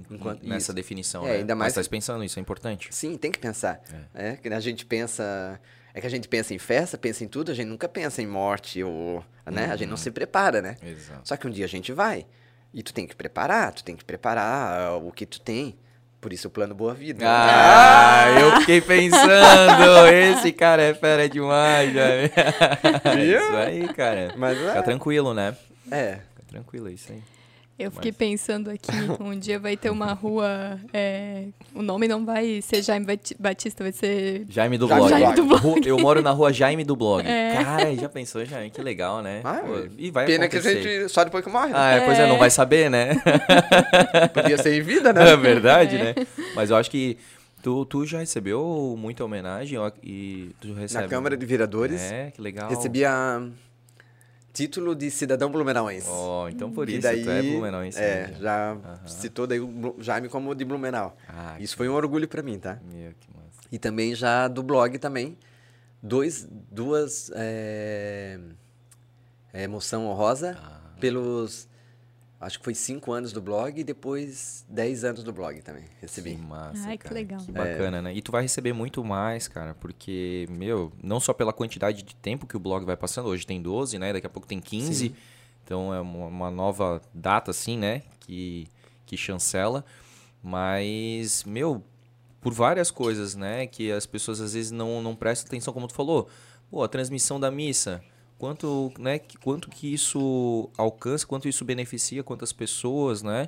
enquanto- 0.10 0.44
Nessa 0.44 0.58
isso. 0.58 0.74
definição, 0.74 1.24
É, 1.26 1.30
né? 1.30 1.36
ainda 1.38 1.56
mais 1.56 1.76
Mas 1.76 1.86
tá 1.86 1.90
pensando, 1.90 2.24
isso 2.24 2.40
é 2.40 2.42
importante. 2.42 2.88
Sim, 2.92 3.18
tem 3.18 3.32
que 3.32 3.40
pensar. 3.40 3.82
É. 4.14 4.36
que 4.36 4.48
a 4.50 4.60
gente 4.60 4.86
pensa. 4.86 5.60
É 5.96 6.02
que 6.02 6.08
a 6.08 6.10
gente 6.10 6.28
pensa 6.28 6.54
em 6.56 6.58
festa, 6.58 6.98
pensa 6.98 7.24
em 7.24 7.28
tudo, 7.28 7.52
a 7.52 7.54
gente 7.56 7.68
nunca 7.68 7.88
pensa 7.88 8.22
em 8.22 8.28
morte 8.28 8.84
ou. 8.84 9.24
Né? 9.46 9.66
A 9.72 9.76
gente 9.76 9.90
não 9.90 9.98
se 9.98 10.10
prepara, 10.10 10.62
né? 10.62 10.76
Exato. 10.82 11.22
Só 11.28 11.38
que 11.38 11.46
um 11.48 11.52
dia 11.52 11.66
a 11.66 11.70
gente 11.70 11.92
vai. 11.94 12.26
E 12.74 12.82
tu 12.82 12.92
tem 12.94 13.06
que 13.06 13.16
preparar, 13.16 13.72
tu 13.74 13.84
tem 13.84 13.96
que 13.96 14.04
preparar 14.04 14.80
ah, 14.90 14.96
o 14.96 15.12
que 15.12 15.26
tu 15.26 15.40
tem. 15.40 15.76
Por 16.20 16.32
isso 16.32 16.48
o 16.48 16.52
plano 16.52 16.74
Boa 16.74 16.94
Vida. 16.94 17.26
Ah, 17.28 18.26
eu 18.40 18.60
fiquei 18.62 18.80
pensando, 18.82 20.08
esse 20.08 20.52
cara 20.54 20.82
é 20.82 20.94
fera 20.94 21.28
demais, 21.30 21.92
velho. 21.94 22.32
Isso 23.38 23.56
aí, 23.58 23.94
cara. 23.94 24.34
Mas 24.38 24.58
é. 24.58 24.68
Fica 24.70 24.84
tranquilo, 24.84 25.34
né? 25.34 25.56
É. 25.92 26.14
Fica 26.36 26.44
tranquilo, 26.48 26.88
é 26.90 26.94
isso 26.94 27.12
aí. 27.12 27.22
Eu 27.86 27.92
fiquei 27.92 28.12
pensando 28.12 28.70
aqui, 28.70 28.92
um 29.20 29.38
dia 29.38 29.60
vai 29.60 29.76
ter 29.78 29.90
uma 29.90 30.14
rua. 30.14 30.80
é, 30.94 31.46
o 31.76 31.82
nome 31.82 32.08
não 32.08 32.26
vai 32.26 32.62
ser 32.62 32.82
Jaime 32.82 33.06
Bati- 33.06 33.36
Batista, 33.40 33.84
vai 33.84 33.92
ser. 33.92 34.46
Jaime 34.50 34.78
do 34.78 34.88
Blog. 34.88 35.10
Jaime 35.10 35.34
do 35.36 35.46
Blog. 35.46 35.88
Eu 35.88 35.98
moro 36.00 36.22
na 36.22 36.32
rua 36.32 36.52
Jaime 36.54 36.84
do 36.84 36.96
Blog. 36.96 37.28
É. 37.28 37.64
Cara, 37.64 37.96
já 37.96 38.08
pensou, 38.10 38.44
Jaime? 38.46 38.70
Que 38.70 38.82
legal, 38.82 39.22
né? 39.22 39.42
Ah, 39.44 39.62
Pô, 39.66 39.88
e 39.98 40.10
vai 40.12 40.26
Pena 40.26 40.48
que 40.48 40.56
a 40.58 40.60
acontecer. 40.60 40.82
gente. 41.02 41.10
Só 41.12 41.24
depois 41.24 41.44
que 41.44 41.50
morre. 41.52 41.70
né? 41.70 41.74
Ah, 41.78 41.92
é, 41.96 42.00
pois 42.06 42.20
é, 42.20 42.28
não 42.28 42.38
vai 42.38 42.50
saber, 42.50 42.90
né? 42.90 43.16
Podia 44.34 44.58
ser 44.58 44.74
em 44.76 44.82
vida, 44.82 45.10
É 45.12 45.14
né? 45.14 45.36
verdade, 45.36 45.98
né? 45.98 46.14
Mas 46.56 46.70
eu 46.70 46.76
acho 46.76 46.90
que 46.90 47.18
tu, 47.62 47.86
tu 47.86 48.06
já 48.06 48.20
recebeu 48.20 48.96
muita 48.98 49.24
homenagem 49.24 49.78
ó, 49.78 49.92
e 50.04 50.52
tu 50.60 50.74
recebe... 50.74 51.04
Na 51.04 51.10
Câmara 51.10 51.38
de 51.38 51.46
Vereadores, 51.46 52.02
É, 52.02 52.32
que 52.32 52.42
legal. 52.42 52.70
recebia 52.70 53.42
título 54.54 54.96
de 54.96 55.10
cidadão 55.10 55.52
blumenauense. 55.52 56.08
Ó, 56.10 56.48
então 56.48 56.72
por 56.72 56.88
isso, 56.88 57.02
tu 57.02 57.08
é 57.30 57.42
Blumenauense. 57.42 58.00
É, 58.00 58.34
já 58.40 58.78
citou 59.08 59.48
daí 59.48 59.60
o 59.60 59.96
Jaime 60.00 60.30
como 60.30 60.54
de 60.54 60.64
Blumenau. 60.64 61.18
Ah, 61.28 61.58
Isso 61.60 61.76
foi 61.76 61.90
um 61.90 61.94
orgulho 61.94 62.28
pra 62.28 62.44
mim, 62.44 62.60
tá? 62.60 62.80
Meu, 62.84 63.12
que 63.20 63.28
massa. 63.36 63.68
E 63.72 63.80
também 63.80 64.14
já 64.14 64.48
do 64.48 64.62
blog 64.62 65.00
também, 65.00 65.36
dois, 66.02 66.48
duas 66.72 67.32
é, 67.34 68.40
é, 69.52 69.68
moção 69.68 70.06
honrosa 70.06 70.56
Ah. 70.62 70.80
pelos, 71.00 71.68
acho 72.44 72.60
que 72.60 72.64
foi 72.66 72.74
cinco 72.76 73.12
anos 73.12 73.32
do 73.32 73.42
blog 73.42 73.80
e 73.80 73.84
depois 73.84 74.66
dez 74.70 75.04
anos 75.04 75.24
do 75.24 75.32
blog 75.32 75.62
também, 75.62 75.86
recebi. 76.02 76.36
Que 76.36 76.42
massa, 76.42 76.88
Ai, 76.88 76.98
que 76.98 77.04
cara. 77.04 77.16
legal. 77.16 77.40
Que 77.40 77.52
bacana, 77.52 78.02
né? 78.02 78.14
E 78.14 78.22
tu 78.22 78.32
vai 78.32 78.42
receber 78.42 78.74
muito 78.74 79.04
mais, 79.04 79.48
cara, 79.48 79.74
porque, 79.76 80.48
meu, 80.50 80.92
não 81.02 81.20
só 81.20 81.34
pela 81.34 81.54
quantidade 81.54 82.04
de 82.04 82.16
tempo 82.16 82.46
que 82.46 82.56
o 82.56 82.60
blog 82.60 82.86
vai 82.86 82.98
passando, 82.98 83.28
hoje 83.28 83.46
tem 83.46 83.62
12, 83.62 83.98
né? 83.98 84.14
Daqui 84.14 84.28
a 84.28 84.30
pouco 84.30 84.48
tem 84.48 84.60
15. 84.60 85.14
Então 85.64 85.94
é 85.94 86.02
uma, 86.02 86.28
uma 86.28 86.52
nova 86.52 87.02
data, 87.14 87.52
assim, 87.52 87.78
né? 87.78 88.04
Que, 88.20 88.68
que 89.06 89.16
chancela. 89.16 89.86
Mas, 90.42 91.44
meu, 91.46 91.82
por 92.42 92.54
várias 92.54 92.92
coisas, 92.92 93.36
né? 93.36 93.66
Que 93.66 93.92
as 93.92 94.06
pessoas 94.06 94.42
às 94.42 94.54
vezes 94.54 94.72
não, 94.72 95.02
não 95.02 95.16
prestam 95.16 95.48
atenção, 95.48 95.74
como 95.74 95.88
tu 95.88 95.94
falou. 95.94 96.28
Pô, 96.70 96.84
a 96.84 96.88
transmissão 96.88 97.40
da 97.40 97.50
missa. 97.50 98.04
Quanto, 98.44 98.92
né, 99.00 99.20
que- 99.20 99.38
quanto 99.38 99.70
que 99.70 99.94
isso 99.94 100.70
alcança, 100.78 101.26
quanto 101.26 101.48
isso 101.48 101.64
beneficia 101.64 102.22
quantas 102.22 102.52
pessoas, 102.52 103.24
né? 103.24 103.48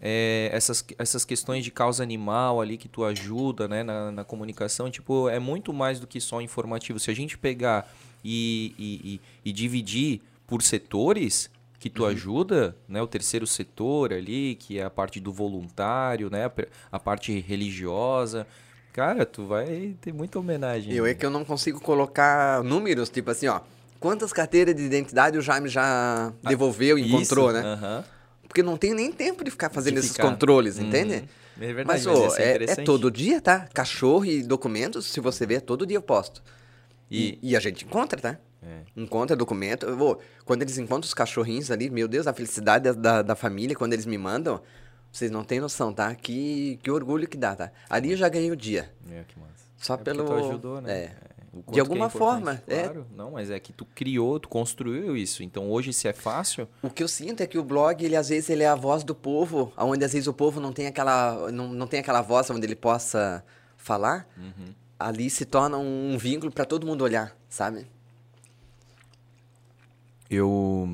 É, 0.00 0.48
essas, 0.50 0.82
essas 0.96 1.26
questões 1.26 1.62
de 1.62 1.70
causa 1.70 2.02
animal 2.02 2.58
ali 2.58 2.78
que 2.78 2.88
tu 2.88 3.04
ajuda 3.04 3.68
né, 3.68 3.82
na, 3.82 4.10
na 4.10 4.24
comunicação, 4.24 4.90
tipo, 4.90 5.28
é 5.28 5.38
muito 5.38 5.74
mais 5.74 6.00
do 6.00 6.06
que 6.06 6.18
só 6.22 6.40
informativo. 6.40 6.98
Se 6.98 7.10
a 7.10 7.14
gente 7.14 7.36
pegar 7.36 7.92
e, 8.24 8.74
e, 8.78 9.12
e- 9.16 9.20
e 9.44 9.52
dividir 9.52 10.22
por 10.46 10.62
setores 10.62 11.50
que 11.78 11.90
tu 11.90 12.06
ajuda, 12.06 12.74
né, 12.88 13.02
o 13.02 13.06
terceiro 13.06 13.46
setor 13.46 14.10
ali, 14.10 14.54
que 14.54 14.78
é 14.78 14.84
a 14.84 14.88
parte 14.90 15.20
do 15.20 15.34
voluntário, 15.34 16.30
né, 16.30 16.50
a, 16.90 16.98
parte 16.98 17.38
religiosa, 17.40 18.46
cara, 18.90 19.26
tu 19.26 19.44
vai 19.44 19.94
ter 20.00 20.14
muita 20.14 20.38
homenagem. 20.38 20.94
Eu 20.94 21.04
é 21.04 21.12
que 21.12 21.26
eu 21.26 21.30
não 21.30 21.44
consigo 21.44 21.78
colocar 21.78 22.64
números, 22.64 23.10
tipo 23.10 23.30
assim, 23.30 23.46
ó, 23.46 23.60
quantas 24.00 24.32
carteiras 24.32 24.74
de 24.74 24.82
identidade 24.82 25.38
o 25.38 25.42
Jaime 25.42 25.68
já 25.68 26.32
devolveu, 26.42 26.98
encontrou, 26.98 27.48
Ah, 27.48 27.52
Isso, 27.52 27.62
né? 27.62 27.68
aham. 27.68 28.04
Porque 28.48 28.62
não 28.64 28.76
tenho 28.76 28.96
nem 28.96 29.12
tempo 29.12 29.44
de 29.44 29.50
ficar 29.52 29.70
fazendo 29.70 29.94
De 29.94 30.00
esses 30.00 30.12
ficar. 30.12 30.28
controles, 30.28 30.78
Uhum. 30.78 30.86
entende? 30.88 31.24
É 31.60 31.72
verdade, 31.72 31.86
Mas, 31.86 32.06
ô, 32.06 32.34
é 32.36 32.56
é, 32.56 32.64
é 32.70 32.76
todo 32.76 33.10
dia, 33.10 33.40
tá? 33.40 33.68
Cachorro 33.72 34.24
e 34.24 34.42
documentos, 34.42 35.06
se 35.06 35.20
você 35.20 35.46
ver, 35.46 35.60
todo 35.60 35.86
dia 35.86 35.98
eu 35.98 36.02
posto. 36.02 36.42
E- 37.10 37.38
E, 37.42 37.50
e 37.50 37.56
a 37.56 37.60
gente 37.60 37.84
encontra, 37.84 38.18
tá? 38.20 38.38
É. 38.62 38.80
Encontra 38.96 39.36
documento. 39.36 39.86
Eu 39.86 39.96
vou- 39.96 40.20
quando 40.44 40.62
eles 40.62 40.78
encontram 40.78 41.06
os 41.06 41.14
cachorrinhos 41.14 41.70
ali, 41.70 41.90
meu 41.90 42.08
Deus, 42.08 42.26
a 42.26 42.32
felicidade 42.32 42.84
da, 42.84 42.92
da, 42.92 43.22
da 43.22 43.34
família, 43.36 43.76
quando 43.76 43.92
eles 43.92 44.06
me 44.06 44.16
mandam, 44.18 44.60
vocês 45.12 45.30
não 45.30 45.44
têm 45.44 45.60
noção, 45.60 45.92
tá? 45.92 46.14
Que, 46.14 46.78
que 46.82 46.90
orgulho 46.90 47.28
que 47.28 47.36
dá, 47.36 47.54
tá? 47.54 47.70
Ali 47.88 48.12
eu 48.12 48.16
já 48.16 48.28
ganhei 48.28 48.50
o 48.50 48.56
dia. 48.56 48.90
Meu, 49.06 49.22
que 49.24 49.38
massa. 49.38 49.50
Só 49.76 49.94
É 49.94 49.96
pelo. 49.98 50.24
tu 50.24 50.32
ajudou, 50.34 50.80
né? 50.80 50.92
É. 50.92 51.12
De 51.72 51.80
alguma 51.80 52.06
é 52.06 52.10
forma, 52.10 52.62
é. 52.66 52.84
Claro. 52.84 53.06
Não, 53.16 53.32
mas 53.32 53.50
é 53.50 53.58
que 53.58 53.72
tu 53.72 53.84
criou, 53.84 54.38
tu 54.38 54.48
construiu 54.48 55.16
isso. 55.16 55.42
Então 55.42 55.70
hoje, 55.70 55.92
se 55.92 56.06
é 56.06 56.12
fácil, 56.12 56.68
O 56.82 56.88
que 56.88 57.02
eu 57.02 57.08
sinto 57.08 57.40
é 57.42 57.46
que 57.46 57.58
o 57.58 57.64
blog, 57.64 58.04
ele 58.04 58.14
às 58.14 58.28
vezes 58.28 58.50
ele 58.50 58.62
é 58.62 58.68
a 58.68 58.76
voz 58.76 59.02
do 59.02 59.14
povo, 59.14 59.72
onde 59.76 60.04
às 60.04 60.12
vezes 60.12 60.28
o 60.28 60.32
povo 60.32 60.60
não 60.60 60.72
tem 60.72 60.86
aquela, 60.86 61.50
não, 61.50 61.68
não 61.68 61.86
tem 61.86 62.00
aquela 62.00 62.20
voz 62.20 62.48
onde 62.50 62.64
ele 62.64 62.76
possa 62.76 63.44
falar. 63.76 64.28
Uhum. 64.36 64.74
Ali 64.98 65.28
se 65.28 65.44
torna 65.44 65.78
um 65.78 66.16
vínculo 66.18 66.52
para 66.52 66.64
todo 66.64 66.86
mundo 66.86 67.02
olhar, 67.02 67.36
sabe? 67.48 67.86
eu. 70.30 70.88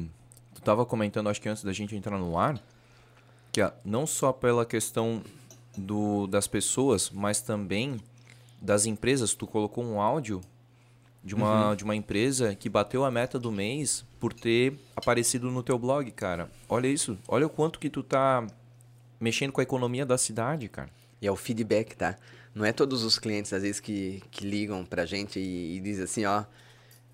Tu 0.55 0.63
tava 0.63 0.87
comentando, 0.87 1.29
acho 1.29 1.41
que 1.41 1.49
antes 1.49 1.63
da 1.63 1.73
gente 1.73 1.95
entrar 1.95 2.19
no 2.19 2.39
ar, 2.39 2.59
que 3.53 3.61
não 3.85 4.07
só 4.07 4.33
pela 4.33 4.65
questão 4.65 5.23
do, 5.77 6.27
das 6.27 6.49
pessoas, 6.49 7.11
mas 7.11 7.43
também 7.43 7.99
das 8.67 8.85
empresas. 8.85 9.33
Tu 9.33 9.47
colocou 9.47 9.83
um 9.85 10.01
áudio 10.01 10.43
de 11.25 11.35
uma, 11.35 11.75
de 11.75 11.85
uma 11.85 11.97
empresa 11.97 12.55
que 12.55 12.69
bateu 12.69 13.05
a 13.05 13.11
meta 13.11 13.39
do 13.39 13.51
mês 13.51 14.05
por 14.21 14.33
ter 14.35 14.79
aparecido 14.95 15.51
no 15.51 15.63
teu 15.63 15.79
blog, 15.79 16.11
cara. 16.11 16.51
Olha 16.69 16.87
isso. 16.87 17.19
Olha 17.27 17.47
o 17.47 17.51
quanto 17.51 17.79
que 17.79 17.89
tu 17.89 18.03
tá 18.03 18.47
mexendo 19.19 19.53
com 19.53 19.61
a 19.61 19.65
economia 19.65 20.05
da 20.05 20.19
cidade, 20.19 20.69
cara. 20.69 20.91
E 21.23 21.27
é 21.27 21.33
o 21.33 21.37
feedback, 21.37 21.97
tá? 21.97 22.17
Não 22.55 22.65
é 22.65 22.73
todos 22.73 23.03
os 23.03 23.19
clientes, 23.19 23.53
às 23.53 23.63
vezes, 23.63 23.81
que, 23.81 24.23
que 24.31 24.47
ligam 24.47 24.85
pra 24.85 25.07
gente 25.07 25.39
e, 25.39 25.77
e 25.77 25.81
dizem 25.81 26.05
assim, 26.05 26.25
ó, 26.25 26.45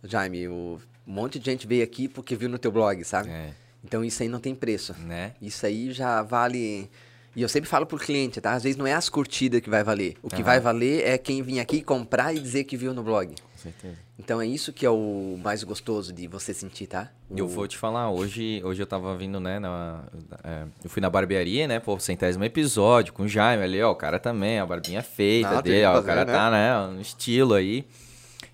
Jaime, 0.04 0.48
o, 0.48 0.80
um 1.06 1.12
monte 1.12 1.38
de 1.38 1.50
gente 1.50 1.66
veio 1.66 1.82
aqui 1.82 2.08
porque 2.08 2.36
viu 2.36 2.48
no 2.48 2.58
teu 2.58 2.70
blog, 2.72 3.02
sabe? 3.04 3.30
É. 3.30 3.52
Então 3.84 4.04
isso 4.04 4.22
aí 4.22 4.28
não 4.28 4.40
tem 4.40 4.54
preço. 4.54 4.94
Né? 5.00 5.34
Isso 5.40 5.66
aí 5.66 5.92
já 5.92 6.22
vale. 6.22 6.90
E 7.34 7.40
eu 7.40 7.48
sempre 7.48 7.68
falo 7.68 7.86
pro 7.86 7.96
cliente, 7.98 8.40
tá? 8.42 8.52
Às 8.52 8.62
vezes 8.62 8.76
não 8.76 8.86
é 8.86 8.92
as 8.92 9.08
curtidas 9.08 9.60
que 9.62 9.70
vai 9.70 9.82
valer. 9.82 10.16
O 10.22 10.28
que 10.28 10.36
Aham. 10.36 10.44
vai 10.44 10.60
valer 10.60 11.02
é 11.06 11.16
quem 11.16 11.42
vir 11.42 11.60
aqui 11.60 11.82
comprar 11.82 12.34
e 12.34 12.38
dizer 12.38 12.64
que 12.64 12.76
viu 12.76 12.92
no 12.92 13.02
blog. 13.02 13.28
Com 13.34 13.58
certeza. 13.58 13.96
Então 14.18 14.38
é 14.40 14.46
isso 14.46 14.70
que 14.72 14.84
é 14.84 14.90
o 14.90 15.38
mais 15.42 15.64
gostoso 15.64 16.12
de 16.12 16.26
você 16.28 16.52
sentir, 16.52 16.86
tá? 16.86 17.10
Eu 17.34 17.46
O- 17.46 17.48
vou 17.48 17.66
te 17.66 17.78
falar, 17.78 18.10
hoje, 18.10 18.60
hoje 18.62 18.82
eu 18.82 18.86
tava 18.86 19.16
vindo, 19.16 19.40
né, 19.40 19.58
na, 19.58 20.04
é, 20.44 20.64
eu 20.84 20.90
fui 20.90 21.00
na 21.00 21.08
barbearia, 21.08 21.66
né, 21.66 21.80
pô, 21.80 21.98
centésimo 21.98 22.44
episódio, 22.44 23.12
com 23.14 23.22
o 23.22 23.28
Jaime 23.28 23.62
ali, 23.64 23.80
ó, 23.82 23.90
o 23.90 23.96
cara 23.96 24.18
também, 24.18 24.58
a 24.60 24.66
barbinha 24.66 25.02
feita 25.02 25.54
Não, 25.54 25.62
tem 25.62 25.72
dele, 25.72 25.86
ó, 25.86 25.92
o 25.92 25.94
fazer, 25.94 26.06
cara 26.06 26.24
né? 26.26 26.32
tá, 26.32 26.50
né, 26.50 26.94
no 26.94 27.00
estilo 27.00 27.54
aí. 27.54 27.84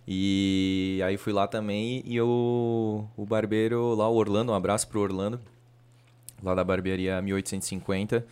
E 0.07 1.01
aí 1.05 1.17
fui 1.19 1.33
lá 1.33 1.47
também 1.47 2.03
e 2.07 2.19
o, 2.21 3.05
o 3.17 3.27
barbeiro 3.27 3.95
lá, 3.95 4.09
o 4.09 4.15
Orlando, 4.15 4.53
um 4.53 4.55
abraço 4.55 4.89
pro 4.89 5.01
Orlando, 5.01 5.39
lá 6.43 6.55
da 6.55 6.65
barbearia 6.65 7.21
1850, 7.21 8.25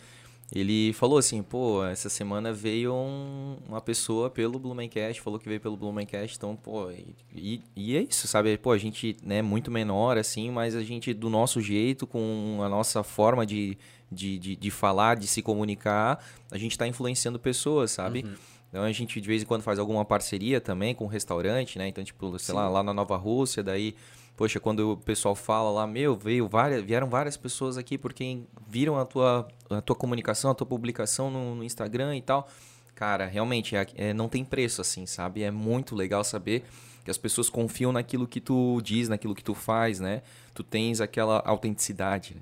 ele 0.53 0.93
falou 0.93 1.17
assim, 1.17 1.43
pô, 1.43 1.83
essa 1.83 2.07
semana 2.09 2.53
veio 2.53 2.93
um- 2.93 3.57
uma 3.67 3.81
pessoa 3.81 4.29
pelo 4.29 4.57
Blumencast, 4.57 5.21
falou 5.21 5.37
que 5.39 5.47
veio 5.47 5.59
pelo 5.59 5.75
Blumencast, 5.75 6.37
então, 6.37 6.55
pô, 6.55 6.89
e, 7.35 7.61
e- 7.75 7.95
é 7.97 8.01
isso, 8.03 8.27
sabe? 8.27 8.57
Pô, 8.57 8.71
a 8.71 8.77
gente 8.77 9.17
é 9.27 9.41
muito 9.41 9.69
menor, 9.69 10.17
assim, 10.17 10.49
mas 10.49 10.75
a 10.75 10.83
gente, 10.83 11.13
do 11.13 11.29
nosso 11.29 11.59
jeito, 11.61 12.07
com 12.07 12.59
a 12.63 12.69
nossa 12.69 13.03
forma 13.03 13.45
de, 13.45 13.77
de, 14.11 14.39
de, 14.39 14.55
de 14.55 14.71
falar, 14.71 15.15
de 15.17 15.27
se 15.27 15.41
comunicar, 15.41 16.23
a 16.49 16.57
gente 16.57 16.77
tá 16.77 16.87
influenciando 16.87 17.37
pessoas, 17.37 17.91
sabe? 17.91 18.23
Então 18.69 18.83
a 18.83 18.91
gente 18.91 19.19
de 19.21 19.27
vez 19.27 19.43
em 19.43 19.45
quando 19.45 19.61
faz 19.63 19.79
alguma 19.79 20.03
parceria 20.03 20.59
também 20.59 20.93
com 20.93 21.05
um 21.05 21.07
restaurante, 21.07 21.77
né? 21.77 21.87
Então, 21.87 22.03
tipo, 22.03 22.37
sei 22.37 22.53
lá, 22.53 22.67
lá 22.69 22.83
na 22.83 22.93
Nova 22.93 23.15
Rússia, 23.15 23.63
daí, 23.63 23.95
poxa, 24.37 24.59
quando 24.59 24.91
o 24.91 24.97
pessoal 24.97 25.35
fala 25.35 25.69
lá, 25.71 25.85
meu, 25.87 26.15
veio 26.15 26.47
várias, 26.47 26.81
vieram 26.83 27.09
várias 27.09 27.35
pessoas 27.35 27.77
aqui 27.77 27.97
porque 27.97 28.43
viram 28.67 28.97
a 28.97 29.03
tua, 29.03 29.47
a 29.69 29.81
tua 29.81 29.95
comunicação, 29.95 30.51
a 30.51 30.55
tua 30.55 30.67
publicação 30.67 31.29
no, 31.29 31.55
no 31.55 31.63
Instagram 31.63 32.15
e 32.15 32.21
tal. 32.21 32.47
Cara, 32.95 33.25
realmente, 33.25 33.75
é, 33.75 33.85
é- 33.95 34.13
não 34.13 34.29
tem 34.29 34.45
preço, 34.45 34.79
assim, 34.79 35.05
sabe? 35.05 35.43
É 35.43 35.51
muito 35.51 35.95
legal 35.95 36.23
saber 36.23 36.63
que 37.03 37.11
as 37.11 37.17
pessoas 37.17 37.49
confiam 37.49 37.91
naquilo 37.91 38.27
que 38.27 38.39
tu 38.39 38.79
diz, 38.81 39.09
naquilo 39.09 39.33
que 39.35 39.43
tu 39.43 39.53
faz, 39.55 39.99
né? 39.99 40.21
Tu 40.53 40.63
tens 40.63 41.01
aquela 41.01 41.41
autenticidade. 41.45 42.35
né? 42.35 42.41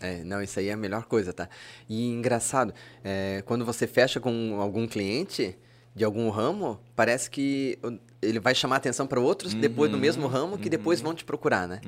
É, 0.00 0.24
não, 0.24 0.42
isso 0.42 0.58
aí 0.58 0.68
é 0.68 0.72
a 0.72 0.76
melhor 0.76 1.04
coisa, 1.06 1.32
tá? 1.32 1.48
E 1.88 2.08
engraçado, 2.10 2.74
é, 3.02 3.42
quando 3.46 3.64
você 3.64 3.86
fecha 3.86 4.20
com 4.20 4.60
algum 4.60 4.86
cliente 4.86 5.56
de 5.94 6.04
algum 6.04 6.28
ramo, 6.28 6.78
parece 6.94 7.30
que 7.30 7.78
ele 8.26 8.40
vai 8.40 8.54
chamar 8.54 8.76
atenção 8.76 9.06
para 9.06 9.20
outros 9.20 9.54
depois 9.54 9.90
do 9.90 9.96
mesmo 9.98 10.26
ramo 10.26 10.58
que 10.58 10.68
depois 10.68 11.00
vão 11.00 11.14
te 11.14 11.24
procurar, 11.24 11.66
né? 11.68 11.80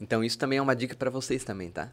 Então 0.00 0.22
isso 0.24 0.38
também 0.38 0.58
é 0.58 0.62
uma 0.62 0.74
dica 0.76 0.94
para 0.96 1.10
vocês 1.10 1.44
também, 1.44 1.70
tá? 1.70 1.88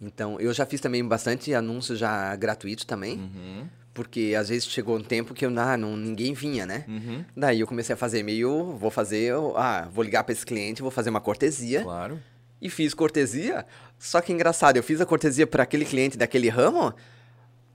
Então, 0.00 0.38
eu 0.40 0.52
já 0.52 0.66
fiz 0.66 0.80
também 0.80 1.02
bastante 1.06 1.54
anúncios 1.54 1.98
já 1.98 2.34
gratuitos 2.36 2.84
também, 2.84 3.14
Uhum. 3.18 3.66
porque 3.94 4.34
às 4.38 4.48
vezes 4.48 4.66
chegou 4.68 4.96
um 4.98 5.02
tempo 5.02 5.32
que 5.32 5.46
eu, 5.46 5.52
ah, 5.58 5.76
não, 5.76 5.96
ninguém 5.96 6.34
vinha, 6.34 6.66
né? 6.66 6.84
Uhum. 6.88 7.24
Daí 7.34 7.60
eu 7.60 7.66
comecei 7.66 7.94
a 7.94 7.96
fazer 7.96 8.22
meio, 8.22 8.76
vou 8.76 8.90
fazer, 8.90 9.32
ah, 9.56 9.88
vou 9.92 10.04
ligar 10.04 10.24
para 10.24 10.32
esse 10.32 10.44
cliente, 10.44 10.82
vou 10.82 10.90
fazer 10.90 11.10
uma 11.10 11.20
cortesia 11.20 11.82
Claro. 11.82 12.20
e 12.60 12.68
fiz 12.68 12.92
cortesia. 12.92 13.64
Só 13.98 14.20
que 14.20 14.32
engraçado, 14.32 14.76
eu 14.76 14.82
fiz 14.82 15.00
a 15.00 15.06
cortesia 15.06 15.46
para 15.46 15.62
aquele 15.62 15.84
cliente 15.84 16.18
daquele 16.18 16.48
ramo, 16.50 16.92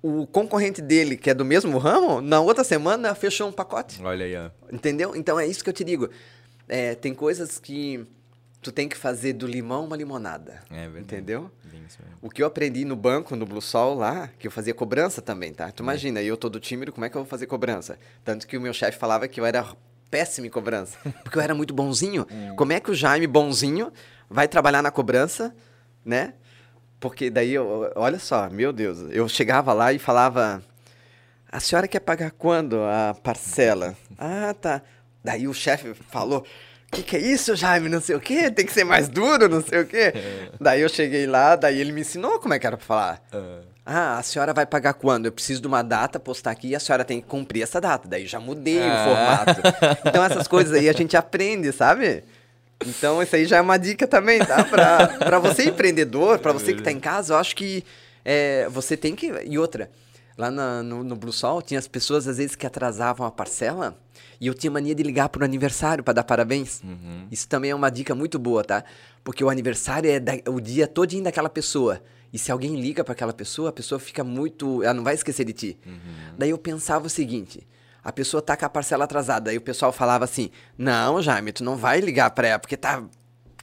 o 0.02 0.26
concorrente 0.26 0.82
dele, 0.82 1.18
que 1.18 1.30
é 1.30 1.34
do 1.34 1.44
mesmo 1.44 1.78
ramo, 1.78 2.22
na 2.22 2.40
outra 2.40 2.64
semana 2.64 3.14
fechou 3.14 3.50
um 3.50 3.52
pacote. 3.52 4.02
Olha 4.04 4.26
aí, 4.26 4.36
ó. 4.36 4.50
Entendeu? 4.72 5.16
Então 5.16 5.40
é 5.40 5.46
isso 5.46 5.64
que 5.64 5.70
eu 5.70 5.74
te 5.74 5.84
digo. 5.84 6.10
É, 6.68 6.96
tem 6.96 7.14
coisas 7.14 7.60
que 7.60 8.06
tu 8.62 8.72
tem 8.72 8.88
que 8.88 8.96
fazer 8.96 9.34
do 9.34 9.48
limão 9.48 9.86
uma 9.86 9.96
limonada. 9.96 10.62
É 10.70 10.84
verdade. 10.84 11.00
Entendeu? 11.00 11.52
O 12.22 12.30
que 12.30 12.42
eu 12.42 12.48
aprendi 12.48 12.86
no 12.86 12.96
banco, 12.96 13.36
no 13.36 13.46
Blue 13.46 13.62
Sol 13.62 13.96
lá, 13.96 14.30
que 14.38 14.48
eu 14.48 14.52
fazia 14.52 14.74
cobrança 14.74 15.22
também, 15.22 15.54
tá? 15.54 15.72
Tu 15.72 15.82
imagina, 15.82 16.22
eu 16.22 16.38
todo 16.38 16.60
tímido, 16.60 16.92
como 16.92 17.06
é 17.06 17.10
que 17.10 17.18
eu 17.18 17.22
vou 17.22 17.30
fazer 17.30 17.48
cobrança? 17.48 17.98
Tanto 18.24 18.46
que 18.46 18.58
o 18.58 18.62
meu 18.62 18.74
chefe 18.74 18.98
falava 18.98 19.28
que 19.28 19.40
eu 19.40 19.46
era 19.46 19.66
péssimo 20.12 20.46
em 20.46 20.50
cobrança, 20.50 20.98
porque 21.24 21.38
eu 21.38 21.42
era 21.42 21.56
muito 21.56 21.74
bonzinho. 21.74 22.28
Como 22.56 22.72
é 22.74 22.80
que 22.80 22.92
o 22.92 22.96
Jaime 22.96 23.28
bonzinho 23.28 23.92
vai 24.30 24.48
trabalhar 24.48 24.82
na 24.82 24.92
cobrança, 24.92 25.56
né? 26.06 26.34
Porque 27.00 27.30
daí, 27.30 27.54
eu, 27.54 27.92
olha 27.96 28.20
só, 28.20 28.50
meu 28.50 28.74
Deus, 28.74 29.00
eu 29.12 29.28
chegava 29.30 29.72
lá 29.74 29.94
e 29.94 30.00
falava: 30.00 30.62
A 31.52 31.60
senhora 31.60 31.88
quer 31.88 32.00
pagar 32.02 32.32
quando 32.32 32.78
a 32.84 33.16
parcela? 33.24 33.96
ah, 34.18 34.54
tá. 34.60 34.82
Daí 35.24 35.48
o 35.48 35.54
chefe 35.54 35.94
falou: 36.10 36.46
Que 36.92 37.02
que 37.02 37.16
é 37.16 37.20
isso, 37.20 37.56
Jaime? 37.56 37.88
Não 37.88 38.02
sei 38.02 38.16
o 38.16 38.20
quê, 38.20 38.52
tem 38.52 38.66
que 38.66 38.74
ser 38.74 38.84
mais 38.84 39.08
duro, 39.08 39.48
não 39.48 39.62
sei 39.64 39.80
o 39.82 39.86
quê. 39.86 40.14
daí 40.60 40.82
eu 40.82 40.90
cheguei 40.90 41.26
lá, 41.26 41.56
daí 41.56 41.80
ele 41.80 41.92
me 41.94 42.02
ensinou 42.02 42.40
como 42.40 42.54
é 42.54 42.60
que 42.60 42.68
era 42.68 42.76
pra 42.78 42.86
falar. 42.86 43.22
Ah, 43.86 44.20
a 44.20 44.22
senhora 44.24 44.54
vai 44.54 44.66
pagar 44.68 44.94
quando? 44.94 45.26
Eu 45.26 45.32
preciso 45.32 45.62
de 45.62 45.68
uma 45.68 45.82
data, 45.82 46.20
postar 46.20 46.52
aqui 46.52 46.68
e 46.68 46.76
a 46.76 46.80
senhora 46.80 47.04
tem 47.04 47.20
que 47.22 47.28
cumprir 47.28 47.64
essa 47.64 47.82
data. 47.82 48.08
Daí 48.08 48.28
já 48.28 48.40
mudei 48.40 48.78
o 48.78 48.84
Ah. 48.84 49.46
formato. 49.46 49.62
Então 50.08 50.24
essas 50.24 50.48
coisas 50.48 50.74
aí 50.78 50.88
a 50.88 50.94
gente 50.94 51.18
aprende, 51.18 51.72
sabe? 51.72 52.24
Então 52.86 53.22
isso 53.22 53.36
aí 53.36 53.46
já 53.46 53.58
é 53.58 53.62
uma 53.62 53.78
dica 53.78 54.08
também, 54.08 54.40
tá? 54.40 54.64
Pra, 54.64 55.08
pra 55.20 55.40
você 55.40 55.66
empreendedor, 55.66 56.40
pra 56.40 56.52
você 56.54 56.74
que 56.74 56.82
tá 56.82 56.92
em 56.92 57.00
casa, 57.00 57.34
eu 57.34 57.38
acho 57.38 57.56
que 57.56 57.84
é, 58.24 58.68
você 58.70 58.96
tem 58.96 59.16
que... 59.16 59.32
E 59.46 59.58
outra, 59.58 59.90
lá 60.38 60.50
na- 60.50 60.82
no, 60.82 61.04
no 61.04 61.16
Blue 61.16 61.34
Sol 61.34 61.62
tinha 61.62 61.78
as 61.80 61.88
pessoas 61.88 62.28
às 62.28 62.38
vezes 62.38 62.56
que 62.56 62.66
atrasavam 62.66 63.26
a 63.28 63.32
parcela 63.32 63.98
e 64.40 64.48
eu 64.48 64.54
tinha 64.54 64.72
mania 64.72 64.96
de 64.96 65.04
ligar 65.04 65.28
pro 65.30 65.44
aniversário 65.44 66.04
pra 66.04 66.14
dar 66.14 66.24
parabéns. 66.24 66.82
Isso 67.30 67.48
também 67.50 67.72
é 67.72 67.76
uma 67.76 67.90
dica 67.90 68.16
muito 68.16 68.40
boa, 68.40 68.64
tá? 68.64 68.84
Porque 69.24 69.44
o 69.44 69.50
aniversário 69.50 70.10
é 70.10 70.20
da- 70.20 70.40
o 70.50 70.62
dia 70.62 70.88
todinho 70.88 71.24
daquela 71.24 71.50
pessoa. 71.50 72.02
E 72.32 72.38
se 72.40 72.52
alguém 72.52 72.80
liga 72.80 73.04
pra 73.04 73.12
aquela 73.14 73.34
pessoa, 73.34 73.70
a 73.70 73.74
pessoa 73.74 74.00
fica 74.00 74.24
muito. 74.24 74.84
Ela 74.84 74.94
não 74.94 75.04
vai 75.04 75.16
esquecer 75.16 75.44
de 75.44 75.52
ti. 75.52 75.78
Daí 76.38 76.52
eu 76.52 76.58
pensava 76.60 77.08
o 77.08 77.10
seguinte: 77.10 77.68
a 78.04 78.12
pessoa 78.12 78.42
tá 78.42 78.56
com 78.58 78.66
a 78.66 78.70
parcela 78.70 79.04
atrasada. 79.06 79.52
Aí 79.52 79.58
o 79.58 79.62
pessoal 79.62 79.92
falava 79.92 80.26
assim: 80.26 80.50
Não, 80.78 81.22
Jaime, 81.22 81.52
tu 81.52 81.64
não 81.64 81.76
vai 81.76 82.00
ligar 82.00 82.30
pra 82.32 82.48
ela, 82.48 82.60
porque 82.60 82.78
tá, 82.78 83.04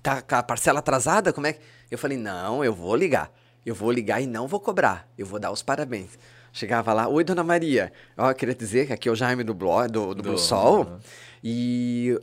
tá 0.03 0.23
com 0.23 0.35
a 0.35 0.43
parcela 0.43 0.79
atrasada? 0.81 1.33
Como 1.33 1.47
é 1.47 1.53
que. 1.55 1.61
Eu 1.91 1.99
falei: 1.99 2.17
Não, 2.19 2.65
eu 2.65 2.73
vou 2.75 2.95
ligar. 2.97 3.33
Eu 3.65 3.75
vou 3.75 3.91
ligar 3.91 4.21
e 4.23 4.27
não 4.27 4.47
vou 4.47 4.61
cobrar. 4.61 5.09
Eu 5.19 5.27
vou 5.27 5.39
dar 5.41 5.51
os 5.51 5.63
parabéns. 5.63 6.11
Chegava 6.53 6.93
lá, 6.93 7.07
oi, 7.09 7.23
dona 7.25 7.43
Maria. 7.45 7.93
Ó, 8.17 8.31
eu 8.31 8.35
queria 8.35 8.55
dizer 8.55 8.87
que 8.87 8.93
aqui 8.93 9.09
é 9.09 9.13
o 9.13 9.15
Jaime 9.17 9.43
do 9.45 9.53
blog, 9.53 9.91
do, 9.91 10.15
do, 10.15 10.23
Do- 10.23 10.39
Sol. 10.39 10.85
Uhum. 10.85 10.99
E 11.45 12.19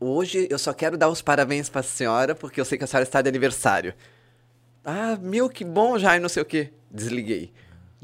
hoje 0.00 0.48
eu 0.50 0.58
só 0.58 0.72
quero 0.72 0.96
dar 0.96 1.08
os 1.08 1.22
parabéns 1.22 1.68
pra 1.68 1.82
senhora, 1.82 2.34
porque 2.34 2.60
eu 2.60 2.64
sei 2.64 2.76
que 2.78 2.84
a 2.84 2.86
senhora 2.86 3.04
está 3.04 3.22
de 3.22 3.28
aniversário. 3.28 3.94
Ah, 4.84 5.16
meu, 5.20 5.48
que 5.48 5.64
bom, 5.64 5.98
Jaime, 5.98 6.20
não 6.22 6.28
sei 6.28 6.42
o 6.42 6.46
quê. 6.46 6.72
Desliguei. 6.90 7.52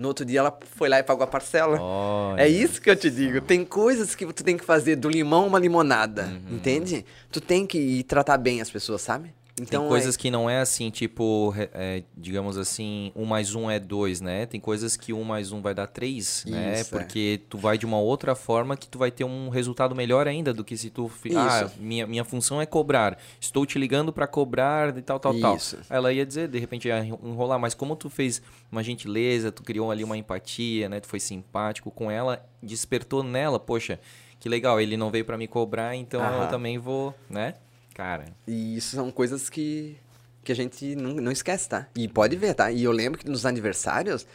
No 0.02 0.08
outro 0.08 0.24
dia 0.24 0.40
ela 0.40 0.58
foi 0.76 0.88
lá 0.88 0.98
e 0.98 1.02
pagou 1.04 1.22
a 1.22 1.26
parcela. 1.28 1.80
Olha. 1.80 2.42
É 2.42 2.48
isso 2.48 2.80
que 2.82 2.90
eu 2.90 2.96
te 2.96 3.08
digo. 3.08 3.40
Tem 3.40 3.64
coisas 3.64 4.14
que 4.16 4.26
tu 4.32 4.42
tem 4.42 4.56
que 4.56 4.64
fazer 4.64 4.96
do 4.96 5.08
limão 5.08 5.46
uma 5.46 5.58
limonada, 5.60 6.24
Uhum. 6.24 6.56
entende? 6.56 7.06
Tu 7.30 7.40
tem 7.40 7.64
que 7.66 7.78
ir 7.78 8.02
tratar 8.02 8.36
bem 8.36 8.60
as 8.60 8.68
pessoas, 8.68 9.00
sabe? 9.00 9.32
Então 9.54 9.80
tem 9.80 9.86
é- 9.86 9.88
coisas 9.88 10.16
que 10.16 10.30
não 10.30 10.48
é 10.48 10.60
assim, 10.60 10.90
tipo, 10.90 11.52
é, 11.56 12.02
digamos 12.16 12.56
assim, 12.56 13.12
um 13.14 13.24
mais 13.26 13.54
um 13.54 13.70
é 13.70 13.78
dois, 13.78 14.20
né? 14.20 14.46
Tem 14.46 14.58
coisas 14.58 14.96
que 14.96 15.12
um 15.12 15.24
mais 15.24 15.52
um 15.52 15.60
vai 15.60 15.74
dar 15.74 15.86
três, 15.86 16.44
né? 16.48 16.80
Isso, 16.80 16.94
é. 16.94 16.98
Porque 16.98 17.40
tu 17.50 17.58
vai 17.58 17.76
de 17.76 17.84
uma 17.84 17.98
outra 17.98 18.34
forma 18.34 18.76
que 18.76 18.88
tu 18.88 18.98
vai 18.98 19.10
ter 19.10 19.24
um 19.24 19.50
resultado 19.50 19.94
melhor 19.94 20.26
ainda 20.26 20.54
do 20.54 20.64
que 20.64 20.76
se 20.76 20.88
tu... 20.88 21.10
Ah, 21.36 21.64
Isso. 21.66 21.74
minha, 21.78 22.06
minha 22.06 22.24
função 22.24 22.62
é 22.62 22.66
cobrar. 22.66 23.18
Estou 23.38 23.66
te 23.66 23.78
ligando 23.78 24.10
para 24.12 24.26
cobrar 24.26 24.96
e 24.96 25.02
tal, 25.02 25.20
tal, 25.20 25.34
tal. 25.38 25.56
Isso. 25.56 25.76
Aí 25.90 25.96
Ela 25.96 26.12
ia 26.12 26.24
dizer, 26.24 26.48
de 26.48 26.58
repente 26.58 26.88
ia 26.88 27.04
enrolar, 27.04 27.58
mas 27.58 27.74
como 27.74 27.94
tu 27.94 28.08
fez 28.08 28.40
uma 28.70 28.82
gentileza, 28.82 29.52
tu 29.52 29.62
criou 29.62 29.90
ali 29.90 30.02
uma 30.02 30.16
empatia, 30.16 30.88
né? 30.88 30.98
Tu 30.98 31.06
foi 31.08 31.20
simpático 31.20 31.90
com 31.90 32.10
ela, 32.10 32.42
despertou 32.62 33.22
nela, 33.22 33.60
poxa, 33.60 34.00
que 34.40 34.48
legal, 34.48 34.80
ele 34.80 34.96
não 34.96 35.10
veio 35.10 35.24
para 35.26 35.36
me 35.36 35.46
cobrar, 35.46 35.94
então 35.94 36.22
eu 36.22 36.38
Aham. 36.40 36.48
também 36.48 36.78
vou, 36.78 37.14
né? 37.28 37.54
Cara, 37.94 38.26
E 38.46 38.76
isso 38.76 38.96
são 38.96 39.10
coisas 39.10 39.48
que, 39.50 39.96
que 40.42 40.50
a 40.52 40.54
gente 40.56 40.94
não, 40.96 41.14
não 41.14 41.32
esquece, 41.32 41.68
tá? 41.68 41.86
E 41.94 42.08
pode 42.08 42.36
ver, 42.36 42.54
tá? 42.54 42.70
E 42.70 42.82
eu 42.84 42.92
lembro 42.92 43.18
que 43.18 43.28
nos 43.28 43.44
aniversários, 43.46 44.26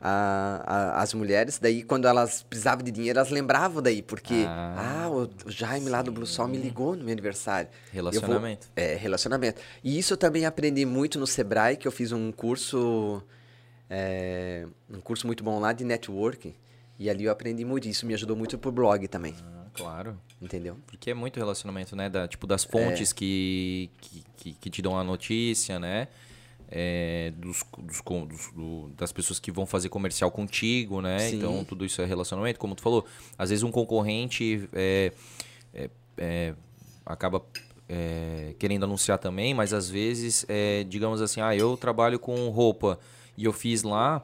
a, 0.00 0.62
a- 0.66 1.02
as 1.02 1.12
mulheres, 1.12 1.58
daí 1.58 1.82
quando 1.82 2.06
elas 2.08 2.42
precisavam 2.42 2.82
de 2.84 2.90
dinheiro, 2.90 3.18
elas 3.18 3.30
lembravam 3.30 3.82
daí, 3.82 4.00
porque, 4.00 4.44
Ah, 4.46 5.02
ah, 5.04 5.10
o, 5.10 5.28
o 5.46 5.50
Jaime 5.50 5.90
lá 5.90 6.00
do 6.02 6.10
Blue 6.12 6.24
Sol 6.26 6.48
me 6.48 6.56
ligou 6.56 6.96
no 6.96 7.04
meu 7.04 7.12
aniversário. 7.12 7.68
Eu 7.92 8.00
vou- 8.02 8.10
Relacionamento. 8.12 8.68
é, 8.76 8.94
relacionamento. 8.94 9.60
E 9.84 9.98
isso 9.98 10.14
eu 10.14 10.16
também 10.16 10.46
aprendi 10.46 10.86
muito 10.86 11.18
no 11.18 11.26
Sebrae, 11.26 11.76
que 11.76 11.86
eu 11.86 11.92
fiz 11.92 12.12
um 12.12 12.32
curso, 12.32 13.22
é, 13.90 14.66
um 14.88 15.00
curso 15.00 15.26
muito 15.26 15.42
bom 15.44 15.58
lá 15.58 15.72
de 15.72 15.84
networking, 15.84 16.54
e 16.98 17.10
ali 17.10 17.24
eu 17.24 17.32
aprendi 17.32 17.64
muito, 17.64 17.88
isso 17.88 18.06
me 18.06 18.14
ajudou 18.14 18.36
muito 18.36 18.56
pro 18.58 18.70
blog 18.72 19.06
também, 19.08 19.34
Ah, 19.42 19.59
claro. 19.74 20.18
entendeu? 20.40 20.76
Porque 20.86 21.10
é 21.10 21.14
muito 21.14 21.36
relacionamento, 21.38 21.94
né? 21.96 22.08
Da, 22.08 22.26
tipo, 22.28 22.46
das 22.46 22.64
fontes 22.64 23.12
que, 23.12 23.90
que, 24.00 24.24
que, 24.36 24.52
que 24.54 24.70
te 24.70 24.80
dão 24.82 24.98
a 24.98 25.04
notícia, 25.04 25.78
né? 25.78 26.08
É, 26.72 27.32
dos, 27.36 27.64
dos, 27.78 28.00
com- 28.00 28.24
dos- 28.26 28.52
do- 28.52 28.90
das 28.96 29.10
pessoas 29.12 29.40
que 29.40 29.50
vão 29.50 29.66
fazer 29.66 29.88
comercial 29.88 30.30
contigo, 30.30 31.00
né? 31.00 31.18
Sim. 31.18 31.36
Então, 31.38 31.64
tudo 31.64 31.84
isso 31.84 32.00
é 32.00 32.04
relacionamento. 32.06 32.58
Como 32.60 32.74
tu 32.76 32.82
falou, 32.82 33.04
às 33.36 33.50
vezes 33.50 33.62
um 33.64 33.72
concorrente 33.72 34.68
é, 34.72 35.12
é, 35.74 35.90
é, 36.16 36.54
acaba 37.04 37.42
é, 37.88 38.54
querendo 38.56 38.84
anunciar 38.84 39.18
também, 39.18 39.52
mas 39.52 39.72
às 39.72 39.90
vezes, 39.90 40.46
é, 40.48 40.84
digamos 40.84 41.20
assim, 41.20 41.40
ah, 41.40 41.56
eu 41.56 41.76
trabalho 41.76 42.20
com 42.20 42.48
roupa 42.50 43.00
e 43.36 43.44
eu 43.44 43.52
fiz 43.52 43.82
lá, 43.82 44.22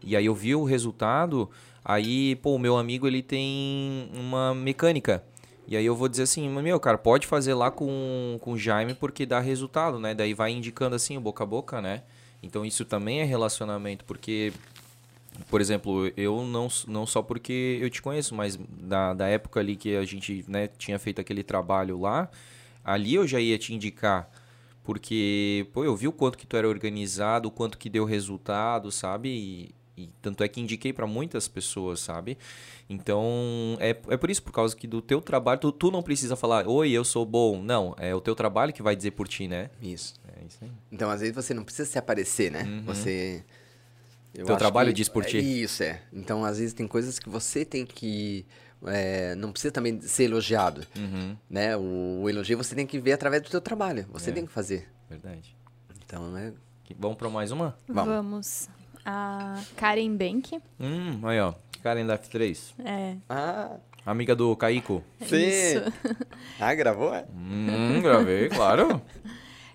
e 0.00 0.14
aí 0.14 0.26
eu 0.26 0.34
vi 0.36 0.54
o 0.54 0.62
resultado, 0.62 1.50
aí, 1.84 2.36
pô, 2.36 2.54
o 2.54 2.58
meu 2.58 2.76
amigo 2.76 3.06
ele 3.06 3.22
tem 3.22 4.10
uma 4.14 4.54
mecânica. 4.54 5.22
E 5.66 5.76
aí 5.76 5.84
eu 5.84 5.94
vou 5.94 6.08
dizer 6.08 6.22
assim, 6.22 6.48
meu, 6.48 6.80
cara, 6.80 6.96
pode 6.96 7.26
fazer 7.26 7.52
lá 7.52 7.70
com, 7.70 8.38
com 8.40 8.52
o 8.52 8.58
Jaime 8.58 8.94
porque 8.94 9.26
dá 9.26 9.38
resultado, 9.38 9.98
né? 9.98 10.14
Daí 10.14 10.32
vai 10.32 10.50
indicando 10.50 10.96
assim, 10.96 11.20
boca 11.20 11.44
a 11.44 11.46
boca, 11.46 11.82
né? 11.82 12.02
Então 12.42 12.64
isso 12.64 12.84
também 12.84 13.20
é 13.20 13.24
relacionamento, 13.24 14.04
porque, 14.06 14.52
por 15.50 15.60
exemplo, 15.60 16.10
eu 16.16 16.42
não, 16.44 16.68
não 16.86 17.04
só 17.04 17.20
porque 17.20 17.78
eu 17.82 17.90
te 17.90 18.00
conheço, 18.00 18.34
mas 18.34 18.56
da, 18.56 19.12
da 19.12 19.26
época 19.26 19.60
ali 19.60 19.76
que 19.76 19.94
a 19.96 20.04
gente 20.04 20.44
né, 20.48 20.68
tinha 20.68 20.98
feito 20.98 21.20
aquele 21.20 21.42
trabalho 21.42 22.00
lá, 22.00 22.30
ali 22.82 23.14
eu 23.14 23.26
já 23.26 23.38
ia 23.38 23.58
te 23.58 23.74
indicar. 23.74 24.30
Porque, 24.84 25.66
pô, 25.74 25.84
eu 25.84 25.94
vi 25.94 26.08
o 26.08 26.12
quanto 26.12 26.38
que 26.38 26.46
tu 26.46 26.56
era 26.56 26.66
organizado, 26.66 27.48
o 27.48 27.50
quanto 27.50 27.76
que 27.76 27.90
deu 27.90 28.06
resultado, 28.06 28.90
sabe? 28.90 29.28
E, 29.28 29.74
e 30.02 30.10
tanto 30.22 30.42
é 30.44 30.48
que 30.48 30.60
indiquei 30.60 30.92
para 30.92 31.06
muitas 31.06 31.48
pessoas, 31.48 32.00
sabe? 32.00 32.38
Então, 32.88 33.76
é, 33.80 33.90
é 34.08 34.16
por 34.16 34.30
isso, 34.30 34.42
por 34.42 34.52
causa 34.52 34.74
que 34.76 34.86
do 34.86 35.02
teu 35.02 35.20
trabalho, 35.20 35.60
tu, 35.60 35.72
tu 35.72 35.90
não 35.90 36.02
precisa 36.02 36.36
falar, 36.36 36.66
oi, 36.68 36.90
eu 36.90 37.04
sou 37.04 37.26
bom. 37.26 37.62
Não, 37.62 37.94
é 37.98 38.14
o 38.14 38.20
teu 38.20 38.34
trabalho 38.34 38.72
que 38.72 38.82
vai 38.82 38.94
dizer 38.96 39.10
por 39.12 39.28
ti, 39.28 39.46
né? 39.48 39.70
Isso. 39.82 40.14
É 40.40 40.44
isso 40.46 40.58
aí. 40.62 40.70
Então, 40.90 41.10
às 41.10 41.20
vezes, 41.20 41.34
você 41.34 41.52
não 41.52 41.64
precisa 41.64 41.88
se 41.88 41.98
aparecer, 41.98 42.50
né? 42.50 42.64
Você... 42.86 43.44
eu 44.34 44.40
Uhum. 44.42 44.46
Teu 44.46 44.56
trabalho 44.56 44.88
que- 44.88 44.94
diz 44.94 45.08
por 45.08 45.22
é 45.24 45.26
ti. 45.26 45.38
Isso, 45.62 45.82
é. 45.82 46.00
Então, 46.12 46.44
às 46.44 46.58
vezes, 46.58 46.72
tem 46.72 46.86
coisas 46.86 47.18
que 47.18 47.28
você 47.28 47.64
tem 47.64 47.84
que... 47.84 48.46
é, 48.86 49.34
não 49.34 49.50
precisa 49.52 49.72
também 49.72 50.00
ser 50.00 50.24
elogiado, 50.24 50.86
Uhum, 50.96 51.36
né? 51.50 51.76
O, 51.76 52.20
o 52.22 52.30
elogio 52.30 52.56
você 52.56 52.74
tem 52.74 52.86
que 52.86 52.98
ver 52.98 53.12
através 53.12 53.42
do 53.42 53.50
teu 53.50 53.60
trabalho. 53.60 54.06
Você 54.12 54.30
É. 54.30 54.32
tem 54.32 54.46
que 54.46 54.52
fazer. 54.52 54.88
verdade. 55.10 55.56
Então, 56.06 56.36
é... 56.38 56.52
Que- 56.84 56.94
Vamos 56.98 57.18
para 57.18 57.28
mais 57.28 57.50
uma? 57.52 57.76
Vamos. 57.86 58.14
Vamos. 58.14 58.68
A 59.10 59.58
Karen 59.74 60.14
Bank. 60.16 60.60
Hum, 60.78 61.26
aí 61.26 61.40
ó, 61.40 61.54
Karen 61.82 62.04
da 62.04 62.18
F3. 62.18 62.74
É. 62.84 63.16
Ah, 63.26 63.76
Amiga 64.04 64.36
do 64.36 64.54
Caico. 64.54 65.02
sim. 65.26 65.48
Isso. 65.48 65.80
Ah, 66.60 66.74
gravou, 66.74 67.14
é? 67.14 67.24
Hum, 67.34 68.02
gravei, 68.02 68.50
claro. 68.54 69.00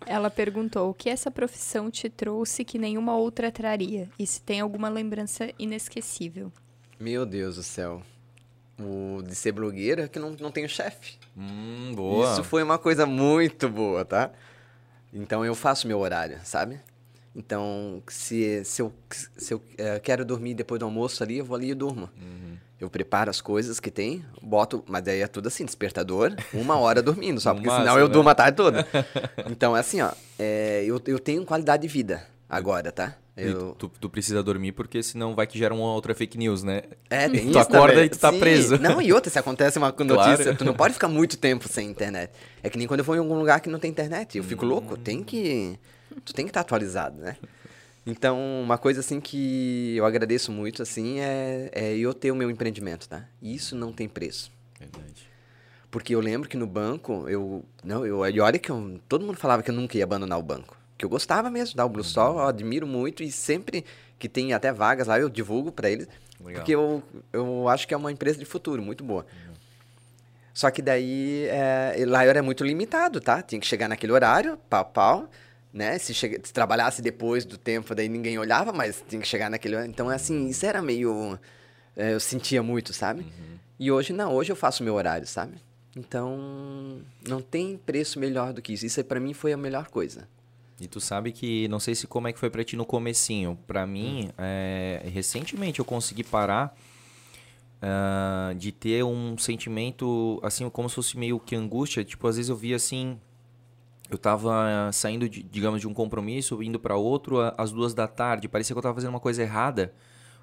Ela 0.05 0.29
perguntou 0.29 0.91
o 0.91 0.93
que 0.93 1.09
essa 1.09 1.31
profissão 1.31 1.89
te 1.89 2.09
trouxe 2.09 2.63
que 2.63 2.77
nenhuma 2.77 3.15
outra 3.15 3.51
traria 3.51 4.07
e 4.19 4.27
se 4.27 4.39
tem 4.39 4.59
alguma 4.59 4.87
lembrança 4.87 5.49
inesquecível. 5.57 6.51
Meu 6.99 7.25
Deus 7.25 7.55
do 7.55 7.63
céu. 7.63 8.03
O 8.79 9.23
de 9.23 9.33
ser 9.33 9.51
blogueira 9.53 10.03
é 10.03 10.07
que 10.07 10.19
não, 10.19 10.31
não 10.39 10.51
tenho 10.51 10.69
chefe. 10.69 11.17
Hum, 11.35 11.93
boa. 11.95 12.33
Isso 12.33 12.43
foi 12.43 12.61
uma 12.61 12.77
coisa 12.77 13.07
muito 13.07 13.67
boa, 13.67 14.05
tá? 14.05 14.29
Então 15.11 15.43
eu 15.43 15.55
faço 15.55 15.87
meu 15.87 15.99
horário, 15.99 16.39
sabe? 16.43 16.79
Então, 17.35 18.01
se, 18.07 18.63
se 18.63 18.81
eu, 18.81 18.93
se 19.09 19.53
eu 19.53 19.61
eh, 19.77 19.99
quero 19.99 20.23
dormir 20.23 20.53
depois 20.53 20.79
do 20.79 20.85
almoço 20.85 21.23
ali, 21.23 21.39
eu 21.39 21.45
vou 21.45 21.55
ali 21.55 21.71
e 21.71 21.73
durmo. 21.73 22.09
Uhum. 22.15 22.57
Eu 22.79 22.89
preparo 22.89 23.29
as 23.29 23.41
coisas 23.41 23.79
que 23.79 23.89
tem, 23.89 24.23
boto, 24.41 24.83
mas 24.87 25.01
daí 25.03 25.21
é 25.21 25.27
tudo 25.27 25.47
assim, 25.47 25.65
despertador, 25.65 26.35
uma 26.53 26.77
hora 26.77 27.01
dormindo, 27.03 27.39
só 27.41 27.53
porque 27.53 27.69
senão 27.69 27.97
eu 27.97 28.07
né? 28.07 28.13
durmo 28.13 28.29
a 28.29 28.35
tarde 28.35 28.57
toda. 28.57 28.87
Então 29.49 29.75
é 29.75 29.79
assim, 29.79 30.01
ó, 30.01 30.11
é, 30.37 30.83
eu, 30.85 31.01
eu 31.07 31.17
tenho 31.17 31.43
qualidade 31.45 31.81
de 31.81 31.87
vida 31.87 32.23
agora, 32.47 32.91
tá? 32.91 33.15
Eu, 33.35 33.71
tu, 33.73 33.89
tu 33.99 34.09
precisa 34.11 34.43
dormir 34.43 34.73
porque 34.73 35.01
senão 35.01 35.33
vai 35.33 35.47
que 35.47 35.57
gera 35.57 35.73
uma 35.73 35.91
outra 35.91 36.13
fake 36.13 36.37
news, 36.37 36.61
né? 36.61 36.83
É, 37.09 37.27
tem 37.29 37.45
Tu 37.45 37.49
isso 37.49 37.59
acorda 37.59 37.93
também. 37.93 38.05
e 38.05 38.09
tu 38.09 38.19
tá 38.19 38.31
Sim. 38.31 38.39
preso. 38.39 38.77
Não, 38.77 39.01
e 39.01 39.11
outra, 39.11 39.31
se 39.31 39.39
acontece 39.39 39.79
uma 39.79 39.87
notícia, 39.87 40.35
Claro. 40.43 40.57
tu 40.57 40.63
não 40.63 40.75
pode 40.75 40.93
ficar 40.93 41.07
muito 41.07 41.35
tempo 41.37 41.67
sem 41.67 41.89
internet. 41.89 42.31
É 42.61 42.69
que 42.69 42.77
nem 42.77 42.85
quando 42.85 42.99
eu 42.99 43.03
vou 43.05 43.15
em 43.15 43.19
algum 43.19 43.39
lugar 43.39 43.59
que 43.59 43.69
não 43.69 43.79
tem 43.79 43.89
internet. 43.89 44.37
Eu 44.37 44.43
fico 44.43 44.63
louco, 44.65 44.95
tem 44.97 45.23
que... 45.23 45.79
Tu 46.21 46.33
tem 46.33 46.45
que 46.45 46.49
estar 46.49 46.61
atualizado, 46.61 47.17
né? 47.17 47.37
Então, 48.05 48.37
uma 48.61 48.77
coisa 48.77 48.99
assim 48.99 49.21
que 49.21 49.95
eu 49.95 50.05
agradeço 50.05 50.51
muito, 50.51 50.81
assim, 50.81 51.19
é, 51.19 51.69
é 51.71 51.97
eu 51.97 52.13
ter 52.13 52.31
o 52.31 52.35
meu 52.35 52.49
empreendimento, 52.49 53.07
tá? 53.07 53.25
E 53.41 53.55
Isso 53.55 53.75
não 53.75 53.93
tem 53.93 54.09
preço. 54.09 54.51
Verdade. 54.77 55.29
Porque 55.89 56.13
eu 56.13 56.19
lembro 56.19 56.49
que 56.49 56.57
no 56.57 56.67
banco, 56.67 57.29
eu... 57.29 57.63
Não, 57.83 58.05
eu, 58.05 58.27
e 58.27 58.39
olha 58.39 58.59
que 58.59 58.69
eu, 58.69 58.99
todo 59.07 59.25
mundo 59.25 59.37
falava 59.37 59.63
que 59.63 59.69
eu 59.69 59.75
nunca 59.75 59.97
ia 59.97 60.03
abandonar 60.03 60.37
o 60.37 60.43
banco. 60.43 60.75
Que 60.97 61.05
eu 61.05 61.09
gostava 61.09 61.49
mesmo 61.49 61.77
da 61.77 61.87
Blue 61.87 62.03
Sol, 62.03 62.39
eu 62.39 62.47
admiro 62.47 62.85
muito 62.85 63.23
e 63.23 63.31
sempre 63.31 63.85
que 64.19 64.27
tem 64.27 64.53
até 64.53 64.73
vagas 64.73 65.07
lá, 65.07 65.19
eu 65.19 65.29
divulgo 65.29 65.71
pra 65.71 65.89
eles. 65.89 66.07
Legal. 66.43 66.61
Porque 66.61 66.75
eu, 66.75 67.01
eu 67.31 67.69
acho 67.69 67.87
que 67.87 67.93
é 67.93 67.97
uma 67.97 68.11
empresa 68.11 68.37
de 68.37 68.45
futuro, 68.45 68.81
muito 68.81 69.03
boa. 69.03 69.25
Só 70.53 70.69
que 70.69 70.81
daí, 70.81 71.45
é, 71.47 71.95
lá 72.05 72.25
eu 72.25 72.29
era 72.29 72.43
muito 72.43 72.63
limitado, 72.63 73.21
tá? 73.21 73.41
Tinha 73.41 73.59
que 73.59 73.65
chegar 73.65 73.87
naquele 73.87 74.11
horário, 74.11 74.57
pau, 74.69 74.85
pau, 74.85 75.29
né? 75.73 75.97
Se, 75.97 76.13
chega, 76.13 76.39
se 76.43 76.53
trabalhasse 76.53 77.01
depois 77.01 77.43
do 77.43 77.57
tempo, 77.57 77.95
daí 77.95 78.07
ninguém 78.07 78.37
olhava, 78.37 78.71
mas 78.71 79.03
tinha 79.09 79.19
que 79.19 79.27
chegar 79.27 79.49
naquele 79.49 79.75
horário. 79.75 79.89
Então, 79.89 80.07
assim, 80.07 80.47
isso 80.47 80.65
era 80.65 80.81
meio... 80.81 81.39
é, 81.97 82.13
eu 82.13 82.19
sentia 82.19 82.61
muito, 82.61 82.93
sabe? 82.93 83.25
E 83.79 83.91
hoje, 83.91 84.13
não. 84.13 84.33
Hoje 84.33 84.51
eu 84.51 84.55
faço 84.55 84.83
meu 84.83 84.93
horário, 84.93 85.25
sabe? 85.25 85.55
Então, 85.97 87.01
não 87.27 87.41
tem 87.41 87.75
preço 87.75 88.19
melhor 88.19 88.53
do 88.53 88.61
que 88.61 88.73
isso. 88.73 88.85
Isso 88.85 89.03
pra 89.03 89.19
mim 89.19 89.33
foi 89.33 89.51
a 89.51 89.57
melhor 89.57 89.87
coisa. 89.87 90.27
E 90.79 90.87
tu 90.87 90.99
sabe 90.99 91.31
que, 91.31 91.67
não 91.67 91.79
sei 91.79 91.95
se 91.95 92.07
como 92.07 92.27
é 92.27 92.33
que 92.33 92.39
foi 92.39 92.49
pra 92.49 92.63
ti 92.63 92.75
no 92.75 92.85
comecinho. 92.85 93.57
Pra 93.65 93.85
mim, 93.87 94.29
é, 94.37 95.01
recentemente 95.05 95.79
eu 95.79 95.85
consegui 95.85 96.23
parar 96.23 96.75
ah, 97.81 98.53
de 98.55 98.71
ter 98.71 99.03
um 99.03 99.37
sentimento, 99.37 100.39
assim, 100.43 100.69
como 100.69 100.87
se 100.89 100.95
fosse 100.95 101.17
meio 101.17 101.39
que 101.39 101.55
angústia. 101.55 102.03
Tipo, 102.03 102.27
às 102.27 102.37
vezes 102.37 102.49
eu 102.49 102.55
via 102.55 102.75
assim... 102.75 103.19
Eu 104.09 104.17
tava 104.17 104.91
saindo, 104.91 105.27
de, 105.27 105.41
digamos, 105.43 105.81
de 105.81 105.87
um 105.87 105.93
compromisso, 105.93 106.61
indo 106.61 106.79
pra 106.79 106.95
outro 106.95 107.39
às 107.57 107.71
duas 107.71 107.93
da 107.93 108.07
tarde. 108.07 108.47
Parecia 108.47 108.73
que 108.73 108.77
eu 108.77 108.83
tava 108.83 108.95
fazendo 108.95 109.11
uma 109.11 109.19
coisa 109.19 109.41
errada. 109.41 109.93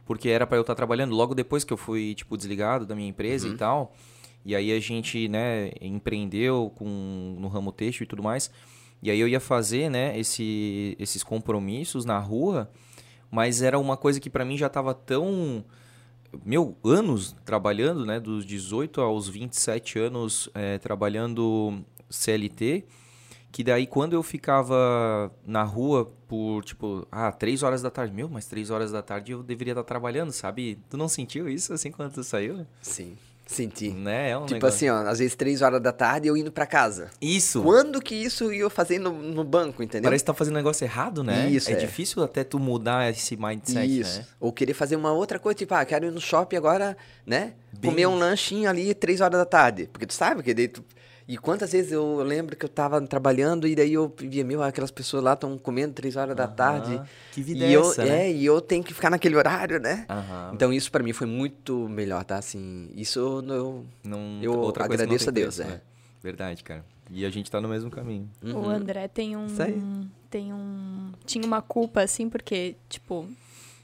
Porque 0.05 0.28
era 0.28 0.47
pra 0.47 0.56
eu 0.56 0.62
estar 0.62 0.74
trabalhando 0.74 1.14
logo 1.14 1.34
depois 1.34 1.62
que 1.62 1.72
eu 1.72 1.76
fui, 1.76 2.14
tipo, 2.14 2.36
desligado 2.36 2.84
da 2.84 2.97
minha 2.97 3.08
empresa 3.08 3.47
e 3.47 3.56
tal. 3.56 3.94
E 4.44 4.56
aí 4.56 4.72
a 4.72 4.80
gente, 4.80 5.28
né, 5.28 5.70
empreendeu 5.80 6.72
com, 6.74 7.36
no 7.39 7.48
ramo 7.48 7.70
têxtil 7.70 8.05
e 8.05 8.06
tudo 8.06 8.22
mais. 8.22 8.50
E 9.02 9.10
aí 9.10 9.20
eu 9.20 9.28
ia 9.28 9.40
fazer, 9.40 9.90
né, 9.90 10.18
esse, 10.18 10.97
esses 10.98 11.22
compromissos 11.22 12.05
na 12.05 12.18
rua, 12.18 12.70
mas 13.30 13.62
era 13.62 13.78
uma 13.78 13.97
coisa 13.97 14.20
que 14.20 14.28
pra 14.30 14.44
mim 14.44 14.56
já 14.56 14.68
tava 14.68 14.94
tão... 14.94 15.64
Meu, 16.44 16.76
anos 16.84 17.34
trabalhando, 17.44 18.06
né, 18.06 18.20
dos 18.20 18.47
18 18.47 19.00
aos 19.00 19.28
27 19.28 19.98
anos 19.98 20.48
eh, 20.55 20.78
trabalhando 20.78 21.84
CLT, 22.08 22.84
que 23.53 23.65
daí 23.65 23.87
quando 23.87 24.12
eu 24.12 24.23
ficava 24.23 25.31
na 25.47 25.62
rua 25.62 26.11
por, 26.29 26.65
tipo, 26.65 27.07
ah, 27.11 27.33
três 27.33 27.62
horas 27.62 27.83
da 27.83 27.91
tarde, 27.91 28.15
meu, 28.15 28.29
mas 28.29 28.47
três 28.47 28.70
horas 28.70 28.93
da 28.93 29.03
tarde 29.03 29.33
eu 29.33 29.43
deveria 29.43 29.73
estar 29.73 29.85
trabalhando, 29.85 30.33
sabe? 30.33 30.79
Tu 30.89 30.97
não 30.97 31.09
sentiu 31.09 31.49
isso 31.49 31.73
assim 31.73 31.91
quando 31.91 32.12
tu 32.12 32.23
saiu? 32.23 32.65
Sim, 32.81 33.17
senti. 33.45 33.91
Né? 33.91 34.31
É 34.31 34.39
um 34.39 34.43
tipo 34.43 34.55
negócio- 34.55 34.77
assim, 34.77 34.89
ó, 34.89 35.11
às 35.11 35.19
vezes 35.19 35.35
três 35.35 35.61
horas 35.62 35.83
da 35.83 35.91
tarde 35.93 36.29
eu 36.29 36.37
indo 36.37 36.53
pra 36.53 36.65
casa. 36.67 37.11
Isso! 37.20 37.61
Quando 37.62 38.01
que 38.01 38.15
isso 38.15 38.53
ia 38.53 38.70
fazer 38.70 39.01
no, 39.01 39.11
no 39.12 39.43
banco, 39.43 39.83
entendeu? 39.83 40.09
Parece 40.09 40.23
que 40.23 40.27
tá 40.27 40.35
fazendo 40.35 40.55
negócio 40.55 40.85
errado, 40.85 41.25
né? 41.25 41.51
Isso, 41.51 41.70
é, 41.70 41.73
é. 41.73 41.77
difícil 41.77 42.23
até 42.23 42.45
tu 42.45 42.61
mudar 42.61 43.11
esse 43.11 43.37
mindset, 43.37 44.01
Isso. 44.01 44.19
né? 44.20 44.27
Ou 44.39 44.53
querer 44.53 44.75
fazer 44.75 44.95
uma 44.95 45.11
outra 45.12 45.41
coisa, 45.41 45.57
tipo, 45.59 45.75
ah, 45.75 45.85
quero 45.85 46.07
ir 46.07 46.12
no 46.12 46.20
shopping 46.20 46.57
agora, 46.57 46.97
né? 47.27 47.55
Bem 47.73 47.91
comer 47.91 48.07
um 48.07 48.17
lanchinho 48.17 48.70
ali 48.70 48.95
três 48.95 49.20
horas 49.20 49.39
da 49.41 49.45
tarde. 49.47 49.89
Porque 49.93 50.07
tu 50.07 50.15
sabe 50.15 50.45
que 50.45 50.55
daí 50.55 50.69
tu... 50.69 50.85
E 51.31 51.39
quantas 51.39 51.70
vezes 51.70 51.92
eu 51.92 52.25
lembro 52.25 52.57
que 52.57 52.65
eu 52.65 52.68
tava 52.68 53.00
trabalhando 53.07 53.65
e 53.68 53.76
daí 53.76 53.92
eu 53.92 54.12
via, 54.18 54.42
meu, 54.44 54.65
aquelas 54.65 54.91
pessoas 54.91 55.23
lá 55.23 55.34
estão 55.34 55.57
comendo 55.57 55.94
três 55.94 56.17
horas 56.17 56.34
da 56.34 56.49
tarde. 56.49 57.00
Que 57.31 57.41
vida 57.41 57.65
e 57.65 57.68
é 57.73 57.76
eu, 57.76 57.83
essa, 57.83 58.05
né? 58.05 58.26
É, 58.26 58.33
e 58.33 58.44
eu 58.44 58.60
tenho 58.60 58.83
que 58.83 58.92
ficar 58.92 59.10
naquele 59.10 59.36
horário, 59.36 59.78
né? 59.78 60.09
Então 60.52 60.73
isso 60.73 60.91
pra 60.91 61.05
mim 61.05 61.12
foi 61.12 61.28
muito 61.28 61.89
melhor, 61.89 62.25
tá? 62.25 62.36
Assim, 62.36 62.91
isso 62.97 63.20
eu, 63.20 63.44
eu 63.55 63.86
Não, 64.02 64.41
eu 64.42 64.59
outra 64.59 64.89
coisa 64.89 65.05
que 65.05 65.09
não 65.09 65.15
agradeço 65.15 65.28
a 65.28 65.33
Deus, 65.33 65.55
preço, 65.55 65.70
é. 65.70 65.75
né? 65.76 65.81
Verdade, 66.20 66.65
cara. 66.65 66.84
E 67.09 67.25
a 67.25 67.31
gente 67.31 67.49
tá 67.49 67.60
no 67.60 67.68
mesmo 67.68 67.92
caminho. 67.92 68.28
O 68.42 68.49
Uhum. 68.49 68.68
André 68.68 69.07
tem 69.07 69.36
um. 69.36 69.47
Isso 69.47 69.62
aí. 69.62 69.81
Tem 70.28 70.52
um. 70.52 71.12
Tinha 71.25 71.47
uma 71.47 71.62
culpa, 71.62 72.02
assim, 72.02 72.28
porque, 72.28 72.75
tipo, 72.89 73.28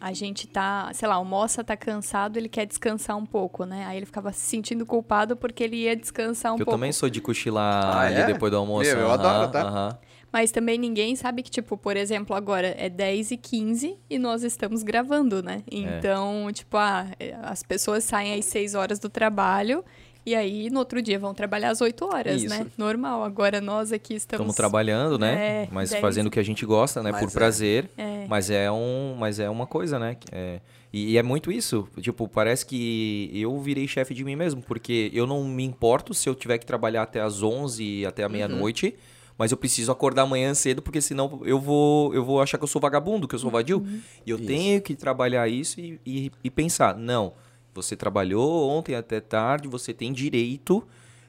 a 0.00 0.12
gente 0.12 0.46
tá, 0.46 0.90
sei 0.92 1.08
lá, 1.08 1.18
o 1.18 1.24
moça 1.24 1.64
tá 1.64 1.76
cansado, 1.76 2.36
ele 2.36 2.48
quer 2.48 2.66
descansar 2.66 3.16
um 3.16 3.24
pouco, 3.26 3.64
né? 3.64 3.84
Aí 3.86 3.96
ele 3.96 4.06
ficava 4.06 4.32
se 4.32 4.40
sentindo 4.40 4.84
culpado 4.84 5.36
porque 5.36 5.64
ele 5.64 5.76
ia 5.76 5.96
descansar 5.96 6.52
um 6.52 6.56
Que 6.56 6.62
eu 6.62 6.66
pouco. 6.66 6.78
também 6.78 6.92
sou 6.92 7.08
de 7.08 7.20
cochilar 7.20 7.96
Ah, 7.96 8.00
ali 8.02 8.20
é? 8.20 8.26
depois 8.26 8.50
do 8.52 8.58
almoço. 8.58 8.88
Meu, 8.90 8.98
eu 9.00 9.06
aham, 9.10 9.14
adoro, 9.14 9.52
tá? 9.52 9.62
aham. 9.62 9.98
Mas 10.32 10.50
também 10.50 10.76
ninguém 10.76 11.16
sabe 11.16 11.42
que, 11.42 11.50
tipo, 11.50 11.78
por 11.78 11.96
exemplo, 11.96 12.36
agora 12.36 12.74
é 12.76 12.90
10 12.90 13.30
e 13.30 13.36
15 13.38 13.96
e 14.10 14.18
nós 14.18 14.42
estamos 14.42 14.82
gravando, 14.82 15.42
né? 15.42 15.62
É. 15.70 15.74
Então, 15.76 16.50
tipo, 16.52 16.76
ah, 16.76 17.06
é, 17.18 17.34
as 17.42 17.62
pessoas 17.62 18.04
saem 18.04 18.38
às 18.38 18.44
6 18.44 18.74
horas 18.74 18.98
do 18.98 19.08
trabalho 19.08 19.82
e 20.26 20.34
aí 20.34 20.68
no 20.70 20.80
outro 20.80 21.00
dia 21.00 21.20
vão 21.20 21.32
trabalhar 21.32 21.70
às 21.70 21.80
8 21.80 22.04
horas, 22.04 22.42
Isso. 22.42 22.50
né? 22.52 22.66
Normal. 22.76 23.22
Agora 23.22 23.60
nós 23.60 23.92
aqui 23.92 24.14
estamos. 24.14 24.40
Estamos 24.40 24.56
trabalhando, 24.56 25.16
né? 25.20 25.62
É, 25.62 25.68
mas 25.70 25.94
fazendo 25.94 26.26
o 26.26 26.30
que 26.30 26.40
a 26.40 26.42
gente 26.42 26.66
gosta, 26.66 27.00
né? 27.00 27.12
Mas 27.12 27.20
Por 27.20 27.30
é. 27.30 27.32
prazer. 27.32 27.90
É. 27.96 28.26
Mas 28.28 28.50
é 28.50 28.68
um, 28.68 29.14
mas 29.16 29.38
é 29.38 29.48
uma 29.48 29.68
coisa, 29.68 30.00
né? 30.00 30.16
É, 30.32 30.60
e, 30.92 31.12
e 31.12 31.16
é 31.16 31.22
muito 31.22 31.52
isso. 31.52 31.88
Tipo, 32.00 32.26
parece 32.26 32.66
que 32.66 33.30
eu 33.32 33.56
virei 33.60 33.86
chefe 33.86 34.12
de 34.14 34.24
mim 34.24 34.34
mesmo, 34.34 34.60
porque 34.62 35.12
eu 35.14 35.28
não 35.28 35.44
me 35.44 35.62
importo 35.62 36.12
se 36.12 36.28
eu 36.28 36.34
tiver 36.34 36.58
que 36.58 36.66
trabalhar 36.66 37.02
até 37.02 37.20
as 37.20 37.44
11 37.44 38.04
até 38.04 38.24
a 38.24 38.28
meia-noite, 38.28 38.96
mas 39.38 39.52
eu 39.52 39.56
preciso 39.56 39.92
acordar 39.92 40.22
amanhã 40.22 40.52
cedo, 40.54 40.82
porque 40.82 41.00
senão 41.00 41.40
eu 41.44 41.60
vou 41.60 42.12
eu 42.12 42.24
vou 42.24 42.42
achar 42.42 42.58
que 42.58 42.64
eu 42.64 42.68
sou 42.68 42.80
vagabundo, 42.80 43.28
que 43.28 43.34
eu 43.36 43.38
sou 43.38 43.50
vadio. 43.50 43.86
E 44.26 44.30
eu 44.30 44.38
Isso. 44.38 44.46
tenho 44.46 44.82
que 44.82 44.96
trabalhar 44.96 45.46
isso 45.48 45.80
e, 45.80 46.00
e, 46.04 46.32
e 46.42 46.50
pensar, 46.50 46.96
não, 46.96 47.32
você 47.76 47.94
trabalhou 47.94 48.68
ontem 48.70 48.94
até 48.94 49.20
tarde, 49.20 49.68
você 49.68 49.92
tem 49.92 50.12
direito 50.12 50.86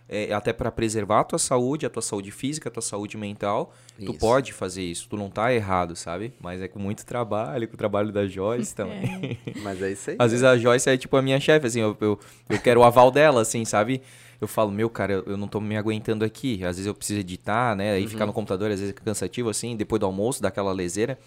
é, 0.09 0.33
até 0.33 0.53
para 0.53 0.71
preservar 0.71 1.19
a 1.19 1.23
tua 1.23 1.39
saúde, 1.39 1.85
a 1.85 1.89
tua 1.89 2.01
saúde 2.01 2.31
física, 2.31 2.69
a 2.69 2.71
tua 2.71 2.81
saúde 2.81 3.17
mental. 3.17 3.73
Tu 3.97 4.11
Isso. 4.11 4.19
pode 4.19 4.53
fazer 4.53 4.83
isso, 4.83 5.09
tu 5.09 5.17
não 5.17 5.29
tá 5.29 5.53
errado, 5.53 5.95
sabe? 5.95 6.33
Mas 6.39 6.61
é 6.61 6.67
com 6.67 6.79
muito 6.79 7.05
trabalho, 7.05 7.67
com 7.67 7.73
o 7.73 7.77
trabalho 7.77 8.11
da 8.11 8.25
Joyce 8.25 8.73
também. 8.75 9.37
Mas 9.61 9.81
é 9.81 9.91
isso 9.91 10.11
aí. 10.11 10.15
Às 10.17 10.31
vezes 10.31 10.43
a 10.43 10.57
Joyce 10.57 10.89
é 10.89 10.97
tipo 10.97 11.17
a 11.17 11.21
minha 11.21 11.39
chefe, 11.39 11.67
assim, 11.67 11.81
eu, 11.81 11.97
eu, 11.99 12.19
eu 12.49 12.59
quero 12.59 12.79
o 12.79 12.83
aval 12.83 13.11
dela, 13.11 13.41
assim, 13.41 13.65
sabe? 13.65 14.01
Eu 14.39 14.47
falo, 14.47 14.71
meu, 14.71 14.89
cara, 14.89 15.23
eu, 15.25 15.35
não 15.35 15.47
tô 15.47 15.59
me 15.59 15.75
aguentando 15.75 16.23
aqui. 16.23 16.63
Às 16.63 16.77
vezes 16.77 16.85
eu 16.85 16.93
preciso 16.93 17.19
editar, 17.19 17.75
né? 17.75 17.93
Aí 17.93 18.07
ficar 18.07 18.27
no 18.27 18.33
computador, 18.33 18.69
às 18.71 18.79
vezes 18.79 18.95
é 18.95 19.03
cansativo, 19.03 19.49
assim, 19.49 19.75
depois 19.75 19.99
do 19.99 20.05
almoço, 20.05 20.41
daquela 20.41 20.71
leseira. 20.71 21.17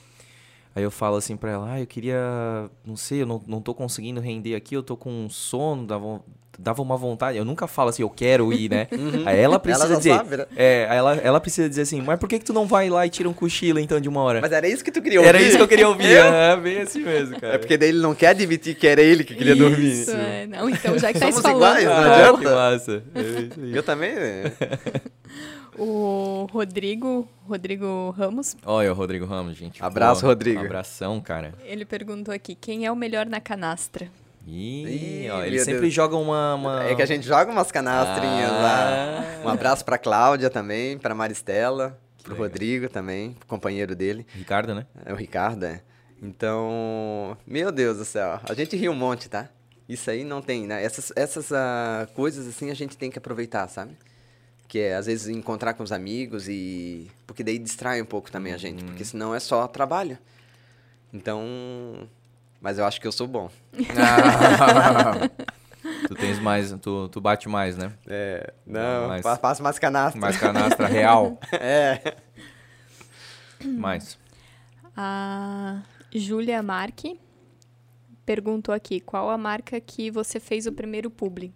Aí 0.74 0.82
eu 0.82 0.90
falo 0.90 1.16
assim 1.16 1.36
pra 1.36 1.50
ela, 1.50 1.72
ah, 1.72 1.80
eu 1.80 1.86
queria, 1.86 2.16
não 2.86 2.96
sei, 2.96 3.22
eu 3.22 3.26
não, 3.26 3.42
não 3.46 3.60
tô 3.60 3.74
conseguindo 3.74 4.20
render 4.20 4.54
aqui, 4.54 4.74
eu 4.76 4.82
tô 4.84 4.96
com 4.96 5.28
sono, 5.28 5.84
dava, 5.84 6.20
dava 6.56 6.80
uma 6.80 6.96
vontade. 6.96 7.36
Eu 7.36 7.44
nunca 7.44 7.66
falo 7.66 7.88
assim, 7.90 8.02
eu 8.02 8.08
quero 8.08 8.52
ir, 8.52 8.70
né? 8.70 8.86
Aí 9.26 9.40
ela 9.40 9.58
precisa 9.58 9.88
já 9.88 9.94
dizer, 9.96 10.10
sabe, 10.16 10.36
né? 10.36 10.46
é, 10.54 10.86
ela, 10.88 11.16
ela 11.16 11.40
precisa 11.40 11.68
dizer 11.68 11.82
assim, 11.82 12.00
mas 12.00 12.20
por 12.20 12.28
que 12.28 12.38
que 12.38 12.44
tu 12.44 12.52
não 12.52 12.66
vai 12.68 12.88
lá 12.88 13.04
e 13.04 13.10
tira 13.10 13.28
um 13.28 13.32
cochilo 13.32 13.80
então 13.80 14.00
de 14.00 14.08
uma 14.08 14.22
hora? 14.22 14.40
Mas 14.40 14.52
era 14.52 14.68
isso 14.68 14.84
que 14.84 14.92
tu 14.92 15.02
queria 15.02 15.18
ouvir? 15.18 15.28
Era 15.28 15.42
isso 15.42 15.56
que 15.56 15.62
eu 15.62 15.68
queria 15.68 15.88
ouvir, 15.88 16.06
é 16.16 16.56
bem 16.56 16.78
assim 16.82 17.00
mesmo, 17.02 17.40
cara. 17.40 17.54
É 17.54 17.58
porque 17.58 17.76
daí 17.76 17.88
ele 17.88 17.98
não 18.00 18.14
quer 18.14 18.28
admitir 18.28 18.76
que 18.76 18.86
era 18.86 19.02
ele 19.02 19.24
que 19.24 19.34
queria 19.34 19.56
dormir. 19.56 19.90
Isso, 20.02 20.12
é. 20.12 20.46
Não, 20.46 20.70
então, 20.70 20.96
já 20.96 21.12
que 21.12 21.18
tá 21.18 21.26
Somos 21.32 21.42
falando. 21.42 21.80
iguais, 21.80 21.84
não 21.84 21.92
Ah, 21.92 22.14
adianta. 22.14 22.38
que 22.38 22.44
massa. 22.44 23.02
É 23.12 23.20
isso 23.22 23.60
aí. 23.60 23.74
Eu 23.76 23.82
também. 23.82 24.14
né? 24.14 24.52
O 25.78 26.46
Rodrigo, 26.52 27.28
Rodrigo 27.46 28.10
Ramos, 28.16 28.56
Olha 28.64 28.90
o 28.92 28.94
Rodrigo 28.94 29.24
Ramos, 29.24 29.56
gente. 29.56 29.82
Abraço, 29.82 30.22
Pô, 30.22 30.26
Rodrigo. 30.28 30.60
Abração, 30.60 31.20
cara. 31.20 31.54
ele 31.64 31.84
perguntou 31.84 32.34
aqui, 32.34 32.54
quem 32.54 32.86
é 32.86 32.92
o 32.92 32.96
melhor 32.96 33.26
na 33.26 33.40
canastra? 33.40 34.10
Ih, 34.46 35.24
Ih, 35.26 35.30
ó, 35.30 35.42
ele 35.44 35.58
sempre 35.60 35.82
Deus. 35.82 35.94
joga 35.94 36.16
uma, 36.16 36.54
uma- 36.54 36.84
É 36.84 36.94
que 36.94 37.02
a 37.02 37.06
gente 37.06 37.26
joga 37.26 37.52
umas 37.52 37.70
canastrinhas 37.70 38.50
Ah. 38.50 38.62
lá. 39.42 39.44
Um 39.44 39.48
abraço 39.48 39.84
pra 39.84 39.96
Cláudia 39.98 40.50
também, 40.50 40.98
pra 40.98 41.14
Maristela, 41.14 41.98
pro 42.22 42.32
Legal. 42.32 42.48
Rodrigo 42.48 42.88
também, 42.88 43.36
companheiro 43.46 43.94
dele. 43.94 44.26
Ricardo, 44.34 44.74
né? 44.74 44.86
É 45.04 45.12
o 45.12 45.16
Ricardo, 45.16 45.64
é. 45.64 45.82
Então, 46.22 47.36
meu 47.46 47.70
Deus 47.70 47.98
do 47.98 48.04
céu, 48.04 48.40
a 48.48 48.54
gente 48.54 48.76
ri 48.76 48.88
um 48.88 48.94
monte, 48.94 49.28
tá? 49.28 49.48
Isso 49.88 50.10
aí 50.10 50.22
não 50.24 50.40
tem, 50.40 50.66
né? 50.66 50.82
Essas, 50.84 51.12
essas 51.16 51.52
ah, 51.52 52.06
coisas 52.14 52.46
assim 52.46 52.70
a 52.70 52.74
gente 52.74 52.96
tem 52.96 53.10
que 53.10 53.18
aproveitar, 53.18 53.66
sabe? 53.68 53.96
Que 54.70 54.78
é, 54.78 54.94
às 54.94 55.06
vezes, 55.06 55.26
encontrar 55.26 55.74
com 55.74 55.82
os 55.82 55.90
amigos 55.90 56.48
e... 56.48 57.10
Porque 57.26 57.42
daí 57.42 57.58
distrai 57.58 58.00
um 58.00 58.04
pouco 58.04 58.30
também 58.30 58.52
a 58.52 58.56
gente, 58.56 58.84
porque 58.84 59.04
senão 59.04 59.34
é 59.34 59.40
só 59.40 59.66
trabalho. 59.66 60.16
Então... 61.12 62.08
Mas 62.60 62.78
eu 62.78 62.84
acho 62.84 63.00
que 63.00 63.06
eu 63.08 63.10
sou 63.10 63.26
bom. 63.26 63.50
Tu 66.06 66.14
tens 66.14 66.38
mais, 66.38 66.72
tu, 66.80 67.08
tu 67.08 67.20
bate 67.20 67.48
mais, 67.48 67.76
né? 67.76 67.92
É, 68.06 68.52
não, 68.66 69.22
fa- 69.22 69.36
faço 69.36 69.62
mais 69.62 69.78
canastra. 69.78 70.20
Mais 70.20 70.36
canastra 70.36 70.86
real. 70.86 71.38
É. 71.52 72.16
Mais. 73.64 74.18
A 74.96 75.82
Júlia 76.14 76.62
Marque 76.62 77.18
perguntou 78.24 78.74
aqui, 78.74 79.00
qual 79.00 79.30
a 79.30 79.38
marca 79.38 79.80
que 79.80 80.10
você 80.10 80.38
fez 80.38 80.66
o 80.66 80.72
primeiro 80.72 81.10
publi? 81.10 81.52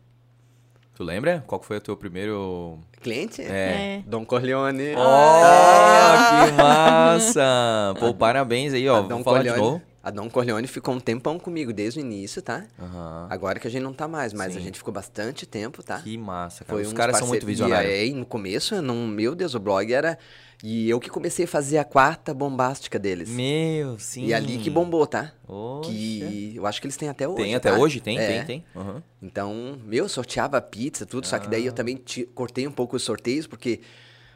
Tu 0.94 1.02
lembra? 1.02 1.42
Qual 1.46 1.60
foi 1.60 1.78
o 1.78 1.80
teu 1.80 1.96
primeiro... 1.96 2.78
Cliente? 3.02 3.42
É. 3.42 4.02
Dom 4.06 4.24
Corleone. 4.24 4.94
Oh, 4.96 6.46
que 6.46 6.52
massa! 6.52 7.94
Pô, 7.98 8.14
parabéns 8.14 8.72
aí, 8.72 8.88
ó. 8.88 8.98
a 8.98 9.00
Vou 9.00 9.08
Dom 9.08 9.24
falar 9.24 9.42
de 9.42 9.48
Corleone, 9.48 9.72
novo. 9.72 9.82
A 10.04 10.10
Dom 10.10 10.28
Corleone 10.28 10.66
ficou 10.66 10.94
um 10.94 11.00
tempão 11.00 11.38
comigo 11.38 11.72
desde 11.72 11.98
o 11.98 12.02
início, 12.02 12.42
tá? 12.42 12.64
Aham. 12.78 13.26
Agora 13.30 13.58
que 13.58 13.66
a 13.66 13.70
gente 13.70 13.82
não 13.82 13.94
tá 13.94 14.06
mais, 14.06 14.34
mas 14.34 14.52
Sim. 14.52 14.58
a 14.58 14.62
gente 14.62 14.76
ficou 14.76 14.92
bastante 14.92 15.46
tempo, 15.46 15.82
tá? 15.82 15.98
Que 16.00 16.18
massa, 16.18 16.62
cara. 16.64 16.76
Foi 16.76 16.82
Os 16.86 16.92
um 16.92 16.94
caras 16.94 17.16
são 17.16 17.26
muito 17.26 17.46
visionários. 17.46 17.90
E 17.90 17.94
aí, 17.96 18.12
no 18.12 18.26
começo, 18.26 18.82
não, 18.82 19.06
meu 19.06 19.34
Deus, 19.34 19.54
o 19.54 19.58
blog 19.60 19.90
era... 19.92 20.18
E 20.62 20.88
eu 20.88 21.00
que 21.00 21.08
comecei 21.10 21.44
a 21.46 21.48
fazer 21.48 21.78
a 21.78 21.84
quarta 21.84 22.32
bombástica 22.34 22.98
deles. 22.98 23.28
Meu, 23.28 23.98
sim. 23.98 24.26
E 24.26 24.34
ali 24.34 24.58
que 24.58 24.68
bombou, 24.70 25.06
tá? 25.06 25.32
Oxa. 25.48 25.90
Que 25.90 26.52
eu 26.56 26.66
acho 26.66 26.80
que 26.80 26.86
eles 26.86 26.96
têm 26.96 27.08
até 27.08 27.26
hoje, 27.28 27.42
Tem 27.42 27.54
até 27.54 27.70
tá? 27.70 27.78
hoje? 27.78 28.00
Tem, 28.00 28.18
É. 28.18 28.26
tem, 28.26 28.44
tem. 28.44 28.64
Aham. 28.76 29.02
Então, 29.22 29.78
meu, 29.84 30.08
sorteava 30.08 30.60
pizza, 30.60 31.04
tudo, 31.04 31.26
só 31.26 31.38
que 31.38 31.48
daí 31.48 31.64
eu 31.66 31.72
Ah. 31.72 31.74
também 31.74 31.96
ti- 31.96 32.28
cortei 32.34 32.66
um 32.66 32.72
pouco 32.72 32.96
os 32.96 33.02
sorteios, 33.02 33.46
porque. 33.46 33.80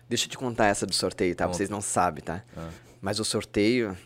Deixa 0.08 0.24
eu 0.26 0.30
te 0.30 0.38
contar 0.38 0.66
essa 0.66 0.86
do 0.86 0.94
sorteio, 0.94 1.34
tá? 1.34 1.46
Vocês 1.46 1.68
não 1.70 1.80
sabem, 1.82 2.22
tá? 2.24 2.42
Ah. 2.56 2.68
Mas 3.00 3.20
o 3.20 3.24
sorteio. 3.24 3.96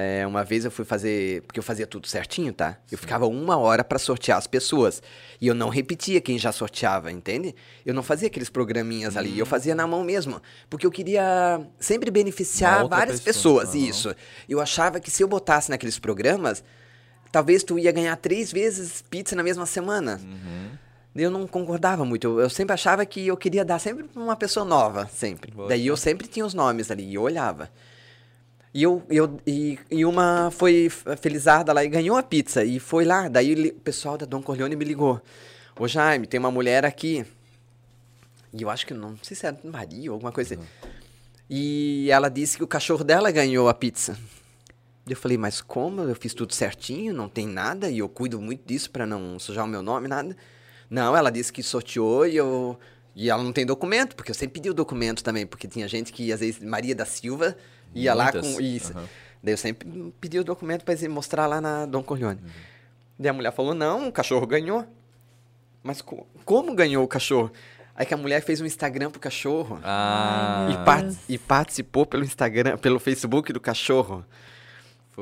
É, 0.00 0.26
uma 0.26 0.42
vez 0.42 0.64
eu 0.64 0.70
fui 0.70 0.84
fazer. 0.84 1.42
Porque 1.42 1.58
eu 1.58 1.62
fazia 1.62 1.86
tudo 1.86 2.06
certinho, 2.06 2.52
tá? 2.52 2.78
Eu 2.90 2.96
ficava 2.96 3.26
uma 3.26 3.56
hora 3.56 3.84
pra 3.84 3.98
sortear 3.98 4.38
as 4.38 4.46
pessoas. 4.46 5.02
E 5.40 5.46
eu 5.46 5.54
não 5.54 5.68
repetia 5.68 6.20
quem 6.20 6.38
já 6.38 6.50
sorteava, 6.52 7.12
entende? 7.12 7.54
Eu 7.84 7.92
não 7.92 8.02
fazia 8.02 8.28
aqueles 8.28 8.48
programinhas 8.48 9.16
ali. 9.16 9.38
Eu 9.38 9.46
fazia 9.46 9.74
na 9.74 9.86
mão 9.86 10.02
mesmo. 10.02 10.40
Porque 10.68 10.86
eu 10.86 10.90
queria 10.90 11.60
sempre 11.78 12.10
beneficiar 12.10 12.86
várias 12.88 13.20
pessoa. 13.20 13.62
pessoas. 13.62 13.74
Aham. 13.74 13.90
Isso. 13.90 14.16
Eu 14.48 14.60
achava 14.60 14.98
que 15.00 15.10
se 15.10 15.22
eu 15.22 15.28
botasse 15.28 15.70
naqueles 15.70 15.98
programas, 15.98 16.64
talvez 17.30 17.62
tu 17.62 17.78
ia 17.78 17.92
ganhar 17.92 18.16
três 18.16 18.52
vezes 18.52 19.02
pizza 19.10 19.36
na 19.36 19.42
mesma 19.42 19.66
semana. 19.66 20.20
Uhum. 20.22 20.70
Eu 21.14 21.30
não 21.30 21.46
concordava 21.46 22.04
muito. 22.04 22.26
Eu, 22.26 22.40
eu 22.40 22.50
sempre 22.50 22.72
achava 22.72 23.04
que 23.04 23.26
eu 23.26 23.36
queria 23.36 23.64
dar 23.64 23.78
sempre 23.78 24.04
pra 24.04 24.22
uma 24.22 24.36
pessoa 24.36 24.64
nova, 24.64 25.06
sempre. 25.12 25.50
Boa 25.50 25.68
Daí 25.68 25.86
eu 25.86 25.96
sempre 25.96 26.28
tinha 26.28 26.46
os 26.46 26.54
nomes 26.54 26.90
ali 26.90 27.04
e 27.04 27.14
eu 27.14 27.22
olhava. 27.22 27.70
E, 28.72 28.82
eu, 28.82 29.02
eu, 29.10 29.40
e, 29.46 29.78
e 29.90 30.04
uma 30.04 30.50
foi 30.50 30.88
felizarda 31.20 31.72
lá 31.72 31.84
e 31.84 31.88
ganhou 31.88 32.16
a 32.16 32.22
pizza. 32.22 32.64
E 32.64 32.78
foi 32.78 33.04
lá. 33.04 33.28
Daí 33.28 33.70
o 33.70 33.74
pessoal 33.74 34.16
da 34.16 34.26
Dom 34.26 34.42
Corleone 34.42 34.76
me 34.76 34.84
ligou. 34.84 35.20
Ô 35.78 35.88
Jaime, 35.88 36.26
tem 36.26 36.38
uma 36.38 36.50
mulher 36.50 36.84
aqui. 36.84 37.24
E 38.52 38.62
eu 38.62 38.70
acho 38.70 38.86
que 38.86 38.94
não, 38.94 39.10
não 39.10 39.18
sei 39.22 39.36
se 39.36 39.46
era 39.46 39.58
Maria 39.64 40.10
ou 40.10 40.14
alguma 40.14 40.32
coisa 40.32 40.54
assim. 40.54 40.64
E 41.48 42.08
ela 42.10 42.28
disse 42.28 42.56
que 42.56 42.62
o 42.62 42.66
cachorro 42.66 43.02
dela 43.02 43.30
ganhou 43.30 43.68
a 43.68 43.74
pizza. 43.74 44.16
Eu 45.08 45.16
falei, 45.16 45.36
mas 45.36 45.60
como? 45.60 46.02
Eu 46.02 46.14
fiz 46.14 46.32
tudo 46.32 46.54
certinho, 46.54 47.12
não 47.12 47.28
tem 47.28 47.46
nada, 47.46 47.90
e 47.90 47.98
eu 47.98 48.08
cuido 48.08 48.40
muito 48.40 48.64
disso 48.64 48.90
pra 48.90 49.04
não 49.04 49.38
sujar 49.40 49.64
o 49.64 49.68
meu 49.68 49.82
nome, 49.82 50.06
nada. 50.06 50.36
Não, 50.88 51.16
ela 51.16 51.30
disse 51.30 51.52
que 51.52 51.62
sorteou 51.62 52.26
e 52.26 52.36
eu. 52.36 52.78
E 53.16 53.28
ela 53.28 53.42
não 53.42 53.52
tem 53.52 53.66
documento, 53.66 54.14
porque 54.14 54.30
eu 54.30 54.34
sempre 54.34 54.60
pedi 54.60 54.70
o 54.70 54.74
documento 54.74 55.24
também, 55.24 55.44
porque 55.44 55.66
tinha 55.66 55.88
gente 55.88 56.12
que, 56.12 56.32
às 56.32 56.38
vezes, 56.38 56.62
Maria 56.62 56.94
da 56.94 57.04
Silva 57.04 57.56
ia 57.94 58.14
lá 58.14 58.24
Muitas. 58.32 58.54
com 58.54 58.60
isso. 58.60 58.92
Aham. 58.92 59.04
Daí 59.42 59.54
eu 59.54 59.58
sempre 59.58 60.12
pedi 60.20 60.38
o 60.38 60.44
documento 60.44 60.84
pra 60.84 60.94
mostrar 61.08 61.46
lá 61.46 61.60
na 61.60 61.86
Dom 61.86 62.02
Corleone. 62.02 62.40
Daí 63.18 63.30
a 63.30 63.32
mulher 63.32 63.52
falou: 63.52 63.74
não, 63.74 64.08
o 64.08 64.12
cachorro 64.12 64.46
ganhou. 64.46 64.86
Mas 65.82 66.02
co- 66.02 66.26
como 66.44 66.74
ganhou 66.74 67.02
o 67.02 67.08
cachorro? 67.08 67.50
Aí 67.96 68.04
que 68.06 68.12
a 68.14 68.16
mulher 68.16 68.42
fez 68.42 68.60
um 68.60 68.66
Instagram 68.66 69.10
pro 69.10 69.20
cachorro. 69.20 69.78
Ah. 69.82 70.68
E, 70.70 70.84
par- 70.84 71.10
e 71.28 71.38
participou 71.38 72.04
pelo 72.06 72.22
Instagram, 72.24 72.76
pelo 72.78 72.98
Facebook 72.98 73.52
do 73.52 73.60
cachorro. 73.60 74.24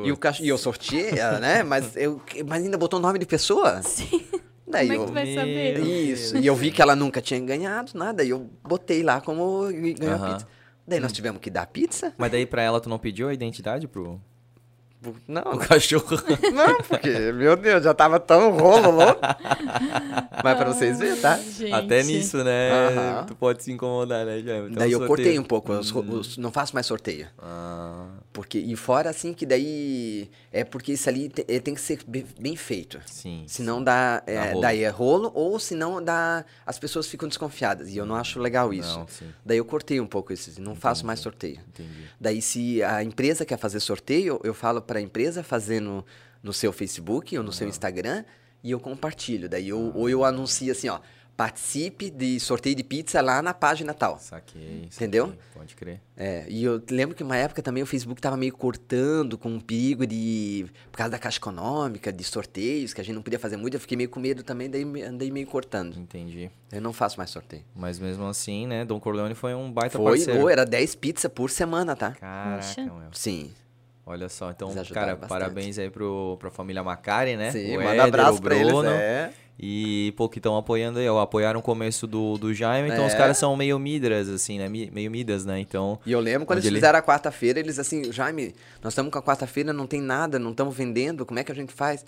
E, 0.05 0.13
o 0.13 0.17
cach... 0.17 0.41
e 0.41 0.49
eu 0.49 0.57
sorteei, 0.59 1.11
né? 1.41 1.63
Mas, 1.65 1.97
eu... 1.97 2.21
mas 2.47 2.63
ainda 2.63 2.79
botou 2.79 2.99
o 3.01 3.03
nome 3.03 3.19
de 3.19 3.27
pessoa? 3.27 3.83
Sim. 3.83 4.25
Daí 4.67 4.87
Como 4.87 4.93
é 4.93 4.97
que 4.97 5.03
eu... 5.03 5.07
tu 5.07 5.13
vai 5.13 5.35
saber? 5.35 5.79
Isso. 5.81 6.37
E 6.37 6.47
eu 6.47 6.55
vi 6.55 6.71
que 6.71 6.81
ela 6.81 6.95
nunca 6.95 7.21
tinha 7.21 7.41
ganhado 7.41 7.93
nada. 7.95 8.23
E 8.23 8.31
eu 8.31 8.49
botei 8.63 9.03
lá 9.03 9.21
como 9.21 9.63
ganhou 9.99 10.15
Aham. 10.15 10.27
a 10.27 10.33
pizza. 10.35 10.49
Daí 10.89 10.99
nós 11.01 11.13
tivemos 11.13 11.41
que 11.41 11.51
dar 11.51 11.67
pizza. 11.67 12.13
Mas 12.17 12.31
daí 12.33 12.47
pra 12.47 12.63
ela 12.63 12.81
tu 12.81 12.89
não 12.89 12.99
pediu 12.99 13.29
a 13.29 13.35
identidade 13.35 13.87
pro... 13.87 14.19
Não, 15.29 15.43
O 15.53 15.59
cachorro. 15.59 16.17
não, 16.53 16.83
porque, 16.83 17.31
meu 17.33 17.57
Deus, 17.57 17.85
já 17.85 17.95
tava 17.95 18.19
tão 18.19 18.51
rolo 18.59 18.91
louco. 18.91 19.21
Mas 20.43 20.57
pra 20.59 20.73
vocês 20.73 20.99
verem, 20.99 21.21
tá? 21.21 21.37
Gente. 21.39 21.73
Até 21.73 22.03
nisso, 22.03 22.43
né? 22.43 23.23
Tu 23.29 23.35
pode 23.37 23.63
se 23.63 23.71
incomodar, 23.71 24.27
né, 24.27 24.41
Jaime? 24.41 24.71
Então, 24.71 24.79
daí 24.81 24.91
eu 24.91 24.99
sorteio. 24.99 25.07
cortei 25.17 25.39
um 25.39 25.45
pouco, 25.45 25.73
os 25.73 25.91
ro- 25.91 26.01
os- 26.01 26.37
não 26.37 26.51
faço 26.51 26.75
mais 26.75 26.85
sorteio. 26.87 27.29
Ah, 27.39 28.07
Porque, 28.33 28.59
e 28.59 28.75
fora 28.75 29.09
assim 29.11 29.33
que 29.33 29.47
daí, 29.47 30.29
é 30.61 30.65
porque 30.65 30.93
isso 30.93 31.09
ali 31.09 31.29
te- 31.29 31.45
eh, 31.49 31.61
tem 31.61 31.75
que 31.75 31.81
ser 31.81 32.01
be- 32.07 32.27
bem 32.41 32.57
feito. 32.57 33.01
sim. 33.07 33.45
Senão 33.47 33.83
dá, 33.83 34.23
é, 34.27 34.35
Dá 34.35 34.45
rolo. 34.51 34.61
daí 34.61 34.83
é 34.83 34.89
rolo, 34.89 35.33
ou 35.35 35.59
senão 35.59 36.03
dá, 36.03 36.45
as 36.67 36.79
pessoas 36.79 37.07
ficam 37.07 37.29
desconfiadas. 37.29 37.89
E 37.91 37.97
eu 37.97 38.05
não 38.07 38.15
acho 38.17 38.39
legal 38.41 38.73
isso. 38.73 38.99
Não, 38.99 39.09
sim. 39.09 39.33
Daí 39.45 39.59
eu 39.59 39.65
cortei 39.65 40.01
um 40.01 40.07
pouco 40.07 40.33
isso, 40.33 40.61
não 40.61 40.75
faço 40.75 41.05
mais 41.07 41.21
sorteio. 41.21 41.61
Entendi. 41.69 42.09
Daí 42.21 42.43
se 42.43 42.83
a 42.83 43.03
empresa 43.03 43.45
quer 43.45 43.57
fazer 43.59 43.81
sorteio, 43.81 44.41
eu 44.45 44.55
falo 44.55 44.81
para 44.83 44.99
a 44.99 45.03
empresa 45.03 45.43
fazer 45.43 45.81
no, 45.81 46.05
no 46.43 46.53
seu 46.53 46.73
Facebook 46.73 47.37
ou 47.37 47.43
no 47.45 47.53
seu 47.53 47.69
Instagram 47.69 48.25
e 48.63 48.71
eu 48.73 48.81
compartilho. 48.81 49.49
Daí 49.49 49.69
eu, 49.69 49.93
ou 49.95 50.09
eu 50.11 50.25
anuncio 50.25 50.71
assim, 50.73 50.89
ó, 50.89 51.01
participe 51.39 52.11
de 52.11 52.41
sorteio 52.41 52.75
de 52.75 52.83
pizza 52.83 53.21
lá 53.23 53.41
na 53.41 53.55
página 53.55 53.95
tal. 53.95 54.19
Saquei. 54.19 54.89
Entendeu? 54.93 55.27
saquei. 55.29 55.41
Pode 55.55 55.77
crer. 55.77 56.01
É, 56.17 56.45
e 56.49 56.65
eu 56.65 56.83
lembro 56.91 57.15
que 57.15 57.23
uma 57.23 57.37
época 57.37 57.63
também 57.63 57.81
o 57.81 57.87
Facebook 57.87 58.21
tava 58.21 58.37
meio 58.37 58.53
cortando 58.53 59.39
com 59.39 59.49
um 59.49 59.61
perigo 59.61 60.05
de. 60.05 60.67
Por 60.91 60.99
causa 60.99 61.13
da 61.13 61.19
caixa 61.19 61.39
econômica, 61.39 62.13
de 62.13 62.25
sorteios, 62.25 62.93
que 62.93 63.01
a 63.01 63.05
gente 63.05 63.15
não 63.15 63.23
podia 63.23 63.39
fazer 63.39 63.57
muito, 63.57 63.75
eu 63.75 63.81
fiquei 63.81 63.97
meio 63.97 64.09
com 64.11 64.19
medo 64.19 64.43
também, 64.43 64.69
daí 64.69 64.85
me- 64.85 65.01
andei 65.03 65.31
meio 65.31 65.47
cortando. 65.47 65.97
Entendi. 65.97 66.51
Eu 66.73 66.83
não 66.83 66.93
faço 66.93 67.17
mais 67.17 67.31
sorteio. 67.31 67.63
Mas 67.73 68.01
mesmo 68.01 68.27
assim, 68.27 68.67
né? 68.67 68.85
Dom 68.85 68.99
Corleone 68.99 69.37
foi 69.37 69.55
um 69.55 69.71
baita 69.71 69.97
Foi, 69.97 70.17
parceiro. 70.19 70.41
ou 70.41 70.51
era 70.51 70.67
10 70.67 70.97
pizzas 70.97 71.31
por 71.33 71.51
semana, 71.51 71.95
tá? 71.95 72.11
Caraca, 72.13 72.83
meu. 72.83 73.11
Sim. 73.13 73.53
Olha 74.05 74.29
só, 74.29 74.51
então, 74.51 74.75
cara, 74.93 75.15
bastante. 75.15 75.29
parabéns 75.29 75.79
aí 75.79 75.91
pro, 75.91 76.37
pra 76.41 76.51
família 76.51 76.83
Macari, 76.83 77.37
né? 77.37 77.53
Sim, 77.53 77.77
o 77.77 77.81
manda 77.81 77.91
Éder, 77.93 78.05
abraço 78.07 78.39
o 78.39 78.43
pra 78.43 78.57
eles. 78.57 78.67
Bruno. 78.69 78.89
É. 78.89 79.31
E, 79.61 80.13
pô, 80.17 80.29
que 80.29 80.39
estão 80.39 80.57
apoiando 80.57 81.01
aí, 81.01 81.09
ó. 81.09 81.19
Apoiaram 81.21 81.59
o 81.59 81.63
começo 81.63 82.07
do, 82.07 82.39
do 82.39 82.55
Jaime, 82.55 82.91
então 82.91 83.05
os 83.07 83.13
É. 83.13 83.17
caras 83.17 83.39
são 83.39 83.57
meio 83.57 83.77
midras, 83.79 84.29
assim, 84.29 84.57
né? 84.59 84.69
Meio 84.69 85.11
midas, 85.11 85.45
né? 85.45 85.59
Então, 85.59 85.99
E 86.07 86.13
eu 86.13 86.21
lembro 86.21 86.47
quando 86.47 86.59
eles 86.59 86.67
ele- 86.67 86.77
fizeram 86.77 86.99
a 86.99 87.03
quarta-feira, 87.03 87.59
eles 87.59 87.79
assim, 87.79 88.13
Jaime, 88.13 88.55
nós 88.83 88.93
estamos 88.93 89.11
com 89.13 89.19
a 89.19 89.23
quarta-feira, 89.23 89.73
não 89.73 89.87
tem 89.87 90.01
nada, 90.01 90.39
não 90.39 90.53
estamos 90.53 90.77
vendendo, 90.77 91.27
como 91.27 91.41
é 91.41 91.45
que 91.45 91.51
a 91.51 91.55
gente 91.55 91.73
faz? 91.73 92.05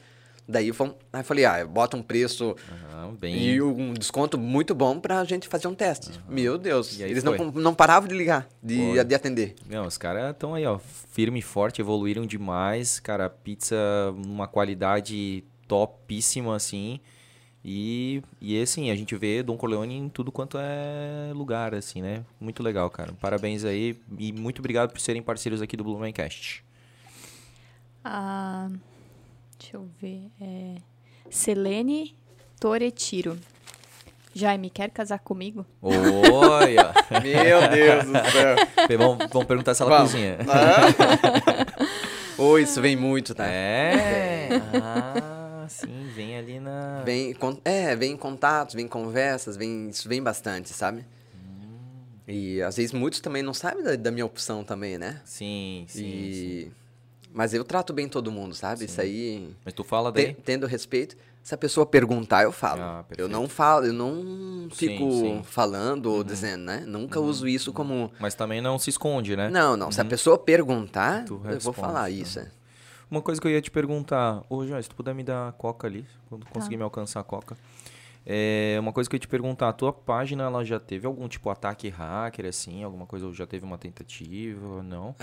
Daí 0.49 0.71
vamos, 0.73 0.95
aí 1.13 1.21
eu 1.21 1.25
falei, 1.25 1.45
ah, 1.45 1.65
bota 1.65 1.97
um 1.97 2.03
preço 2.03 2.57
aham, 2.93 3.15
bem... 3.21 3.37
e 3.37 3.63
um 3.63 3.93
desconto 3.95 4.37
muito 4.39 4.75
bom 4.75 4.99
pra 4.99 5.23
gente 5.25 5.47
fazer 5.47 5.69
um 5.69 5.75
teste. 5.75 6.11
Meu 6.29 6.57
Deus, 6.59 6.99
E 6.99 7.03
eles 7.05 7.23
não, 7.23 7.37
foi. 7.37 7.51
não 7.55 7.75
paravam 7.75 8.09
de 8.09 8.17
ligar, 8.17 8.49
de, 8.63 9.05
de 9.05 9.15
atender. 9.15 9.55
Não, 9.69 9.87
os 9.87 9.97
caras 9.99 10.31
estão 10.33 10.55
aí, 10.55 10.67
ó, 10.67 10.79
firme 11.13 11.39
e 11.41 11.43
forte, 11.43 11.81
evoluíram 11.81 12.27
demais. 12.27 12.99
Cara, 12.99 13.29
pizza 13.31 13.77
numa 14.25 14.49
qualidade 14.49 15.45
topíssima, 15.69 16.57
assim. 16.57 16.99
E, 17.65 18.23
e 18.41 18.61
assim, 18.61 18.91
a 18.91 18.95
gente 18.95 19.15
vê 19.17 19.43
Dom 19.43 19.57
Corleone 19.57 19.95
em 19.95 20.09
tudo 20.09 20.33
quanto 20.33 20.57
é 20.59 21.31
lugar, 21.35 21.75
assim, 21.75 22.01
né? 22.01 22.25
Muito 22.41 22.63
legal, 22.63 22.89
cara. 22.89 23.13
Parabéns 23.21 23.65
aí 23.65 23.99
e 24.19 24.33
muito 24.33 24.61
obrigado 24.61 24.91
por 24.91 25.01
serem 25.01 25.23
parceiros 25.23 25.61
aqui 25.61 25.77
do 25.77 25.85
Blumencast. 25.85 26.65
Ah, 28.03 28.69
deixa 29.59 29.77
eu 29.77 29.89
ver. 30.01 30.31
É, 30.41 30.77
Selene 31.29 32.17
Toretiro. 32.59 33.39
Jaime, 34.33 34.71
quer 34.71 34.91
casar 34.91 35.19
comigo? 35.19 35.67
Olha! 35.83 36.95
Meu 37.21 37.69
Deus 37.69 38.05
do 38.05 38.31
céu. 38.31 38.57
vamos, 38.99 39.27
vamos 39.31 39.49
perguntar 39.49 39.75
se 39.75 39.83
ela 39.83 39.91
Vamos. 39.91 40.13
cozinha. 40.13 40.39
Ô, 42.39 42.57
isso 42.57 42.81
vem 42.81 42.97
muito, 42.97 43.35
tá? 43.35 43.45
É! 43.47 44.49
Ah, 44.83 45.40
sim, 45.71 46.11
vem 46.15 46.37
ali 46.37 46.61
na... 46.61 47.03
Vem, 47.03 47.35
é, 47.65 47.95
vem 47.97 48.17
contatos, 48.17 48.75
vem 48.75 48.89
conversas, 48.89 49.57
vem, 49.57 49.89
isso 49.89 50.09
vem 50.09 50.23
bastante, 50.23 50.71
sabe? 50.71 51.05
E 52.27 52.63
às 52.63 52.77
vezes 52.77 52.93
muitos 52.93 53.21
também 53.21 53.43
não 53.43 53.53
sabem 53.53 53.83
da, 53.83 53.97
da 53.97 54.11
minha 54.11 54.25
opção 54.25 54.63
também, 54.63 54.99
né? 54.99 55.21
Sim, 55.25 55.85
sim, 55.89 55.99
sim. 55.99 56.07
e... 56.09 56.73
Mas 57.33 57.55
eu 57.55 57.65
trato 57.65 57.93
bem 57.93 58.09
todo 58.09 58.31
mundo, 58.31 58.55
sabe? 58.55 58.85
Isso 58.85 59.01
aí, 59.01 59.55
Mas 59.65 59.73
tu 59.73 59.85
fala 59.85 60.11
daí? 60.11 60.35
tendo 60.35 60.67
respeito, 60.67 61.17
se 61.43 61.55
a 61.55 61.59
pessoa 61.59 61.87
perguntar, 61.87 62.43
eu 62.43 62.53
falo. 62.53 62.83
Ah, 62.83 63.05
eu 63.17 63.29
não 63.29 63.49
falo, 63.49 63.87
eu 63.87 63.93
não 63.93 64.69
fico 64.71 65.11
Sim, 65.11 65.21
sim. 65.21 65.43
falando 65.45 66.07
ou 66.07 66.25
dizendo, 66.25 66.65
né? 66.65 66.83
Nunca 66.87 67.21
uso 67.21 67.49
isso 67.49 67.73
como... 67.73 68.11
Mas 68.19 68.35
também 68.35 68.61
não 68.61 68.79
se 68.79 68.91
esconde, 68.91 69.37
né? 69.37 69.49
Não, 69.49 69.77
não, 69.77 69.91
se 69.91 70.01
a 70.01 70.05
pessoa 70.05 70.37
perguntar, 70.37 71.25
eu 71.29 71.61
vou 71.61 71.73
falar 71.73 72.03
tá. 72.03 72.11
isso. 72.11 72.41
é. 72.41 72.49
Uma 73.11 73.21
coisa 73.21 73.41
que 73.41 73.47
eu 73.47 73.51
ia 73.51 73.61
te 73.61 73.71
perguntar, 73.71 74.45
ô 74.49 74.65
João, 74.65 74.81
se 74.81 74.89
tu 74.89 74.95
puder 74.95 75.15
me 75.15 75.25
dar 75.25 75.49
a 75.49 75.53
coca 75.53 75.87
ali, 75.87 76.07
quando 76.29 76.47
conseguir 76.47 76.77
me 76.77 76.83
alcançar 76.85 77.21
a 77.21 77.25
coca. 77.25 77.57
É, 78.25 78.77
uma 78.79 78.93
coisa 78.93 79.09
que 79.09 79.17
eu 79.17 79.17
ia 79.17 79.21
te 79.21 79.27
perguntar, 79.27 79.71
a 79.71 79.73
tua 79.73 79.93
página 79.93 80.45
ela 80.45 80.65
já 80.65 80.79
teve 80.79 81.07
algum 81.07 81.27
tipo 81.27 81.49
de 81.49 81.53
ataque 81.53 81.89
hacker, 81.89 82.47
assim, 82.47 82.85
alguma 82.85 83.07
coisa, 83.07 83.27
ou 83.27 83.33
já 83.33 83.47
teve 83.47 83.65
uma 83.65 83.79
tentativa, 83.79 84.83
não? 84.83 85.17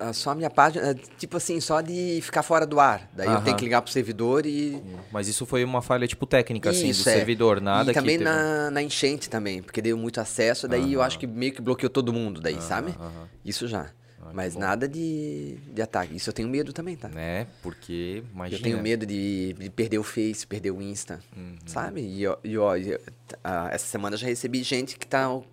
Ah, 0.00 0.12
só 0.12 0.30
a 0.30 0.34
minha 0.34 0.50
página, 0.50 0.90
é, 0.90 0.94
tipo 0.94 1.36
assim, 1.38 1.58
só 1.60 1.80
de 1.80 2.20
ficar 2.22 2.42
fora 2.42 2.66
do 2.66 2.78
ar. 2.78 3.10
Daí 3.12 3.26
eu 3.28 3.34
Aham. 3.34 3.44
tenho 3.44 3.56
que 3.56 3.64
ligar 3.64 3.80
pro 3.82 3.90
servidor 3.90 4.44
e. 4.44 4.82
Mas 5.10 5.28
isso 5.28 5.46
foi 5.46 5.64
uma 5.64 5.80
falha, 5.80 6.06
tipo, 6.06 6.26
técnica, 6.26 6.70
assim, 6.70 6.90
Isso, 6.90 7.02
do 7.04 7.08
é. 7.08 7.14
servidor, 7.14 7.60
nada 7.60 7.90
e 7.90 7.94
também 7.94 8.18
que 8.18 8.24
teve... 8.24 8.36
na, 8.36 8.70
na 8.70 8.82
enchente 8.82 9.30
também, 9.30 9.62
porque 9.62 9.80
deu 9.80 9.96
muito 9.96 10.20
acesso, 10.20 10.68
daí 10.68 10.92
eu 10.92 11.02
acho 11.02 11.18
que 11.18 11.26
meio 11.26 11.52
que 11.52 11.62
bloqueou 11.62 11.90
todo 11.90 12.12
mundo 12.12 12.40
daí, 12.40 12.60
sabe? 12.60 12.94
aham. 13.00 13.28
Isso 13.44 13.66
já. 13.66 13.90
Ah, 14.28 14.32
Mas 14.34 14.54
bom. 14.54 14.60
nada 14.60 14.88
de, 14.88 15.56
de 15.72 15.80
ataque. 15.82 16.16
Isso 16.16 16.28
eu 16.30 16.32
tenho 16.34 16.48
medo 16.48 16.72
também, 16.72 16.96
tá? 16.96 17.08
Né? 17.08 17.46
Porque, 17.62 18.22
imagina... 18.32 18.58
Eu 18.58 18.62
tenho 18.62 18.82
medo 18.82 19.04
de, 19.06 19.54
de 19.58 19.70
perder 19.70 19.98
o 19.98 20.02
Face, 20.02 20.46
perder 20.46 20.70
o 20.70 20.80
Insta, 20.82 21.20
Uhum. 21.36 21.56
sabe? 21.66 22.00
E, 22.00 22.26
ó, 22.26 22.36
e, 22.44 22.58
ó, 22.58 22.76
e, 22.76 22.98
ah, 23.44 23.68
essa 23.72 23.86
semana 23.86 24.14
eu 24.14 24.18
já 24.18 24.26
recebi 24.26 24.62
gente 24.62 24.98
que 24.98 25.06
tá 25.06 25.26
com 25.28 25.44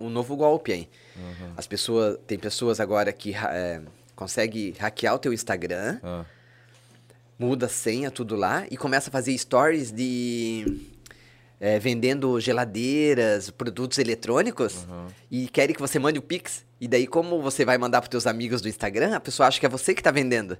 um 0.00 0.10
novo 0.10 0.36
golpe 0.36 0.72
aí. 0.72 0.88
Uhum. 1.16 1.52
As 1.56 1.66
pessoas, 1.66 2.18
tem 2.26 2.38
pessoas 2.38 2.80
agora 2.80 3.12
que 3.12 3.34
é, 3.34 3.80
consegue 4.16 4.74
hackear 4.78 5.14
o 5.14 5.18
teu 5.18 5.32
Instagram, 5.32 5.98
Ah, 6.02 6.24
muda 7.38 7.66
a 7.66 7.68
senha, 7.68 8.10
tudo 8.10 8.36
lá, 8.36 8.66
e 8.70 8.76
começa 8.76 9.10
a 9.10 9.12
fazer 9.12 9.36
stories 9.36 9.90
de 9.90 10.90
é, 11.62 11.78
vendendo 11.78 12.40
geladeiras, 12.40 13.48
produtos 13.50 13.96
eletrônicos, 13.98 14.84
e 15.30 15.46
querem 15.46 15.72
que 15.72 15.80
você 15.80 15.96
mande 15.96 16.18
o 16.18 16.22
Pix. 16.22 16.64
E 16.80 16.88
daí, 16.88 17.06
como 17.06 17.40
você 17.40 17.64
vai 17.64 17.78
mandar 17.78 18.00
para 18.00 18.10
teus 18.10 18.26
amigos 18.26 18.60
do 18.60 18.68
Instagram, 18.68 19.14
a 19.14 19.20
pessoa 19.20 19.46
acha 19.46 19.60
que 19.60 19.64
é 19.66 19.68
você 19.68 19.94
que 19.94 20.02
tá 20.02 20.10
vendendo. 20.10 20.58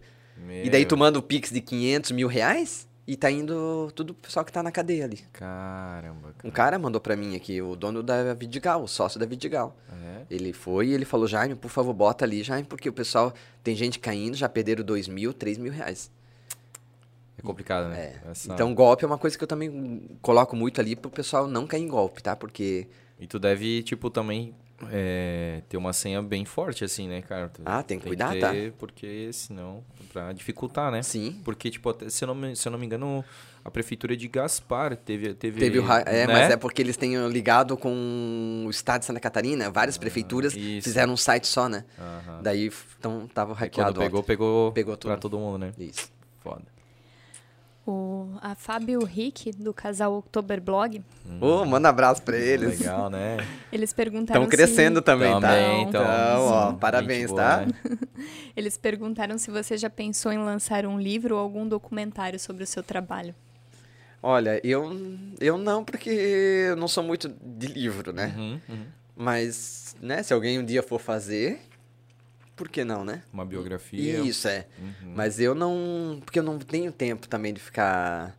E 0.62 0.70
daí 0.70 0.84
tu 0.86 0.97
meu, 0.97 1.05
manda 1.06 1.18
o 1.18 1.22
Pix 1.22 1.50
de 1.50 1.60
500 1.60 2.12
mil 2.12 2.28
reais 2.28 2.86
e 3.05 3.16
tá 3.16 3.28
indo 3.28 3.90
tudo 3.97 4.14
pro 4.14 4.28
pessoal 4.28 4.44
que 4.44 4.52
tá 4.52 4.62
na 4.62 4.70
cadeia 4.70 5.05
ali. 5.05 5.18
Caramba, 5.32 6.28
Um 6.44 6.50
cara. 6.50 6.52
cara 6.52 6.78
mandou 6.78 7.00
pra 7.00 7.16
mim 7.16 7.34
aqui, 7.34 7.60
o 7.60 7.74
dono 7.74 8.00
da 8.00 8.32
Vidigal, 8.32 8.84
o 8.84 8.86
sócio 8.86 9.18
da 9.18 9.26
Vidigal. 9.26 9.76
É? 9.90 10.22
Ele 10.31 10.52
foi 10.52 10.86
e 10.86 10.92
ele 10.94 11.05
falou, 11.05 11.26
Jaime, 11.26 11.56
por 11.56 11.68
favor, 11.68 11.92
bota 11.92 12.24
ali, 12.24 12.44
Jaime, 12.44 12.62
porque 12.66 12.89
o 12.89 12.92
pessoal, 12.92 13.34
tem 13.64 13.74
gente 13.74 13.98
caindo, 13.98 14.36
já 14.36 14.48
perderam 14.48 14.84
2 14.84 15.08
mil, 15.08 15.32
3 15.32 15.58
mil 15.58 15.72
reais. 15.72 16.12
É 17.39 17.43
complicado, 17.43 17.89
né? 17.89 17.99
É. 18.27 18.31
Essa- 18.31 18.52
Então, 18.52 18.75
golpe 18.75 19.05
é 19.05 19.07
uma 19.07 19.19
coisa 19.19 19.36
que 19.36 19.43
eu 19.44 19.49
também 19.49 20.02
coloco 20.20 20.55
muito 20.55 20.81
ali 20.81 20.94
pro 20.94 21.11
pessoal 21.11 21.47
não 21.47 21.67
cair 21.67 21.83
em 21.83 21.89
golpe, 21.89 22.23
tá? 22.23 22.36
Porque, 22.36 22.86
E 23.19 23.27
tu 23.27 23.39
deve, 23.39 23.83
tipo, 23.83 24.11
também 24.11 24.55
é, 24.91 25.62
ter 25.69 25.77
uma 25.77 25.93
senha 25.93 26.20
bem 26.20 26.44
forte, 26.44 26.85
assim, 26.85 27.07
né, 27.09 27.23
cara? 27.23 27.49
Tu 27.49 27.62
Ah, 27.65 27.83
tem 27.85 27.99
que 28.01 28.07
cuidar, 28.09 28.36
tá? 28.39 28.51
ter, 28.51 28.73
Porque 28.73 29.33
senão, 29.33 29.85
pra 30.12 30.33
dificultar, 30.33 30.91
né? 30.91 31.02
sim, 31.05 31.41
Porque, 31.44 31.70
tipo, 31.70 31.89
até- 31.91 32.09
se 32.11 32.25
eu 32.25 32.27
não 32.27 32.35
me, 32.35 32.57
se 32.57 32.67
eu 32.67 32.73
não 32.73 32.78
me 32.81 32.85
engano, 32.86 33.25
a 33.65 33.70
prefeitura 33.70 34.17
de 34.17 34.27
Gaspar 34.27 34.97
teve... 34.97 35.35
Teve, 35.35 35.61
teve 35.61 35.78
o... 35.78 35.85
É, 35.93 36.27
né? 36.27 36.33
mas 36.33 36.51
é 36.51 36.57
porque 36.57 36.83
eles 36.83 36.97
têm 36.97 37.17
ligado 37.28 37.77
com 37.77 38.65
o 38.67 38.70
estado 38.70 39.01
de 39.02 39.07
Santa 39.07 39.20
Catarina, 39.20 39.70
várias 39.70 39.97
prefeituras 39.97 40.52
Ah, 40.52 40.59
isso. 40.59 40.83
fizeram 40.89 41.12
um 41.12 41.17
site 41.17 41.47
só, 41.47 41.69
né? 41.69 41.85
Aham. 41.97 42.43
Daí, 42.43 42.69
então, 42.99 43.28
tava 43.33 43.52
E 43.52 43.57
hackeado. 43.57 43.94
quando 43.94 44.05
pegou, 44.05 44.19
ontem. 44.19 44.27
pegou, 44.27 44.73
Pegou 44.73 44.97
pra 44.97 45.15
tudo. 45.15 45.20
todo 45.20 45.39
mundo, 45.39 45.59
né? 45.59 45.73
Isso. 45.78 46.11
Foda. 46.41 46.72
O, 47.85 48.28
a 48.41 48.55
Fábio 48.55 49.05
Rick, 49.05 49.51
do 49.52 49.75
casal 49.75 50.15
Oktober 50.15 50.61
Blog, 50.61 51.02
Ô, 51.41 51.65
manda 51.65 51.89
abraço 51.89 52.23
pra 52.23 52.36
eles. 52.39 52.78
Legal, 52.78 53.11
né? 53.11 53.39
eles 53.73 53.93
perguntaram 53.93 54.44
Estão 54.44 54.49
crescendo 54.57 55.01
se, 55.01 55.05
também, 55.05 55.33
tá? 55.33 55.41
Também, 55.41 55.83
Então, 55.83 56.02
então, 56.02 56.47
ó, 56.47 56.73
parabéns, 56.75 57.31
boa, 57.31 57.43
tá? 57.43 57.67
né? 57.67 57.73
Eles 58.57 58.77
perguntaram 58.77 59.36
se 59.36 59.51
você 59.51 59.77
já 59.77 59.91
pensou 59.91 60.31
em 60.31 60.39
lançar 60.39 60.86
um 60.86 61.01
livro 61.01 61.35
ou 61.35 61.41
algum 61.41 61.67
documentário 61.67 62.39
sobre 62.39 62.62
o 62.62 62.67
seu 62.67 62.83
trabalho. 62.85 63.35
Olha, 64.23 64.61
eu, 64.62 64.97
eu 65.41 65.59
não, 65.59 65.85
porque 65.85 66.11
eu 66.11 66.77
não 66.77 66.86
sou 66.86 67.02
muito 67.02 67.28
de 67.28 67.67
livro, 67.67 68.12
né? 68.12 68.33
Uhum, 68.36 68.61
uhum. 68.69 68.85
Mas, 69.17 69.97
né, 70.01 70.23
se 70.23 70.33
alguém 70.33 70.61
um 70.61 70.65
dia 70.65 70.83
for 70.83 71.01
fazer, 71.01 71.61
por 72.56 72.68
que 72.68 72.84
não, 72.84 73.05
né? 73.05 73.22
Uma 73.32 73.44
biografia. 73.44 74.20
Isso, 74.20 74.48
é. 74.48 74.66
Uhum. 74.78 75.12
Mas 75.14 75.40
eu 75.40 75.55
não. 75.55 76.20
Porque 76.24 76.39
eu 76.39 76.42
não 76.42 76.58
tenho 76.58 76.92
tempo 76.92 77.28
também 77.28 77.52
de 77.52 77.60
ficar. 77.60 78.36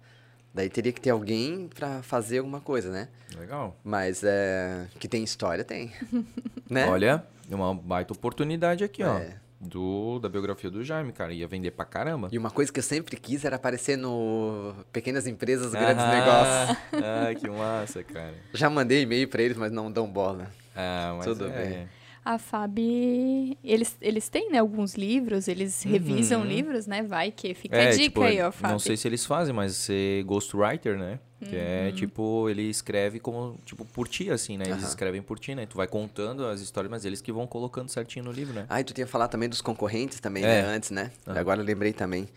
Daí 0.53 0.69
teria 0.69 0.91
que 0.91 1.01
ter 1.01 1.09
alguém 1.09 1.67
pra 1.73 2.03
fazer 2.03 2.37
alguma 2.37 2.61
coisa, 2.61 2.91
né? 2.91 3.07
Legal. 3.37 3.75
Mas 3.83 4.23
é. 4.23 4.87
Que 4.99 5.07
tem 5.07 5.23
história, 5.23 5.63
tem. 5.63 5.91
né? 6.69 6.87
Olha, 6.87 7.25
é 7.49 7.55
uma 7.55 7.73
baita 7.73 8.13
oportunidade 8.13 8.83
aqui, 8.83 9.03
ó. 9.03 9.17
É. 9.17 9.37
Do, 9.59 10.19
da 10.19 10.27
biografia 10.27 10.69
do 10.69 10.83
Jaime, 10.83 11.13
cara. 11.13 11.33
Ia 11.33 11.47
vender 11.47 11.71
pra 11.71 11.85
caramba. 11.85 12.27
E 12.31 12.37
uma 12.37 12.51
coisa 12.51 12.71
que 12.71 12.79
eu 12.79 12.83
sempre 12.83 13.15
quis 13.15 13.45
era 13.45 13.55
aparecer 13.55 13.97
no 13.97 14.75
Pequenas 14.91 15.25
Empresas, 15.25 15.71
Grandes 15.71 16.05
Negócios. 16.05 16.77
Ah, 17.05 17.33
que 17.33 17.49
massa, 17.49 18.03
cara. 18.03 18.33
Já 18.53 18.69
mandei 18.69 19.01
e-mail 19.01 19.27
pra 19.27 19.41
eles, 19.41 19.57
mas 19.57 19.71
não 19.71 19.91
dão 19.91 20.05
bola. 20.07 20.51
Ah, 20.75 21.15
mas 21.17 21.25
Tudo 21.25 21.47
é. 21.47 21.49
bem. 21.49 21.89
A 22.25 22.37
Fabi, 22.37 23.57
eles, 23.63 23.97
eles 24.01 24.29
têm, 24.29 24.49
né, 24.51 24.59
alguns 24.59 24.95
livros, 24.95 25.47
eles 25.49 25.83
revisam 25.83 26.45
livros, 26.45 26.87
né? 26.87 27.03
Vai 27.03 27.31
que 27.31 27.53
fica 27.53 27.75
a 27.83 27.89
dica 27.91 28.03
tipo, 28.03 28.23
aí, 28.23 28.41
ó, 28.41 28.51
Fabi. 28.51 28.71
Não 28.71 28.79
sei 28.79 28.95
se 28.95 29.07
eles 29.07 29.25
fazem, 29.25 29.53
mas 29.53 29.75
ser 29.75 30.23
ghostwriter, 30.23 30.97
né? 30.97 31.19
Que 31.43 31.55
é 31.57 31.87
Uhum. 31.87 31.91
tipo, 31.91 32.49
ele 32.49 32.61
escreve 32.69 33.19
como, 33.19 33.57
tipo, 33.65 33.83
por 33.83 34.07
ti, 34.07 34.29
assim, 34.31 34.57
né? 34.57 34.63
Eles 34.65 34.79
Aham. 34.79 34.87
escrevem 34.87 35.21
por 35.21 35.37
ti, 35.37 35.53
né? 35.53 35.65
Tu 35.65 35.75
vai 35.75 35.85
contando 35.87 36.45
as 36.47 36.61
histórias, 36.61 36.89
mas 36.89 37.03
eles 37.03 37.19
que 37.21 37.33
vão 37.33 37.45
colocando 37.45 37.89
certinho 37.89 38.23
no 38.23 38.31
livro, 38.31 38.53
né? 38.53 38.65
Ah, 38.69 38.79
e 38.79 38.83
tu 38.85 38.93
tinha 38.93 39.05
falado 39.05 39.29
também 39.31 39.49
dos 39.49 39.59
concorrentes 39.59 40.21
também, 40.21 40.45
É. 40.45 40.47
né? 40.47 40.61
Antes, 40.63 40.91
né? 40.91 41.11
Aham. 41.27 41.37
Agora 41.37 41.59
eu 41.61 41.65
lembrei 41.65 41.91
também. 41.91 42.29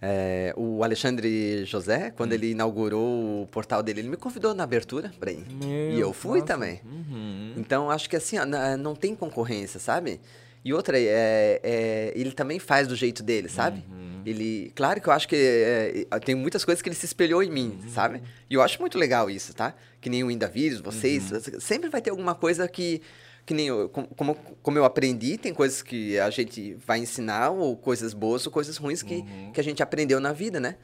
É, 0.00 0.54
o 0.56 0.84
Alexandre 0.84 1.64
José, 1.64 2.08
Hum. 2.08 2.12
quando 2.16 2.32
ele 2.32 2.50
inaugurou 2.52 3.42
o 3.42 3.46
portal 3.48 3.82
dele, 3.82 4.00
ele 4.00 4.08
me 4.08 4.16
convidou 4.16 4.54
na 4.54 4.62
abertura 4.64 5.12
pra 5.18 5.32
ir. 5.32 5.44
Meu, 5.50 5.90
e 5.92 5.98
eu 6.00 6.12
fui 6.12 6.40
nossa. 6.40 6.52
também. 6.52 6.80
Uhum. 6.84 7.54
Então, 7.56 7.90
acho 7.90 8.08
que 8.08 8.14
assim, 8.16 8.36
não 8.78 8.94
tem 8.94 9.14
concorrência, 9.16 9.80
sabe? 9.80 10.20
E 10.64 10.72
outra, 10.72 10.98
é, 10.98 11.60
é, 11.62 12.12
ele 12.14 12.30
também 12.32 12.58
faz 12.58 12.86
do 12.86 12.94
jeito 12.94 13.22
dele, 13.22 13.48
sabe? 13.48 13.82
Uhum. 13.90 14.22
Ele, 14.26 14.70
claro 14.74 15.00
que 15.00 15.08
eu 15.08 15.12
acho 15.12 15.26
que 15.26 15.34
é, 15.36 16.18
tem 16.20 16.34
muitas 16.34 16.64
coisas 16.64 16.82
que 16.82 16.88
ele 16.88 16.96
se 16.96 17.06
espelhou 17.06 17.42
em 17.42 17.50
mim, 17.50 17.78
Uhum. 17.82 17.88
sabe? 17.88 18.22
E 18.48 18.54
eu 18.54 18.62
acho 18.62 18.78
muito 18.80 18.98
legal 18.98 19.28
isso, 19.30 19.54
tá? 19.54 19.74
Que 20.00 20.08
nem 20.10 20.22
o 20.22 20.30
Indavírus, 20.30 20.80
vocês, 20.80 21.30
Uhum. 21.32 21.58
sempre 21.60 21.88
vai 21.88 22.00
ter 22.02 22.10
alguma 22.10 22.34
coisa 22.34 22.68
que, 22.68 23.00
que 23.48 23.54
nem 23.54 23.68
eu, 23.68 23.88
com- 23.88 24.04
como, 24.04 24.34
como 24.62 24.76
eu 24.76 24.84
aprendi, 24.84 25.38
tem 25.38 25.54
coisas 25.54 25.80
que 25.80 26.18
a 26.18 26.28
gente 26.28 26.76
vai 26.86 26.98
ensinar, 26.98 27.48
ou 27.48 27.74
coisas 27.78 28.12
boas 28.12 28.44
ou 28.44 28.52
coisas 28.52 28.76
ruins 28.76 29.02
que, 29.02 29.14
Uhum. 29.14 29.52
que 29.54 29.58
a 29.58 29.64
gente 29.64 29.82
aprendeu 29.82 30.20
na 30.20 30.34
vida, 30.34 30.60
né? 30.60 30.76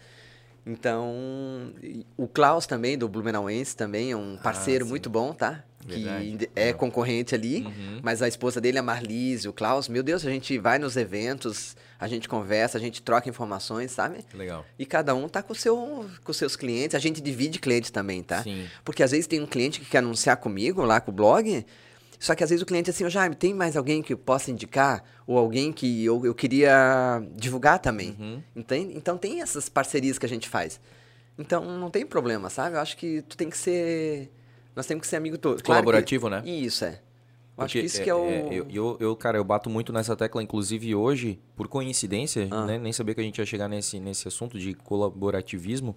Então, 0.66 1.74
o 2.16 2.26
Klaus 2.26 2.66
também, 2.66 2.96
do 2.96 3.06
Blumenauense, 3.06 3.76
também 3.76 4.12
é 4.12 4.16
um 4.16 4.38
parceiro 4.42 4.84
sim. 4.86 4.90
muito 4.90 5.10
bom, 5.10 5.34
tá? 5.34 5.62
Verdade. 5.86 6.36
Que 6.38 6.50
é 6.56 6.72
concorrente 6.72 7.34
ali, 7.34 7.60
Uhum. 7.66 8.00
mas 8.02 8.22
a 8.22 8.28
esposa 8.28 8.62
dele, 8.62 8.78
a 8.78 8.82
Marlise, 8.82 9.46
o 9.46 9.52
Klaus, 9.52 9.86
meu 9.90 10.02
Deus, 10.02 10.24
a 10.24 10.30
gente 10.30 10.56
vai 10.58 10.78
nos 10.78 10.96
eventos, 10.96 11.76
a 12.00 12.08
gente 12.08 12.26
conversa, 12.30 12.78
a 12.78 12.80
gente 12.80 13.02
troca 13.02 13.28
informações, 13.28 13.90
sabe? 13.90 14.24
Legal. 14.32 14.64
E 14.78 14.86
cada 14.86 15.14
um 15.14 15.28
tá 15.28 15.42
com, 15.42 15.52
seu, 15.52 16.06
com 16.24 16.32
seus 16.32 16.56
clientes, 16.56 16.94
a 16.94 16.98
gente 16.98 17.20
divide 17.20 17.58
cliente 17.58 17.92
também, 17.92 18.22
tá? 18.22 18.42
Sim. 18.42 18.66
Porque 18.82 19.02
às 19.02 19.10
vezes 19.10 19.26
tem 19.26 19.42
um 19.42 19.46
cliente 19.46 19.80
que 19.80 19.86
quer 19.86 19.98
anunciar 19.98 20.38
comigo 20.38 20.82
lá 20.82 20.98
com 20.98 21.10
o 21.10 21.14
blog, 21.14 21.66
só 22.18 22.34
que 22.34 22.42
às 22.44 22.50
vezes 22.50 22.62
o 22.62 22.66
cliente 22.66 22.88
é 22.88 22.92
assim, 22.92 23.04
ô 23.04 23.10
Jaime, 23.10 23.34
tem 23.34 23.52
mais 23.54 23.76
alguém 23.76 24.02
que 24.02 24.12
eu 24.12 24.18
possa 24.18 24.50
indicar? 24.50 25.02
Ou 25.26 25.36
alguém 25.38 25.72
que 25.72 26.04
eu, 26.04 26.24
eu 26.24 26.34
queria 26.34 27.22
divulgar 27.36 27.78
também? 27.78 28.16
Uhum. 28.18 28.42
Entende? 28.56 28.96
Então 28.96 29.16
tem 29.18 29.40
essas 29.42 29.68
parcerias 29.68 30.18
que 30.18 30.26
a 30.26 30.28
gente 30.28 30.48
faz. 30.48 30.80
Então 31.38 31.64
não 31.78 31.90
tem 31.90 32.06
problema, 32.06 32.48
sabe? 32.50 32.76
Eu 32.76 32.80
acho 32.80 32.96
que 32.96 33.22
tu 33.22 33.36
tem 33.36 33.50
que 33.50 33.58
ser. 33.58 34.30
Nós 34.76 34.86
temos 34.86 35.02
que 35.02 35.06
ser 35.08 35.16
amigo 35.16 35.36
todo. 35.38 35.62
Claro 35.62 35.80
que- 35.80 35.84
Colaborativo, 35.84 36.28
né? 36.28 36.42
Isso, 36.46 36.84
é. 36.84 37.00
Eu 37.56 37.64
acho 37.64 37.72
que 37.78 37.84
isso 37.86 38.02
que 38.02 38.10
é 38.10 38.14
o. 38.14 38.24
eu, 38.52 38.66
eu, 38.70 38.96
eu, 38.98 39.16
cara, 39.16 39.38
eu 39.38 39.44
bato 39.44 39.70
muito 39.70 39.92
nessa 39.92 40.16
tecla, 40.16 40.42
inclusive 40.42 40.92
hoje, 40.94 41.38
por 41.54 41.68
coincidência, 41.68 42.48
Ah. 42.50 42.66
né? 42.66 42.78
Nem 42.78 42.92
sabia 42.92 43.14
que 43.14 43.20
a 43.20 43.24
gente 43.24 43.38
ia 43.38 43.46
chegar 43.46 43.68
nesse, 43.68 44.00
nesse 44.00 44.26
assunto 44.26 44.58
de 44.58 44.74
colaborativismo. 44.74 45.94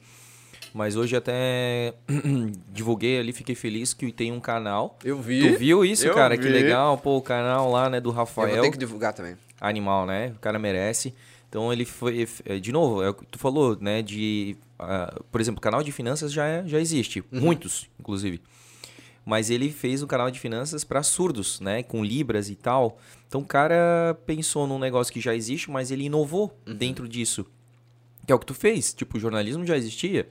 Mas 0.78 0.96
hoje 0.96 1.16
até 1.16 1.96
divulguei 2.72 3.20
ali, 3.20 3.34
fiquei 3.34 3.56
feliz 3.56 3.94
que 3.96 4.12
tem 4.12 4.32
um 4.32 4.40
canal. 4.40 4.98
Eu 5.04 5.20
vi. 5.20 5.54
Tu 5.54 5.58
viu 5.58 5.84
isso, 5.84 6.06
Eu 6.06 6.14
cara? 6.14 6.38
Que 6.38 6.44
vi. 6.44 6.50
legal, 6.50 6.98
pô, 7.00 7.18
o 7.18 7.22
canal 7.22 7.72
lá, 7.72 7.90
né, 7.90 8.00
do 8.00 8.10
Eu 8.10 8.14
Rafael. 8.14 8.54
vou 8.56 8.62
ter 8.62 8.72
que 8.72 8.78
divulgar 8.78 9.12
também. 9.14 9.36
Animal, 9.60 10.06
né? 10.06 10.34
O 10.36 10.40
cara 10.40 10.60
merece. 10.60 11.16
Então 11.50 11.74
ele 11.74 11.84
foi. 11.84 12.28
é, 12.46 12.60
De 12.60 12.72
novo, 12.72 13.02
é 13.02 13.10
o 13.10 13.14
que 13.16 13.26
tu 13.26 13.40
falou, 13.40 13.76
né? 13.82 14.04
De. 14.04 14.56
ah, 14.78 15.20
por 15.32 15.42
exemplo, 15.42 15.58
o 15.58 15.62
canal 15.62 15.82
de 15.82 15.92
finanças 15.92 16.32
já, 16.32 16.46
é- 16.46 16.64
já 16.68 16.80
existe. 16.80 17.24
Uhum. 17.32 17.42
Muitos, 17.42 17.90
inclusive. 18.00 18.40
Mas 19.26 19.50
ele 19.50 19.72
fez 19.72 20.04
um 20.04 20.08
canal 20.08 20.30
de 20.30 20.40
finanças 20.40 20.84
para 20.84 21.02
surdos, 21.02 21.60
né? 21.60 21.82
Com 21.82 22.04
Libras 22.06 22.50
e 22.52 22.56
tal. 22.56 23.00
Então 23.28 23.42
o 23.42 23.46
cara 23.46 24.16
pensou 24.28 24.68
num 24.68 24.78
negócio 24.80 25.12
que 25.12 25.20
já 25.20 25.34
existe, 25.36 25.72
mas 25.72 25.90
ele 25.90 26.04
inovou 26.06 26.56
Uhum. 26.68 26.76
dentro 26.76 27.08
disso. 27.10 27.46
Que 28.28 28.32
é 28.32 28.36
o 28.36 28.40
que 28.40 28.46
tu 28.46 28.54
fez. 28.54 28.94
Tipo, 28.94 29.18
o 29.18 29.20
jornalismo 29.20 29.66
já 29.66 29.76
existia, 29.76 30.28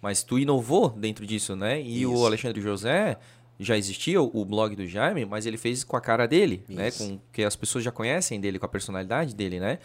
mas 0.00 0.22
tu 0.22 0.38
inovou 0.38 0.90
dentro 0.90 1.26
disso, 1.26 1.54
né? 1.54 1.80
E 1.80 2.06
o 2.06 2.14
Isso. 2.14 2.26
Alexandre 2.26 2.60
José 2.60 3.18
já 3.58 3.76
existia 3.76 4.20
o 4.22 4.30
o 4.32 4.44
blog 4.44 4.74
do 4.74 4.86
Jaime, 4.86 5.26
mas 5.26 5.46
ele 5.46 5.58
fez 5.58 5.84
com 5.84 5.96
a 5.96 6.00
cara 6.00 6.26
dele, 6.26 6.64
né? 6.68 6.88
Isso. 6.88 7.06
Com 7.06 7.20
que 7.32 7.44
as 7.44 7.56
pessoas 7.56 7.84
já 7.84 7.92
conhecem 7.92 8.40
dele, 8.40 8.58
com 8.58 8.66
a 8.66 8.68
personalidade 8.68 9.34
dele, 9.34 9.60
né? 9.60 9.78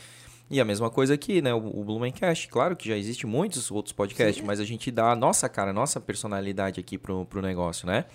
E 0.50 0.62
a 0.62 0.66
mesma 0.66 0.90
coisa 0.90 1.16
aqui, 1.16 1.42
né? 1.42 1.54
O, 1.54 1.80
o 1.80 1.84
Blumencast, 1.84 2.48
claro 2.48 2.76
que 2.76 2.88
já 2.88 2.96
existe 2.96 3.26
muitos 3.26 3.72
outros 3.72 3.92
podcasts, 3.92 4.44
mas 4.46 4.60
a 4.60 4.64
gente 4.64 4.92
dá 4.92 5.12
a 5.12 5.16
nossa 5.16 5.50
cara, 5.50 5.72
a 5.72 5.74
nossa 5.74 6.00
personalidade 6.00 6.80
aqui 6.80 6.98
pro, 6.98 7.26
pro 7.26 7.42
negócio, 7.42 7.88
né? 7.88 8.06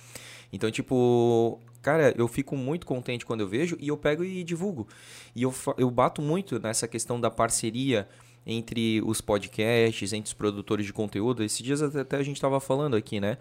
Então, 0.52 0.70
tipo, 0.70 1.60
cara, 1.82 2.14
eu 2.16 2.28
fico 2.28 2.56
muito 2.56 2.86
contente 2.86 3.26
quando 3.26 3.40
eu 3.40 3.48
vejo 3.48 3.76
e 3.80 3.88
eu 3.88 3.96
pego 3.96 4.24
e 4.24 4.44
divulgo. 4.44 4.86
E 5.34 5.42
eu, 5.42 5.54
eu 5.76 5.90
bato 5.90 6.22
muito 6.22 6.58
nessa 6.60 6.86
questão 6.86 7.20
da 7.20 7.30
parceria 7.30 8.08
entre 8.46 9.02
os 9.04 9.20
podcasts, 9.20 10.12
entre 10.12 10.28
os 10.28 10.34
produtores 10.34 10.86
de 10.86 10.92
conteúdo. 10.92 11.42
Esses 11.42 11.60
dias 11.60 11.82
até, 11.82 12.16
a 12.16 12.22
gente 12.22 12.36
estava 12.36 12.60
falando 12.60 12.96
aqui, 12.96 13.20
né? 13.20 13.38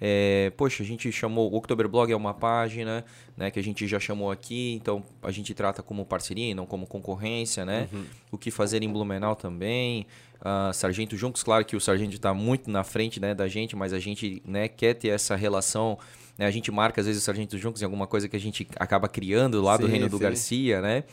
É, 0.00 0.52
poxa, 0.56 0.82
a 0.82 0.86
gente 0.86 1.10
chamou 1.12 1.50
o 1.52 1.56
Oktoberblog 1.56 2.12
é 2.12 2.16
uma 2.16 2.34
página, 2.34 3.04
né, 3.36 3.50
que 3.50 3.60
a 3.60 3.62
gente 3.62 3.86
já 3.86 4.00
chamou 4.00 4.30
aqui, 4.30 4.74
então 4.74 5.04
a 5.22 5.30
gente 5.30 5.54
trata 5.54 5.82
como 5.82 6.04
parceria 6.04 6.50
e 6.50 6.54
não 6.54 6.66
como 6.66 6.84
concorrência, 6.84 7.64
né? 7.64 7.88
O 8.30 8.36
que 8.36 8.50
fazer 8.50 8.82
em 8.82 8.92
Blumenau 8.92 9.36
também. 9.36 10.06
Ah, 10.40 10.70
Sargento 10.74 11.16
Juncos, 11.16 11.42
claro 11.42 11.64
que 11.64 11.74
o 11.74 11.80
Sargento 11.80 12.16
está 12.16 12.34
muito 12.34 12.70
na 12.70 12.84
frente, 12.84 13.18
né, 13.18 13.34
da 13.34 13.48
gente, 13.48 13.74
mas 13.74 13.92
a 13.92 13.98
gente, 13.98 14.42
né, 14.44 14.68
quer 14.68 14.94
ter 14.94 15.08
essa 15.08 15.36
relação, 15.36 15.96
né? 16.36 16.44
A 16.44 16.50
gente 16.50 16.70
marca 16.70 17.00
às 17.00 17.06
vezes 17.06 17.22
o 17.22 17.24
Sargento 17.24 17.56
Juncos 17.56 17.80
em 17.80 17.84
alguma 17.84 18.06
coisa 18.06 18.28
que 18.28 18.36
a 18.36 18.40
gente 18.40 18.66
acaba 18.76 19.08
criando 19.08 19.62
lá 19.62 19.76
do 19.76 19.86
Sim, 19.86 19.92
Reino 19.92 20.08
do 20.08 20.18
sim. 20.18 20.22
Garcia, 20.22 20.80
né? 20.82 21.04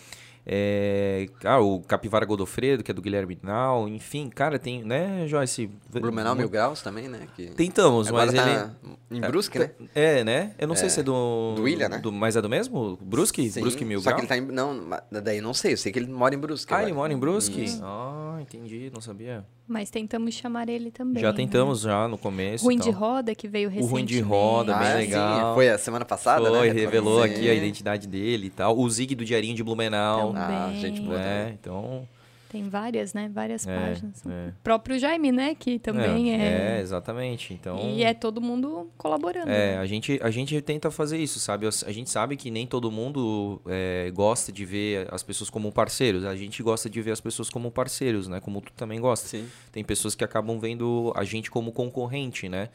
É, 0.45 1.27
ah, 1.43 1.59
o 1.59 1.81
Capivara 1.81 2.25
Godofredo, 2.25 2.83
que 2.83 2.89
é 2.89 2.93
do 2.93 3.01
Guilherme 3.01 3.37
Nau, 3.43 3.87
enfim, 3.87 4.29
cara, 4.29 4.57
tem, 4.57 4.83
né, 4.83 5.27
Joyce? 5.27 5.69
Blumenau 5.91 6.35
Mil 6.35 6.49
Graus 6.49 6.81
também, 6.81 7.07
né? 7.07 7.27
Que 7.35 7.47
Tentamos, 7.51 8.07
agora 8.07 8.31
mas 8.31 8.35
tá 8.35 8.75
ele. 9.11 9.17
em 9.17 9.21
Brusque, 9.21 9.59
né? 9.59 9.71
É, 9.93 10.23
né? 10.23 10.55
Eu 10.57 10.67
não 10.67 10.75
sei 10.75 10.89
se 10.89 10.99
é 10.99 11.03
do. 11.03 11.53
Do 11.55 11.63
William, 11.63 11.89
né? 11.89 11.99
Do, 11.99 12.11
mas 12.11 12.35
é 12.35 12.41
do 12.41 12.49
mesmo? 12.49 12.97
Brusque? 13.01 13.49
Sim, 13.49 13.61
Brusque 13.61 13.85
Mil 13.85 13.99
Só 14.01 14.09
Grau? 14.09 14.15
que 14.15 14.21
ele 14.21 14.27
tá 14.27 14.37
em. 14.37 14.41
Não, 14.41 14.89
daí 15.11 15.37
eu 15.37 15.43
não 15.43 15.53
sei. 15.53 15.73
Eu 15.73 15.77
sei 15.77 15.91
que 15.91 15.99
ele 15.99 16.11
mora 16.11 16.33
em 16.33 16.39
Brusque. 16.39 16.73
Ah, 16.73 16.77
agora. 16.77 16.89
ele 16.89 16.95
mora 16.95 17.13
em 17.13 17.17
Brusque? 17.17 17.79
Ah, 17.81 18.39
entendi, 18.41 18.91
não 18.93 19.01
sabia. 19.01 19.45
Mas 19.71 19.89
tentamos 19.89 20.33
chamar 20.33 20.67
ele 20.67 20.91
também. 20.91 21.21
já 21.21 21.29
né? 21.31 21.33
tentamos 21.37 21.79
já 21.81 22.05
no 22.05 22.17
começo. 22.17 22.65
Ruim 22.65 22.77
de 22.77 22.91
roda, 22.91 23.33
que 23.33 23.47
veio 23.47 23.69
O 23.69 23.71
recentemente. 23.71 23.93
Ruim 23.93 24.05
de 24.05 24.19
Roda, 24.19 24.77
bem 24.77 24.87
Ah, 24.87 24.93
legal. 24.95 25.49
Sim, 25.49 25.55
foi 25.55 25.69
a 25.69 25.77
semana 25.77 26.03
passada, 26.03 26.49
Foi, 26.49 26.67
né? 26.67 26.73
revelou 26.73 27.23
Sim. 27.23 27.29
aqui 27.29 27.49
a 27.49 27.53
identidade 27.53 28.05
dele 28.05 28.47
e 28.47 28.49
tal. 28.49 28.77
O 28.77 28.89
Zig 28.89 29.15
do 29.15 29.23
Diarinho 29.23 29.55
de 29.55 29.63
Blumenau. 29.63 30.33
Também. 30.33 30.43
Ah, 30.57 30.73
gente 30.75 30.99
boa 30.99 31.17
né? 31.17 31.39
também. 31.39 31.53
Então. 31.61 32.07
Tem 32.51 32.67
várias, 32.67 33.13
né? 33.13 33.31
Várias 33.33 33.65
É, 33.65 33.73
páginas. 33.79 34.21
é. 34.27 34.49
O 34.49 34.53
próprio 34.61 34.99
Jaime, 34.99 35.31
né? 35.31 35.55
Que 35.55 35.79
também 35.79 36.33
é. 36.33 36.77
É, 36.77 36.81
exatamente. 36.81 37.53
Então. 37.53 37.79
E 37.79 38.03
é 38.03 38.13
todo 38.13 38.41
mundo 38.41 38.89
colaborando. 38.97 39.49
É, 39.49 39.75
né? 39.75 39.77
a 39.77 39.85
gente, 39.85 40.19
a 40.21 40.29
gente 40.29 40.59
tenta 40.61 40.91
fazer 40.91 41.17
isso, 41.17 41.39
sabe? 41.39 41.65
A 41.65 41.91
gente 41.91 42.09
sabe 42.09 42.35
que 42.35 42.51
nem 42.51 42.67
todo 42.67 42.91
mundo 42.91 43.61
é, 43.67 44.11
gosta 44.13 44.51
de 44.51 44.65
ver 44.65 45.07
as 45.13 45.23
pessoas 45.23 45.49
como 45.49 45.71
parceiros. 45.71 46.25
A 46.25 46.35
gente 46.35 46.61
gosta 46.61 46.89
de 46.89 47.01
ver 47.01 47.11
as 47.11 47.21
pessoas 47.21 47.49
como 47.49 47.71
parceiros, 47.71 48.27
né? 48.27 48.41
Como 48.41 48.59
tu 48.59 48.73
também 48.73 48.99
gosta. 48.99 49.27
Sim. 49.29 49.47
Tem 49.71 49.81
pessoas 49.81 50.13
que 50.13 50.23
acabam 50.25 50.59
vendo 50.59 51.13
a 51.15 51.23
gente 51.23 51.49
como 51.49 51.71
concorrente, 51.71 52.49
né? 52.49 52.67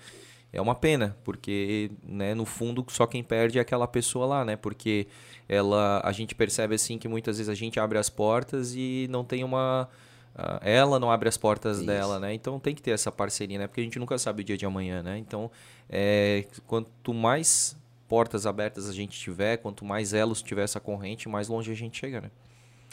É 0.57 0.61
uma 0.63 0.75
pena, 0.75 1.15
porque, 1.23 1.91
né, 2.03 2.33
no 2.35 2.47
fundo, 2.47 2.83
só 2.89 3.07
quem 3.07 3.23
perde 3.23 3.59
é 3.59 3.61
aquela 3.61 3.87
pessoa 3.87 4.25
lá, 4.25 4.43
né? 4.43 4.57
Porque 4.57 5.07
ela, 5.47 6.01
a 6.03 6.13
gente 6.13 6.35
percebe, 6.35 6.75
assim, 6.75 6.97
que 6.97 7.07
muitas 7.07 7.37
vezes 7.37 7.51
a 7.51 7.55
gente 7.55 7.79
abre 7.79 7.99
as 7.99 8.09
portas 8.09 8.73
e 8.75 9.07
não 9.11 9.23
tem 9.23 9.45
uma... 9.45 9.87
ah, 10.35 10.59
ela 10.63 10.99
não 10.99 11.11
abre 11.11 11.29
as 11.29 11.37
portas 11.37 11.77
Isso. 11.77 11.87
dela, 11.87 12.19
né? 12.19 12.33
Então 12.33 12.59
tem 12.59 12.75
que 12.75 12.81
ter 12.81 12.93
essa 12.93 13.13
parceria, 13.13 13.59
né? 13.59 13.67
Porque 13.67 13.83
a 13.83 13.85
gente 13.85 13.99
nunca 13.99 14.17
sabe 14.17 14.41
o 14.41 14.45
dia 14.45 14.57
de 14.57 14.65
amanhã, 14.65 15.03
né? 15.03 15.19
Então, 15.19 15.51
é, 15.91 16.47
quanto 16.67 17.13
mais 17.13 17.77
portas 18.09 18.47
abertas 18.47 18.89
a 18.89 18.95
gente 18.95 19.21
tiver, 19.21 19.59
quanto 19.59 19.85
mais 19.85 20.15
elos 20.15 20.41
tiver 20.41 20.65
essa 20.65 20.81
corrente, 20.81 21.29
mais 21.29 21.49
longe 21.49 21.71
a 21.71 21.75
gente 21.75 21.99
chega, 21.99 22.23
né? 22.23 22.31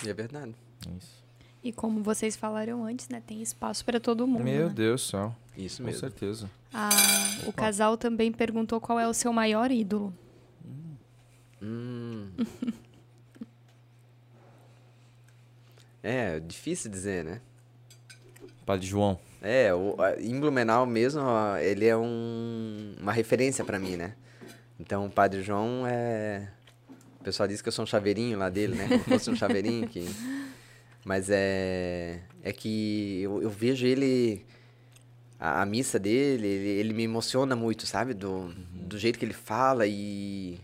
E 0.06 0.09
é 0.09 0.14
verdade. 0.14 0.53
É 0.85 0.92
isso. 0.98 1.24
E 1.64 1.72
como 1.72 2.03
vocês 2.03 2.35
falaram 2.35 2.83
antes, 2.83 3.08
né? 3.08 3.24
Tem 3.25 3.42
espaço 3.42 3.85
para 3.85 4.01
todo 4.01 4.27
mundo. 4.27 4.43
Meu 4.43 4.67
né? 4.67 4.74
Deus 4.74 5.01
do 5.03 5.11
céu. 5.11 5.35
Isso 5.57 5.77
Com 5.82 5.88
mesmo. 5.88 5.99
certeza. 5.99 6.49
Ah, 6.73 6.90
o 7.45 7.53
casal 7.53 7.95
também 7.98 8.32
perguntou 8.32 8.80
qual 8.82 8.99
é 8.99 9.07
o 9.07 9.14
seu 9.14 9.32
maior 9.32 9.69
ídolo. 9.72 10.14
Hum. 11.61 12.30
é, 16.01 16.40
difícil 16.40 16.90
dizer, 16.91 17.23
né? 17.23 17.41
Padre 18.65 18.85
João. 18.88 19.19
É, 19.41 19.73
o, 19.73 19.95
a- 20.01 20.15
em 20.22 20.40
Blumenau 20.40 20.85
mesmo, 20.85 21.22
ó, 21.22 21.57
ele 21.57 21.85
é 21.85 21.95
um, 21.95 22.95
uma 22.99 23.11
referência 23.11 23.64
pra 23.64 23.77
mim, 23.80 23.95
né? 23.98 24.15
Então, 24.80 25.06
o 25.06 25.09
Padre 25.09 25.41
João 25.43 25.85
é 25.88 26.49
O 27.19 27.23
pessoal 27.23 27.48
diz 27.48 27.61
que 27.61 27.67
eu 27.67 27.72
sou 27.72 27.83
um 27.83 27.85
chaveirinho 27.85 28.38
lá 28.38 28.49
dele, 28.49 28.75
né? 28.75 28.88
Como 28.88 28.99
se 29.03 29.09
fosse 29.09 29.30
um 29.30 29.35
chaveirinho 29.35 29.88
que... 29.88 30.03
Mas 31.06 31.30
é... 31.30 32.22
É 32.41 32.51
que 32.53 33.22
eu, 33.22 33.41
eu 33.41 33.49
vejo 33.49 33.85
ele... 33.85 34.45
A, 35.43 35.61
a 35.61 35.65
missa 35.65 35.99
dele, 35.99 36.47
ele, 36.47 36.69
ele, 36.69 36.93
me 36.93 37.03
emociona 37.03 37.53
muito, 37.53 37.85
sabe? 37.85 38.13
Do, 38.13 38.30
uhum. 38.30 38.55
do 38.73 38.97
jeito 38.97 39.19
que 39.19 39.25
ele 39.25 39.33
fala 39.33 39.85
e... 39.85 40.57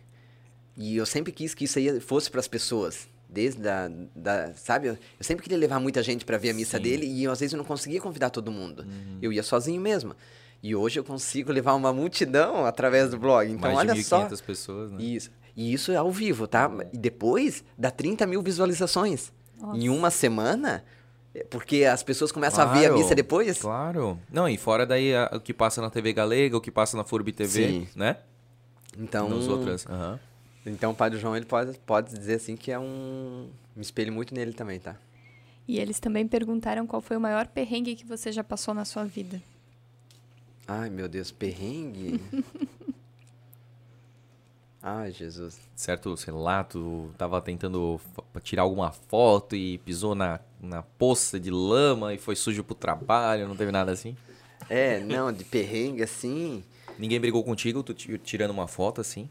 E 0.77 0.95
eu 0.95 1.05
sempre 1.05 1.33
quis 1.33 1.53
que 1.53 1.65
isso 1.65 1.77
aí 1.77 1.99
fosse 1.99 2.31
para 2.31 2.39
as 2.39 2.47
pessoas. 2.47 3.09
Desde 3.27 3.61
da, 3.61 3.91
da, 4.15 4.53
sabe? 4.53 4.87
Eu 4.87 4.97
sempre 5.19 5.43
queria 5.43 5.57
levar 5.57 5.77
muita 5.77 6.01
gente 6.01 6.23
para 6.23 6.37
ver 6.37 6.51
a 6.51 6.53
missa 6.53 6.77
Sim. 6.77 6.83
dele 6.83 7.05
e 7.05 7.27
às 7.27 7.41
vezes 7.41 7.51
eu 7.51 7.57
não 7.57 7.65
conseguia 7.65 7.99
convidar 7.99 8.29
todo 8.29 8.49
mundo. 8.49 8.83
Uhum. 8.83 9.17
Eu 9.21 9.33
ia 9.33 9.43
sozinho 9.43 9.81
mesmo. 9.81 10.15
E 10.63 10.73
hoje 10.73 10.97
eu 10.97 11.03
consigo 11.03 11.51
levar 11.51 11.73
uma 11.73 11.91
multidão 11.91 12.65
através 12.65 13.11
do 13.11 13.17
blog. 13.17 13.51
Então, 13.51 13.73
Mais 13.73 13.77
olha 13.77 13.93
de 13.93 13.99
1.500 13.99 14.05
só. 14.05 14.43
pessoas, 14.45 14.91
né? 14.91 15.03
Isso. 15.03 15.31
E 15.57 15.73
isso 15.73 15.91
é 15.91 15.97
ao 15.97 16.09
vivo, 16.09 16.47
tá? 16.47 16.71
E 16.93 16.97
depois 16.97 17.65
dá 17.77 17.91
30 17.91 18.25
mil 18.25 18.41
visualizações. 18.41 19.33
Nossa. 19.59 19.77
Em 19.77 19.89
uma 19.89 20.09
semana, 20.09 20.85
porque 21.49 21.85
as 21.85 22.01
pessoas 22.01 22.31
começam 22.31 22.63
claro, 22.63 22.77
a 22.77 22.81
ver 22.81 22.91
a 22.91 22.93
missa 22.93 23.13
depois. 23.13 23.59
Claro. 23.59 24.19
Não, 24.31 24.49
e 24.49 24.57
fora 24.57 24.85
daí 24.85 25.15
a, 25.15 25.29
o 25.33 25.39
que 25.39 25.53
passa 25.53 25.81
na 25.81 25.89
TV 25.89 26.13
Galega, 26.13 26.57
o 26.57 26.61
que 26.61 26.71
passa 26.71 26.97
na 26.97 27.03
Furbi 27.03 27.31
TV, 27.31 27.67
Sim. 27.67 27.87
né? 27.95 28.17
Então. 28.97 29.29
Nas 29.29 29.47
outras. 29.47 29.85
Uhum. 29.85 30.19
Então 30.65 30.91
o 30.91 30.95
Padre 30.95 31.19
João 31.19 31.35
ele 31.35 31.45
pode, 31.45 31.77
pode 31.79 32.17
dizer 32.17 32.35
assim 32.35 32.55
que 32.55 32.71
é 32.71 32.79
um. 32.79 33.49
Me 33.75 33.81
espelho 33.81 34.11
muito 34.11 34.33
nele 34.33 34.53
também, 34.53 34.79
tá? 34.79 34.95
E 35.67 35.79
eles 35.79 35.99
também 35.99 36.27
perguntaram 36.27 36.87
qual 36.87 37.01
foi 37.01 37.15
o 37.15 37.21
maior 37.21 37.47
perrengue 37.47 37.95
que 37.95 38.05
você 38.05 38.31
já 38.31 38.43
passou 38.43 38.73
na 38.73 38.85
sua 38.85 39.05
vida. 39.05 39.41
Ai, 40.67 40.89
meu 40.89 41.07
Deus, 41.07 41.31
perrengue? 41.31 42.19
Ai, 44.81 45.11
Jesus. 45.11 45.59
Certo, 45.75 46.15
sei 46.17 46.33
lá, 46.33 46.63
tu 46.63 47.11
tava 47.17 47.41
tentando 47.41 47.99
tirar 48.43 48.63
alguma 48.63 48.91
foto 48.91 49.55
e 49.55 49.77
pisou 49.79 50.15
na, 50.15 50.39
na 50.61 50.81
poça 50.81 51.39
de 51.39 51.49
lama 51.49 52.13
e 52.13 52.17
foi 52.17 52.35
sujo 52.35 52.63
pro 52.63 52.75
trabalho, 52.75 53.47
não 53.47 53.55
teve 53.55 53.71
nada 53.71 53.91
assim? 53.91 54.15
É, 54.69 54.99
não, 54.99 55.31
de 55.31 55.43
perrengue 55.43 56.03
assim. 56.03 56.63
Ninguém 56.97 57.19
brigou 57.19 57.43
contigo, 57.43 57.81
tu 57.81 57.93
tirando 57.93 58.51
uma 58.51 58.67
foto 58.67 58.99
assim? 59.01 59.29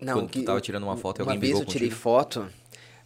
Não, 0.00 0.14
Quando 0.14 0.30
que, 0.30 0.40
tu 0.40 0.44
tava 0.44 0.60
tirando 0.60 0.84
uma 0.84 0.96
foto 0.96 1.20
e 1.20 1.22
alguém 1.22 1.38
brigou 1.38 1.60
contigo? 1.64 1.70
Uma 1.70 1.80
vez 1.80 1.84
eu 1.84 1.88
tirei 1.88 1.90
foto 1.90 2.48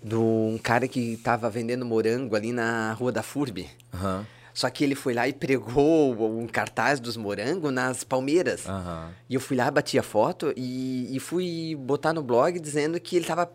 de 0.03 0.15
um 0.15 0.59
cara 0.63 0.89
que 0.89 1.17
tava 1.19 1.49
vendendo 1.51 1.85
morango 1.85 2.35
ali 2.35 2.53
na 2.53 2.93
rua 2.95 3.13
da 3.13 3.23
FURB. 3.23 3.69
Uhum. 3.93 4.25
Só 4.53 4.69
que 4.69 4.83
ele 4.83 4.95
foi 4.95 5.15
lá 5.15 5.29
e 5.29 5.33
pregou 5.33 6.39
um 6.39 6.47
cartaz 6.47 6.99
dos 7.01 7.17
morangos 7.17 7.73
nas 7.73 8.03
palmeiras. 8.03 8.67
Uhum. 8.67 9.11
E 9.29 9.35
eu 9.35 9.41
fui 9.41 9.57
lá, 9.57 9.71
bati 9.71 9.99
a 9.99 10.03
foto 10.03 10.53
e, 10.57 11.15
e 11.15 11.21
fui 11.21 11.77
botar 11.77 12.13
no 12.13 12.23
blog 12.23 12.59
dizendo 12.59 13.01
que 13.01 13.17
ele 13.17 13.25
tava... 13.25 13.51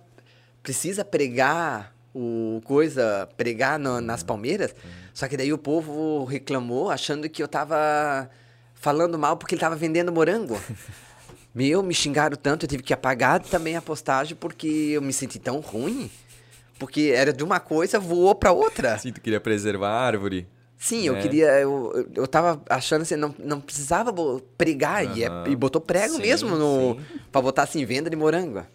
Precisa 0.63 1.05
pregar 1.05 1.94
o 2.15 2.61
coisa, 2.63 3.27
pregar 3.35 3.77
no, 3.77 3.99
nas 3.99 4.23
palmeiras. 4.23 4.71
Uhum. 4.71 4.91
Só 5.13 5.27
que 5.27 5.35
daí 5.35 5.51
o 5.51 5.57
povo 5.57 6.23
reclamou, 6.23 6.89
achando 6.89 7.29
que 7.29 7.43
eu 7.43 7.47
tava 7.47 8.29
falando 8.73 9.19
mal 9.19 9.35
porque 9.35 9.53
ele 9.53 9.59
tava 9.59 9.75
vendendo 9.75 10.13
morango. 10.13 10.59
Meu, 11.53 11.83
me 11.83 11.93
xingaram 11.93 12.35
tanto, 12.35 12.63
eu 12.63 12.69
tive 12.69 12.83
que 12.83 12.93
apagar 12.93 13.41
também 13.41 13.75
a 13.75 13.81
postagem 13.81 14.35
porque 14.35 14.67
eu 14.67 15.01
me 15.01 15.11
senti 15.11 15.39
tão 15.39 15.59
ruim. 15.59 16.09
Porque 16.79 17.13
era 17.15 17.31
de 17.31 17.43
uma 17.43 17.59
coisa, 17.59 17.99
voou 17.99 18.35
para 18.35 18.51
outra. 18.51 18.97
Sim, 18.97 19.11
tu 19.11 19.21
queria 19.21 19.39
preservar 19.39 19.89
a 19.89 20.01
árvore. 20.01 20.47
Sim, 20.77 21.03
eu 21.07 21.15
é. 21.15 21.21
queria. 21.21 21.47
Eu, 21.59 22.09
eu 22.13 22.27
tava 22.27 22.61
achando 22.69 23.03
assim, 23.03 23.15
não, 23.15 23.33
não 23.39 23.61
precisava 23.61 24.13
pregar. 24.57 25.05
Uhum. 25.05 25.15
E, 25.15 25.23
é, 25.23 25.29
e 25.47 25.55
botou 25.55 25.81
prego 25.81 26.15
sim, 26.15 26.21
mesmo 26.21 26.55
no. 26.57 26.95
Sim. 26.95 27.19
Pra 27.31 27.41
botar 27.41 27.63
assim, 27.63 27.85
venda 27.85 28.09
de 28.09 28.15
morango. 28.17 28.65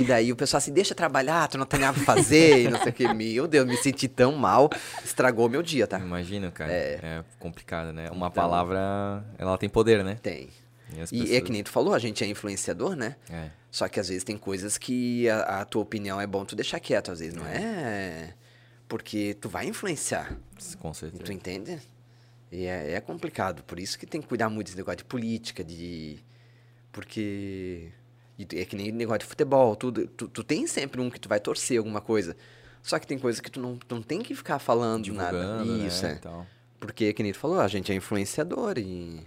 E 0.00 0.04
daí 0.04 0.32
o 0.32 0.36
pessoal 0.36 0.58
assim, 0.58 0.72
deixa 0.72 0.94
trabalhar, 0.94 1.48
tu 1.48 1.58
não 1.58 1.66
tem 1.66 1.80
nada 1.80 1.94
pra 1.94 2.14
fazer, 2.14 2.64
e 2.64 2.68
não 2.68 2.78
sei 2.78 2.90
o 2.90 2.92
que. 2.92 3.12
Meu 3.14 3.46
Deus, 3.46 3.66
me 3.66 3.76
senti 3.76 4.08
tão 4.08 4.36
mal, 4.36 4.70
estragou 5.04 5.48
meu 5.48 5.62
dia, 5.62 5.86
tá? 5.86 5.98
Imagina, 5.98 6.50
cara. 6.50 6.72
É, 6.72 6.98
é 7.02 7.24
complicado, 7.38 7.92
né? 7.92 8.10
Uma 8.10 8.26
então, 8.26 8.30
palavra, 8.30 9.24
ela 9.38 9.56
tem 9.56 9.68
poder, 9.68 10.04
né? 10.04 10.18
Tem. 10.22 10.48
E, 10.92 10.96
pessoas... 10.96 11.30
e, 11.30 11.36
é 11.36 11.40
que 11.40 11.50
nem 11.50 11.62
tu 11.62 11.70
falou, 11.70 11.94
a 11.94 11.98
gente 11.98 12.22
é 12.22 12.26
influenciador, 12.26 12.94
né? 12.94 13.16
É. 13.30 13.50
Só 13.70 13.88
que 13.88 13.98
às 13.98 14.08
vezes 14.08 14.24
tem 14.24 14.36
coisas 14.36 14.78
que 14.78 15.28
a, 15.28 15.60
a 15.60 15.64
tua 15.64 15.82
opinião 15.82 16.20
é 16.20 16.26
bom 16.26 16.44
tu 16.44 16.54
deixar 16.54 16.80
quieto, 16.80 17.10
às 17.10 17.20
vezes, 17.20 17.34
não 17.34 17.46
é? 17.46 17.56
é 17.56 18.34
porque 18.88 19.36
tu 19.40 19.48
vai 19.48 19.66
influenciar. 19.66 20.36
Com 20.78 20.94
certeza. 20.94 21.24
Tu 21.24 21.32
entende? 21.32 21.78
E 22.50 22.66
é, 22.66 22.92
é 22.92 23.00
complicado. 23.00 23.62
Por 23.64 23.78
isso 23.78 23.98
que 23.98 24.06
tem 24.06 24.20
que 24.20 24.28
cuidar 24.28 24.48
muito 24.48 24.66
desse 24.66 24.76
negócio 24.76 24.98
de 24.98 25.04
política, 25.04 25.64
de. 25.64 26.18
Porque. 26.92 27.90
É 28.38 28.64
que 28.64 28.76
nem 28.76 28.92
negócio 28.92 29.20
de 29.20 29.26
futebol, 29.26 29.74
tudo. 29.74 30.06
Tu, 30.08 30.28
tu 30.28 30.44
tem 30.44 30.66
sempre 30.66 31.00
um 31.00 31.08
que 31.10 31.18
tu 31.18 31.28
vai 31.28 31.40
torcer 31.40 31.78
alguma 31.78 32.00
coisa. 32.00 32.36
Só 32.82 32.98
que 32.98 33.06
tem 33.06 33.18
coisa 33.18 33.42
que 33.42 33.50
tu 33.50 33.60
não, 33.60 33.76
tu 33.76 33.94
não 33.94 34.02
tem 34.02 34.20
que 34.20 34.34
ficar 34.34 34.58
falando 34.58 35.04
Divulgando, 35.04 35.38
nada. 35.38 35.64
Né, 35.64 35.86
isso, 35.86 36.04
né? 36.04 36.12
é. 36.12 36.14
Então. 36.14 36.46
Porque, 36.78 37.12
que 37.12 37.22
nem 37.22 37.32
tu 37.32 37.38
falou, 37.38 37.60
a 37.60 37.68
gente 37.68 37.90
é 37.90 37.94
influenciador 37.94 38.78
e. 38.78 39.26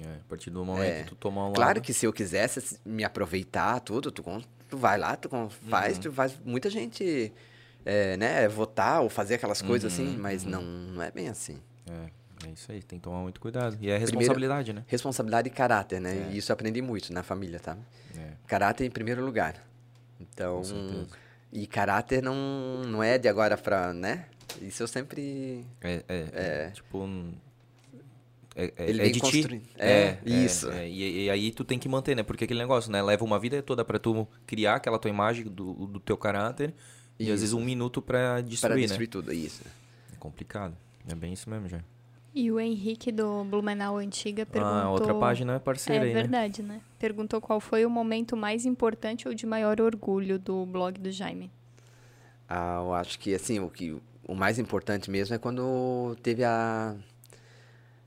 É, 0.00 0.04
a 0.04 0.28
partir 0.28 0.50
do 0.50 0.64
momento 0.64 0.84
é. 0.84 1.02
que 1.02 1.08
tu 1.10 1.16
tomar 1.16 1.42
um 1.42 1.46
lado... 1.48 1.54
Claro 1.56 1.80
que 1.80 1.92
se 1.92 2.06
eu 2.06 2.12
quisesse 2.12 2.78
me 2.84 3.04
aproveitar 3.04 3.80
tudo, 3.80 4.10
tu, 4.10 4.24
tu 4.68 4.76
vai 4.76 4.96
lá, 4.96 5.16
tu 5.16 5.28
faz, 5.68 5.96
uhum. 5.96 6.02
tu 6.02 6.12
faz. 6.12 6.38
Muita 6.44 6.70
gente 6.70 7.32
é, 7.84 8.16
né, 8.16 8.48
votar 8.48 9.02
ou 9.02 9.08
fazer 9.08 9.34
aquelas 9.34 9.62
coisas 9.62 9.92
assim, 9.92 10.08
uhum, 10.08 10.18
mas 10.18 10.44
uhum. 10.44 10.50
não, 10.50 10.62
não 10.62 11.02
é 11.02 11.10
bem 11.10 11.28
assim. 11.28 11.58
É, 11.88 12.46
é 12.46 12.50
isso 12.50 12.70
aí, 12.70 12.82
tem 12.82 12.98
que 12.98 13.02
tomar 13.04 13.20
muito 13.20 13.40
cuidado. 13.40 13.76
E 13.80 13.90
é 13.90 13.96
responsabilidade, 13.96 14.64
primeiro, 14.64 14.80
né? 14.80 14.84
Responsabilidade 14.88 15.48
e 15.48 15.50
caráter, 15.50 16.00
né? 16.00 16.28
É. 16.28 16.32
E 16.32 16.38
isso 16.38 16.52
eu 16.52 16.54
aprendi 16.54 16.82
muito 16.82 17.12
na 17.12 17.22
família, 17.22 17.58
tá? 17.58 17.76
É. 18.48 18.50
Caráter 18.50 18.86
em 18.86 18.90
primeiro 18.90 19.24
lugar. 19.24 19.62
Então, 20.20 20.62
e 21.52 21.66
caráter 21.66 22.22
não, 22.22 22.82
não 22.84 23.02
é 23.02 23.18
de 23.18 23.28
agora 23.28 23.56
pra, 23.56 23.92
né? 23.92 24.26
Isso 24.60 24.82
eu 24.82 24.88
sempre... 24.88 25.64
É, 25.80 26.02
é, 26.08 26.28
é. 26.32 26.70
tipo... 26.70 27.06
É, 28.56 28.72
é, 28.76 28.90
Ele 28.90 29.02
é 29.02 29.08
de 29.08 29.20
ti. 29.20 29.62
É, 29.78 29.92
é, 29.92 30.18
isso. 30.24 30.68
É, 30.70 30.88
e, 30.88 31.26
e, 31.26 31.30
aí 31.30 31.52
tu 31.52 31.64
tem 31.64 31.78
que 31.78 31.88
manter, 31.88 32.16
né? 32.16 32.24
Porque 32.24 32.42
aquele 32.42 32.58
negócio, 32.58 32.90
né? 32.90 33.00
Leva 33.00 33.24
uma 33.24 33.38
vida 33.38 33.62
toda 33.62 33.84
para 33.84 34.00
tu 34.00 34.26
criar 34.46 34.74
aquela 34.76 34.98
tua 34.98 35.08
imagem 35.08 35.44
do, 35.44 35.86
do 35.86 36.00
teu 36.00 36.16
caráter 36.16 36.74
e 37.18 37.30
às 37.30 37.40
vezes 37.40 37.52
um 37.52 37.64
minuto 37.64 38.02
para 38.02 38.40
destruir, 38.40 38.72
Para 38.72 38.80
destruir 38.80 39.06
né? 39.06 39.10
tudo, 39.12 39.32
isso. 39.32 39.62
É 40.12 40.16
complicado. 40.18 40.76
É 41.08 41.14
bem 41.14 41.32
isso 41.32 41.48
mesmo, 41.48 41.68
já. 41.68 41.80
E 42.38 42.52
o 42.52 42.60
Henrique 42.60 43.10
do 43.10 43.42
Blumenau 43.42 43.96
Antiga 43.96 44.46
perguntou... 44.46 44.76
Ah, 44.76 44.88
outra 44.88 45.12
página 45.12 45.54
é 45.54 45.58
parceira 45.58 46.04
É 46.04 46.06
aí, 46.06 46.14
verdade, 46.14 46.62
né? 46.62 46.74
né? 46.74 46.80
Perguntou 46.96 47.40
qual 47.40 47.58
foi 47.58 47.84
o 47.84 47.90
momento 47.90 48.36
mais 48.36 48.64
importante 48.64 49.26
ou 49.26 49.34
de 49.34 49.44
maior 49.44 49.80
orgulho 49.80 50.38
do 50.38 50.64
blog 50.64 51.00
do 51.00 51.10
Jaime. 51.10 51.50
Ah, 52.48 52.76
eu 52.80 52.94
acho 52.94 53.18
que, 53.18 53.34
assim, 53.34 53.58
o, 53.58 53.68
que, 53.68 54.00
o 54.24 54.36
mais 54.36 54.56
importante 54.56 55.10
mesmo 55.10 55.34
é 55.34 55.38
quando 55.38 56.16
teve 56.22 56.44
a, 56.44 56.94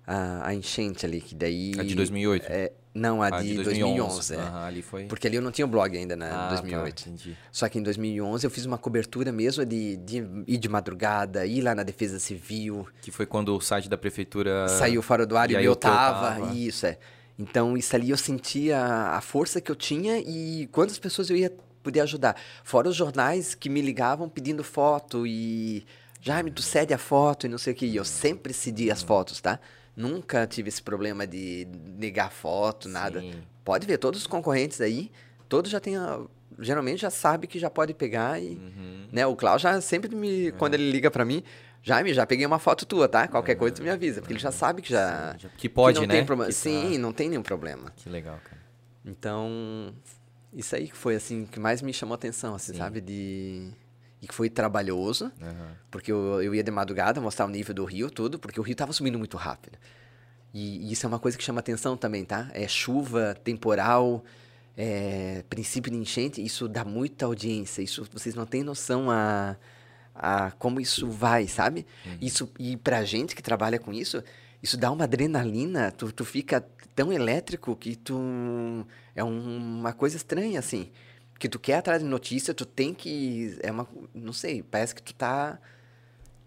a, 0.08 0.48
a 0.48 0.56
enchente 0.56 1.06
ali, 1.06 1.19
que 1.19 1.35
daí... 1.35 1.74
A 1.77 1.84
de 1.84 1.93
2008? 1.93 2.45
É, 2.48 2.72
não, 2.94 3.24
a 3.24 3.28
ah, 3.28 3.42
de, 3.42 3.56
de 3.56 3.64
2011. 3.64 4.36
2011 4.36 4.36
é. 4.36 4.66
ali 4.68 4.82
foi... 4.82 5.06
Porque 5.06 5.26
ali 5.26 5.38
eu 5.38 5.42
não 5.42 5.52
tinha 5.52 5.66
blog 5.66 5.98
ainda, 5.98 6.16
né? 6.16 6.30
Ah, 6.32 6.50
2008. 6.50 7.06
Tá. 7.06 7.32
Só 7.50 7.70
que 7.70 7.80
em 7.80 7.84
2011 7.84 8.45
eu 8.45 8.52
fiz 8.52 8.66
uma 8.66 8.78
cobertura 8.78 9.32
mesmo 9.32 9.66
de, 9.66 9.95
de 9.95 10.18
ir 10.45 10.58
de 10.58 10.68
madrugada, 10.68 11.45
ir 11.45 11.61
lá 11.61 11.74
na 11.74 11.84
Defesa 11.84 12.20
Civil. 12.20 12.86
Que 13.02 13.10
foi 13.10 13.26
quando 13.26 13.56
o 13.56 13.61
site 13.61 13.88
da 13.88 13.98
prefeitura... 13.98 14.68
Saiu 14.68 15.02
fora 15.02 15.26
do 15.26 15.38
ar 15.38 15.50
e, 15.50 15.56
e 15.56 15.64
eu 15.64 15.76
tava. 15.76 16.42
tava. 16.42 16.53
Isso, 16.53 16.86
é. 16.86 16.98
Então, 17.40 17.78
isso 17.78 17.95
ali 17.95 18.10
eu 18.10 18.18
sentia 18.18 18.84
a 18.84 19.22
força 19.22 19.61
que 19.61 19.72
eu 19.72 19.76
tinha 19.76 20.20
e 20.20 20.68
quantas 20.72 21.00
pessoas 21.00 21.30
eu 21.30 21.38
ia 21.38 21.52
poder 21.82 22.02
ajudar. 22.02 22.36
Fora 22.61 22.90
os 22.90 22.95
jornais 22.95 23.56
que 23.56 23.70
me 23.70 23.82
ligavam 23.82 24.28
pedindo 24.28 24.64
foto 24.64 25.26
e... 25.26 25.86
Jaime, 26.20 26.52
tu 26.52 26.61
cede 26.61 26.94
a 26.94 27.00
foto 27.00 27.48
e 27.48 27.50
não 27.50 27.58
sei 27.58 27.74
o 27.74 27.76
que. 27.76 27.86
E 27.86 27.95
eu 27.95 28.06
sempre 28.06 28.53
cedi 28.53 28.92
as 28.92 29.02
fotos, 29.02 29.40
tá? 29.42 29.60
Nunca 30.02 30.48
tive 30.48 30.70
esse 30.70 30.82
problema 30.82 31.28
de 31.28 31.68
negar 31.98 32.32
foto, 32.32 32.90
nada. 32.90 33.22
Sim. 33.22 33.34
Pode 33.64 33.86
ver, 33.86 33.98
todos 33.98 34.22
os 34.22 34.28
concorrentes 34.28 34.82
aí, 34.82 35.12
todos 35.48 35.70
já 35.70 35.80
têm. 35.80 35.98
A, 35.98 36.20
geralmente 36.60 37.02
já 37.02 37.10
sabe 37.10 37.48
que 37.48 37.60
já 37.60 37.70
pode 37.70 37.94
pegar 37.94 38.42
e. 38.42 38.56
Uhum. 38.56 39.08
Né, 39.12 39.26
o 39.26 39.36
Klaus 39.36 39.62
já 39.62 39.80
sempre 39.80 40.16
me. 40.16 40.48
É. 40.48 40.52
Quando 40.52 40.74
ele 40.74 40.90
liga 40.90 41.12
para 41.12 41.24
mim, 41.24 41.44
Jaime, 41.84 42.14
já 42.14 42.26
peguei 42.26 42.46
uma 42.46 42.60
foto 42.60 42.86
tua, 42.86 43.08
tá? 43.08 43.28
Qualquer 43.28 43.56
coisa 43.56 43.76
tu 43.76 43.84
me 43.84 43.90
avisa, 43.90 44.22
porque 44.22 44.34
ele 44.34 44.40
já 44.40 44.52
sabe 44.52 44.82
que 44.82 44.90
já. 44.90 45.36
Sim, 45.40 45.48
que 45.58 45.70
pode, 45.70 46.00
que 46.00 46.08
não 46.08 46.16
né? 46.16 46.24
Tem. 46.24 46.46
Que 46.46 46.52
Sim, 46.52 46.94
tá... 46.94 47.00
não 47.00 47.14
tem 47.14 47.30
nenhum 47.30 47.44
problema. 47.44 47.92
Que 47.96 48.10
legal, 48.10 48.40
cara. 48.44 48.62
Então, 49.06 49.94
isso 50.54 50.76
aí 50.76 50.88
que 50.88 50.96
foi, 50.96 51.16
assim, 51.16 51.46
que 51.46 51.60
mais 51.60 51.82
me 51.82 51.94
chamou 51.94 52.14
a 52.14 52.16
atenção, 52.16 52.56
assim, 52.56 52.74
Sim. 52.74 52.78
sabe? 52.78 53.02
De 53.02 53.72
e 54.22 54.27
que 54.27 54.35
foi 54.35 54.50
trabalhoso, 54.50 55.32
uhum. 55.41 55.75
porque 55.90 56.11
eu, 56.11 56.41
eu 56.41 56.53
ia 56.53 56.64
de 56.64 56.69
madrugada 56.69 57.19
mostrar 57.19 57.45
o 57.45 57.50
nível 57.50 57.74
do 57.74 57.83
rio, 57.83 58.09
tudo, 58.09 58.38
porque 58.38 58.59
o 58.59 58.64
rio 58.64 58.74
estava 58.74 58.93
subindo 58.93 59.17
muito 59.17 59.35
rápido. 59.35 59.77
E, 60.53 60.90
e, 60.90 60.91
isso 60.91 61.06
é 61.06 61.09
uma 61.09 61.17
coisa 61.17 61.38
que 61.38 61.43
chama 61.43 61.59
atenção 61.59 61.98
também, 61.98 62.24
tá? 62.24 62.50
É 62.53 62.67
chuva, 62.67 63.35
temporal, 63.43 64.24
é, 64.77 65.43
princípio 65.50 65.91
de 65.91 65.98
enchente, 65.98 66.43
isso 66.43 66.67
dá 66.67 66.85
muita 66.85 67.25
audiência, 67.25 67.82
isso 67.82 68.08
vocês 68.14 68.35
não 68.35 68.45
têm 68.45 68.64
noção 68.64 69.09
a, 69.09 69.58
a 70.14 70.51
como 70.51 70.80
isso 70.80 71.09
vai, 71.09 71.48
sabe? 71.48 71.88
Uhum. 72.06 72.17
Isso, 72.22 72.51
e 72.59 72.77
pra 72.77 73.03
gente 73.03 73.35
que 73.35 73.41
trabalha 73.41 73.80
com 73.80 73.91
isso, 73.91 74.24
isso 74.61 74.77
dá 74.77 74.91
uma 74.91 75.06
adrenalina, 75.06 75.91
tu, 75.91 76.11
tu 76.11 76.24
fica 76.24 76.64
tão 76.93 77.11
elétrico 77.11 77.75
que 77.75 77.95
tu... 77.95 78.85
É 79.16 79.24
um, 79.24 79.80
uma 79.80 79.93
coisa 79.93 80.16
estranha, 80.16 80.59
assim 80.59 80.91
Porque 81.42 81.50
tu 81.50 81.58
quer 81.58 81.78
atrás 81.78 82.03
de 82.03 82.08
notícia, 82.08 82.53
tu 82.53 82.68
tem 82.68 82.94
que. 82.94 83.58
É 83.64 83.72
uma. 83.72 83.88
Não 84.14 84.32
sei, 84.32 84.61
parece 84.61 84.94
que 84.94 85.02
tu 85.02 85.11
tá 85.11 85.58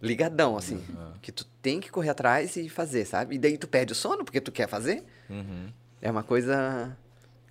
ligadão, 0.00 0.56
assim. 0.56 0.80
Que 1.20 1.32
tu 1.32 1.44
tem 1.60 1.80
que 1.80 1.90
correr 1.90 2.10
atrás 2.10 2.54
e 2.54 2.68
fazer, 2.68 3.04
sabe? 3.04 3.34
E 3.34 3.38
daí 3.38 3.58
tu 3.58 3.66
perde 3.66 3.90
o 3.90 3.96
sono 3.96 4.24
porque 4.24 4.40
tu 4.40 4.52
quer 4.52 4.68
fazer. 4.68 5.02
Uhum. 5.28 5.66
É 6.00 6.08
uma 6.08 6.22
coisa. 6.22 6.96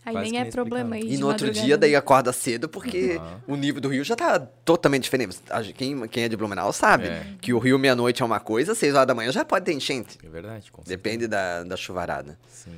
Aí 0.05 0.15
nem 0.15 0.31
que 0.31 0.37
é 0.37 0.45
problema 0.45 0.95
aí. 0.95 1.01
E 1.15 1.17
no 1.17 1.27
outro 1.27 1.47
madrugada. 1.47 1.65
dia, 1.67 1.77
daí 1.77 1.95
acorda 1.97 2.31
cedo, 2.31 2.69
porque 2.69 3.17
Uhum. 3.47 3.55
o 3.55 3.55
nível 3.57 3.81
do 3.81 3.89
rio 3.89 4.05
já 4.05 4.15
tá 4.15 4.39
totalmente 4.39 5.03
diferente. 5.03 5.37
A 5.49 5.61
gente- 5.61 5.75
Quem, 5.75 6.07
quem 6.07 6.23
é 6.23 6.29
de 6.29 6.37
Blumenau 6.37 6.71
sabe 6.71 7.07
É. 7.07 7.25
que 7.41 7.51
o 7.53 7.59
rio 7.59 7.77
meia-noite 7.77 8.21
é 8.21 8.25
uma 8.25 8.39
coisa, 8.39 8.73
seis 8.73 8.93
horas 8.95 9.07
da 9.07 9.13
manhã 9.13 9.33
já 9.33 9.43
pode 9.43 9.65
ter 9.65 9.73
enchente. 9.73 10.17
É 10.23 10.29
verdade, 10.29 10.71
com 10.71 10.81
Depende 10.83 11.27
da, 11.27 11.63
da 11.63 11.75
chuvarada. 11.75 12.39
Sim. 12.47 12.71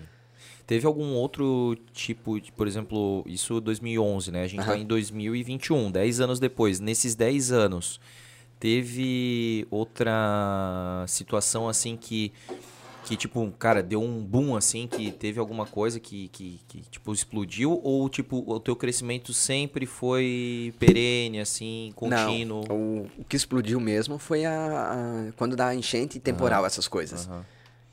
Teve 0.68 0.88
algum 0.88 1.14
outro 1.14 1.77
tipo, 1.94 2.40
de, 2.42 2.52
por 2.52 2.68
exemplo, 2.68 3.24
isso 3.27 3.61
2011, 3.61 4.32
né? 4.32 4.44
A 4.44 4.48
gente 4.48 4.66
tá 4.66 4.72
Aham. 4.74 4.82
em 4.82 4.85
2021, 4.85 5.92
10 5.92 6.19
anos 6.19 6.40
depois. 6.40 6.80
Nesses 6.80 7.14
10 7.14 7.52
anos, 7.52 8.00
teve 8.60 9.68
outra 9.69 11.06
situação 11.08 11.68
assim 11.69 11.95
que 11.95 12.32
que 13.03 13.16
tipo, 13.16 13.52
cara, 13.60 13.84
deu 13.84 14.02
um 14.02 14.24
boom 14.24 14.56
assim, 14.56 14.88
que 14.88 15.11
teve 15.11 15.40
alguma 15.40 15.68
coisa 15.68 16.00
que, 16.00 16.27
que, 16.30 16.60
que 16.68 16.82
tipo 16.90 17.14
explodiu 17.14 17.80
ou 17.84 18.10
tipo 18.10 18.44
o 18.52 18.60
teu 18.60 18.76
crescimento 18.76 19.32
sempre 19.32 19.85
foi 19.85 20.74
perene 20.80 21.40
assim, 21.40 21.94
contínuo? 21.95 22.64
Não, 22.68 22.76
o, 22.76 23.08
o 23.19 23.24
que 23.24 23.35
explodiu 23.35 23.80
mesmo 23.80 24.18
foi 24.18 24.44
a, 24.44 24.56
a- 25.30 25.32
quando 25.38 25.56
dá 25.56 25.76
enchente 25.76 26.19
temporal, 26.19 26.66
essas 26.66 26.88
coisas. 26.88 27.27
Aham. 27.27 27.45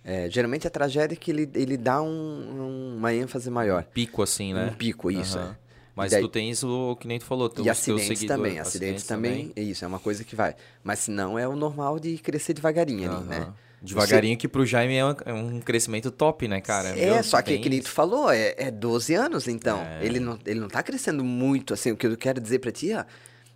É, 0.05 0.29
geralmente 0.29 0.67
a 0.67 0.71
tragédia 0.71 1.15
é 1.15 1.17
que 1.17 1.31
ele, 1.31 1.49
ele 1.55 1.77
dá 1.77 2.03
um- 2.03 2.97
uma 2.99 3.15
ênfase 3.15 3.49
maior. 3.51 3.85
Pico 3.85 4.23
assim, 4.23 4.53
né? 4.53 4.67
Um 4.73 4.75
pico, 4.75 5.11
isso. 5.11 5.39
Aham. 5.39 5.57
é. 5.59 5.63
Mas 5.95 6.11
daí- 6.11 6.23
tu 6.23 6.29
tem 6.29 6.51
isso, 6.51 6.97
que 7.01 7.07
nem 7.07 7.19
tu 7.19 7.25
falou, 7.27 7.49
teus- 7.51 7.67
E 7.67 7.71
acidentes 7.71 8.25
também. 8.25 8.59
Acidentes, 8.59 9.05
também, 9.07 9.53
é 9.55 9.63
isso, 9.63 9.85
é 9.85 9.89
uma 9.89 9.99
coisa 9.99 10.25
que 10.25 10.35
vai. 10.35 10.57
Mas 10.83 11.01
se 11.01 11.11
não, 11.11 11.39
é 11.39 11.47
o 11.47 11.55
normal 11.55 12.01
de 12.01 12.17
crescer 12.19 12.55
devagarinho 12.55 13.13
ali, 13.13 13.25
né? 13.27 13.47
Devagarinho 13.83 14.37
que 14.39 14.49
pro 14.49 14.65
Jaime 14.65 14.95
é 14.97 15.05
um, 15.05 15.15
é 15.27 15.33
um 15.35 15.61
crescimento 15.61 16.11
top, 16.11 16.47
né, 16.49 16.61
cara? 16.61 16.91
É, 16.99 17.11
Meu, 17.15 17.23
só 17.25 17.43
que, 17.43 17.59
que 17.59 17.69
nem 17.69 17.83
tu 17.83 17.91
falou, 17.91 18.31
é, 18.31 18.55
é 18.57 18.71
12 18.71 19.13
anos, 19.15 19.47
então. 19.49 19.79
É. 19.83 20.05
Ele, 20.07 20.19
não, 20.21 20.39
ele 20.47 20.61
não 20.61 20.69
tá 20.69 20.83
crescendo 20.83 21.23
muito, 21.25 21.75
assim, 21.75 21.91
o 21.91 21.97
que 21.97 22.07
eu 22.07 22.17
quero 22.17 22.41
dizer 22.41 22.61
pra 22.61 22.71
ti, 22.73 22.93
ó. 22.95 23.05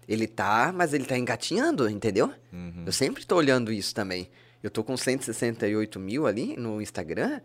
Ele 0.08 0.26
tá, 0.26 0.72
mas 0.76 0.92
ele 0.92 1.04
tá 1.04 1.16
engatinhando, 1.16 1.88
entendeu? 1.88 2.30
Uhum. 2.52 2.82
Eu 2.84 2.92
sempre 2.92 3.24
tô 3.24 3.36
olhando 3.36 3.72
isso 3.72 3.94
também. 3.94 4.28
Eu 4.66 4.70
tô 4.70 4.82
com 4.82 4.96
168 4.96 6.00
mil 6.00 6.26
ali 6.26 6.56
no 6.56 6.82
Instagram, 6.82 7.40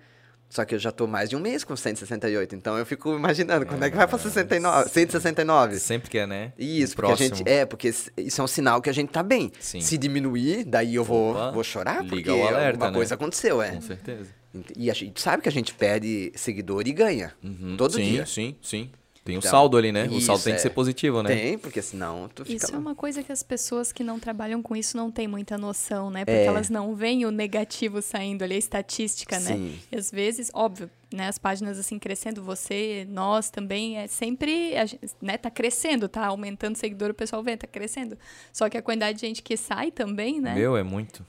só 0.49 0.65
que 0.65 0.73
eu 0.73 0.79
já 0.79 0.91
tô 0.91 1.05
mais 1.05 1.29
de 1.29 1.35
um 1.35 1.39
mês 1.39 1.63
com 1.63 1.75
168. 1.75 2.55
Então 2.55 2.75
eu 2.79 2.83
fico 2.83 3.13
imaginando, 3.15 3.63
quando 3.63 3.83
é 3.83 3.91
que 3.91 3.95
vai 3.95 4.07
pra 4.07 4.17
69, 4.17 4.89
169? 4.89 5.79
Sempre 5.79 6.09
quer, 6.09 6.27
né? 6.27 6.51
Isso, 6.57 6.95
porque 6.95 7.11
a 7.11 7.15
gente. 7.15 7.43
É, 7.45 7.63
porque 7.63 7.93
isso 8.17 8.41
é 8.41 8.43
um 8.43 8.47
sinal 8.47 8.81
que 8.81 8.89
a 8.89 8.93
gente 8.93 9.09
tá 9.09 9.21
bem. 9.21 9.51
Sim. 9.59 9.81
Se 9.81 9.99
diminuir, 9.99 10.63
daí 10.65 10.95
eu 10.95 11.03
vou, 11.03 11.33
Opa, 11.33 11.51
vou 11.51 11.63
chorar, 11.63 12.03
porque 12.07 12.27
alerta, 12.27 12.69
alguma 12.69 12.87
né? 12.87 12.97
coisa 12.97 13.13
aconteceu, 13.13 13.61
é. 13.61 13.69
Com 13.69 13.81
certeza. 13.81 14.31
E 14.75 14.89
a 14.89 14.93
gente 14.95 15.21
sabe 15.21 15.43
que 15.43 15.49
a 15.49 15.51
gente 15.51 15.75
perde 15.75 16.31
seguidor 16.35 16.87
e 16.87 16.91
ganha. 16.91 17.35
Uhum. 17.43 17.77
Todo 17.77 17.93
sim, 17.93 18.03
dia. 18.03 18.25
Sim, 18.25 18.55
sim. 18.63 18.89
Tem 19.23 19.35
um 19.35 19.39
Então, 19.39 19.51
saldo 19.51 19.77
ali, 19.77 19.91
né? 19.91 20.07
O 20.07 20.19
saldo 20.19 20.43
tem 20.43 20.53
que 20.53 20.59
é. 20.59 20.61
ser 20.63 20.71
positivo, 20.71 21.21
né? 21.21 21.29
Tem, 21.29 21.57
porque 21.57 21.79
senão 21.81 22.27
tu 22.33 22.43
fica. 22.43 22.65
Isso 22.65 22.73
é 22.75 22.77
uma 22.77 22.95
coisa 22.95 23.21
que 23.21 23.31
as 23.31 23.43
pessoas 23.43 23.91
que 23.91 24.03
não 24.03 24.19
trabalham 24.19 24.63
com 24.63 24.75
isso 24.75 24.97
não 24.97 25.11
têm 25.11 25.27
muita 25.27 25.59
noção, 25.59 26.09
né? 26.09 26.25
Porque 26.25 26.39
É. 26.39 26.45
elas 26.45 26.71
não 26.71 26.95
veem 26.95 27.23
o 27.25 27.29
negativo 27.31 28.01
saindo 28.01 28.43
ali, 28.43 28.55
a 28.55 28.57
estatística, 28.57 29.39
né? 29.39 29.55
Sim. 29.55 29.79
E 29.91 29.95
às 29.95 30.09
vezes, 30.09 30.49
óbvio, 30.55 30.89
né? 31.13 31.27
As 31.27 31.37
páginas 31.37 31.77
assim 31.77 31.99
crescendo, 31.99 32.41
você, 32.43 33.05
nós 33.09 33.51
também, 33.51 33.97
é 33.99 34.07
sempre, 34.07 34.73
né? 35.21 35.37
Tá 35.37 35.51
crescendo, 35.51 36.09
tá 36.09 36.25
aumentando 36.25 36.75
o 36.75 36.79
seguidor, 36.79 37.11
o 37.11 37.13
pessoal 37.13 37.43
vê, 37.43 37.55
tá 37.55 37.67
crescendo. 37.67 38.17
Só 38.51 38.69
que 38.69 38.77
a 38.77 38.81
quantidade 38.81 39.19
de 39.19 39.27
gente 39.27 39.43
que 39.43 39.55
sai 39.55 39.91
também, 39.91 40.41
né? 40.41 40.55
Meu, 40.55 40.75
é 40.75 40.81
muito. 40.81 41.23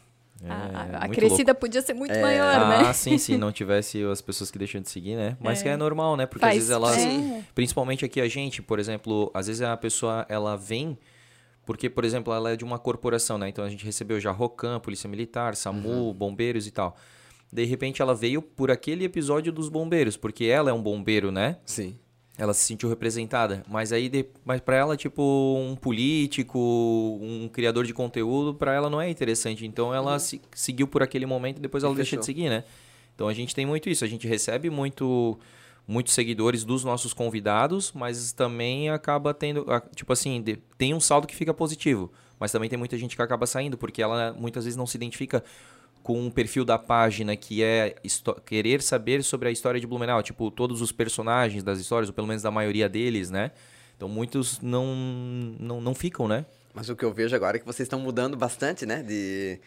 É, 0.45 0.97
a, 0.97 1.05
a- 1.05 1.09
crescida 1.09 1.55
podia 1.55 1.81
ser 1.83 1.95
muito 1.95 2.19
maior, 2.19 2.55
Ah, 2.57 2.83
né? 2.85 2.93
sim, 2.93 3.17
sim, 3.19 3.37
não 3.37 3.51
tivesse 3.53 4.03
as 4.05 4.21
pessoas 4.21 4.51
que 4.51 4.59
deixam 4.59 4.81
de 4.81 4.91
seguir, 4.91 5.15
né? 5.17 5.37
Mas 5.41 5.61
É. 5.61 5.62
que 5.62 5.69
é 5.69 5.77
normal, 5.77 6.17
né? 6.17 6.27
Porque 6.27 6.45
às 6.45 6.49
Faz- 6.51 6.57
vezes 6.57 6.71
elas, 6.71 6.99
é. 6.99 7.43
principalmente 7.55 8.05
aqui 8.05 8.21
a 8.21 8.29
gente, 8.29 8.61
por 8.62 8.79
exemplo, 8.79 9.31
às 9.35 9.47
vezes 9.47 9.62
a 9.62 9.77
pessoa 9.77 10.27
ela 10.29 10.57
vem 10.57 10.99
porque, 11.65 11.89
por 11.89 12.05
exemplo, 12.05 12.33
ela 12.35 12.51
é 12.53 12.57
de 12.57 12.65
uma 12.65 12.77
corporação, 12.79 13.39
né? 13.39 13.49
Então 13.49 13.65
a 13.65 13.69
gente 13.69 13.85
recebeu 13.85 14.19
já 14.19 14.33
Rocan, 14.33 14.81
Polícia 14.81 15.09
Militar, 15.09 15.55
SAMU, 15.55 16.12
bombeiros 16.12 16.67
e 16.67 16.73
tal. 16.73 16.97
De 17.53 17.65
repente 17.65 18.03
ela 18.03 18.15
veio 18.17 18.43
por 18.43 18.69
aquele 18.71 19.05
episódio 19.05 19.53
dos 19.53 19.69
bombeiros, 19.69 20.17
porque 20.17 20.45
ela 20.47 20.71
é 20.71 20.73
um 20.73 20.83
bombeiro, 20.83 21.31
né? 21.31 21.59
Sim. 21.65 21.97
Ela 22.39 22.55
se 22.55 22.65
sentiu 22.65 22.89
representada, 22.89 23.62
mas 23.69 23.93
aí 23.93 24.09
de, 24.09 24.25
mas 24.44 24.61
para 24.61 24.75
ela 24.77 24.97
tipo 24.97 25.23
um 25.59 25.77
político, 25.77 26.59
um 27.20 27.49
criador 27.52 27.85
de 27.85 27.93
conteúdo, 27.93 28.55
para 28.55 28.73
ela 28.73 28.89
não 28.89 29.01
é 29.01 29.11
interessante. 29.11 29.67
Então 29.67 29.94
ela 29.94 30.19
se- 30.19 30.41
seguiu 30.55 30.86
por 30.89 31.02
aquele 31.02 31.27
momento 31.27 31.59
e 31.59 31.61
depois 31.61 31.85
ela 31.85 31.93
E 31.93 31.97
deixa 31.97 32.17
de 32.17 32.25
seguir, 32.27 32.49
né? 32.49 32.65
Então 33.15 33.28
a 33.28 33.35
gente 33.35 33.55
tem 33.55 33.67
muito 33.67 33.89
isso, 33.91 34.05
a 34.05 34.09
gente 34.09 34.27
recebe 34.27 34.70
muito 34.70 35.39
muitos 35.86 36.15
seguidores 36.15 36.65
dos 36.65 36.85
nossos 36.85 37.12
convidados, 37.12 37.93
mas 37.93 38.33
também 38.33 38.89
acaba 38.89 39.35
tendo, 39.35 39.67
tipo 39.97 40.12
assim, 40.12 40.43
tem 40.78 40.94
um 40.94 41.01
saldo 41.01 41.27
que 41.27 41.35
fica 41.35 41.52
positivo, 41.52 42.11
mas 42.39 42.52
também 42.52 42.70
tem 42.70 42.78
muita 42.78 42.97
gente 42.97 43.17
que 43.17 43.20
acaba 43.20 43.47
saindo 43.47 43.77
porque 43.77 44.01
ela 44.01 44.33
muitas 44.33 44.65
vezes 44.65 44.77
não 44.77 44.86
se 44.86 44.97
identifica 44.97 45.43
com 46.03 46.27
o 46.27 46.31
perfil 46.31 46.65
da 46.65 46.79
página 46.79 47.37
que 47.37 47.63
é 47.63 47.95
querer 48.45 48.83
saber 48.83 49.23
sobre 49.23 49.49
a 49.49 49.53
história 49.53 49.81
de 49.81 49.87
Blumenau, 49.87 50.23
tipo, 50.23 50.51
todos 50.51 50.81
os 50.83 50.91
personagens 50.93 51.63
das 51.63 51.79
histórias, 51.79 52.09
ou 52.09 52.15
pelo 52.15 52.27
menos 52.27 52.43
da 52.43 52.51
maioria 52.51 52.89
deles, 52.89 53.31
né? 53.31 53.51
Então 53.97 54.09
muitos 54.09 54.61
não, 54.61 54.95
não, 55.61 55.81
não 55.81 55.95
ficam, 55.95 56.27
né? 56.27 56.45
Mas 56.75 56.89
o 56.89 56.97
que 56.97 57.05
eu 57.05 57.13
vejo 57.13 57.37
agora 57.37 57.57
é 57.57 57.61
que 57.61 57.67
vocês 57.67 57.87
estão 57.87 58.01
mudando 58.01 58.37
bastante, 58.37 58.85
né? 58.85 59.03
De, 59.03 59.61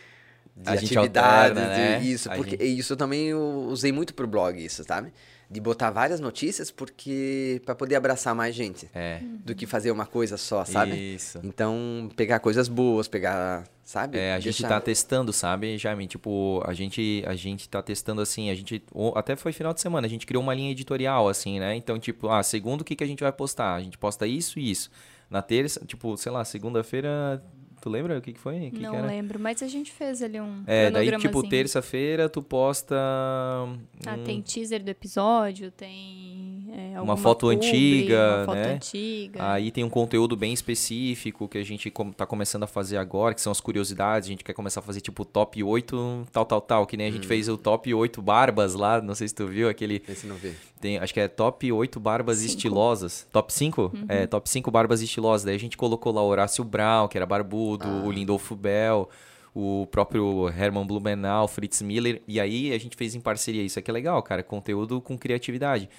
de 0.58 0.70
atividades, 0.70 1.58
alterna, 1.58 1.62
de 1.74 1.80
né? 1.82 2.04
isso. 2.04 2.30
A 2.32 2.36
Porque 2.36 2.52
gente- 2.58 2.80
isso 2.80 2.94
eu 2.94 2.98
também 2.98 3.28
eu 3.28 3.68
usei 3.70 3.92
muito 3.92 4.14
pro 4.14 4.28
blog, 4.28 4.58
isso, 4.64 4.84
sabe? 4.84 5.14
De 5.50 5.62
botar 5.62 5.92
várias 5.92 6.20
notícias 6.20 6.72
porque 6.72 7.62
para 7.64 7.76
poder 7.76 7.96
abraçar 7.96 8.34
mais 8.34 8.56
gente 8.56 8.90
É. 8.96 9.20
do 9.46 9.54
que 9.54 9.66
fazer 9.68 9.92
uma 9.92 10.06
coisa 10.08 10.36
só, 10.38 10.66
sabe? 10.66 10.96
Isso. 11.16 11.40
Então, 11.44 12.10
pegar 12.16 12.40
coisas 12.40 12.68
boas, 12.68 13.08
pegar, 13.08 13.64
sabe? 13.86 14.18
É, 14.18 14.34
a 14.34 14.40
gente 14.40 14.46
Deixar- 14.62 14.68
tá 14.68 14.82
testando, 14.82 15.32
sabe, 15.32 15.78
Jaime? 15.78 16.08
Tipo, 16.08 16.62
a 16.66 16.74
gente, 16.74 17.24
a 17.26 17.36
gente 17.36 17.70
tá 17.70 17.82
testando 17.82 18.20
assim, 18.20 18.50
a 18.50 18.56
gente. 18.56 18.84
Até 19.16 19.36
foi 19.38 19.54
final 19.54 19.74
de 19.74 19.80
semana, 19.80 20.06
a 20.08 20.10
gente 20.10 20.26
criou 20.26 20.44
uma 20.44 20.54
linha 20.54 20.72
editorial, 20.72 21.30
assim, 21.30 21.60
né? 21.60 21.76
Então, 21.76 21.98
tipo, 21.98 22.28
ah, 22.28 22.44
segundo 22.44 22.82
o 22.82 22.84
que, 22.84 22.96
que 22.96 23.04
a 23.04 23.08
gente 23.08 23.22
vai 23.24 23.32
postar? 23.32 23.76
A 23.76 23.82
gente 23.82 23.98
posta 23.98 24.28
isso 24.28 24.60
e 24.60 24.70
isso. 24.72 24.90
Na 25.30 25.42
terça, 25.42 25.86
tipo, 25.86 26.18
sei 26.18 26.32
lá, 26.32 26.44
segunda-feira. 26.44 27.42
Tu 27.82 27.90
lembra 27.90 28.18
o 28.18 28.22
que, 28.22 28.34
que 28.34 28.40
foi? 28.40 28.72
Que 28.72 28.80
não 28.80 28.92
que 28.92 28.98
era? 28.98 29.06
lembro, 29.08 29.40
mas 29.40 29.62
a 29.62 29.68
gente 29.68 29.92
fez 29.92 30.20
ali 30.24 30.42
um 30.42 30.64
É, 30.66 30.90
daí, 30.90 31.16
tipo, 31.20 31.48
terça-feira 31.48 32.28
tu 32.28 32.42
posta. 32.42 32.96
Ah, 32.96 34.14
um- 34.18 34.24
tem 34.24 34.42
teaser 34.42 34.84
do 34.84 34.90
episódio, 34.90 35.70
tem 35.70 36.55
é, 36.96 37.02
Uma 37.02 37.16
foto 37.18 37.48
publi, 37.48 37.56
antiga, 37.56 38.36
uma 38.40 38.46
foto 38.46 38.56
né? 38.56 38.74
antiga. 38.74 39.52
Aí 39.52 39.72
tem 39.72 39.84
um 39.84 39.90
conteúdo 39.90 40.36
bem 40.36 40.52
específico 40.54 41.48
que 41.48 41.58
a 41.58 41.64
gente 41.64 41.90
com- 41.90 42.12
tá 42.12 42.26
começando 42.26 42.64
a 42.64 42.68
fazer 42.68 42.98
agora, 42.98 43.34
que 43.34 43.42
são 43.42 43.52
as 43.52 43.60
curiosidades. 43.62 44.28
A 44.28 44.32
gente 44.32 44.44
quer 44.44 44.54
começar 44.54 44.80
a 44.80 44.84
fazer 44.84 45.02
tipo 45.02 45.24
top 45.24 45.64
8, 45.64 46.28
tal, 46.32 46.46
tal, 46.46 46.62
tal. 46.62 46.86
Que 46.88 46.98
nem 46.98 47.08
a 47.08 47.10
Hum. 47.10 47.14
gente 47.14 47.28
fez 47.28 47.48
o 47.50 47.58
top 47.58 47.94
8 47.94 48.22
barbas 48.22 48.74
lá, 48.74 49.02
não 49.02 49.16
sei 49.16 49.28
se 49.28 49.36
tu 49.36 49.48
viu 49.48 49.70
aquele. 49.70 50.02
Esse 50.08 50.28
não 50.28 50.36
vê. 50.36 50.54
Tem, 50.82 50.98
acho 50.98 51.14
que 51.14 51.20
é 51.20 51.28
top 51.28 51.72
8 51.72 52.00
barbas 52.00 52.38
Cinco. 52.40 52.50
estilosas. 52.50 53.28
Top 53.32 53.52
5? 53.54 53.92
Uhum. 53.94 54.06
É, 54.08 54.28
top 54.28 54.50
5 54.50 54.70
barbas 54.70 55.02
estilosas. 55.02 55.44
Daí 55.46 55.56
a 55.56 55.60
gente 55.60 55.78
colocou 55.78 56.12
lá 56.14 56.22
o 56.22 56.28
Horácio 56.28 56.64
Brown, 56.64 57.08
que 57.08 57.18
era 57.18 57.26
barbudo, 57.26 57.86
Ah. 57.88 58.04
o 58.06 58.12
Lindolfo 58.12 58.56
Bell, 58.56 59.10
o 59.54 59.88
próprio 59.90 60.50
Herman 60.50 60.86
Blumenau, 60.86 61.48
Fritz 61.48 61.82
Miller. 61.82 62.22
E 62.28 62.40
aí 62.40 62.74
a 62.74 62.78
gente 62.78 62.96
fez 62.98 63.16
em 63.16 63.22
parceria. 63.22 63.64
Isso 63.64 63.80
aqui 63.80 63.90
é 63.90 63.94
legal, 63.94 64.22
cara. 64.22 64.44
Conteúdo 64.44 65.00
com 65.02 65.18
criatividade. 65.18 65.90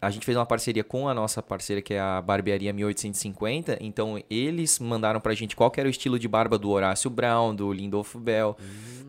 A 0.00 0.10
gente 0.10 0.26
fez 0.26 0.36
uma 0.36 0.44
parceria 0.44 0.84
com 0.84 1.08
a 1.08 1.14
nossa 1.14 1.42
parceira, 1.42 1.80
que 1.80 1.94
é 1.94 2.00
a 2.00 2.20
Barbearia 2.20 2.72
1850. 2.72 3.78
Então, 3.80 4.22
eles 4.28 4.78
mandaram 4.78 5.20
pra 5.20 5.34
gente 5.34 5.56
qual 5.56 5.72
era 5.74 5.88
o 5.88 5.90
estilo 5.90 6.18
de 6.18 6.28
barba 6.28 6.58
do 6.58 6.70
Horácio 6.70 7.08
Brown, 7.08 7.54
do 7.54 7.72
Lindolfo 7.72 8.18
Bell, 8.18 8.56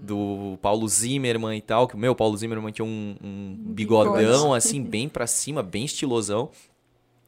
do 0.01 0.57
Paulo 0.61 0.87
Zimmermann 0.87 1.57
e 1.57 1.61
tal. 1.61 1.87
Que 1.87 1.95
o 1.95 1.97
meu, 1.97 2.15
Paulo 2.15 2.37
Zimmermann 2.37 2.71
tinha 2.71 2.85
um, 2.85 3.17
um 3.21 3.55
bigodão, 3.59 4.15
Bigode. 4.15 4.57
assim, 4.57 4.81
bem 4.81 5.09
pra 5.09 5.27
cima, 5.27 5.61
bem 5.61 5.83
estilosão. 5.83 6.49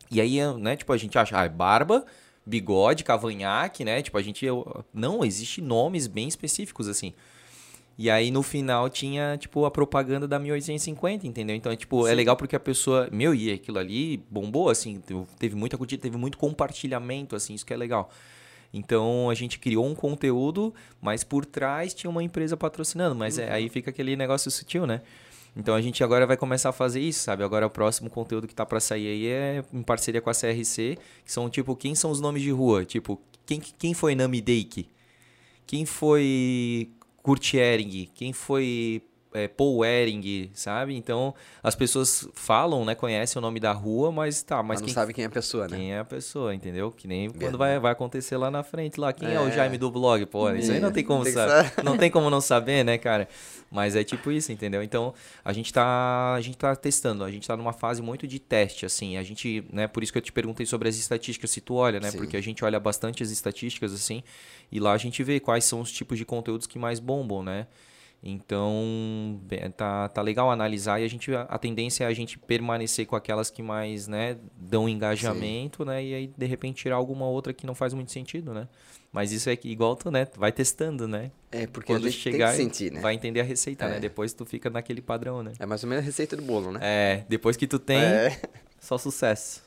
E 0.09 0.21
aí, 0.21 0.39
né, 0.57 0.77
tipo, 0.77 0.93
a 0.93 0.97
gente 0.97 1.17
acha, 1.17 1.37
ah, 1.37 1.43
é 1.43 1.49
barba, 1.49 2.05
bigode, 2.45 3.03
cavanhaque, 3.03 3.83
né? 3.83 4.01
Tipo, 4.01 4.17
a 4.17 4.21
gente. 4.21 4.45
Não, 4.93 5.23
existe 5.23 5.61
nomes 5.61 6.07
bem 6.07 6.27
específicos, 6.27 6.87
assim. 6.87 7.13
E 8.01 8.09
aí 8.09 8.31
no 8.31 8.41
final 8.41 8.89
tinha, 8.89 9.35
tipo, 9.37 9.65
a 9.65 9.69
propaganda 9.69 10.25
da 10.25 10.39
1850, 10.39 11.27
entendeu? 11.27 11.53
Então, 11.53 11.69
é, 11.69 11.75
tipo, 11.75 12.07
é 12.07 12.11
Sim. 12.11 12.15
legal 12.15 12.37
porque 12.37 12.55
a 12.55 12.59
pessoa. 12.59 13.09
Meu, 13.11 13.35
e 13.35 13.51
aquilo 13.51 13.77
ali 13.77 14.23
bombou, 14.31 14.69
assim, 14.69 15.01
teve- 15.37 15.53
muita 15.53 15.77
curtida, 15.77 16.01
teve 16.01 16.15
muito 16.15 16.37
compartilhamento, 16.37 17.35
assim, 17.35 17.53
isso 17.53 17.65
que 17.65 17.73
é 17.73 17.75
legal. 17.77 18.09
Então 18.73 19.29
a 19.29 19.33
gente 19.33 19.59
criou 19.59 19.85
um 19.85 19.93
conteúdo, 19.93 20.73
mas 21.01 21.25
por 21.25 21.45
trás 21.45 21.93
tinha 21.93 22.09
uma 22.09 22.23
empresa 22.23 22.55
patrocinando. 22.55 23.15
Mas 23.15 23.37
é- 23.37 23.51
aí 23.51 23.67
fica 23.67 23.89
aquele 23.89 24.15
negócio 24.15 24.49
sutil, 24.49 24.87
né? 24.87 25.01
Então 25.57 25.75
a 25.75 25.81
gente 25.81 26.01
agora 26.01 26.25
vai 26.25 26.37
começar 26.37 26.69
a 26.69 26.71
fazer 26.71 27.01
isso, 27.01 27.19
sabe? 27.19 27.43
Agora 27.43 27.67
o 27.67 27.69
próximo 27.69 28.09
conteúdo 28.09 28.47
que 28.47 28.55
tá 28.55 28.65
para 28.65 28.79
sair 28.79 29.07
aí 29.07 29.27
é 29.27 29.63
em 29.73 29.81
parceria 29.83 30.21
com 30.21 30.29
a 30.29 30.33
CRC, 30.33 30.97
que 31.25 31.31
são 31.33 31.49
tipo, 31.49 31.75
quem 31.75 31.95
são 31.95 32.11
os 32.11 32.21
nomes 32.21 32.41
de 32.43 32.51
rua? 32.51 32.85
Tipo, 32.85 33.19
quem, 33.45 33.59
quem 33.59 33.93
foi 33.93 34.15
Nami 34.15 34.39
Deik? 34.39 34.87
Quem 35.67 35.85
foi 35.85 36.91
Kurt 37.21 37.53
Ehring? 37.53 38.09
Quem 38.13 38.33
foi 38.33 39.01
é, 39.33 39.47
Paul 39.47 39.85
Ehring, 39.85 40.49
sabe? 40.53 40.95
Então, 40.95 41.33
as 41.61 41.75
pessoas 41.75 42.27
falam, 42.33 42.83
né? 42.83 42.95
Conhecem 42.95 43.39
o 43.39 43.41
nome 43.41 43.59
da 43.59 43.71
rua, 43.71 44.11
mas 44.11 44.41
tá, 44.41 44.57
mas, 44.57 44.67
Mas 44.67 44.79
não 44.81 44.85
quem, 44.85 44.93
sabe 44.93 45.13
quem 45.13 45.23
é 45.23 45.27
a 45.27 45.29
pessoa, 45.29 45.67
né? 45.67 45.77
quem 45.77 45.93
é 45.93 45.99
a 45.99 46.05
pessoa, 46.05 46.53
entendeu? 46.55 46.91
Que 46.91 47.07
nem 47.07 47.27
Verdade. 47.27 47.45
quando 47.45 47.57
vai, 47.57 47.79
vai 47.79 47.91
acontecer 47.91 48.37
lá 48.37 48.49
na 48.49 48.63
frente, 48.63 48.99
lá. 48.99 49.13
Quem 49.13 49.31
é, 49.31 49.39
o 49.39 49.47
É. 49.47 49.51
Jaime 49.51 49.77
do 49.77 49.91
blog? 49.91 50.25
Pô, 50.25 50.49
isso 50.51 50.71
aí 50.71 50.79
não 50.79 50.91
tem 50.91 51.03
como 51.03 51.23
Tem 51.23 51.33
que 51.33 51.39
saber. 51.39 51.69
saber. 51.69 51.83
Não 51.83 51.97
tem 51.97 52.09
como 52.09 52.29
não 52.29 52.41
saber, 52.41 52.83
né, 52.83 52.97
cara? 52.97 53.27
Mas 53.71 53.95
é 53.95 54.03
tipo 54.03 54.31
isso, 54.31 54.51
entendeu? 54.51 54.81
Então, 54.81 55.13
a 55.45 55.53
gente 55.53 55.71
tá, 55.71 56.33
a 56.33 56.41
gente 56.41 56.57
tá 56.57 56.75
testando, 56.75 57.23
a 57.23 57.29
gente 57.29 57.47
tá 57.47 57.55
numa 57.55 57.71
fase 57.73 58.01
muito 58.01 58.27
de 58.27 58.39
teste, 58.39 58.83
assim. 58.85 59.15
A 59.15 59.21
gente, 59.21 59.63
né, 59.71 59.87
por 59.87 60.01
isso 60.01 60.11
que 60.11 60.17
eu 60.17 60.23
te 60.23 60.31
perguntei 60.31 60.65
sobre 60.65 60.89
as 60.89 60.95
estatísticas, 60.97 61.51
se 61.51 61.61
tu 61.61 61.75
olha, 61.75 61.99
né? 61.99 62.09
Sim. 62.09 62.17
Porque 62.17 62.35
a 62.35 62.41
gente 62.41 62.65
olha 62.65 62.79
bastante 62.79 63.21
as 63.21 63.29
estatísticas, 63.29 63.93
assim, 63.93 64.23
e 64.71 64.79
lá 64.79 64.93
a 64.93 64.97
gente 64.97 65.21
vê 65.23 65.39
quais 65.39 65.65
são 65.65 65.81
os 65.81 65.91
tipos 65.91 66.17
de 66.17 66.25
conteúdos 66.25 66.65
que 66.65 66.79
mais 66.79 66.99
bombam, 66.99 67.43
né? 67.43 67.67
Então, 68.21 69.39
tá, 69.77 70.09
tá 70.09 70.21
legal 70.21 70.51
analisar 70.51 70.99
e 71.01 71.05
a 71.05 71.07
gente 71.07 71.33
a, 71.33 71.57
tendência 71.57 72.03
é 72.03 72.07
a 72.07 72.13
gente 72.13 72.37
permanecer 72.37 73.05
com 73.05 73.15
aquelas 73.15 73.49
que 73.49 73.63
mais, 73.63 74.07
né, 74.07 74.37
dão 74.57 74.89
engajamento, 74.89 75.85
né, 75.85 76.03
e 76.03 76.13
aí 76.13 76.27
de 76.37 76.45
repente 76.45 76.81
tirar 76.81 76.97
alguma 76.97 77.25
outra 77.27 77.53
que 77.53 77.65
não 77.65 77.73
faz 77.73 77.93
muito 77.93 78.11
sentido, 78.11 78.53
né? 78.53 78.67
Mas 79.11 79.31
isso 79.31 79.49
é 79.49 79.55
que 79.55 79.69
igual 79.69 79.95
tu, 79.95 80.11
né, 80.11 80.27
vai 80.35 80.51
testando, 80.51 81.07
né? 81.07 81.31
É, 81.51 81.65
porque 81.65 81.93
Quando 81.93 82.05
a 82.07 82.09
gente 82.09 82.21
chegar, 82.21 82.53
tem 82.55 82.67
que 82.69 82.75
sentir, 82.75 82.91
né? 82.91 82.99
vai 82.99 83.13
entender 83.13 83.39
a 83.39 83.43
receita, 83.43 83.85
É. 83.85 83.89
né? 83.91 83.99
Depois 83.99 84.33
tu 84.33 84.45
fica 84.45 84.69
naquele 84.69 85.01
padrão, 85.01 85.41
né? 85.41 85.53
É 85.57 85.65
mais 85.65 85.81
ou 85.83 85.89
menos 85.89 86.03
a 86.03 86.05
receita 86.05 86.35
do 86.35 86.43
bolo, 86.43 86.71
né? 86.73 86.79
É, 86.83 87.25
depois 87.29 87.55
que 87.55 87.65
tu 87.65 87.79
tem, 87.79 87.97
É. 87.97 88.37
só 88.79 88.97
sucesso. 88.97 89.63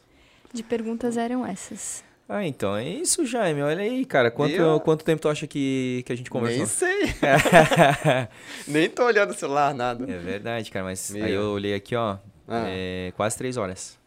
De 0.53 0.63
perguntas 0.63 1.17
eram 1.17 1.45
essas. 1.47 2.05
Ah, 2.35 2.47
então 2.47 2.75
é 2.75 2.89
isso, 2.89 3.27
Jaime. 3.27 3.61
Olha 3.61 3.83
aí, 3.83 4.07
cara. 4.07 4.31
Quanto, 4.31 4.53
Viu? 4.55 4.81
quanto 4.81 5.05
tempo 5.05 5.21
tu 5.21 5.29
acha 5.29 5.47
que, 5.47 6.03
que 6.07 6.13
a 6.13 6.17
gente 6.17 6.31
Nem 6.33 6.41
conversou? 6.41 6.67
sei. 6.67 7.03
Nem 8.67 8.89
tô 8.89 9.05
olhando 9.05 9.31
o 9.31 9.35
celular, 9.35 9.75
nada. 9.75 10.11
é 10.11 10.17
verdade, 10.19 10.71
cara. 10.71 10.85
Mas 10.87 11.11
Meu. 11.11 11.25
aí 11.25 11.33
eu 11.33 11.51
olhei 11.51 11.75
aqui, 11.75 11.95
ó. 11.95 12.17
Ah. 12.49 12.65
é, 12.69 13.13
quase 13.17 13.37
três 13.37 13.57
horas. 13.57 13.99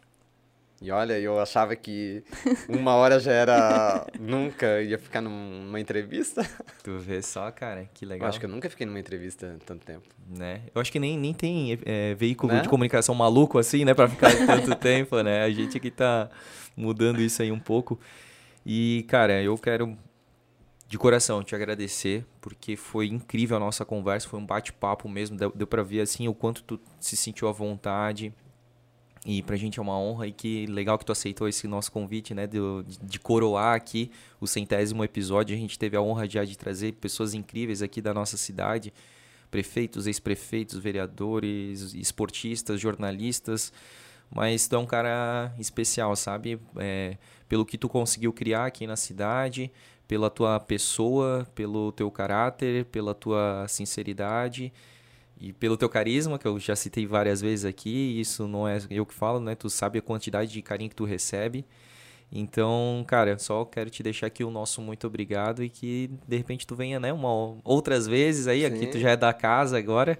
E 0.82 0.90
olha, 0.90 1.18
eu 1.18 1.40
achava 1.40 1.74
que 1.74 2.22
uma 2.68 2.94
hora 2.96 3.18
já 3.18 3.32
era. 3.32 4.06
nunca 4.20 4.82
ia 4.82 4.98
ficar 4.98 5.20
num- 5.22 5.62
numa 5.64 5.80
entrevista. 5.80 6.46
Tu 6.84 6.98
vê 6.98 7.22
só, 7.22 7.50
cara. 7.50 7.88
Que 7.94 8.04
Eu 8.04 8.08
legal. 8.10 8.28
acho 8.28 8.38
que 8.38 8.44
eu 8.44 8.50
nunca 8.50 8.68
fiquei 8.68 8.84
numa 8.86 8.98
entrevista 9.00 9.56
tanto 9.64 9.86
tempo. 9.86 10.02
né? 10.28 10.60
Eu 10.74 10.80
acho 10.80 10.92
que 10.92 10.98
nem, 10.98 11.16
nem 11.16 11.32
tem 11.32 11.78
é, 11.86 12.14
veículo 12.14 12.52
Né? 12.52 12.60
de 12.60 12.68
comunicação 12.68 13.14
maluco 13.14 13.58
assim, 13.58 13.84
né? 13.86 13.94
Pra 13.94 14.06
ficar 14.08 14.30
tanto 14.46 14.74
tempo, 14.76 15.18
né? 15.22 15.44
A 15.44 15.50
gente 15.50 15.78
aqui 15.78 15.90
tá 15.90 16.28
mudando 16.76 17.20
isso 17.20 17.42
aí 17.42 17.50
um 17.50 17.58
pouco. 17.58 17.98
E, 18.64 19.04
cara, 19.08 19.42
eu 19.42 19.56
quero 19.56 19.96
de 20.88 20.98
coração 20.98 21.42
te 21.42 21.54
agradecer, 21.54 22.24
porque 22.40 22.76
foi 22.76 23.06
incrível 23.08 23.56
a 23.56 23.60
nossa 23.60 23.84
conversa, 23.84 24.28
foi 24.28 24.38
um 24.38 24.46
bate-papo 24.46 25.08
mesmo, 25.08 25.36
deu, 25.36 25.52
deu 25.52 25.66
pra 25.66 25.82
ver 25.82 26.00
assim 26.00 26.28
o 26.28 26.34
quanto 26.34 26.62
tu 26.62 26.80
se 27.00 27.16
sentiu 27.16 27.48
à 27.48 27.52
vontade. 27.52 28.32
E 29.24 29.42
pra 29.42 29.56
gente 29.56 29.80
é 29.80 29.82
uma 29.82 29.98
honra 29.98 30.28
e 30.28 30.32
que 30.32 30.66
legal 30.66 30.96
que 30.96 31.04
tu 31.04 31.10
aceitou 31.10 31.48
esse 31.48 31.66
nosso 31.66 31.90
convite, 31.90 32.32
né? 32.32 32.46
De, 32.46 32.58
de 33.02 33.18
coroar 33.18 33.74
aqui 33.74 34.12
o 34.40 34.46
centésimo 34.46 35.02
episódio. 35.02 35.56
A 35.56 35.58
gente 35.58 35.76
teve 35.76 35.96
a 35.96 36.00
honra 36.00 36.28
já 36.30 36.44
de 36.44 36.56
trazer 36.56 36.92
pessoas 36.92 37.34
incríveis 37.34 37.82
aqui 37.82 38.00
da 38.00 38.14
nossa 38.14 38.36
cidade 38.36 38.92
prefeitos, 39.50 40.06
ex-prefeitos, 40.06 40.78
vereadores, 40.78 41.94
esportistas, 41.94 42.80
jornalistas, 42.80 43.72
mas 44.30 44.66
tu 44.66 44.76
é 44.76 44.78
um 44.78 44.86
cara 44.86 45.52
especial, 45.58 46.14
sabe? 46.16 46.60
É, 46.76 47.16
pelo 47.48 47.64
que 47.64 47.78
tu 47.78 47.88
conseguiu 47.88 48.32
criar 48.32 48.66
aqui 48.66 48.86
na 48.86 48.96
cidade, 48.96 49.70
pela 50.06 50.30
tua 50.30 50.58
pessoa, 50.60 51.46
pelo 51.54 51.92
teu 51.92 52.10
caráter, 52.10 52.84
pela 52.86 53.14
tua 53.14 53.66
sinceridade 53.68 54.72
e 55.40 55.52
pelo 55.52 55.76
teu 55.76 55.88
carisma, 55.88 56.38
que 56.38 56.46
eu 56.46 56.58
já 56.58 56.74
citei 56.74 57.06
várias 57.06 57.40
vezes 57.40 57.64
aqui, 57.64 58.18
isso 58.20 58.48
não 58.48 58.66
é 58.66 58.78
eu 58.90 59.04
que 59.04 59.14
falo, 59.14 59.40
né? 59.40 59.54
Tu 59.54 59.68
sabe 59.68 59.98
a 59.98 60.02
quantidade 60.02 60.50
de 60.50 60.62
carinho 60.62 60.90
que 60.90 60.96
tu 60.96 61.04
recebe. 61.04 61.64
Então, 62.30 63.04
cara, 63.06 63.38
só 63.38 63.64
quero 63.64 63.88
te 63.88 64.02
deixar 64.02 64.26
aqui 64.26 64.42
o 64.42 64.50
nosso 64.50 64.80
muito 64.80 65.06
obrigado 65.06 65.62
e 65.62 65.68
que 65.68 66.10
de 66.26 66.36
repente 66.36 66.66
tu 66.66 66.74
venha, 66.74 66.98
né, 66.98 67.12
uma, 67.12 67.56
outras 67.62 68.06
vezes 68.06 68.48
aí, 68.48 68.64
aqui 68.66 68.80
Sim. 68.80 68.90
tu 68.90 68.98
já 68.98 69.10
é 69.10 69.16
da 69.16 69.32
casa 69.32 69.78
agora, 69.78 70.18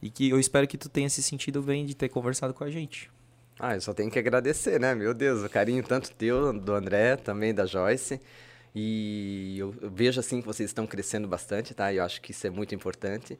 e 0.00 0.10
que 0.10 0.30
eu 0.30 0.38
espero 0.38 0.66
que 0.68 0.78
tu 0.78 0.88
tenha 0.88 1.10
se 1.10 1.22
sentido 1.22 1.60
bem 1.60 1.84
de 1.84 1.94
ter 1.94 2.08
conversado 2.08 2.54
com 2.54 2.62
a 2.62 2.70
gente. 2.70 3.10
Ah, 3.62 3.74
eu 3.74 3.80
só 3.82 3.92
tenho 3.92 4.10
que 4.10 4.18
agradecer, 4.18 4.80
né? 4.80 4.94
Meu 4.94 5.12
Deus, 5.12 5.44
o 5.44 5.48
carinho 5.50 5.82
tanto 5.82 6.10
teu, 6.12 6.50
do 6.50 6.72
André, 6.72 7.16
também 7.16 7.52
da 7.52 7.66
Joyce. 7.66 8.18
E 8.74 9.56
eu, 9.58 9.74
eu 9.82 9.90
vejo 9.90 10.18
assim 10.18 10.40
que 10.40 10.46
vocês 10.46 10.70
estão 10.70 10.86
crescendo 10.86 11.28
bastante, 11.28 11.74
tá? 11.74 11.92
Eu 11.92 12.02
acho 12.02 12.22
que 12.22 12.30
isso 12.30 12.46
é 12.46 12.50
muito 12.50 12.74
importante. 12.74 13.38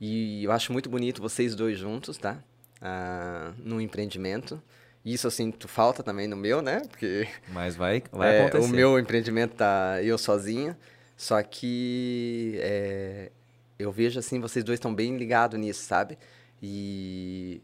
E 0.00 0.42
eu 0.42 0.52
acho 0.52 0.72
muito 0.72 0.88
bonito 0.88 1.20
vocês 1.20 1.54
dois 1.54 1.78
juntos, 1.78 2.16
tá? 2.16 2.42
Ah, 2.80 3.52
no 3.58 3.78
empreendimento. 3.78 4.62
Isso 5.04 5.26
eu 5.26 5.30
sinto 5.30 5.68
falta 5.68 6.02
também 6.02 6.26
no 6.26 6.36
meu, 6.36 6.62
né? 6.62 6.80
Porque 6.88 7.28
Mas 7.48 7.76
vai, 7.76 8.02
vai 8.10 8.36
é, 8.38 8.40
acontecer. 8.40 8.64
o 8.64 8.68
meu 8.74 8.98
empreendimento 8.98 9.54
tá 9.54 10.02
eu 10.02 10.16
sozinho. 10.16 10.74
Só 11.14 11.42
que 11.42 12.58
é, 12.62 13.30
eu 13.78 13.92
vejo 13.92 14.18
assim, 14.18 14.40
vocês 14.40 14.64
dois 14.64 14.78
estão 14.78 14.94
bem 14.94 15.18
ligados 15.18 15.60
nisso, 15.60 15.82
sabe? 15.84 16.16
E 16.62 17.60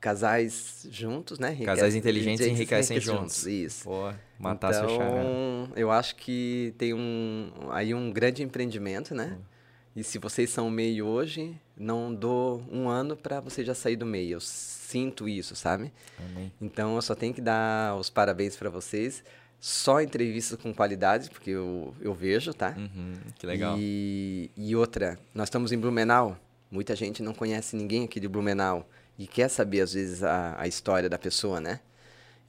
casais 0.00 0.86
juntos, 0.90 1.38
né? 1.38 1.56
Casais 1.64 1.94
Enriquecem- 1.94 1.98
inteligentes 1.98 2.46
enriquecem 2.46 3.00
juntos. 3.00 3.46
Isso. 3.46 3.84
Pô, 3.84 4.12
matar 4.38 4.72
seu. 4.74 4.84
Então, 4.84 5.68
eu 5.76 5.90
acho 5.90 6.16
que 6.16 6.74
tem 6.78 6.94
um 6.94 7.50
aí 7.70 7.92
um 7.94 8.10
grande 8.12 8.42
empreendimento, 8.42 9.14
né? 9.14 9.38
E 9.96 10.04
se 10.04 10.18
vocês 10.18 10.50
são 10.50 10.70
meio 10.70 11.06
hoje, 11.06 11.56
não 11.76 12.14
dou 12.14 12.62
um 12.70 12.88
ano 12.88 13.16
para 13.16 13.40
você 13.40 13.64
já 13.64 13.74
sair 13.74 13.96
do 13.96 14.06
meio. 14.06 14.34
Eu 14.36 14.40
sinto 14.40 15.28
isso, 15.28 15.56
sabe? 15.56 15.92
Amém. 16.18 16.52
Então 16.60 16.94
eu 16.94 17.02
só 17.02 17.14
tenho 17.16 17.34
que 17.34 17.40
dar 17.40 17.96
os 17.96 18.08
parabéns 18.08 18.54
para 18.56 18.70
vocês. 18.70 19.24
Só 19.60 20.00
entrevistas 20.00 20.56
com 20.60 20.72
qualidade, 20.72 21.28
porque 21.30 21.50
eu, 21.50 21.92
eu 22.00 22.14
vejo, 22.14 22.54
tá? 22.54 22.76
Uhum, 22.78 23.14
que 23.36 23.44
legal. 23.44 23.74
E, 23.76 24.52
e 24.56 24.76
outra, 24.76 25.18
nós 25.34 25.48
estamos 25.48 25.72
em 25.72 25.78
Blumenau. 25.78 26.38
Muita 26.70 26.94
gente 26.94 27.20
não 27.24 27.34
conhece 27.34 27.74
ninguém 27.74 28.04
aqui 28.04 28.20
de 28.20 28.28
Blumenau 28.28 28.88
e 29.18 29.26
quer 29.26 29.48
saber, 29.48 29.80
às 29.80 29.92
vezes, 29.92 30.22
a, 30.22 30.54
a 30.60 30.66
história 30.68 31.08
da 31.08 31.18
pessoa, 31.18 31.60
né? 31.60 31.80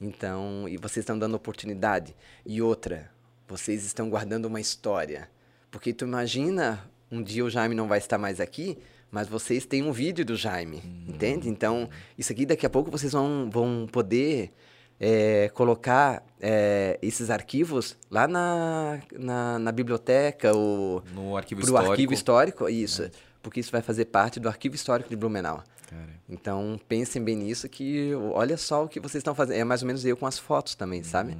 Então, 0.00 0.66
e 0.68 0.76
vocês 0.76 1.02
estão 1.02 1.18
dando 1.18 1.34
oportunidade. 1.34 2.14
E 2.46 2.62
outra, 2.62 3.10
vocês 3.48 3.84
estão 3.84 4.08
guardando 4.08 4.46
uma 4.46 4.60
história. 4.60 5.28
Porque 5.70 5.92
tu 5.92 6.04
imagina, 6.04 6.88
um 7.10 7.22
dia 7.22 7.44
o 7.44 7.50
Jaime 7.50 7.74
não 7.74 7.88
vai 7.88 7.98
estar 7.98 8.16
mais 8.16 8.40
aqui, 8.40 8.78
mas 9.10 9.28
vocês 9.28 9.66
têm 9.66 9.82
um 9.82 9.92
vídeo 9.92 10.24
do 10.24 10.36
Jaime, 10.36 10.82
entende? 11.06 11.48
Então, 11.48 11.88
isso 12.16 12.32
aqui 12.32 12.46
daqui 12.46 12.64
a 12.64 12.70
pouco 12.70 12.90
vocês 12.90 13.12
vão, 13.12 13.50
vão 13.50 13.88
poder 13.90 14.52
é, 15.00 15.48
colocar 15.52 16.22
é, 16.40 16.98
esses 17.02 17.28
arquivos 17.30 17.96
lá 18.10 18.28
na, 18.28 19.00
na, 19.18 19.58
na 19.58 19.72
biblioteca, 19.72 20.56
ou 20.56 21.02
No 21.12 21.36
arquivo 21.36 21.60
pro 21.60 21.68
histórico. 21.68 21.92
arquivo 21.92 22.12
histórico, 22.14 22.68
isso. 22.68 23.10
Porque 23.42 23.58
isso 23.58 23.72
vai 23.72 23.82
fazer 23.82 24.04
parte 24.06 24.38
do 24.38 24.48
arquivo 24.48 24.74
histórico 24.76 25.08
de 25.10 25.16
Blumenau. 25.16 25.64
Cara, 25.90 26.10
Então, 26.28 26.80
pensem 26.88 27.20
bem 27.22 27.36
nisso 27.36 27.68
que 27.68 28.14
olha 28.32 28.56
só 28.56 28.84
o 28.84 28.88
que 28.88 29.00
vocês 29.00 29.20
estão 29.20 29.34
fazendo. 29.34 29.56
É 29.58 29.64
mais 29.64 29.82
ou 29.82 29.88
menos 29.88 30.04
eu 30.04 30.16
com 30.16 30.24
as 30.24 30.38
fotos 30.38 30.76
também, 30.76 31.02
sabe? 31.02 31.36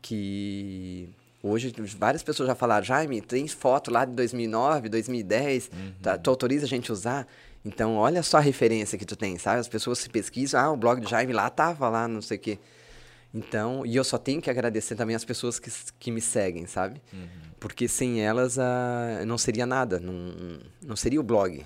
Que 0.00 1.10
hoje 1.42 1.74
várias 1.98 2.22
pessoas 2.22 2.46
já 2.48 2.54
falaram, 2.54 2.84
Jaime, 2.84 3.20
tem 3.20 3.46
foto 3.46 3.90
lá 3.90 4.04
de 4.06 4.12
2009, 4.12 4.88
2010, 4.88 5.70
tá, 6.00 6.16
tu 6.16 6.30
autoriza 6.30 6.64
a 6.64 6.68
gente 6.68 6.90
usar? 6.90 7.26
Então, 7.64 7.96
olha 7.96 8.22
só 8.22 8.38
a 8.38 8.40
referência 8.40 8.96
que 8.96 9.04
tu 9.04 9.14
tem, 9.14 9.38
sabe? 9.38 9.60
As 9.60 9.68
pessoas 9.68 9.98
se 9.98 10.08
pesquisam, 10.08 10.58
ah, 10.60 10.72
o 10.72 10.76
blog 10.76 11.00
do 11.00 11.08
Jaime 11.08 11.32
lá 11.32 11.50
tava 11.50 11.88
lá, 11.88 12.08
não 12.08 12.22
sei 12.22 12.38
o 12.38 12.40
quê. 12.40 12.58
Então, 13.34 13.84
e 13.86 13.94
eu 13.94 14.04
só 14.04 14.18
tenho 14.18 14.40
que 14.42 14.50
agradecer 14.50 14.94
também 14.94 15.14
as 15.14 15.24
pessoas 15.24 15.58
que, 15.58 15.70
que 15.98 16.10
me 16.10 16.20
seguem, 16.20 16.66
sabe? 16.66 17.00
Porque 17.60 17.86
sem 17.88 18.20
elas 18.22 18.58
ah, 18.58 19.22
não 19.26 19.36
seria 19.38 19.66
nada, 19.66 20.00
não, 20.00 20.14
não 20.82 20.96
seria 20.96 21.20
o 21.20 21.22
blog. 21.22 21.64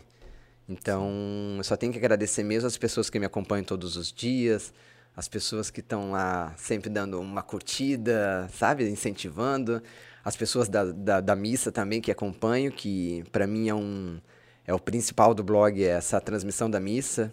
Então, 0.69 1.55
eu 1.57 1.65
só 1.65 1.77
tenho 1.77 1.93
que 1.93 1.99
agradecer 1.99 2.43
mesmo 2.43 2.67
as 2.67 2.77
pessoas 2.77 3.09
que 3.09 3.19
me 3.19 3.27
acompanham 3.27 3.65
todos 3.65 3.97
os 3.97 4.13
dias, 4.13 4.73
as 5.17 5.29
pessoas 5.29 5.71
que 5.71 5.81
estão 5.81 6.11
lá 6.11 6.55
sempre 6.57 6.91
dando 6.91 7.21
uma 7.21 7.43
curtida, 7.43 8.49
sabe? 8.53 8.89
Incentivando. 8.89 9.83
As 10.25 10.37
pessoas 10.37 10.69
da, 10.69 10.85
da, 10.85 11.21
da 11.21 11.37
missa 11.37 11.71
também 11.71 12.01
que 12.01 12.11
acompanham, 12.11 12.73
que 12.73 13.25
para 13.31 13.47
mim 13.47 13.69
é 13.69 13.75
um 13.75 14.19
é 14.67 14.75
o 14.75 14.81
principal 14.81 15.33
do 15.33 15.45
blog, 15.45 15.83
é 15.83 15.91
essa 15.91 16.21
transmissão 16.21 16.69
da 16.69 16.81
missa. 16.81 17.33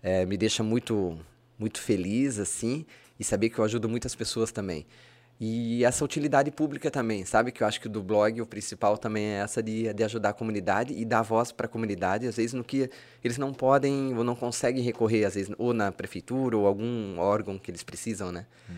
É, 0.00 0.24
me 0.24 0.36
deixa 0.36 0.62
muito, 0.62 1.18
muito 1.58 1.80
feliz, 1.80 2.38
assim, 2.38 2.86
e 3.18 3.24
saber 3.24 3.50
que 3.50 3.58
eu 3.58 3.64
ajudo 3.64 3.88
muitas 3.88 4.14
pessoas 4.14 4.52
também. 4.52 4.86
E 5.40 5.84
essa 5.84 6.04
utilidade 6.04 6.50
pública 6.50 6.90
também, 6.90 7.24
sabe? 7.24 7.52
Que 7.52 7.62
eu 7.62 7.66
acho 7.66 7.80
que 7.80 7.88
do 7.88 8.02
blog 8.02 8.40
o 8.40 8.46
principal 8.46 8.98
também 8.98 9.24
é 9.24 9.34
essa 9.38 9.62
de, 9.62 9.92
de 9.92 10.02
ajudar 10.02 10.30
a 10.30 10.32
comunidade 10.32 10.92
e 10.92 11.04
dar 11.04 11.22
voz 11.22 11.52
para 11.52 11.66
a 11.66 11.68
comunidade, 11.68 12.26
às 12.26 12.36
vezes 12.36 12.54
no 12.54 12.64
que 12.64 12.90
eles 13.22 13.38
não 13.38 13.52
podem 13.52 14.16
ou 14.16 14.24
não 14.24 14.34
conseguem 14.34 14.82
recorrer, 14.82 15.24
às 15.24 15.36
vezes, 15.36 15.54
ou 15.56 15.72
na 15.72 15.92
prefeitura 15.92 16.56
ou 16.56 16.66
algum 16.66 17.18
órgão 17.18 17.56
que 17.56 17.70
eles 17.70 17.84
precisam, 17.84 18.32
né? 18.32 18.46
Uhum. 18.68 18.74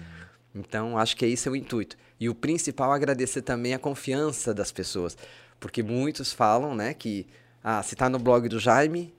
Então, 0.54 0.98
acho 0.98 1.16
que 1.16 1.24
esse 1.24 1.48
é 1.48 1.50
o 1.50 1.56
intuito. 1.56 1.96
E 2.18 2.28
o 2.28 2.34
principal 2.34 2.92
é 2.92 2.96
agradecer 2.96 3.40
também 3.40 3.72
a 3.72 3.78
confiança 3.78 4.52
das 4.52 4.70
pessoas, 4.70 5.16
porque 5.58 5.82
muitos 5.82 6.32
falam, 6.32 6.74
né, 6.74 6.92
que 6.92 7.26
ah, 7.64 7.82
se 7.82 7.94
está 7.94 8.08
no 8.10 8.18
blog 8.18 8.48
do 8.48 8.58
Jaime, 8.58 9.14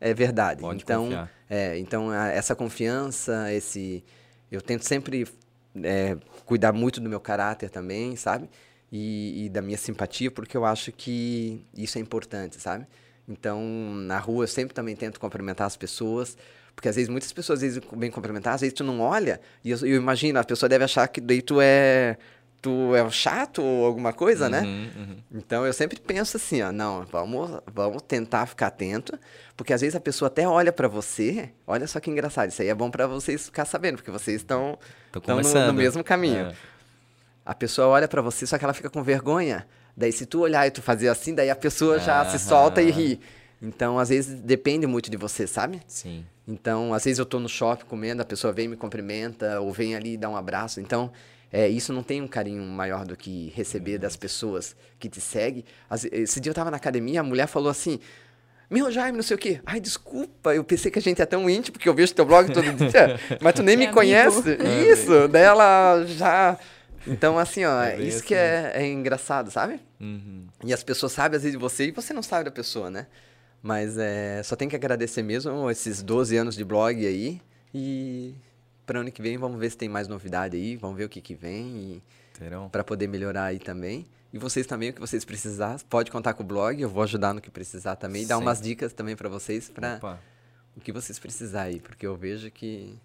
é 0.00 0.14
verdade. 0.14 0.62
Pode 0.62 0.82
então, 0.82 1.04
confiar. 1.04 1.30
é, 1.48 1.78
então 1.78 2.12
essa 2.12 2.54
confiança, 2.54 3.52
esse 3.52 4.02
eu 4.50 4.62
tento 4.62 4.84
sempre 4.84 5.26
é, 5.82 6.16
cuidar 6.44 6.72
muito 6.72 7.00
do 7.00 7.08
meu 7.08 7.20
caráter 7.20 7.70
também, 7.70 8.16
sabe? 8.16 8.48
E, 8.92 9.44
e, 9.44 9.48
da 9.48 9.62
minha 9.62 9.78
simpatia, 9.78 10.30
porque 10.30 10.56
eu 10.56 10.64
acho 10.64 10.90
que 10.90 11.64
isso 11.76 11.96
é 11.96 12.00
importante, 12.00 12.60
sabe? 12.60 12.86
Então, 13.28 13.62
na 13.94 14.18
rua 14.18 14.44
eu 14.44 14.48
sempre 14.48 14.74
também 14.74 14.96
tento 14.96 15.20
cumprimentar 15.20 15.66
as 15.66 15.76
pessoas, 15.76 16.36
porque 16.74 16.88
às 16.88 16.96
vezes 16.96 17.08
muitas 17.08 17.32
pessoas 17.32 17.58
às 17.58 17.62
vezes 17.62 17.80
vêm 17.96 18.10
cumprimentar, 18.10 18.54
às 18.54 18.62
vezes 18.62 18.74
tu 18.74 18.82
não 18.82 19.00
olha, 19.00 19.40
e 19.64 19.70
eu, 19.70 19.78
eu 19.78 19.96
imagino, 19.96 20.38
a 20.40 20.44
pessoa 20.44 20.68
deve 20.68 20.84
achar 20.84 21.06
que 21.06 21.20
daí 21.20 21.40
tu 21.40 21.60
é 21.60 22.16
tu 22.60 22.94
é 22.94 23.02
um 23.02 23.10
chato 23.10 23.62
ou 23.62 23.86
alguma 23.86 24.12
coisa, 24.12 24.48
né? 24.48 24.60
uhum, 24.60 24.66
né? 24.66 24.90
Uhum. 24.96 25.16
Então 25.32 25.64
eu 25.64 25.72
sempre 25.72 25.98
penso 25.98 26.36
assim, 26.36 26.60
ó, 26.60 26.70
não, 26.70 27.06
vamos, 27.06 27.60
vamos 27.72 28.02
tentar 28.02 28.46
ficar 28.46 28.66
atento, 28.66 29.18
porque 29.56 29.72
às 29.72 29.80
vezes 29.80 29.96
a 29.96 30.00
pessoa 30.00 30.26
até 30.26 30.46
olha 30.46 30.72
para 30.72 30.86
você, 30.86 31.50
olha 31.66 31.86
só 31.86 32.00
que 32.00 32.10
engraçado, 32.10 32.50
isso 32.50 32.60
aí 32.60 32.68
é 32.68 32.74
bom 32.74 32.90
para 32.90 33.06
vocês 33.06 33.46
ficar 33.46 33.64
sabendo, 33.64 33.96
porque 33.96 34.10
vocês 34.10 34.42
estão 34.42 34.78
no, 35.14 35.66
no, 35.66 35.72
mesmo 35.72 36.04
caminho. 36.04 36.46
É. 36.46 36.54
A 37.44 37.54
pessoa 37.54 37.88
olha 37.88 38.06
para 38.06 38.22
você, 38.22 38.46
só 38.46 38.58
que 38.58 38.64
ela 38.64 38.74
fica 38.74 38.90
com 38.90 39.02
vergonha. 39.02 39.66
Daí 39.96 40.12
se 40.12 40.24
tu 40.24 40.40
olhar 40.40 40.66
e 40.66 40.70
tu 40.70 40.80
fazer 40.80 41.08
assim, 41.08 41.34
daí 41.34 41.50
a 41.50 41.56
pessoa 41.56 41.98
já 41.98 42.24
se 42.30 42.38
solta 42.38 42.80
e 42.80 42.90
ri. 42.90 43.20
Então, 43.62 43.98
às 43.98 44.08
vezes, 44.08 44.40
depende 44.40 44.86
muito 44.86 45.10
de 45.10 45.16
você, 45.16 45.46
sabe? 45.46 45.82
Sim. 45.86 46.24
Então, 46.48 46.94
às 46.94 47.04
vezes 47.04 47.18
eu 47.18 47.26
tô 47.26 47.38
no 47.38 47.48
shopping 47.48 47.84
comendo, 47.84 48.22
a 48.22 48.24
pessoa 48.24 48.52
vem 48.52 48.64
e 48.64 48.68
me 48.68 48.76
cumprimenta, 48.76 49.60
ou 49.60 49.70
vem 49.72 49.94
ali 49.94 50.14
e 50.14 50.16
dá 50.16 50.28
um 50.30 50.36
abraço. 50.36 50.80
Então, 50.80 51.12
é, 51.52 51.68
isso 51.68 51.92
não 51.92 52.02
tem 52.02 52.22
um 52.22 52.28
carinho 52.28 52.62
maior 52.62 53.04
do 53.04 53.16
que 53.16 53.52
receber 53.54 53.98
das 53.98 54.16
pessoas 54.16 54.74
que 54.98 55.08
te 55.08 55.20
seguem. 55.20 55.64
Esse 56.12 56.40
dia 56.40 56.50
eu 56.50 56.54
tava 56.54 56.70
na 56.70 56.76
academia, 56.76 57.20
a 57.20 57.24
mulher 57.24 57.46
falou 57.46 57.68
assim: 57.68 58.00
Meu 58.70 58.88
Jaime, 58.90 59.16
não 59.16 59.22
sei 59.24 59.34
o 59.34 59.38
quê. 59.38 59.60
Ai, 59.66 59.80
desculpa, 59.80 60.54
eu 60.54 60.62
pensei 60.62 60.92
que 60.92 60.98
a 61.00 61.02
gente 61.02 61.20
é 61.20 61.26
tão 61.26 61.50
íntimo, 61.50 61.72
porque 61.72 61.88
eu 61.88 61.94
vejo 61.94 62.14
teu 62.14 62.24
blog 62.24 62.52
todo 62.52 62.72
dia, 62.72 63.18
mas 63.42 63.54
tu 63.54 63.64
nem 63.64 63.76
me 63.76 63.90
conhece. 63.90 64.48
É, 64.48 64.84
isso, 64.92 65.26
daí 65.26 65.42
ela 65.42 66.04
já. 66.06 66.56
Então, 67.04 67.36
assim, 67.36 67.64
ó, 67.64 67.82
é 67.82 68.00
isso 68.00 68.18
assim. 68.18 68.26
que 68.28 68.34
é, 68.34 68.72
é, 68.74 68.86
engraçado, 68.86 69.50
sabe? 69.50 69.80
Uhum. 70.00 70.46
E 70.64 70.72
as 70.72 70.84
pessoas 70.84 71.10
sabem 71.10 71.36
às 71.36 71.42
vezes 71.42 71.58
de 71.58 71.60
você 71.60 71.86
e 71.86 71.90
você 71.90 72.12
não 72.12 72.22
sabe 72.22 72.44
da 72.44 72.50
pessoa, 72.52 72.88
né? 72.88 73.08
Mas 73.60 73.98
é, 73.98 74.40
só 74.44 74.54
tem 74.54 74.68
que 74.68 74.76
agradecer 74.76 75.22
mesmo 75.22 75.68
esses 75.70 76.00
12 76.00 76.36
anos 76.36 76.54
de 76.54 76.64
blog 76.64 77.04
aí. 77.04 77.40
E 77.74 78.34
para 78.86 79.00
ano 79.00 79.10
que 79.10 79.20
vem 79.20 79.36
vamos 79.36 79.58
ver 79.58 79.70
se 79.70 79.76
tem 79.76 79.88
mais 79.88 80.06
novidade 80.08 80.56
aí, 80.56 80.76
vamos 80.76 80.96
ver 80.96 81.04
o 81.04 81.08
que 81.08 81.20
que 81.20 81.34
vem 81.34 82.02
para 82.70 82.82
poder 82.82 83.06
melhorar 83.08 83.44
aí 83.44 83.58
também. 83.58 84.06
E 84.32 84.38
vocês 84.38 84.66
também, 84.66 84.90
o 84.90 84.92
que 84.92 85.00
vocês 85.00 85.24
precisar, 85.24 85.80
pode 85.88 86.10
contar 86.10 86.34
com 86.34 86.42
o 86.42 86.46
blog, 86.46 86.80
eu 86.80 86.88
vou 86.88 87.02
ajudar 87.02 87.34
no 87.34 87.40
que 87.40 87.50
precisar 87.50 87.96
também, 87.96 88.22
e 88.22 88.26
dar 88.26 88.38
umas 88.38 88.60
dicas 88.60 88.92
também 88.92 89.16
para 89.16 89.28
vocês 89.28 89.68
para 89.68 90.18
o 90.76 90.80
que 90.80 90.92
vocês 90.92 91.18
precisar 91.18 91.62
aí, 91.62 91.80
porque 91.80 92.06
eu 92.06 92.16
vejo 92.16 92.50
que 92.50 92.96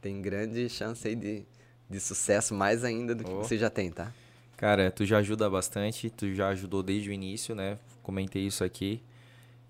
tem 0.00 0.22
grande 0.22 0.68
chance 0.68 1.06
aí 1.06 1.16
de, 1.16 1.42
de 1.88 2.00
sucesso 2.00 2.54
mais 2.54 2.84
ainda 2.84 3.14
do 3.14 3.24
que 3.24 3.30
oh. 3.30 3.38
você 3.38 3.58
já 3.58 3.68
tem, 3.68 3.90
tá? 3.90 4.12
Cara, 4.56 4.90
tu 4.90 5.04
já 5.04 5.18
ajuda 5.18 5.48
bastante, 5.48 6.10
tu 6.10 6.32
já 6.34 6.48
ajudou 6.48 6.82
desde 6.82 7.10
o 7.10 7.12
início, 7.12 7.54
né? 7.54 7.78
Comentei 8.02 8.46
isso 8.46 8.62
aqui. 8.62 9.02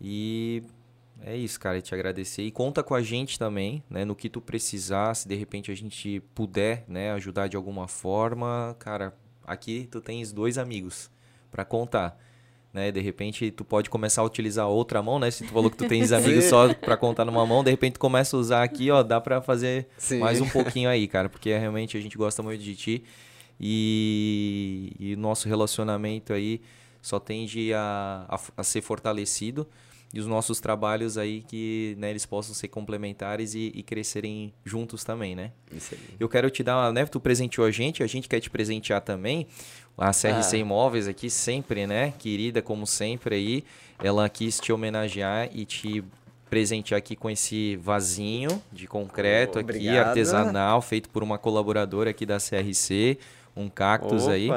E 0.01 0.63
é 1.23 1.37
isso, 1.37 1.61
cara, 1.61 1.81
te 1.81 1.95
agradecer. 1.95 2.43
E 2.43 2.51
conta 2.51 2.83
com 2.83 2.95
a 2.95 3.03
gente 3.03 3.39
também, 3.39 3.83
né? 3.89 4.05
No 4.05 4.17
que 4.17 4.29
tu 4.29 4.41
precisar, 4.41 5.15
se 5.15 5.29
de 5.29 5.35
repente 5.35 5.71
a 5.71 5.75
gente 5.75 6.21
puder, 6.35 6.85
né, 6.89 7.13
ajudar 7.13 7.47
de 7.47 7.57
alguma 7.57 7.87
forma, 7.87 8.75
cara, 8.79 9.15
aqui 9.51 9.89
tu 9.91 10.01
tens 10.01 10.33
dois 10.33 10.59
amigos 10.59 11.11
para 11.51 11.65
contar. 11.65 12.19
Né, 12.73 12.93
de 12.93 13.01
repente 13.01 13.51
tu 13.51 13.65
pode 13.65 13.91
começar 13.91 14.23
a 14.23 14.25
utilizar 14.25 14.69
outra 14.69 15.03
mão, 15.03 15.19
né? 15.19 15.29
Se 15.29 15.45
tu 15.45 15.53
falou 15.53 15.69
que 15.69 15.77
tu 15.77 15.89
tens 15.89 16.13
amigos 16.15 16.45
só 16.45 16.73
para 16.73 16.97
contar 16.97 17.25
numa 17.25 17.45
mão, 17.45 17.65
de 17.65 17.71
repente 17.73 17.95
tu 17.95 17.99
começa 17.99 18.37
a 18.37 18.39
usar 18.39 18.63
aqui, 18.63 18.93
ó, 18.93 19.03
dá 19.03 19.21
para 19.21 19.43
fazer 19.43 19.89
Sim. 19.99 20.21
mais 20.21 20.41
um 20.41 20.49
pouquinho 20.49 20.89
aí, 20.89 21.09
cara, 21.09 21.29
porque 21.29 21.51
realmente 21.59 21.97
a 21.97 22.01
gente 22.01 22.17
gosta 22.17 22.45
muito 22.45 22.63
de 22.63 22.77
ti 22.77 23.05
e, 23.61 24.93
e 25.01 25.17
nosso 25.17 25.49
relacionamento 25.49 26.33
aí 26.33 26.61
só 27.03 27.19
tende 27.19 27.75
a, 27.75 28.25
a, 28.29 28.41
a 28.59 28.63
ser 28.63 28.83
fortalecido 28.83 29.67
e 30.13 30.19
os 30.19 30.27
nossos 30.27 30.61
trabalhos 30.61 31.17
aí 31.17 31.43
que 31.43 31.95
né, 31.99 32.11
eles 32.11 32.27
possam 32.27 32.55
ser 32.55 32.69
complementares 32.69 33.55
e, 33.55 33.71
e, 33.75 33.83
crescerem 33.83 34.53
juntos 34.65 35.05
também, 35.05 35.37
né? 35.37 35.53
Isso 35.73 35.95
aí. 35.95 36.01
Eu 36.19 36.29
quero 36.29 36.51
te 36.51 36.65
dar, 36.65 36.93
né? 36.93 37.07
Tu 37.07 37.21
presenteou 37.21 37.67
a 37.67 37.71
gente, 37.71 38.03
a 38.03 38.07
gente 38.07 38.29
quer 38.29 38.41
te 38.41 38.51
presentear 38.51 39.01
também. 39.01 39.47
A 39.97 40.11
CRC 40.11 40.57
ah. 40.57 40.59
Imóveis 40.59 41.07
aqui 41.07 41.31
sempre, 41.31 41.87
né? 41.87 42.13
Querida 42.19 42.61
como 42.61 42.87
sempre 42.87 43.35
aí, 43.37 43.65
ela 44.03 44.29
quis 44.29 44.59
te 44.59 44.73
homenagear 44.73 45.49
e 45.53 45.65
te 45.65 46.03
presentear 46.49 46.99
aqui 46.99 47.15
com 47.15 47.31
esse 47.31 47.77
vasinho 47.77 48.61
de 48.73 48.89
concreto 48.89 49.59
oh, 49.59 49.61
aqui, 49.61 49.89
artesanal, 49.91 50.83
feito 50.83 51.09
por 51.09 51.23
uma 51.23 51.39
colaboradora 51.39 52.11
aqui 52.11 52.27
da 52.27 52.39
CRC, 52.39 53.17
um 53.55 53.69
cactus 53.69 54.25
Opa. 54.25 54.33
aí. 54.33 54.49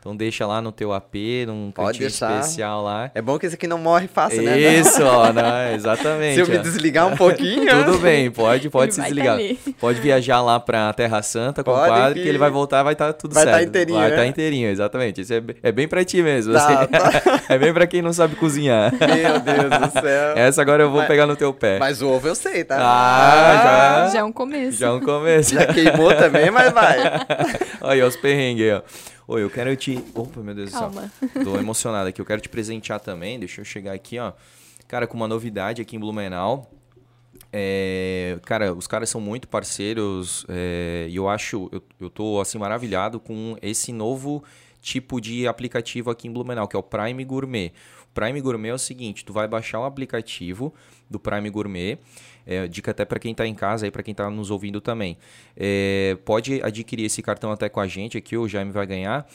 Então 0.00 0.16
deixa 0.16 0.46
lá 0.46 0.62
no 0.62 0.72
teu 0.72 0.94
AP, 0.94 1.14
num 1.46 1.70
Pode 1.70 1.98
cantinho 1.98 2.08
deixar. 2.08 2.40
especial 2.40 2.82
lá. 2.82 3.10
É 3.14 3.20
bom 3.20 3.38
que 3.38 3.44
esse 3.44 3.54
aqui 3.54 3.66
não 3.66 3.76
morre 3.76 4.08
fácil, 4.08 4.42
né? 4.42 4.58
Isso, 4.58 5.04
ó, 5.04 5.30
né? 5.30 5.74
exatamente. 5.74 6.36
Se 6.36 6.40
eu 6.40 6.48
me 6.48 6.56
desligar 6.56 7.06
um 7.06 7.14
pouquinho... 7.14 7.68
Tudo 7.84 7.98
bem, 7.98 8.30
pode, 8.30 8.70
pode 8.70 8.94
se 8.94 9.02
desligar. 9.02 9.38
Tá 9.38 9.72
pode 9.78 10.00
viajar 10.00 10.40
lá 10.40 10.58
pra 10.58 10.90
Terra 10.94 11.20
Santa 11.20 11.62
com 11.62 11.70
pode 11.70 11.90
o 11.90 11.94
padre, 11.94 12.14
que... 12.14 12.22
que 12.22 12.28
ele 12.28 12.38
vai 12.38 12.50
voltar 12.50 12.82
vai 12.82 12.94
estar 12.94 13.08
tá 13.08 13.12
tudo 13.12 13.34
vai 13.34 13.44
tá 13.44 13.50
certo. 13.50 13.56
Vai 13.56 13.64
estar 13.64 13.72
tá 13.72 13.80
inteirinho, 13.80 13.98
Vai 13.98 14.08
estar 14.08 14.22
tá 14.22 14.26
inteirinho, 14.26 14.68
exatamente. 14.70 15.20
Isso 15.20 15.34
é, 15.34 15.42
é 15.62 15.70
bem 15.70 15.86
pra 15.86 16.02
ti 16.02 16.22
mesmo. 16.22 16.54
Tá, 16.54 16.66
assim. 16.66 16.86
tá. 16.86 17.42
é 17.54 17.58
bem 17.58 17.72
pra 17.74 17.86
quem 17.86 18.00
não 18.00 18.12
sabe 18.14 18.36
cozinhar. 18.36 18.92
Meu 18.92 19.40
Deus 19.40 19.92
do 19.92 20.00
céu. 20.00 20.32
Essa 20.34 20.62
agora 20.62 20.82
eu 20.82 20.90
vou 20.90 21.00
mas, 21.00 21.08
pegar 21.08 21.26
no 21.26 21.36
teu 21.36 21.52
pé. 21.52 21.78
Mas 21.78 22.00
o 22.00 22.08
ovo 22.08 22.26
eu 22.26 22.34
sei, 22.34 22.64
tá? 22.64 22.76
Ah, 22.80 24.06
já... 24.06 24.12
Já 24.14 24.18
é 24.20 24.24
um 24.24 24.32
começo. 24.32 24.78
Já 24.78 24.86
é 24.86 24.90
um 24.92 25.00
começo. 25.00 25.54
Já 25.54 25.66
queimou 25.66 26.14
também, 26.14 26.50
mas 26.50 26.72
vai. 26.72 26.98
Olha 27.82 27.92
aí, 27.92 28.02
os 28.02 28.16
perrengues 28.16 28.64
aí, 28.64 28.72
ó. 28.72 28.82
Oi, 29.32 29.44
eu 29.44 29.48
quero 29.48 29.76
te. 29.76 29.96
Opa, 30.12 30.40
meu 30.40 30.56
Deus 30.56 30.72
Calma. 30.72 31.02
do 31.02 31.28
céu. 31.28 31.44
Tô 31.46 31.56
emocionado 31.56 32.08
aqui. 32.08 32.20
Eu 32.20 32.26
quero 32.26 32.40
te 32.40 32.48
presentear 32.48 32.98
também. 32.98 33.38
Deixa 33.38 33.60
eu 33.60 33.64
chegar 33.64 33.92
aqui, 33.92 34.18
ó. 34.18 34.32
Cara, 34.88 35.06
com 35.06 35.16
uma 35.16 35.28
novidade 35.28 35.80
aqui 35.80 35.94
em 35.94 36.00
Blumenau. 36.00 36.68
É, 37.52 38.40
cara, 38.44 38.74
os 38.74 38.88
caras 38.88 39.08
são 39.08 39.20
muito 39.20 39.46
parceiros 39.46 40.44
é, 40.48 41.06
e 41.08 41.14
eu 41.14 41.28
acho, 41.28 41.68
eu, 41.70 41.80
eu 42.00 42.10
tô 42.10 42.40
assim 42.40 42.58
maravilhado 42.58 43.20
com 43.20 43.56
esse 43.62 43.92
novo 43.92 44.42
tipo 44.82 45.20
de 45.20 45.46
aplicativo 45.46 46.10
aqui 46.10 46.26
em 46.26 46.32
Blumenau, 46.32 46.66
que 46.66 46.74
é 46.74 46.78
o 46.78 46.82
Prime 46.82 47.24
Gourmet. 47.24 47.72
O 48.10 48.12
Prime 48.12 48.40
Gourmet 48.40 48.70
é 48.70 48.74
o 48.74 48.78
seguinte, 48.78 49.24
tu 49.24 49.32
vai 49.32 49.46
baixar 49.46 49.78
o 49.78 49.84
aplicativo 49.84 50.74
do 51.08 51.20
Prime 51.20 51.48
Gourmet 51.50 52.00
é, 52.50 52.66
dica 52.66 52.90
até 52.90 53.04
para 53.04 53.20
quem 53.20 53.30
está 53.30 53.46
em 53.46 53.54
casa 53.54 53.86
e 53.86 53.90
para 53.90 54.02
quem 54.02 54.10
está 54.10 54.28
nos 54.28 54.50
ouvindo 54.50 54.80
também. 54.80 55.16
É, 55.56 56.18
pode 56.24 56.60
adquirir 56.62 57.04
esse 57.04 57.22
cartão 57.22 57.52
até 57.52 57.68
com 57.68 57.78
a 57.78 57.86
gente 57.86 58.18
aqui, 58.18 58.36
o 58.36 58.48
Jaime 58.48 58.72
vai 58.72 58.86
ganhar. 58.86 59.26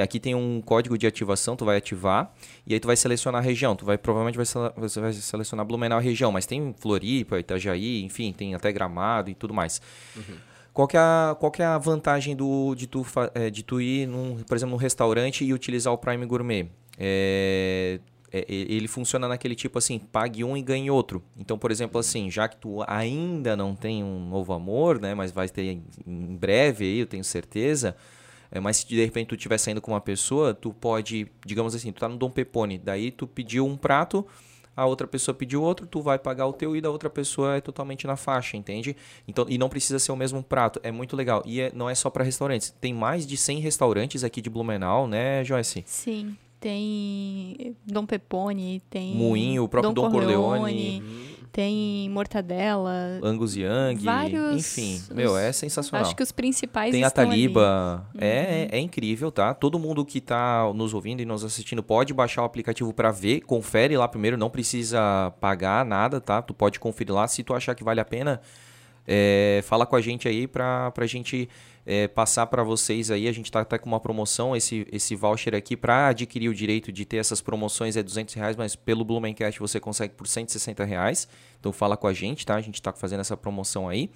Aqui 0.00 0.20
tem 0.20 0.36
um 0.36 0.60
código 0.60 0.96
de 0.96 1.04
ativação, 1.04 1.56
tu 1.56 1.64
vai 1.64 1.76
ativar 1.76 2.32
e 2.64 2.74
aí 2.74 2.78
tu 2.78 2.86
vai 2.86 2.96
selecionar 2.96 3.42
a 3.42 3.44
região. 3.44 3.74
Tu 3.74 3.84
vai 3.84 3.98
provavelmente 3.98 4.36
vai, 4.36 4.46
você 4.76 5.00
vai 5.00 5.12
selecionar 5.12 5.66
Blumenau 5.66 5.98
região, 5.98 6.30
mas 6.30 6.46
tem 6.46 6.72
Floripa, 6.78 7.40
Itajaí, 7.40 8.04
enfim, 8.04 8.32
tem 8.32 8.54
até 8.54 8.70
Gramado 8.70 9.30
e 9.30 9.34
tudo 9.34 9.52
mais. 9.52 9.82
Uhum. 10.16 10.36
Qual 10.72 10.86
que, 10.86 10.96
é 10.96 11.00
a, 11.00 11.36
qual 11.38 11.50
que 11.50 11.60
é 11.60 11.64
a 11.64 11.76
vantagem 11.76 12.36
do, 12.36 12.76
de, 12.76 12.86
tu, 12.86 13.04
é, 13.34 13.50
de 13.50 13.64
tu 13.64 13.80
ir, 13.80 14.06
num, 14.06 14.36
por 14.44 14.56
exemplo, 14.56 14.70
num 14.70 14.80
restaurante 14.80 15.44
e 15.44 15.52
utilizar 15.52 15.92
o 15.92 15.98
Prime 15.98 16.24
Gourmet? 16.24 16.70
É, 16.96 17.98
é, 18.32 18.44
ele 18.48 18.86
funciona 18.86 19.26
naquele 19.26 19.54
tipo 19.54 19.78
assim, 19.78 19.98
pague 19.98 20.44
um 20.44 20.56
e 20.56 20.62
ganhe 20.62 20.90
outro. 20.90 21.22
Então, 21.36 21.58
por 21.58 21.70
exemplo, 21.70 21.98
assim, 21.98 22.30
já 22.30 22.48
que 22.48 22.56
tu 22.56 22.82
ainda 22.86 23.56
não 23.56 23.74
tem 23.74 24.04
um 24.04 24.28
novo 24.28 24.52
amor, 24.52 25.00
né, 25.00 25.14
mas 25.14 25.32
vai 25.32 25.48
ter 25.48 25.80
em 26.06 26.36
breve 26.36 26.84
aí, 26.84 26.98
eu 27.00 27.06
tenho 27.06 27.24
certeza. 27.24 27.96
É, 28.50 28.58
mas 28.58 28.78
se 28.78 28.86
de 28.86 29.02
repente 29.04 29.28
tu 29.28 29.34
estiver 29.34 29.58
saindo 29.58 29.80
com 29.80 29.92
uma 29.92 30.00
pessoa, 30.00 30.52
tu 30.54 30.72
pode, 30.72 31.28
digamos 31.44 31.74
assim, 31.74 31.92
tu 31.92 32.00
tá 32.00 32.08
no 32.08 32.16
Dom 32.16 32.30
Pepone, 32.30 32.78
daí 32.78 33.10
tu 33.10 33.26
pediu 33.26 33.64
um 33.64 33.76
prato, 33.76 34.26
a 34.76 34.86
outra 34.86 35.06
pessoa 35.06 35.34
pediu 35.34 35.62
outro, 35.62 35.86
tu 35.86 36.00
vai 36.00 36.18
pagar 36.18 36.46
o 36.46 36.52
teu 36.52 36.74
e 36.76 36.80
da 36.80 36.90
outra 36.90 37.10
pessoa 37.10 37.56
é 37.56 37.60
totalmente 37.60 38.06
na 38.06 38.16
faixa, 38.16 38.56
entende? 38.56 38.96
Então, 39.26 39.46
e 39.48 39.56
não 39.56 39.68
precisa 39.68 39.98
ser 39.98 40.10
o 40.10 40.16
mesmo 40.16 40.42
prato, 40.42 40.80
é 40.82 40.90
muito 40.90 41.16
legal. 41.16 41.42
E 41.46 41.60
é, 41.60 41.72
não 41.74 41.88
é 41.88 41.94
só 41.94 42.10
para 42.10 42.24
restaurantes, 42.24 42.74
tem 42.80 42.92
mais 42.92 43.26
de 43.26 43.36
100 43.36 43.60
restaurantes 43.60 44.24
aqui 44.24 44.40
de 44.40 44.50
Blumenau, 44.50 45.06
né, 45.06 45.44
Joyce? 45.44 45.84
Sim 45.86 46.36
tem 46.60 47.74
Dom 47.86 48.04
Pepone, 48.06 48.82
tem 48.90 49.14
Moinho, 49.14 49.64
o 49.64 49.68
próprio 49.68 49.92
Dom, 49.94 50.04
Dom 50.04 50.10
Corleone. 50.12 50.58
Corleone. 50.60 51.30
tem 51.50 52.08
mortadela. 52.10 53.18
Angus 53.22 53.56
Young, 53.56 53.96
Vários- 53.96 54.56
enfim, 54.78 55.02
meu, 55.14 55.36
é 55.36 55.50
sensacional. 55.52 56.06
Acho 56.06 56.14
que 56.14 56.22
os 56.22 56.30
principais 56.30 56.92
Tem 56.92 57.02
a 57.02 57.08
estão 57.08 57.24
ali. 57.24 57.48
Uhum. 57.48 57.54
Taliba, 57.54 58.06
é, 58.18 58.68
é 58.70 58.78
incrível, 58.78 59.32
tá? 59.32 59.52
Todo 59.54 59.78
mundo 59.78 60.04
que 60.04 60.20
tá 60.20 60.70
nos 60.74 60.94
ouvindo 60.94 61.20
e 61.20 61.24
nos 61.24 61.42
assistindo 61.42 61.82
pode 61.82 62.14
baixar 62.14 62.42
o 62.42 62.44
aplicativo 62.44 62.92
pra 62.92 63.10
ver, 63.10 63.40
confere 63.40 63.96
lá 63.96 64.06
primeiro, 64.06 64.36
não 64.36 64.48
precisa 64.50 65.32
pagar 65.40 65.84
nada, 65.84 66.20
tá? 66.20 66.40
Tu 66.40 66.54
pode 66.54 66.78
conferir 66.78 67.14
lá, 67.14 67.26
se 67.26 67.42
tu 67.42 67.52
achar 67.54 67.74
que 67.74 67.82
vale 67.82 67.98
a 68.00 68.04
pena, 68.04 68.40
é, 69.08 69.60
fala 69.64 69.84
com 69.86 69.96
a 69.96 70.00
gente 70.00 70.28
aí 70.28 70.46
pra, 70.46 70.90
pra 70.92 71.04
gente 71.06 71.48
é, 71.86 72.06
passar 72.08 72.46
pra 72.46 72.62
vocês 72.62 73.10
aí, 73.10 73.26
a 73.26 73.32
gente 73.32 73.50
tá 73.50 73.60
até 73.60 73.78
com 73.78 73.86
uma 73.88 74.00
promoção, 74.00 74.54
esse, 74.54 74.86
esse 74.92 75.16
voucher 75.16 75.54
aqui 75.54 75.76
pra 75.76 76.08
adquirir 76.08 76.48
o 76.48 76.54
direito 76.54 76.92
de 76.92 77.04
ter 77.04 77.16
essas 77.16 77.40
promoções 77.40 77.96
é 77.96 78.02
200 78.02 78.34
reais, 78.34 78.56
mas 78.56 78.76
pelo 78.76 79.04
Blumencast 79.04 79.58
você 79.58 79.80
consegue 79.80 80.14
por 80.14 80.26
160 80.26 80.84
reais, 80.84 81.26
então 81.58 81.72
fala 81.72 81.96
com 81.96 82.06
a 82.06 82.12
gente, 82.12 82.44
tá? 82.44 82.54
A 82.54 82.60
gente 82.60 82.80
tá 82.80 82.92
fazendo 82.92 83.20
essa 83.20 83.36
promoção 83.36 83.88
aí. 83.88 84.10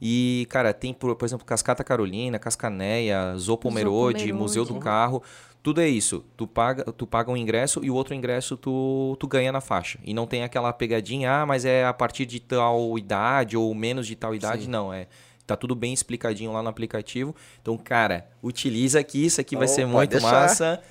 E, 0.00 0.46
cara, 0.50 0.74
tem, 0.74 0.92
por, 0.92 1.14
por 1.14 1.24
exemplo, 1.24 1.46
Cascata 1.46 1.84
Carolina, 1.84 2.38
Cascaneia, 2.38 3.36
Zopomerode. 3.36 4.32
Museu 4.32 4.64
do 4.64 4.74
Carro. 4.74 5.22
Tudo 5.62 5.80
é 5.80 5.88
isso. 5.88 6.22
Tu 6.36 6.46
paga, 6.46 6.84
tu 6.92 7.06
paga 7.06 7.30
um 7.30 7.36
ingresso 7.36 7.82
e 7.82 7.90
o 7.90 7.94
outro 7.94 8.14
ingresso 8.14 8.54
tu, 8.54 9.16
tu 9.18 9.26
ganha 9.26 9.50
na 9.50 9.62
faixa. 9.62 9.98
E 10.04 10.12
não 10.12 10.26
tem 10.26 10.42
aquela 10.42 10.70
pegadinha, 10.74 11.40
ah, 11.40 11.46
mas 11.46 11.64
é 11.64 11.86
a 11.86 11.92
partir 11.94 12.26
de 12.26 12.38
tal 12.38 12.98
idade 12.98 13.56
ou 13.56 13.74
menos 13.74 14.06
de 14.06 14.14
tal 14.14 14.34
idade. 14.34 14.64
Sim. 14.64 14.70
Não, 14.70 14.92
é. 14.92 15.06
Tá 15.46 15.56
tudo 15.56 15.74
bem 15.74 15.92
explicadinho 15.92 16.52
lá 16.52 16.62
no 16.62 16.68
aplicativo. 16.68 17.34
Então, 17.60 17.76
cara, 17.76 18.26
utiliza 18.42 18.98
aqui, 19.00 19.26
isso 19.26 19.40
aqui 19.40 19.56
vai 19.56 19.66
Oh, 19.66 19.68
ser 19.68 19.82
pode 19.82 19.92
muito 19.92 20.10
deixar. 20.12 20.30
massa. 20.32 20.82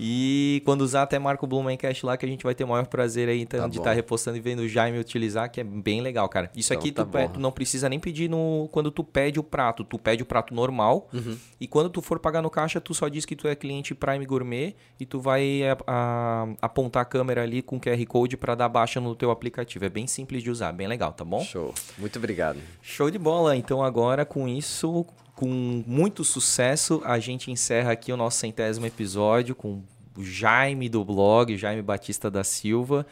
E 0.00 0.62
quando 0.64 0.82
usar, 0.82 1.02
até 1.02 1.18
marca 1.18 1.44
o 1.44 1.48
Blumencast 1.48 2.04
lá, 2.06 2.16
que 2.16 2.24
a 2.24 2.28
gente 2.28 2.44
vai 2.44 2.54
ter 2.54 2.64
o 2.64 2.68
maior 2.68 2.86
prazer 2.86 3.28
aí 3.28 3.40
então, 3.40 3.60
Tá 3.60 3.68
de 3.68 3.78
estar 3.78 3.92
repostando 3.92 4.36
e 4.36 4.40
vendo 4.40 4.60
o 4.60 4.68
Jaime 4.68 4.98
utilizar, 4.98 5.50
que 5.50 5.60
é 5.60 5.64
bem 5.64 6.00
legal, 6.00 6.28
cara. 6.28 6.50
Isso 6.54 6.72
Então 6.72 6.80
aqui 6.80 6.92
tá 6.92 7.04
tu, 7.04 7.10
bom. 7.10 7.28
tu 7.28 7.40
não 7.40 7.50
precisa 7.50 7.88
nem 7.88 7.98
pedir 7.98 8.28
no 8.30 8.68
quando 8.72 8.90
tu 8.90 9.02
pede 9.02 9.38
o 9.40 9.42
prato. 9.42 9.82
Tu 9.84 9.98
pede 9.98 10.22
o 10.22 10.26
prato 10.26 10.54
normal 10.54 11.08
Uhum. 11.12 11.36
e 11.60 11.66
quando 11.66 11.90
tu 11.90 12.00
for 12.00 12.18
pagar 12.18 12.42
no 12.42 12.50
caixa, 12.50 12.80
tu 12.80 12.94
só 12.94 13.08
diz 13.08 13.24
que 13.24 13.34
tu 13.34 13.48
é 13.48 13.54
cliente 13.54 13.94
Prime 13.94 14.24
Gourmet 14.24 14.74
e 15.00 15.04
tu 15.06 15.20
vai 15.20 15.62
a- 15.68 15.76
a- 15.86 16.48
apontar 16.62 17.02
a 17.02 17.04
câmera 17.04 17.42
ali 17.42 17.62
com 17.62 17.78
QR 17.80 18.04
Code 18.06 18.36
para 18.36 18.54
dar 18.54 18.68
baixa 18.68 19.00
no 19.00 19.14
teu 19.16 19.30
aplicativo. 19.30 19.84
É 19.84 19.88
bem 19.88 20.06
simples 20.06 20.42
de 20.42 20.50
usar, 20.50 20.72
bem 20.72 20.86
legal, 20.86 21.12
tá 21.12 21.24
bom? 21.24 21.40
Show. 21.40 21.74
Muito 21.96 22.18
obrigado. 22.18 22.58
Show 22.82 23.10
de 23.10 23.18
bola. 23.18 23.56
Então 23.56 23.82
agora 23.82 24.24
com 24.24 24.46
isso, 24.48 25.04
com 25.38 25.84
muito 25.86 26.24
sucesso, 26.24 27.00
a 27.04 27.20
gente 27.20 27.48
encerra 27.48 27.92
aqui 27.92 28.12
o 28.12 28.16
nosso 28.16 28.38
centésimo 28.38 28.84
episódio 28.86 29.54
com 29.54 29.84
o 30.16 30.24
Jaime 30.24 30.88
do 30.88 31.04
blog, 31.04 31.56
Jaime 31.56 31.80
Batista 31.80 32.28
da 32.28 32.42
Silva. 32.42 33.06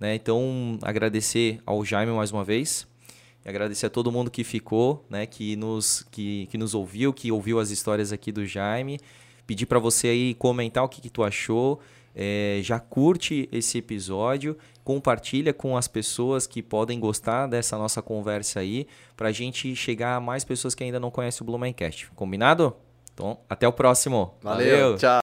né? 0.00 0.16
Então 0.16 0.80
agradecer 0.82 1.60
ao 1.64 1.84
Jaime 1.84 2.10
mais 2.10 2.32
uma 2.32 2.42
vez. 2.42 2.88
E 3.44 3.48
agradecer 3.48 3.86
a 3.86 3.88
todo 3.88 4.10
mundo 4.10 4.32
que 4.32 4.42
ficou, 4.42 5.06
né? 5.08 5.26
Que 5.26 5.54
nos, 5.54 6.04
que, 6.10 6.48
que 6.50 6.58
nos 6.58 6.74
ouviu, 6.74 7.12
que 7.12 7.30
ouviu 7.30 7.60
as 7.60 7.70
histórias 7.70 8.12
aqui 8.12 8.32
do 8.32 8.44
Jaime. 8.44 8.98
Pedir 9.46 9.66
para 9.66 9.78
você 9.78 10.08
aí 10.08 10.34
comentar 10.34 10.82
o 10.82 10.88
que, 10.88 11.00
que 11.00 11.08
tu 11.08 11.22
achou. 11.22 11.80
É, 12.14 12.60
já 12.62 12.78
curte 12.78 13.48
esse 13.52 13.78
episódio, 13.78 14.56
compartilha 14.82 15.52
com 15.52 15.76
as 15.76 15.86
pessoas 15.86 16.46
que 16.46 16.62
podem 16.62 16.98
gostar 16.98 17.46
dessa 17.46 17.78
nossa 17.78 18.02
conversa 18.02 18.60
aí, 18.60 18.86
pra 19.16 19.32
gente 19.32 19.74
chegar 19.76 20.16
a 20.16 20.20
mais 20.20 20.44
pessoas 20.44 20.74
que 20.74 20.82
ainda 20.82 20.98
não 20.98 21.10
conhecem 21.10 21.42
o 21.42 21.46
Blumencast. 21.46 22.10
Combinado? 22.16 22.74
Então, 23.14 23.38
até 23.48 23.68
o 23.68 23.72
próximo. 23.72 24.34
Valeu. 24.42 24.96
Tchau. 24.96 25.10